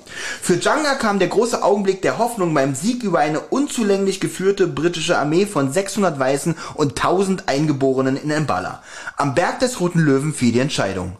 Für 0.42 0.54
Janga 0.56 0.94
kam 0.94 1.18
der 1.18 1.28
große 1.28 1.62
Augenblick 1.62 2.02
der 2.02 2.18
Hoffnung 2.18 2.52
beim 2.54 2.74
Sieg 2.74 3.02
über 3.02 3.18
eine 3.20 3.40
unzulänglich 3.40 4.20
geführte 4.20 4.66
britische 4.66 5.18
Armee 5.18 5.46
von 5.46 5.72
600 5.72 6.18
Weißen 6.18 6.54
und 6.74 6.98
1000 6.98 7.48
Eingeborenen 7.48 7.77
in 8.06 8.42
Mbala. 8.42 8.82
Am 9.16 9.34
Berg 9.34 9.60
des 9.60 9.80
Roten 9.80 10.00
Löwen 10.00 10.32
fiel 10.32 10.52
die 10.52 10.60
Entscheidung. 10.60 11.16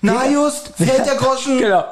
Na 0.00 0.28
just, 0.28 0.72
fällt 0.76 1.06
der 1.06 1.14
Groschen. 1.14 1.58
Genau. 1.58 1.84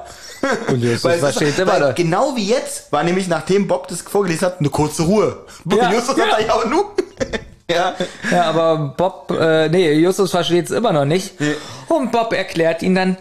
Und 0.69 0.83
Justus 0.83 1.05
Weil, 1.05 1.19
versteht 1.19 1.59
immer 1.59 1.81
weil 1.81 1.95
genau 1.95 2.35
wie 2.37 2.47
jetzt 2.47 2.93
war 2.93 3.05
nämlich, 3.05 3.29
nachdem 3.29 3.69
Bob 3.69 3.89
das 3.89 4.03
vorgelesen 4.03 4.47
hat, 4.47 4.59
eine 4.59 4.71
kurze 4.71 5.05
Ruhe. 5.05 5.45
Ja, 5.71 5.93
Justus 5.93 6.17
ja. 6.17 6.27
hat 6.27 6.47
ja 6.47 6.55
auch 6.55 6.65
nu. 6.67 6.85
ja. 7.71 7.95
Ja, 8.31 8.45
aber 8.45 8.95
Bob, 8.97 9.31
äh, 9.31 9.69
nee, 9.69 9.93
Justus 9.93 10.31
versteht 10.31 10.67
es 10.67 10.71
immer 10.71 10.93
noch 10.93 11.05
nicht. 11.05 11.41
Nee. 11.41 11.55
Und 11.89 12.13
Bob 12.13 12.33
erklärt 12.33 12.83
ihn 12.83 12.95
dann, 12.95 13.17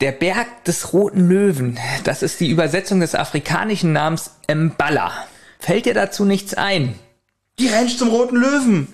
der 0.00 0.12
Berg 0.12 0.64
des 0.64 0.92
Roten 0.92 1.28
Löwen, 1.28 1.78
das 2.02 2.22
ist 2.22 2.40
die 2.40 2.50
Übersetzung 2.50 3.00
des 3.00 3.14
afrikanischen 3.14 3.92
Namens 3.92 4.32
Mballa. 4.52 5.12
Fällt 5.60 5.86
dir 5.86 5.94
dazu 5.94 6.24
nichts 6.24 6.54
ein? 6.54 6.98
Die 7.58 7.68
Ranch 7.68 7.96
zum 7.96 8.08
Roten 8.08 8.36
Löwen. 8.36 8.88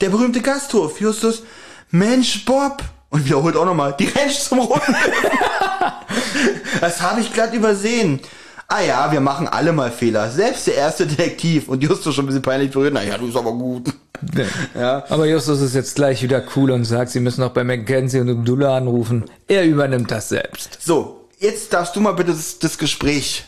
Der 0.00 0.10
berühmte 0.10 0.40
Gasthof. 0.40 1.00
Justus, 1.00 1.42
Mensch, 1.90 2.44
Bob. 2.44 2.82
Und 3.10 3.24
wiederholt 3.26 3.56
auch 3.56 3.64
nochmal, 3.64 3.94
die 3.98 4.08
Ranch 4.08 4.40
zum 4.40 4.58
Löwen. 4.58 4.96
das 6.80 7.00
habe 7.00 7.20
ich 7.20 7.32
glatt 7.32 7.54
übersehen. 7.54 8.20
Ah 8.66 8.80
ja, 8.80 9.12
wir 9.12 9.20
machen 9.20 9.46
alle 9.46 9.72
mal 9.72 9.92
Fehler. 9.92 10.30
Selbst 10.30 10.66
der 10.66 10.74
erste 10.74 11.06
Detektiv. 11.06 11.68
Und 11.68 11.82
Justus 11.82 12.14
schon 12.14 12.24
ein 12.24 12.26
bisschen 12.26 12.42
peinlich 12.42 12.72
berührt. 12.72 12.92
Na 12.94 13.04
ja, 13.04 13.16
du 13.16 13.26
bist 13.26 13.36
aber 13.36 13.52
gut. 13.52 13.92
Ja. 14.74 15.04
Aber 15.10 15.26
Justus 15.26 15.60
ist 15.60 15.74
jetzt 15.74 15.94
gleich 15.94 16.22
wieder 16.22 16.42
cool 16.56 16.70
und 16.70 16.84
sagt, 16.84 17.10
sie 17.10 17.20
müssen 17.20 17.42
auch 17.42 17.50
bei 17.50 17.62
Mackenzie 17.62 18.20
und 18.20 18.30
Abdullah 18.30 18.76
anrufen. 18.76 19.24
Er 19.46 19.64
übernimmt 19.64 20.10
das 20.10 20.30
selbst. 20.30 20.78
So, 20.80 21.28
jetzt 21.38 21.72
darfst 21.72 21.94
du 21.94 22.00
mal 22.00 22.12
bitte 22.12 22.32
das, 22.32 22.58
das 22.58 22.78
Gespräch, 22.78 23.44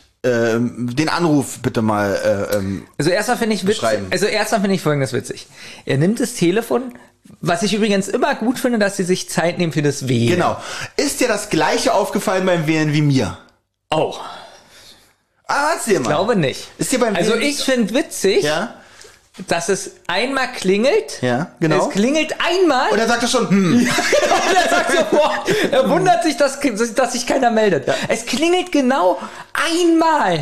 den 0.59 1.09
Anruf 1.09 1.59
bitte 1.61 1.83
mal 1.83 2.49
äh, 2.53 2.57
ähm, 2.57 2.87
Also 2.99 3.11
erstmal 3.11 3.37
finde 3.39 3.55
ich 3.55 3.63
witzig. 3.63 3.81
Beschreiben. 3.81 4.07
Also 4.11 4.27
erstmal 4.27 4.61
finde 4.61 4.75
ich 4.77 4.83
folgendes 4.83 5.13
witzig. 5.13 5.47
Er 5.85 5.99
nimmt 5.99 6.21
das 6.21 6.35
Telefon, 6.35 6.95
was 7.41 7.63
ich 7.63 7.75
übrigens 7.75 8.09
immer 8.09 8.35
gut 8.35 8.59
finde, 8.59 8.79
dass 8.79 8.97
sie 8.97 9.05
sich 9.05 9.29
Zeit 9.29 9.59
nehmen 9.59 9.73
für 9.73 9.83
das 9.83 10.09
Wählen. 10.09 10.35
Genau. 10.37 10.61
Ist 10.97 11.21
dir 11.21 11.29
das 11.29 11.51
gleiche 11.51 11.93
aufgefallen 11.95 12.45
beim 12.47 12.67
Wählen 12.67 12.93
wie 12.93 13.03
mir? 13.03 13.39
Oh, 13.91 14.15
Ah, 15.49 15.75
erzähl 15.75 16.01
mal. 16.01 16.09
glaube 16.09 16.35
nicht. 16.37 16.67
Ist 16.79 16.91
dir 16.91 16.99
beim 16.99 17.15
also 17.15 17.35
Wählen- 17.35 17.43
ich 17.43 17.59
finde 17.63 17.95
witzig, 17.95 18.43
Ja? 18.43 18.75
Dass 19.49 19.69
es 19.69 19.91
einmal 20.07 20.53
klingelt. 20.53 21.21
Ja, 21.21 21.51
genau. 21.61 21.89
Es 21.89 21.93
klingelt 21.93 22.35
einmal. 22.41 22.91
Und 22.91 22.99
er 22.99 23.07
sagt 23.07 23.23
er 23.23 23.29
schon, 23.29 23.49
hm. 23.51 23.73
Und 23.81 23.87
er 24.57 24.71
sagt 24.71 24.93
so, 24.93 25.17
boah, 25.17 25.45
er 25.71 25.89
wundert 25.91 26.23
sich, 26.23 26.37
dass, 26.37 26.59
dass 26.95 27.13
sich 27.13 27.27
keiner 27.27 27.51
meldet. 27.51 27.87
Es 28.09 28.25
klingelt 28.25 28.73
genau 28.73 29.19
einmal. 29.53 30.41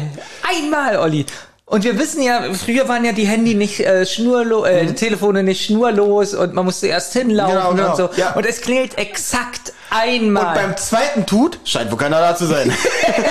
Einmal, 0.49 0.99
Olli. 0.99 1.27
Und 1.67 1.83
wir 1.83 1.99
wissen 1.99 2.23
ja, 2.23 2.53
früher 2.53 2.89
waren 2.89 3.05
ja 3.05 3.13
die 3.13 3.27
Handy 3.27 3.55
nicht 3.55 3.81
äh, 3.81 4.05
schnurlos, 4.05 4.69
äh, 4.69 4.85
die 4.87 4.95
Telefone 4.95 5.43
nicht 5.43 5.65
schnurlos 5.65 6.35
und 6.35 6.53
man 6.53 6.67
musste 6.67 6.89
erst 6.89 7.15
hinlaufen 7.15 7.55
Mhm. 7.57 7.61
Genau, 7.61 7.71
genau. 7.75 7.91
und 7.91 7.97
so. 7.97 8.21
Ja. 8.21 8.35
Und 8.35 8.47
es 8.47 8.61
klingelt 8.61 8.99
exakt 8.99 9.73
einmal. 9.95 10.49
Und 10.49 10.55
beim 10.55 10.77
zweiten 10.77 11.27
tut, 11.27 11.59
scheint 11.65 11.91
wohl 11.91 11.99
keiner 11.99 12.21
da 12.21 12.37
zu 12.37 12.47
sein. 12.47 12.73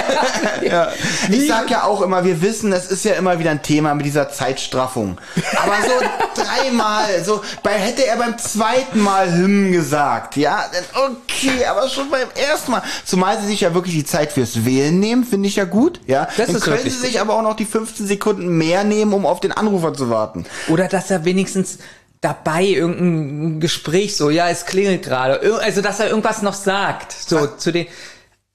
ja. 0.61 0.89
Ich 1.29 1.47
sag 1.47 1.69
ja 1.69 1.83
auch 1.83 2.01
immer, 2.01 2.23
wir 2.23 2.41
wissen, 2.41 2.71
es 2.73 2.87
ist 2.87 3.05
ja 3.05 3.13
immer 3.13 3.39
wieder 3.39 3.51
ein 3.51 3.61
Thema 3.61 3.93
mit 3.95 4.05
dieser 4.05 4.29
Zeitstraffung. 4.29 5.17
Aber 5.61 5.75
so 5.81 6.41
dreimal, 6.41 7.23
so, 7.23 7.41
bei, 7.61 7.71
hätte 7.71 8.05
er 8.05 8.17
beim 8.17 8.37
zweiten 8.37 8.99
Mal 8.99 9.31
Hymn 9.33 9.71
gesagt, 9.71 10.37
ja, 10.37 10.65
okay, 10.93 11.65
aber 11.65 11.89
schon 11.89 12.09
beim 12.09 12.29
ersten 12.35 12.71
Mal. 12.71 12.83
Zumal 13.05 13.39
sie 13.39 13.47
sich 13.47 13.61
ja 13.61 13.73
wirklich 13.73 13.95
die 13.95 14.05
Zeit 14.05 14.31
fürs 14.31 14.65
Wählen 14.65 14.99
nehmen, 14.99 15.23
finde 15.23 15.47
ich 15.47 15.55
ja 15.55 15.65
gut, 15.65 15.99
ja. 16.07 16.27
Das 16.37 16.47
dann 16.47 16.55
ist 16.55 16.63
können 16.63 16.83
sie 16.83 16.89
sich 16.89 17.19
aber 17.19 17.35
auch 17.35 17.41
noch 17.41 17.55
die 17.55 17.65
15 17.65 18.07
Sekunden 18.07 18.47
mehr 18.57 18.83
nehmen, 18.83 19.13
um 19.13 19.25
auf 19.25 19.39
den 19.39 19.51
Anrufer 19.51 19.93
zu 19.93 20.09
warten. 20.09 20.45
Oder 20.69 20.87
dass 20.87 21.11
er 21.11 21.25
wenigstens 21.25 21.79
dabei 22.23 22.63
irgendein 22.63 23.59
Gespräch 23.59 24.15
so, 24.15 24.29
ja, 24.29 24.49
es 24.49 24.65
klingelt 24.65 25.03
gerade. 25.03 25.39
Also, 25.61 25.81
dass 25.81 25.99
er 25.99 26.07
irgendwas 26.09 26.41
noch 26.41 26.53
sagt. 26.53 27.11
So, 27.11 27.41
Was? 27.41 27.57
zu 27.57 27.71
den, 27.71 27.87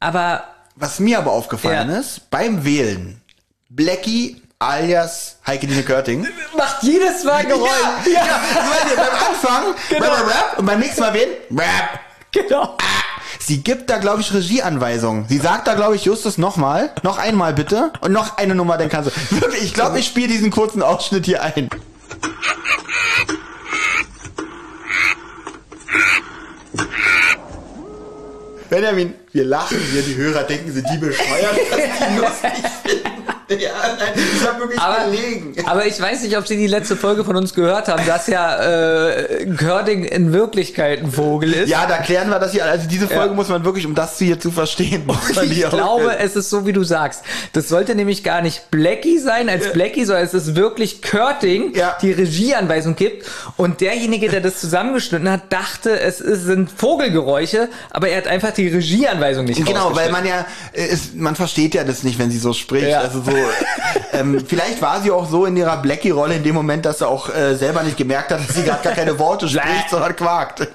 aber, 0.01 0.45
Was 0.77 0.99
mir 1.01 1.19
aber 1.19 1.32
aufgefallen 1.32 1.90
Ja. 1.90 1.99
ist, 1.99 2.31
beim 2.31 2.65
Wählen, 2.65 3.20
Blackie 3.69 4.43
alias 4.59 5.36
Heike 5.47 5.66
Dine 5.66 5.82
Körting, 5.82 6.27
macht 6.57 6.82
jedes 6.82 7.23
Mal 7.24 7.45
Geräusch. 7.47 7.70
Ja, 8.07 8.24
ja. 8.27 8.40
Weil 8.55 8.90
ihr 8.90 8.97
beim 8.97 9.28
Anfang, 9.28 9.62
Genau. 9.90 10.05
rap, 10.05 10.12
rap, 10.20 10.27
rap, 10.27 10.59
und 10.59 10.66
beim 10.66 10.81
nächsten 10.81 11.01
Mal 11.01 11.15
wen? 11.15 11.28
Rap. 11.57 12.01
Genau. 12.32 12.77
Sie 13.40 13.62
gibt 13.62 13.89
da, 13.89 13.99
glaube 13.99 14.20
ich, 14.20 14.35
Regieanweisungen. 14.35 15.27
Sie 15.28 15.39
sagt 15.39 15.66
da, 15.69 15.74
glaube 15.74 15.97
ich, 15.97 16.05
Justus 16.05 16.36
nochmal, 16.39 16.90
noch 17.03 17.19
einmal 17.19 17.55
bitte 17.55 17.93
und 18.01 18.12
noch 18.12 18.36
eine 18.36 18.55
Nummer, 18.55 18.77
dann 18.78 18.89
kannst 18.89 19.11
du. 19.11 19.40
Wirklich, 19.40 19.62
ich 19.62 19.74
glaube, 19.74 19.99
ich 20.01 20.07
spiele 20.07 20.28
diesen 20.28 20.51
kurzen 20.51 20.82
Ausschnitt 20.82 21.24
hier 21.24 21.43
ein. 21.43 21.70
Benjamin, 28.70 29.15
wir 29.32 29.45
lachen 29.45 29.78
hier, 29.93 30.03
die 30.03 30.16
Hörer 30.16 30.43
denken, 30.43 30.73
sind 30.73 30.86
die 30.93 30.99
bescheuert, 30.99 31.57
dass 31.70 31.81
die 31.81 32.16
lustig 32.20 32.70
finden. 32.85 33.38
Ja, 33.59 33.70
nein, 33.99 34.12
ich 34.37 34.47
habe 34.47 34.61
wirklich 34.61 34.79
Aber, 34.81 35.11
gelegen. 35.11 35.55
aber 35.65 35.87
ich 35.87 35.99
weiß 35.99 36.23
nicht, 36.23 36.37
ob 36.37 36.47
Sie 36.47 36.57
die 36.57 36.66
letzte 36.66 36.97
Folge 36.97 37.25
von 37.25 37.35
uns 37.35 37.55
gehört 37.55 37.89
haben, 37.89 38.05
dass 38.07 38.27
ja 38.27 38.61
äh, 38.62 39.47
Körding 39.57 40.05
in 40.05 40.33
Wirklichkeit 40.35 41.01
ein 41.03 41.11
Vogel 41.11 41.55
ist. 41.55 41.69
Ja, 41.70 41.87
da 41.87 41.97
klären 41.99 42.29
wir 42.29 42.39
das 42.39 42.53
hier. 42.53 42.66
Also 42.66 42.87
diese 42.89 43.09
Folge 43.09 43.29
Ja. 43.31 43.33
muss 43.35 43.49
man 43.49 43.65
wirklich, 43.65 43.87
um 43.87 43.95
das 43.95 44.19
hier 44.19 44.39
zu 44.39 44.51
verstehen, 44.51 45.07
muss 45.07 45.35
man 45.35 45.51
Ich 45.51 45.66
glaube, 45.69 46.16
es 46.19 46.37
ist 46.37 46.51
so, 46.51 46.66
wie 46.66 46.73
du 46.75 46.85
sagst. 46.85 47.23
Das 47.55 47.69
sollte 47.69 47.95
nämlich 47.95 48.23
gar 48.23 48.43
nicht 48.43 48.70
Blackie 48.70 49.19
sein 49.19 49.49
als 49.49 49.73
Blackie, 49.73 50.05
sondern 50.05 50.25
es 50.27 50.35
ist 50.35 50.55
wirklich 50.55 51.01
Körting, 51.01 51.75
Ja. 51.75 51.97
die 52.03 52.12
Regieanweisung 52.12 52.97
gibt. 52.97 53.27
Und 53.57 53.81
derjenige, 53.81 54.29
der 54.29 54.41
das 54.43 54.61
zusammengeschnitten 54.61 55.31
hat, 55.31 55.51
dachte, 55.51 55.99
es 55.99 56.19
sind 56.19 56.70
Vogelgeräusche, 56.70 57.69
aber 57.91 58.09
er 58.11 58.19
hat 58.19 58.27
einfach 58.27 58.51
die 58.53 58.69
Regieanweisung 58.69 59.47
nicht 59.47 59.65
Genau, 59.65 59.95
weil 59.97 60.11
man 60.12 60.27
ja, 60.27 60.47
äh, 60.73 60.87
ist, 60.87 61.15
man 61.16 61.35
versteht 61.35 61.75
ja 61.75 61.85
das 61.85 62.03
nicht, 62.03 62.19
wenn 62.19 62.31
sie 62.31 62.39
so 62.39 62.53
spricht. 62.53 62.89
Ja. 62.89 63.01
Also 63.01 63.23
so, 63.23 63.38
ähm, 64.12 64.44
vielleicht 64.47 64.81
war 64.82 65.01
sie 65.01 65.10
auch 65.10 65.28
so 65.28 65.47
in 65.47 65.56
ihrer 65.56 65.77
Blackie-Rolle 65.78 66.36
in 66.36 66.43
dem 66.43 66.55
Moment, 66.55 66.85
dass 66.85 66.98
sie 66.98 67.06
auch 67.06 67.35
äh, 67.35 67.55
selber 67.55 67.82
nicht 67.82 67.97
gemerkt 67.97 68.31
hat, 68.31 68.40
dass 68.47 68.56
sie 68.56 68.62
gerade 68.62 68.82
gar 68.82 68.94
keine 68.94 69.19
Worte 69.19 69.48
spricht, 69.48 69.90
sondern 69.90 70.15
quakt. 70.16 70.66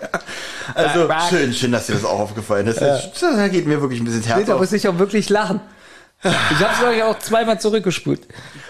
Also 0.75 1.09
schön, 1.29 1.53
schön, 1.53 1.71
dass 1.71 1.87
dir 1.87 1.93
das 1.93 2.05
auch 2.05 2.19
aufgefallen 2.19 2.67
ist. 2.67 2.79
Das, 2.79 3.11
das 3.19 3.51
geht 3.51 3.67
mir 3.67 3.81
wirklich 3.81 3.99
ein 3.99 4.05
bisschen 4.05 4.21
ins 4.21 4.29
Herz 4.29 4.47
Da 4.47 4.57
muss 4.57 4.71
ich 4.71 4.87
auch 4.87 4.97
wirklich 4.97 5.29
lachen. 5.29 5.59
Ich 6.23 6.65
hab's 6.65 6.81
euch 6.81 7.03
auch 7.03 7.19
zweimal 7.19 7.59
zurückgespult. 7.59 8.21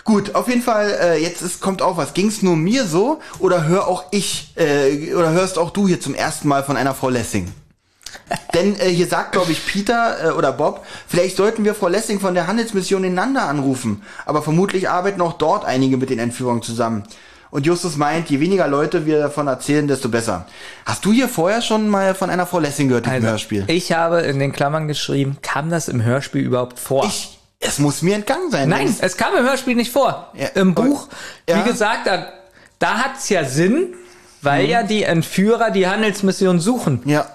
Gut, 0.04 0.34
auf 0.34 0.48
jeden 0.48 0.64
Fall, 0.64 0.90
äh, 1.00 1.22
jetzt 1.22 1.42
ist, 1.42 1.62
kommt 1.62 1.82
auch 1.84 1.98
was. 1.98 2.14
Ging's 2.14 2.42
nur 2.42 2.56
mir 2.56 2.86
so 2.86 3.20
oder 3.38 3.66
hör 3.68 3.88
auch 3.88 4.06
ich, 4.10 4.54
äh, 4.56 5.14
oder 5.14 5.32
hörst 5.32 5.60
auch 5.60 5.70
du 5.70 5.88
hier 5.88 6.02
zum 6.02 6.16
ersten 6.16 6.48
Mal 6.48 6.64
von 6.64 6.78
einer 6.78 6.96
Frau 6.96 7.10
Lessing? 7.10 7.54
Denn 8.54 8.76
äh, 8.80 8.90
hier 8.90 9.08
sagt, 9.08 9.32
glaube 9.34 9.52
ich, 9.52 9.66
Peter 9.66 10.30
äh, 10.30 10.32
oder 10.32 10.52
Bob, 10.52 10.86
vielleicht 11.08 11.38
sollten 11.38 11.66
wir 11.66 11.76
Frau 11.76 11.88
Lessing 11.88 12.20
von 12.20 12.34
der 12.34 12.48
Handelsmission 12.48 13.04
in 13.04 13.14
Nanda 13.14 13.48
anrufen. 13.48 14.04
Aber 14.26 14.42
vermutlich 14.42 14.90
arbeiten 14.90 15.22
auch 15.22 15.34
dort 15.34 15.66
einige 15.66 15.98
mit 15.98 16.10
den 16.10 16.20
Entführungen 16.20 16.62
zusammen. 16.62 17.04
Und 17.52 17.68
Justus 17.68 17.98
meint, 17.98 18.30
je 18.32 18.40
weniger 18.40 18.68
Leute 18.68 19.06
wir 19.06 19.20
davon 19.20 19.46
erzählen, 19.48 19.88
desto 19.88 20.10
besser. 20.10 20.48
Hast 20.86 21.06
du 21.06 21.12
hier 21.12 21.28
vorher 21.30 21.62
schon 21.62 21.88
mal 21.88 22.16
von 22.16 22.32
einer 22.32 22.48
Frau 22.48 22.58
Lessing 22.60 22.88
gehört 22.88 23.06
im 23.06 23.22
Hörspiel? 23.22 23.62
Also, 23.62 23.74
ich 23.74 23.92
habe 23.92 24.22
in 24.22 24.40
den 24.40 24.52
Klammern 24.52 24.88
geschrieben, 24.88 25.38
kam 25.44 25.70
das 25.70 25.88
im 25.88 26.04
Hörspiel 26.04 26.42
überhaupt 26.42 26.80
vor? 26.80 27.06
Ich, 27.06 27.38
es 27.60 27.78
muss 27.78 28.02
mir 28.02 28.16
entgangen 28.16 28.50
sein. 28.50 28.70
Nein, 28.70 28.96
es 29.00 29.18
kam 29.18 29.36
im 29.38 29.44
Hörspiel 29.44 29.76
nicht 29.76 29.92
vor. 29.92 30.32
Ja, 30.34 30.48
Im 30.56 30.74
Buch, 30.74 31.08
ja. 31.48 31.64
wie 31.64 31.70
gesagt, 31.70 32.08
da, 32.08 32.26
da 32.80 32.98
hat's 32.98 33.30
ja 33.30 33.44
Sinn, 33.46 33.94
weil 34.42 34.64
Mhm. 34.64 34.70
ja 34.72 34.84
die 34.84 35.04
Entführer 35.04 35.70
die 35.70 35.88
Handelsmission 35.88 36.60
suchen. 36.60 37.04
Ja. 37.06 37.28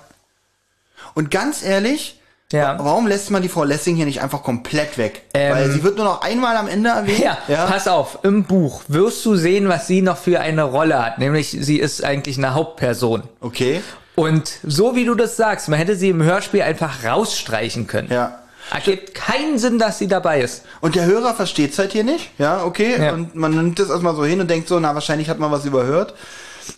Und 1.14 1.30
ganz 1.30 1.62
ehrlich, 1.62 2.20
Ja. 2.52 2.76
warum 2.80 3.06
lässt 3.06 3.30
man 3.30 3.42
die 3.42 3.48
Frau 3.48 3.64
Lessing 3.64 3.96
hier 3.96 4.06
nicht 4.06 4.22
einfach 4.22 4.42
komplett 4.42 4.96
weg? 4.98 5.22
Ähm. 5.34 5.54
Weil 5.54 5.70
sie 5.70 5.82
wird 5.82 5.96
nur 5.96 6.04
noch 6.06 6.22
einmal 6.22 6.56
am 6.56 6.68
Ende 6.68 6.90
erwähnt. 6.90 7.36
Ja, 7.48 7.66
pass 7.66 7.88
auf, 7.88 8.20
im 8.22 8.44
Buch 8.44 8.82
wirst 8.88 9.24
du 9.26 9.36
sehen, 9.36 9.68
was 9.68 9.86
sie 9.86 10.02
noch 10.02 10.16
für 10.16 10.40
eine 10.40 10.62
Rolle 10.62 11.04
hat. 11.04 11.18
Nämlich, 11.18 11.50
sie 11.50 11.78
ist 11.78 12.04
eigentlich 12.04 12.38
eine 12.38 12.54
Hauptperson. 12.54 13.22
Okay. 13.40 13.82
Und 14.14 14.50
so 14.64 14.96
wie 14.96 15.04
du 15.04 15.14
das 15.14 15.36
sagst, 15.36 15.68
man 15.68 15.78
hätte 15.78 15.94
sie 15.94 16.08
im 16.08 16.22
Hörspiel 16.22 16.62
einfach 16.62 17.04
rausstreichen 17.04 17.86
können. 17.86 18.10
Ja. 18.10 18.40
Ergibt 18.72 19.14
keinen 19.14 19.58
Sinn, 19.58 19.78
dass 19.78 19.98
sie 19.98 20.08
dabei 20.08 20.40
ist. 20.40 20.64
Und 20.80 20.94
der 20.94 21.06
Hörer 21.06 21.34
versteht's 21.34 21.78
halt 21.78 21.92
hier 21.92 22.04
nicht. 22.04 22.30
Ja, 22.38 22.64
okay. 22.64 23.00
Ja. 23.02 23.12
Und 23.12 23.34
man 23.34 23.52
nimmt 23.54 23.78
das 23.78 23.88
erstmal 23.88 24.14
so 24.14 24.24
hin 24.26 24.40
und 24.40 24.50
denkt 24.50 24.68
so, 24.68 24.78
na, 24.80 24.92
wahrscheinlich 24.94 25.30
hat 25.30 25.38
man 25.38 25.50
was 25.50 25.64
überhört. 25.64 26.14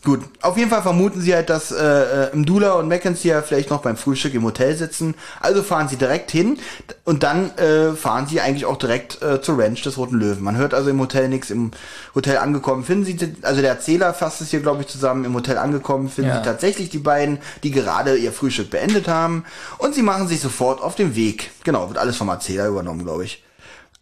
Gut, 0.04 0.20
auf 0.40 0.56
jeden 0.56 0.70
Fall 0.70 0.82
vermuten 0.82 1.20
sie 1.20 1.34
halt, 1.34 1.50
dass 1.50 1.72
äh, 1.72 2.26
äh, 2.28 2.36
Mdula 2.36 2.72
und 2.74 2.88
Mackenzie 2.88 3.28
ja 3.28 3.42
vielleicht 3.42 3.70
noch 3.70 3.82
beim 3.82 3.96
Frühstück 3.96 4.34
im 4.34 4.44
Hotel 4.44 4.76
sitzen. 4.76 5.14
Also 5.40 5.62
fahren 5.62 5.88
sie 5.88 5.96
direkt 5.96 6.30
hin 6.30 6.58
und 7.04 7.22
dann 7.22 7.56
äh, 7.58 7.92
fahren 7.92 8.26
sie 8.26 8.40
eigentlich 8.40 8.66
auch 8.66 8.76
direkt 8.76 9.20
äh, 9.22 9.42
zur 9.42 9.58
Ranch 9.58 9.82
des 9.82 9.98
Roten 9.98 10.16
Löwen. 10.16 10.42
Man 10.42 10.56
hört 10.56 10.74
also 10.74 10.90
im 10.90 11.00
Hotel 11.00 11.28
nichts. 11.28 11.50
Im 11.50 11.72
Hotel 12.14 12.38
angekommen 12.38 12.84
finden 12.84 13.04
sie, 13.04 13.34
also 13.42 13.60
der 13.60 13.70
Erzähler 13.70 14.14
fasst 14.14 14.40
es 14.40 14.50
hier, 14.50 14.60
glaube 14.60 14.82
ich, 14.82 14.88
zusammen. 14.88 15.24
Im 15.24 15.34
Hotel 15.34 15.58
angekommen 15.58 16.08
finden 16.08 16.30
Ja. 16.30 16.38
sie 16.38 16.44
tatsächlich 16.44 16.88
die 16.90 16.98
beiden, 16.98 17.38
die 17.62 17.70
gerade 17.70 18.16
ihr 18.16 18.32
Frühstück 18.32 18.70
beendet 18.70 19.08
haben. 19.08 19.44
Und 19.78 19.94
sie 19.94 20.02
machen 20.02 20.28
sich 20.28 20.40
sofort 20.40 20.80
auf 20.80 20.94
den 20.94 21.14
Weg. 21.16 21.50
Genau, 21.64 21.88
wird 21.88 21.98
alles 21.98 22.16
vom 22.16 22.28
Erzähler 22.28 22.68
übernommen, 22.68 23.04
glaube 23.04 23.24
ich. 23.24 23.42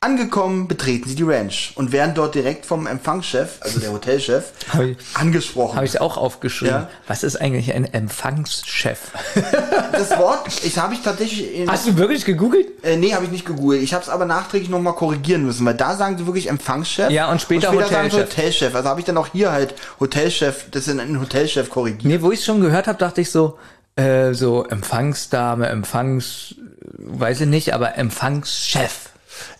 Angekommen 0.00 0.68
betreten 0.68 1.08
sie 1.08 1.16
die 1.16 1.24
Ranch 1.24 1.72
und 1.74 1.90
werden 1.90 2.14
dort 2.14 2.36
direkt 2.36 2.64
vom 2.64 2.86
Empfangschef, 2.86 3.56
also 3.62 3.80
der 3.80 3.90
Hotelchef, 3.90 4.52
Hab 4.72 4.82
ich- 4.82 4.96
angesprochen. 5.14 5.74
Habe 5.74 5.86
ich 5.86 6.00
auch 6.00 6.16
aufgeschrieben. 6.16 6.72
Ja. 6.82 6.88
Was 7.08 7.24
ist 7.24 7.34
eigentlich 7.40 7.74
ein 7.74 7.84
Empfangschef? 7.84 8.98
Das 9.90 10.16
Wort, 10.16 10.46
ich 10.62 10.78
habe 10.78 10.94
ich 10.94 11.00
tatsächlich, 11.02 11.52
in, 11.56 11.68
Hast 11.68 11.88
du 11.88 11.96
wirklich 11.96 12.24
gegoogelt? 12.24 12.68
äh, 12.84 12.96
nee, 12.96 13.12
habe 13.14 13.24
ich 13.24 13.32
nicht 13.32 13.44
gegoogelt. 13.44 13.82
Ich 13.82 13.92
habe 13.94 14.04
es 14.04 14.08
aber 14.08 14.24
nachträglich 14.26 14.70
nochmal 14.70 14.92
korrigieren 14.94 15.44
müssen, 15.44 15.66
weil 15.66 15.74
da 15.74 15.96
sagen 15.96 16.16
sie 16.16 16.26
wirklich 16.26 16.48
Empfangschef. 16.48 17.10
Ja, 17.10 17.28
und 17.32 17.40
später 17.42 17.72
sagen 17.72 18.10
sie 18.10 18.16
Hotelchef. 18.18 18.20
Hotelchef. 18.38 18.74
Also 18.76 18.88
habe 18.88 19.00
ich 19.00 19.06
dann 19.06 19.16
auch 19.16 19.26
hier 19.32 19.50
halt 19.50 19.74
Hotelchef, 19.98 20.66
das 20.70 20.86
in 20.86 21.00
einen 21.00 21.20
Hotelchef 21.20 21.68
korrigiert. 21.70 22.04
Nee, 22.04 22.22
wo 22.22 22.30
ich 22.30 22.38
es 22.38 22.44
schon 22.44 22.60
gehört 22.60 22.86
habe, 22.86 22.98
dachte 22.98 23.20
ich 23.20 23.32
so, 23.32 23.58
äh, 23.96 24.32
so 24.34 24.64
Empfangsdame, 24.64 25.66
Empfangs, 25.66 26.54
weiß 26.98 27.40
ich 27.40 27.48
nicht, 27.48 27.74
aber 27.74 27.96
Empfangschef. 27.98 29.08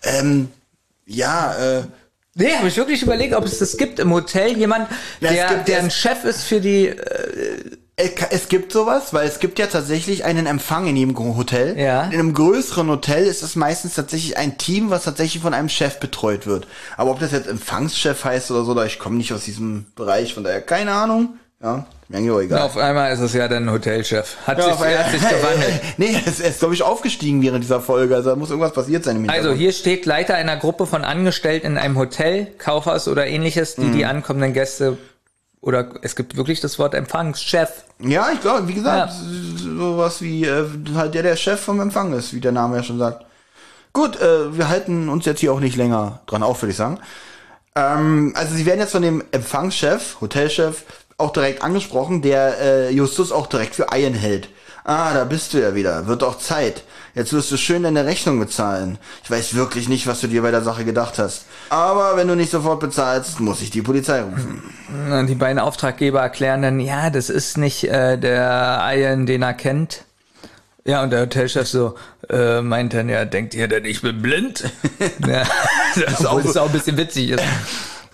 Ähm, 0.03 0.49
ja, 1.05 1.55
äh, 1.55 1.83
Nee, 2.35 2.53
habe 2.55 2.67
ich 2.69 2.77
wirklich 2.77 3.01
überlegt, 3.01 3.33
ob 3.33 3.43
es 3.43 3.59
das 3.59 3.75
gibt 3.75 3.99
im 3.99 4.13
Hotel, 4.13 4.57
jemand, 4.57 4.87
der, 5.21 5.47
gibt- 5.49 5.67
der 5.67 5.79
ein 5.79 5.91
Chef 5.91 6.23
ist 6.23 6.43
für 6.43 6.61
die, 6.61 6.87
äh, 6.87 6.97
Es 7.97 8.11
es 8.29 8.47
gibt 8.47 8.71
sowas, 8.71 9.13
weil 9.13 9.27
es 9.27 9.39
gibt 9.39 9.59
ja 9.59 9.67
tatsächlich 9.67 10.23
einen 10.23 10.45
Empfang 10.45 10.87
in 10.87 10.95
jedem 10.95 11.17
Hotel. 11.35 11.77
Ja. 11.77 12.03
In 12.03 12.13
einem 12.13 12.33
größeren 12.33 12.87
Hotel 12.87 13.25
ist 13.25 13.43
es 13.43 13.57
meistens 13.57 13.95
tatsächlich 13.95 14.37
ein 14.37 14.57
Team, 14.57 14.89
was 14.89 15.03
tatsächlich 15.03 15.41
von 15.41 15.53
einem 15.53 15.67
Chef 15.67 15.99
betreut 15.99 16.47
wird. 16.47 16.65
Aber 16.95 17.11
ob 17.11 17.19
das 17.19 17.31
jetzt 17.33 17.49
Empfangschef 17.49 18.23
heißt 18.23 18.51
oder 18.51 18.63
so, 18.63 18.73
da 18.73 18.85
ich 18.85 18.99
komme 18.99 19.17
nicht 19.17 19.33
aus 19.33 19.43
diesem 19.43 19.87
Bereich, 19.95 20.33
von 20.33 20.45
daher 20.45 20.61
keine 20.61 20.91
Ahnung. 20.93 21.39
Ja, 21.61 21.87
mir 22.09 22.17
eigentlich 22.17 22.31
auch 22.31 22.39
egal. 22.41 22.61
auf 22.61 22.75
einmal 22.77 23.13
ist 23.13 23.19
es 23.19 23.33
ja 23.33 23.47
dann 23.47 23.69
Hotelchef. 23.71 24.35
Hat, 24.45 24.57
Ja, 24.57 24.75
sich, 24.75 24.97
hat 24.97 25.11
sich 25.11 25.21
gewandelt. 25.21 25.81
nee, 25.97 26.15
es 26.25 26.39
er 26.39 26.49
ist, 26.49 26.59
glaube 26.59 26.73
ich, 26.73 26.81
aufgestiegen 26.83 27.41
während 27.41 27.63
dieser 27.63 27.79
Folge. 27.81 28.15
Also 28.15 28.31
da 28.31 28.35
muss 28.35 28.49
irgendwas 28.49 28.73
passiert 28.73 29.03
sein 29.03 29.15
im 29.17 29.29
Also 29.29 29.53
hier 29.53 29.71
steht 29.71 30.05
Leiter 30.05 30.35
einer 30.35 30.57
Gruppe 30.57 30.85
von 30.87 31.03
Angestellten 31.03 31.67
in 31.67 31.77
einem 31.77 31.97
Hotel, 31.97 32.47
Kaufhaus 32.57 33.07
oder 33.07 33.27
ähnliches, 33.27 33.75
die 33.75 33.81
Mhm. 33.81 33.93
die 33.93 34.05
ankommenden 34.05 34.53
Gäste 34.53 34.97
oder 35.61 35.89
es 36.01 36.15
gibt 36.15 36.35
wirklich 36.37 36.61
das 36.61 36.79
Wort 36.79 36.93
Empfangschef. 36.95 37.69
Ja, 37.99 38.29
ich 38.33 38.41
glaube, 38.41 38.67
wie 38.67 38.73
gesagt, 38.73 39.11
Ja. 39.11 39.75
sowas 39.77 40.21
wie 40.21 40.45
äh, 40.45 40.65
halt 40.95 41.13
der, 41.13 41.23
der 41.23 41.35
Chef 41.35 41.59
vom 41.59 41.79
Empfang 41.79 42.13
ist, 42.13 42.33
wie 42.33 42.39
der 42.39 42.51
Name 42.53 42.77
ja 42.77 42.83
schon 42.83 42.97
sagt. 42.97 43.25
Gut, 43.93 44.19
äh, 44.21 44.57
wir 44.57 44.69
halten 44.69 45.09
uns 45.09 45.25
jetzt 45.25 45.41
hier 45.41 45.51
auch 45.51 45.59
nicht 45.59 45.75
länger 45.75 46.21
dran 46.27 46.43
auf, 46.43 46.61
würde 46.61 46.71
ich 46.71 46.77
sagen. 46.77 46.99
Ähm, 47.75 48.33
also 48.35 48.55
sie 48.55 48.65
werden 48.65 48.79
jetzt 48.79 48.91
von 48.93 49.01
dem 49.01 49.23
Empfangschef, 49.31 50.17
Hotelchef, 50.21 50.83
auch 51.19 51.31
direkt 51.33 51.63
angesprochen, 51.63 52.21
der 52.21 52.59
äh, 52.59 52.89
Justus 52.91 53.31
auch 53.31 53.47
direkt 53.47 53.75
für 53.75 53.91
Eien 53.91 54.13
hält. 54.13 54.49
Ah, 54.85 55.13
da 55.13 55.23
bist 55.25 55.53
du 55.53 55.59
ja 55.61 55.75
wieder. 55.75 56.07
Wird 56.07 56.23
auch 56.23 56.37
Zeit. 56.39 56.83
Jetzt 57.13 57.33
wirst 57.33 57.51
du 57.51 57.57
schön 57.57 57.83
deine 57.83 58.05
Rechnung 58.05 58.39
bezahlen. 58.39 58.97
Ich 59.23 59.29
weiß 59.29 59.53
wirklich 59.53 59.89
nicht, 59.89 60.07
was 60.07 60.21
du 60.21 60.27
dir 60.27 60.41
bei 60.41 60.51
der 60.51 60.61
Sache 60.61 60.85
gedacht 60.85 61.19
hast. 61.19 61.45
Aber 61.69 62.15
wenn 62.15 62.27
du 62.27 62.35
nicht 62.35 62.49
sofort 62.51 62.79
bezahlst, 62.79 63.39
muss 63.39 63.61
ich 63.61 63.69
die 63.71 63.81
Polizei 63.81 64.21
rufen. 64.21 64.63
Und 65.11 65.27
Die 65.27 65.35
beiden 65.35 65.59
Auftraggeber 65.59 66.21
erklären 66.21 66.61
dann, 66.61 66.79
ja, 66.79 67.09
das 67.09 67.29
ist 67.29 67.57
nicht 67.57 67.83
äh, 67.83 68.17
der 68.17 68.81
Ian, 68.93 69.25
den 69.25 69.41
er 69.41 69.53
kennt. 69.53 70.05
Ja, 70.85 71.03
und 71.03 71.11
der 71.11 71.21
Hotelchef 71.21 71.67
so 71.67 71.95
äh, 72.29 72.61
meint 72.61 72.93
dann, 72.93 73.09
ja, 73.09 73.25
denkt 73.25 73.53
ihr 73.53 73.67
denn, 73.67 73.85
ich 73.85 74.01
bin 74.01 74.21
blind? 74.21 74.63
ja, 75.27 75.43
das 76.03 76.25
auch- 76.25 76.39
ist 76.43 76.57
auch 76.57 76.67
ein 76.67 76.71
bisschen 76.71 76.97
witzig 76.97 77.31
ist. 77.31 77.43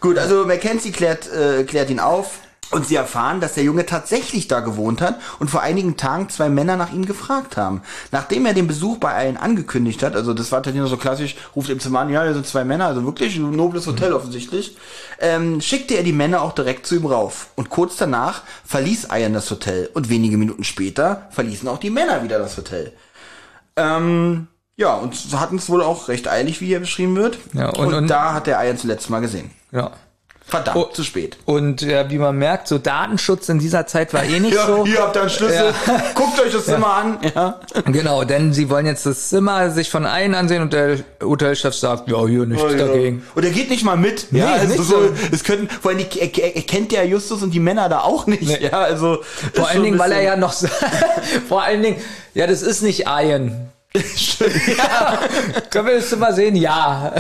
Gut, 0.02 0.18
also 0.18 0.46
Mackenzie 0.46 0.92
klärt, 0.92 1.30
äh, 1.32 1.64
klärt 1.64 1.90
ihn 1.90 2.00
auf 2.00 2.40
und 2.72 2.88
sie 2.88 2.96
erfahren, 2.96 3.40
dass 3.40 3.54
der 3.54 3.64
Junge 3.64 3.86
tatsächlich 3.86 4.48
da 4.48 4.60
gewohnt 4.60 5.00
hat 5.02 5.20
und 5.40 5.50
vor 5.50 5.62
einigen 5.62 5.98
Tagen 5.98 6.30
zwei 6.30 6.50
Männer 6.50 6.76
nach 6.78 6.92
ihm 6.92 7.06
gefragt 7.06 7.58
haben. 7.58 7.82
Nachdem 8.12 8.46
er 8.46 8.54
den 8.54 8.68
Besuch 8.68 8.98
bei 8.98 9.14
allen 9.14 9.38
angekündigt 9.38 10.02
hat, 10.04 10.16
also 10.16 10.34
das 10.34 10.52
war 10.52 10.62
dann 10.62 10.88
so 10.88 10.98
klassisch, 10.98 11.36
ruft 11.56 11.70
im 11.70 11.80
Zimmer 11.80 12.00
an, 12.02 12.10
ja, 12.10 12.24
hier 12.24 12.34
sind 12.34 12.48
zwei 12.48 12.64
Männer, 12.64 12.88
also 12.88 13.06
wirklich 13.06 13.36
ein 13.38 13.52
nobles 13.52 13.86
Hotel 13.88 14.14
offensichtlich, 14.14 14.76
ähm, 15.20 15.62
schickte 15.62 15.94
er 15.96 16.04
die 16.04 16.12
Männer 16.12 16.42
auch 16.42 16.54
direkt 16.54 16.86
zu 16.88 16.96
ihm 16.96 17.06
rauf. 17.06 17.48
Und 17.56 17.70
kurz 17.70 17.98
danach 17.98 18.42
verließ 18.66 19.08
Ian 19.14 19.34
das 19.34 19.50
Hotel 19.52 19.90
und 19.94 20.10
wenige 20.10 20.38
Minuten 20.38 20.64
später 20.64 21.28
verließen 21.32 21.68
auch 21.70 21.78
die 21.78 21.92
Männer 21.92 22.24
wieder 22.24 22.40
das 22.40 22.58
Hotel. 22.58 22.92
Ähm, 23.76 24.48
ja, 24.78 24.94
und 24.96 25.16
hatten 25.34 25.58
es 25.58 25.70
wohl 25.70 25.82
auch 25.82 26.08
recht 26.10 26.28
eilig, 26.28 26.60
wie 26.62 26.66
hier 26.68 26.80
beschrieben 26.80 27.16
wird. 27.16 27.38
Ja, 27.54 27.70
und- 27.70 27.88
und, 27.88 27.94
und- 27.94 28.08
da 28.10 28.34
hat 28.34 28.48
der 28.48 28.62
Ian 28.66 28.78
zuletzt 28.78 29.10
mal 29.10 29.22
gesehen. 29.22 29.52
Ja. 29.72 29.92
Verdammt, 30.48 30.78
Oh. 30.78 30.84
zu 30.94 31.04
spät. 31.04 31.38
Und 31.46 31.82
ja, 31.82 32.08
wie 32.12 32.20
man 32.20 32.38
merkt, 32.38 32.68
so 32.68 32.78
Datenschutz 32.78 33.50
in 33.50 33.58
dieser 33.58 33.88
Zeit 33.88 34.14
war 34.14 34.24
eh 34.24 34.40
nicht 34.40 34.54
Ja, 34.54 34.68
so. 34.68 34.86
hier 34.86 35.00
habt 35.02 35.16
ihr 35.16 35.22
einen 35.22 35.30
Schlüssel. 35.32 35.74
Guckt 36.14 36.40
euch 36.40 36.54
das 36.54 36.66
Zimmer 36.66 36.94
an. 36.94 37.18
Ja. 37.36 37.60
Genau, 37.86 38.24
denn 38.24 38.54
sie 38.54 38.70
wollen 38.70 38.86
jetzt 38.86 39.08
das 39.08 39.30
Zimmer 39.30 39.72
sich 39.72 39.90
von 39.90 40.06
allen 40.06 40.36
ansehen 40.36 40.62
und 40.62 40.72
der 40.72 41.00
Hotelchef 41.24 41.74
sagt, 41.74 42.10
ja, 42.10 42.26
hier 42.28 42.46
nichts 42.46 42.64
dagegen. 42.78 43.24
Und 43.34 43.44
er 43.44 43.50
geht 43.50 43.72
nicht 43.72 43.84
mal 43.84 43.98
mit. 43.98 44.28
Ja, 44.32 44.46
Nee, 44.46 44.52
also 44.52 44.68
nicht 44.68 44.78
so, 44.84 44.84
so. 44.84 45.10
es 45.32 45.44
könnten, 45.44 45.68
vor 45.68 45.90
allem, 45.92 46.00
die- 46.08 46.20
er, 46.20 46.56
er, 46.56 46.62
kennt 46.62 46.92
ja 46.92 47.02
Justus 47.02 47.42
und 47.42 47.50
die 47.52 47.60
Männer 47.60 47.90
da 47.90 48.02
auch 48.02 48.28
nicht. 48.28 48.44
Nee. 48.44 48.60
Ja, 48.72 48.82
also. 48.82 49.24
Vor 49.54 49.68
allen 49.68 49.82
Dingen, 49.82 49.98
weil 49.98 50.12
er 50.12 50.22
ja 50.22 50.36
noch, 50.36 50.54
vor 51.50 51.64
allen 51.64 51.82
Dingen, 51.82 51.98
ja, 52.36 52.46
das 52.46 52.62
ist 52.62 52.84
nicht 52.84 53.06
Iron. 53.08 53.72
Ja. 54.78 55.20
Können 55.70 55.88
wir 55.88 55.96
das 55.96 56.10
Zimmer 56.10 56.34
sehen? 56.34 56.56
Ja. 56.56 57.14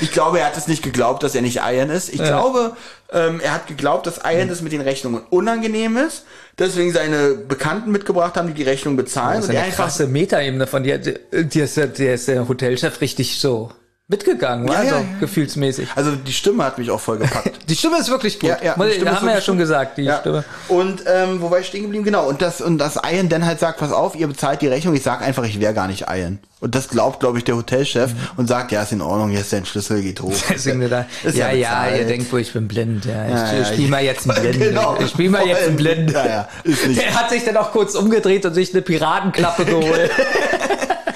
Ich 0.00 0.12
glaube, 0.12 0.40
er 0.40 0.46
hat 0.46 0.56
es 0.56 0.66
nicht 0.68 0.82
geglaubt, 0.82 1.22
dass 1.22 1.34
er 1.34 1.42
nicht 1.42 1.60
Iron 1.64 1.90
ist. 1.90 2.08
Ich 2.08 2.22
glaube, 2.22 2.76
ähm, 3.12 3.40
er 3.42 3.54
hat 3.54 3.66
geglaubt, 3.66 4.06
dass 4.06 4.20
Iron 4.24 4.48
das 4.48 4.62
mit 4.62 4.72
den 4.72 4.80
Rechnungen 4.80 5.22
unangenehm 5.30 5.96
ist. 5.96 6.24
Deswegen 6.58 6.92
seine 6.92 7.30
Bekannten 7.34 7.90
mitgebracht 7.90 8.36
haben, 8.36 8.48
die 8.48 8.54
die 8.54 8.62
Rechnung 8.64 8.96
bezahlen. 8.96 9.36
Das 9.36 9.44
ist 9.44 9.50
eine 9.50 9.70
krasse 9.72 10.06
Metaebene 10.06 10.66
von 10.66 10.82
dir. 10.82 10.98
Der- 10.98 11.42
dir 11.44 11.64
ist 11.64 12.28
der 12.28 12.48
Hotelchef 12.48 13.00
richtig 13.00 13.40
so 13.40 13.70
mitgegangen, 14.10 14.66
Ja, 14.66 14.74
war 14.74 14.84
ja, 14.84 14.90
so 14.90 14.96
ja. 14.96 15.04
gefühlsmäßig. 15.20 15.88
Also 15.94 16.12
die 16.16 16.32
Stimme 16.32 16.64
hat 16.64 16.76
mich 16.78 16.90
auch 16.90 17.00
voll 17.00 17.18
gepackt. 17.18 17.52
Die 17.70 17.76
Stimme 17.76 17.98
ist 17.98 18.10
wirklich 18.10 18.38
gut. 18.40 18.50
Ich- 18.60 18.68
Stimme 18.70 18.86
ist 18.90 19.06
haben 19.06 19.26
wir 19.28 19.34
ja 19.34 19.40
schon 19.40 19.54
gut. 19.54 19.60
gesagt, 19.62 19.96
die 19.98 20.02
Ja. 20.02 20.18
Stimme. 20.18 20.44
Und 20.68 21.04
ähm, 21.06 21.40
wo 21.40 21.50
war 21.50 21.60
ich 21.60 21.66
stehen 21.68 21.82
geblieben? 21.82 22.04
Genau. 22.04 22.28
Und 22.28 22.42
das 22.42 22.60
und 22.60 22.78
das 22.78 22.96
Ian 22.96 23.28
dann 23.28 23.46
halt 23.46 23.60
sagt, 23.60 23.78
pass 23.78 23.92
auf, 23.92 24.16
ihr 24.16 24.26
bezahlt 24.26 24.60
die 24.62 24.66
Rechnung. 24.66 24.94
Ich 24.96 25.04
sag 25.04 25.22
einfach, 25.22 25.44
ich 25.44 25.60
wäre 25.60 25.72
gar 25.72 25.86
nicht 25.86 26.06
Ian. 26.10 26.40
Und 26.58 26.74
das 26.74 26.88
glaubt, 26.88 27.20
glaube 27.20 27.38
ich, 27.38 27.44
der 27.44 27.56
Hotelchef 27.56 28.10
und 28.36 28.46
sagt, 28.48 28.72
ja, 28.72 28.82
ist 28.82 28.92
in 28.92 29.00
Ordnung, 29.00 29.30
hier 29.30 29.40
ist 29.40 29.52
dein 29.52 29.64
Schlüssel, 29.64 30.02
geht 30.02 30.20
hoch. 30.20 30.34
Deswegen 30.50 30.90
da, 30.90 31.06
Ist 31.22 31.36
ja, 31.36 31.50
ja, 31.52 31.68
bezahlt. 31.84 32.00
ihr 32.00 32.06
denkt 32.06 32.32
wohl, 32.32 32.40
ich 32.40 32.52
bin 32.52 32.66
blind. 32.68 33.04
Ja, 33.06 33.26
ich, 33.26 33.32
Ja, 33.32 33.52
ja, 33.60 33.64
spiel 33.64 33.88
mal 33.88 34.02
jetzt 34.02 34.28
einen 34.28 34.40
Blinden. 34.42 34.58
Genau. 34.60 34.98
Ich 35.00 35.10
spiel 35.10 35.30
mal 35.30 35.46
jetzt 35.46 35.66
einen 35.68 35.76
Blinden. 35.76 36.12
Ja, 36.12 36.26
ja, 36.26 36.48
ist 36.64 36.86
nicht. 36.86 37.00
Der 37.00 37.14
hat 37.14 37.30
sich 37.30 37.44
dann 37.44 37.56
auch 37.56 37.70
kurz 37.70 37.94
umgedreht 37.94 38.44
und 38.44 38.54
sich 38.54 38.72
eine 38.74 38.82
Piratenklappe 38.82 39.64
geholt. 39.66 40.10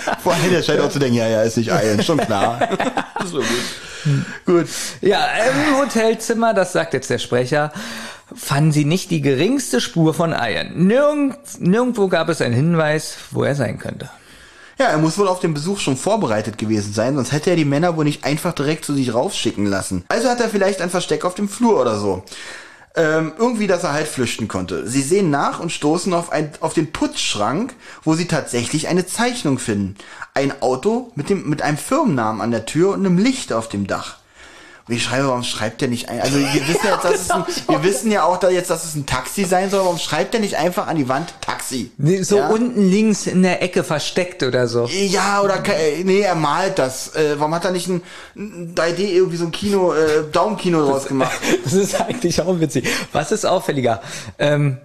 Vor 0.23 0.35
allem, 0.35 0.51
der 0.51 0.63
scheint 0.63 0.81
auch 0.81 0.91
zu 0.91 0.99
denken, 0.99 1.17
ja, 1.17 1.29
ja, 1.29 1.43
ist 1.43 1.57
nicht 1.57 1.69
Ian, 1.69 2.03
schon 2.03 2.19
klar. 2.19 2.61
ist 3.23 3.31
so 3.31 3.39
gut. 3.39 3.47
Gut. 4.45 4.69
ja, 5.01 5.27
im 5.27 5.79
Hotelzimmer, 5.79 6.53
das 6.53 6.73
sagt 6.73 6.93
jetzt 6.93 7.09
der 7.09 7.19
Sprecher, 7.19 7.73
fanden 8.35 8.73
sie 8.73 8.85
nicht 8.85 9.11
die 9.11 9.23
geringste 9.23 9.81
Spur 9.81 10.13
von 10.15 10.33
Ian. 10.33 10.87
Nirgend, 10.87 11.37
nirgendwo 11.59 12.09
gab 12.09 12.29
es 12.29 12.41
einen 12.43 12.55
Hinweis, 12.55 13.17
wo 13.31 13.45
er 13.45 13.55
sein 13.55 13.79
könnte. 13.79 14.11
Ja, 14.79 14.87
er 14.87 14.99
muss 14.99 15.19
wohl 15.19 15.29
auf 15.29 15.41
den 15.41 15.55
Besuch 15.55 15.79
schon 15.79 15.97
vorbereitet 15.97 16.59
gewesen 16.59 16.93
sein, 16.93 17.15
sonst 17.15 17.33
hätte 17.33 17.51
er 17.51 17.57
die 17.57 17.65
Männer 17.65 17.97
wohl 17.97 18.05
nicht 18.05 18.25
einfach 18.25 18.53
direkt 18.53 18.85
zu 18.85 18.93
sich 18.93 19.15
rausschicken 19.15 19.67
lassen. 19.67 20.05
Also 20.09 20.29
hat 20.29 20.41
er 20.41 20.49
vielleicht 20.49 20.81
ein 20.81 20.91
Versteck 20.91 21.25
auf 21.25 21.35
dem 21.35 21.49
Flur 21.49 21.81
oder 21.81 21.99
so. 21.99 22.25
Ähm, 22.97 23.33
irgendwie, 23.37 23.67
dass 23.67 23.83
er 23.83 23.93
halt 23.93 24.07
flüchten 24.07 24.47
konnte. 24.47 24.89
Sie 24.89 25.03
sehen 25.03 25.29
nach 25.29 25.59
und 25.59 25.73
stoßen 25.73 26.15
auf, 26.15 26.31
ein, 26.31 26.53
auf 26.61 26.75
den 26.75 26.93
Putzschrank, 26.93 27.75
wo 28.05 28.15
sie 28.15 28.27
tatsächlich 28.27 28.87
eine 28.87 29.05
Zeichnung 29.05 29.59
finden. 29.59 29.97
Ein 30.33 30.63
Auto 30.63 31.11
mit, 31.17 31.29
dem, 31.29 31.49
mit 31.49 31.61
einem 31.61 31.77
Firmennamen 31.77 32.41
an 32.41 32.53
der 32.53 32.67
Tür 32.67 32.93
und 32.93 33.01
einem 33.01 33.19
Licht 33.19 33.53
auf 33.53 33.69
dem 33.69 33.89
Dach. 33.89 34.19
Ich 34.87 35.03
schreibe, 35.03 35.29
warum 35.29 35.43
schreibt 35.43 35.81
der 35.81 35.89
nicht 35.89 36.11
ein? 36.11 36.21
Also 36.21 36.39
wir 36.39 36.47
wissen 36.69 36.85
ja 36.85 36.93
jetzt, 36.95 37.05
dass 37.05 37.21
es 37.23 37.31
ein, 37.31 37.45
wir 37.69 37.83
wissen 37.83 38.11
ja 38.13 38.25
auch 38.25 38.37
da 38.37 38.51
jetzt, 38.51 38.69
dass 38.69 38.85
es 38.85 38.95
ein 38.95 39.07
Taxi 39.07 39.45
sein 39.45 39.71
soll. 39.71 39.81
Warum 39.81 39.99
schreibt 39.99 40.35
der 40.35 40.41
nicht 40.41 40.57
einfach 40.57 40.87
an 40.89 40.97
die 40.97 41.09
Wand 41.09 41.33
Taxi? 41.41 41.91
Nee, 41.97 42.23
So 42.23 42.37
Ja? 42.37 42.49
unten 42.49 42.91
links 42.91 43.27
in 43.27 43.43
der 43.43 43.63
Ecke 43.63 43.83
versteckt 43.83 44.43
oder 44.43 44.69
so. 44.69 44.85
Ja, 44.85 45.41
oder 45.41 45.63
äh, 45.67 46.05
nee, 46.05 46.21
er 46.21 46.35
malt 46.35 46.79
das. 46.79 47.15
Äh, 47.15 47.39
warum 47.39 47.55
hat 47.55 47.65
er 47.65 47.71
nicht 47.71 47.89
ein, 47.89 48.03
ein 48.37 48.75
3D 48.75 48.99
irgendwie 49.01 49.39
so 49.39 49.47
ein 49.47 49.53
Kino, 49.53 49.95
äh, 49.95 50.25
Daumenkino 50.31 50.85
draus 50.87 51.07
gemacht? 51.07 51.33
Das 51.65 51.73
ist 51.73 51.99
eigentlich 52.01 52.41
auch 52.43 52.61
witzig. 52.61 52.87
Was 53.13 53.33
ist 53.33 53.47
auffälliger? 53.47 54.03
Ähm, 54.39 54.77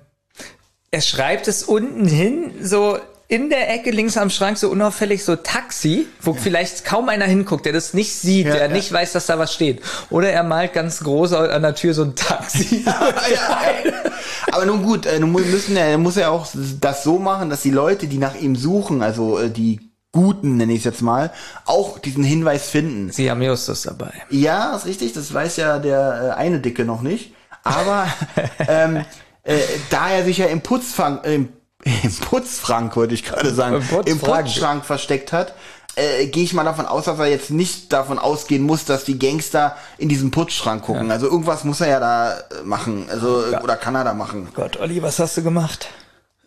er 0.92 1.02
schreibt 1.02 1.48
es 1.50 1.64
unten 1.64 2.06
hin, 2.08 2.54
so 2.62 2.98
in 3.30 3.52
der 3.52 3.72
Ecke 3.72 3.92
links 3.92 4.18
am 4.18 4.32
Schrank, 4.32 4.58
so 4.58 4.70
unauffällig, 4.70 5.24
so 5.24 5.36
Taxi, 5.36 6.08
wo 6.20 6.34
vielleicht 6.34 6.84
kaum 6.84 7.10
einer 7.10 7.26
hinguckt, 7.26 7.64
der 7.64 7.74
das 7.74 7.94
nicht 7.94 8.16
sieht, 8.16 8.48
Ja, 8.48 8.54
der 8.54 8.68
ja. 8.68 8.74
nicht 8.74 8.92
weiß, 8.92 9.12
dass 9.12 9.28
da 9.28 9.38
was 9.38 9.54
steht. 9.54 9.84
Oder 10.10 10.32
er 10.32 10.42
malt 10.42 10.74
ganz 10.74 11.02
groß 11.02 11.34
an 11.34 11.62
der 11.62 11.76
Tür 11.76 11.94
so 11.94 12.04
ein 12.04 12.16
Taxi. 12.16 12.84
Aber 14.52 14.66
nun 14.66 14.82
gut, 14.82 15.06
äh, 15.06 15.20
nun 15.20 15.32
müssen 15.32 15.78
ja, 15.78 15.96
muss 16.00 16.18
er 16.18 16.32
auch 16.32 16.48
das 16.82 17.04
so 17.04 17.20
machen, 17.20 17.52
dass 17.52 17.62
die 17.62 17.70
Leute, 17.70 18.08
die 18.08 18.18
nach 18.18 18.34
ihm 18.34 18.56
suchen, 18.56 19.04
also 19.04 19.38
äh, 19.38 19.52
die 19.52 19.80
Guten, 20.12 20.58
nenne 20.58 20.74
ich 20.74 20.80
es 20.80 20.86
jetzt 20.86 21.02
mal, 21.04 21.32
auch 21.66 22.00
diesen 22.00 22.24
Hinweis 22.24 22.68
finden. 22.68 23.12
Sie 23.12 23.30
haben 23.30 23.44
Justus 23.44 23.84
dabei. 23.84 24.12
Ja, 24.32 24.76
ist 24.76 24.88
richtig, 24.88 25.14
das 25.14 25.32
weiß 25.32 25.58
ja 25.58 25.78
der 25.78 26.34
äh, 26.36 26.40
eine 26.40 26.60
Dicke 26.60 26.84
noch 26.84 27.04
nicht. 27.04 27.36
Aber 27.64 28.08
ähm, 28.68 29.06
äh, 29.44 29.60
da 29.92 30.10
er 30.10 30.24
sich 30.24 30.40
ja 30.40 30.48
im 30.48 30.62
Putzfang, 30.62 31.24
äh, 31.24 31.36
im, 31.36 31.50
im 31.84 32.14
Putzfrank, 32.14 32.96
wollte 32.96 33.14
ich 33.14 33.24
gerade 33.24 33.54
sagen, 33.54 33.76
Im 33.76 33.82
Putzfrank. 33.82 34.08
im 34.08 34.20
Putzschrank 34.20 34.86
versteckt 34.86 35.32
hat, 35.32 35.54
äh, 35.96 36.28
gehe 36.28 36.44
ich 36.44 36.54
mal 36.54 36.64
davon 36.64 36.86
aus, 36.86 37.06
dass 37.06 37.20
er 37.20 37.28
jetzt 37.28 37.52
nicht 37.52 37.92
davon 37.92 38.20
ausgehen 38.20 38.64
muss, 38.64 38.86
dass 38.86 39.04
die 39.06 39.18
Gangster 39.20 39.76
in 39.98 40.10
diesem 40.10 40.32
Putzschrank 40.32 40.84
gucken. 40.84 41.12
Also 41.12 41.28
irgendwas 41.28 41.64
muss 41.64 41.82
er 41.82 41.88
ja 41.88 42.00
da 42.00 42.32
äh, 42.34 42.64
machen. 42.64 43.06
Also, 43.10 43.44
äh, 43.52 43.58
oder 43.58 43.76
kann 43.76 43.96
er 43.96 44.04
da 44.04 44.14
machen. 44.14 44.50
Gott, 44.54 44.78
Olli, 44.78 45.02
was 45.02 45.20
hast 45.20 45.38
du 45.38 45.44
gemacht? 45.44 45.88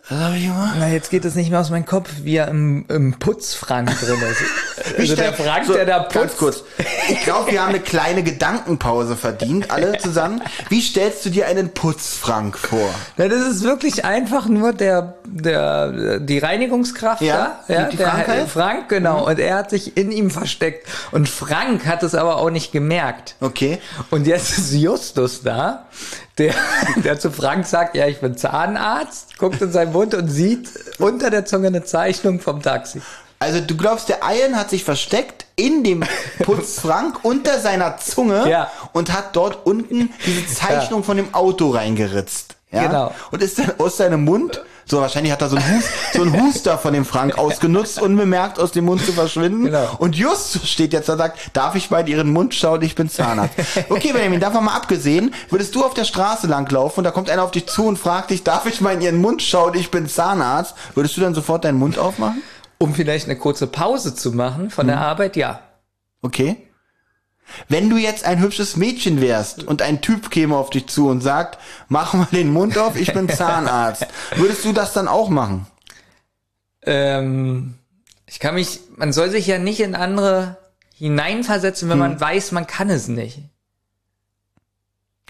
Was 0.08 0.18
hab 0.18 0.34
ich 0.34 0.42
gemacht? 0.46 0.74
Na, 0.78 0.88
jetzt 0.88 1.10
geht 1.10 1.24
es 1.24 1.36
nicht 1.36 1.50
mehr 1.50 1.60
aus 1.60 1.70
meinem 1.70 1.86
Kopf, 1.86 2.10
wie 2.22 2.36
er 2.36 2.48
im, 2.48 2.84
im 2.88 3.14
Putzfrank 3.18 3.88
drin 4.00 4.20
ist. 4.30 4.42
Also 4.98 5.14
der 5.14 5.32
Frank, 5.32 5.64
so, 5.66 5.74
der 5.74 5.84
da 5.86 5.98
Ganz 6.00 6.12
putzt. 6.12 6.38
kurz. 6.38 6.64
Ich 7.08 7.22
glaube, 7.22 7.52
wir 7.52 7.62
haben 7.62 7.68
eine 7.70 7.78
kleine 7.80 8.24
Gedankenpause 8.24 9.16
verdient, 9.16 9.70
alle 9.70 9.96
zusammen. 10.02 10.42
Wie 10.70 10.80
stellst 10.82 11.24
du 11.24 11.30
dir 11.30 11.46
einen 11.46 11.70
Putzfrank 11.72 12.58
vor? 12.58 12.92
Ja, 13.16 13.28
das 13.28 13.42
ist 13.46 13.62
wirklich 13.62 14.04
einfach 14.04 14.46
nur 14.48 14.72
der, 14.72 15.14
der, 15.24 16.18
die 16.18 16.38
Reinigungskraft 16.38 17.22
Ja, 17.22 17.60
da. 17.68 17.74
Ja, 17.74 17.84
die- 17.88 17.96
der 17.96 18.08
Frank? 18.08 18.48
Frank, 18.50 18.88
genau. 18.88 19.26
Und 19.28 19.38
er 19.38 19.54
hat 19.58 19.70
sich 19.70 19.96
in 19.96 20.10
ihm 20.10 20.30
versteckt. 20.30 20.88
Und 21.12 21.28
Frank 21.28 21.86
hat 21.86 22.02
es 22.02 22.14
aber 22.16 22.38
auch 22.38 22.50
nicht 22.50 22.72
gemerkt. 22.72 23.36
Okay. 23.40 23.78
Und 24.10 24.26
jetzt 24.26 24.58
ist 24.58 24.72
Justus 24.72 25.42
da, 25.42 25.86
der, 26.38 26.54
der 26.96 27.18
zu 27.18 27.30
Frank 27.30 27.66
sagt, 27.66 27.94
ja, 27.94 28.06
ich 28.06 28.20
bin 28.20 28.36
Zahnarzt, 28.36 29.38
guckt 29.38 29.60
in 29.60 29.72
seinen 29.72 29.92
Mund 29.92 30.14
und 30.14 30.28
sieht 30.28 30.68
unter 30.98 31.30
der 31.30 31.44
Zunge 31.44 31.68
eine 31.68 31.84
Zeichnung 31.84 32.40
vom 32.40 32.62
Taxi. 32.62 33.02
Also 33.38 33.60
du 33.60 33.76
glaubst, 33.76 34.08
der 34.08 34.20
Ian 34.22 34.56
hat 34.56 34.70
sich 34.70 34.84
versteckt 34.84 35.46
in 35.56 35.82
dem 35.82 36.04
Putzfrank 36.44 37.20
unter 37.24 37.58
seiner 37.58 37.96
Zunge 37.98 38.48
Ja. 38.48 38.70
und 38.92 39.12
hat 39.12 39.34
dort 39.34 39.66
unten 39.66 40.12
diese 40.24 40.46
Zeichnung 40.46 41.02
von 41.02 41.16
dem 41.16 41.34
Auto 41.34 41.70
reingeritzt. 41.70 42.54
Ja? 42.70 42.86
Genau. 42.86 43.14
Und 43.32 43.42
ist 43.42 43.58
dann 43.58 43.72
aus 43.78 43.96
seinem 43.96 44.24
Mund, 44.24 44.62
so 44.84 45.00
wahrscheinlich 45.00 45.32
hat 45.32 45.40
er 45.42 45.48
so 45.48 45.56
einen, 45.56 45.76
Hus, 45.76 45.84
so 46.12 46.22
einen 46.22 46.40
Huster 46.42 46.76
von 46.78 46.92
dem 46.92 47.04
Frank 47.04 47.38
ausgenutzt, 47.38 48.00
unbemerkt 48.00 48.58
aus 48.58 48.72
dem 48.72 48.84
Mund 48.84 49.04
zu 49.04 49.12
verschwinden. 49.12 49.64
Genau. 49.66 49.96
Und 49.98 50.16
Justus 50.16 50.68
steht 50.68 50.92
jetzt 50.92 51.08
da 51.08 51.12
und 51.14 51.18
sagt, 51.18 51.38
darf 51.52 51.74
ich 51.74 51.90
mal 51.90 52.00
in 52.00 52.06
ihren 52.08 52.32
Mund 52.32 52.54
schauen, 52.54 52.82
ich 52.82 52.94
bin 52.94 53.08
Zahnarzt. 53.08 53.54
Okay, 53.88 54.12
Benjamin, 54.12 54.40
davon 54.40 54.64
mal 54.64 54.74
abgesehen, 54.76 55.34
würdest 55.50 55.74
du 55.74 55.84
auf 55.84 55.94
der 55.94 56.04
Straße 56.04 56.46
langlaufen 56.46 56.98
und 56.98 57.04
da 57.04 57.10
kommt 57.10 57.30
einer 57.30 57.42
auf 57.44 57.50
dich 57.52 57.66
zu 57.66 57.86
und 57.86 57.98
fragt 57.98 58.30
dich, 58.30 58.42
darf 58.44 58.66
ich 58.66 58.80
mal 58.80 58.94
in 58.94 59.00
ihren 59.00 59.20
Mund 59.20 59.42
schauen, 59.42 59.74
ich 59.74 59.90
bin 59.90 60.08
Zahnarzt, 60.08 60.74
würdest 60.94 61.16
du 61.16 61.20
dann 61.20 61.34
sofort 61.34 61.64
deinen 61.64 61.78
Mund 61.78 61.98
aufmachen? 61.98 62.42
Um 62.78 62.94
vielleicht 62.94 63.26
eine 63.26 63.36
kurze 63.38 63.68
Pause 63.68 64.14
zu 64.14 64.32
machen 64.32 64.70
von 64.70 64.86
Mhm. 64.86 64.90
der 64.90 65.00
Arbeit, 65.00 65.36
ja. 65.36 65.60
Okay. 66.22 66.68
Wenn 67.68 67.90
du 67.90 67.96
jetzt 67.96 68.24
ein 68.24 68.40
hübsches 68.40 68.76
Mädchen 68.76 69.20
wärst 69.20 69.64
und 69.64 69.82
ein 69.82 70.00
Typ 70.00 70.30
käme 70.30 70.56
auf 70.56 70.70
dich 70.70 70.86
zu 70.86 71.08
und 71.08 71.20
sagt, 71.20 71.58
mach 71.88 72.14
mal 72.14 72.28
den 72.32 72.52
Mund 72.52 72.78
auf, 72.78 72.96
ich 72.96 73.12
bin 73.12 73.28
Zahnarzt, 73.30 74.06
würdest 74.36 74.64
du 74.64 74.72
das 74.72 74.92
dann 74.92 75.08
auch 75.08 75.28
machen? 75.28 75.66
Ähm, 76.84 77.74
ich 78.26 78.40
kann 78.40 78.54
mich, 78.54 78.80
man 78.96 79.12
soll 79.12 79.30
sich 79.30 79.46
ja 79.46 79.58
nicht 79.58 79.80
in 79.80 79.94
andere 79.94 80.56
hineinversetzen, 80.96 81.88
wenn 81.88 81.94
Hm. 81.94 82.10
man 82.10 82.20
weiß, 82.20 82.52
man 82.52 82.66
kann 82.66 82.90
es 82.90 83.08
nicht. 83.08 83.40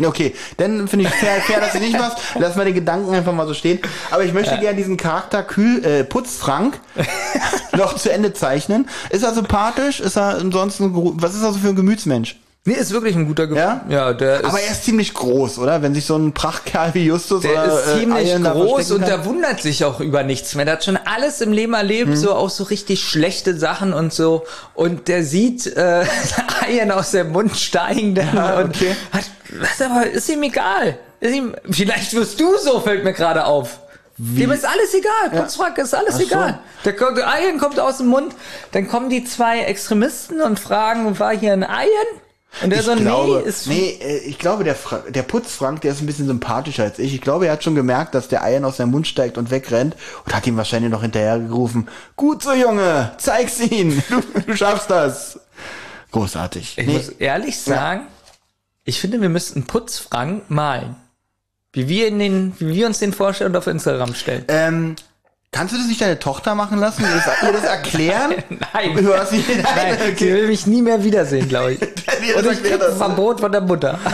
Okay, 0.07 0.35
dann 0.57 0.89
finde 0.89 1.07
ich 1.07 1.11
fair, 1.15 1.41
fair, 1.43 1.61
dass 1.61 1.73
du 1.73 1.79
nicht 1.79 1.99
machst. 1.99 2.19
Lass 2.39 2.57
mal 2.57 2.65
den 2.65 2.75
Gedanken 2.75 3.15
einfach 3.15 3.33
mal 3.33 3.47
so 3.47 3.55
stehen. 3.55 3.81
Aber 4.11 4.25
ich 4.25 4.33
möchte 4.33 4.59
gerne 4.59 4.77
diesen 4.77 4.97
Charakter 4.97 5.43
Kühl, 5.43 5.85
äh, 5.85 6.05
Putzfrank 6.05 6.81
noch 7.77 7.97
zu 7.97 8.13
Ende 8.13 8.33
zeichnen. 8.33 8.89
Ist 9.11 9.23
er 9.23 9.35
sympathisch? 9.35 10.01
Ist 10.01 10.17
er 10.17 10.39
ansonsten, 10.39 10.93
was 11.21 11.35
ist 11.35 11.43
er 11.43 11.53
so 11.53 11.59
für 11.59 11.69
ein 11.69 11.77
Gemütsmensch? 11.77 12.42
Nee, 12.65 12.75
ist 12.75 12.93
wirklich 12.93 13.17
ein 13.17 13.27
guter 13.27 13.49
Ge 13.49 13.57
Ja? 13.57 13.85
Ja, 13.89 14.13
der 14.13 14.39
ist, 14.41 14.45
Aber 14.45 14.61
er 14.61 14.71
ist 14.71 14.85
ziemlich 14.85 15.13
groß, 15.15 15.59
oder? 15.59 15.83
Wenn 15.83 15.95
sich 15.95 16.07
so 16.07 16.17
ein 16.17 16.33
Prachtkerl 16.33 16.95
wie 16.95 17.07
Justus 17.07 17.43
der 17.43 17.51
oder 17.53 17.65
ist 17.81 17.99
ziemlich 17.99 18.29
Ian 18.29 18.45
da 18.45 18.53
groß 18.53 18.93
und 18.93 19.01
der 19.05 19.25
wundert 19.25 19.61
sich 19.61 19.85
auch 19.85 19.99
über 19.99 20.23
nichts 20.23 20.55
mehr. 20.55 20.65
Der 20.65 20.75
hat 20.75 20.85
schon 20.85 20.97
alles 20.97 21.41
im 21.41 21.51
Leben 21.53 21.75
erlebt, 21.75 22.11
Hm. 22.11 22.17
so 22.17 22.33
auch 22.35 22.51
so 22.51 22.63
richtig 22.65 23.03
schlechte 23.03 23.59
Sachen 23.59 23.93
und 23.93 24.13
so. 24.13 24.45
Und 24.75 25.09
der 25.09 25.25
sieht 25.25 25.67
äh, 25.77 26.05
Eiern 26.65 26.93
aus 26.93 27.11
dem 27.11 27.33
Mund 27.33 27.57
steigen 27.57 28.15
dann 28.15 28.33
Ja, 28.37 28.61
und 28.61 28.77
okay. 28.77 28.95
hat, 29.11 29.25
was 29.61 29.83
aber, 29.83 30.07
ist 30.09 30.29
ihm 30.29 30.45
egal. 30.45 30.97
Ist 31.19 31.35
ihm, 31.35 31.57
vielleicht 31.69 32.15
wirst 32.15 32.39
du 32.41 32.57
so, 32.59 32.79
fällt 32.79 33.03
mir 33.03 33.13
gerade 33.13 33.45
auf. 33.45 33.81
Dem 34.19 34.53
ist 34.53 34.65
alles 34.65 34.95
egal. 34.95 35.41
Putzfrack 35.43 35.79
ist 35.79 35.95
alles 35.97 36.15
Ach 36.15 36.19
so. 36.21 36.27
egal. 36.27 36.59
Der, 36.85 36.95
kommt- 36.95 37.19
der 37.19 37.27
Ian 37.43 37.59
kommt 37.59 37.81
aus 37.81 37.97
dem 37.97 38.07
Mund, 38.07 38.33
dann 38.71 38.87
kommen 38.87 39.11
die 39.11 39.25
zwei 39.25 39.63
Extremisten 39.63 40.41
und 40.41 40.61
fragen, 40.61 41.19
war 41.19 41.37
hier 41.37 41.55
ein 41.55 41.63
Ian? 41.63 42.21
Und 42.63 42.71
der 42.71 42.81
ich 42.81 42.85
so, 42.87 42.95
glaube, 42.97 43.41
nee, 43.43 43.49
ist 43.49 43.67
nee, 43.67 43.99
äh, 44.01 44.19
ich 44.19 44.39
glaube, 44.39 44.63
der, 44.65 44.75
Fra 44.75 44.99
der 45.09 45.23
Putzfrank, 45.23 45.81
der 45.81 45.93
ist 45.93 46.01
ein 46.01 46.07
bisschen 46.07 46.27
sympathischer 46.27 46.83
als 46.85 46.99
ich. 46.99 47.15
Ich 47.15 47.21
glaube, 47.21 47.47
er 47.47 47.53
hat 47.53 47.65
schon 47.65 47.75
gemerkt, 47.75 48.15
dass 48.15 48.29
der 48.29 48.43
Ian 48.47 48.65
aus 48.65 48.77
seinem 48.77 48.91
Mund 48.91 49.07
steigt 49.07 49.39
und 49.39 49.51
wegrennt 49.51 49.97
und 50.27 50.35
hat 50.35 50.47
ihm 50.47 50.57
wahrscheinlich 50.57 50.91
noch 50.91 51.03
hinterhergerufen, 51.03 51.89
gut 52.17 52.43
so, 52.43 52.53
Junge, 52.53 53.13
zeig's 53.19 53.59
ihn, 53.61 54.03
du, 54.35 54.41
du 54.43 54.57
schaffst 54.57 54.91
das. 54.91 55.41
Großartig. 56.11 56.77
Ich 56.77 56.87
Nee, 56.87 56.93
muss 56.93 57.09
ehrlich 57.09 57.59
sagen, 57.59 58.03
ich 58.85 59.01
finde, 59.01 59.21
wir 59.23 59.31
müssten 59.31 59.65
Putzfrank 59.65 60.51
malen. 60.51 60.97
Wie 61.73 61.89
wir, 61.89 62.07
in 62.09 62.19
den, 62.19 62.55
wie 62.59 62.75
wir 62.75 62.87
uns 62.87 62.99
den 62.99 63.15
vorstellen 63.15 63.53
und 63.53 63.57
auf 63.57 63.67
Instagram 63.67 64.15
stellen. 64.15 64.45
ähm, 64.49 64.97
kannst 65.53 65.75
du 65.75 65.79
das 65.79 65.87
nicht 65.87 66.01
deine 66.01 66.19
Tochter 66.19 66.55
machen 66.55 66.79
lassen? 66.79 67.03
Ihr 67.03 67.15
das, 67.15 67.43
ihr 67.43 67.53
das 67.53 67.65
erklären? 67.65 68.35
Nein. 68.73 68.97
Du 68.97 69.15
hast 69.15 69.33
nicht, 69.33 69.49
nein, 69.49 69.63
Nein, 69.63 69.99
sie 70.05 70.13
okay. 70.13 70.35
will 70.35 70.49
mich 70.49 70.67
nie 70.67 70.83
mehr 70.83 71.05
wiedersehen, 71.05 71.49
glaube 71.49 71.75
ich. 71.75 71.81
Und 72.37 72.51
ich 72.51 72.63
krieg 72.63 72.73
ein. 72.73 72.97
Verbot 72.97 73.41
von 73.41 73.53
der 73.53 73.61
Mutter. 73.61 73.99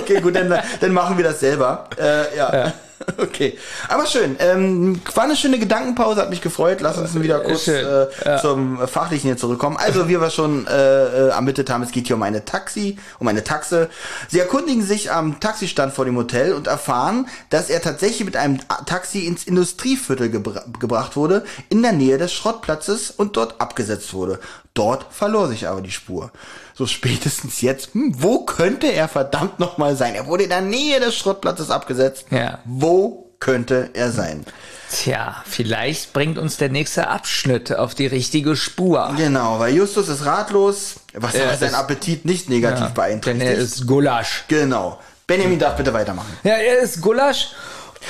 Okay, 0.00 0.20
gut, 0.20 0.34
dann, 0.34 0.52
dann 0.80 0.92
machen 0.92 1.16
wir 1.16 1.24
das 1.24 1.40
selber. 1.40 1.86
Äh, 1.98 2.36
ja. 2.36 2.72
Okay. 3.16 3.58
Aber 3.88 4.06
schön. 4.06 4.36
Ähm, 4.38 5.00
war 5.14 5.24
eine 5.24 5.36
schöne 5.36 5.58
Gedankenpause, 5.58 6.20
hat 6.20 6.30
mich 6.30 6.40
gefreut. 6.40 6.80
Lass 6.80 6.98
uns 6.98 7.20
wieder 7.20 7.40
kurz 7.40 7.64
Schön. 7.64 7.84
äh, 8.24 8.38
zum 8.40 8.86
Fachlichen 8.86 9.28
hier 9.28 9.36
zurückkommen. 9.36 9.76
Also, 9.76 10.08
wie 10.08 10.20
wir 10.20 10.30
schon 10.30 10.66
äh, 10.66 10.70
äh, 10.70 11.28
ermittelt 11.28 11.70
haben, 11.70 11.82
es 11.82 11.90
geht 11.90 12.06
hier 12.06 12.16
um 12.16 12.22
eine 12.22 12.44
Taxi, 12.44 12.98
um 13.18 13.28
eine 13.28 13.44
Taxe. 13.44 13.88
Sie 14.28 14.38
erkundigen 14.38 14.82
sich 14.82 15.10
am 15.10 15.40
Taxistand 15.40 15.92
vor 15.94 16.04
dem 16.04 16.16
Hotel 16.16 16.52
und 16.52 16.66
erfahren, 16.66 17.26
dass 17.50 17.70
er 17.70 17.80
tatsächlich 17.80 18.24
mit 18.24 18.36
einem 18.36 18.58
Taxi 18.86 19.26
ins 19.26 19.44
Industrieviertel 19.44 20.30
gebra 20.30 20.64
gebracht 20.80 21.16
wurde, 21.16 21.44
in 21.68 21.82
der 21.82 21.92
Nähe 21.92 22.18
des 22.18 22.32
Schrottplatzes 22.32 23.10
und 23.10 23.36
dort 23.36 23.60
abgesetzt 23.60 24.12
wurde. 24.12 24.38
Dort 24.74 25.06
verlor 25.10 25.48
sich 25.48 25.68
aber 25.68 25.80
die 25.80 25.90
Spur. 25.90 26.30
So 26.76 26.86
spätestens 26.86 27.60
jetzt, 27.60 27.94
hm, 27.94 28.14
wo 28.18 28.44
könnte 28.44 28.88
er 28.92 29.06
verdammt 29.08 29.60
nochmal 29.60 29.96
sein? 29.96 30.14
Er 30.14 30.26
wurde 30.26 30.44
in 30.44 30.48
der 30.50 30.60
Nähe 30.60 30.98
des 31.00 31.14
Schrottplatzes 31.16 31.70
abgesetzt. 31.70 32.26
Ja. 32.30 32.58
Wo 32.64 33.30
könnte 33.38 33.90
er 33.94 34.10
sein? 34.10 34.44
Tja, 34.90 35.42
vielleicht 35.46 36.12
bringt 36.12 36.36
uns 36.38 36.56
der 36.56 36.68
nächste 36.70 37.08
Abschnitt 37.08 37.74
auf 37.74 37.94
die 37.94 38.06
richtige 38.06 38.56
Spur. 38.56 39.12
Genau, 39.16 39.58
weil 39.60 39.74
Justus 39.74 40.08
ist 40.08 40.24
ratlos, 40.24 40.94
was 41.14 41.34
Er 41.34 41.48
aber 41.48 41.56
seinen 41.56 41.68
ist- 41.70 41.74
Appetit 41.74 42.24
nicht 42.24 42.48
negativ 42.48 42.86
Denn 42.86 42.94
beeinträchtigt. 42.94 43.46
er 43.50 43.56
ist 43.56 43.86
Gulasch. 43.86 44.44
genau. 44.48 44.98
Benjamin 45.26 45.58
darf 45.58 45.76
bitte 45.76 45.92
weitermachen. 45.94 46.36
Ja, 46.42 46.54
er 46.54 46.80
ist 46.80 47.00
Gulasch. 47.00 47.48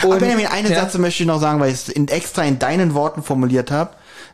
Aber 0.02 0.14
Und- 0.14 0.18
Benjamin, 0.20 0.46
einen 0.46 0.70
ja. 0.72 0.80
Satz 0.80 0.94
möchte 0.98 1.22
ich 1.22 1.26
noch 1.26 1.40
sagen, 1.40 1.60
weil 1.60 1.68
ich 1.68 1.74
es 1.76 1.88
in, 1.88 2.08
extra 2.08 2.42
in 2.44 2.58
deinen 2.58 2.94
Worten 2.94 3.22
formuliert 3.22 3.70
habe. 3.70 3.90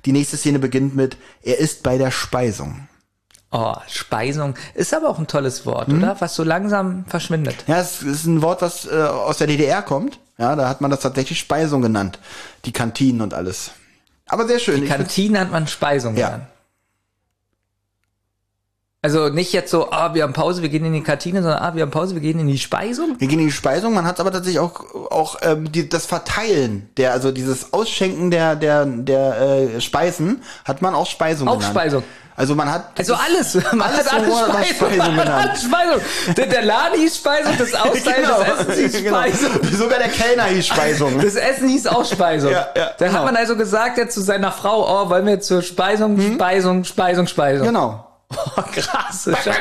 Die 0.07 0.13
nächste 0.13 0.37
Szene 0.39 0.59
beginnt 0.59 0.97
mit, 0.97 1.17
er 1.43 1.59
ist 1.59 1.83
bei 1.83 1.99
der 1.99 2.11
Speisung. 2.11 2.89
Oh, 3.53 3.75
Speisung 3.89 4.55
ist 4.75 4.95
aber 4.95 5.09
auch 5.09 5.19
ein 5.19 5.27
tolles 5.27 5.67
Wort, 5.67 5.89
Hm? 5.89 5.99
oder? 5.99 6.17
Was 6.21 6.37
so 6.37 6.45
langsam 6.45 7.05
verschwindet. 7.09 7.57
Ja, 7.67 7.81
es 7.81 8.01
ist 8.03 8.25
ein 8.27 8.43
Wort, 8.43 8.63
was 8.63 8.87
äh, 8.87 8.91
aus 9.03 9.39
der 9.39 9.49
DDR 9.49 9.83
kommt. 9.83 10.19
Ja, 10.39 10.55
da 10.55 10.69
hat 10.69 10.81
man 10.81 10.91
das 10.91 11.01
tatsächlich 11.01 11.39
Speisung 11.41 11.83
genannt. 11.83 12.19
Die 12.65 12.73
Kantinen 12.73 13.21
und 13.23 13.35
alles. 13.35 13.73
Aber 14.27 14.47
sehr 14.47 14.61
schön. 14.61 14.77
Ich 14.77 14.81
find's- 14.89 14.97
Kantine 14.97 15.41
hat 15.41 15.51
man 15.51 15.67
Speisung 15.67 16.17
Ja. 16.17 16.27
genannt. 16.29 16.45
Also 19.03 19.31
nicht 19.31 19.55
jetzt 19.55 19.71
so, 19.71 19.91
ah, 19.91 20.13
wir 20.15 20.23
haben 20.25 20.35
Pause, 20.35 20.61
wir 20.61 20.69
gehen 20.69 20.85
in 20.85 20.93
die 20.93 21.03
Kantine, 21.03 21.43
sondern 21.43 21.61
ah, 21.63 21.75
wir 21.75 21.83
haben 21.83 21.91
Pause, 21.91 22.15
wir 22.15 22.21
gehen 22.21 22.39
in 22.39 22.47
die 22.49 22.59
Speisung. 22.59 23.17
Wir 23.19 23.29
gehen 23.29 23.39
in 23.41 23.47
die 23.47 23.53
Speisung, 23.53 23.95
man 23.95 24.05
hat 24.05 24.21
aber 24.21 24.31
tatsächlich 24.31 24.61
auch, 24.61 24.95
auch 25.11 25.39
ähm, 25.41 25.73
die, 25.73 25.89
das 25.89 26.05
Verteilen, 26.05 26.91
der, 26.99 27.13
also 27.13 27.33
dieses 27.33 27.73
Ausschenken 27.73 28.31
der, 28.31 28.57
der, 28.57 28.85
der 28.85 29.41
äh, 29.41 29.81
Speisen, 29.81 30.43
hat 30.67 30.83
man 30.83 30.95
auch 30.95 31.07
Speisung 31.07 31.49
Auch 31.49 31.55
genannt. 31.57 31.73
Speisung. 31.75 32.03
Also 32.41 32.55
man 32.55 32.73
hat 32.73 32.85
Also 32.97 33.15
alles. 33.15 33.55
Man 33.73 33.83
Alles 33.83 34.11
hat 34.11 34.15
alles 34.15 34.39
Speisung. 34.39 34.89
Speisung 34.89 35.17
Man 35.17 35.29
hat 35.29 35.59
Speisung. 35.59 36.35
Der, 36.35 36.47
der 36.47 36.63
Laden 36.63 36.99
hieß 36.99 37.17
Speisung, 37.19 37.53
das 37.59 37.75
Austeilen 37.85 38.27
des 38.27 38.49
Essens 38.49 38.77
hieß 38.77 38.93
genau. 39.05 39.19
Speisung. 39.19 39.51
Sogar 39.77 39.99
der 39.99 40.09
Kellner 40.09 40.45
hieß 40.45 40.67
Speisung. 40.67 41.21
Das 41.21 41.35
Essen 41.35 41.69
hieß 41.69 41.87
auch 41.89 42.03
Speisung. 42.03 42.51
Ja, 42.53 42.69
ja, 42.75 42.93
da 42.97 43.07
genau. 43.07 43.19
hat 43.19 43.25
man 43.27 43.37
also 43.37 43.57
gesagt 43.57 43.99
ja, 43.99 44.09
zu 44.09 44.23
seiner 44.23 44.53
Frau, 44.53 44.89
oh, 44.89 45.11
wollen 45.11 45.27
wir 45.27 45.41
zur 45.41 45.61
Speisung, 45.61 46.19
Speisung, 46.19 46.85
Speisung, 46.85 47.27
Speisung. 47.27 47.67
genau. 47.67 48.07
Oh, 48.35 48.63
krasse 48.75 49.37
Scheiße. 49.37 49.59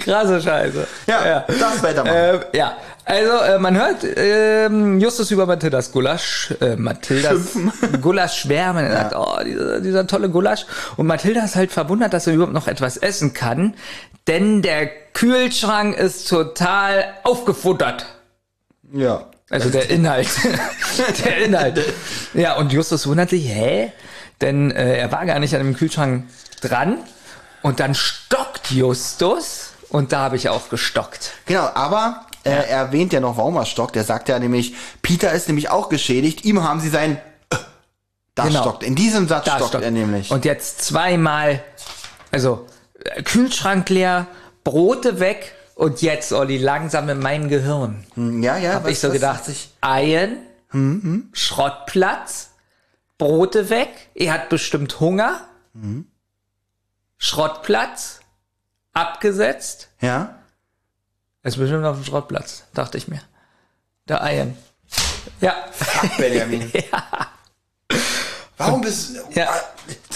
krasse 0.00 0.42
Scheiße. 0.42 0.86
Ja, 1.06 1.44
das 1.46 1.80
weitermachen. 1.80 2.16
Ähm, 2.16 2.40
ja, 2.54 2.72
also 3.04 3.32
äh, 3.44 3.58
man 3.58 3.76
hört 3.76 4.04
ähm, 4.16 4.98
Justus 4.98 5.30
über 5.30 5.46
Mathildas 5.46 5.92
Gulasch, 5.92 6.54
äh, 6.60 6.76
Mathildas 6.76 7.56
Gulasch 8.00 8.40
schwärmen. 8.40 8.86
Er 8.86 9.10
sagt, 9.10 9.16
oh, 9.16 9.38
dieser, 9.44 9.80
dieser 9.80 10.06
tolle 10.06 10.30
Gulasch. 10.30 10.64
Und 10.96 11.06
Mathilda 11.06 11.44
ist 11.44 11.56
halt 11.56 11.70
verwundert, 11.70 12.14
dass 12.14 12.26
er 12.26 12.34
überhaupt 12.34 12.54
noch 12.54 12.66
etwas 12.66 12.96
essen 12.96 13.34
kann, 13.34 13.74
denn 14.26 14.62
der 14.62 14.86
Kühlschrank 15.12 15.96
ist 15.96 16.28
total 16.28 17.04
aufgefuttert. 17.24 18.06
Ja. 18.92 19.26
Also 19.50 19.68
der 19.68 19.90
Inhalt. 19.90 20.28
der 21.24 21.44
Inhalt. 21.44 21.80
Ja, 22.32 22.56
und 22.56 22.72
Justus 22.72 23.06
wundert 23.06 23.30
sich, 23.30 23.46
hä? 23.46 23.92
Denn 24.40 24.70
äh, 24.70 24.96
er 24.96 25.12
war 25.12 25.26
gar 25.26 25.38
nicht 25.38 25.54
an 25.54 25.62
dem 25.62 25.76
Kühlschrank 25.76 26.24
dran. 26.60 26.98
Und 27.62 27.80
dann 27.80 27.94
stockt 27.94 28.70
Justus. 28.70 29.72
Und 29.90 30.12
da 30.12 30.20
habe 30.20 30.36
ich 30.36 30.48
auch 30.48 30.70
gestockt. 30.70 31.32
Genau, 31.46 31.68
aber 31.74 32.26
äh, 32.44 32.50
er 32.50 32.68
erwähnt 32.68 33.12
ja 33.12 33.20
noch, 33.20 33.36
warum 33.36 33.56
er 33.56 33.66
stockt. 33.66 33.96
Er 33.96 34.04
sagt 34.04 34.28
ja 34.28 34.38
nämlich, 34.38 34.74
Peter 35.02 35.32
ist 35.32 35.48
nämlich 35.48 35.70
auch 35.70 35.88
geschädigt. 35.88 36.44
Ihm 36.44 36.62
haben 36.62 36.80
sie 36.80 36.88
sein 36.90 37.16
äh, 37.50 37.56
da 38.34 38.44
Genau. 38.44 38.60
stockt. 38.62 38.82
In 38.82 38.94
diesem 38.94 39.28
Satz 39.28 39.46
stockt, 39.46 39.68
stockt 39.68 39.84
er 39.84 39.90
nämlich. 39.90 40.30
Und 40.30 40.44
jetzt 40.44 40.82
zweimal, 40.82 41.62
also 42.30 42.66
äh, 43.04 43.22
Kühlschrank 43.22 43.88
leer, 43.90 44.26
Brote 44.64 45.20
weg 45.20 45.52
und 45.74 46.02
jetzt, 46.02 46.32
Olli, 46.32 46.56
langsam 46.58 47.08
in 47.08 47.18
meinem 47.18 47.48
Gehirn. 47.48 48.04
ja, 48.16 48.56
ja. 48.56 48.74
Hab 48.74 48.88
ich 48.88 48.98
so 49.00 49.10
gedacht, 49.10 49.42
Eien, 49.80 50.38
Hm, 50.70 51.28
Schrottplatz, 51.32 52.50
Brote 53.18 53.70
weg, 53.70 53.88
er 54.14 54.32
hat 54.34 54.48
bestimmt 54.48 54.98
Hunger, 55.00 55.40
Hm. 55.74 56.06
Schrottplatz, 57.18 58.20
abgesetzt, 58.92 59.88
Ja. 60.00 60.34
Er 61.44 61.48
ist 61.48 61.56
bestimmt 61.58 61.84
auf 61.84 61.96
dem 61.96 62.04
Schrottplatz, 62.04 62.64
dachte 62.74 62.98
ich 62.98 63.06
mir. 63.06 63.20
Der 64.08 64.22
Eien. 64.22 64.56
Ja. 65.40 65.54
Benjamin. 66.18 66.72
Warum 68.56 68.80
bist 68.80 69.16
Ja. 69.34 69.48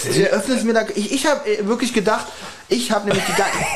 Du 0.03 0.23
öffnest 0.23 0.63
mir 0.65 0.73
da. 0.73 0.85
Ich, 0.95 1.11
ich 1.11 1.25
habe 1.27 1.41
wirklich 1.67 1.93
gedacht, 1.93 2.25
ich 2.67 2.91
habe 2.91 3.07
nämlich 3.07 3.25
die 3.25 3.33
ganze. 3.33 3.57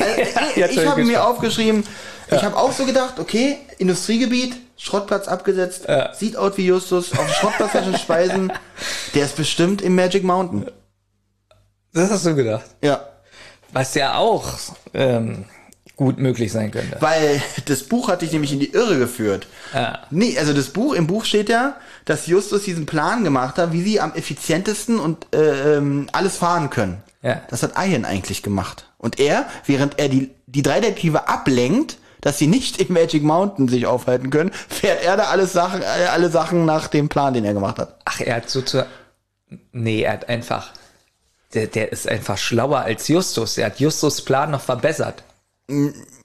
Äh, 0.56 0.60
Jetzt 0.60 0.76
ich 0.76 0.86
habe 0.86 1.04
mir 1.04 1.24
aufgeschrieben, 1.24 1.86
ich 2.30 2.42
habe 2.42 2.56
auch 2.56 2.72
so 2.72 2.84
gedacht, 2.84 3.18
okay, 3.18 3.58
Industriegebiet, 3.78 4.56
Schrottplatz 4.76 5.28
abgesetzt, 5.28 5.84
Ja. 5.86 6.12
sieht 6.14 6.36
aus 6.36 6.56
wie 6.56 6.66
Justus, 6.66 7.12
auf 7.12 7.26
dem 7.26 7.34
Schrottplatz 7.34 7.72
schon 7.72 7.96
Speisen. 7.98 8.52
Der 9.14 9.26
ist 9.26 9.36
bestimmt 9.36 9.80
im 9.82 9.94
Magic 9.94 10.24
Mountain. 10.24 10.70
Das 11.92 12.10
hast 12.10 12.26
du 12.26 12.34
gedacht. 12.34 12.64
Ja. 12.82 13.06
Was 13.72 13.94
ja 13.94 14.16
auch 14.16 14.44
ähm, 14.92 15.44
gut 15.96 16.18
möglich 16.18 16.50
sein 16.52 16.70
könnte. 16.70 16.96
Weil 17.00 17.40
das 17.66 17.84
Buch 17.84 18.08
hat 18.08 18.22
dich 18.22 18.32
nämlich 18.32 18.52
in 18.52 18.60
die 18.60 18.72
Irre 18.72 18.98
geführt. 18.98 19.46
Ja. 19.72 20.00
Nee, 20.10 20.36
also 20.38 20.52
das 20.52 20.70
Buch, 20.70 20.94
im 20.94 21.06
Buch 21.06 21.24
steht 21.24 21.48
ja, 21.48 21.76
dass 22.04 22.26
Justus 22.26 22.64
diesen 22.64 22.86
Plan 22.86 23.24
gemacht 23.24 23.58
hat, 23.58 23.72
wie 23.72 23.82
sie 23.82 24.00
am 24.00 24.12
effizientesten 24.14 24.98
und 24.98 25.32
äh, 25.34 25.76
ähm, 25.76 26.08
alles 26.12 26.36
fahren 26.36 26.70
können. 26.70 27.02
Ja. 27.22 27.40
Das 27.48 27.62
hat 27.62 27.72
Ian 27.78 28.04
eigentlich 28.04 28.42
gemacht. 28.42 28.86
Und 28.98 29.20
er, 29.20 29.46
während 29.66 29.98
er 29.98 30.08
die, 30.08 30.30
die 30.46 30.62
drei 30.62 30.80
Detektive 30.80 31.28
ablenkt, 31.28 31.98
dass 32.20 32.38
sie 32.38 32.46
nicht 32.46 32.80
im 32.80 32.92
Magic 32.92 33.22
Mountain 33.22 33.68
sich 33.68 33.86
aufhalten 33.86 34.30
können, 34.30 34.50
fährt 34.68 35.04
er 35.04 35.16
da 35.16 35.24
alles 35.24 35.52
Sachen, 35.52 35.82
äh, 35.82 36.06
alle 36.10 36.30
Sachen 36.30 36.64
nach 36.64 36.88
dem 36.88 37.08
Plan, 37.08 37.34
den 37.34 37.44
er 37.44 37.54
gemacht 37.54 37.78
hat. 37.78 37.98
Ach, 38.04 38.20
er 38.20 38.36
hat 38.36 38.50
sozusagen. 38.50 38.88
Nee, 39.72 40.02
er 40.02 40.14
hat 40.14 40.28
einfach. 40.28 40.72
Der, 41.52 41.68
der 41.68 41.92
ist 41.92 42.08
einfach 42.08 42.36
schlauer 42.36 42.80
als 42.80 43.06
Justus. 43.06 43.58
Er 43.58 43.66
hat 43.66 43.78
Justus 43.78 44.24
Plan 44.24 44.50
noch 44.50 44.62
verbessert. 44.62 45.22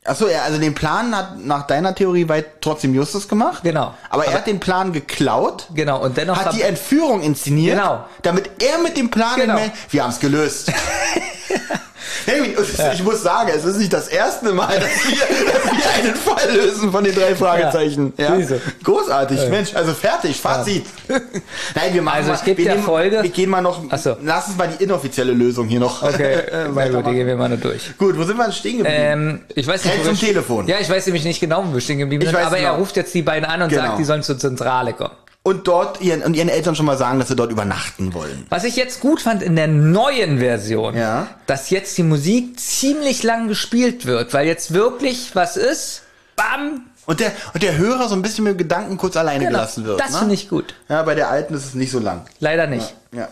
Achso, 0.04 0.26
also 0.44 0.60
den 0.60 0.76
Plan 0.76 1.16
hat 1.16 1.40
nach 1.40 1.66
deiner 1.66 1.96
Theorie 1.96 2.28
weit 2.28 2.62
trotzdem 2.62 2.94
Justus 2.94 3.28
gemacht. 3.30 3.64
Genau. 3.64 3.94
Aber, 4.10 4.24
er 4.24 4.30
Aber- 4.32 4.38
hat 4.40 4.48
den 4.48 4.60
Plan 4.60 4.92
geklaut. 4.92 5.68
Genau, 5.74 6.02
und 6.04 6.18
dennoch. 6.18 6.38
Hat 6.44 6.54
die 6.54 6.62
Entführung 6.62 7.22
inszeniert, 7.22 7.78
Genau. 7.78 8.04
damit 8.22 8.50
er 8.62 8.80
mit 8.80 8.98
dem 8.98 9.10
Plan 9.10 9.40
Genau. 9.40 9.54
Mel- 9.56 9.72
wir 9.90 10.04
haben 10.04 10.10
es 10.12 10.20
gelöst. 10.20 10.72
Hey, 12.26 12.56
Ich 12.94 13.04
muss 13.04 13.22
sagen, 13.24 13.50
es 13.56 13.66
ist 13.66 13.78
nicht 13.78 13.92
das 13.94 14.08
erste 14.08 14.52
Mal, 14.54 14.68
dass 14.80 14.90
wir, 15.08 15.18
dass 15.18 15.64
wir 15.66 16.04
einen 16.04 16.16
Fall 16.16 16.52
lösen 16.54 16.92
von 16.92 17.04
den 17.04 17.14
drei 17.16 17.36
Fragezeichen. 17.36 18.14
Ja. 18.18 18.36
siehste. 18.36 18.62
Großartig, 18.84 19.50
Mensch, 19.50 19.76
also 19.76 19.94
fertig, 19.94 20.40
Fazit. 20.40 20.86
Nein, 21.08 21.94
wir 21.94 22.02
machen 22.02 22.18
Also 22.18 22.30
mal, 22.32 22.36
ich 22.38 22.44
geb 22.46 22.58
wir 22.58 22.72
nehmen- 22.72 22.84
Folge- 22.84 23.24
Wir 23.24 23.30
gehen 23.30 23.50
mal 23.50 23.62
noch, 23.62 23.82
so. 23.98 24.16
lass 24.24 24.48
uns 24.48 24.58
mal 24.58 24.68
die 24.70 24.84
inoffizielle 24.84 25.34
Lösung 25.34 25.68
hier 25.68 25.80
noch. 25.80 26.02
Okay, 26.04 26.34
äh, 26.52 26.68
na 26.74 26.88
gut, 26.90 27.06
die 27.08 27.14
gehen 27.14 27.28
wir 27.28 27.36
mal 27.36 27.50
nur 27.50 27.58
durch. 27.58 27.98
Gut, 27.98 28.18
wo 28.18 28.24
sind 28.24 28.38
wir 28.38 28.44
denn 28.46 28.54
stehen 28.54 28.78
geblieben? 28.78 28.98
Ähm, 29.00 29.42
ich 29.56 29.68
weiß 29.68 29.84
nicht, 29.86 29.98
wir 29.98 30.04
zum 30.06 30.20
Telefon. 30.20 30.68
Ja, 30.68 30.78
ich 30.80 30.90
weiß 30.90 31.06
nämlich 31.06 31.24
nicht 31.26 31.40
genau, 31.40 31.64
wo 31.68 31.74
wir 31.74 31.82
stehen 31.82 32.00
geblieben 32.00 32.24
Ich 32.24 32.30
sind, 32.30 32.40
aber 32.40 32.56
genau. 32.58 32.74
er 32.74 32.78
ruft 32.78 32.96
jetzt 32.96 33.14
die 33.14 33.22
beiden 33.22 33.46
an 33.46 33.62
und 33.62 33.70
Genau. 33.70 33.84
sagt, 33.84 34.00
die 34.00 34.04
sollen 34.04 34.24
zur 34.24 34.38
Zentrale 34.40 34.94
kommen. 34.94 35.12
Und 35.50 35.68
dort 35.68 36.00
ihren, 36.02 36.22
und 36.22 36.36
ihren 36.36 36.48
Eltern 36.50 36.76
schon 36.76 36.86
mal 36.86 36.98
sagen, 36.98 37.18
dass 37.18 37.28
sie 37.28 37.36
dort 37.36 37.52
übernachten 37.52 38.14
wollen. 38.14 38.46
Was 38.50 38.64
ich 38.64 38.76
jetzt 38.76 39.00
gut 39.00 39.22
fand 39.22 39.42
in 39.42 39.56
der 39.56 39.68
neuen 39.68 40.38
Version, 40.40 40.96
Ja. 40.96 41.28
dass 41.48 41.72
jetzt 41.72 41.98
die 41.98 42.04
Musik 42.04 42.60
ziemlich 42.60 43.24
lang 43.24 43.48
gespielt 43.48 44.06
wird, 44.06 44.34
weil 44.34 44.46
jetzt 44.46 44.74
wirklich 44.74 45.32
was 45.34 45.58
ist. 45.58 46.04
Bam! 46.36 46.82
Und 47.08 47.20
der, 47.20 47.32
und 47.56 47.64
der 47.64 47.76
Hörer 47.78 48.08
so 48.08 48.14
ein 48.14 48.22
bisschen 48.22 48.44
mit 48.44 48.54
dem 48.54 48.58
Gedanken 48.60 48.96
kurz 48.98 49.18
alleine 49.18 49.40
Genau. 49.46 49.58
gelassen 49.58 49.84
wird. 49.86 50.00
Das 50.00 50.12
ne? 50.12 50.20
finde 50.20 50.36
ich 50.36 50.48
gut. 50.48 50.76
Ja, 50.88 51.02
bei 51.02 51.16
der 51.16 51.30
alten 51.32 51.56
ist 51.56 51.66
es 51.66 51.74
nicht 51.74 51.92
so 51.92 51.98
lang. 51.98 52.22
Leider 52.40 52.68
nicht. 52.68 52.94
Ja. 53.12 53.28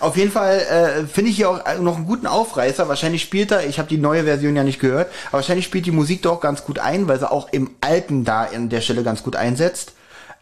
Auf 0.00 0.16
jeden 0.16 0.32
Fall 0.32 0.58
äh, 0.58 1.06
finde 1.06 1.30
ich 1.30 1.36
hier 1.36 1.48
auch 1.48 1.60
noch 1.80 1.96
einen 1.96 2.06
guten 2.06 2.26
Aufreißer. 2.26 2.88
Wahrscheinlich 2.88 3.22
spielt 3.22 3.52
er, 3.52 3.64
ich 3.66 3.78
habe 3.78 3.88
die 3.88 3.98
neue 3.98 4.24
Version 4.24 4.56
ja 4.56 4.64
nicht 4.64 4.80
gehört, 4.80 5.06
aber 5.28 5.34
wahrscheinlich 5.38 5.64
spielt 5.66 5.86
die 5.86 5.92
Musik 5.92 6.22
doch 6.22 6.40
ganz 6.40 6.64
gut 6.64 6.80
ein, 6.80 7.06
weil 7.06 7.20
sie 7.20 7.30
auch 7.30 7.48
im 7.52 7.70
alten 7.80 8.24
da 8.24 8.48
an 8.52 8.68
der 8.68 8.80
Stelle 8.80 9.04
ganz 9.04 9.22
gut 9.22 9.36
einsetzt. 9.36 9.92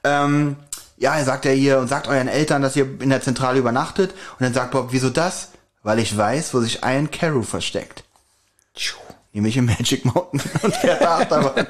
Ähm, 0.05 0.57
ja, 0.99 1.17
er 1.17 1.25
sagt 1.25 1.45
ja 1.45 1.53
hier 1.53 1.79
und 1.79 1.89
sagt 1.89 2.09
euren 2.09 2.29
Eltern, 2.29 2.63
dass 2.63 2.77
ihr 2.77 3.01
in 3.01 3.11
der 3.11 3.23
Zentrale 3.23 3.59
übernachtet. 3.59 4.11
Und 4.11 4.45
dann 4.45 4.55
sagt 4.55 4.73
Bob, 4.73 4.89
wieso 4.91 5.11
das? 5.11 5.51
Weil 5.83 5.99
ich 6.01 6.17
weiß, 6.17 6.55
wo 6.55 6.61
sich 6.61 6.83
Ian 6.83 7.11
Carew 7.11 7.43
versteckt. 7.43 8.05
Nämlich 9.33 9.57
im 9.57 9.67
Magic 9.67 10.05
Mountain 10.05 10.41
und 10.63 10.75
der 10.83 10.97
da 10.97 11.19
Achterbahn. 11.19 11.67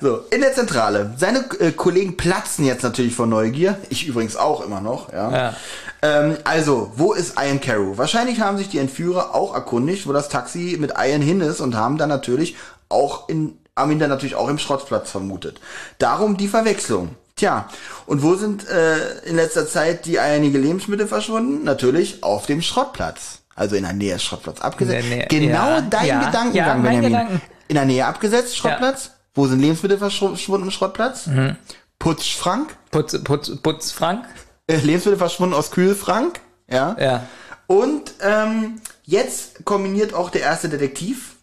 So, 0.00 0.24
in 0.30 0.40
der 0.40 0.54
Zentrale. 0.54 1.14
Seine 1.18 1.44
äh, 1.60 1.72
Kollegen 1.72 2.16
platzen 2.16 2.64
jetzt 2.64 2.82
natürlich 2.82 3.14
vor 3.14 3.26
Neugier. 3.26 3.76
Ich 3.90 4.06
übrigens 4.06 4.36
auch 4.36 4.64
immer 4.64 4.80
noch, 4.80 5.12
ja. 5.12 5.30
Ja. 5.30 5.54
Ähm, 6.02 6.36
also, 6.44 6.92
wo 6.96 7.12
ist 7.12 7.34
Ian 7.38 7.60
Carew? 7.60 7.96
Wahrscheinlich 7.96 8.40
haben 8.40 8.56
sich 8.56 8.68
die 8.68 8.78
Entführer 8.78 9.34
auch 9.34 9.54
erkundigt, 9.54 10.06
wo 10.06 10.12
das 10.12 10.28
Taxi 10.28 10.76
mit 10.78 10.94
Ian 10.98 11.20
hin 11.20 11.40
ist 11.40 11.60
und 11.60 11.76
haben 11.76 11.98
dann 11.98 12.08
natürlich 12.08 12.56
auch 12.88 13.28
in, 13.28 13.58
haben 13.76 13.90
ihn 13.90 13.98
dann 13.98 14.10
natürlich 14.10 14.36
auch 14.36 14.48
im 14.48 14.58
Schrottplatz 14.58 15.10
vermutet. 15.10 15.60
Darum 15.98 16.36
die 16.36 16.48
Verwechslung. 16.48 17.16
Tja, 17.36 17.68
und 18.06 18.22
wo 18.22 18.36
sind 18.36 18.68
äh, 18.68 19.18
in 19.24 19.34
letzter 19.36 19.66
Zeit 19.66 20.06
die 20.06 20.20
einige 20.20 20.58
Lebensmittel 20.58 21.08
verschwunden? 21.08 21.64
Natürlich 21.64 22.22
auf 22.22 22.46
dem 22.46 22.62
Schrottplatz. 22.62 23.40
Also 23.56 23.76
in 23.76 23.82
der 23.82 23.92
Nähe 23.92 24.14
des 24.14 24.22
Schrottplatz 24.22 24.60
abgesetzt. 24.60 25.08
Nähe, 25.08 25.26
genau 25.28 25.68
ja, 25.68 25.80
dein 25.80 26.06
ja, 26.06 26.26
Gedankengang, 26.26 26.54
ja, 26.54 26.90
Benjamin. 26.90 27.02
Gedanken. 27.10 27.42
In 27.68 27.74
der 27.74 27.84
Nähe 27.84 28.06
abgesetzt, 28.06 28.56
Schrottplatz. 28.56 29.10
Wo 29.34 29.46
sind 29.48 29.60
Lebensmittel 29.60 29.98
verschwunden 29.98 30.66
im 30.66 30.70
Schrottplatz? 30.70 31.26
Mhm. 31.26 31.56
Putzschrank. 31.98 32.76
Putz, 32.90 33.22
Putz, 33.24 33.50
Putz, 33.62 33.90
Frank? 33.90 34.26
Äh, 34.68 34.76
Lebensmittel 34.76 35.18
verschwunden 35.18 35.54
aus 35.54 35.72
Kühlschrank. 35.72 36.40
Ja. 36.70 36.96
Ja. 37.00 37.26
Und 37.66 38.14
ähm, 38.20 38.80
jetzt 39.04 39.64
kombiniert 39.64 40.14
auch 40.14 40.30
der 40.30 40.42
erste 40.42 40.68
Detektiv. 40.68 41.36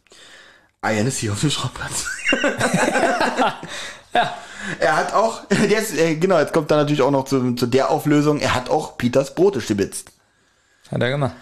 Ian 0.86 1.08
ist 1.08 1.18
hier 1.18 1.34
auf 1.34 1.42
dem 1.42 1.52
Schrottplatz. 1.52 2.06
Ja. 4.14 4.34
Er 4.80 4.96
hat 4.96 5.14
auch, 5.14 5.50
ist, 5.50 5.98
äh, 5.98 6.16
genau, 6.16 6.40
jetzt 6.40 6.54
kommt 6.54 6.72
dann 6.72 6.80
natürlich 6.80 7.02
auch 7.02 7.12
noch 7.12 7.26
zu, 7.26 7.54
zu 7.56 7.66
der 7.66 7.90
Auflösung, 7.90 8.40
er 8.40 8.56
hat 8.56 8.70
auch 8.70 8.98
Peters 8.98 9.36
Brote 9.36 9.62
stibitzt. 9.62 10.12
Hat 10.92 11.02
er 11.02 11.10
gemacht. 11.10 11.34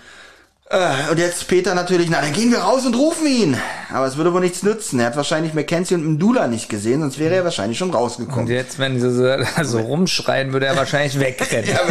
Äh, 0.72 1.10
und 1.10 1.18
jetzt 1.18 1.48
Peter 1.48 1.74
natürlich, 1.74 2.12
na 2.12 2.22
dann 2.22 2.32
gehen 2.32 2.52
wir 2.52 2.60
raus 2.60 2.86
und 2.86 2.96
rufen 2.96 3.26
ihn. 3.26 3.58
Aber 3.92 4.06
es 4.06 4.18
würde 4.18 4.32
wohl 4.34 4.42
nichts 4.42 4.62
nützen. 4.62 5.00
Er 5.00 5.08
hat 5.08 5.16
wahrscheinlich 5.16 5.56
Mackenzie 5.56 5.96
und 5.96 6.06
Mdula 6.06 6.48
nicht 6.48 6.70
gesehen, 6.70 7.02
sonst 7.02 7.18
wäre 7.18 7.34
er 7.34 7.44
wahrscheinlich 7.44 7.80
schon 7.80 7.90
rausgekommen. 7.90 8.42
Und 8.42 8.50
jetzt, 8.50 8.78
wenn 8.78 9.00
sie 9.00 9.12
so, 9.12 9.28
so 9.64 9.80
rumschreien, 9.80 10.54
würde 10.54 10.68
er 10.68 10.78
wahrscheinlich 10.78 11.20
wegrennen. 11.20 11.70
Ja, 11.70 11.82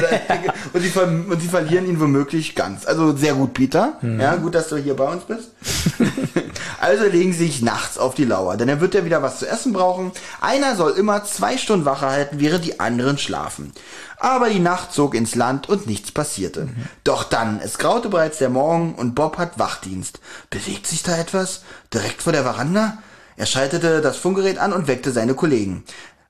und, 0.73 0.83
sie 0.83 0.99
und 0.99 1.41
sie 1.41 1.49
verlieren 1.49 1.89
ihn 1.89 2.01
womöglich 2.01 2.55
ganz. 2.55 2.87
Also 2.87 3.17
sehr 3.17 3.35
gut, 3.35 3.55
Peter. 3.55 3.99
Ja, 4.03 4.37
gut, 4.37 4.55
dass 4.55 4.69
du 4.69 4.77
hier 4.77 4.95
bei 4.95 5.05
uns 5.05 5.25
bist. 5.25 5.51
also 6.81 7.05
legen 7.05 7.33
sie 7.33 7.47
sich 7.47 7.63
nachts 7.63 7.99
auf 7.99 8.15
die 8.15 8.25
Lauer, 8.25 8.57
denn 8.57 8.69
er 8.69 8.81
wird 8.81 8.95
ja 8.95 9.05
wieder 9.05 9.23
was 9.23 9.39
zu 9.39 9.49
essen 9.49 9.73
brauchen. 9.73 10.13
Einer 10.41 10.77
soll 10.77 10.93
immer 10.93 11.25
zwei 11.25 11.57
Stunden 11.57 11.85
Wache 11.85 12.07
halten, 12.07 12.41
während 12.41 12.65
die 12.65 12.81
anderen 12.81 13.19
schlafen. 13.19 13.73
Aber 14.21 14.51
die 14.51 14.59
Nacht 14.59 14.93
zog 14.93 15.15
ins 15.15 15.35
Land 15.35 15.69
und 15.69 15.87
nichts 15.87 16.11
passierte. 16.11 16.69
Doch 17.05 17.25
dann, 17.25 17.61
es 17.61 17.79
graute 17.79 18.09
bereits 18.09 18.39
der 18.39 18.49
Morgen 18.49 18.95
und 18.95 19.15
Bob 19.15 19.39
hat 19.39 19.59
Wachdienst. 19.59 20.21
Bewegt 20.51 20.87
sich 20.87 21.03
da 21.03 21.17
etwas? 21.17 21.63
Direkt 21.95 22.23
vor 22.23 22.33
der 22.33 22.43
Veranda? 22.43 22.99
Er 23.37 23.47
schaltete 23.47 24.01
das 24.01 24.17
Funkgerät 24.17 24.59
an 24.59 24.73
und 24.73 24.89
weckte 24.89 25.13
seine 25.13 25.35
Kollegen, 25.35 25.85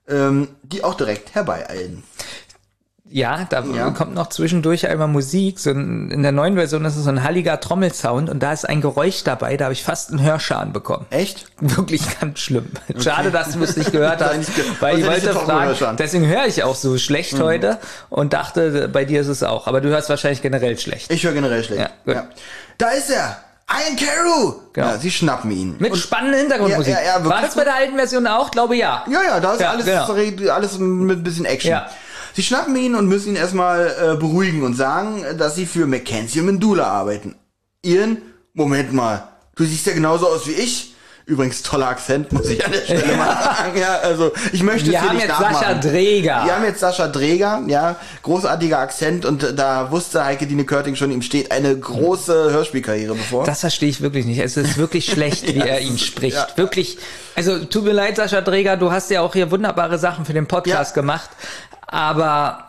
ähm, 0.06 0.48
die 0.62 0.85
auch 0.85 0.94
direkt 0.94 1.35
herbeieilen. 1.35 2.02
Ja, 3.10 3.47
da 3.48 3.62
Ja. 3.64 3.90
kommt 3.90 4.14
noch 4.14 4.28
zwischendurch 4.28 4.86
einmal 4.86 5.09
Musik. 5.09 5.59
So 5.59 5.70
ein, 5.70 6.10
in 6.10 6.22
der 6.22 6.32
neuen 6.32 6.56
Version 6.56 6.85
ist 6.85 6.97
es 6.97 7.05
so 7.05 7.10
ein 7.10 7.22
halliger 7.24 7.59
Trommelsound 7.59 8.28
und 8.28 8.43
da 8.43 8.52
ist 8.52 8.68
ein 8.68 8.80
Geräusch 8.82 9.24
dabei, 9.24 9.56
da 9.56 9.64
habe 9.66 9.72
ich 9.72 9.82
fast 9.82 10.10
einen 10.10 10.22
Hörschaden 10.22 10.72
bekommen. 10.74 11.06
Echt? 11.10 11.47
Wirklich 11.60 12.02
ganz 12.20 12.39
schlimm. 12.40 12.66
Schade, 12.98 13.30
dass 13.30 13.52
du 13.52 13.62
es 13.62 13.76
nicht 13.76 13.93
gehört 13.93 14.20
hast, 14.24 14.51
weil 14.80 14.98
ich 14.98 15.06
wollte 15.06 15.32
fragen, 15.32 15.97
deswegen 15.97 16.26
höre 16.26 16.47
ich 16.47 16.62
auch 16.64 16.74
so 16.74 16.98
schlecht 16.98 17.32
Mhm. 17.39 17.43
heute 17.43 17.78
und 18.10 18.32
dachte, 18.35 18.89
bei 18.89 19.05
dir 19.06 19.22
ist 19.22 19.28
es 19.28 19.43
auch. 19.43 19.66
Aber 19.66 19.80
du 19.80 19.89
hörst 19.89 20.10
wahrscheinlich 20.10 20.43
generell 20.43 20.78
schlecht. 20.78 21.10
Ich 21.10 21.24
höre 21.24 21.32
generell 21.32 21.64
schlecht. 21.64 21.90
Ja, 22.06 22.14
gut. 22.14 22.22
Da 22.76 22.89
ist 22.90 23.10
er! 23.10 23.39
Ian 23.70 23.97
Carew! 23.97 24.55
Genau. 24.72 24.86
Ja, 24.86 24.98
sie 24.98 25.10
schnappen 25.10 25.51
ihn. 25.51 25.76
Mit 25.78 25.93
Und- 25.93 25.98
spannender 25.98 26.39
Hintergrundmusik. 26.39 26.94
Ja, 26.94 27.01
ja, 27.01 27.18
ja, 27.18 27.24
War 27.24 27.43
das 27.43 27.55
bei 27.55 27.64
der 27.64 27.74
alten 27.74 27.97
Version 27.97 28.26
auch? 28.26 28.51
Glaube 28.51 28.76
ja. 28.76 29.05
ja, 29.10 29.22
ja, 29.22 29.40
da 29.40 29.52
ist 29.55 29.60
Ja, 29.60 29.70
alles, 29.72 29.85
genau. 29.85 30.52
alles 30.52 30.78
mit 30.78 31.18
ein 31.18 31.22
bisschen 31.22 31.44
Action. 31.44 31.70
Ja. 31.72 31.86
Sie 32.39 32.44
schnappen 32.44 32.77
ihn 32.77 32.94
und 32.94 33.09
müssen 33.09 33.31
ihn 33.31 33.35
erstmal 33.35 33.93
äh, 34.01 34.15
beruhigen 34.16 34.62
und 34.62 34.74
sagen, 34.77 35.24
dass 35.39 35.56
sie 35.56 35.66
für 35.66 35.86
Mackenzie 35.89 36.39
und 36.39 36.47
Mendula 36.47 36.85
arbeiten. 36.85 37.35
Ian, 37.85 38.19
Moment 38.55 38.93
mal, 38.93 39.27
du 39.56 39.65
siehst 39.65 39.86
ja 39.89 39.93
genauso 39.93 40.28
aus 40.28 40.47
wie 40.47 40.52
ich. 40.52 40.94
Übrigens 41.27 41.62
toller 41.62 41.89
Akzent, 41.89 42.32
muss 42.32 42.48
ich 42.48 42.65
an 42.65 42.73
der 42.73 42.81
Stelle 42.85 43.15
mal 43.16 43.27
sagen. 43.44 43.78
Ja, 43.78 43.98
also 44.02 44.32
ich 44.52 44.62
möchte 44.62 44.90
Wir 44.90 44.94
es 44.94 45.01
hier 45.02 45.09
haben 45.10 45.16
nicht 45.16 45.27
jetzt 45.28 45.39
nachmachen. 45.40 45.55
Sascha 45.56 45.74
Dreger. 45.74 46.43
Wir 46.47 46.55
haben 46.56 46.65
jetzt 46.65 46.81
Sascha 46.81 47.06
Dreger, 47.09 47.62
ja, 47.66 47.97
großartiger 48.23 48.78
Akzent 48.78 49.27
und 49.27 49.43
äh, 49.43 49.52
da 49.52 49.90
wusste 49.90 50.24
Heike 50.24 50.47
Dine 50.47 50.65
Körting 50.65 50.94
schon, 50.97 51.10
ihm 51.10 51.20
steht 51.20 51.51
eine 51.52 51.77
große 51.77 52.32
Hörspielkarriere 52.52 53.15
bevor. 53.15 53.44
Das 53.44 53.60
verstehe 53.60 53.90
ich 53.90 54.01
wirklich 54.01 54.24
nicht. 54.24 54.39
Es 54.39 54.56
ist 54.56 54.78
wirklich 54.78 55.05
schlecht, 55.05 55.47
wie 55.55 55.59
er 55.59 55.81
ihn 55.81 55.98
spricht. 55.98 56.56
Wirklich. 56.56 56.97
Also 57.36 57.59
tut 57.62 57.85
mir 57.85 57.93
leid, 57.93 58.16
Sascha 58.16 58.40
Dreger, 58.40 58.78
du 58.78 58.90
hast 58.90 59.10
ja 59.10 59.20
auch 59.20 59.35
hier 59.35 59.51
wunderbare 59.51 59.98
Sachen 59.98 60.24
für 60.24 60.32
den 60.32 60.47
Podcast 60.47 60.97
Ja. 60.97 61.02
gemacht. 61.02 61.28
Aber 61.89 62.66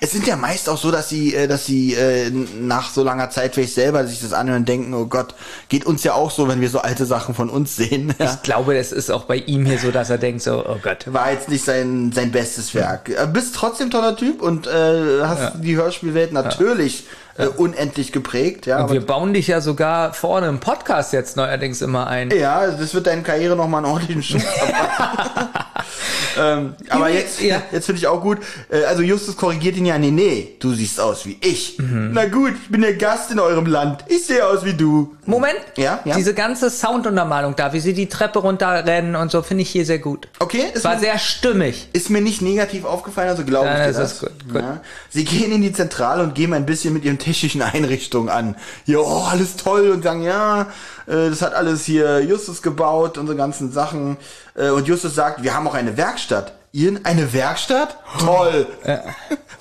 Es 0.00 0.12
sind 0.12 0.26
ja 0.26 0.36
meist 0.36 0.68
auch 0.68 0.78
so, 0.78 0.90
dass 0.90 1.08
sie, 1.08 1.34
äh, 1.34 1.48
dass 1.48 1.66
sie 1.66 1.94
äh, 1.94 2.30
nach 2.30 2.90
so 2.90 3.02
langer 3.02 3.30
Zeit 3.30 3.54
vielleicht 3.54 3.74
selber 3.74 4.06
sich 4.06 4.20
das 4.20 4.32
anhören 4.32 4.60
und 4.60 4.68
denken, 4.68 4.94
oh 4.94 5.06
Gott, 5.06 5.34
geht 5.68 5.84
uns 5.84 6.04
ja 6.04 6.14
auch 6.14 6.30
so, 6.30 6.48
wenn 6.48 6.60
wir 6.60 6.70
so 6.70 6.78
alte 6.78 7.04
Sachen 7.04 7.34
von 7.34 7.50
uns 7.50 7.76
sehen. 7.76 8.14
Ja. 8.18 8.32
ich 8.32 8.42
glaube, 8.42 8.76
es 8.76 8.92
ist 8.92 9.10
auch 9.10 9.24
bei 9.24 9.36
ihm 9.36 9.66
hier 9.66 9.78
so, 9.78 9.90
dass 9.90 10.08
er 10.10 10.18
denkt 10.18 10.42
so, 10.42 10.64
oh 10.66 10.78
Gott. 10.80 11.12
War 11.12 11.32
jetzt 11.32 11.48
nicht 11.48 11.64
sein, 11.64 12.12
sein 12.12 12.30
bestes 12.30 12.74
Werk. 12.74 13.08
Äh, 13.08 13.26
Bist 13.26 13.54
trotzdem 13.54 13.90
toller 13.90 14.16
Typ 14.16 14.40
und 14.40 14.66
äh, 14.66 15.22
hast 15.22 15.54
die 15.60 15.76
Hörspielwelt 15.76 16.32
natürlich 16.32 17.04
äh, 17.38 17.46
unendlich 17.46 18.12
geprägt. 18.12 18.66
Ja, 18.66 18.84
Und 18.84 18.92
wir 18.92 19.04
bauen 19.04 19.32
dich 19.32 19.46
ja 19.48 19.60
sogar 19.60 20.12
vorne 20.14 20.48
im 20.48 20.60
Podcast 20.60 21.12
jetzt 21.12 21.36
neuerdings 21.36 21.82
immer 21.82 22.06
ein. 22.06 22.30
ja, 22.30 22.66
das 22.66 22.94
wird 22.94 23.06
deine 23.06 23.22
Karriere 23.22 23.56
nochmal 23.56 23.84
einen 23.84 23.92
ordentlichen 23.92 24.22
Schub 24.22 24.42
ähm, 26.38 26.74
aber 26.88 27.10
jetzt, 27.10 27.40
ja. 27.40 27.62
jetzt 27.72 27.86
finde 27.86 27.98
ich 27.98 28.06
auch 28.06 28.20
gut. 28.20 28.38
Äh, 28.70 28.84
also 28.84 29.02
Justus 29.02 29.36
korrigiert 29.36 29.76
ihn 29.76 29.86
ja, 29.86 29.98
nee, 29.98 30.10
nee, 30.10 30.56
du 30.60 30.72
siehst 30.72 31.00
aus 31.00 31.26
wie 31.26 31.38
ich. 31.40 31.76
Na 31.78 32.26
gut, 32.26 32.52
ich 32.62 32.70
bin 32.70 32.82
der 32.82 32.94
Gast 32.94 33.30
in 33.30 33.38
eurem 33.38 33.66
Land. 33.66 34.04
Ich 34.08 34.26
sehe 34.26 34.46
aus 34.46 34.64
wie 34.64 34.74
du. 34.74 35.14
Moment. 35.26 35.58
Ja, 35.76 36.00
ja. 36.04 36.14
Diese 36.16 36.34
ganze 36.34 36.70
Sounduntermalung 36.70 37.54
da, 37.56 37.72
wie 37.72 37.80
sie 37.80 37.92
die 37.94 38.08
Treppe 38.08 38.40
runterrennen 38.40 39.16
und 39.16 39.30
so, 39.30 39.42
finde 39.42 39.62
ich 39.62 39.70
hier 39.70 39.84
sehr 39.84 39.98
gut. 39.98 40.28
Okay, 40.38 40.64
ist 40.72 40.84
War 40.84 40.94
mir, 40.94 41.00
sehr 41.00 41.18
stimmig. 41.18 41.88
ist 41.92 42.10
mir 42.10 42.20
nicht 42.20 42.42
negativ 42.42 42.84
aufgefallen, 42.84 43.28
also 43.28 43.44
glaube 43.44 43.68
ich 43.68 43.86
dir 43.86 43.92
das 43.92 44.20
gut, 44.20 44.30
gut. 44.50 44.62
Ja. 44.62 44.80
Sie 45.10 45.24
gehen 45.24 45.52
in 45.52 45.62
die 45.62 45.72
Zentrale 45.72 46.22
und 46.22 46.34
geben 46.34 46.54
ein 46.54 46.66
bisschen 46.66 46.92
mit 46.94 47.04
ihren 47.04 47.18
technischen 47.22 47.62
Einrichtungen 47.62 48.28
an. 48.28 48.56
Hier, 48.84 49.00
oh, 49.00 49.24
alles 49.30 49.56
toll 49.56 49.90
und 49.90 50.02
sagen, 50.02 50.22
ja, 50.22 50.62
äh, 51.06 51.30
das 51.30 51.42
hat 51.42 51.54
alles 51.54 51.84
hier 51.84 52.20
Justus 52.20 52.62
gebaut, 52.62 53.18
unsere 53.18 53.36
ganzen 53.36 53.72
Sachen. 53.72 54.16
Äh, 54.54 54.70
Und 54.70 54.88
Justus 54.88 55.14
sagt, 55.14 55.42
wir 55.42 55.54
haben 55.54 55.66
auch 55.68 55.74
eine 55.74 55.96
Werkstatt. 55.96 56.54
Ihr 56.74 57.00
eine 57.04 57.32
Werkstatt? 57.34 57.98
Toll! 58.18 58.66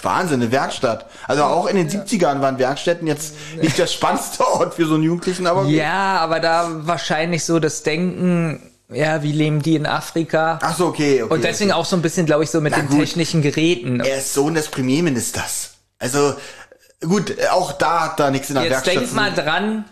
Wahnsinn, 0.02 0.42
eine 0.42 0.52
Werkstatt. 0.52 1.06
Also 1.28 1.44
auch 1.44 1.68
in 1.68 1.76
den 1.76 1.90
70ern 1.90 2.42
waren 2.42 2.58
Werkstätten 2.58 3.06
jetzt 3.06 3.36
nicht 3.62 3.78
der 3.78 3.88
spannendste 3.88 4.48
Ort 4.48 4.74
für 4.76 4.86
so 4.86 4.96
einen 4.96 5.04
Jugendlichen, 5.04 5.46
aber. 5.46 5.66
Ja, 5.66 6.20
aber 6.20 6.40
da 6.40 6.70
wahrscheinlich 6.88 7.44
so 7.44 7.60
das 7.60 7.84
Denken, 7.84 8.72
ja, 8.90 9.24
wie 9.24 9.32
leben 9.32 9.62
die 9.62 9.76
in 9.76 9.86
Afrika? 9.86 10.60
Ach 10.62 10.78
so, 10.78 10.88
okay, 10.88 11.24
okay. 11.24 11.34
und 11.34 11.44
deswegen 11.44 11.72
auch 11.72 11.86
so 11.86 11.96
ein 11.96 12.02
bisschen, 12.02 12.26
glaube 12.26 12.44
ich, 12.44 12.50
so 12.50 12.62
mit 12.62 12.76
den 12.76 12.88
gut. 12.88 13.00
technischen 13.00 13.42
Geräten. 13.42 14.00
Er 14.00 14.18
ist 14.18 14.34
Sohn 14.34 14.54
des 14.54 14.68
Premierministers. 14.70 15.72
Also, 16.00 16.34
gut, 17.02 17.34
auch 17.52 17.72
da 17.73 18.02
hat 18.06 18.19
da 18.19 18.32
nichts 18.32 18.49
in 18.49 18.56
der 18.56 18.64
Jetzt 18.65 18.72
Werkstatt. 18.73 18.95
denk 18.95 19.10
zu- 19.10 19.15
mal 19.15 19.32
dran, 19.34 19.86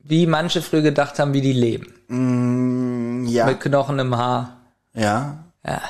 wie 0.00 0.26
manche 0.26 0.60
früher 0.62 0.82
gedacht 0.82 1.18
haben, 1.18 1.32
wie 1.32 1.40
die 1.40 1.52
leben. 1.52 3.26
ja, 3.28 3.46
Mit 3.46 3.60
Knochen 3.60 3.98
im 3.98 4.16
Haar. 4.16 4.56
ja. 4.94 5.38
Ja. 5.66 5.80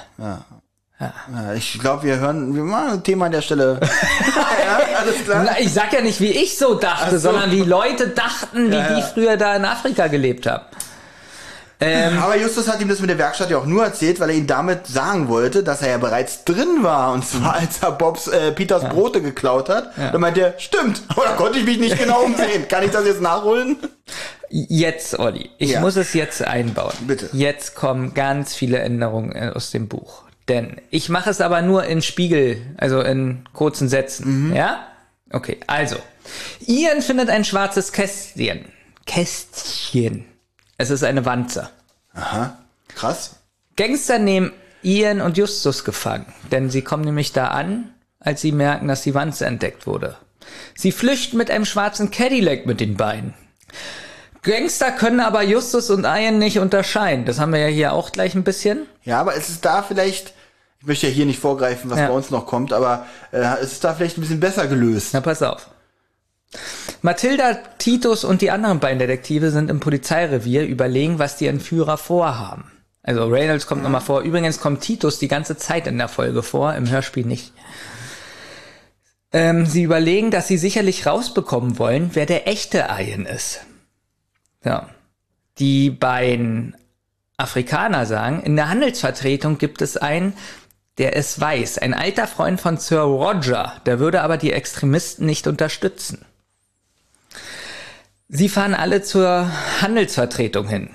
Ja, 1.01 1.52
Ich 1.55 1.78
glaube, 1.81 2.05
wir 2.05 2.19
hören, 2.20 2.55
wir 2.55 2.62
machen 2.62 2.90
ein 2.93 3.02
Thema 3.02 3.27
an 3.27 3.32
der 3.32 3.43
Stelle. 3.43 3.81
ja, 4.36 4.78
alles 5.01 5.24
klar. 5.24 5.43
Na, 5.44 5.59
ich 5.59 5.73
sag 5.73 5.93
ja 5.93 6.01
nicht, 6.01 6.20
wie 6.20 6.28
ich 6.31 6.56
so 6.56 6.74
dachte, 6.77 7.06
Ach 7.06 7.11
so. 7.11 7.19
sondern 7.19 7.51
wie 7.51 7.62
Leute 7.62 8.09
dachten, 8.11 8.70
wie 8.70 8.77
Ja, 8.77 8.89
die 8.94 9.01
ja. 9.01 9.06
früher 9.06 9.36
da 9.36 9.56
in 9.56 9.65
Afrika 9.65 10.06
gelebt 10.06 10.47
haben. 10.47 10.65
Aber 11.81 12.37
Justus 12.37 12.69
hat 12.69 12.81
ihm 12.81 12.89
das 12.89 13.01
mit 13.01 13.11
der 13.11 13.19
Werkstatt 13.19 13.51
ja 13.51 13.59
auch 13.59 13.67
nur 13.67 13.85
erzählt, 13.85 14.19
weil 14.21 14.31
er 14.31 14.37
ihm 14.37 14.47
damit 14.47 14.87
sagen 14.87 15.29
wollte, 15.29 15.63
dass 15.63 15.83
er 15.83 15.91
ja 15.91 15.99
bereits 15.99 16.45
drin 16.45 16.79
war. 16.83 17.13
Und 17.13 17.27
zwar, 17.27 17.55
als 17.57 17.83
er 17.83 17.93
Bobs, 17.93 18.27
äh, 18.29 18.53
Peters 18.53 18.89
Brote 18.89 19.21
geklaut 19.21 19.69
hat. 19.69 19.91
Dann 19.97 20.21
meint 20.21 20.39
er, 20.39 20.55
stimmt, 20.59 21.03
aber 21.09 21.25
da 21.25 21.33
konnte 21.33 21.59
ich 21.59 21.65
mich 21.67 21.79
nicht 21.79 21.99
genau 21.99 22.23
umsehen. 22.23 22.67
Kann 22.69 22.85
ich 22.85 22.91
das 22.91 23.05
jetzt 23.07 23.21
nachholen? 23.21 23.77
Jetzt, 24.49 25.19
Olli, 25.19 25.51
ich 25.59 25.71
Ja. 25.71 25.81
muss 25.81 25.97
es 25.97 26.15
jetzt 26.15 26.43
einbauen. 26.43 26.93
Bitte. 27.07 27.29
Jetzt 27.33 27.75
kommen 27.75 28.15
ganz 28.15 28.55
viele 28.55 28.79
Änderungen 28.79 29.33
äh, 29.33 29.51
aus 29.55 29.71
dem 29.71 29.89
Buch. 29.89 30.23
Denn 30.49 30.81
ich 30.91 31.09
mache 31.09 31.31
es 31.31 31.41
aber 31.41 31.61
nur 31.63 31.85
in 31.85 32.03
Spiegel, 32.03 32.59
also 32.77 33.01
in 33.01 33.45
kurzen 33.53 33.89
Sätzen. 33.89 34.55
Ja? 34.55 34.87
Okay, 35.33 35.59
also. 35.67 35.97
Ian 36.67 37.03
findet 37.03 37.31
ein 37.31 37.45
schwarzes 37.45 37.93
Kästchen. 37.93 38.67
Kästchen. 39.07 40.25
Es 40.77 40.91
ist 40.91 41.05
eine 41.05 41.25
Wanze. 41.25 41.71
Aha, 42.15 42.57
krass. 42.89 43.37
Gangster 43.77 44.19
nehmen 44.19 44.53
Ian 44.83 45.21
und 45.21 45.37
Justus 45.37 45.85
gefangen, 45.85 46.27
denn 46.53 46.71
sie 46.71 46.83
kommen 46.83 47.05
nämlich 47.05 47.33
da 47.33 47.49
an, 47.49 47.93
als 48.21 48.41
sie 48.41 48.53
merken, 48.53 48.89
dass 48.89 49.03
die 49.03 49.15
Wanze 49.15 49.47
entdeckt 49.47 49.87
wurde. 49.87 50.17
Sie 50.75 50.93
flüchten 50.93 51.37
mit 51.39 51.51
einem 51.51 51.65
schwarzen 51.65 52.11
Cadillac 52.11 52.67
mit 52.67 52.81
den 52.81 52.97
Beinen. 52.97 53.35
Gangster 54.43 54.93
können 54.93 55.21
aber 55.21 55.43
Justus 55.43 55.89
und 55.91 56.05
Ian 56.05 56.39
nicht 56.39 56.59
unterscheiden. 56.59 57.25
Das 57.25 57.39
haben 57.41 57.53
wir 57.53 57.61
ja 57.61 57.67
hier 57.69 57.93
auch 57.95 58.13
gleich 58.13 58.35
ein 58.35 58.45
bisschen. 58.45 58.87
Ja, 59.03 59.21
aber 59.21 59.37
es 59.37 59.49
ist 59.49 59.65
da 59.65 59.83
vielleicht, 59.83 60.35
ich 60.81 60.87
möchte 60.87 61.07
ja 61.07 61.13
hier 61.13 61.25
nicht 61.25 61.39
vorgreifen, 61.41 61.91
was 61.91 61.99
Ja. 61.99 62.09
bei 62.09 62.13
uns 62.13 62.31
noch 62.31 62.45
kommt, 62.47 62.73
aber 62.75 63.07
äh, 63.33 63.39
es 63.63 63.73
ist 63.73 63.85
da 63.85 63.95
vielleicht 63.95 64.19
ein 64.19 64.21
bisschen 64.21 64.41
besser 64.41 64.67
gelöst. 64.67 65.11
Na, 65.15 65.23
pass 65.23 65.43
auf. 65.43 65.69
Mathilda, 67.02 67.55
Titus 67.78 68.24
und 68.24 68.43
die 68.43 68.51
anderen 68.51 68.81
beiden 68.81 68.98
Detektive 68.98 69.51
sind 69.51 69.70
im 69.70 69.81
Polizeirevier, 69.81 70.64
überlegen, 70.66 71.18
was 71.18 71.36
die 71.36 71.47
Entführer 71.47 71.98
vorhaben. 71.98 72.70
Also 73.02 73.26
Reynolds 73.26 73.66
kommt 73.66 73.82
nochmal 73.82 74.01
vor. 74.01 74.22
Übrigens 74.22 74.60
kommt 74.60 74.81
Titus 74.81 75.18
die 75.18 75.28
ganze 75.28 75.56
Zeit 75.59 75.86
in 75.86 75.98
der 75.98 76.09
Folge 76.09 76.43
vor, 76.43 76.74
im 76.74 76.89
Hörspiel 76.89 77.26
nicht. 77.26 77.52
Ähm, 79.32 79.66
sie 79.66 79.82
überlegen, 79.82 80.31
dass 80.31 80.48
sie 80.48 80.56
sicherlich 80.56 81.06
rausbekommen 81.06 81.78
wollen, 81.78 82.10
wer 82.14 82.24
der 82.24 82.48
echte 82.48 82.86
Ian 82.98 83.26
ist. 83.26 83.60
Ja. 84.64 84.89
Die 85.59 85.90
beiden 85.90 86.74
Afrikaner 87.36 88.06
sagen, 88.06 88.43
in 88.43 88.56
der 88.56 88.68
Handelsvertretung 88.68 89.59
gibt 89.59 89.82
es 89.82 89.97
einen, 89.97 90.35
der 90.98 91.16
es 91.16 91.40
weiß, 91.40 91.78
ein 91.78 91.93
alter 91.93 92.26
Freund 92.26 92.60
von 92.60 92.78
Sir 92.78 93.01
Roger, 93.01 93.81
der 93.86 93.98
würde 93.98 94.22
aber 94.22 94.36
die 94.36 94.52
Extremisten 94.52 95.26
nicht 95.26 95.47
unterstützen. 95.47 96.24
Sie 98.29 98.49
fahren 98.49 98.75
alle 98.75 99.03
zur 99.03 99.51
Handelsvertretung 99.81 100.67
hin. 100.67 100.91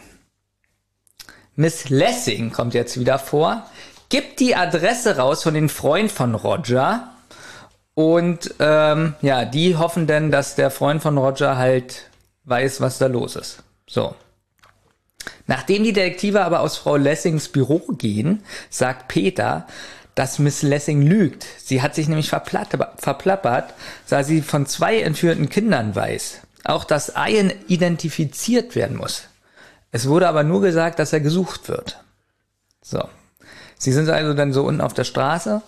Miss 1.55 1.89
Lessing 1.89 2.51
kommt 2.51 2.73
jetzt 2.73 2.99
wieder 2.99 3.19
vor, 3.19 3.65
gibt 4.09 4.39
die 4.39 4.55
Adresse 4.55 5.17
raus 5.17 5.43
von 5.43 5.53
den 5.53 5.69
Freund 5.69 6.11
von 6.11 6.33
Roger 6.33 7.09
und 7.93 8.55
ähm, 8.59 9.13
ja, 9.21 9.45
die 9.45 9.75
hoffen 9.75 10.07
dann, 10.07 10.31
dass 10.31 10.55
der 10.55 10.71
Freund 10.71 11.01
von 11.01 11.17
Roger 11.17 11.57
halt 11.57 12.09
weiß, 12.45 12.81
was 12.81 12.97
da 12.97 13.07
los 13.07 13.35
ist. 13.35 13.61
So. 13.87 14.15
Nachdem 15.47 15.83
die 15.83 15.93
Detektive 15.93 16.41
aber 16.41 16.61
aus 16.61 16.77
Frau 16.77 16.95
Lessings 16.95 17.49
Büro 17.49 17.79
gehen, 17.97 18.43
sagt 18.69 19.07
Peter, 19.07 19.67
dass 20.15 20.39
Miss 20.39 20.63
Lessing 20.63 21.01
lügt. 21.01 21.45
Sie 21.57 21.81
hat 21.81 21.93
sich 21.93 22.07
nämlich 22.07 22.29
verplappert, 22.29 23.73
da 24.09 24.23
sie 24.23 24.41
von 24.41 24.65
zwei 24.65 25.01
entführten 25.01 25.49
Kindern 25.49 25.95
weiß. 25.95 26.41
Auch 26.63 26.83
dass 26.83 27.13
Ian 27.15 27.51
identifiziert 27.67 28.75
werden 28.75 28.97
muss. 28.97 29.23
Es 29.91 30.07
wurde 30.07 30.27
aber 30.27 30.43
nur 30.43 30.61
gesagt, 30.61 30.99
dass 30.99 31.13
er 31.13 31.19
gesucht 31.19 31.67
wird. 31.67 32.03
So. 32.81 33.07
Sie 33.77 33.91
sind 33.91 34.09
also 34.09 34.33
dann 34.33 34.53
so 34.53 34.65
unten 34.65 34.81
auf 34.81 34.93
der 34.93 35.05
Straße 35.05 35.61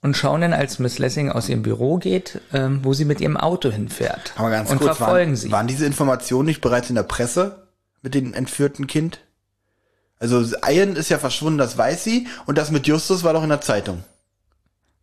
und 0.00 0.16
schauen 0.16 0.40
dann, 0.40 0.52
als 0.52 0.78
Miss 0.78 0.98
Lessing 0.98 1.30
aus 1.30 1.48
ihrem 1.48 1.62
Büro 1.62 1.98
geht, 1.98 2.40
ähm, 2.52 2.80
wo 2.82 2.92
sie 2.92 3.04
mit 3.04 3.20
ihrem 3.20 3.36
Auto 3.36 3.70
hinfährt. 3.70 4.32
Aber 4.36 4.50
ganz 4.50 4.70
und 4.70 4.78
kurz, 4.78 4.96
verfolgen 4.96 5.32
waren, 5.32 5.36
sie. 5.36 5.52
waren 5.52 5.66
diese 5.66 5.86
Informationen 5.86 6.46
nicht 6.46 6.60
bereits 6.60 6.88
in 6.88 6.96
der 6.96 7.04
Presse 7.04 7.68
mit 8.02 8.14
dem 8.14 8.34
entführten 8.34 8.86
Kind? 8.86 9.20
Also 10.18 10.44
Ian 10.66 10.96
ist 10.96 11.08
ja 11.08 11.18
verschwunden, 11.18 11.58
das 11.58 11.76
weiß 11.76 12.04
sie, 12.04 12.26
und 12.46 12.58
das 12.58 12.70
mit 12.70 12.86
Justus 12.86 13.22
war 13.22 13.32
doch 13.32 13.42
in 13.42 13.48
der 13.48 13.60
Zeitung. 13.60 14.04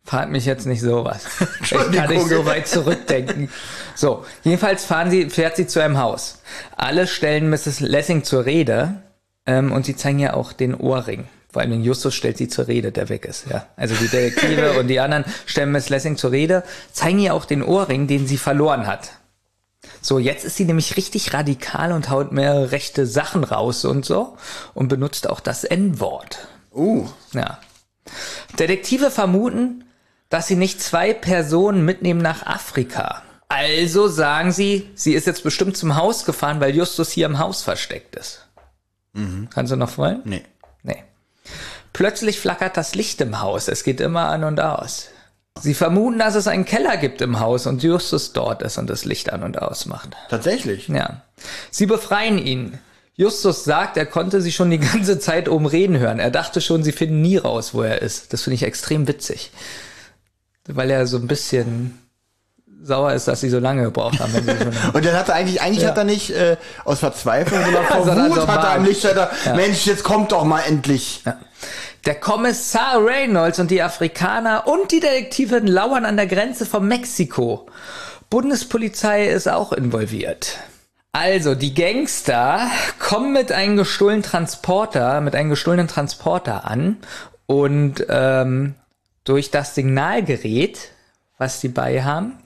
Frag 0.04 0.30
mich 0.30 0.44
jetzt 0.46 0.66
nicht 0.66 0.80
sowas. 0.80 1.24
Ich 1.62 1.70
kann 1.70 2.08
nicht 2.08 2.28
so 2.28 2.44
weit 2.46 2.66
zurückdenken. 2.66 3.50
So, 3.94 4.24
jedenfalls 4.42 4.84
fahren 4.84 5.10
sie, 5.10 5.30
fährt 5.30 5.56
sie 5.56 5.66
zu 5.66 5.80
einem 5.80 5.98
Haus. 5.98 6.40
Alle 6.76 7.06
stellen 7.06 7.50
Mrs. 7.50 7.80
Lessing 7.80 8.24
zur 8.24 8.44
Rede 8.44 9.02
ähm, 9.46 9.72
und 9.72 9.86
sie 9.86 9.96
zeigen 9.96 10.18
ja 10.18 10.34
auch 10.34 10.52
den 10.52 10.74
Ohrring. 10.74 11.28
Vor 11.52 11.62
allem 11.62 11.82
Justus 11.82 12.14
stellt 12.14 12.38
sie 12.38 12.48
zur 12.48 12.68
Rede, 12.68 12.92
der 12.92 13.08
weg 13.08 13.24
ist. 13.24 13.46
Ja, 13.50 13.66
Also 13.76 13.94
die 13.94 14.08
Detektive 14.08 14.72
und 14.80 14.88
die 14.88 15.00
anderen 15.00 15.24
stellen 15.46 15.72
Miss 15.72 15.88
Lessing 15.88 16.16
zur 16.16 16.30
Rede, 16.30 16.62
zeigen 16.92 17.18
ihr 17.18 17.34
auch 17.34 17.44
den 17.44 17.62
Ohrring, 17.62 18.06
den 18.06 18.26
sie 18.26 18.38
verloren 18.38 18.86
hat. 18.86 19.10
So, 20.00 20.18
jetzt 20.18 20.44
ist 20.44 20.56
sie 20.56 20.64
nämlich 20.64 20.96
richtig 20.96 21.34
radikal 21.34 21.92
und 21.92 22.08
haut 22.10 22.32
mehrere 22.32 22.70
rechte 22.72 23.06
Sachen 23.06 23.44
raus 23.44 23.84
und 23.84 24.04
so 24.04 24.36
und 24.74 24.88
benutzt 24.88 25.28
auch 25.28 25.40
das 25.40 25.64
N-Wort. 25.64 26.48
Uh, 26.72 27.06
Ja. 27.32 27.58
Detektive 28.58 29.10
vermuten, 29.10 29.84
dass 30.30 30.46
sie 30.46 30.56
nicht 30.56 30.80
zwei 30.80 31.12
Personen 31.12 31.84
mitnehmen 31.84 32.22
nach 32.22 32.46
Afrika. 32.46 33.22
Also 33.48 34.08
sagen 34.08 34.52
sie, 34.52 34.88
sie 34.94 35.12
ist 35.12 35.26
jetzt 35.26 35.42
bestimmt 35.42 35.76
zum 35.76 35.96
Haus 35.96 36.24
gefahren, 36.24 36.60
weil 36.60 36.74
Justus 36.74 37.10
hier 37.10 37.26
im 37.26 37.38
Haus 37.38 37.62
versteckt 37.62 38.16
ist. 38.16 38.46
Kannst 39.50 39.72
du 39.72 39.76
noch 39.76 39.90
folgen? 39.90 40.22
nee. 40.24 40.42
Nee. 40.82 41.02
Plötzlich 41.92 42.38
flackert 42.38 42.76
das 42.76 42.94
Licht 42.94 43.20
im 43.20 43.40
Haus. 43.40 43.68
Es 43.68 43.82
geht 43.82 44.00
immer 44.00 44.28
an 44.28 44.44
und 44.44 44.60
aus. 44.60 45.08
Sie 45.60 45.74
vermuten, 45.74 46.20
dass 46.20 46.36
es 46.36 46.46
einen 46.46 46.64
Keller 46.64 46.96
gibt 46.96 47.20
im 47.20 47.40
Haus 47.40 47.66
und 47.66 47.82
Justus 47.82 48.32
dort 48.32 48.62
ist 48.62 48.78
und 48.78 48.88
das 48.88 49.04
Licht 49.04 49.32
an 49.32 49.42
und 49.42 49.60
aus 49.60 49.86
macht. 49.86 50.10
Tatsächlich. 50.30 50.88
Ja. 50.88 51.22
Sie 51.70 51.86
befreien 51.86 52.38
ihn. 52.38 52.78
Justus 53.16 53.64
sagt, 53.64 53.96
er 53.96 54.06
konnte 54.06 54.40
sie 54.40 54.52
schon 54.52 54.70
die 54.70 54.78
ganze 54.78 55.18
Zeit 55.18 55.48
oben 55.48 55.66
reden 55.66 55.98
hören. 55.98 56.20
Er 56.20 56.30
dachte 56.30 56.60
schon, 56.60 56.84
sie 56.84 56.92
finden 56.92 57.20
nie 57.20 57.36
raus, 57.36 57.74
wo 57.74 57.82
er 57.82 58.00
ist. 58.00 58.32
Das 58.32 58.44
finde 58.44 58.54
ich 58.54 58.62
extrem 58.62 59.08
witzig. 59.08 59.50
Weil 60.76 60.90
er 60.90 61.06
so 61.06 61.16
ein 61.18 61.26
bisschen 61.26 61.98
sauer 62.82 63.12
ist, 63.12 63.28
dass 63.28 63.40
sie 63.40 63.50
so 63.50 63.58
lange 63.58 63.84
gebraucht 63.84 64.20
haben. 64.20 64.34
Und 64.92 65.04
dann 65.04 65.14
hat 65.14 65.28
er 65.28 65.34
eigentlich, 65.34 65.60
eigentlich 65.60 65.86
hat 65.86 65.98
er 65.98 66.04
nicht 66.04 66.30
äh, 66.30 66.56
aus 66.84 67.00
Verzweiflung, 67.00 67.62
sondern 67.64 67.84
vor 67.84 68.04
Sondern 68.04 68.30
Wut 68.30 68.46
hat 68.46 68.48
er 68.48 68.70
am 68.70 68.80
Wahn. 68.80 68.86
Licht, 68.86 69.04
hat 69.04 69.16
er, 69.16 69.54
Mensch, 69.54 69.86
jetzt 69.86 70.02
kommt 70.02 70.32
doch 70.32 70.44
mal 70.44 70.60
endlich. 70.60 71.22
Der 72.06 72.14
Kommissar 72.14 73.04
Reynolds 73.04 73.58
und 73.58 73.70
die 73.70 73.82
Afrikaner 73.82 74.66
und 74.66 74.90
die 74.90 75.00
Detektivin 75.00 75.66
lauern 75.66 76.06
an 76.06 76.16
der 76.16 76.26
Grenze 76.26 76.64
von 76.64 76.86
Mexiko. 76.88 77.66
Bundespolizei 78.30 79.26
ist 79.26 79.48
auch 79.48 79.72
involviert. 79.72 80.56
Also, 81.12 81.56
die 81.56 81.74
Gangster 81.74 82.70
kommen 83.00 83.32
mit 83.32 83.50
einem 83.50 83.76
gestohlenen 83.76 84.22
Transporter, 84.22 85.20
mit 85.20 85.34
einem 85.34 85.50
gestohlenen 85.50 85.88
Transporter 85.88 86.64
an 86.64 86.98
und 87.46 88.06
ähm, 88.08 88.76
durch 89.24 89.50
das 89.50 89.74
Signalgerät, 89.74 90.90
was 91.38 91.60
die 91.60 91.68
bei 91.68 92.02
haben, 92.02 92.38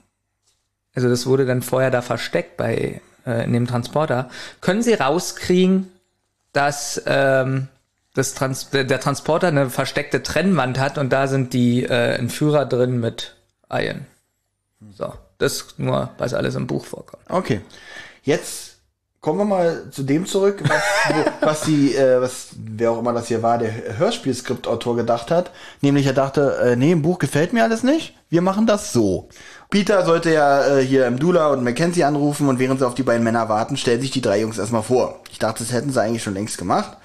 also 0.93 1.09
das 1.09 1.25
wurde 1.25 1.45
dann 1.45 1.61
vorher 1.61 1.91
da 1.91 2.01
versteckt 2.01 2.57
bei 2.57 3.01
äh, 3.25 3.43
in 3.43 3.53
dem 3.53 3.67
Transporter, 3.67 4.29
können 4.61 4.81
sie 4.81 4.93
rauskriegen, 4.93 5.91
dass 6.53 7.01
ähm, 7.05 7.67
das 8.13 8.33
Trans 8.33 8.69
der 8.69 8.99
Transporter 8.99 9.47
eine 9.47 9.69
versteckte 9.69 10.23
Trennwand 10.23 10.79
hat 10.79 10.97
und 10.97 11.11
da 11.11 11.27
sind 11.27 11.53
die 11.53 11.83
äh, 11.83 12.15
Entführer 12.15 12.65
drin 12.65 12.99
mit 12.99 13.35
Ian. 13.69 14.05
So, 14.93 15.13
das 15.37 15.75
nur, 15.77 16.11
was 16.17 16.33
alles 16.33 16.55
im 16.55 16.67
Buch 16.67 16.85
vorkommt. 16.85 17.23
Okay. 17.29 17.61
Jetzt 18.23 18.74
kommen 19.25 19.39
wir 19.39 19.45
mal 19.45 19.85
zu 19.89 20.03
dem 20.03 20.27
zurück, 20.27 20.61
was, 20.67 20.83
wo, 21.09 21.47
was 21.47 21.61
die, 21.61 21.95
äh, 21.95 22.21
was, 22.21 22.49
wer 22.57 22.91
auch 22.91 22.99
immer 22.99 23.11
das 23.11 23.27
hier 23.27 23.41
war, 23.41 23.57
der 23.57 23.97
Hörspielskriptautor 23.97 24.95
gedacht 24.95 25.31
hat. 25.31 25.49
Nämlich 25.81 26.05
er 26.05 26.13
dachte, 26.13 26.59
äh, 26.63 26.75
nee, 26.75 26.91
im 26.91 27.01
Buch 27.01 27.17
gefällt 27.17 27.51
mir 27.51 27.63
alles 27.63 27.81
nicht. 27.81 28.13
Wir 28.29 28.43
machen 28.43 28.67
das 28.67 28.93
so. 28.93 29.27
Peter 29.71 30.05
sollte 30.05 30.31
ja 30.31 30.77
äh, 30.77 30.85
hier 30.85 31.07
im 31.07 31.17
Dula 31.17 31.47
und 31.47 31.63
Mackenzie 31.63 32.03
anrufen 32.03 32.47
und 32.47 32.59
während 32.59 32.79
sie 32.79 32.85
auf 32.85 32.93
die 32.93 33.01
beiden 33.01 33.23
Männer 33.23 33.49
warten, 33.49 33.77
stellen 33.77 33.99
sich 33.99 34.11
die 34.11 34.21
drei 34.21 34.41
Jungs 34.41 34.59
erstmal 34.59 34.83
vor. 34.83 35.21
Ich 35.31 35.39
dachte, 35.39 35.63
das 35.63 35.73
hätten 35.73 35.91
sie 35.91 35.99
eigentlich 35.99 36.21
schon 36.21 36.35
längst 36.35 36.59
gemacht. 36.59 36.95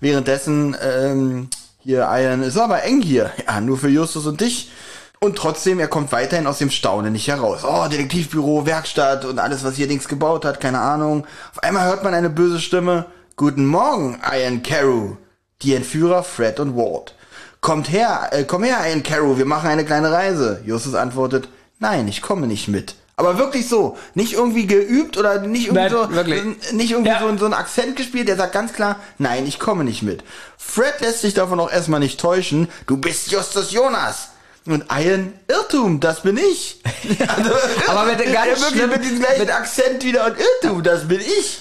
Währenddessen, 0.00 0.76
ähm, 0.82 1.48
hier, 1.78 2.08
Ian, 2.10 2.42
ist 2.42 2.58
aber 2.58 2.82
eng 2.82 3.02
hier. 3.02 3.30
Ja, 3.46 3.60
nur 3.60 3.78
für 3.78 3.88
Justus 3.88 4.26
und 4.26 4.40
dich. 4.40 4.72
Und 5.20 5.36
trotzdem, 5.36 5.80
er 5.80 5.88
kommt 5.88 6.12
weiterhin 6.12 6.46
aus 6.46 6.58
dem 6.58 6.70
Staunen 6.70 7.12
nicht 7.12 7.26
heraus. 7.26 7.62
Oh, 7.64 7.88
Detektivbüro, 7.88 8.66
Werkstatt 8.66 9.24
und 9.24 9.40
alles, 9.40 9.64
was 9.64 9.74
hier 9.74 9.88
links 9.88 10.06
gebaut 10.06 10.44
hat, 10.44 10.60
keine 10.60 10.80
Ahnung. 10.80 11.26
Auf 11.52 11.62
einmal 11.62 11.88
hört 11.88 12.04
man 12.04 12.14
eine 12.14 12.30
böse 12.30 12.60
Stimme. 12.60 13.06
Guten 13.36 13.66
Morgen, 13.66 14.20
Ian 14.32 14.62
Carew. 14.62 15.16
Die 15.62 15.74
Entführer 15.74 16.22
Fred 16.22 16.60
und 16.60 16.76
Ward. 16.76 17.14
Kommt 17.60 17.90
her, 17.90 18.28
äh, 18.30 18.44
komm 18.44 18.62
her, 18.62 18.78
Ian 18.88 19.02
Carew, 19.02 19.36
wir 19.38 19.44
machen 19.44 19.68
eine 19.68 19.84
kleine 19.84 20.12
Reise. 20.12 20.62
Justus 20.64 20.94
antwortet, 20.94 21.48
nein, 21.80 22.06
ich 22.06 22.22
komme 22.22 22.46
nicht 22.46 22.68
mit. 22.68 22.94
Aber 23.16 23.36
wirklich 23.38 23.68
so. 23.68 23.98
Nicht 24.14 24.34
irgendwie 24.34 24.68
geübt 24.68 25.16
oder 25.18 25.40
nicht 25.40 25.66
irgendwie 25.66 25.82
Nein, 25.82 25.90
so, 25.90 26.10
wirklich. 26.14 26.72
nicht 26.72 26.92
irgendwie 26.92 27.10
Ja. 27.10 27.18
so, 27.18 27.36
so 27.36 27.46
ein 27.46 27.54
Akzent 27.54 27.96
gespielt. 27.96 28.28
Der 28.28 28.36
sagt 28.36 28.52
ganz 28.52 28.72
klar, 28.72 29.00
nein, 29.18 29.44
ich 29.48 29.58
komme 29.58 29.82
nicht 29.82 30.02
mit. 30.04 30.22
Fred 30.56 31.00
lässt 31.00 31.22
sich 31.22 31.34
davon 31.34 31.58
auch 31.58 31.72
erstmal 31.72 31.98
nicht 31.98 32.20
täuschen. 32.20 32.68
Du 32.86 32.96
bist 32.96 33.32
Justus 33.32 33.72
Jonas. 33.72 34.28
Und 34.68 34.84
Ian, 34.92 35.32
Irrtum, 35.48 35.98
das 35.98 36.20
bin 36.22 36.36
ich. 36.36 36.80
Also, 37.26 37.50
Aber 37.86 38.04
mit 38.04 38.20
dem 38.20 38.32
ganz 38.32 38.60
wirklich 38.60 38.82
schlimm- 38.82 38.90
mit 38.90 39.02
diesem 39.04 39.20
gleichen 39.20 39.48
Akzent 39.50 40.04
wieder 40.04 40.26
und 40.26 40.34
Irrtum, 40.38 40.82
das 40.82 41.08
bin 41.08 41.20
ich. 41.20 41.60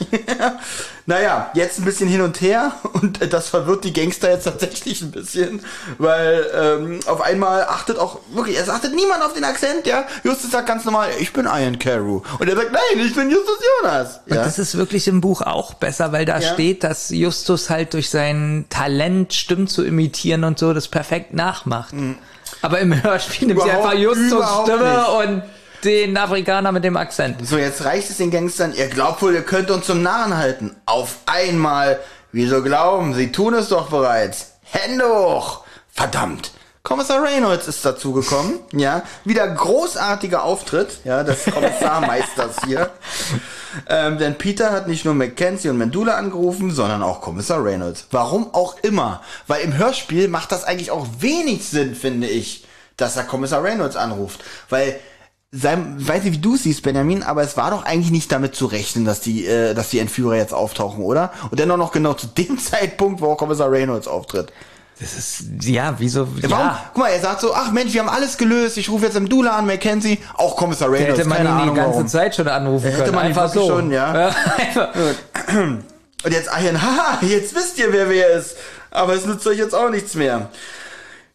naja, 1.05 1.49
jetzt 1.53 1.79
ein 1.79 1.85
bisschen 1.85 2.09
hin 2.09 2.21
und 2.21 2.41
her 2.41 2.73
und 2.93 3.31
das 3.31 3.47
verwirrt 3.49 3.83
die 3.85 3.93
Gangster 3.93 4.29
jetzt 4.31 4.43
tatsächlich 4.43 5.01
ein 5.01 5.11
bisschen, 5.11 5.61
weil 5.99 6.45
ähm, 6.53 6.99
auf 7.05 7.21
einmal 7.21 7.63
achtet 7.63 7.97
auch, 7.97 8.19
wirklich, 8.33 8.57
es 8.59 8.67
achtet 8.69 8.93
niemand 8.93 9.23
auf 9.23 9.33
den 9.33 9.43
Akzent, 9.45 9.87
ja. 9.87 10.05
Justus 10.23 10.51
sagt 10.51 10.67
ganz 10.67 10.83
normal, 10.85 11.09
ich 11.19 11.31
bin 11.31 11.45
Ian 11.45 11.79
Carew. 11.79 12.21
Und 12.39 12.49
er 12.49 12.55
sagt, 12.55 12.71
nein, 12.73 13.05
ich 13.05 13.15
bin 13.15 13.29
Justus 13.29 13.57
Jonas. 13.81 14.19
Und 14.27 14.35
Ja. 14.35 14.43
das 14.43 14.59
ist 14.59 14.77
wirklich 14.77 15.07
im 15.07 15.21
Buch 15.21 15.41
auch 15.41 15.75
besser, 15.75 16.11
weil 16.11 16.25
da 16.25 16.39
Ja. 16.39 16.53
steht, 16.53 16.83
dass 16.83 17.09
Justus 17.09 17.69
halt 17.69 17.93
durch 17.93 18.09
sein 18.09 18.65
Talent, 18.69 19.33
Stimmen 19.33 19.67
zu 19.67 19.85
imitieren 19.85 20.43
und 20.43 20.59
so, 20.59 20.73
das 20.73 20.87
perfekt 20.89 21.33
nachmacht. 21.33 21.93
Aber 22.61 22.79
im 22.79 23.01
Hörspiel 23.03 23.47
nimmt 23.47 23.61
sie 23.61 23.71
einfach 23.71 23.93
Justus 23.93 24.45
Stimme 24.63 24.89
nicht. 24.89 25.09
und 25.29 25.43
den 25.83 26.17
Afrikaner 26.17 26.71
mit 26.71 26.83
dem 26.83 26.97
Akzent. 26.97 27.47
So, 27.47 27.57
jetzt 27.57 27.85
reicht 27.85 28.09
es 28.09 28.17
den 28.17 28.31
Gangstern. 28.31 28.73
Ihr 28.73 28.87
glaubt 28.87 29.21
wohl, 29.21 29.33
ihr 29.33 29.43
könnt 29.43 29.69
uns 29.69 29.85
zum 29.85 30.01
Narren 30.01 30.35
halten. 30.35 30.75
Auf 30.85 31.17
einmal. 31.25 31.99
Wieso 32.31 32.61
glauben? 32.63 33.13
Sie 33.13 33.31
tun 33.31 33.53
es 33.53 33.69
doch 33.69 33.89
bereits. 33.89 34.53
Hände 34.63 35.05
hoch. 35.07 35.63
Verdammt. 35.93 36.51
Kommissar 36.83 37.21
Reynolds 37.21 37.67
ist 37.67 37.83
dazugekommen. 37.85 38.59
Ja, 38.71 39.03
wieder 39.25 39.47
großartiger 39.47 40.43
Auftritt. 40.43 40.99
Ja, 41.03 41.23
des 41.23 41.45
Kommissarmeisters 41.53 42.55
hier. 42.65 42.89
Ähm, 43.87 44.17
denn 44.17 44.37
Peter 44.37 44.71
hat 44.71 44.87
nicht 44.87 45.05
nur 45.05 45.13
Mackenzie 45.13 45.69
und 45.69 45.77
Mendula 45.77 46.15
angerufen, 46.15 46.71
sondern 46.71 47.03
auch 47.03 47.21
Kommissar 47.21 47.63
Reynolds. 47.63 48.07
Warum 48.11 48.53
auch 48.53 48.77
immer. 48.81 49.21
Weil 49.47 49.63
im 49.63 49.77
Hörspiel 49.77 50.27
macht 50.27 50.51
das 50.51 50.63
eigentlich 50.63 50.91
auch 50.91 51.07
wenig 51.19 51.65
Sinn, 51.65 51.95
finde 51.95 52.27
ich, 52.27 52.65
dass 52.97 53.17
er 53.17 53.23
Kommissar 53.23 53.63
Reynolds 53.63 53.95
anruft. 53.95 54.43
Weil 54.69 54.99
sein, 55.51 55.95
weiß 55.97 56.23
nicht, 56.23 56.33
wie 56.33 56.41
du 56.41 56.57
siehst, 56.57 56.83
Benjamin, 56.83 57.23
aber 57.23 57.41
es 57.41 57.55
war 57.55 57.71
doch 57.71 57.85
eigentlich 57.85 58.11
nicht 58.11 58.31
damit 58.31 58.55
zu 58.55 58.65
rechnen, 58.65 59.05
dass 59.05 59.21
die, 59.21 59.45
äh, 59.45 59.73
dass 59.73 59.89
die 59.89 59.99
Entführer 59.99 60.35
jetzt 60.35 60.53
auftauchen, 60.53 61.03
oder? 61.03 61.31
Und 61.51 61.59
dann 61.59 61.71
auch 61.71 61.77
noch 61.77 61.91
genau 61.91 62.13
zu 62.13 62.27
dem 62.27 62.57
Zeitpunkt, 62.59 63.21
wo 63.21 63.27
auch 63.27 63.37
Kommissar 63.37 63.71
Reynolds 63.71 64.07
auftritt. 64.07 64.51
Das 64.99 65.13
ist, 65.15 65.43
ja, 65.61 65.93
wieso, 65.99 66.27
Ja. 66.41 66.49
Warum? 66.49 66.65
ja. 66.65 66.85
Guck 66.93 67.03
mal, 67.03 67.09
er 67.09 67.21
sagt 67.21 67.41
so, 67.41 67.53
ach 67.53 67.71
Mensch, 67.71 67.93
wir 67.93 68.01
haben 68.01 68.09
alles 68.09 68.37
gelöst, 68.37 68.77
ich 68.77 68.89
rufe 68.89 69.05
jetzt 69.05 69.19
Mdula 69.19 69.51
an, 69.55 69.67
Mackenzie, 69.67 70.17
auch 70.35 70.55
Kommissar 70.55 70.91
Reynolds, 70.91 71.19
hätte 71.19 71.29
man 71.29 71.37
keine 71.37 71.49
ihn 71.49 71.55
Ahnung 71.55 71.75
die 71.75 71.79
ganze 71.81 71.93
warum. 71.93 72.07
Zeit 72.07 72.35
schon 72.35 72.47
anrufen 72.47 72.85
Hätte 72.89 73.03
können. 73.03 73.15
man 73.15 73.25
ihn 73.25 73.27
Einfach 73.27 73.53
so. 73.53 73.67
schon, 73.67 73.91
ja. 73.91 74.11
einfach. 74.57 74.89
Und 76.23 76.31
jetzt 76.33 76.49
Ian, 76.59 76.81
haha, 76.81 77.19
jetzt 77.25 77.53
wisst 77.55 77.77
ihr, 77.77 77.93
wer 77.93 78.09
wer 78.09 78.31
ist. 78.31 78.55
Aber 78.89 79.13
es 79.13 79.25
nützt 79.25 79.45
euch 79.45 79.59
jetzt 79.59 79.75
auch 79.75 79.89
nichts 79.91 80.15
mehr. 80.15 80.49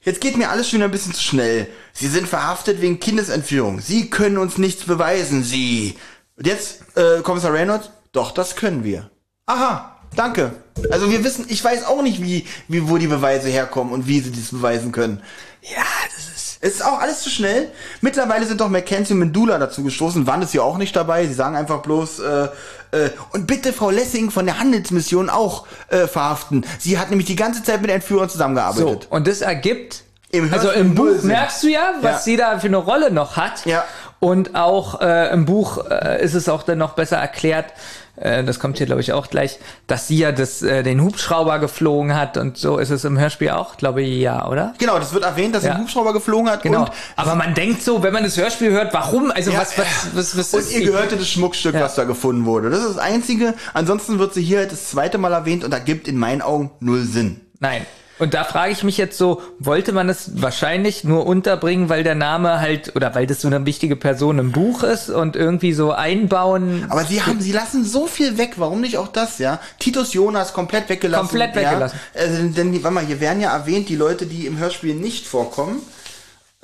Jetzt 0.00 0.20
geht 0.20 0.36
mir 0.36 0.50
alles 0.50 0.68
schon 0.68 0.78
wieder 0.78 0.88
ein 0.88 0.90
bisschen 0.90 1.14
zu 1.14 1.22
schnell. 1.22 1.68
Sie 1.92 2.08
sind 2.08 2.26
verhaftet 2.28 2.80
wegen 2.80 2.98
Kindesentführung. 2.98 3.80
Sie 3.80 4.10
können 4.10 4.38
uns 4.38 4.58
nichts 4.58 4.84
beweisen, 4.84 5.44
Sie. 5.44 5.96
Und 6.36 6.48
jetzt, 6.48 6.80
äh, 6.96 7.20
Kommissar 7.22 7.52
Reynolds? 7.52 7.90
Doch, 8.10 8.32
das 8.32 8.56
können 8.56 8.82
wir. 8.82 9.10
Aha, 9.46 9.91
danke. 10.16 10.52
Also 10.90 11.10
wir 11.10 11.22
wissen, 11.24 11.46
ich 11.48 11.62
weiß 11.62 11.84
auch 11.86 12.02
nicht, 12.02 12.22
wie, 12.22 12.46
wie, 12.68 12.88
wo 12.88 12.98
die 12.98 13.06
Beweise 13.06 13.48
herkommen 13.48 13.92
und 13.92 14.06
wie 14.08 14.20
sie 14.20 14.32
das 14.32 14.50
beweisen 14.50 14.92
können. 14.92 15.22
Ja, 15.62 15.82
das 16.14 16.24
ist, 16.34 16.58
Es 16.60 16.74
ist 16.74 16.84
auch 16.84 16.98
alles 17.00 17.20
zu 17.20 17.30
schnell. 17.30 17.68
Mittlerweile 18.00 18.46
sind 18.46 18.60
doch 18.60 18.68
Mackenzie 18.68 19.12
und 19.12 19.20
Mendula 19.20 19.58
dazu 19.58 19.82
gestoßen. 19.84 20.26
Wann 20.26 20.42
ist 20.42 20.52
hier 20.52 20.64
auch 20.64 20.78
nicht 20.78 20.94
dabei. 20.96 21.26
Sie 21.26 21.34
sagen 21.34 21.54
einfach 21.56 21.82
bloß, 21.82 22.18
äh, 22.20 22.44
äh, 22.92 23.10
und 23.32 23.46
bitte 23.46 23.72
Frau 23.72 23.90
Lessing 23.90 24.30
von 24.30 24.46
der 24.46 24.58
Handelsmission 24.58 25.30
auch 25.30 25.66
äh, 25.88 26.06
verhaften. 26.08 26.64
Sie 26.78 26.98
hat 26.98 27.10
nämlich 27.10 27.26
die 27.26 27.36
ganze 27.36 27.62
Zeit 27.62 27.80
mit 27.82 27.90
Entführern 27.90 28.28
so. 28.28 28.32
zusammengearbeitet. 28.32 29.06
Und 29.10 29.26
das 29.28 29.40
ergibt, 29.40 30.02
Im 30.30 30.52
also 30.52 30.70
im 30.70 30.94
Buch 30.94 31.10
Sinn. 31.18 31.28
merkst 31.28 31.62
du 31.62 31.68
ja, 31.68 31.92
was 32.00 32.12
Ja. 32.12 32.18
sie 32.20 32.36
da 32.36 32.58
für 32.58 32.66
eine 32.68 32.76
Rolle 32.78 33.10
noch 33.12 33.36
hat. 33.36 33.64
Ja. 33.66 33.84
Und 34.18 34.54
auch 34.54 35.00
äh, 35.00 35.32
im 35.32 35.46
Buch 35.46 35.84
äh, 35.90 36.24
ist 36.24 36.34
es 36.34 36.48
auch 36.48 36.62
dann 36.62 36.78
noch 36.78 36.92
besser 36.94 37.16
erklärt, 37.18 37.72
äh, 38.16 38.44
das 38.44 38.58
kommt 38.60 38.78
hier 38.78 38.86
glaube 38.86 39.00
ich 39.00 39.12
auch 39.12 39.28
gleich, 39.30 39.58
dass 39.86 40.08
sie 40.08 40.18
ja 40.18 40.32
das, 40.32 40.62
äh, 40.62 40.82
den 40.82 41.00
Hubschrauber 41.02 41.58
geflogen 41.58 42.14
hat 42.14 42.36
und 42.36 42.56
so 42.58 42.78
ist 42.78 42.90
es 42.90 43.04
im 43.04 43.18
Hörspiel 43.18 43.50
auch, 43.50 43.76
glaube 43.76 44.02
ich, 44.02 44.20
ja, 44.20 44.46
oder? 44.48 44.74
Genau, 44.78 44.98
das 44.98 45.12
wird 45.12 45.24
erwähnt, 45.24 45.54
dass 45.54 45.62
sie 45.62 45.68
Ja. 45.68 45.74
einen 45.74 45.82
Hubschrauber 45.84 46.12
geflogen 46.12 46.50
hat. 46.50 46.62
Genau. 46.62 46.80
Und, 46.80 46.90
Aber 47.16 47.34
man 47.34 47.54
denkt 47.54 47.82
so, 47.82 48.02
wenn 48.02 48.12
man 48.12 48.24
das 48.24 48.36
Hörspiel 48.36 48.70
hört, 48.70 48.92
warum? 48.94 49.30
Also 49.30 49.50
Ja, 49.50 49.60
was, 49.60 49.78
was, 49.78 49.86
was, 50.14 50.36
was 50.36 50.54
und 50.54 50.60
ist 50.60 50.72
ihr 50.72 50.84
gehörte 50.86 51.16
das 51.16 51.28
Schmuckstück, 51.28 51.74
Ja. 51.74 51.80
was 51.82 51.94
da 51.94 52.04
gefunden 52.04 52.44
wurde. 52.44 52.70
Das 52.70 52.80
ist 52.80 52.88
das 52.90 52.98
Einzige. 52.98 53.54
Ansonsten 53.74 54.18
wird 54.18 54.34
sie 54.34 54.42
hier 54.42 54.58
halt 54.58 54.72
das 54.72 54.90
zweite 54.90 55.18
Mal 55.18 55.32
erwähnt 55.32 55.64
und 55.64 55.70
da 55.70 55.78
gibt 55.78 56.08
in 56.08 56.16
meinen 56.18 56.42
Augen 56.42 56.70
null 56.80 57.02
Sinn. 57.04 57.40
Nein. 57.60 57.86
Und 58.22 58.34
da 58.34 58.44
frage 58.44 58.70
ich 58.70 58.84
mich 58.84 58.98
jetzt 58.98 59.18
so, 59.18 59.42
wollte 59.58 59.90
man 59.90 60.08
es 60.08 60.40
wahrscheinlich 60.40 61.02
nur 61.02 61.26
unterbringen, 61.26 61.88
weil 61.88 62.04
der 62.04 62.14
Name 62.14 62.60
halt, 62.60 62.94
oder 62.94 63.16
weil 63.16 63.26
das 63.26 63.40
so 63.40 63.48
eine 63.48 63.66
wichtige 63.66 63.96
Person 63.96 64.38
im 64.38 64.52
Buch 64.52 64.84
ist 64.84 65.10
und 65.10 65.34
irgendwie 65.34 65.72
so 65.72 65.90
einbauen? 65.90 66.86
Aber 66.88 67.02
sie 67.02 67.20
haben, 67.20 67.40
sie 67.40 67.50
lassen 67.50 67.84
so 67.84 68.06
viel 68.06 68.38
weg. 68.38 68.52
Warum 68.58 68.80
nicht 68.80 68.96
auch 68.96 69.08
das, 69.08 69.38
ja? 69.38 69.58
Titus 69.80 70.12
Jonas 70.12 70.52
komplett 70.52 70.88
weggelassen. 70.88 71.26
Komplett 71.26 71.56
weggelassen. 71.56 71.98
Ja? 72.14 72.20
Also, 72.20 72.48
denn, 72.50 72.72
warte 72.84 72.94
mal, 72.94 73.04
hier 73.04 73.18
werden 73.18 73.40
ja 73.40 73.56
erwähnt 73.56 73.88
die 73.88 73.96
Leute, 73.96 74.26
die 74.26 74.46
im 74.46 74.56
Hörspiel 74.56 74.94
nicht 74.94 75.26
vorkommen. 75.26 75.82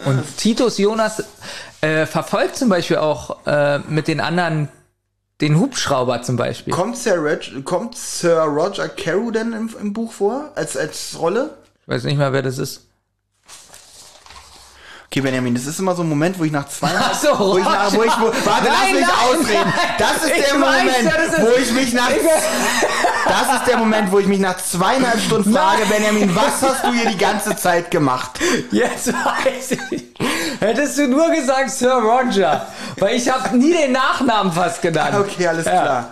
Und 0.04 0.22
Titus 0.36 0.78
Jonas 0.78 1.24
äh, 1.80 2.06
verfolgt 2.06 2.54
zum 2.54 2.68
Beispiel 2.68 2.98
auch 2.98 3.44
äh, 3.48 3.80
mit 3.80 4.06
den 4.06 4.20
anderen 4.20 4.68
den 5.40 5.58
Hubschrauber 5.58 6.22
zum 6.22 6.36
Beispiel. 6.36 6.72
Kommt 6.72 6.96
Sir, 6.96 7.22
Reg 7.22 7.64
kommt 7.64 7.96
Sir 7.96 8.40
Roger 8.40 8.88
Carew 8.88 9.30
denn 9.30 9.52
im, 9.52 9.70
im 9.80 9.92
Buch 9.92 10.12
vor? 10.12 10.50
Als, 10.54 10.76
als 10.76 11.16
Rolle? 11.18 11.56
Ich 11.82 11.88
weiß 11.88 12.04
nicht 12.04 12.18
mal, 12.18 12.32
wer 12.32 12.42
das 12.42 12.58
ist. 12.58 12.87
Okay, 15.18 15.26
Benjamin, 15.26 15.52
das 15.52 15.66
ist 15.66 15.80
immer 15.80 15.96
so 15.96 16.02
ein 16.04 16.08
Moment, 16.08 16.38
wo 16.38 16.44
ich 16.44 16.52
nach 16.52 16.68
zweieinhalb, 16.68 17.10
Ach 17.12 17.18
so, 17.20 17.28
wo 17.40 17.58
ich 17.58 17.64
nach, 17.64 17.92
wo 17.92 18.04
ich, 18.04 18.12
wo, 18.20 18.26
warte, 18.26 18.44
lass 18.44 18.82
Nein, 18.84 18.94
mich 18.94 19.00
nein, 19.02 19.10
ausreden. 19.40 19.72
Das 19.98 20.12
ist 20.22 20.26
Ich 20.30 20.44
der 20.44 20.60
weiß, 20.60 20.78
Moment, 20.84 21.32
ist. 21.32 21.42
wo 21.42 21.60
ich 21.60 21.72
mich 21.72 21.92
nach, 21.92 22.08
das 23.26 23.56
ist 23.58 23.66
der 23.66 23.76
Moment, 23.78 24.12
wo 24.12 24.20
ich 24.20 24.26
mich 24.28 24.38
nach 24.38 24.56
zweieinhalb 24.58 25.20
Stunden 25.20 25.52
frage, 25.52 25.86
Benjamin, 25.86 26.36
was 26.36 26.62
hast 26.62 26.84
du 26.84 26.92
hier 26.92 27.10
die 27.10 27.18
ganze 27.18 27.56
Zeit 27.56 27.90
gemacht? 27.90 28.38
Jetzt 28.70 29.08
weiß 29.08 29.72
ich. 29.90 30.04
Hättest 30.60 30.98
du 30.98 31.08
nur 31.08 31.30
gesagt 31.30 31.70
Sir 31.70 31.94
Roger, 31.94 32.68
weil 32.98 33.16
ich 33.16 33.28
habe 33.28 33.56
nie 33.56 33.72
den 33.72 33.90
Nachnamen 33.90 34.52
fast 34.52 34.82
genannt. 34.82 35.16
Okay, 35.18 35.48
alles 35.48 35.64
Ja. 35.66 35.82
klar. 35.82 36.08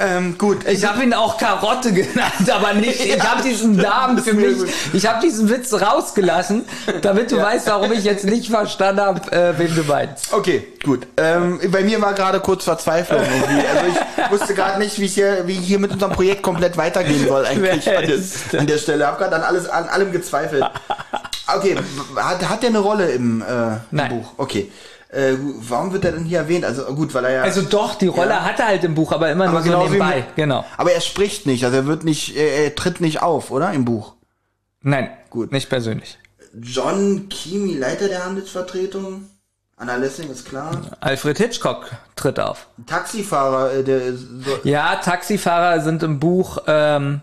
Ähm, 0.00 0.38
gut. 0.38 0.66
Ich 0.68 0.84
habe 0.84 1.02
ihn 1.02 1.12
auch 1.12 1.38
Karotte 1.38 1.92
genannt, 1.94 2.48
aber 2.48 2.74
nicht. 2.74 3.04
Ich 3.04 3.20
habe 3.20 3.42
diesen 3.42 3.76
Namen 3.76 4.18
für 4.22 4.32
mich. 4.32 4.56
Ich 4.92 5.06
habe 5.06 5.20
diesen 5.20 5.48
Witz 5.50 5.72
rausgelassen, 5.72 6.64
damit 7.02 7.32
du 7.32 7.36
weißt, 7.36 7.66
warum 7.66 7.92
ich 7.92 8.04
jetzt 8.04 8.24
nicht 8.24 8.48
verstanden 8.48 9.00
habe, 9.00 9.32
äh, 9.32 9.58
wen 9.58 9.74
du 9.74 9.82
meinst. 9.82 10.32
Okay, 10.32 10.68
gut. 10.84 11.06
Ähm, 11.16 11.60
bei 11.70 11.82
mir 11.82 12.00
war 12.00 12.14
gerade 12.14 12.40
kurz 12.40 12.64
Verzweiflung 12.64 13.20
irgendwie. 13.20 13.66
Also 13.66 13.86
ich 13.88 14.30
wusste 14.30 14.54
gerade 14.54 14.78
nicht, 14.78 14.98
wie 14.98 15.06
ich 15.06 15.14
hier, 15.14 15.46
wie 15.46 15.54
ich 15.54 15.66
hier 15.66 15.78
mit 15.78 15.90
unserem 15.90 16.12
Projekt 16.12 16.42
komplett 16.42 16.76
weitergehen 16.76 17.26
soll 17.26 17.44
eigentlich 17.44 17.88
an 17.88 18.06
das? 18.06 18.58
an 18.58 18.66
der 18.66 18.78
Stelle. 18.78 19.06
Hab 19.06 19.18
gerade 19.18 19.36
an 19.36 19.42
alles, 19.42 19.68
an 19.68 19.88
allem 19.88 20.12
gezweifelt. 20.12 20.64
Okay, 21.46 21.76
hat, 22.16 22.48
hat 22.48 22.62
der 22.62 22.68
eine 22.68 22.78
Rolle 22.78 23.10
im, 23.10 23.42
äh, 23.42 23.44
im 23.44 23.80
Nein. 23.90 24.10
Buch? 24.10 24.32
Okay. 24.36 24.70
Äh, 25.10 25.34
warum 25.60 25.92
wird 25.92 26.04
er 26.04 26.12
denn 26.12 26.24
hier 26.24 26.38
erwähnt? 26.40 26.64
Also 26.66 26.84
gut, 26.94 27.14
weil 27.14 27.24
er 27.24 27.30
ja. 27.32 27.42
Also 27.42 27.62
doch, 27.62 27.94
die 27.94 28.08
Rolle 28.08 28.30
Ja. 28.30 28.44
hat 28.44 28.58
er 28.60 28.66
halt 28.66 28.84
im 28.84 28.94
Buch, 28.94 29.10
aber 29.12 29.30
immer 29.30 29.44
nur 29.46 29.54
aber 29.54 29.62
so 29.62 29.70
genauso 29.70 29.86
wie 29.86 29.92
nebenbei. 29.94 30.18
im- 30.18 30.24
Genau. 30.36 30.64
Aber 30.76 30.92
er 30.92 31.00
spricht 31.00 31.46
nicht, 31.46 31.64
also 31.64 31.76
er 31.78 31.86
wird 31.86 32.04
nicht, 32.04 32.36
er, 32.36 32.64
er 32.64 32.74
tritt 32.74 33.00
nicht 33.00 33.22
auf, 33.22 33.50
oder? 33.50 33.72
Im 33.72 33.84
Buch. 33.86 34.14
Nein, 34.82 35.08
Gut. 35.30 35.50
nicht 35.50 35.68
persönlich. 35.70 36.18
John 36.60 37.28
Kimi, 37.30 37.74
Leiter 37.74 38.08
der 38.08 38.24
Handelsvertretung. 38.24 39.24
Anna 39.76 39.94
Lessing 39.96 40.28
ist 40.30 40.44
klar. 40.48 40.72
Alfred 41.00 41.38
Hitchcock 41.38 41.90
tritt 42.16 42.40
auf. 42.40 42.66
Taxifahrer, 42.86 43.74
äh, 43.74 43.84
der 43.84 44.12
so, 44.14 44.26
Ja, 44.64 44.96
Taxifahrer 44.96 45.80
sind 45.82 46.02
im 46.02 46.18
Buch. 46.18 46.58
Ähm, 46.66 47.20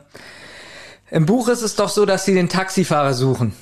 Im 1.11 1.25
Buch 1.27 1.49
ist 1.49 1.61
es 1.61 1.75
doch 1.75 1.89
so, 1.89 2.05
dass 2.05 2.25
sie 2.25 2.33
den 2.33 2.49
Taxifahrer 2.49 3.13
suchen. 3.13 3.53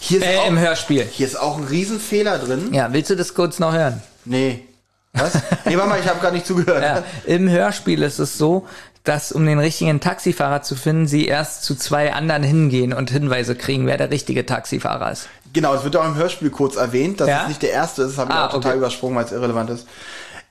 Hier 0.00 0.18
ist 0.20 0.26
Äh, 0.26 0.38
auch, 0.38 0.46
im 0.48 0.58
Hörspiel. 0.58 1.04
hier 1.04 1.26
ist 1.26 1.38
auch 1.38 1.56
ein 1.58 1.64
Riesenfehler 1.64 2.38
drin. 2.38 2.72
Ja, 2.72 2.92
willst 2.92 3.10
du 3.10 3.16
das 3.16 3.34
kurz 3.34 3.58
noch 3.58 3.72
hören? 3.72 4.02
Nee. 4.24 4.64
Was? 5.12 5.34
Nee, 5.64 5.76
warte 5.76 5.88
mal, 5.88 6.00
ich 6.00 6.08
habe 6.08 6.20
gar 6.20 6.30
nicht 6.32 6.46
zugehört. 6.46 6.82
Ja, 6.82 7.02
Im 7.24 7.48
Hörspiel 7.48 8.02
ist 8.02 8.18
es 8.18 8.38
so, 8.38 8.66
dass 9.04 9.32
um 9.32 9.44
den 9.46 9.58
richtigen 9.58 9.98
Taxifahrer 10.00 10.62
zu 10.62 10.76
finden, 10.76 11.06
sie 11.06 11.26
erst 11.26 11.64
zu 11.64 11.74
zwei 11.74 12.12
anderen 12.12 12.42
hingehen 12.42 12.92
und 12.92 13.10
Hinweise 13.10 13.54
kriegen, 13.56 13.86
wer 13.86 13.96
der 13.96 14.10
richtige 14.10 14.46
Taxifahrer 14.46 15.10
ist. 15.10 15.28
Genau, 15.52 15.74
es 15.74 15.82
wird 15.84 15.96
auch 15.96 16.04
im 16.04 16.14
Hörspiel 16.14 16.50
kurz 16.50 16.76
erwähnt, 16.76 17.20
dass 17.20 17.28
Ja? 17.28 17.42
es 17.42 17.48
nicht 17.48 17.62
der 17.62 17.72
erste 17.72 18.02
ist, 18.02 18.12
das 18.12 18.18
habe 18.18 18.30
ich 18.32 18.36
Ah, 18.38 18.46
auch 18.46 18.52
total 18.52 18.72
okay. 18.72 18.78
übersprungen, 18.78 19.16
weil 19.16 19.24
es 19.24 19.32
irrelevant 19.32 19.70
ist. 19.70 19.86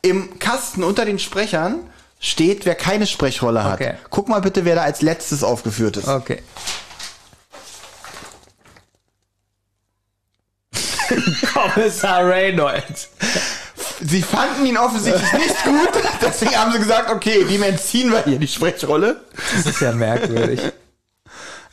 Im 0.02 0.40
Kasten 0.40 0.84
unter 0.84 1.06
den 1.06 1.20
Sprechern 1.20 1.76
steht, 2.20 2.66
wer 2.66 2.76
keine 2.76 3.08
Sprechrolle 3.08 3.64
hat. 3.64 3.76
Okay. 3.76 3.94
Guck 4.10 4.28
mal 4.28 4.42
bitte, 4.42 4.66
wer 4.66 4.76
da 4.76 4.82
als 4.82 5.02
letztes 5.02 5.42
aufgeführt 5.44 5.96
ist. 5.96 6.08
Okay. 6.08 6.42
Kommissar 11.54 12.28
Reynolds. 12.28 13.10
sie 14.02 14.22
fanden 14.22 14.66
ihn 14.66 14.78
offensichtlich 14.78 15.34
nicht 15.34 15.64
gut, 15.64 15.90
deswegen 16.22 16.56
haben 16.56 16.72
sie 16.72 16.80
gesagt, 16.80 17.12
okay, 17.12 17.44
dem 17.44 17.64
entziehen 17.64 18.12
wir 18.12 18.24
hier 18.24 18.40
die 18.40 18.48
Sprechrolle. 18.48 19.22
Das 19.56 19.66
ist 19.66 19.82
ja 19.82 19.92
merkwürdig. 19.92 20.62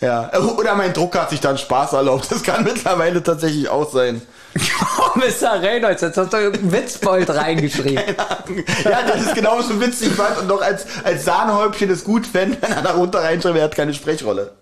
Ja, 0.00 0.30
oder 0.38 0.74
mein 0.74 0.92
Drucker 0.92 1.22
hat 1.22 1.30
sich 1.30 1.40
dann 1.40 1.56
Spaß 1.56 1.94
erlaubt. 1.94 2.30
Das 2.30 2.42
kann 2.42 2.64
mittlerweile 2.64 3.22
tatsächlich 3.22 3.68
auch 3.68 3.90
sein. 3.90 4.20
Mr. 5.14 5.62
Reynolds, 5.62 6.02
jetzt 6.02 6.18
hast 6.18 6.32
du 6.32 6.36
irgendeinen 6.36 6.72
Witzbold 6.72 7.30
reingeschrieben. 7.30 8.02
Ja, 8.84 9.02
das 9.06 9.22
ist 9.22 9.34
genauso 9.34 9.80
witzig 9.80 10.12
fand 10.12 10.38
und 10.38 10.46
noch 10.48 10.62
als, 10.62 10.86
als 11.04 11.24
Sahnehäubchen 11.24 11.90
es 11.90 12.04
gut 12.04 12.26
fände, 12.26 12.58
wenn 12.60 12.72
er 12.72 12.82
da 12.82 12.92
runter 12.92 13.22
reinschreibt, 13.22 13.56
er 13.56 13.64
hat 13.64 13.74
keine 13.74 13.94
Sprechrolle. 13.94 14.52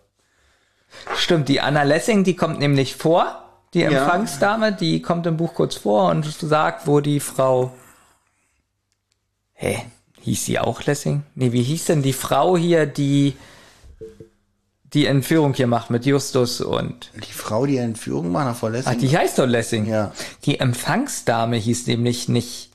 Stimmt, 1.16 1.48
die 1.48 1.60
Anna 1.60 1.82
Lessing, 1.82 2.24
die 2.24 2.36
kommt 2.36 2.60
nämlich 2.60 2.96
vor, 2.96 3.43
die 3.74 3.80
Ja. 3.80 3.90
Empfangsdame, 3.90 4.72
die 4.72 5.02
kommt 5.02 5.26
im 5.26 5.36
Buch 5.36 5.54
kurz 5.54 5.74
vor 5.76 6.10
und 6.10 6.24
sagt, 6.24 6.86
wo 6.86 7.00
die 7.00 7.20
Frau. 7.20 7.72
Hä? 9.52 9.82
Hieß 10.20 10.44
sie 10.46 10.58
auch 10.58 10.82
Lessing? 10.84 11.22
Nee, 11.34 11.52
wie 11.52 11.62
hieß 11.62 11.84
denn 11.86 12.02
die 12.02 12.12
Frau 12.14 12.56
hier, 12.56 12.86
die 12.86 13.36
die 14.94 15.06
Entführung 15.06 15.54
hier 15.54 15.66
macht 15.66 15.90
mit 15.90 16.06
Justus 16.06 16.60
und. 16.60 17.10
Die 17.16 17.32
Frau, 17.32 17.66
die 17.66 17.76
Entführung 17.78 18.30
macht, 18.30 18.46
nach 18.46 18.56
Verlässung. 18.56 18.92
Ach, 18.94 18.98
die 19.00 19.16
heißt 19.16 19.38
doch 19.38 19.46
Lessing. 19.46 19.86
Ja. 19.86 20.12
Die 20.44 20.60
Empfangsdame 20.60 21.56
hieß 21.56 21.88
nämlich 21.88 22.28
nicht. 22.28 22.70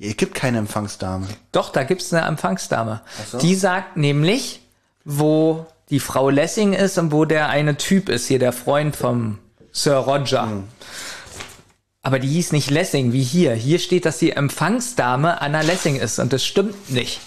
Es 0.00 0.16
gibt 0.16 0.34
keine 0.34 0.58
Empfangsdame. 0.58 1.26
Doch, 1.52 1.70
da 1.70 1.82
gibt's 1.84 2.12
eine 2.12 2.26
Empfangsdame. 2.26 3.02
so. 3.30 3.38
Die 3.38 3.54
sagt 3.54 3.96
nämlich, 3.96 4.60
wo 5.04 5.66
die 5.90 6.00
Frau 6.00 6.30
Lessing 6.30 6.72
ist 6.72 6.96
und 6.98 7.12
wo 7.12 7.24
der 7.26 7.48
eine 7.48 7.76
Typ 7.76 8.08
ist, 8.08 8.26
hier 8.26 8.38
der 8.38 8.52
Freund 8.52 8.96
vom 8.96 9.38
Sir 9.78 9.96
Roger. 9.96 10.42
Hm. 10.42 10.64
Aber 12.02 12.18
die 12.18 12.28
hieß 12.28 12.52
nicht 12.52 12.70
Lessing, 12.70 13.12
wie 13.12 13.22
hier. 13.22 13.54
Hier 13.54 13.78
steht, 13.78 14.04
dass 14.06 14.18
die 14.18 14.32
Empfangsdame 14.32 15.40
Anna 15.40 15.60
Lessing 15.60 15.96
ist 15.96 16.18
und 16.18 16.32
das 16.32 16.44
stimmt 16.44 16.90
nicht. 16.90 17.20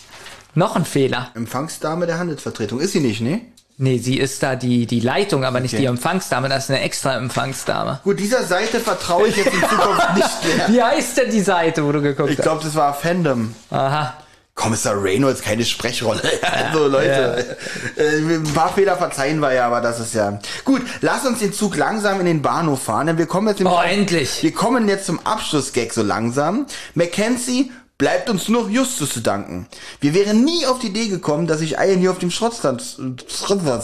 Noch 0.53 0.75
ein 0.75 0.83
Fehler. 0.83 1.31
Empfangsdame 1.35 2.07
der 2.07 2.19
Handelsvertretung. 2.19 2.79
Ist 2.81 2.91
sie 2.91 2.99
nicht, 2.99 3.21
ne? 3.21 3.41
Nee, 3.77 3.99
sie 3.99 4.17
ist 4.19 4.43
da 4.43 4.55
die, 4.57 4.85
die 4.85 4.99
Leitung, 4.99 5.45
aber 5.45 5.61
nicht 5.61 5.73
Okay. 5.73 5.83
die 5.83 5.87
Empfangsdame, 5.87 6.49
das 6.49 6.65
ist 6.65 6.71
eine 6.71 6.81
extra 6.81 7.15
Empfangsdame. 7.15 8.01
Gut, 8.03 8.19
dieser 8.19 8.43
Seite 8.43 8.79
vertraue 8.81 9.29
ich 9.29 9.37
jetzt 9.37 9.53
in 9.53 9.59
Zukunft 9.61 10.13
nicht 10.15 10.57
mehr. 10.57 10.67
Wie 10.67 10.83
heißt 10.83 11.17
denn 11.17 11.31
die 11.31 11.39
Seite, 11.41 11.85
wo 11.85 11.91
du 11.93 12.01
geguckt 12.01 12.31
Ich 12.31 12.37
glaube, 12.37 12.63
das 12.63 12.75
war 12.75 12.93
Fandom. 12.93 13.55
hast? 13.69 13.79
Aha. 13.79 14.13
Kommissar 14.55 15.01
Reynolds, 15.01 15.41
keine 15.41 15.65
Sprechrolle. 15.65 16.21
Also 16.41 16.87
Leute, 16.87 17.57
äh, 17.95 18.17
ein 18.17 18.43
paar 18.53 18.73
Fehler 18.73 18.97
verzeihen 18.97 19.39
wir 19.39 19.53
ja, 19.53 19.67
aber 19.67 19.81
das 19.81 19.99
ist 19.99 20.13
ja... 20.13 20.39
Gut, 20.65 20.81
lass 21.01 21.25
uns 21.25 21.39
den 21.39 21.53
Zug 21.53 21.77
langsam 21.77 22.19
in 22.19 22.25
den 22.25 22.41
Bahnhof 22.41 22.83
fahren, 22.83 23.07
denn 23.07 23.17
wir 23.17 23.25
kommen 23.25 23.47
jetzt... 23.47 23.63
Oh, 23.63 23.81
endlich. 23.81 24.43
Wir 24.43 24.53
kommen 24.53 24.87
jetzt 24.87 25.05
zum 25.05 25.19
Abschlussgag 25.25 25.93
so 25.93 26.03
langsam. 26.03 26.65
Mackenzie 26.93 27.71
bleibt 28.01 28.31
uns 28.31 28.47
nur 28.47 28.67
Justus 28.67 29.11
zu 29.11 29.19
danken. 29.21 29.67
Wir 29.99 30.15
wären 30.15 30.43
nie 30.43 30.65
auf 30.65 30.79
die 30.79 30.87
Idee 30.87 31.07
gekommen, 31.07 31.45
dass 31.45 31.59
sich 31.59 31.73
Ian 31.73 31.99
hier 31.99 32.09
auf 32.09 32.17
dem 32.17 32.31
Schrottplatz 32.31 32.97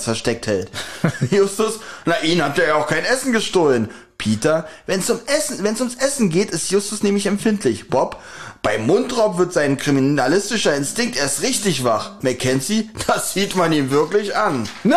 versteckt 0.03 0.47
hält. 0.47 0.71
Justus, 1.31 1.79
na 2.05 2.19
ihn 2.21 2.43
hat 2.43 2.57
er 2.57 2.67
ja 2.69 2.75
auch 2.75 2.87
kein 2.87 3.05
Essen 3.05 3.31
gestohlen. 3.31 3.91
Peter, 4.17 4.67
wenn 4.87 4.99
es 4.99 5.09
um 5.09 5.19
Essen, 5.27 5.63
wenn 5.63 5.73
es 5.75 5.79
ums 5.81 5.95
Essen 5.95 6.29
geht, 6.29 6.51
ist 6.51 6.71
Justus 6.71 7.03
nämlich 7.03 7.27
empfindlich. 7.27 7.87
Bob, 7.89 8.19
beim 8.63 8.87
Mundraub 8.87 9.37
wird 9.37 9.53
sein 9.53 9.77
kriminalistischer 9.77 10.75
Instinkt 10.75 11.15
erst 11.17 11.41
richtig 11.43 11.83
wach. 11.83 12.11
Mackenzie, 12.21 12.89
das 13.07 13.33
sieht 13.33 13.55
man 13.55 13.71
ihm 13.71 13.91
wirklich 13.91 14.35
an. 14.35 14.67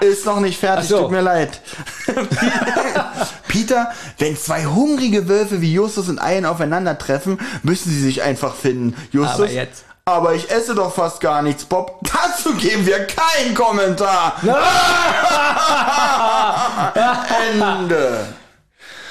Ist 0.00 0.24
noch 0.26 0.38
nicht 0.38 0.60
fertig, 0.60 0.88
so. 0.88 1.00
tut 1.02 1.10
mir 1.10 1.22
leid. 1.22 1.60
Peter, 3.48 3.90
wenn 4.18 4.36
zwei 4.36 4.64
hungrige 4.64 5.28
Wölfe 5.28 5.60
wie 5.60 5.72
Justus 5.72 6.08
und 6.08 6.20
Ian 6.22 6.46
aufeinandertreffen, 6.46 7.40
müssen 7.64 7.90
sie 7.90 8.00
sich 8.02 8.22
einfach 8.22 8.54
finden. 8.54 8.94
Justus, 9.10 9.34
Aber 9.34 9.50
jetzt. 9.50 9.84
aber 10.04 10.34
ich 10.34 10.50
esse 10.52 10.76
doch 10.76 10.94
fast 10.94 11.20
gar 11.20 11.42
nichts, 11.42 11.64
Bob. 11.64 11.98
Dazu 12.48 12.56
geben 12.56 12.86
wir 12.86 13.06
keinen 13.06 13.54
Kommentar. 13.54 14.36
Ende. 17.50 18.26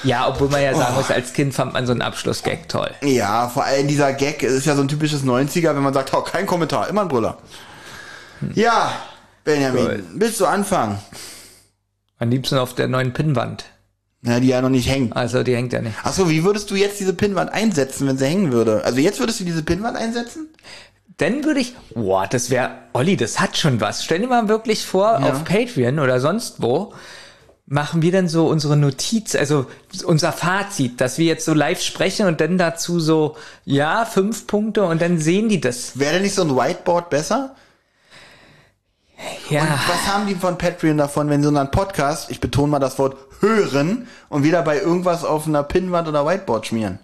Ja, 0.03 0.27
obwohl 0.27 0.49
man 0.49 0.61
ja 0.61 0.75
sagen 0.75 0.95
muss, 0.95 1.11
als 1.11 1.33
Kind 1.33 1.53
fand 1.53 1.73
man 1.73 1.85
so 1.85 1.91
einen 1.91 2.01
Abschlussgag 2.01 2.69
toll. 2.69 2.91
Ja, 3.01 3.49
vor 3.49 3.63
allem 3.63 3.87
dieser 3.87 4.13
Gag 4.13 4.43
ist 4.43 4.65
ja 4.65 4.75
so 4.75 4.81
ein 4.81 4.87
typisches 4.87 5.23
90er, 5.23 5.75
wenn 5.75 5.83
man 5.83 5.93
sagt, 5.93 6.13
oh, 6.13 6.21
kein 6.21 6.45
Kommentar, 6.45 6.87
immer 6.87 7.01
ein 7.01 7.07
Brüller. 7.07 7.37
Ja, 8.53 8.93
Benjamin, 9.43 9.87
Gut. 9.87 10.03
willst 10.13 10.39
du 10.39 10.45
anfangen? 10.45 10.99
Am 12.19 12.29
liebsten 12.29 12.57
auf 12.57 12.75
der 12.75 12.87
neuen 12.87 13.13
Pinnwand. 13.13 13.65
Ja, 14.23 14.39
die 14.39 14.47
ja 14.47 14.61
noch 14.61 14.69
nicht 14.69 14.89
hängt. 14.89 15.15
Also 15.15 15.43
die 15.43 15.55
hängt 15.55 15.73
ja 15.73 15.81
nicht. 15.81 15.95
Achso, 16.03 16.29
wie 16.29 16.43
würdest 16.43 16.71
du 16.71 16.75
jetzt 16.75 16.99
diese 16.99 17.13
Pinnwand 17.13 17.51
einsetzen, 17.51 18.07
wenn 18.07 18.17
sie 18.17 18.25
hängen 18.25 18.51
würde? 18.51 18.83
Also 18.83 18.99
jetzt 18.99 19.19
würdest 19.19 19.39
du 19.39 19.43
diese 19.43 19.63
Pinnwand 19.63 19.95
einsetzen? 19.95 20.49
Dann 21.17 21.43
würde 21.43 21.59
ich, 21.59 21.75
boah, 21.95 22.27
das 22.27 22.51
wäre, 22.51 22.77
Olli, 22.93 23.17
das 23.17 23.39
hat 23.39 23.57
schon 23.57 23.81
was. 23.81 24.03
Stell 24.03 24.19
dir 24.19 24.27
mal 24.27 24.47
wirklich 24.47 24.85
vor, 24.85 25.17
auf 25.23 25.43
Patreon 25.45 25.97
oder 25.99 26.19
sonst 26.19 26.61
wo, 26.61 26.93
machen 27.65 28.01
wir 28.03 28.11
dann 28.11 28.27
so 28.27 28.47
unsere 28.47 28.77
Notiz, 28.77 29.35
also 29.35 29.65
unser 30.05 30.31
Fazit, 30.31 31.01
dass 31.01 31.17
wir 31.17 31.25
jetzt 31.25 31.45
so 31.45 31.53
live 31.53 31.81
sprechen 31.81 32.27
und 32.27 32.39
dann 32.39 32.59
dazu 32.59 32.99
so, 32.99 33.35
ja, 33.65 34.05
fünf 34.05 34.45
Punkte 34.47 34.83
und 34.85 35.01
dann 35.01 35.19
sehen 35.19 35.49
die 35.49 35.59
das. 35.59 35.97
Wäre 35.99 36.13
denn 36.13 36.21
nicht 36.21 36.35
so 36.35 36.43
ein 36.43 36.55
Whiteboard 36.55 37.09
besser? 37.09 37.55
Ja, 39.49 39.79
Was 39.87 40.13
haben 40.13 40.27
die 40.27 40.35
von 40.35 40.57
Patreon 40.57 40.97
davon, 40.97 41.29
wenn 41.29 41.41
sie 41.41 41.47
unseren 41.47 41.71
Podcast, 41.71 42.29
ich 42.29 42.39
betone 42.39 42.67
mal 42.69 42.79
das 42.79 42.99
Wort, 42.99 43.17
hören 43.39 44.07
und 44.29 44.43
wieder 44.43 44.61
bei 44.61 44.79
irgendwas 44.79 45.23
auf 45.23 45.47
einer 45.47 45.63
Pinnwand 45.63 46.07
oder 46.07 46.25
Whiteboard 46.25 46.67
schmieren? 46.67 46.99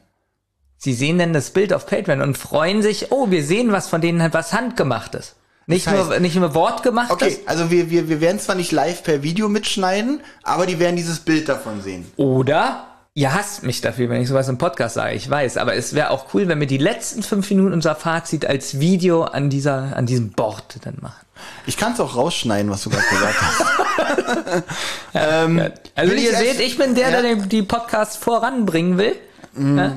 Sie 0.84 0.94
sehen 0.94 1.18
dann 1.18 1.34
das 1.34 1.50
Bild 1.52 1.72
auf 1.74 1.86
Patreon 1.86 2.22
und 2.22 2.38
freuen 2.38 2.82
sich, 2.82 3.12
oh, 3.12 3.30
wir 3.32 3.44
sehen 3.44 3.72
was 3.72 3.88
von 3.88 4.02
denen, 4.02 4.34
was 4.34 4.54
handgemachtes. 4.54 5.36
Nicht 5.66 5.88
Das 5.88 5.94
heißt- 5.94 6.08
nur, 6.10 6.20
nicht 6.20 6.36
nur 6.36 6.54
wortgemachtes. 6.56 7.14
Okay, 7.14 7.40
also 7.46 7.72
wir, 7.72 7.90
wir, 7.90 8.10
wir 8.10 8.20
werden 8.20 8.38
zwar 8.40 8.56
nicht 8.56 8.72
live 8.74 9.02
per 9.04 9.24
Video 9.24 9.48
mitschneiden, 9.48 10.20
aber 10.44 10.66
die 10.66 10.78
werden 10.80 10.98
dieses 10.98 11.20
Bild 11.20 11.48
davon 11.48 11.82
sehen. 11.82 12.06
Oder 12.18 12.88
ihr 13.14 13.34
hasst 13.34 13.64
mich 13.64 13.80
dafür, 13.80 14.10
wenn 14.10 14.22
ich 14.22 14.28
sowas 14.28 14.50
im 14.50 14.58
Podcast 14.58 14.96
sage, 14.96 15.16
ich 15.16 15.30
weiß, 15.30 15.56
aber 15.58 15.76
es 15.76 15.94
wäre 15.94 16.10
auch 16.10 16.34
cool, 16.34 16.50
wenn 16.50 16.60
wir 16.60 16.68
die 16.68 16.80
letzten 16.80 17.24
fünf 17.24 17.50
Minuten 17.50 17.72
unser 17.72 17.96
Fazit 17.96 18.46
als 18.46 18.80
Video 18.82 19.24
an 19.24 19.50
dieser, 19.50 19.96
an 19.96 20.06
diesem 20.06 20.32
Board 20.32 20.80
dann 20.84 20.98
machen. 21.00 21.26
Ich 21.66 21.78
kann 21.78 21.94
es 21.94 22.00
auch 22.02 22.16
rausschneiden, 22.18 22.70
was 22.70 22.84
du 22.84 22.90
gerade 22.90 23.06
gesagt 23.10 23.36
hast. 23.42 24.64
ähm, 25.14 25.62
Also 25.96 26.12
will 26.12 26.18
ich 26.18 26.26
ihr 26.26 26.38
seht, 26.38 26.60
ich 26.60 26.78
bin 26.78 26.96
der, 26.96 27.10
Ja. 27.12 27.22
der 27.22 27.36
den- 27.36 27.50
die 27.50 27.62
Podcasts 27.64 28.18
voranbringen 28.18 28.98
will. 28.98 29.16
Ja, 29.58 29.94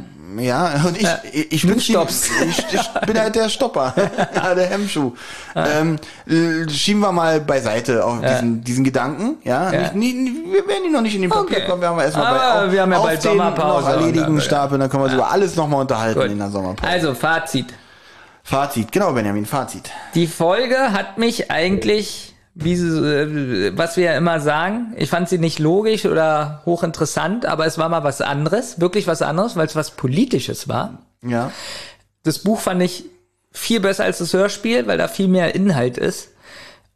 und 0.84 0.96
ich, 1.00 1.08
ich, 1.32 1.52
ich, 1.52 1.60
du 1.62 1.68
bin. 1.68 1.78
Ich, 2.50 2.66
ich 2.72 3.06
bin 3.06 3.18
halt 3.18 3.34
der 3.34 3.48
Stopper, 3.48 3.94
ja, 4.34 4.54
der 4.54 4.66
Hemmschuh. 4.66 5.12
Ähm, 5.54 5.96
äh, 6.28 6.68
schieben 6.70 7.00
wir 7.00 7.12
mal 7.12 7.40
beiseite 7.40 8.04
auf 8.04 8.20
diesen, 8.20 8.62
diesen 8.62 8.84
Gedanken, 8.84 9.36
ja. 9.44 9.72
Ja. 9.72 9.80
Nicht, 9.92 10.16
nicht- 10.16 10.36
wir 10.52 10.66
werden 10.68 10.82
die 10.86 10.90
noch 10.92 11.00
nicht 11.02 11.14
in 11.16 11.22
den 11.22 11.30
Papier 11.30 11.56
Okay. 11.58 11.66
kommen, 11.66 11.80
wir 11.82 11.88
haben 11.88 12.00
erstmal 12.00 12.34
bei, 12.34 12.40
Aber 12.40 12.64
auf, 12.66 12.72
wir 12.72 12.82
haben 12.82 12.92
ja 12.92 13.00
bald 13.00 13.22
Sommerpause 13.22 13.90
erledigen 13.90 14.26
dann- 14.36 14.40
Stapel, 14.40 14.78
dann 14.78 14.90
können 14.90 15.02
wir 15.02 15.06
uns 15.06 15.14
über 15.14 15.30
alles 15.30 15.56
nochmal 15.56 15.80
unterhalten 15.80 16.20
Gut. 16.20 16.30
in 16.30 16.38
der 16.38 16.50
Sommerpause. 16.50 16.88
Also 16.90 17.14
Fazit. 17.14 17.66
Fazit, 18.44 18.92
genau 18.92 19.12
Benjamin, 19.12 19.44
Fazit. 19.44 19.90
Die 20.14 20.28
Folge 20.28 20.92
hat 20.92 21.18
mich 21.18 21.50
eigentlich, 21.50 22.35
wie 22.58 22.74
sie, 22.74 22.88
äh, 22.88 23.76
was 23.76 23.98
wir 23.98 24.04
ja 24.04 24.16
immer 24.16 24.40
sagen, 24.40 24.94
ich 24.96 25.10
fand 25.10 25.28
sie 25.28 25.38
nicht 25.38 25.58
logisch 25.58 26.06
oder 26.06 26.62
hochinteressant, 26.64 27.44
aber 27.44 27.66
es 27.66 27.76
war 27.76 27.90
mal 27.90 28.02
was 28.02 28.22
anderes, 28.22 28.80
wirklich 28.80 29.06
was 29.06 29.20
anderes, 29.20 29.56
weil 29.56 29.66
es 29.66 29.76
was 29.76 29.90
Politisches 29.90 30.66
war. 30.66 31.02
Ja. 31.22 31.52
Das 32.22 32.38
Buch 32.38 32.58
fand 32.58 32.82
ich 32.82 33.04
viel 33.52 33.80
besser 33.80 34.04
als 34.04 34.18
das 34.18 34.32
Hörspiel, 34.32 34.86
weil 34.86 34.96
da 34.96 35.06
viel 35.06 35.28
mehr 35.28 35.54
Inhalt 35.54 35.98
ist. 35.98 36.30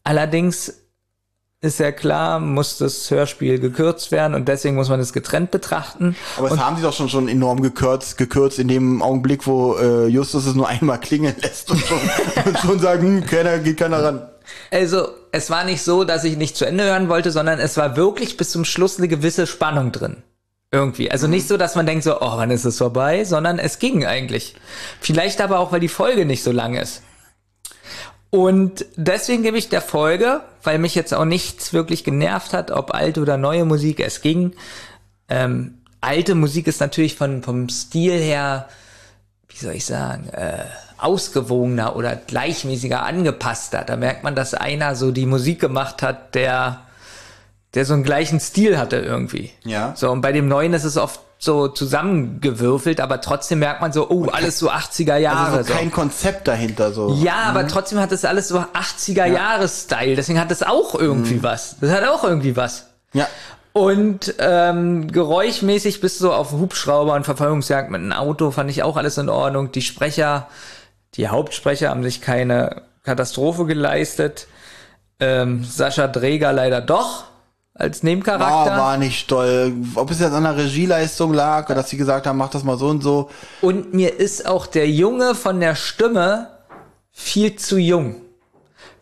Allerdings 0.02 0.72
ist 1.60 1.78
ja 1.78 1.92
klar, 1.92 2.40
muss 2.40 2.78
das 2.78 3.10
Hörspiel 3.10 3.58
gekürzt 3.58 4.12
werden 4.12 4.34
und 4.34 4.48
deswegen 4.48 4.76
muss 4.76 4.88
man 4.88 4.98
es 4.98 5.12
getrennt 5.12 5.50
betrachten. 5.50 6.16
Aber 6.38 6.48
das 6.48 6.58
haben 6.58 6.76
sie 6.76 6.82
doch 6.82 6.94
schon 6.94 7.10
schon 7.10 7.28
enorm 7.28 7.60
gekürzt, 7.60 8.16
gekürzt 8.16 8.58
in 8.58 8.68
dem 8.68 9.02
Augenblick, 9.02 9.46
wo 9.46 9.76
äh, 9.76 10.06
Justus 10.06 10.46
es 10.46 10.54
nur 10.54 10.68
einmal 10.68 10.98
klingeln 11.00 11.36
lässt 11.42 11.70
und 11.70 11.80
schon, 11.80 11.98
und 12.46 12.58
schon 12.58 12.78
sagen, 12.78 13.02
hm, 13.02 13.26
keiner, 13.26 13.58
geht 13.58 13.76
keiner 13.76 14.02
ran. 14.02 14.29
Also, 14.70 15.08
es 15.32 15.50
war 15.50 15.64
nicht 15.64 15.82
so, 15.82 16.04
dass 16.04 16.24
ich 16.24 16.36
nicht 16.36 16.56
zu 16.56 16.64
Ende 16.64 16.84
hören 16.84 17.08
wollte, 17.08 17.30
sondern 17.30 17.58
es 17.58 17.76
war 17.76 17.96
wirklich 17.96 18.36
bis 18.36 18.50
zum 18.50 18.64
Schluss 18.64 18.98
eine 18.98 19.08
gewisse 19.08 19.46
Spannung 19.46 19.92
drin. 19.92 20.22
Irgendwie. 20.72 21.10
Also 21.10 21.26
nicht 21.26 21.48
so, 21.48 21.56
dass 21.56 21.74
man 21.74 21.84
denkt 21.84 22.04
so, 22.04 22.20
oh, 22.20 22.36
wann 22.36 22.52
ist 22.52 22.64
es 22.64 22.78
vorbei, 22.78 23.24
sondern 23.24 23.58
es 23.58 23.80
ging 23.80 24.06
eigentlich. 24.06 24.54
Vielleicht 25.00 25.40
aber 25.40 25.58
auch, 25.58 25.72
weil 25.72 25.80
die 25.80 25.88
Folge 25.88 26.24
nicht 26.24 26.44
so 26.44 26.52
lang 26.52 26.76
ist. 26.76 27.02
Und 28.30 28.86
deswegen 28.94 29.42
gebe 29.42 29.58
ich 29.58 29.68
der 29.68 29.82
Folge, 29.82 30.42
weil 30.62 30.78
mich 30.78 30.94
jetzt 30.94 31.12
auch 31.12 31.24
nichts 31.24 31.72
wirklich 31.72 32.04
genervt 32.04 32.52
hat, 32.52 32.70
ob 32.70 32.94
alte 32.94 33.20
oder 33.20 33.36
neue 33.36 33.64
Musik, 33.64 33.98
es 33.98 34.22
ging. 34.22 34.52
Ähm, 35.28 35.80
alte 36.00 36.36
Musik 36.36 36.68
ist 36.68 36.80
natürlich 36.80 37.16
von, 37.16 37.42
vom 37.42 37.68
Stil 37.68 38.20
her, 38.20 38.68
wie 39.48 39.56
soll 39.56 39.74
ich 39.74 39.84
sagen, 39.84 40.28
äh, 40.28 40.64
ausgewogener 41.02 41.96
oder 41.96 42.16
gleichmäßiger 42.16 43.02
angepasster. 43.02 43.84
Da 43.84 43.96
merkt 43.96 44.24
man, 44.24 44.34
dass 44.34 44.54
einer 44.54 44.94
so 44.94 45.10
die 45.10 45.26
Musik 45.26 45.60
gemacht 45.60 46.02
hat, 46.02 46.34
der, 46.34 46.80
der 47.74 47.84
so 47.84 47.94
einen 47.94 48.04
gleichen 48.04 48.40
Stil 48.40 48.78
hatte 48.78 48.96
irgendwie. 48.96 49.50
Ja. 49.64 49.94
So, 49.96 50.10
und 50.10 50.20
bei 50.20 50.32
dem 50.32 50.48
neuen 50.48 50.72
ist 50.72 50.84
es 50.84 50.96
oft 50.96 51.20
so 51.42 51.68
zusammengewürfelt, 51.68 53.00
aber 53.00 53.22
trotzdem 53.22 53.60
merkt 53.60 53.80
man 53.80 53.92
so, 53.92 54.10
oh, 54.10 54.26
alles 54.26 54.58
so 54.58 54.70
80er 54.70 55.16
Jahre. 55.16 55.56
Also 55.56 55.72
so 55.72 55.78
kein 55.78 55.90
Konzept 55.90 56.46
dahinter 56.46 56.92
so. 56.92 57.14
Ja, 57.14 57.44
aber 57.44 57.66
trotzdem 57.66 57.98
hat 57.98 58.12
das 58.12 58.26
alles 58.26 58.48
so 58.48 58.58
80er 58.58 59.24
Jahre 59.24 59.66
Style. 59.66 60.16
Deswegen 60.16 60.38
hat 60.38 60.50
das 60.50 60.62
auch 60.62 60.94
irgendwie 60.94 61.42
was. 61.42 61.76
Das 61.80 61.90
hat 61.90 62.04
auch 62.04 62.24
irgendwie 62.24 62.56
was. 62.56 62.88
Ja. 63.14 63.26
Und 63.72 64.34
ähm, 64.38 65.10
geräuschmäßig 65.10 66.00
bist 66.00 66.20
du 66.20 66.24
so 66.24 66.32
auf 66.32 66.52
Hubschrauber 66.52 67.14
und 67.14 67.24
Verfolgungsjagd 67.24 67.90
mit 67.90 68.00
einem 68.00 68.12
Auto, 68.12 68.50
fand 68.50 68.68
ich 68.68 68.82
auch 68.82 68.96
alles 68.96 69.16
in 69.16 69.28
Ordnung. 69.28 69.70
Die 69.72 69.82
Sprecher, 69.82 70.48
die 71.14 71.28
Hauptsprecher 71.28 71.90
haben 71.90 72.02
sich 72.02 72.20
keine 72.20 72.82
Katastrophe 73.02 73.66
geleistet. 73.66 74.46
Ähm, 75.18 75.64
Sascha 75.64 76.06
Dreger 76.08 76.52
leider 76.52 76.80
doch 76.80 77.24
als 77.74 78.02
Nebencharakter. 78.02 78.72
War, 78.72 78.78
war 78.78 78.96
nicht 78.96 79.28
toll. 79.28 79.72
Ob 79.94 80.10
es 80.10 80.20
jetzt 80.20 80.32
an 80.32 80.44
der 80.44 80.56
Regieleistung 80.56 81.32
lag, 81.32 81.66
oder 81.66 81.76
dass 81.76 81.90
sie 81.90 81.96
gesagt 81.96 82.26
haben, 82.26 82.36
mach 82.38 82.50
das 82.50 82.62
mal 82.64 82.76
so 82.78 82.88
und 82.88 83.02
so. 83.02 83.30
Und 83.60 83.94
mir 83.94 84.18
ist 84.18 84.46
auch 84.46 84.66
der 84.66 84.88
Junge 84.88 85.34
von 85.34 85.60
der 85.60 85.74
Stimme 85.74 86.48
viel 87.10 87.56
zu 87.56 87.78
jung. 87.78 88.16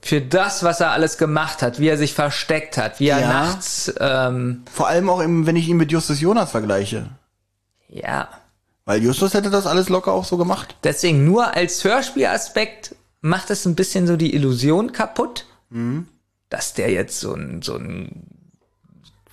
Für 0.00 0.20
das, 0.20 0.62
was 0.62 0.80
er 0.80 0.92
alles 0.92 1.18
gemacht 1.18 1.60
hat, 1.60 1.80
wie 1.80 1.88
er 1.88 1.98
sich 1.98 2.14
versteckt 2.14 2.78
hat, 2.78 3.00
wie 3.00 3.08
er 3.08 3.20
Ja. 3.20 3.28
nachts, 3.28 3.92
ähm, 4.00 4.62
Vor 4.72 4.86
allem 4.86 5.10
auch, 5.10 5.20
im, 5.20 5.44
wenn 5.46 5.56
ich 5.56 5.68
ihn 5.68 5.76
mit 5.76 5.90
Justus 5.90 6.20
Jonas 6.20 6.50
vergleiche. 6.52 7.06
ja. 7.88 8.28
Weil 8.88 9.02
Justus 9.02 9.34
hätte 9.34 9.50
das 9.50 9.66
alles 9.66 9.90
locker 9.90 10.12
auch 10.12 10.24
so 10.24 10.38
gemacht. 10.38 10.74
Deswegen 10.82 11.26
nur 11.26 11.54
als 11.54 11.84
Hörspielaspekt 11.84 12.96
macht 13.20 13.50
es 13.50 13.66
ein 13.66 13.74
bisschen 13.74 14.06
so 14.06 14.16
die 14.16 14.34
Illusion 14.34 14.92
kaputt, 14.92 15.44
dass 16.48 16.72
der 16.72 16.90
jetzt 16.90 17.20
so 17.20 17.34
ein, 17.34 17.60
so 17.60 17.76
ein 17.76 18.22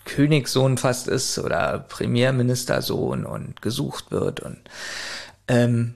Königssohn 0.04 0.78
fast 0.78 1.08
ist 1.08 1.40
oder 1.40 1.86
Premierministersohn 1.88 3.26
und 3.26 3.62
gesucht 3.62 4.12
wird 4.12 4.42
und 4.42 4.58
ähm, 5.48 5.96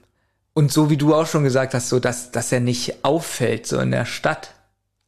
und 0.54 0.72
so 0.72 0.88
wie 0.88 0.96
du 0.96 1.14
auch 1.14 1.26
schon 1.26 1.44
gesagt 1.44 1.74
hast, 1.74 1.90
so 1.90 2.00
dass 2.00 2.30
dass 2.30 2.52
er 2.52 2.60
nicht 2.60 3.04
auffällt 3.04 3.66
so 3.66 3.78
in 3.78 3.90
der 3.90 4.06
Stadt. 4.06 4.54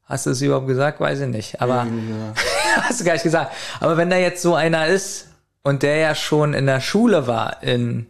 Hast 0.04 0.26
du 0.26 0.30
es 0.30 0.42
überhaupt 0.42 0.66
gesagt? 0.66 1.00
Weiß 1.00 1.20
ich 1.20 1.28
nicht. 1.28 1.62
Aber 1.62 1.86
hast 2.82 3.00
du 3.00 3.04
gar 3.04 3.14
nicht 3.14 3.22
gesagt. 3.22 3.50
Aber 3.80 3.96
wenn 3.96 4.10
da 4.10 4.18
jetzt 4.18 4.42
so 4.42 4.54
einer 4.54 4.88
ist 4.88 5.28
und 5.62 5.82
der 5.82 5.96
ja 5.96 6.14
schon 6.14 6.52
in 6.52 6.66
der 6.66 6.82
Schule 6.82 7.26
war 7.26 7.62
in 7.62 8.08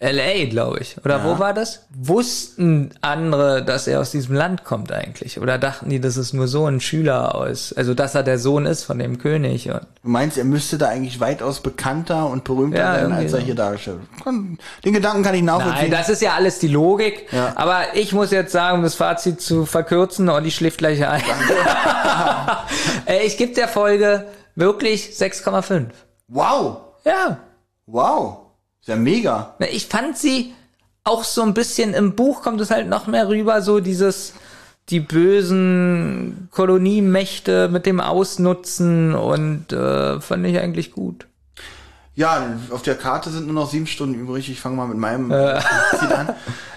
LA, 0.00 0.46
glaube 0.50 0.80
ich. 0.80 0.96
Oder 1.04 1.24
wo 1.24 1.38
war 1.38 1.54
das? 1.54 1.86
Wussten 1.96 2.90
andere, 3.00 3.64
dass 3.64 3.86
er 3.86 4.00
aus 4.00 4.10
diesem 4.10 4.34
Land 4.34 4.64
kommt 4.64 4.90
eigentlich? 4.92 5.40
Oder 5.40 5.56
dachten 5.56 5.88
die, 5.88 6.00
das 6.00 6.16
ist 6.16 6.32
nur 6.34 6.48
so 6.48 6.66
ein 6.66 6.80
Schüler 6.80 7.34
aus, 7.34 7.72
also 7.72 7.94
dass 7.94 8.14
er 8.14 8.22
der 8.24 8.38
Sohn 8.38 8.66
ist 8.66 8.84
von 8.84 8.98
dem 8.98 9.18
König 9.18 9.70
und 9.70 9.80
Du 10.02 10.08
meinst, 10.10 10.36
er 10.36 10.44
müsste 10.44 10.76
da 10.78 10.88
eigentlich 10.88 11.20
weitaus 11.20 11.60
bekannter 11.60 12.26
und 12.26 12.44
berühmter 12.44 12.78
Ja, 12.78 12.94
sein, 12.94 13.02
irgendwie 13.04 13.22
als 13.22 13.32
er 13.32 13.40
hier 13.40 13.54
dargestellt 13.54 13.98
wird. 14.24 14.58
Den 14.84 14.92
Gedanken 14.92 15.22
kann 15.22 15.34
ich 15.36 15.42
nachvollziehen. 15.42 15.82
Nein, 15.82 15.90
das 15.92 16.08
ist 16.08 16.20
ja 16.20 16.32
alles 16.34 16.58
die 16.58 16.68
Logik. 16.68 17.32
Ja. 17.32 17.52
Aber 17.54 17.82
ich 17.94 18.12
muss 18.12 18.30
jetzt 18.32 18.52
sagen, 18.52 18.78
um 18.78 18.82
das 18.82 18.96
Fazit 18.96 19.40
zu 19.40 19.64
verkürzen, 19.64 20.28
Olli 20.28 20.50
schläft 20.50 20.78
gleich 20.78 21.06
ein. 21.06 21.22
Äh, 23.06 23.26
ich 23.26 23.36
gebe 23.36 23.52
der 23.54 23.68
Folge 23.68 24.26
wirklich 24.54 25.10
6,5. 25.18 25.86
wow, 26.28 26.78
Ja. 27.04 27.38
wow. 27.86 28.43
Ist 28.84 28.88
ja 28.88 28.96
mega. 28.96 29.54
Ich 29.70 29.86
fand 29.86 30.18
sie 30.18 30.52
auch 31.04 31.24
so 31.24 31.40
ein 31.40 31.54
bisschen 31.54 31.94
im 31.94 32.14
Buch 32.16 32.42
kommt 32.42 32.60
es 32.60 32.70
halt 32.70 32.86
noch 32.86 33.06
mehr 33.06 33.30
rüber, 33.30 33.62
so 33.62 33.80
dieses 33.80 34.34
die 34.90 35.00
bösen 35.00 36.48
Koloniemächte 36.50 37.68
mit 37.68 37.86
dem 37.86 37.98
Ausnutzen 37.98 39.14
und 39.14 39.72
äh, 39.72 40.20
fand 40.20 40.44
ich 40.44 40.58
eigentlich 40.58 40.92
gut. 40.92 41.26
Ja, 42.14 42.58
auf 42.68 42.82
der 42.82 42.96
Karte 42.96 43.30
sind 43.30 43.46
nur 43.46 43.54
noch 43.54 43.70
sieben 43.70 43.86
Stunden 43.86 44.20
übrig. 44.20 44.50
Ich 44.50 44.60
fange 44.60 44.76
mal 44.76 44.86
mit 44.86 44.98
meinem 44.98 45.30
Ziel 45.98 46.12
an. 46.12 46.34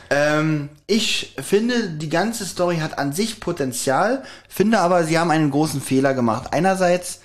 Ähm, 0.09 0.69
ich 0.87 1.35
finde, 1.43 1.89
die 1.89 2.07
ganze 2.07 2.45
Story 2.45 2.77
hat 2.77 2.97
an 2.97 3.11
sich 3.11 3.41
Potenzial, 3.41 4.23
finde 4.47 4.79
aber, 4.79 5.03
sie 5.03 5.19
haben 5.19 5.29
einen 5.29 5.51
großen 5.51 5.81
Fehler 5.81 6.13
gemacht. 6.13 6.53
Einerseits, 6.53 7.19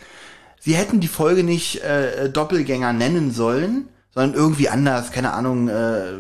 sie 0.59 0.75
hätten 0.75 0.99
die 0.99 1.07
Folge 1.07 1.45
nicht 1.45 1.85
äh, 1.85 2.29
Doppelgänger 2.29 2.93
nennen 2.93 3.31
sollen, 3.31 3.89
sondern 4.15 4.35
irgendwie 4.35 4.69
anders, 4.69 5.11
keine 5.13 5.33
Ahnung, 5.33 5.69
äh, 5.69 6.13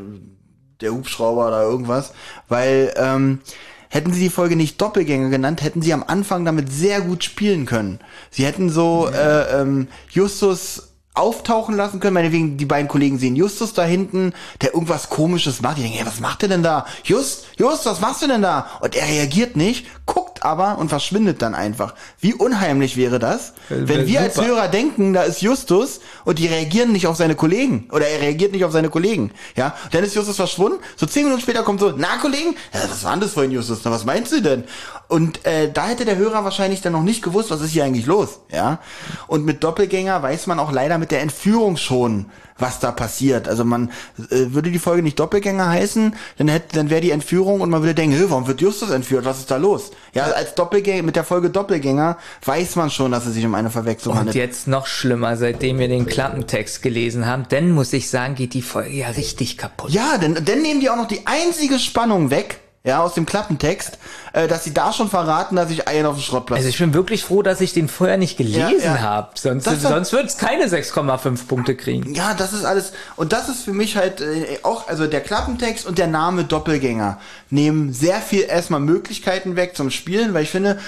der 0.80 0.92
Hubschrauber 0.92 1.48
oder 1.48 1.62
irgendwas, 1.62 2.12
weil 2.48 2.92
ähm, 2.96 3.40
hätten 3.88 4.12
sie 4.12 4.20
die 4.20 4.30
Folge 4.30 4.56
nicht 4.56 4.80
Doppelgänger 4.80 5.28
genannt, 5.28 5.62
hätten 5.62 5.82
sie 5.82 5.92
am 5.92 6.02
Anfang 6.02 6.44
damit 6.44 6.72
sehr 6.72 7.00
gut 7.02 7.24
spielen 7.24 7.66
können. 7.66 8.00
Sie 8.30 8.44
hätten 8.44 8.70
so 8.70 9.08
äh, 9.08 9.60
ähm, 9.60 9.88
Justus 10.10 10.92
auftauchen 11.14 11.76
lassen 11.76 12.00
können, 12.00 12.14
meinetwegen 12.14 12.56
die 12.56 12.64
beiden 12.64 12.88
Kollegen 12.88 13.18
sehen 13.18 13.36
Justus 13.36 13.74
da 13.74 13.84
hinten, 13.84 14.32
der 14.62 14.72
irgendwas 14.72 15.10
komisches 15.10 15.60
macht, 15.60 15.76
die 15.76 15.82
denken, 15.82 15.98
hey, 15.98 16.06
was 16.06 16.20
macht 16.20 16.40
der 16.40 16.48
denn 16.48 16.62
da? 16.62 16.86
Just, 17.04 17.48
Just, 17.58 17.84
was 17.84 18.00
machst 18.00 18.22
du 18.22 18.28
denn 18.28 18.40
da? 18.40 18.66
Und 18.80 18.96
er 18.96 19.06
reagiert 19.06 19.54
nicht, 19.54 19.86
guckt 20.06 20.21
aber 20.44 20.78
und 20.78 20.88
verschwindet 20.88 21.42
dann 21.42 21.54
einfach. 21.54 21.94
Wie 22.20 22.34
unheimlich 22.34 22.96
wäre 22.96 23.18
das, 23.18 23.52
wär 23.68 23.88
wenn 23.88 24.06
wir 24.06 24.20
als 24.20 24.34
super. 24.34 24.48
Hörer 24.48 24.68
denken, 24.68 25.12
da 25.12 25.22
ist 25.22 25.42
Justus 25.42 26.00
und 26.24 26.38
die 26.38 26.46
reagieren 26.46 26.92
nicht 26.92 27.06
auf 27.06 27.16
seine 27.16 27.34
Kollegen 27.34 27.88
oder 27.92 28.06
er 28.06 28.20
reagiert 28.20 28.52
nicht 28.52 28.64
auf 28.64 28.72
seine 28.72 28.90
Kollegen, 28.90 29.32
ja? 29.56 29.74
Dann 29.90 30.04
ist 30.04 30.14
Justus 30.14 30.36
verschwunden, 30.36 30.78
so 30.96 31.06
zehn 31.06 31.24
Minuten 31.24 31.42
später 31.42 31.62
kommt 31.62 31.80
so, 31.80 31.92
na 31.96 32.18
Kollegen, 32.20 32.56
ja, 32.72 32.80
was 32.88 33.04
war 33.04 33.12
denn 33.12 33.20
das 33.20 33.32
vorhin 33.32 33.52
Justus? 33.52 33.80
Na, 33.84 33.90
was 33.90 34.04
meinst 34.04 34.32
du 34.32 34.40
denn? 34.40 34.64
Und 35.08 35.44
äh, 35.44 35.70
da 35.70 35.86
hätte 35.88 36.04
der 36.04 36.16
Hörer 36.16 36.44
wahrscheinlich 36.44 36.80
dann 36.80 36.92
noch 36.92 37.02
nicht 37.02 37.22
gewusst, 37.22 37.50
was 37.50 37.60
ist 37.60 37.70
hier 37.70 37.84
eigentlich 37.84 38.06
los, 38.06 38.40
ja? 38.50 38.78
Und 39.26 39.44
mit 39.44 39.62
Doppelgänger 39.62 40.22
weiß 40.22 40.46
man 40.46 40.58
auch 40.58 40.72
leider 40.72 40.98
mit 40.98 41.10
der 41.10 41.20
Entführung 41.20 41.76
schon, 41.76 42.26
was 42.62 42.80
da 42.80 42.90
passiert. 42.92 43.46
Also 43.48 43.66
man 43.66 43.90
äh, 44.30 44.46
würde 44.54 44.70
die 44.70 44.78
Folge 44.78 45.02
nicht 45.02 45.20
Doppelgänger 45.20 45.68
heißen, 45.68 46.14
dann 46.38 46.48
hätte, 46.48 46.76
dann 46.76 46.88
wäre 46.88 47.02
die 47.02 47.10
Entführung 47.10 47.60
und 47.60 47.68
man 47.68 47.82
würde 47.82 47.94
denken, 47.94 48.16
"Hä, 48.16 48.24
warum 48.28 48.46
wird 48.46 48.62
Justus 48.62 48.88
entführt? 48.88 49.26
Was 49.26 49.40
ist 49.40 49.50
da 49.50 49.56
los? 49.58 49.90
Ja, 50.14 50.24
als 50.24 50.54
Doppelgänger 50.54 51.02
mit 51.02 51.16
der 51.16 51.24
Folge 51.24 51.50
Doppelgänger 51.50 52.16
weiß 52.46 52.76
man 52.76 52.88
schon, 52.90 53.10
dass 53.12 53.26
es 53.26 53.34
sich 53.34 53.44
um 53.44 53.54
eine 53.54 53.68
Verwechslung 53.70 54.12
Und 54.14 54.18
handelt. 54.20 54.36
jetzt 54.36 54.66
noch 54.66 54.86
schlimmer, 54.86 55.36
seitdem 55.36 55.78
wir 55.78 55.88
den 55.88 56.06
Klappentext 56.06 56.80
gelesen 56.80 57.26
haben, 57.26 57.46
denn 57.50 57.70
muss 57.72 57.92
ich 57.92 58.08
sagen, 58.08 58.34
geht 58.34 58.54
die 58.54 58.62
Folge 58.62 58.90
ja 58.96 59.08
richtig 59.08 59.58
kaputt. 59.58 59.90
Ja, 59.90 60.16
denn 60.16 60.34
dann 60.44 60.62
nehmen 60.62 60.80
die 60.80 60.88
auch 60.88 60.96
noch 60.96 61.08
die 61.08 61.26
einzige 61.26 61.78
Spannung 61.78 62.30
weg, 62.30 62.60
ja, 62.84 63.02
aus 63.02 63.14
dem 63.14 63.26
Klappentext, 63.26 63.98
äh, 64.32 64.48
dass 64.48 64.64
sie 64.64 64.72
da 64.72 64.92
schon 64.92 65.08
verraten, 65.08 65.56
dass 65.56 65.70
ich 65.70 65.88
einen 65.88 66.06
auf 66.06 66.16
dem 66.16 66.22
Schrottplatz. 66.22 66.58
Also 66.58 66.68
ich 66.68 66.78
bin 66.78 66.94
wirklich 66.94 67.24
froh, 67.24 67.42
dass 67.42 67.60
ich 67.60 67.72
den 67.72 67.88
vorher 67.88 68.16
nicht 68.16 68.36
gelesen 68.36 68.78
Ja, 68.78 68.94
ja. 68.94 69.00
habe. 69.00 69.30
Sonst, 69.34 69.66
Das 69.66 69.82
sonst 69.82 70.12
würde 70.12 70.26
es 70.28 70.38
keine 70.38 70.66
6,5 70.66 71.46
Punkte 71.46 71.76
kriegen. 71.76 72.14
Ja, 72.14 72.34
das 72.34 72.52
ist 72.52 72.64
alles. 72.64 72.92
Und 73.16 73.32
das 73.32 73.48
ist 73.48 73.64
für 73.64 73.72
mich 73.72 73.96
halt 73.96 74.20
äh, 74.20 74.58
auch, 74.62 74.88
also 74.88 75.06
der 75.06 75.20
Klappentext 75.20 75.86
und 75.86 75.98
der 75.98 76.06
Name 76.06 76.44
Doppelgänger 76.44 77.18
nehmen 77.50 77.92
sehr 77.92 78.20
viel 78.20 78.42
erstmal 78.42 78.80
Möglichkeiten 78.80 79.56
weg 79.56 79.76
zum 79.76 79.90
Spielen, 79.90 80.32
weil 80.34 80.44
ich 80.44 80.50
finde, 80.50 80.78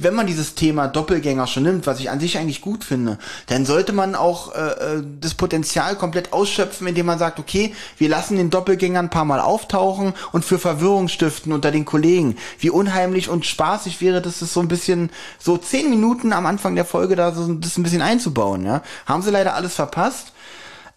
wenn 0.00 0.14
man 0.14 0.26
dieses 0.26 0.54
Thema 0.56 0.88
Doppelgänger 0.88 1.46
schon 1.46 1.62
nimmt, 1.62 1.86
was 1.86 2.00
ich 2.00 2.10
an 2.10 2.18
sich 2.18 2.38
eigentlich 2.38 2.60
gut 2.62 2.82
finde, 2.82 3.18
dann 3.46 3.64
sollte 3.64 3.92
man 3.92 4.16
auch 4.16 4.52
äh, 4.54 4.58
äh, 4.58 5.02
das 5.20 5.34
Potenzial 5.34 5.94
komplett 5.94 6.32
ausschöpfen, 6.32 6.86
indem 6.88 7.06
man 7.06 7.18
sagt, 7.18 7.38
okay, 7.38 7.74
wir 7.98 8.08
lassen 8.08 8.36
den 8.36 8.50
Doppelgänger 8.50 8.98
ein 8.98 9.10
paar 9.10 9.24
Mal 9.24 9.38
auftauchen 9.38 10.14
und 10.32 10.44
für 10.44 10.58
Verwirrung 10.58 11.06
stiften 11.08 11.52
unter 11.52 11.70
den 11.70 11.84
Kollegen. 11.84 12.36
Wie 12.58 12.70
unheimlich 12.70 12.93
und 13.28 13.46
spaßig 13.46 14.00
wäre 14.00 14.22
das, 14.22 14.40
das 14.40 14.52
so 14.52 14.60
ein 14.60 14.68
bisschen, 14.68 15.10
so 15.38 15.56
zehn 15.56 15.90
Minuten 15.90 16.32
am 16.32 16.46
Anfang 16.46 16.74
der 16.74 16.84
Folge 16.84 17.16
da 17.16 17.32
so 17.32 17.52
das 17.54 17.76
ein 17.76 17.82
bisschen 17.82 18.02
einzubauen, 18.02 18.64
ja. 18.64 18.82
Haben 19.06 19.22
sie 19.22 19.30
leider 19.30 19.54
alles 19.54 19.74
verpasst. 19.74 20.32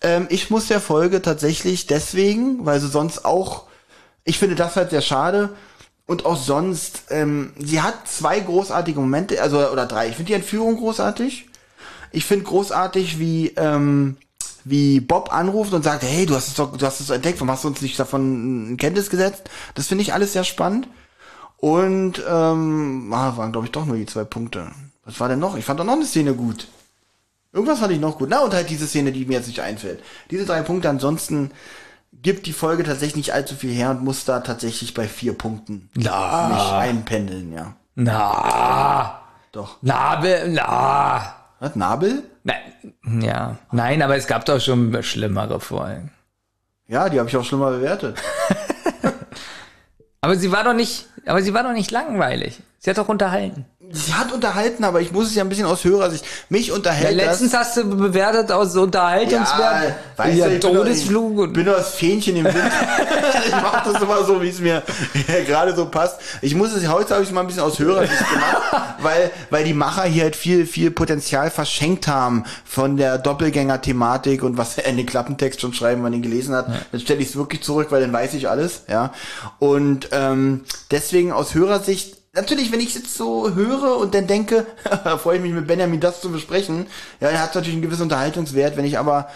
Ähm, 0.02 0.28
ich 0.30 0.50
muss 0.50 0.68
der 0.68 0.82
Folge 0.82 1.22
tatsächlich 1.22 1.88
deswegen, 1.88 2.66
weil 2.66 2.80
sie 2.80 2.90
sonst 2.90 3.26
auch, 3.26 3.66
ich 4.24 4.40
finde 4.40 4.56
das 4.56 4.76
halt 4.76 4.92
sehr 4.92 5.02
schade. 5.02 5.50
Und 6.06 6.26
auch 6.26 6.38
sonst, 6.38 7.04
ähm, 7.10 7.52
sie 7.60 7.82
hat 7.82 8.08
zwei 8.08 8.40
großartige 8.40 9.00
Momente, 9.00 9.42
also 9.42 9.70
oder 9.70 9.86
drei. 9.86 10.08
Ich 10.08 10.16
finde 10.16 10.28
die 10.28 10.36
Entführung 10.36 10.78
großartig. 10.78 11.50
Ich 12.14 12.26
finde 12.26 12.46
großartig, 12.46 13.20
wie 13.20 13.50
ähm, 13.58 14.16
wie 14.70 15.00
Bob 15.00 15.34
anruft 15.34 15.74
und 15.74 15.84
sagt, 15.84 16.04
hey, 16.04 16.26
du 16.26 16.36
hast 16.36 16.48
es 16.48 16.54
doch, 16.56 16.76
du 16.76 16.86
hast 16.86 17.00
es 17.00 17.10
entdeckt, 17.10 17.40
warum 17.40 17.52
hast 17.52 17.64
du 17.64 17.70
uns 17.70 17.82
nicht 17.82 18.00
davon 18.00 18.70
in 18.70 18.78
Kenntnis 18.78 19.10
gesetzt? 19.10 19.44
Das 19.76 19.88
finde 19.88 20.02
ich 20.02 20.14
alles 20.14 20.34
sehr 20.34 20.44
spannend. 20.44 20.88
Und 21.58 22.22
ähm, 22.28 23.12
ah, 23.14 23.36
waren 23.36 23.52
glaube 23.52 23.68
ich 23.68 23.72
doch 23.72 23.86
nur 23.86 23.98
die 23.98 24.06
zwei 24.06 24.24
Punkte. 24.24 24.72
Was 25.06 25.20
war 25.20 25.30
denn 25.30 25.40
noch? 25.40 25.56
Ich 25.58 25.66
fand 25.66 25.80
doch 25.80 25.86
noch 25.86 25.94
eine 25.94 26.06
Szene 26.06 26.34
gut. 26.34 26.68
Irgendwas 27.54 27.80
fand 27.80 27.94
ich 27.94 28.00
noch 28.00 28.18
gut. 28.18 28.30
Na, 28.30 28.42
und 28.42 28.54
halt 28.54 28.70
diese 28.70 28.88
Szene, 28.88 29.12
die 29.12 29.26
mir 29.26 29.38
jetzt 29.38 29.48
nicht 29.48 29.62
einfällt. 29.62 30.04
Diese 30.30 30.46
drei 30.46 30.62
Punkte, 30.62 30.90
ansonsten 30.90 31.52
gibt 32.12 32.46
die 32.46 32.54
Folge 32.54 32.84
tatsächlich 32.84 33.16
nicht 33.16 33.34
allzu 33.34 33.56
viel 33.56 33.72
her 33.72 33.90
und 33.92 34.04
muss 34.04 34.26
da 34.26 34.42
tatsächlich 34.42 34.94
bei 34.94 35.08
vier 35.08 35.34
Punkten 35.34 35.90
Na. 35.96 36.50
mich 36.50 36.72
einpendeln, 36.72 37.54
ja. 37.54 37.74
Na, 37.96 39.22
Doch. 39.52 39.78
na, 39.82 40.18
be- 40.18 40.46
na. 40.50 41.34
Was, 41.60 41.76
Nabel? 41.76 42.24
Nein, 42.44 43.22
ja. 43.24 43.58
Nein, 43.72 44.02
aber 44.04 44.16
es 44.16 44.28
gab 44.28 44.46
doch 44.46 44.60
schon 44.62 45.02
schlimmere 45.02 45.60
Folgen. 45.60 46.12
Ja, 46.88 47.10
die 47.10 47.18
habe 47.20 47.28
ich 47.30 47.36
auch 47.36 47.44
schlimmer 47.44 47.72
bewertet. 47.72 48.18
Aber 50.22 50.36
sie 50.36 50.52
war 50.52 50.64
doch 50.64 50.74
nicht, 50.74 51.08
aber 51.28 51.42
sie 51.42 51.54
war 51.54 51.64
doch 51.64 51.74
nicht 51.74 51.92
langweilig. 51.92 52.62
Sie 52.80 52.90
hat 52.90 52.98
doch 52.98 53.10
unterhalten. 53.10 53.66
Sie 53.92 54.14
hat 54.14 54.34
unterhalten, 54.34 54.84
aber 54.84 55.00
ich 55.02 55.12
muss 55.12 55.28
es 55.28 55.36
ja 55.36 55.44
ein 55.44 55.50
bisschen 55.50 55.66
aus 55.66 55.84
Hörersicht. 55.84 56.26
Mich 56.50 56.68
Ja, 56.68 56.74
unterhält 56.76 57.16
letztens 57.16 57.52
das. 57.52 57.68
hast 57.70 57.78
du 57.78 57.90
bewertet 57.98 58.52
aus 58.52 58.76
Unterhaltungswert. 58.76 59.96
weißt 60.18 60.38
ja, 60.38 60.48
du, 60.48 60.56
ich 60.56 60.62
bin 60.62 60.74
Todesflug 60.74 61.36
doch- 61.36 61.44
und 61.44 61.48
Ich 61.50 61.54
bin 61.54 61.66
doch 61.66 61.78
das 61.78 61.96
Fähnchen 61.96 62.36
im 62.36 62.46
Wind. 62.46 62.56
ich 63.46 63.52
mache 63.52 63.92
das 63.92 64.02
immer 64.02 64.24
so, 64.26 64.42
wie 64.42 64.50
es 64.50 64.60
mir 64.60 64.84
gerade 65.48 65.76
so 65.76 65.86
passt. 65.90 66.20
Ich 66.42 66.54
muss 66.56 66.74
es, 66.74 66.88
heute 66.90 67.14
habe 67.14 67.24
ich 67.24 67.30
es 67.30 67.34
mal 67.34 67.42
ein 67.42 67.48
bisschen 67.48 67.64
aus 67.64 67.80
Hörersicht 67.80 68.20
gemacht, 68.30 68.96
weil, 69.02 69.32
weil 69.50 69.64
die 69.64 69.74
Macher 69.74 70.04
hier 70.04 70.24
halt 70.24 70.36
viel, 70.36 70.66
viel 70.66 70.92
Potenzial 70.92 71.50
verschenkt 71.50 72.08
haben 72.08 72.44
von 72.66 72.98
der 72.98 73.18
Doppelgänger-Thematik 73.18 74.44
und 74.44 74.58
was 74.58 74.78
er 74.78 74.86
in 74.86 74.98
den 74.98 75.06
Klappentext 75.06 75.62
schon 75.62 75.74
schreiben, 75.74 75.98
wenn 76.04 76.12
man 76.12 76.14
ihn 76.14 76.22
gelesen 76.24 76.54
hat. 76.56 76.68
Dann 76.92 77.00
stelle 77.02 77.22
ich 77.22 77.30
es 77.30 77.36
wirklich 77.36 77.64
zurück, 77.64 77.88
weil 77.92 78.02
dann 78.02 78.12
weiß 78.14 78.34
ich 78.34 78.50
alles, 78.50 78.82
ja. 78.90 79.14
Und 79.60 80.10
ähm, 80.12 80.66
deswegen 80.92 81.32
aus 81.32 81.54
Hörersicht 81.54 82.17
Natürlich, 82.38 82.72
wenn 82.72 82.80
ich 82.80 82.94
jetzt 82.94 83.16
so 83.16 83.56
höre 83.56 83.98
und 83.98 84.14
dann 84.14 84.28
denke, 84.28 84.66
freue 85.18 85.38
ich 85.38 85.42
mich 85.42 85.54
mit 85.54 85.66
Benjamin 85.66 86.00
das 86.00 86.22
zu 86.22 86.32
besprechen, 86.32 86.86
ja, 87.20 87.30
er 87.30 87.42
hat 87.42 87.56
natürlich 87.56 87.74
einen 87.74 87.82
gewissen 87.82 88.04
Unterhaltungswert. 88.04 88.78
Wenn 88.78 88.86
ich 88.86 89.00
aber 89.00 89.28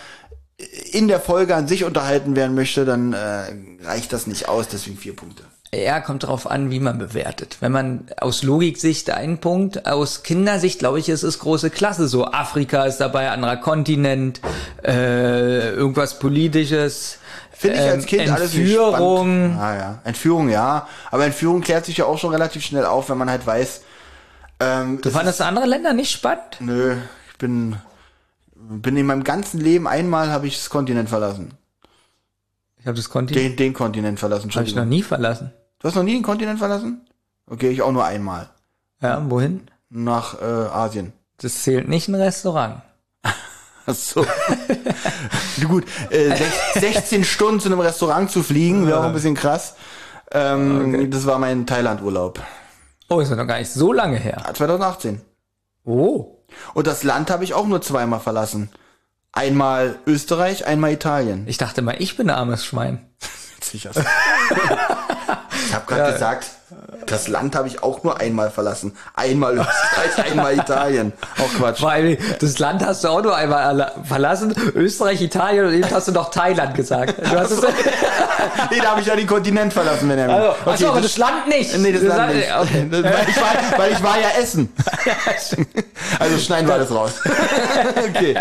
in 0.92 1.08
der 1.08 1.20
Folge 1.20 1.56
an 1.56 1.68
sich 1.68 1.84
unterhalten 1.84 2.36
werden 2.36 2.54
möchte, 2.54 2.86
dann 2.86 3.14
äh, 3.14 3.84
reicht 3.84 4.14
das 4.14 4.28
nicht 4.28 4.48
aus, 4.48 4.68
deswegen 4.68 4.98
vier 4.98 5.16
Punkte. 5.16 5.44
Ja, 5.74 6.02
kommt 6.02 6.24
drauf 6.24 6.52
an, 6.52 6.70
wie 6.70 6.82
man 6.82 6.98
bewertet. 6.98 7.58
Wenn 7.62 7.72
man 7.72 8.06
aus 8.18 8.44
Logiksicht 8.44 9.10
einen 9.10 9.40
Punkt, 9.40 9.88
aus 9.88 10.22
Kindersicht 10.22 10.80
glaube 10.80 11.00
ich, 11.00 11.08
ist 11.08 11.24
es 11.24 11.40
große 11.40 11.70
Klasse. 11.70 12.10
So 12.10 12.26
Afrika 12.26 12.84
ist 12.84 12.98
dabei, 12.98 13.32
anderer 13.32 13.58
Kontinent, 13.58 14.42
äh, 14.84 15.72
irgendwas 15.72 16.20
Politisches. 16.20 17.20
Finde 17.62 17.78
ich 17.78 17.82
als 17.84 18.04
ähm, 18.04 18.10
Kind 18.10 18.30
alles 18.32 18.54
nicht 18.54 18.62
Entführung. 18.76 19.60
Ah, 19.60 19.76
ja. 19.76 20.00
Entführung, 20.04 20.50
ja. 20.50 20.88
Aber 21.12 21.26
Entführung 21.26 21.62
klärt 21.62 21.86
sich 21.86 21.98
ja 21.98 22.06
auch 22.06 22.18
schon 22.18 22.32
relativ 22.32 22.66
schnell 22.66 22.86
auf, 22.86 23.10
wenn 23.12 23.20
man 23.20 23.30
halt 23.30 23.46
weiß, 23.46 23.82
ähm, 24.60 25.00
Du 25.00 25.10
es 25.10 25.16
fandest 25.16 25.42
andere 25.42 25.68
Länder 25.68 25.94
nicht 25.94 26.12
spannend? 26.12 26.58
Nö, 26.60 26.96
ich 27.32 27.38
bin, 27.38 27.76
bin 28.56 28.98
in 28.98 29.06
meinem 29.06 29.24
ganzen 29.24 29.60
Leben 29.60 29.88
einmal 29.88 30.32
habe 30.32 30.48
ich 30.48 30.58
das 30.58 30.72
Kontinent 30.72 31.10
verlassen. 31.10 31.54
Ich 32.80 32.88
habe 32.88 32.98
das 32.98 33.10
Kontinent 33.12 33.46
Den, 33.46 33.56
den 33.58 33.74
Kontinent 33.74 34.20
verlassen. 34.20 34.50
hab 34.50 34.64
ich 34.66 34.76
noch 34.76 34.86
nie 34.86 35.04
verlassen. 35.04 35.52
Du 35.78 35.88
hast 35.88 35.94
noch 35.94 36.04
nie 36.04 36.14
den 36.14 36.24
Kontinent 36.24 36.58
verlassen? 36.58 37.02
Okay, 37.46 37.70
ich 37.70 37.84
auch 37.84 37.92
nur 37.92 38.06
einmal. 38.06 38.50
Ja, 39.02 39.24
wohin? 39.30 39.68
Nach 39.90 40.42
äh, 40.42 40.46
Asien. 40.46 41.14
Das 41.38 41.62
zählt 41.62 41.88
nicht 41.88 42.08
ein 42.08 42.16
Restaurant. 42.16 42.82
So. 43.94 44.26
Gut, 45.68 45.86
äh, 46.10 46.30
sech- 46.36 46.80
16 46.80 47.24
Stunden 47.24 47.60
zu 47.60 47.68
einem 47.70 47.80
Restaurant 47.80 48.32
zu 48.32 48.44
fliegen, 48.44 48.88
wäre 48.88 49.00
auch 49.00 49.04
ein 49.06 49.14
bisschen 49.14 49.36
krass. 49.36 49.76
Ähm, 50.32 51.10
Das 51.12 51.26
war 51.26 51.38
mein 51.40 51.66
Thailand-Urlaub. 51.66 52.40
Oh, 53.10 53.20
ist 53.20 53.30
ja 53.30 53.36
noch 53.36 53.48
gar 53.48 53.60
nicht 53.60 53.72
so 53.72 53.92
lange 53.94 54.18
her. 54.18 54.42
Ah, 54.46 54.54
2018. 54.54 55.22
Oh. 55.84 56.38
Und 56.74 56.88
das 56.88 57.04
Land 57.04 57.30
habe 57.30 57.44
ich 57.44 57.54
auch 57.54 57.68
nur 57.68 57.82
zweimal 57.82 58.20
verlassen. 58.20 58.70
Einmal 59.34 59.96
Österreich, 60.06 60.66
einmal 60.66 60.92
Italien. 60.92 61.46
Ich 61.48 61.58
dachte 61.58 61.82
mal, 61.82 61.96
ich 62.00 62.18
bin 62.18 62.30
ein 62.30 62.36
armes 62.36 62.66
Schwein. 62.66 63.06
Sicher. 63.62 63.92
ich 63.94 65.74
habe 65.74 65.86
gerade 65.88 66.14
gesagt, 66.14 66.48
das 67.06 67.28
Land 67.28 67.56
habe 67.56 67.68
ich 67.68 67.84
auch 67.84 68.04
nur 68.04 68.20
einmal 68.20 68.52
verlassen. 68.52 68.96
Einmal 69.14 69.58
Österreich, 69.58 70.32
einmal 70.32 70.58
Italien. 70.58 71.14
Auch 71.38 71.58
Quatsch. 71.58 71.82
Weil 71.82 72.18
das 72.40 72.60
Land 72.60 72.86
hast 72.86 73.04
du 73.04 73.10
auch 73.10 73.22
nur 73.22 73.36
einmal 73.36 73.92
verlassen. 74.04 74.54
Österreich, 74.76 75.22
Italien 75.22 75.66
und 75.66 75.74
eben 75.74 75.90
hast 75.90 76.08
du 76.08 76.12
noch 76.12 76.32
Thailand 76.32 76.76
gesagt. 76.76 77.16
Du 77.20 77.40
hast 77.40 77.52
es, 77.52 77.62
Nee, 78.72 78.80
da 78.82 78.92
habe 78.92 79.02
ich 79.02 79.08
ja 79.08 79.16
den 79.16 79.28
Kontinent 79.28 79.74
verlassen, 79.74 80.10
wenn 80.10 80.20
er 80.20 80.30
also, 80.30 80.70
achso, 80.70 80.88
aber 80.90 81.02
das 81.02 81.18
Land 81.18 81.48
nicht. 81.48 81.78
Nee, 81.78 81.92
das, 81.92 82.04
Land 82.04 82.36
nicht. 82.36 82.48
Okay. 82.54 82.88
Das, 82.90 83.04
weil, 83.04 83.30
ich 83.30 83.38
war, 83.38 83.80
weil 83.80 83.92
ich 83.92 84.04
war 84.04 84.20
ja 84.20 84.30
essen. 84.42 84.74
also 86.20 86.38
schneiden 86.38 86.68
wir 86.68 86.76
alles 86.76 86.92
raus. 86.92 87.14
okay. 88.10 88.36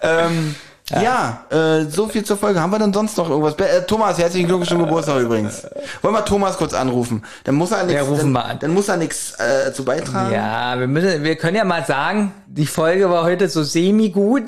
Ähm, 0.00 0.54
ja, 0.90 1.46
äh, 1.50 1.84
so 1.84 2.08
viel 2.08 2.24
zur 2.24 2.36
Folge. 2.36 2.60
Haben 2.60 2.72
wir 2.72 2.78
denn 2.78 2.92
sonst 2.92 3.16
noch 3.16 3.30
irgendwas? 3.30 3.54
Äh, 3.54 3.82
Thomas, 3.86 4.18
herzlichen 4.18 4.46
Glückwunsch 4.46 4.68
zum 4.68 4.80
Geburtstag 4.80 5.22
übrigens. 5.22 5.66
Wollen 6.02 6.14
wir 6.14 6.24
Thomas 6.24 6.56
kurz 6.56 6.74
anrufen? 6.74 7.22
Dann 7.44 7.54
muss 7.54 7.70
er 7.70 7.84
nichts. 7.84 7.94
Ja, 7.94 8.02
rufen 8.02 8.18
dann, 8.18 8.32
wir 8.32 8.44
an. 8.44 8.58
dann 8.60 8.74
muss 8.74 8.88
er 8.88 8.96
nichts 8.96 9.34
äh, 9.38 9.72
zu 9.72 9.84
beitragen. 9.84 10.32
Ja, 10.32 10.78
wir 10.78 10.88
müssen, 10.88 11.22
wir 11.22 11.36
können 11.36 11.56
ja 11.56 11.64
mal 11.64 11.84
sagen, 11.84 12.32
die 12.46 12.66
Folge 12.66 13.08
war 13.08 13.22
heute 13.24 13.48
so 13.48 13.62
semi 13.62 14.10
gut. 14.10 14.44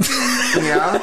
ja. 0.69 1.01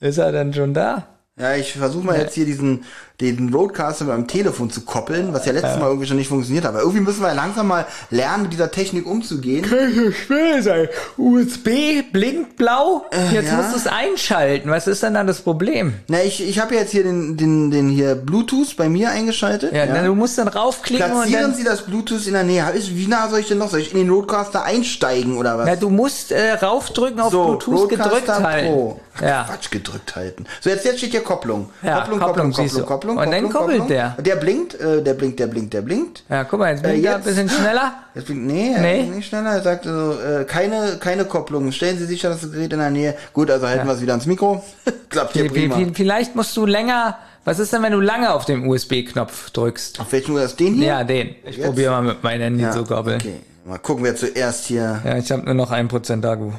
Ist 0.00 0.18
er 0.18 0.32
dann 0.32 0.52
schon 0.52 0.74
da? 0.74 1.04
Ja, 1.38 1.54
ich 1.54 1.72
versuche 1.72 2.06
mal 2.06 2.18
jetzt 2.18 2.34
hier 2.34 2.44
diesen, 2.44 2.84
den 3.20 3.54
Roadcaster 3.54 4.04
mit 4.04 4.12
meinem 4.12 4.26
Telefon 4.26 4.70
zu 4.70 4.80
koppeln, 4.80 5.32
was 5.32 5.46
ja 5.46 5.52
letztes 5.52 5.78
Mal 5.78 5.86
irgendwie 5.86 6.06
schon 6.06 6.16
nicht 6.16 6.28
funktioniert 6.28 6.64
hat. 6.64 6.72
Aber 6.72 6.80
irgendwie 6.80 7.00
müssen 7.00 7.20
wir 7.20 7.28
ja 7.28 7.34
langsam 7.34 7.68
mal 7.68 7.86
lernen, 8.10 8.44
mit 8.44 8.52
dieser 8.52 8.72
Technik 8.72 9.06
umzugehen. 9.06 9.64
so 9.94 10.10
schwer 10.10 10.62
sein. 10.62 10.88
USB 11.16 12.02
blinkt 12.12 12.56
blau. 12.56 13.06
Jetzt 13.32 13.46
ja. 13.46 13.56
musst 13.56 13.72
du 13.72 13.76
es 13.76 13.86
einschalten. 13.86 14.68
Was 14.68 14.88
ist 14.88 15.04
denn 15.04 15.14
dann 15.14 15.28
das 15.28 15.42
Problem? 15.42 15.94
Na, 16.08 16.22
ich, 16.24 16.46
ich 16.46 16.58
habe 16.58 16.74
jetzt 16.74 16.90
hier 16.90 17.04
den, 17.04 17.36
den, 17.36 17.70
den 17.70 17.88
hier 17.88 18.16
Bluetooth 18.16 18.76
bei 18.76 18.88
mir 18.88 19.10
eingeschaltet. 19.10 19.72
Ja, 19.72 19.86
na, 19.86 20.02
du 20.02 20.14
musst 20.16 20.36
dann 20.38 20.48
raufklicken 20.48 21.06
und 21.06 21.12
Platzieren 21.12 21.42
dann. 21.42 21.54
Sie 21.54 21.62
das 21.62 21.82
Bluetooth 21.82 22.26
in 22.26 22.32
der 22.32 22.42
Nähe. 22.42 22.68
Ist- 22.72 22.96
Wie 22.96 23.06
nah 23.06 23.28
soll 23.28 23.40
ich 23.40 23.48
denn 23.48 23.58
noch? 23.58 23.70
Soll 23.70 23.80
ich 23.80 23.92
in 23.92 23.98
den 23.98 24.10
Roadcaster 24.10 24.64
einsteigen 24.64 25.36
oder 25.36 25.56
was? 25.56 25.66
Na, 25.66 25.76
du 25.76 25.88
musst 25.88 26.32
äh, 26.32 26.54
raufdrücken 26.54 27.20
auf 27.20 27.30
so, 27.30 27.44
Bluetooth 27.44 27.90
gedrückt 27.90 28.12
Roadcaster 28.12 28.42
halten. 28.42 28.72
Pro. 28.72 29.00
Ja. 29.22 29.44
Quatsch, 29.44 29.70
gedrückt 29.70 30.16
halten. 30.16 30.44
So, 30.60 30.70
jetzt, 30.70 30.84
jetzt 30.84 30.98
steht 30.98 31.12
hier 31.12 31.22
Kopplung. 31.22 31.70
Ja, 31.82 32.00
Kopplung, 32.00 32.18
Kopplung, 32.18 32.52
Kopplung. 32.52 32.84
Kopplung, 32.86 33.03
Kopplung, 33.06 33.16
Und 33.18 33.30
dann 33.32 33.50
koppelt 33.50 33.78
Kopplung. 33.78 33.88
der. 33.88 34.16
Der 34.18 34.36
blinkt, 34.36 34.74
äh, 34.80 35.02
der 35.02 35.14
blinkt, 35.14 35.38
der 35.40 35.46
blinkt, 35.46 35.72
der 35.74 35.82
blinkt. 35.82 36.22
Ja, 36.28 36.44
guck 36.44 36.58
mal, 36.60 36.70
jetzt 36.72 36.82
bin 36.82 36.92
Äh, 36.92 37.02
da 37.02 37.10
ein 37.10 37.16
jetzt- 37.16 37.24
bisschen 37.26 37.48
schneller. 37.48 37.94
Jetzt 38.14 38.26
blinkt, 38.26 38.44
nee, 38.46 38.74
Nee. 38.78 39.02
nee. 39.02 39.16
nicht 39.16 39.28
schneller. 39.28 39.50
Er 39.54 39.62
sagt 39.62 39.84
so, 39.84 40.12
äh, 40.12 40.44
keine, 40.44 40.98
keine 41.00 41.24
Kopplung. 41.24 41.72
Stellen 41.72 41.98
Sie 41.98 42.06
sicher, 42.06 42.28
dass 42.28 42.42
das 42.42 42.52
Gerät 42.52 42.72
in 42.72 42.78
der 42.78 42.90
Nähe. 42.90 43.14
Gut, 43.32 43.50
also 43.50 43.66
halten 43.66 43.86
wir 43.86 43.94
es 43.94 44.00
wieder 44.00 44.12
ans 44.12 44.26
Mikro. 44.26 44.62
Klappt 45.10 45.32
hier 45.32 45.48
prima. 45.50 45.76
vi- 45.76 45.92
Vielleicht 45.94 46.36
musst 46.36 46.56
du 46.56 46.64
länger. 46.66 47.18
Was 47.44 47.58
ist 47.58 47.72
denn, 47.72 47.82
wenn 47.82 47.92
du 47.92 48.00
lange 48.00 48.32
auf 48.32 48.44
den 48.46 48.66
USB-Knopf 48.66 49.50
drückst? 49.50 50.00
Auf 50.00 50.12
welchen 50.12 50.36
ist 50.38 50.58
den 50.60 50.74
hier? 50.74 50.86
Ja, 50.86 51.04
den. 51.04 51.34
Ich 51.44 51.56
Jetzt? 51.56 51.66
probiere 51.66 51.90
mal 51.92 52.02
mit 52.02 52.22
meinem 52.22 52.40
Handy 52.40 52.62
Ja, 52.62 52.70
zu 52.70 52.84
koppeln. 52.84 53.20
Okay, 53.20 53.34
mal 53.66 53.78
gucken, 53.78 54.04
wer 54.04 54.16
zuerst 54.16 54.64
hier. 54.66 55.02
Ja, 55.04 55.18
ich 55.18 55.30
habe 55.30 55.42
nur 55.44 55.54
noch 55.54 55.70
ein 55.70 55.88
Prozent 55.88 56.24
Akku. 56.24 56.52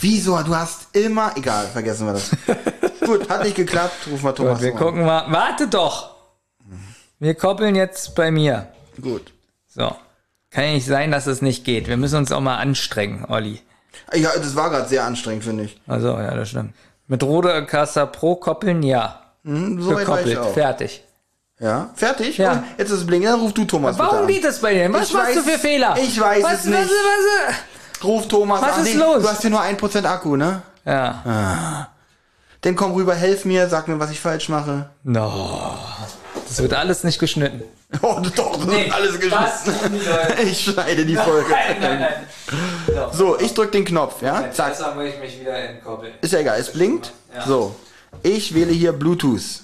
Wieso? 0.00 0.36
Du 0.42 0.54
hast 0.54 0.88
immer. 0.94 1.32
Egal, 1.36 1.66
vergessen 1.72 2.06
wir 2.06 2.12
das. 2.14 2.30
Gut, 3.06 3.28
hat 3.28 3.42
nicht 3.44 3.56
geklappt. 3.56 4.06
Ruf 4.10 4.22
mal 4.22 4.32
Thomas 4.32 4.58
Gut, 4.58 4.62
wir 4.66 4.72
an. 4.72 4.78
gucken 4.78 5.04
mal. 5.06 5.24
Warte 5.30 5.68
doch! 5.68 6.14
Wir 7.18 7.34
koppeln 7.34 7.74
jetzt 7.74 8.14
bei 8.14 8.30
mir. 8.30 8.68
Gut. 9.00 9.32
So. 9.68 9.94
Kann 10.50 10.64
ja 10.64 10.70
nicht 10.72 10.86
sein, 10.86 11.10
dass 11.10 11.26
es 11.26 11.40
nicht 11.42 11.64
geht. 11.64 11.88
Wir 11.88 11.96
müssen 11.96 12.16
uns 12.16 12.30
auch 12.32 12.40
mal 12.40 12.56
anstrengen, 12.56 13.24
Olli. 13.28 13.60
Ja, 14.14 14.30
das 14.36 14.54
war 14.54 14.70
gerade 14.70 14.88
sehr 14.88 15.04
anstrengend, 15.04 15.44
finde 15.44 15.64
ich. 15.64 15.80
Also, 15.86 16.08
ja, 16.08 16.34
das 16.34 16.50
stimmt. 16.50 16.74
Mit 17.08 17.22
Rodecaster 17.22 18.06
Pro 18.06 18.36
koppeln, 18.36 18.82
ja. 18.82 19.22
Hm, 19.44 19.80
so 19.80 19.94
Gekoppelt, 19.94 20.38
fertig. 20.54 21.02
Ja, 21.58 21.88
fertig? 21.94 22.36
Ja. 22.36 22.52
Und 22.52 22.64
jetzt 22.76 22.90
ist 22.90 22.98
es 22.98 23.06
blinken. 23.06 23.30
Dann 23.30 23.40
ruf 23.40 23.54
du 23.54 23.64
Thomas 23.64 23.98
Warum 23.98 24.18
an. 24.20 24.26
geht 24.26 24.44
das 24.44 24.60
bei 24.60 24.74
dir? 24.74 24.92
Was 24.92 25.08
Ich 25.08 25.14
machst 25.14 25.36
du 25.36 25.40
weiß- 25.40 25.42
für 25.44 25.58
Fehler? 25.58 25.96
ich 25.98 26.20
weiß 26.20 26.42
was, 26.44 26.52
es 26.60 26.64
nicht. 26.66 26.78
Was, 26.80 26.88
was, 27.98 28.04
Ruf 28.04 28.28
Thomas 28.28 28.60
Was 28.60 28.76
an. 28.78 28.86
ist 28.86 28.94
los? 28.94 29.22
Du 29.22 29.28
hast 29.30 29.40
hier 29.40 29.50
nur 29.50 29.62
1% 29.62 30.04
Akku, 30.04 30.36
ne? 30.36 30.60
ja. 30.84 31.88
Dann 32.66 32.74
komm 32.74 32.94
rüber, 32.94 33.14
helf 33.14 33.44
mir, 33.44 33.68
sag 33.68 33.86
mir, 33.86 34.00
was 34.00 34.10
ich 34.10 34.18
falsch 34.18 34.48
mache. 34.48 34.90
No. 35.04 35.78
Das 36.48 36.60
wird 36.60 36.74
alles 36.74 37.04
nicht 37.04 37.20
geschnitten. 37.20 37.62
Oh, 38.02 38.20
doch, 38.34 38.56
das 38.56 38.74
ist 38.74 38.92
alles 38.92 39.20
geschnitten. 39.20 40.00
Ich 40.42 40.64
schneide 40.64 41.06
die 41.06 41.14
Folge. 41.14 41.48
Nein, 41.48 41.76
nein, 41.80 42.00
nein. 42.00 43.08
So, 43.12 43.38
ich 43.38 43.54
drück 43.54 43.70
den 43.70 43.84
Knopf, 43.84 44.20
ja? 44.20 44.50
Zack. 44.50 44.70
Besser 44.70 44.96
muss 44.96 45.04
ich 45.04 45.20
mich 45.20 45.40
wieder 45.40 45.56
entkoppeln. 45.56 46.14
Ist 46.20 46.32
ja 46.32 46.40
egal, 46.40 46.58
es 46.58 46.72
blinkt. 46.72 47.12
So. 47.46 47.76
Ich 48.24 48.52
wähle 48.52 48.72
hier 48.72 48.92
Bluetooth. 48.92 49.62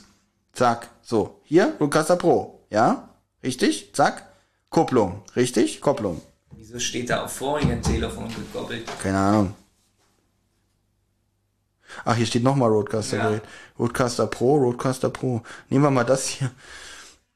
Zack. 0.53 0.89
So. 1.03 1.41
Hier, 1.43 1.73
Rodecaster 1.81 2.15
Pro. 2.15 2.61
Ja? 2.71 3.09
Richtig? 3.43 3.93
Zack. 3.93 4.23
Kupplung. 4.71 5.25
Richtig? 5.35 5.81
Kopplung. 5.81 6.23
Wieso 6.53 6.79
steht 6.79 7.11
da 7.11 7.25
auf 7.25 7.33
vorigen 7.33 7.83
Telefon 7.83 8.29
gekoppelt? 8.29 8.87
Keine 9.03 9.19
Ahnung. 9.19 9.55
Ach, 12.05 12.15
hier 12.17 12.27
steht 12.27 12.43
nochmal 12.43 12.71
Roadcaster 12.71 13.17
Ja. 13.17 13.29
Gerät. 13.29 13.43
Roadcaster 13.79 14.27
Pro, 14.27 14.57
Roadcaster 14.57 15.11
Pro. 15.11 15.43
Nehmen 15.69 15.85
wir 15.85 15.91
mal 15.91 16.05
das 16.05 16.27
hier. 16.29 16.51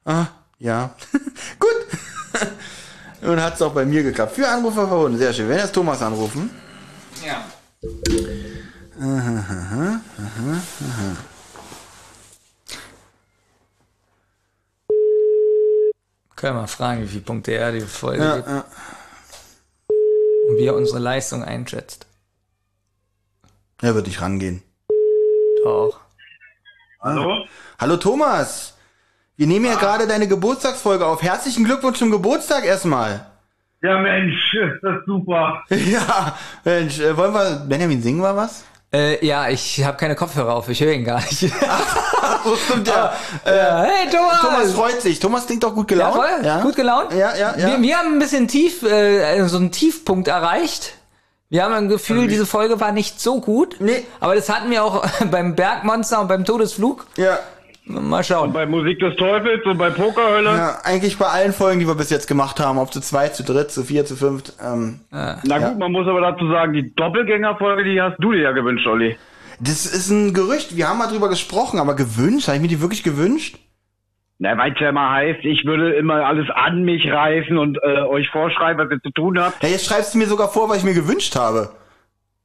Ah, 0.05 0.27
ja. 0.59 0.95
Gut. 1.59 2.49
Und 3.23 3.43
hat 3.43 3.55
es 3.55 3.63
auch 3.63 3.73
bei 3.73 3.85
mir 3.85 4.03
geklappt. 4.03 4.35
Für 4.37 4.47
Anrufer 4.49 4.87
verbunden. 4.89 5.19
Sehr 5.19 5.33
schön. 5.33 5.49
Wenn 5.49 5.59
jetzt 5.59 5.73
Thomas 5.75 6.03
anrufen. 6.03 6.51
Ja. 7.27 7.45
Können 16.37 16.57
wir 16.57 16.61
mal 16.63 16.67
fragen, 16.67 17.03
wie 17.03 17.09
viele 17.09 17.23
Punkte 17.23 17.53
er 17.53 17.73
die 17.73 17.81
Folge 17.81 18.23
Ja, 18.23 18.37
gibt 18.37 18.49
ja. 18.49 18.65
und 20.49 20.57
wie 20.59 20.67
er 20.67 20.75
unsere 20.75 20.99
Leistung 20.99 21.43
einschätzt. 21.43 22.06
Er 23.83 23.95
wird 23.95 24.07
nicht 24.07 24.23
rangehen. 24.23 24.63
Doch. 25.63 26.01
Hallo? 27.03 27.45
Hallo 27.79 27.99
Thomas. 27.99 28.75
Wir 29.37 29.47
nehmen 29.47 29.67
ja 29.67 29.75
gerade 29.75 30.07
deine 30.07 30.27
Geburtstagsfolge 30.27 31.05
auf. 31.05 31.23
Herzlichen 31.23 31.65
Glückwunsch 31.65 31.99
zum 31.99 32.11
Geburtstag 32.11 32.65
erstmal. 32.65 33.27
Ja, 33.83 33.99
Mensch, 33.99 34.55
ist 34.55 34.83
das 34.83 35.05
super. 35.05 35.63
Ja, 35.71 36.39
Mensch, 36.65 37.01
äh, 37.01 37.15
wollen 37.19 37.35
wir, 37.35 37.67
Benjamin, 37.69 38.01
singen 38.01 38.23
wir 38.23 38.35
was? 38.35 38.65
Äh, 38.91 39.25
ja, 39.25 39.51
ich 39.51 39.85
habe 39.85 39.99
keine 39.99 40.15
Kopfhörer 40.15 40.55
auf, 40.55 40.71
ich 40.71 40.81
höre 40.81 40.93
ihn 40.93 41.05
gar 41.05 41.21
nicht. 41.21 41.53
So 42.45 42.55
stimmt 42.57 42.87
ja. 42.87 43.13
Ja, 43.45 43.83
hey 43.83 44.09
Thomas! 44.11 44.41
Thomas 44.41 44.73
freut 44.73 45.01
sich. 45.01 45.19
Thomas 45.19 45.47
klingt 45.47 45.65
doch 45.65 45.75
gut 45.75 45.91
ja, 45.91 45.97
gelaunt. 45.97 46.15
voll, 46.15 46.63
gut 46.63 46.77
gelaunt? 46.77 47.13
Ja, 47.13 47.35
ja, 47.37 47.57
ja. 47.57 47.69
Wir, 47.69 47.83
wir 47.83 47.97
haben 47.99 48.13
ein 48.15 48.19
bisschen 48.21 48.47
tief, 48.47 48.83
äh, 48.85 49.45
so 49.49 49.57
einen 49.57 49.73
Tiefpunkt 49.73 50.29
erreicht. 50.29 50.95
Wir 51.49 51.63
haben 51.65 51.75
ein 51.75 51.89
Gefühl, 51.89 52.27
diese 52.27 52.45
Folge 52.47 52.81
war 52.81 52.91
nicht 52.93 53.21
so 53.21 53.41
gut. 53.41 53.77
Nee. 53.79 54.05
Aber 54.21 54.35
das 54.35 54.49
hatten 54.49 54.71
wir 54.71 54.83
auch 54.85 55.07
beim 55.31 55.55
Bergmonster 55.55 56.21
und 56.21 56.29
beim 56.29 56.45
Todesflug. 56.45 57.07
ja. 57.17 57.39
Mal 57.89 58.25
schauen. 58.25 58.53
Bei 58.53 58.67
Musik 58.67 58.99
des 58.99 59.15
Teufels 59.15 59.65
und 59.65 59.79
bei 59.79 59.91
Pokerhölle. 59.91 60.51
Ja, 60.57 60.79
eigentlich 60.83 61.19
bei 61.19 61.27
allen 61.27 61.53
Folgen, 61.53 61.79
die 61.79 61.87
wir 61.87 61.95
bis 61.95 62.11
jetzt 62.11 62.27
gemacht 62.27 62.59
haben, 62.59 62.79
ob 62.79 62.93
zu 62.93 63.01
zweit, 63.01 63.37
zu 63.37 63.45
dritt, 63.45 63.71
zu 63.71 63.85
vier, 63.85 64.05
zu 64.05 64.17
fünft. 64.17 64.55
Ähm, 64.61 64.99
Na 65.13 65.39
gut, 65.61 65.79
man 65.79 65.93
muss 65.93 66.05
aber 66.09 66.21
dazu 66.21 66.49
sagen, 66.51 66.73
die 66.73 66.93
Doppelgängerfolge, 66.97 67.85
die 67.85 68.03
hast 68.03 68.17
du 68.19 68.33
dir 68.33 68.41
ja 68.41 68.51
gewünscht, 68.51 68.89
Olli. 68.89 69.17
das 69.61 69.87
ist 69.87 70.11
ein 70.11 70.35
Gerücht. 70.35 70.77
Wir 70.77 70.89
haben 70.89 70.99
mal 70.99 71.07
drüber 71.07 71.29
gesprochen, 71.29 71.79
aber 71.79 71.95
gewünscht? 71.95 72.49
Habe 72.49 72.57
ich 72.57 72.63
mir 72.63 72.67
die 72.67 72.81
wirklich 72.81 73.05
gewünscht? 73.05 73.57
Na, 74.39 74.59
weil 74.59 74.73
es 74.73 74.81
ja 74.81 74.91
immer 74.91 75.11
heißt, 75.11 75.45
ich 75.45 75.65
würde 75.65 75.95
immer 75.95 76.27
alles 76.27 76.47
an 76.51 76.85
mich 76.85 77.11
reißen 77.11 77.57
und 77.57 77.79
äh, 77.83 78.01
euch 78.03 78.29
vorschreiben, 78.29 78.85
was 78.85 78.93
ihr 78.93 79.03
zu 79.03 79.11
tun 79.11 79.41
habt. 79.41 79.63
Ja, 79.63 79.71
jetzt 79.71 79.87
schreibst 79.87 80.15
du 80.15 80.19
mir 80.19 80.27
sogar 80.27 80.49
vor, 80.49 80.69
was 80.69 80.79
ich 80.79 80.85
mir 80.85 80.95
gewünscht 80.95 81.37
habe. 81.37 81.71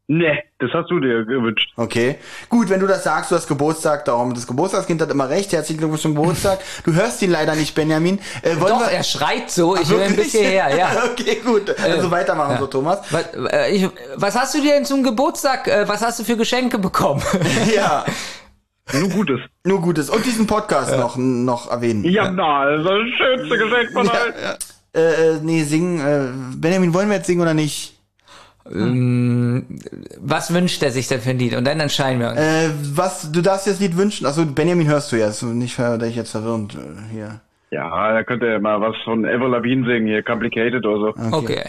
Ne, 0.08 0.44
das 0.60 0.72
hast 0.74 0.90
du 0.90 1.00
dir 1.00 1.24
gewünscht. 1.24 1.72
Okay. 1.78 2.18
Gut, 2.50 2.70
wenn 2.70 2.82
du 2.82 2.88
das 2.88 3.06
sagst, 3.06 3.32
du 3.32 3.36
hast 3.36 3.48
Geburtstag, 3.48 4.04
darum 4.04 4.34
das 4.34 4.46
Geburtstagskind 4.46 5.02
hat 5.02 5.10
immer 5.10 5.30
recht. 5.30 5.54
Herzlichen 5.54 5.80
Glückwunsch 5.80 6.02
zum 6.02 6.16
Geburtstag. 6.16 6.60
Du 6.84 6.94
hörst 6.94 7.22
ihn 7.22 7.32
leider 7.32 7.56
nicht, 7.56 7.76
Benjamin. 7.76 8.20
Äh, 8.42 8.60
wollen 8.60 8.74
Doch, 8.74 8.82
wir 8.82 8.88
er 8.88 9.04
schreit 9.04 9.50
so, 9.50 9.78
ich 9.78 9.90
höre 9.90 10.02
ein 10.02 10.10
Wirklich? 10.10 10.34
bisschen 10.34 10.50
her, 10.50 10.76
ja. 10.76 10.90
okay, 11.12 11.38
gut. 11.46 11.74
Also 11.80 12.12
weitermachen 12.12 12.56
ja. 12.56 12.60
so, 12.60 12.68
Thomas. 12.68 13.00
Was, 13.10 13.34
äh, 13.54 13.72
ich, 13.72 13.88
was 14.16 14.38
hast 14.38 14.54
du 14.54 14.62
dir 14.62 14.74
denn 14.74 14.84
zum 14.84 15.02
Geburtstag, 15.02 15.68
äh, 15.68 15.88
was 15.88 16.02
hast 16.02 16.20
du 16.20 16.24
für 16.26 16.36
Geschenke 16.36 16.78
bekommen? 16.78 17.22
ja, 17.74 18.04
Nur 18.94 19.10
Gutes. 19.10 19.40
nur 19.64 19.82
Gutes. 19.82 20.10
Und 20.10 20.26
diesen 20.26 20.48
Podcast 20.48 20.98
noch, 20.98 21.16
noch 21.18 21.72
erwähnen. 21.72 22.04
Ja, 22.04 22.30
na, 22.32 22.66
das 22.66 22.82
ist 22.82 22.90
das 22.90 23.10
schönste 23.18 23.58
Geschenk 23.58 23.92
von 23.94 24.10
allen. 24.10 24.34
Äh, 24.94 25.00
äh, 25.00 25.40
nee, 25.42 25.64
singen. 25.64 26.00
Äh, 26.00 26.58
Benjamin, 26.58 26.94
wollen 26.94 27.10
wir 27.10 27.18
jetzt 27.18 27.28
singen 27.28 27.42
oder 27.42 27.54
nicht? 27.54 27.98
was 28.64 30.54
wünscht 30.54 30.84
er 30.84 30.92
sich 30.92 31.08
denn 31.08 31.20
für 31.20 31.32
ein 31.32 31.40
Lied? 31.40 31.56
Und 31.56 31.66
dann 31.66 31.80
entscheiden 31.80 32.20
wir 32.20 32.30
uns. 32.30 32.40
Äh, 32.40 32.70
was, 32.96 33.32
du 33.32 33.42
darfst 33.42 33.66
dir 33.66 33.72
das 33.72 33.80
Lied 33.80 33.98
wünschen. 33.98 34.28
Also 34.28 34.46
Benjamin 34.46 34.88
hörst 34.88 35.12
du 35.12 35.16
ja. 35.16 35.28
Ist 35.28 35.42
nicht, 35.42 35.80
dass 35.80 36.04
ich 36.04 36.16
jetzt 36.16 36.32
verwirrend 36.32 36.76
äh, 36.76 37.12
hier. 37.12 37.42
Ja, 37.72 38.14
da 38.14 38.24
könnt 38.24 38.44
ihr 38.44 38.60
mal 38.60 38.80
was 38.80 38.96
von 39.04 39.26
Avril 39.26 39.50
Lavigne 39.50 39.88
singen, 39.88 40.06
hier, 40.06 40.22
Complicated 40.22 40.86
oder 40.86 41.14
so. 41.14 41.38
okay. 41.38 41.64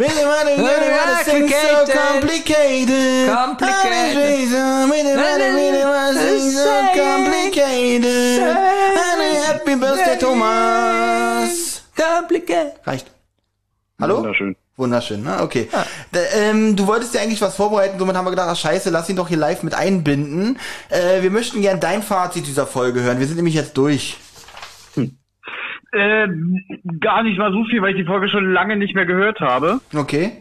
Really 0.00 0.24
wanna, 0.24 0.56
really 0.56 0.90
wanna 0.96 1.24
sing 1.24 1.46
so 1.46 1.84
complicated. 1.84 3.28
Complicated. 3.28 4.16
Really 4.16 4.46
wanna, 4.48 5.52
really 5.60 5.84
wanna 5.84 6.18
sing 6.18 6.56
so 6.56 6.72
complicated. 6.96 8.40
And 8.40 9.36
happy 9.44 9.74
birthday, 9.74 10.16
Thomas. 10.18 11.82
Complicated. 11.94 12.80
Reicht. 12.86 13.10
Hallo? 14.00 14.22
Wunderschön. 14.22 14.56
Wunderschön, 14.78 15.22
ne? 15.22 15.42
Okay. 15.42 15.68
Da, 16.12 16.20
ähm, 16.32 16.74
du 16.76 16.86
wolltest 16.86 17.12
ja 17.12 17.20
eigentlich 17.20 17.42
was 17.42 17.54
vorbereiten, 17.54 17.98
somit 17.98 18.16
haben 18.16 18.24
wir 18.24 18.30
gedacht, 18.30 18.48
ach 18.50 18.56
scheiße, 18.56 18.88
lass 18.88 19.10
ihn 19.10 19.16
doch 19.16 19.28
hier 19.28 19.36
live 19.36 19.62
mit 19.62 19.74
einbinden. 19.74 20.58
Äh, 20.88 21.20
wir 21.20 21.30
möchten 21.30 21.60
gern 21.60 21.78
dein 21.78 22.02
Fazit 22.02 22.46
dieser 22.46 22.66
Folge 22.66 23.02
hören. 23.02 23.18
Wir 23.18 23.26
sind 23.26 23.36
nämlich 23.36 23.54
jetzt 23.54 23.76
durch. 23.76 24.16
Äh, 25.92 26.28
gar 27.00 27.22
nicht 27.22 27.38
mal 27.38 27.52
so 27.52 27.64
viel, 27.64 27.82
weil 27.82 27.90
ich 27.92 27.96
die 27.96 28.04
Folge 28.06 28.28
schon 28.28 28.52
lange 28.52 28.76
nicht 28.76 28.94
mehr 28.94 29.06
gehört 29.06 29.40
habe. 29.40 29.80
Okay. 29.94 30.32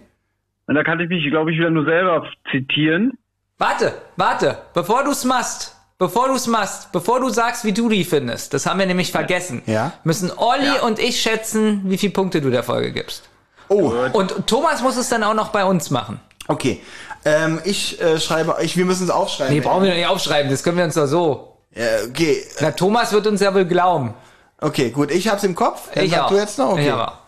Und 0.68 0.76
da 0.76 0.84
kann 0.84 1.00
ich 1.00 1.10
mich, 1.10 1.26
glaube 1.30 1.52
ich, 1.52 1.58
wieder 1.58 1.72
nur 1.72 1.86
selber 1.86 2.28
zitieren. 2.52 3.14
Warte, 3.58 3.94
warte, 4.16 4.58
bevor 4.74 5.04
du's 5.04 5.26
machst, 5.26 5.76
bevor 5.98 6.28
du's 6.28 6.48
machst, 6.48 6.92
bevor 6.92 7.20
du 7.20 7.30
sagst, 7.30 7.66
wie 7.66 7.74
du 7.74 7.90
die 7.90 8.04
findest, 8.04 8.54
das 8.54 8.66
haben 8.68 8.80
wir 8.80 8.86
nämlich 8.86 9.12
vergessen, 9.12 9.64
Ja. 9.66 9.92
müssen 10.04 10.32
Olli 10.38 10.80
und 10.86 11.00
ich 11.00 11.20
schätzen, 11.20 11.82
wie 11.86 11.98
viele 11.98 12.14
Punkte 12.14 12.40
du 12.42 12.52
der 12.52 12.64
Folge 12.64 12.92
gibst. 12.94 13.28
Oh, 13.68 13.92
Und 14.14 14.48
Thomas 14.48 14.82
muss 14.82 14.96
es 14.98 15.10
dann 15.10 15.24
auch 15.24 15.34
noch 15.34 15.50
bei 15.50 15.66
uns 15.66 15.90
machen. 15.90 16.20
okay. 16.48 16.82
Ähm, 17.26 17.60
ich 17.66 18.00
äh, 18.02 18.18
schreibe, 18.18 18.56
ich, 18.62 18.78
wir 18.78 18.86
müssen 18.86 19.04
es 19.04 19.10
aufschreiben. 19.10 19.54
Nee, 19.54 19.60
brauchen 19.60 19.84
wir 19.84 19.90
doch 19.90 19.98
nicht 19.98 20.08
aufschreiben, 20.08 20.50
das 20.50 20.64
können 20.64 20.78
wir 20.78 20.86
uns 20.86 20.94
doch 20.96 21.06
so. 21.06 21.58
Äh, 21.76 22.08
okay, 22.10 22.38
Na, 22.62 22.72
Thomas 22.72 23.12
wird 23.12 23.28
uns 23.28 23.42
ja 23.42 23.54
wohl 23.54 23.66
glauben. 23.66 24.14
Okay, 24.62 24.92
gut. 24.92 25.12
Ich 25.12 25.28
hab's 25.28 25.44
im 25.44 25.56
Kopf. 25.56 25.92
Dann 25.94 26.04
Ich 26.06 26.12
sag 26.12 26.24
auch. 26.26 26.30
du 26.30 26.36
jetzt 26.36 26.58
noch? 26.60 26.72
Okay. 26.74 26.86
Ich 26.88 26.92
aber. 26.92 27.20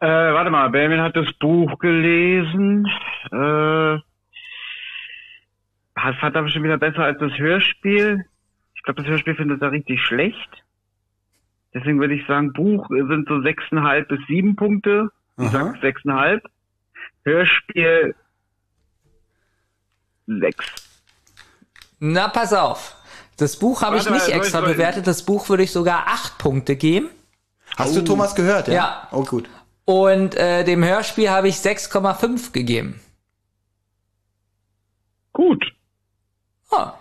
Äh, 0.00 0.06
warte 0.34 0.50
mal, 0.50 0.68
Benjamin 0.68 1.00
hat 1.00 1.16
das 1.16 1.32
Buch 1.40 1.78
gelesen. 1.78 2.86
Äh, 3.32 3.98
das 5.94 6.16
fand 6.20 6.36
er 6.36 6.42
bestimmt 6.42 6.64
wieder 6.66 6.76
besser 6.78 7.04
als 7.04 7.18
das 7.18 7.32
Hörspiel. 7.38 8.24
Ich 8.74 8.82
glaube, 8.82 9.02
das 9.02 9.10
Hörspiel 9.10 9.34
findet 9.34 9.62
er 9.62 9.72
richtig 9.72 10.00
schlecht. 10.02 10.50
Deswegen 11.74 11.98
würde 12.00 12.14
ich 12.14 12.26
sagen, 12.26 12.52
Buch 12.52 12.86
sind 12.88 13.26
so 13.28 13.40
sechseinhalb 13.42 14.08
bis 14.08 14.20
sieben 14.28 14.56
Punkte. 14.56 15.10
Ich 15.38 15.46
Aha. 15.46 15.50
sag 15.72 15.80
sechseinhalb. 15.80 16.44
Hörspiel 17.24 18.14
sechs. 20.26 20.66
Na, 21.98 22.28
pass 22.28 22.52
auf. 22.52 22.95
Das 23.36 23.56
Buch 23.58 23.82
habe 23.82 23.98
ich 23.98 24.08
nicht 24.08 24.28
extra 24.28 24.60
ich- 24.60 24.66
bewertet. 24.66 25.06
Das 25.06 25.24
Buch 25.24 25.48
würde 25.48 25.62
ich 25.62 25.72
sogar 25.72 26.06
acht 26.06 26.38
Punkte 26.38 26.76
geben. 26.76 27.10
Hast 27.76 27.94
du 27.96 28.02
Thomas 28.02 28.34
gehört? 28.34 28.68
Ja. 28.68 28.74
Ja. 28.74 29.08
Oh, 29.12 29.24
gut. 29.24 29.48
Und 29.84 30.34
äh, 30.36 30.64
dem 30.64 30.82
Hörspiel 30.84 31.28
habe 31.30 31.48
ich 31.48 31.56
6,5 31.56 32.52
gegeben. 32.52 33.00
Gut, 35.32 35.64
Ah, 36.72 36.94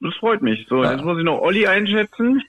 das 0.00 0.14
freut 0.16 0.42
mich. 0.42 0.66
So, 0.68 0.82
Ja. 0.82 0.92
jetzt 0.92 1.04
muss 1.04 1.18
ich 1.18 1.24
noch 1.24 1.40
Olli 1.40 1.66
einschätzen. 1.66 2.42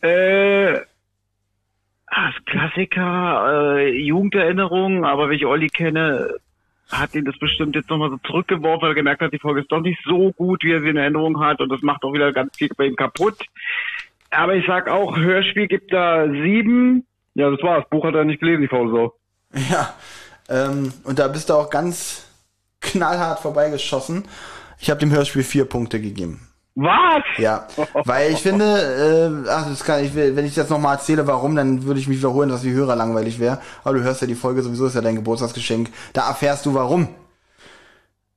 Äh, 0.00 0.76
ah, 0.76 2.30
das 2.32 2.44
Klassiker, 2.44 3.76
äh, 3.78 3.88
Jugenderinnerung, 4.02 5.04
aber 5.06 5.30
wie 5.30 5.36
ich 5.36 5.46
Olli 5.46 5.68
kenne, 5.68 6.34
hat 6.88 7.14
ihn 7.14 7.24
das 7.24 7.38
bestimmt 7.38 7.76
jetzt 7.76 7.90
nochmal 7.90 8.10
so 8.10 8.18
zurückgeworfen, 8.26 8.82
weil 8.82 8.90
er 8.90 8.94
gemerkt 8.94 9.22
hat, 9.22 9.32
die 9.32 9.38
Folge 9.38 9.60
ist 9.60 9.70
doch 9.70 9.80
nicht 9.80 10.00
so 10.04 10.32
gut, 10.32 10.64
wie 10.64 10.72
er 10.72 10.80
sie 10.80 10.88
in 10.88 10.96
Erinnerung 10.96 11.40
hat 11.40 11.60
und 11.60 11.68
das 11.68 11.82
macht 11.82 12.02
auch 12.02 12.12
wieder 12.12 12.32
ganz 12.32 12.56
viel 12.56 12.70
bei 12.76 12.86
ihm 12.86 12.96
kaputt. 12.96 13.38
Aber 14.30 14.54
ich 14.54 14.66
sag 14.66 14.88
auch, 14.88 15.16
Hörspiel 15.16 15.68
gibt 15.68 15.92
da 15.92 16.26
sieben. 16.26 17.06
Ja, 17.34 17.50
das 17.50 17.62
war's. 17.62 17.84
Buch 17.88 18.04
hat 18.04 18.14
er 18.14 18.24
nicht 18.24 18.40
gelesen, 18.40 18.62
die 18.62 18.68
Faule 18.68 18.90
so. 18.90 19.14
Ja. 19.70 19.94
Ähm, 20.48 20.92
und 21.04 21.18
da 21.18 21.28
bist 21.28 21.50
du 21.50 21.54
auch 21.54 21.70
ganz 21.70 22.26
knallhart 22.80 23.40
vorbeigeschossen. 23.40 24.24
Ich 24.80 24.90
habe 24.90 25.00
dem 25.00 25.10
Hörspiel 25.10 25.42
vier 25.42 25.64
Punkte 25.64 26.00
gegeben. 26.00 26.47
Was? 26.80 27.24
Ja, 27.38 27.66
weil 28.04 28.30
ich 28.30 28.38
finde, 28.38 29.42
äh, 29.44 29.50
ach, 29.50 29.68
das 29.68 29.82
kann 29.82 30.04
ich, 30.04 30.14
wenn 30.14 30.46
ich 30.46 30.54
jetzt 30.54 30.70
nochmal 30.70 30.94
erzähle, 30.94 31.26
warum, 31.26 31.56
dann 31.56 31.82
würde 31.82 31.98
ich 31.98 32.06
mich 32.06 32.18
wiederholen, 32.18 32.50
dass 32.50 32.62
die 32.62 32.70
Hörer 32.70 32.94
langweilig 32.94 33.40
wäre. 33.40 33.58
Aber 33.82 33.94
du 33.98 34.04
hörst 34.04 34.20
ja 34.20 34.28
die 34.28 34.36
Folge 34.36 34.62
sowieso, 34.62 34.86
ist 34.86 34.94
ja 34.94 35.00
dein 35.00 35.16
Geburtstagsgeschenk. 35.16 35.90
Da 36.12 36.28
erfährst 36.28 36.66
du 36.66 36.74
warum. 36.74 37.08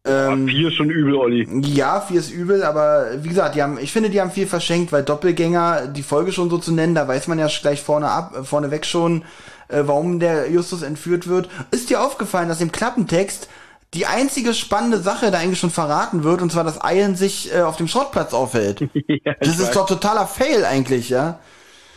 Ähm, 0.08 0.48
Vier 0.48 0.70
ist 0.70 0.74
schon 0.74 0.90
übel, 0.90 1.14
Olli. 1.14 1.48
ja, 1.68 2.02
vier 2.02 2.20
ist 2.20 2.32
übel, 2.32 2.64
aber 2.64 3.24
wie 3.24 3.30
gesagt, 3.30 3.54
die 3.54 3.62
haben, 3.62 3.78
ich 3.78 3.92
finde, 3.92 4.10
die 4.10 4.20
haben 4.20 4.32
viel 4.32 4.48
verschenkt, 4.48 4.92
weil 4.92 5.04
Doppelgänger, 5.04 5.86
die 5.86 6.02
Folge 6.02 6.32
schon 6.32 6.50
so 6.50 6.58
zu 6.58 6.72
nennen, 6.74 6.96
da 6.96 7.08
weiß 7.08 7.28
man 7.28 7.38
ja 7.38 7.48
gleich 7.62 7.84
vorne 7.84 8.10
ab, 8.10 8.36
äh, 8.36 8.44
vorneweg 8.44 8.88
schon, 8.88 9.24
äh, 9.68 9.84
warum 9.86 10.20
der 10.20 10.50
Justus 10.50 10.82
entführt 10.82 11.28
wird. 11.28 11.48
Ist 11.70 11.92
dir 11.92 12.02
aufgefallen, 12.02 12.50
dass 12.50 12.62
im 12.62 12.72
Klappentext 12.72 13.48
die 13.94 14.06
einzige 14.06 14.54
spannende 14.54 15.00
Sache 15.00 15.32
da 15.32 15.40
eigentlich 15.40 15.60
schon 15.60 15.70
verraten 15.70 16.24
wird, 16.24 16.42
und 16.42 16.52
zwar, 16.52 16.64
dass 16.64 16.80
Ian 16.84 17.16
sich 17.16 17.54
äh, 17.54 17.62
auf 17.62 17.76
dem 17.78 17.88
Schrottplatz 17.88 18.34
aufhält. 18.34 18.82
Ja, 19.24 19.34
Das 19.40 19.50
ist 19.50 19.62
weiß. 19.68 19.72
doch 19.72 19.86
totaler 19.86 20.26
Fail 20.28 20.64
eigentlich, 20.66 21.10
ja? 21.10 21.40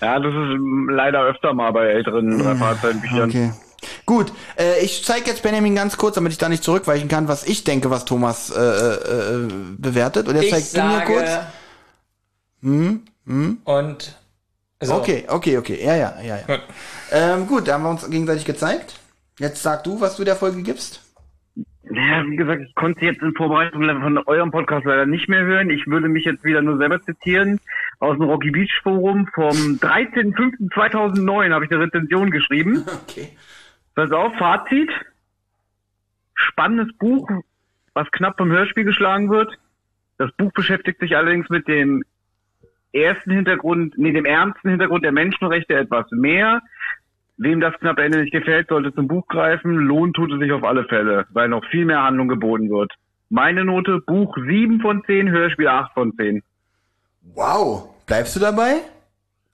Ja, 0.01 0.19
das 0.19 0.33
ist 0.33 0.35
ähm, 0.37 0.89
leider 0.93 1.23
öfter 1.23 1.55
mal 1.55 1.73
bei 1.73 1.87
älteren 1.87 2.39
drei 2.39 2.57
Fahrzeitenbüchern. 2.57 3.31
Okay. 3.31 3.53
Gut, 4.07 4.33
äh, 4.59 4.81
ich 4.85 5.05
zeige 5.05 5.31
jetzt 5.31 5.43
Benjamin 5.43 5.75
ganz 5.75 5.97
kurz, 5.97 6.17
damit 6.17 6.33
ich 6.33 6.39
da 6.39 6.49
nicht 6.49 6.65
zurückweichen 6.65 7.09
kann, 7.09 7.29
was 7.29 7.45
ich 7.47 7.65
denke, 7.65 7.91
was 7.91 8.05
Thomas 8.05 8.51
äh, 8.51 8.61
äh, 8.61 9.45
äh, 9.45 9.49
bewertet. 9.79 10.27
Und 10.29 10.37
jetzt 10.37 10.51
zeigst 10.51 10.77
du 10.77 10.83
mir 10.83 11.01
kurz. 11.03 11.31
Und 13.65 14.17
so. 14.83 14.95
Okay, 14.95 15.25
okay, 15.29 15.59
okay. 15.59 15.85
Ja, 15.85 15.95
ja, 15.97 16.15
ja, 16.23 16.37
ja. 16.37 16.43
Gut. 16.47 16.61
Ähm, 17.13 17.47
gut, 17.47 17.69
da 17.69 17.75
haben 17.75 17.85
wir 17.85 17.91
uns 17.91 18.09
gegenseitig 18.09 18.45
gezeigt. 18.45 18.95
Jetzt 19.39 19.63
sag 19.63 19.85
du, 19.85 20.01
was 20.01 20.17
du 20.17 20.25
der 20.25 20.37
Folge 20.37 20.63
gibst. 20.63 21.01
Ja, 21.91 22.27
wie 22.27 22.37
gesagt, 22.37 22.63
ich 22.63 22.75
konnte 22.75 23.05
jetzt 23.05 23.21
in 23.21 23.35
Vorbereitung 23.35 23.83
von 23.83 24.19
eurem 24.27 24.51
Podcast 24.51 24.87
leider 24.87 25.07
nicht 25.07 25.29
mehr 25.29 25.43
hören. 25.43 25.71
Ich 25.71 25.87
würde 25.87 26.09
mich 26.09 26.25
jetzt 26.25 26.45
wieder 26.45 26.63
nur 26.63 26.79
selber 26.79 27.01
zitieren. 27.03 27.61
Aus 27.99 28.17
dem 28.17 28.25
Rocky 28.25 28.51
Beach 28.51 28.81
Forum 28.83 29.29
vom 29.35 29.51
13.05.2009 29.51 31.53
habe 31.53 31.65
ich 31.65 31.71
eine 31.71 31.81
Rezension 31.81 32.31
geschrieben. 32.31 32.85
Okay. 33.09 33.29
Pass 33.95 34.11
auf, 34.11 34.35
Fazit. 34.37 34.91
Spannendes 36.35 36.97
Buch, 36.97 37.29
was 37.93 38.11
knapp 38.11 38.39
vom 38.39 38.51
Hörspiel 38.51 38.85
geschlagen 38.85 39.31
wird. 39.31 39.57
Das 40.19 40.33
Buch 40.33 40.53
beschäftigt 40.53 41.01
sich 41.01 41.17
allerdings 41.17 41.49
mit 41.49 41.69
dem 41.69 42.03
ersten 42.93 43.31
Hintergrund, 43.31 43.97
nee, 43.99 44.13
dem 44.13 44.25
ernsten 44.25 44.71
Hintergrund 44.71 45.05
der 45.05 45.13
Menschenrechte 45.13 45.75
etwas 45.75 46.07
mehr. 46.11 46.63
Wem 47.37 47.61
das 47.61 47.75
knappe 47.81 48.03
Ende 48.03 48.21
nicht 48.21 48.33
gefällt, 48.33 48.69
sollte 48.69 48.95
zum 48.95 49.09
Buch 49.09 49.27
greifen. 49.27 49.75
Lohnt 49.77 50.15
tut 50.15 50.33
es 50.33 50.39
sich 50.39 50.53
auf 50.53 50.63
alle 50.63 50.85
Fälle, 50.85 51.27
weil 51.31 51.49
noch 51.49 51.65
viel 51.71 51.85
mehr 51.85 52.03
Handlung 52.03 52.29
geboten 52.29 52.71
wird. 52.71 52.93
Meine 53.29 53.65
Note, 53.65 54.01
Buch 54.07 54.37
7 54.37 54.81
von 54.81 55.03
10, 55.05 55.31
Hörspiel 55.31 55.67
8 55.67 55.93
von 55.95 56.15
10. 56.17 56.43
Wow. 57.35 57.89
Bleibst 58.07 58.37
du 58.37 58.41
dabei? 58.41 58.83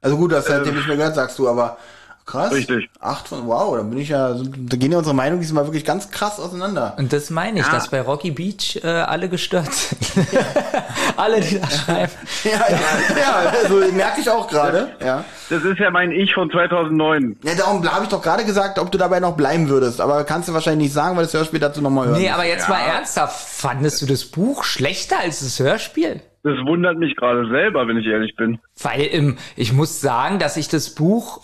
Also 0.03 0.17
gut, 0.17 0.33
das 0.33 0.51
hat 0.53 0.67
Ähm. 0.67 0.75
nicht 0.75 0.89
mehr 0.89 0.97
gehört, 0.97 1.15
sagst 1.15 1.39
du, 1.39 1.49
aber 1.49 1.79
krass. 2.27 2.53
Richtig. 2.53 2.89
Acht 3.01 3.29
von, 3.29 3.47
wow, 3.47 3.77
da 3.77 3.83
bin 3.83 3.99
ich 3.99 4.09
ja, 4.09 4.35
da 4.35 4.77
gehen 4.77 4.93
ja 4.93 4.99
unsere 4.99 5.15
Meinungen 5.15 5.41
diesmal 5.41 5.67
wirklich 5.67 5.85
ganz 5.85 6.11
krass 6.11 6.39
auseinander. 6.39 6.95
Und 6.99 7.13
das 7.13 7.31
meine 7.31 7.61
ich, 7.61 7.67
dass 7.67 7.89
bei 7.89 8.01
Rocky 8.01 8.31
Beach 8.31 8.81
äh, 8.83 8.89
alle 8.89 9.29
gestört 9.29 9.73
sind. 9.73 10.29
alle, 11.17 11.41
die 11.41 11.61
da 11.61 11.71
schreiben. 11.71 12.13
Ja, 12.45 12.51
ja, 12.51 13.19
ja 13.19 13.53
also 13.63 13.77
merke 13.93 14.21
ich 14.21 14.31
auch 14.31 14.49
gerade. 14.49 14.93
Ja. 15.05 15.25
Das 15.49 15.65
ist 15.65 15.79
ja 15.79 15.91
mein 15.91 16.13
Ich 16.13 16.35
von 16.35 16.51
2009. 16.51 17.39
Ja, 17.43 17.55
darum 17.55 17.89
habe 17.91 18.05
ich 18.05 18.11
doch 18.11 18.23
gerade 18.23 18.45
gesagt, 18.45 18.79
ob 18.79 18.91
du 18.93 18.99
dabei 18.99 19.21
noch 19.21 19.37
bleiben 19.37 19.69
würdest. 19.69 20.01
Aber 20.01 20.25
kannst 20.25 20.49
du 20.49 20.55
wahrscheinlich 20.55 20.89
nicht 20.89 20.95
sagen, 20.95 21.17
weil 21.17 21.25
das 21.25 21.35
Hörspiel 21.35 21.61
dazu 21.61 21.83
nochmal 21.83 22.09
hören. 22.09 22.21
Nee, 22.21 22.31
aber 22.31 22.45
jetzt 22.45 22.69
mal 22.69 22.81
ernsthaft, 22.81 23.37
fandest 23.37 24.03
du 24.03 24.07
das 24.07 24.25
Buch 24.25 24.65
schlechter 24.65 25.19
als 25.21 25.41
das 25.41 25.59
Hörspiel? 25.59 26.23
Das 26.43 26.57
wundert 26.65 26.97
mich 26.97 27.17
gerade 27.17 27.49
selber, 27.51 27.87
wenn 27.87 27.99
ich 27.99 28.07
ehrlich 28.07 28.35
bin. 28.35 28.61
Weil 28.81 29.03
im, 29.03 29.37
ich 29.57 29.75
muss 29.75 30.01
sagen, 30.01 30.39
dass 30.39 30.57
ich 30.57 30.69
das 30.69 30.95
Buch 30.95 31.43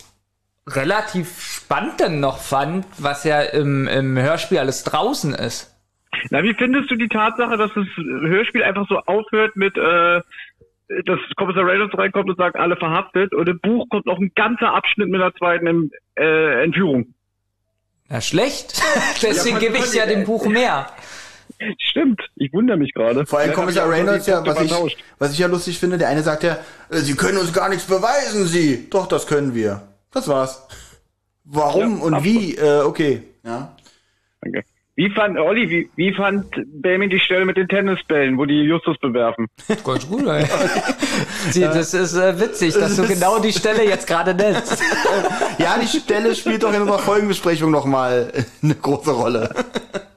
relativ 0.67 1.41
spannend 1.41 1.99
dann 1.99 2.19
noch 2.19 2.39
fand, 2.39 2.85
was 2.97 3.23
ja 3.23 3.41
im, 3.41 3.87
im 3.87 4.17
Hörspiel 4.17 4.59
alles 4.59 4.83
draußen 4.83 5.33
ist. 5.33 5.73
Na, 6.29 6.43
wie 6.43 6.53
findest 6.53 6.91
du 6.91 6.95
die 6.95 7.07
Tatsache, 7.07 7.57
dass 7.57 7.71
das 7.73 7.85
Hörspiel 7.95 8.63
einfach 8.63 8.87
so 8.89 8.97
aufhört 8.99 9.55
mit, 9.55 9.77
äh, 9.77 10.21
dass 11.05 11.19
Kommissar 11.35 11.65
Reynolds 11.65 11.97
reinkommt 11.97 12.29
und 12.29 12.37
sagt, 12.37 12.55
alle 12.55 12.75
verhaftet 12.75 13.33
und 13.33 13.47
im 13.47 13.59
Buch 13.59 13.87
kommt 13.89 14.05
noch 14.05 14.19
ein 14.19 14.31
ganzer 14.35 14.73
Abschnitt 14.73 15.09
mit 15.09 15.21
der 15.21 15.33
zweiten 15.35 15.91
äh, 16.17 16.63
Entführung. 16.63 17.13
Na 18.09 18.21
schlecht. 18.21 18.81
Deswegen 19.21 19.57
Ja, 19.57 19.59
gebe 19.59 19.77
ich 19.77 19.93
ja 19.93 20.05
dem 20.05 20.25
Buch 20.25 20.45
mehr. 20.47 20.87
Stimmt, 21.79 22.21
ich 22.35 22.53
wundere 22.53 22.77
mich 22.77 22.93
gerade. 22.93 23.25
Vor 23.25 23.39
allem 23.39 23.53
Kommissar 23.53 23.89
Reynolds 23.89 24.27
ja, 24.27 24.45
was 24.45 24.61
ich, 24.61 24.97
was 25.17 25.33
ich 25.33 25.39
ja 25.39 25.47
lustig 25.47 25.79
finde, 25.79 25.97
der 25.97 26.09
eine 26.09 26.21
sagt 26.21 26.43
ja, 26.43 26.57
äh, 26.89 26.97
Sie 26.97 27.15
können 27.15 27.37
uns 27.37 27.51
gar 27.53 27.69
nichts 27.69 27.85
beweisen, 27.85 28.45
Sie. 28.45 28.89
Doch, 28.89 29.07
das 29.07 29.27
können 29.27 29.55
wir. 29.55 29.81
Das 30.11 30.27
war's. 30.27 30.67
Warum 31.43 31.97
Ja, 31.99 32.03
und 32.03 32.23
wie? 32.23 32.55
Äh, 32.55 32.81
okay. 32.81 33.23
Ja. 33.43 33.75
Danke. 34.41 34.63
Wie 34.95 35.11
fand, 35.11 35.37
Olli, 35.37 35.69
wie, 35.69 35.89
wie 35.95 36.11
fand 36.11 36.47
Benjamin 36.81 37.11
die 37.11 37.19
Stelle 37.19 37.45
mit 37.45 37.55
den 37.55 37.67
Tennisbällen, 37.67 38.35
wo 38.39 38.45
die 38.45 38.61
Justus 38.63 38.97
bewerfen? 38.97 39.45
Ganz 39.85 40.07
gut, 40.07 40.25
ey. 40.25 40.43
Sie, 41.51 41.61
das 41.61 41.93
ist 41.93 42.15
äh, 42.15 42.39
witzig, 42.39 42.73
dass 42.73 42.95
du 42.95 43.05
genau 43.07 43.37
die 43.37 43.53
Stelle 43.53 43.83
jetzt 43.85 44.07
gerade 44.07 44.33
nennst. 44.33 44.81
ja, 45.59 45.77
die 45.79 45.85
Stelle 45.99 46.33
spielt 46.35 46.63
doch 46.63 46.73
in 46.73 46.81
unserer 46.81 46.97
Folgenbesprechung 46.97 47.69
nochmal 47.69 48.31
eine 48.63 48.73
große 48.73 49.11
Rolle. 49.11 49.53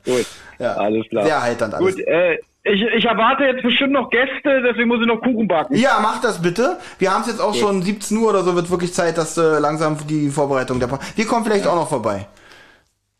Gut, 0.06 0.24
Ja. 0.58 0.72
alles 0.76 1.06
klar. 1.10 1.24
Sehr 1.26 1.42
heiternd 1.42 1.74
alles. 1.74 1.96
Gut, 1.96 2.06
äh, 2.06 2.38
ich, 2.62 2.82
ich 2.82 3.04
erwarte 3.04 3.44
jetzt 3.44 3.62
bestimmt 3.62 3.92
noch 3.92 4.10
Gäste, 4.10 4.62
deswegen 4.62 4.88
muss 4.88 5.00
ich 5.00 5.06
noch 5.06 5.20
Kuchen 5.20 5.48
backen. 5.48 5.74
Ja, 5.76 5.98
mach 6.02 6.20
das 6.20 6.42
bitte. 6.42 6.78
Wir 6.98 7.12
haben 7.12 7.22
es 7.22 7.28
jetzt 7.28 7.40
auch 7.40 7.54
schon 7.54 7.82
17 7.82 8.16
Uhr 8.18 8.30
oder 8.30 8.42
so, 8.42 8.54
wird 8.54 8.70
wirklich 8.70 8.92
Zeit, 8.94 9.16
dass 9.18 9.36
äh, 9.38 9.58
langsam 9.58 9.96
die 10.06 10.28
Vorbereitung 10.30 10.78
der 10.78 10.86
pa 10.88 10.98
Wir 11.16 11.26
kommen 11.26 11.44
vielleicht 11.44 11.66
auch 11.66 11.76
noch 11.76 11.88
vorbei. 11.88 12.26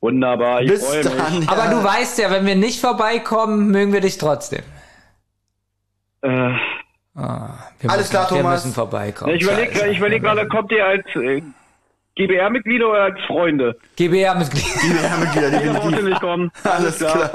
Wunderbar, 0.01 0.63
ich 0.63 0.71
Bis 0.71 0.87
freue 0.87 1.05
mich. 1.05 1.47
dann. 1.47 1.49
Aber 1.49 1.65
ja. 1.65 1.71
du 1.71 1.85
weißt 1.85 2.19
ja, 2.19 2.31
wenn 2.31 2.47
wir 2.47 2.57
nicht 2.57 2.81
vorbeikommen, 2.81 3.71
mögen 3.71 3.93
wir 3.93 4.01
dich 4.01 4.19
trotzdem. 4.19 4.63
Äh, 6.23 6.53
Ah, 7.17 7.51
wir 7.81 7.91
Alles 7.91 8.03
müssen, 8.07 8.11
klar, 8.11 8.31
Wir 8.31 8.37
Thomas. 8.39 8.65
müssen 8.65 8.75
vorbeikommen. 8.75 9.35
ich 9.35 9.43
überlege 9.43 9.97
überleg 9.97 10.23
gerade, 10.23 10.47
kommt 10.49 10.71
ihr 10.71 10.87
als 10.87 11.05
äh, 11.17 11.43
GBR-Mitglieder 12.27 12.89
oder 12.89 13.03
als 13.05 13.19
Freunde? 13.27 13.77
GBR-Mitglied. 13.97 14.65
Ja, 15.03 15.17
Mitglieder, 15.17 15.49
Ihr 15.63 15.73
braucht 15.73 15.77
definitiv. 15.85 15.99
ihr 15.99 16.09
nicht 16.11 16.21
kommen. 16.21 16.51
Alles 16.65 16.99
klar. 16.99 17.31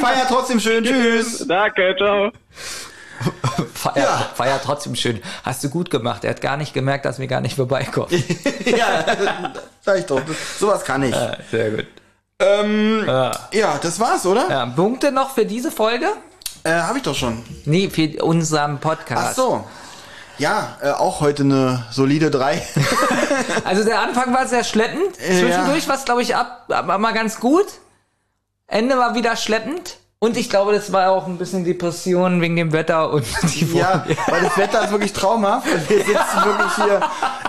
Feier 0.00 0.26
trotzdem 0.28 0.60
schön. 0.60 0.84
Tschüss. 0.84 1.46
Danke, 1.46 1.94
ciao. 1.98 2.30
Feier, 3.74 3.96
Ja. 3.96 4.30
feier 4.34 4.60
trotzdem 4.62 4.94
schön. 4.94 5.20
Hast 5.42 5.62
du 5.64 5.70
gut 5.70 5.90
gemacht. 5.90 6.24
Er 6.24 6.30
hat 6.30 6.40
gar 6.40 6.56
nicht 6.56 6.74
gemerkt, 6.74 7.04
dass 7.04 7.18
wir 7.18 7.26
gar 7.26 7.40
nicht 7.40 7.56
vorbeikommen. 7.56 8.08
ja, 8.64 9.04
sag 9.82 9.98
ich 9.98 10.06
doch. 10.06 10.20
Das, 10.20 10.58
sowas 10.58 10.84
kann 10.84 11.02
ich. 11.02 11.14
Ja, 11.14 11.36
Sehr 11.50 11.70
gut. 11.70 11.86
Ähm, 12.38 13.04
Ja. 13.06 13.30
ja, 13.52 13.78
das 13.80 13.98
war's, 14.00 14.26
oder? 14.26 14.46
Ja, 14.50 14.66
Punkte 14.66 15.12
noch 15.12 15.30
für 15.34 15.46
diese 15.46 15.70
Folge? 15.70 16.06
Äh, 16.64 16.72
hab 16.72 16.96
ich 16.96 17.02
doch 17.02 17.14
schon. 17.14 17.42
Nee, 17.64 17.88
für 17.88 18.22
unseren 18.24 18.78
Podcast. 18.78 19.28
Ach 19.30 19.34
so. 19.34 19.64
Ja, 20.38 20.76
äh, 20.82 20.90
auch 20.90 21.20
heute 21.20 21.42
eine 21.42 21.84
solide 21.90 22.30
3. 22.30 22.62
Also 23.64 23.84
der 23.84 24.00
Anfang 24.00 24.32
war 24.32 24.46
sehr 24.46 24.64
schleppend. 24.64 25.18
Äh, 25.18 25.40
Zwischendurch 25.40 25.82
ja. 25.82 25.88
war 25.88 25.96
es, 25.96 26.04
glaube 26.04 26.22
ich, 26.22 26.36
ab, 26.36 26.66
ab, 26.68 26.86
mal 26.98 27.12
ganz 27.12 27.40
gut. 27.40 27.66
Ende 28.66 28.96
war 28.96 29.14
wieder 29.14 29.36
schleppend. 29.36 29.98
Und 30.18 30.38
ich 30.38 30.48
glaube, 30.48 30.72
das 30.72 30.94
war 30.94 31.10
auch 31.10 31.26
ein 31.26 31.36
bisschen 31.36 31.66
Depression 31.66 32.40
wegen 32.40 32.56
dem 32.56 32.72
Wetter 32.72 33.10
und 33.12 33.22
die 33.54 33.66
Ja, 33.76 34.02
Folge. 34.06 34.16
weil 34.28 34.40
das 34.44 34.56
Wetter 34.56 34.84
ist 34.84 34.90
wirklich 34.90 35.12
traumhaft. 35.12 35.66
Wir 35.90 35.98
sitzen 35.98 36.14
wirklich 36.42 36.74
hier. 36.76 37.00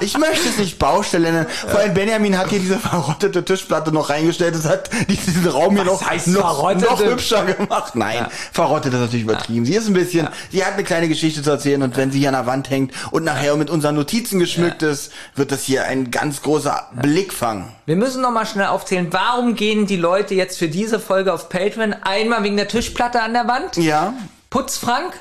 Ich 0.01 0.17
möchte 0.17 0.49
es 0.49 0.57
nicht 0.57 0.77
Baustelle 0.77 1.31
nennen. 1.31 1.47
Vor 1.65 1.79
allem 1.79 1.93
Benjamin 1.93 2.37
hat 2.37 2.49
hier 2.49 2.59
diese 2.59 2.77
verrottete 2.77 3.45
Tischplatte 3.45 3.93
noch 3.93 4.09
reingestellt. 4.09 4.53
Das 4.53 4.65
hat 4.65 4.89
diesen 5.07 5.47
Raum 5.47 5.75
hier 5.75 5.85
noch, 5.85 6.01
noch, 6.25 6.75
noch 6.75 6.99
hübscher 7.05 7.45
gemacht. 7.45 7.95
Nein, 7.95 8.25
verrottet 8.51 8.93
ist 8.93 8.99
natürlich 8.99 9.23
übertrieben. 9.23 9.65
Sie 9.65 9.73
ist 9.73 9.87
ein 9.87 9.93
bisschen, 9.93 10.27
sie 10.51 10.65
hat 10.65 10.73
eine 10.73 10.83
kleine 10.83 11.07
Geschichte 11.07 11.41
zu 11.41 11.49
erzählen 11.51 11.81
und 11.83 11.95
wenn 11.95 12.11
sie 12.11 12.19
hier 12.19 12.27
an 12.27 12.33
der 12.35 12.47
Wand 12.47 12.69
hängt 12.69 12.91
und 13.11 13.23
nachher 13.23 13.55
mit 13.55 13.69
unseren 13.69 13.95
Notizen 13.95 14.39
geschmückt 14.39 14.83
ist, 14.83 15.13
wird 15.35 15.53
das 15.53 15.63
hier 15.63 15.85
ein 15.85 16.11
ganz 16.11 16.41
großer 16.41 16.89
Blickfang. 17.01 17.71
Wir 17.85 17.95
müssen 17.95 18.21
noch 18.21 18.31
mal 18.31 18.45
schnell 18.45 18.67
aufzählen, 18.67 19.07
warum 19.11 19.55
gehen 19.55 19.85
die 19.87 19.95
Leute 19.95 20.35
jetzt 20.35 20.59
für 20.59 20.67
diese 20.67 20.99
Folge 20.99 21.33
auf 21.33 21.47
Patreon? 21.47 21.95
Einmal 22.03 22.43
wegen 22.43 22.56
der 22.57 22.67
Tischplatte 22.67 23.21
an 23.21 23.33
der 23.33 23.47
Wand, 23.47 23.77
Ja. 23.77 24.13
Putzfrank, 24.49 25.13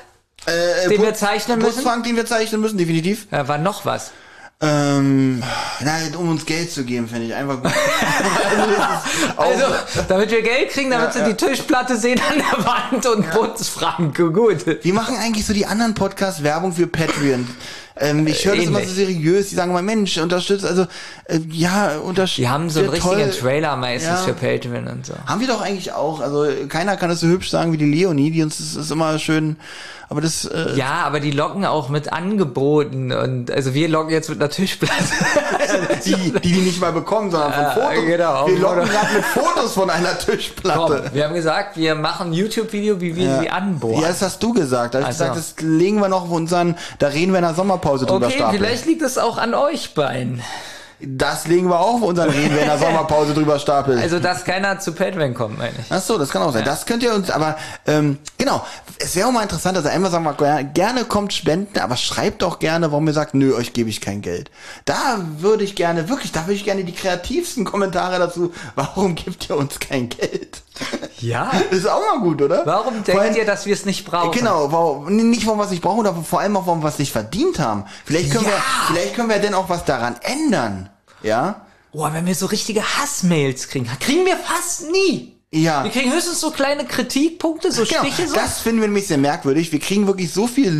Äh, 0.45 0.87
Den 0.89 0.97
Putz- 0.99 1.05
wir 1.05 1.13
zeichnen 1.13 1.59
müssen? 1.59 1.73
Putzfrank, 1.75 2.03
den 2.05 2.15
wir 2.15 2.25
zeichnen 2.25 2.61
müssen, 2.61 2.77
definitiv. 2.77 3.27
da 3.31 3.47
war 3.47 3.57
noch 3.57 3.85
was. 3.85 4.11
Ähm, 4.59 5.43
nein, 5.81 6.15
um 6.15 6.29
uns 6.29 6.45
Geld 6.45 6.71
zu 6.71 6.83
geben, 6.83 7.07
finde 7.07 7.27
ich 7.27 7.33
einfach 7.35 7.61
gut. 7.61 7.71
Also, 9.37 9.65
damit 10.07 10.31
wir 10.31 10.41
Geld 10.41 10.69
kriegen, 10.71 10.89
damit 10.89 11.13
sie 11.13 11.23
die 11.23 11.35
Tischplatte 11.35 11.95
sehen 11.97 12.19
an 12.29 12.37
der 12.37 12.65
Wand 12.65 13.05
und 13.05 13.29
Putzfrank. 13.31 14.15
Gut. 14.17 14.65
Wie 14.83 14.91
machen 14.91 15.15
eigentlich 15.17 15.45
so 15.45 15.53
die 15.53 15.65
anderen 15.65 15.93
Podcasts 15.93 16.41
Werbung 16.43 16.73
für 16.73 16.87
Patreon? 16.87 17.47
Ähm, 17.99 18.27
ich 18.27 18.45
höre 18.45 18.55
das 18.55 18.65
immer 18.65 18.79
so 18.83 18.93
seriös. 18.93 19.49
Die 19.49 19.55
sagen 19.55 19.71
immer, 19.71 19.81
Mensch, 19.81 20.17
unterstützt, 20.17 20.65
also, 20.65 20.83
äh, 21.25 21.39
ja, 21.51 21.97
unterstützt. 21.97 22.37
Die 22.39 22.49
haben 22.49 22.69
so 22.69 22.79
einen 22.79 22.89
richtigen 22.89 23.31
Trailer 23.31 23.75
meistens 23.75 24.09
Ja. 24.11 24.17
für 24.17 24.33
Patreon 24.33 24.87
und 24.87 25.05
so. 25.05 25.13
Haben 25.25 25.41
wir 25.41 25.47
doch 25.47 25.61
eigentlich 25.61 25.91
auch. 25.93 26.19
Also, 26.21 26.45
keiner 26.69 26.97
kann 26.97 27.09
das 27.09 27.19
so 27.21 27.27
hübsch 27.27 27.49
sagen 27.49 27.71
wie 27.73 27.77
die 27.77 27.91
Leonie, 27.91 28.31
die 28.31 28.43
uns, 28.43 28.57
das 28.57 28.75
ist 28.85 28.91
immer 28.91 29.17
schön, 29.19 29.57
aber 30.09 30.21
das, 30.21 30.45
äh, 30.45 30.73
Ja, 30.75 31.03
aber 31.05 31.19
die 31.19 31.31
locken 31.31 31.65
auch 31.65 31.89
mit 31.89 32.13
Angeboten 32.13 33.11
und 33.11 33.51
also 33.51 33.73
wir 33.73 33.89
locken 33.89 34.11
jetzt 34.11 34.29
mit 34.29 34.39
einer 34.39 34.49
Tischplatte. 34.49 34.93
die, 36.05 36.15
die 36.31 36.39
die 36.53 36.61
nicht 36.61 36.79
mal 36.79 36.93
bekommen, 36.93 37.29
sondern 37.31 37.51
von 37.51 37.61
Ja, 37.61 37.71
Fotos. 37.71 38.05
genau. 38.05 38.47
Wir 38.47 38.59
locken 38.59 38.85
gerade 38.89 39.13
mit 39.15 39.25
Fotos 39.25 39.73
von 39.73 39.89
einer 39.89 40.13
Komm, 40.25 40.35
Tischplatte. 40.37 41.09
wir 41.13 41.25
haben 41.25 41.33
gesagt, 41.33 41.75
wir 41.75 41.95
machen 41.95 42.31
YouTube-Video, 42.31 43.01
wie 43.01 43.15
wir 43.17 43.39
sie 43.41 43.49
anbohren. 43.49 44.01
Ja, 44.01 44.07
das 44.07 44.21
hast 44.21 44.41
du 44.41 44.53
gesagt. 44.53 44.93
Da 44.93 44.99
hab 44.99 45.05
ich 45.05 45.17
gesagt, 45.17 45.35
das 45.35 45.55
legen 45.59 45.99
wir 45.99 46.07
noch 46.09 46.23
auf 46.23 46.31
unseren, 46.31 46.75
da 46.99 47.07
reden 47.07 47.31
wir 47.33 47.39
in 47.39 47.45
der 47.45 47.53
Sommerpause 47.53 47.86
drüber 47.95 48.27
okay, 48.27 48.37
stapeln. 48.37 48.61
vielleicht 48.61 48.85
liegt 48.85 49.01
es 49.01 49.17
auch 49.17 49.37
an 49.37 49.53
euch 49.53 49.93
beiden. 49.93 50.41
Das 50.99 51.45
legen 51.45 51.69
wir 51.69 51.79
auch 51.79 51.95
auf 51.95 52.01
unseren 52.01 52.31
Reden, 52.31 52.57
in 52.57 52.65
der 52.65 52.79
Sommerpause 52.79 53.35
drüber 53.35 53.59
stapeln. 53.59 53.99
Also, 53.99 54.19
dass 54.19 54.43
keiner 54.43 54.79
zu 54.79 54.93
Patreon 54.93 55.35
kommt, 55.35 55.59
meine 55.59 55.73
ich. 55.79 55.85
Ach 55.91 56.01
so, 56.01 56.17
das 56.17 56.31
kann 56.31 56.41
auch 56.41 56.51
sein. 56.51 56.65
Das 56.65 56.87
könnt 56.87 57.03
ihr 57.03 57.13
uns, 57.13 57.29
aber 57.29 57.55
ähm, 57.85 58.17
genau, 58.39 58.65
es 58.97 59.15
wäre 59.15 59.27
auch 59.27 59.31
mal 59.31 59.43
interessant, 59.43 59.77
also 59.77 59.89
einmal 59.89 60.09
sagen 60.09 60.23
wir 60.23 60.63
gerne, 60.63 61.05
kommt 61.05 61.33
spenden, 61.33 61.77
aber 61.77 61.97
schreibt 61.97 62.43
auch 62.43 62.57
gerne, 62.57 62.91
warum 62.91 63.05
ihr 63.05 63.13
sagt, 63.13 63.35
nö, 63.35 63.55
euch 63.55 63.73
gebe 63.73 63.91
ich 63.91 64.01
kein 64.01 64.23
Geld. 64.23 64.49
Da 64.85 65.19
würde 65.37 65.63
ich 65.63 65.75
gerne, 65.75 66.09
wirklich, 66.09 66.31
da 66.31 66.47
würde 66.47 66.55
ich 66.55 66.63
gerne 66.63 66.83
die 66.83 66.95
kreativsten 66.95 67.63
Kommentare 67.63 68.17
dazu, 68.17 68.51
warum 68.73 69.13
gibt 69.13 69.49
ihr 69.49 69.55
uns 69.55 69.79
kein 69.79 70.09
Geld? 70.09 70.63
Ja. 71.19 71.51
Ist 71.71 71.87
auch 71.87 71.99
mal 71.99 72.19
gut, 72.19 72.41
oder? 72.41 72.65
Warum 72.65 73.03
denkt 73.03 73.19
allem- 73.21 73.35
ihr, 73.35 73.45
dass 73.45 73.65
wir 73.65 73.73
es 73.73 73.85
nicht 73.85 74.05
brauchen? 74.05 74.31
Genau, 74.37 74.71
warum, 74.71 75.15
nicht 75.29 75.45
warum 75.45 75.59
wir 75.59 75.65
es 75.65 75.71
nicht 75.71 75.81
brauchen, 75.81 76.05
aber 76.05 76.23
vor 76.23 76.39
allem 76.41 76.55
auch 76.57 76.67
warum 76.67 76.81
wir 76.83 76.89
es 76.89 76.99
nicht 76.99 77.11
verdient 77.11 77.59
haben. 77.59 77.85
Vielleicht 78.05 78.31
können 78.31 78.45
Ja. 78.45 78.51
wir, 78.51 78.61
vielleicht 78.87 79.15
können 79.15 79.29
wir 79.29 79.39
denn 79.39 79.53
auch 79.55 79.67
was 79.69 79.83
daran 79.85 80.15
ändern. 80.21 80.89
Ja? 81.23 81.65
Boah, 81.91 82.13
wenn 82.13 82.25
wir 82.27 82.35
so 82.35 82.45
richtige 82.45 82.83
Hassmails 82.83 83.67
kriegen, 83.69 83.89
kriegen 83.99 84.25
wir 84.25 84.37
fast 84.37 84.91
nie. 84.91 85.33
Ja. 85.51 85.83
Wir 85.83 85.91
kriegen 85.91 86.11
höchstens 86.11 86.39
so 86.41 86.51
kleine 86.51 86.85
Kritikpunkte, 86.85 87.71
so 87.71 87.83
Genau, 87.85 88.03
Stiche 88.03 88.27
so. 88.27 88.35
das 88.35 88.59
finden 88.59 88.81
wir 88.81 88.87
nämlich 88.87 89.07
sehr 89.07 89.17
merkwürdig. 89.17 89.71
Wir 89.71 89.79
kriegen 89.79 90.05
wirklich 90.05 90.31
so 90.31 90.45
viel 90.45 90.71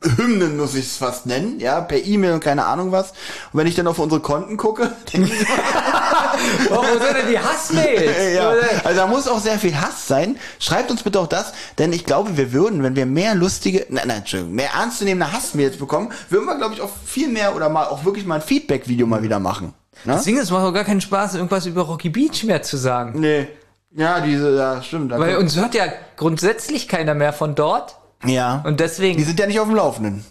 Lobeshymnen, 0.00 0.56
muss 0.56 0.74
ich 0.74 0.86
es 0.86 0.96
fast 0.96 1.26
nennen, 1.26 1.58
ja, 1.60 1.80
per 1.80 2.04
E-Mail 2.04 2.34
und 2.34 2.40
keine 2.40 2.66
Ahnung 2.66 2.92
was. 2.92 3.10
Und 3.52 3.60
wenn 3.60 3.66
ich 3.66 3.74
dann 3.74 3.86
auf 3.86 3.98
unsere 3.98 4.20
Konten 4.20 4.56
gucke, 4.56 4.92
denke 5.12 5.32
ich, 5.32 5.46
Oh, 6.70 6.76
wo 6.76 7.04
sind 7.04 7.16
denn 7.16 7.28
die 7.30 7.38
Hassmails? 7.38 8.34
Ja, 8.34 8.52
also 8.84 9.00
da 9.00 9.06
muss 9.06 9.26
auch 9.26 9.40
sehr 9.40 9.58
viel 9.58 9.74
Hass 9.74 10.06
sein. 10.06 10.36
Schreibt 10.58 10.90
uns 10.90 11.02
bitte 11.02 11.18
auch 11.18 11.26
das, 11.26 11.52
denn 11.78 11.92
ich 11.92 12.04
glaube, 12.04 12.36
wir 12.36 12.52
würden, 12.52 12.82
wenn 12.82 12.94
wir 12.94 13.06
mehr 13.06 13.34
lustige, 13.34 13.86
nein, 13.88 14.06
nein, 14.06 14.18
Entschuldigung, 14.18 14.54
mehr 14.54 14.70
ernstzunehmende 14.74 15.32
Hassmails 15.32 15.76
bekommen, 15.78 16.12
würden 16.30 16.46
wir, 16.46 16.56
glaube 16.56 16.74
ich, 16.74 16.80
auch 16.80 16.90
viel 17.04 17.28
mehr 17.28 17.56
oder 17.56 17.68
mal 17.68 17.86
auch 17.86 18.04
wirklich 18.04 18.26
mal 18.26 18.36
ein 18.36 18.42
Feedback-Video 18.42 19.06
mal 19.06 19.22
wieder 19.22 19.38
machen. 19.38 19.74
Ne? 20.04 20.14
Ist, 20.14 20.28
es 20.28 20.50
macht 20.50 20.64
auch 20.64 20.72
gar 20.72 20.84
keinen 20.84 21.00
Spaß, 21.00 21.34
irgendwas 21.34 21.66
über 21.66 21.82
Rocky 21.82 22.10
Beach 22.10 22.44
mehr 22.44 22.62
zu 22.62 22.76
sagen. 22.76 23.18
Nee. 23.18 23.48
Ja, 23.90 24.20
diese, 24.20 24.54
ja, 24.54 24.82
stimmt. 24.82 25.10
Weil 25.10 25.38
uns 25.38 25.56
hört 25.56 25.74
ja 25.74 25.86
grundsätzlich 26.16 26.86
keiner 26.88 27.14
mehr 27.14 27.32
von 27.32 27.54
dort. 27.54 27.96
Ja. 28.24 28.62
Und 28.66 28.80
deswegen. 28.80 29.18
die 29.18 29.24
sind 29.24 29.38
ja 29.38 29.46
nicht 29.46 29.60
auf 29.60 29.66
dem 29.68 29.76
Laufenden. 29.76 30.24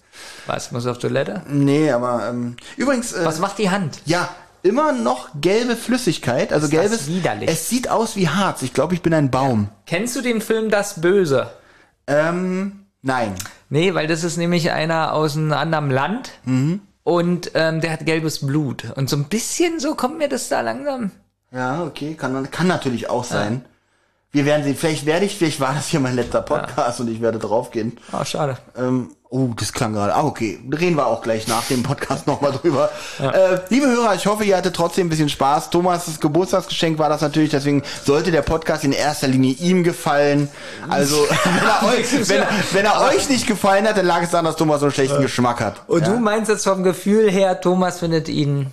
Was, 0.45 0.71
muss 0.71 0.85
auf 0.87 0.97
Toilette? 0.99 1.41
Nee, 1.49 1.91
aber 1.91 2.27
ähm, 2.29 2.55
übrigens, 2.77 3.13
äh, 3.13 3.25
Was 3.25 3.39
macht 3.39 3.57
die 3.57 3.69
Hand? 3.69 3.99
ja, 4.05 4.29
immer 4.63 4.91
noch 4.91 5.29
gelbe 5.39 5.75
Flüssigkeit, 5.75 6.51
also 6.53 6.65
Ist 6.67 6.73
das 6.73 6.81
gelbes. 6.81 7.07
widerlich. 7.07 7.49
Es 7.49 7.69
sieht 7.69 7.89
aus 7.89 8.15
wie 8.15 8.27
Harz. 8.29 8.61
Ich 8.61 8.73
glaube, 8.73 8.93
ich 8.93 9.01
bin 9.01 9.13
ein 9.13 9.29
Baum. 9.31 9.69
Kennst 9.85 10.15
du 10.15 10.21
den 10.21 10.41
Film 10.41 10.69
Das 10.69 11.01
Böse? 11.01 11.49
Ähm, 12.07 12.85
nein. 13.01 13.35
Nee, 13.69 13.93
weil 13.93 14.07
das 14.07 14.23
ist 14.23 14.37
nämlich 14.37 14.71
einer 14.71 15.13
aus 15.13 15.35
einem 15.35 15.53
anderen 15.53 15.89
Land. 15.91 16.31
Mhm. 16.45 16.81
Und 17.03 17.51
ähm, 17.53 17.79
der 17.81 17.91
hat 17.93 18.05
gelbes 18.05 18.45
Blut. 18.45 18.85
Und 18.95 19.09
so 19.09 19.15
ein 19.15 19.25
bisschen 19.25 19.79
so 19.79 19.95
kommt 19.95 20.17
mir 20.17 20.27
das 20.29 20.49
da 20.49 20.61
langsam. 20.61 21.11
Ja, 21.51 21.83
okay, 21.83 22.15
kann, 22.15 22.49
kann 22.51 22.67
natürlich 22.67 23.09
auch 23.09 23.23
sein. 23.23 23.63
Wir 24.37 24.45
werden 24.45 24.63
sehen. 24.63 24.75
Vielleicht 24.75 25.07
werde 25.07 25.25
ich, 25.25 25.35
vielleicht 25.35 25.59
war 25.59 25.73
das 25.73 25.87
hier 25.87 25.99
mein 25.99 26.15
letzter 26.15 26.43
Podcast 26.43 26.99
und 26.99 27.09
ich 27.09 27.21
werde 27.21 27.39
draufgehen. 27.39 27.97
Oh, 28.13 28.23
schade. 28.23 28.59
Ähm, 28.77 29.09
oh, 29.29 29.49
das 29.57 29.73
klang 29.73 29.93
gerade. 29.93 30.13
Ah, 30.13 30.25
okay. 30.25 30.59
Reden 30.71 30.95
wir 30.95 31.07
auch 31.07 31.23
gleich 31.23 31.47
nach 31.47 31.65
dem 31.65 31.81
Podcast 31.81 32.27
nochmal 32.27 32.51
drüber. 32.51 32.91
Äh, 33.19 33.57
liebe 33.69 33.87
Hörer, 33.87 34.13
ich 34.13 34.27
hoffe, 34.27 34.43
ihr 34.43 34.55
hattet 34.55 34.75
trotzdem 34.75 35.07
ein 35.07 35.09
bisschen 35.09 35.29
Spaß. 35.29 35.71
Thomas' 35.71 36.19
Geburtstagsgeschenk 36.19 36.99
war 36.99 37.09
das 37.09 37.21
natürlich, 37.21 37.49
deswegen 37.49 37.81
sollte 38.05 38.29
der 38.29 38.43
Podcast 38.43 38.83
in 38.83 38.91
erster 38.91 39.27
Linie 39.27 39.53
ihm 39.53 39.83
gefallen. 39.83 40.49
Also, 40.87 41.15
wenn 41.43 41.67
er, 41.67 41.97
euch, 41.97 42.29
wenn, 42.29 42.43
wenn 42.73 42.85
er 42.85 43.01
euch 43.07 43.29
nicht 43.29 43.47
gefallen 43.47 43.87
hat, 43.87 43.97
dann 43.97 44.05
lag 44.05 44.21
es 44.21 44.29
daran, 44.29 44.45
dass 44.45 44.55
Thomas 44.55 44.81
so 44.81 44.85
einen 44.85 44.93
schlechten 44.93 45.23
Geschmack 45.23 45.61
hat. 45.61 45.81
Und 45.87 46.05
du 46.05 46.19
meinst 46.19 46.51
jetzt 46.51 46.63
vom 46.63 46.83
Gefühl 46.83 47.31
her, 47.31 47.59
Thomas 47.59 47.97
findet 47.97 48.29
ihn 48.29 48.67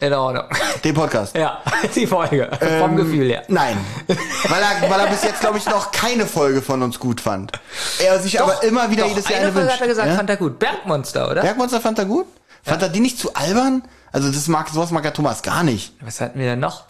in 0.00 0.12
Ordnung. 0.12 0.44
Den 0.84 0.94
Podcast. 0.94 1.36
ja, 1.36 1.60
die 1.94 2.06
Folge. 2.06 2.48
vom 2.80 2.96
Gefühl 2.96 3.28
her. 3.30 3.42
Nein. 3.48 3.76
Weil 4.06 4.62
er, 4.62 4.88
weil 4.90 5.00
er 5.00 5.06
bis 5.08 5.24
jetzt, 5.24 5.40
glaube 5.40 5.58
ich, 5.58 5.66
noch 5.66 5.90
keine 5.90 6.24
Folge 6.26 6.62
von 6.62 6.82
uns 6.82 6.98
gut 7.00 7.20
fand. 7.20 7.52
Er 7.98 8.18
sich 8.20 8.40
aber 8.40 8.62
immer 8.62 8.90
wieder 8.90 9.02
Doch, 9.02 9.10
jedes 9.10 9.28
Jahr 9.28 9.38
eine 9.40 9.46
eine 9.48 9.52
Folge 9.52 9.66
wünscht. 9.68 9.74
hat 9.74 9.80
er 9.82 9.88
gesagt, 9.88 10.08
ja? 10.08 10.14
fand 10.16 10.30
er 10.30 10.36
gut. 10.36 10.58
Bergmonster, 10.58 11.30
oder? 11.30 11.42
Bergmonster 11.42 11.80
fand 11.80 11.98
er 11.98 12.04
gut? 12.04 12.26
Fand 12.62 12.82
er 12.82 12.88
die 12.88 13.00
nicht 13.00 13.18
zu 13.18 13.34
albern? 13.34 13.82
Also 14.12 14.30
das 14.30 14.46
mag, 14.48 14.68
sowas 14.68 14.90
mag 14.92 15.04
ja 15.04 15.10
Thomas 15.10 15.42
gar 15.42 15.64
nicht. 15.64 15.92
Was 16.00 16.20
hatten 16.20 16.38
wir 16.38 16.46
denn 16.46 16.60
noch? 16.60 16.84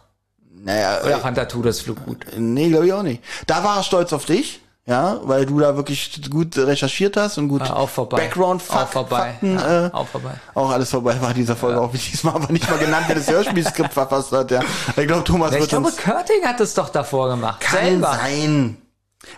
Naja, 0.62 1.00
Oder 1.04 1.18
fand 1.20 1.38
er 1.38 1.48
Todesflug 1.48 2.04
gut? 2.04 2.26
äh, 2.32 2.38
nee, 2.38 2.68
glaube 2.68 2.86
ich 2.86 2.92
auch 2.92 3.02
nicht. 3.02 3.22
Da 3.46 3.64
war 3.64 3.78
er 3.78 3.82
stolz 3.84 4.12
auf 4.12 4.24
dich, 4.26 4.60
ja, 4.88 5.20
weil 5.22 5.44
du 5.46 5.60
da 5.60 5.76
wirklich 5.76 6.18
gut 6.30 6.56
recherchiert 6.56 7.16
hast 7.16 7.36
und 7.38 7.48
gut 7.48 7.60
War 7.60 7.76
auch 7.76 7.88
vorbei. 7.90 8.16
Background 8.22 8.62
Auch 8.70 8.88
vorbei. 8.88 9.32
Fakten, 9.32 9.56
Ja, 9.58 9.86
äh, 9.86 9.90
auch 9.92 10.06
vorbei. 10.08 10.30
auch 10.54 10.70
alles 10.70 10.90
vorbei 10.90 11.14
war 11.20 11.30
in 11.30 11.36
dieser 11.36 11.54
Folge 11.56 11.78
auch 11.80 11.92
diesmal 11.92 12.34
aber 12.36 12.50
nicht 12.52 12.68
mal 12.70 12.78
genannt, 12.78 13.04
wer 13.06 13.14
das 13.16 13.30
Hörspielskript 13.30 13.92
verfasst 13.92 14.32
hat, 14.32 14.50
ja. 14.50 14.60
Ich 14.96 15.06
glaube, 15.06 15.24
Thomas 15.24 15.52
Ich 15.52 15.60
wird 15.60 15.68
glaube, 15.70 15.86
uns 15.88 15.96
Körting 15.98 16.42
hat 16.44 16.58
es 16.60 16.72
doch 16.74 16.88
davor 16.88 17.28
gemacht. 17.28 17.60
kann 17.60 17.84
selber. 17.84 18.14
sein. 18.14 18.78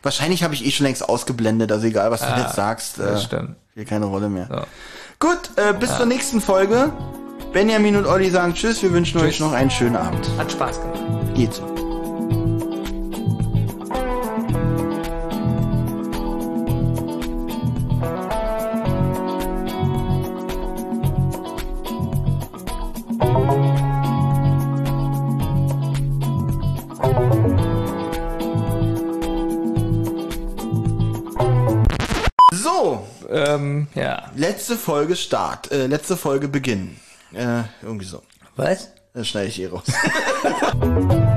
Wahrscheinlich 0.03 0.45
habe 0.45 0.55
ich 0.55 0.65
eh 0.65 0.71
schon 0.71 0.87
längst 0.87 1.09
ausgeblendet, 1.09 1.73
also 1.73 1.87
egal, 1.87 2.11
was 2.13 2.21
du 2.21 2.27
jetzt 2.41 2.55
sagst, 2.55 2.99
äh, 2.99 3.03
das 3.07 3.25
stimmt. 3.25 3.57
spielt 3.73 3.89
keine 3.89 4.05
Rolle 4.07 4.29
mehr. 4.29 4.47
Ja. 4.51 4.63
Gut, 5.19 5.51
äh, 5.57 5.73
bis 5.73 5.97
zur 5.97 6.07
nächsten 6.07 6.41
Folge. 6.41 6.93
Benjamin 7.53 7.97
und 7.97 8.07
Olli 8.07 8.31
sagen 8.31 8.55
Tschüss, 8.55 8.83
wir 8.83 8.93
wünschen 8.93 9.21
euch 9.21 9.41
noch 9.41 9.53
einen 9.53 9.71
schönen 9.71 9.97
Abend. 9.97 10.31
Hat 10.39 10.53
Spaß 10.53 10.81
gemacht. 10.81 11.01
Geht 11.35 11.55
so. 11.55 11.70
Ähm, 33.31 33.87
ja. 33.95 34.31
letzte 34.35 34.77
Folge 34.77 35.15
Start, 35.17 35.71
äh, 35.71 35.87
letzte 35.87 36.17
Folge 36.17 36.49
Beginn. 36.49 36.97
Äh, 37.33 37.63
irgendwie 37.83 38.07
so. 38.07 38.23
Was? 38.57 38.89
Das 39.15 39.29
schneide 39.29 39.49
ich 39.49 39.61
eh 39.61 39.67
raus. 39.67 39.85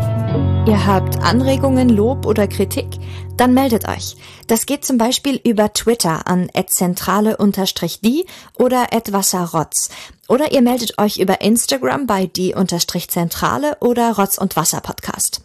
Ihr 0.65 0.85
habt 0.85 1.17
Anregungen, 1.17 1.89
Lob 1.89 2.25
oder 2.25 2.47
Kritik? 2.47 2.87
Dann 3.35 3.53
meldet 3.53 3.87
euch. 3.87 4.15
Das 4.47 4.65
geht 4.65 4.85
zum 4.85 4.97
Beispiel 4.97 5.39
über 5.43 5.73
Twitter 5.73 6.25
an 6.25 6.49
@zentrale_die 6.49 8.25
oder 8.57 8.87
@wasserrotz. 9.11 9.89
Oder 10.29 10.53
ihr 10.53 10.61
meldet 10.61 10.99
euch 10.99 11.19
über 11.19 11.41
Instagram 11.41 12.07
bei 12.07 12.27
die_zentrale 12.27 13.77
oder 13.81 14.13
Rotz 14.13 14.37
und 14.37 14.55
Wasser 14.55 14.79
Podcast. 14.79 15.41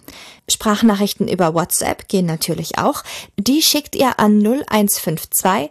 Sprachnachrichten 0.49 1.27
über 1.27 1.53
WhatsApp 1.53 2.09
gehen 2.09 2.27
natürlich 2.27 2.79
auch. 2.79 3.03
Die 3.37 3.61
schickt 3.61 3.97
ihr 3.97 4.21
an 4.21 4.39
0152 4.39 5.71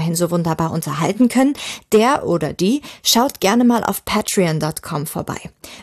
weiterhin 0.01 0.15
so 0.15 0.31
wunderbar 0.31 0.71
unterhalten 0.71 1.29
können, 1.29 1.53
der 1.91 2.25
oder 2.25 2.53
die 2.53 2.81
schaut 3.03 3.39
gerne 3.39 3.63
mal 3.63 3.83
auf 3.83 4.03
patreon.com 4.03 5.05
vorbei. 5.05 5.37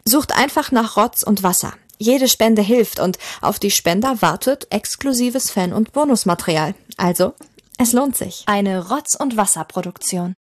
Sucht 0.05 0.33
einfach 0.37 0.73
nach 0.73 0.97
Rotz 0.97 1.23
und 1.23 1.43
Wasser. 1.43 1.73
Jede 1.99 2.29
Spende 2.29 2.63
hilft 2.63 3.01
und 3.01 3.19
auf 3.41 3.59
die 3.59 3.71
Spender 3.71 4.21
wartet 4.21 4.67
exklusives 4.71 5.51
Fan- 5.51 5.73
und 5.73 5.93
Bonusmaterial. 5.93 6.75
Also, 6.97 7.35
es 7.79 7.93
lohnt 7.93 8.17
sich. 8.17 8.45
Eine 8.47 8.89
Rotz- 8.89 9.17
und 9.17 9.37
Wasser 9.37 9.65
Produktion. 9.65 10.35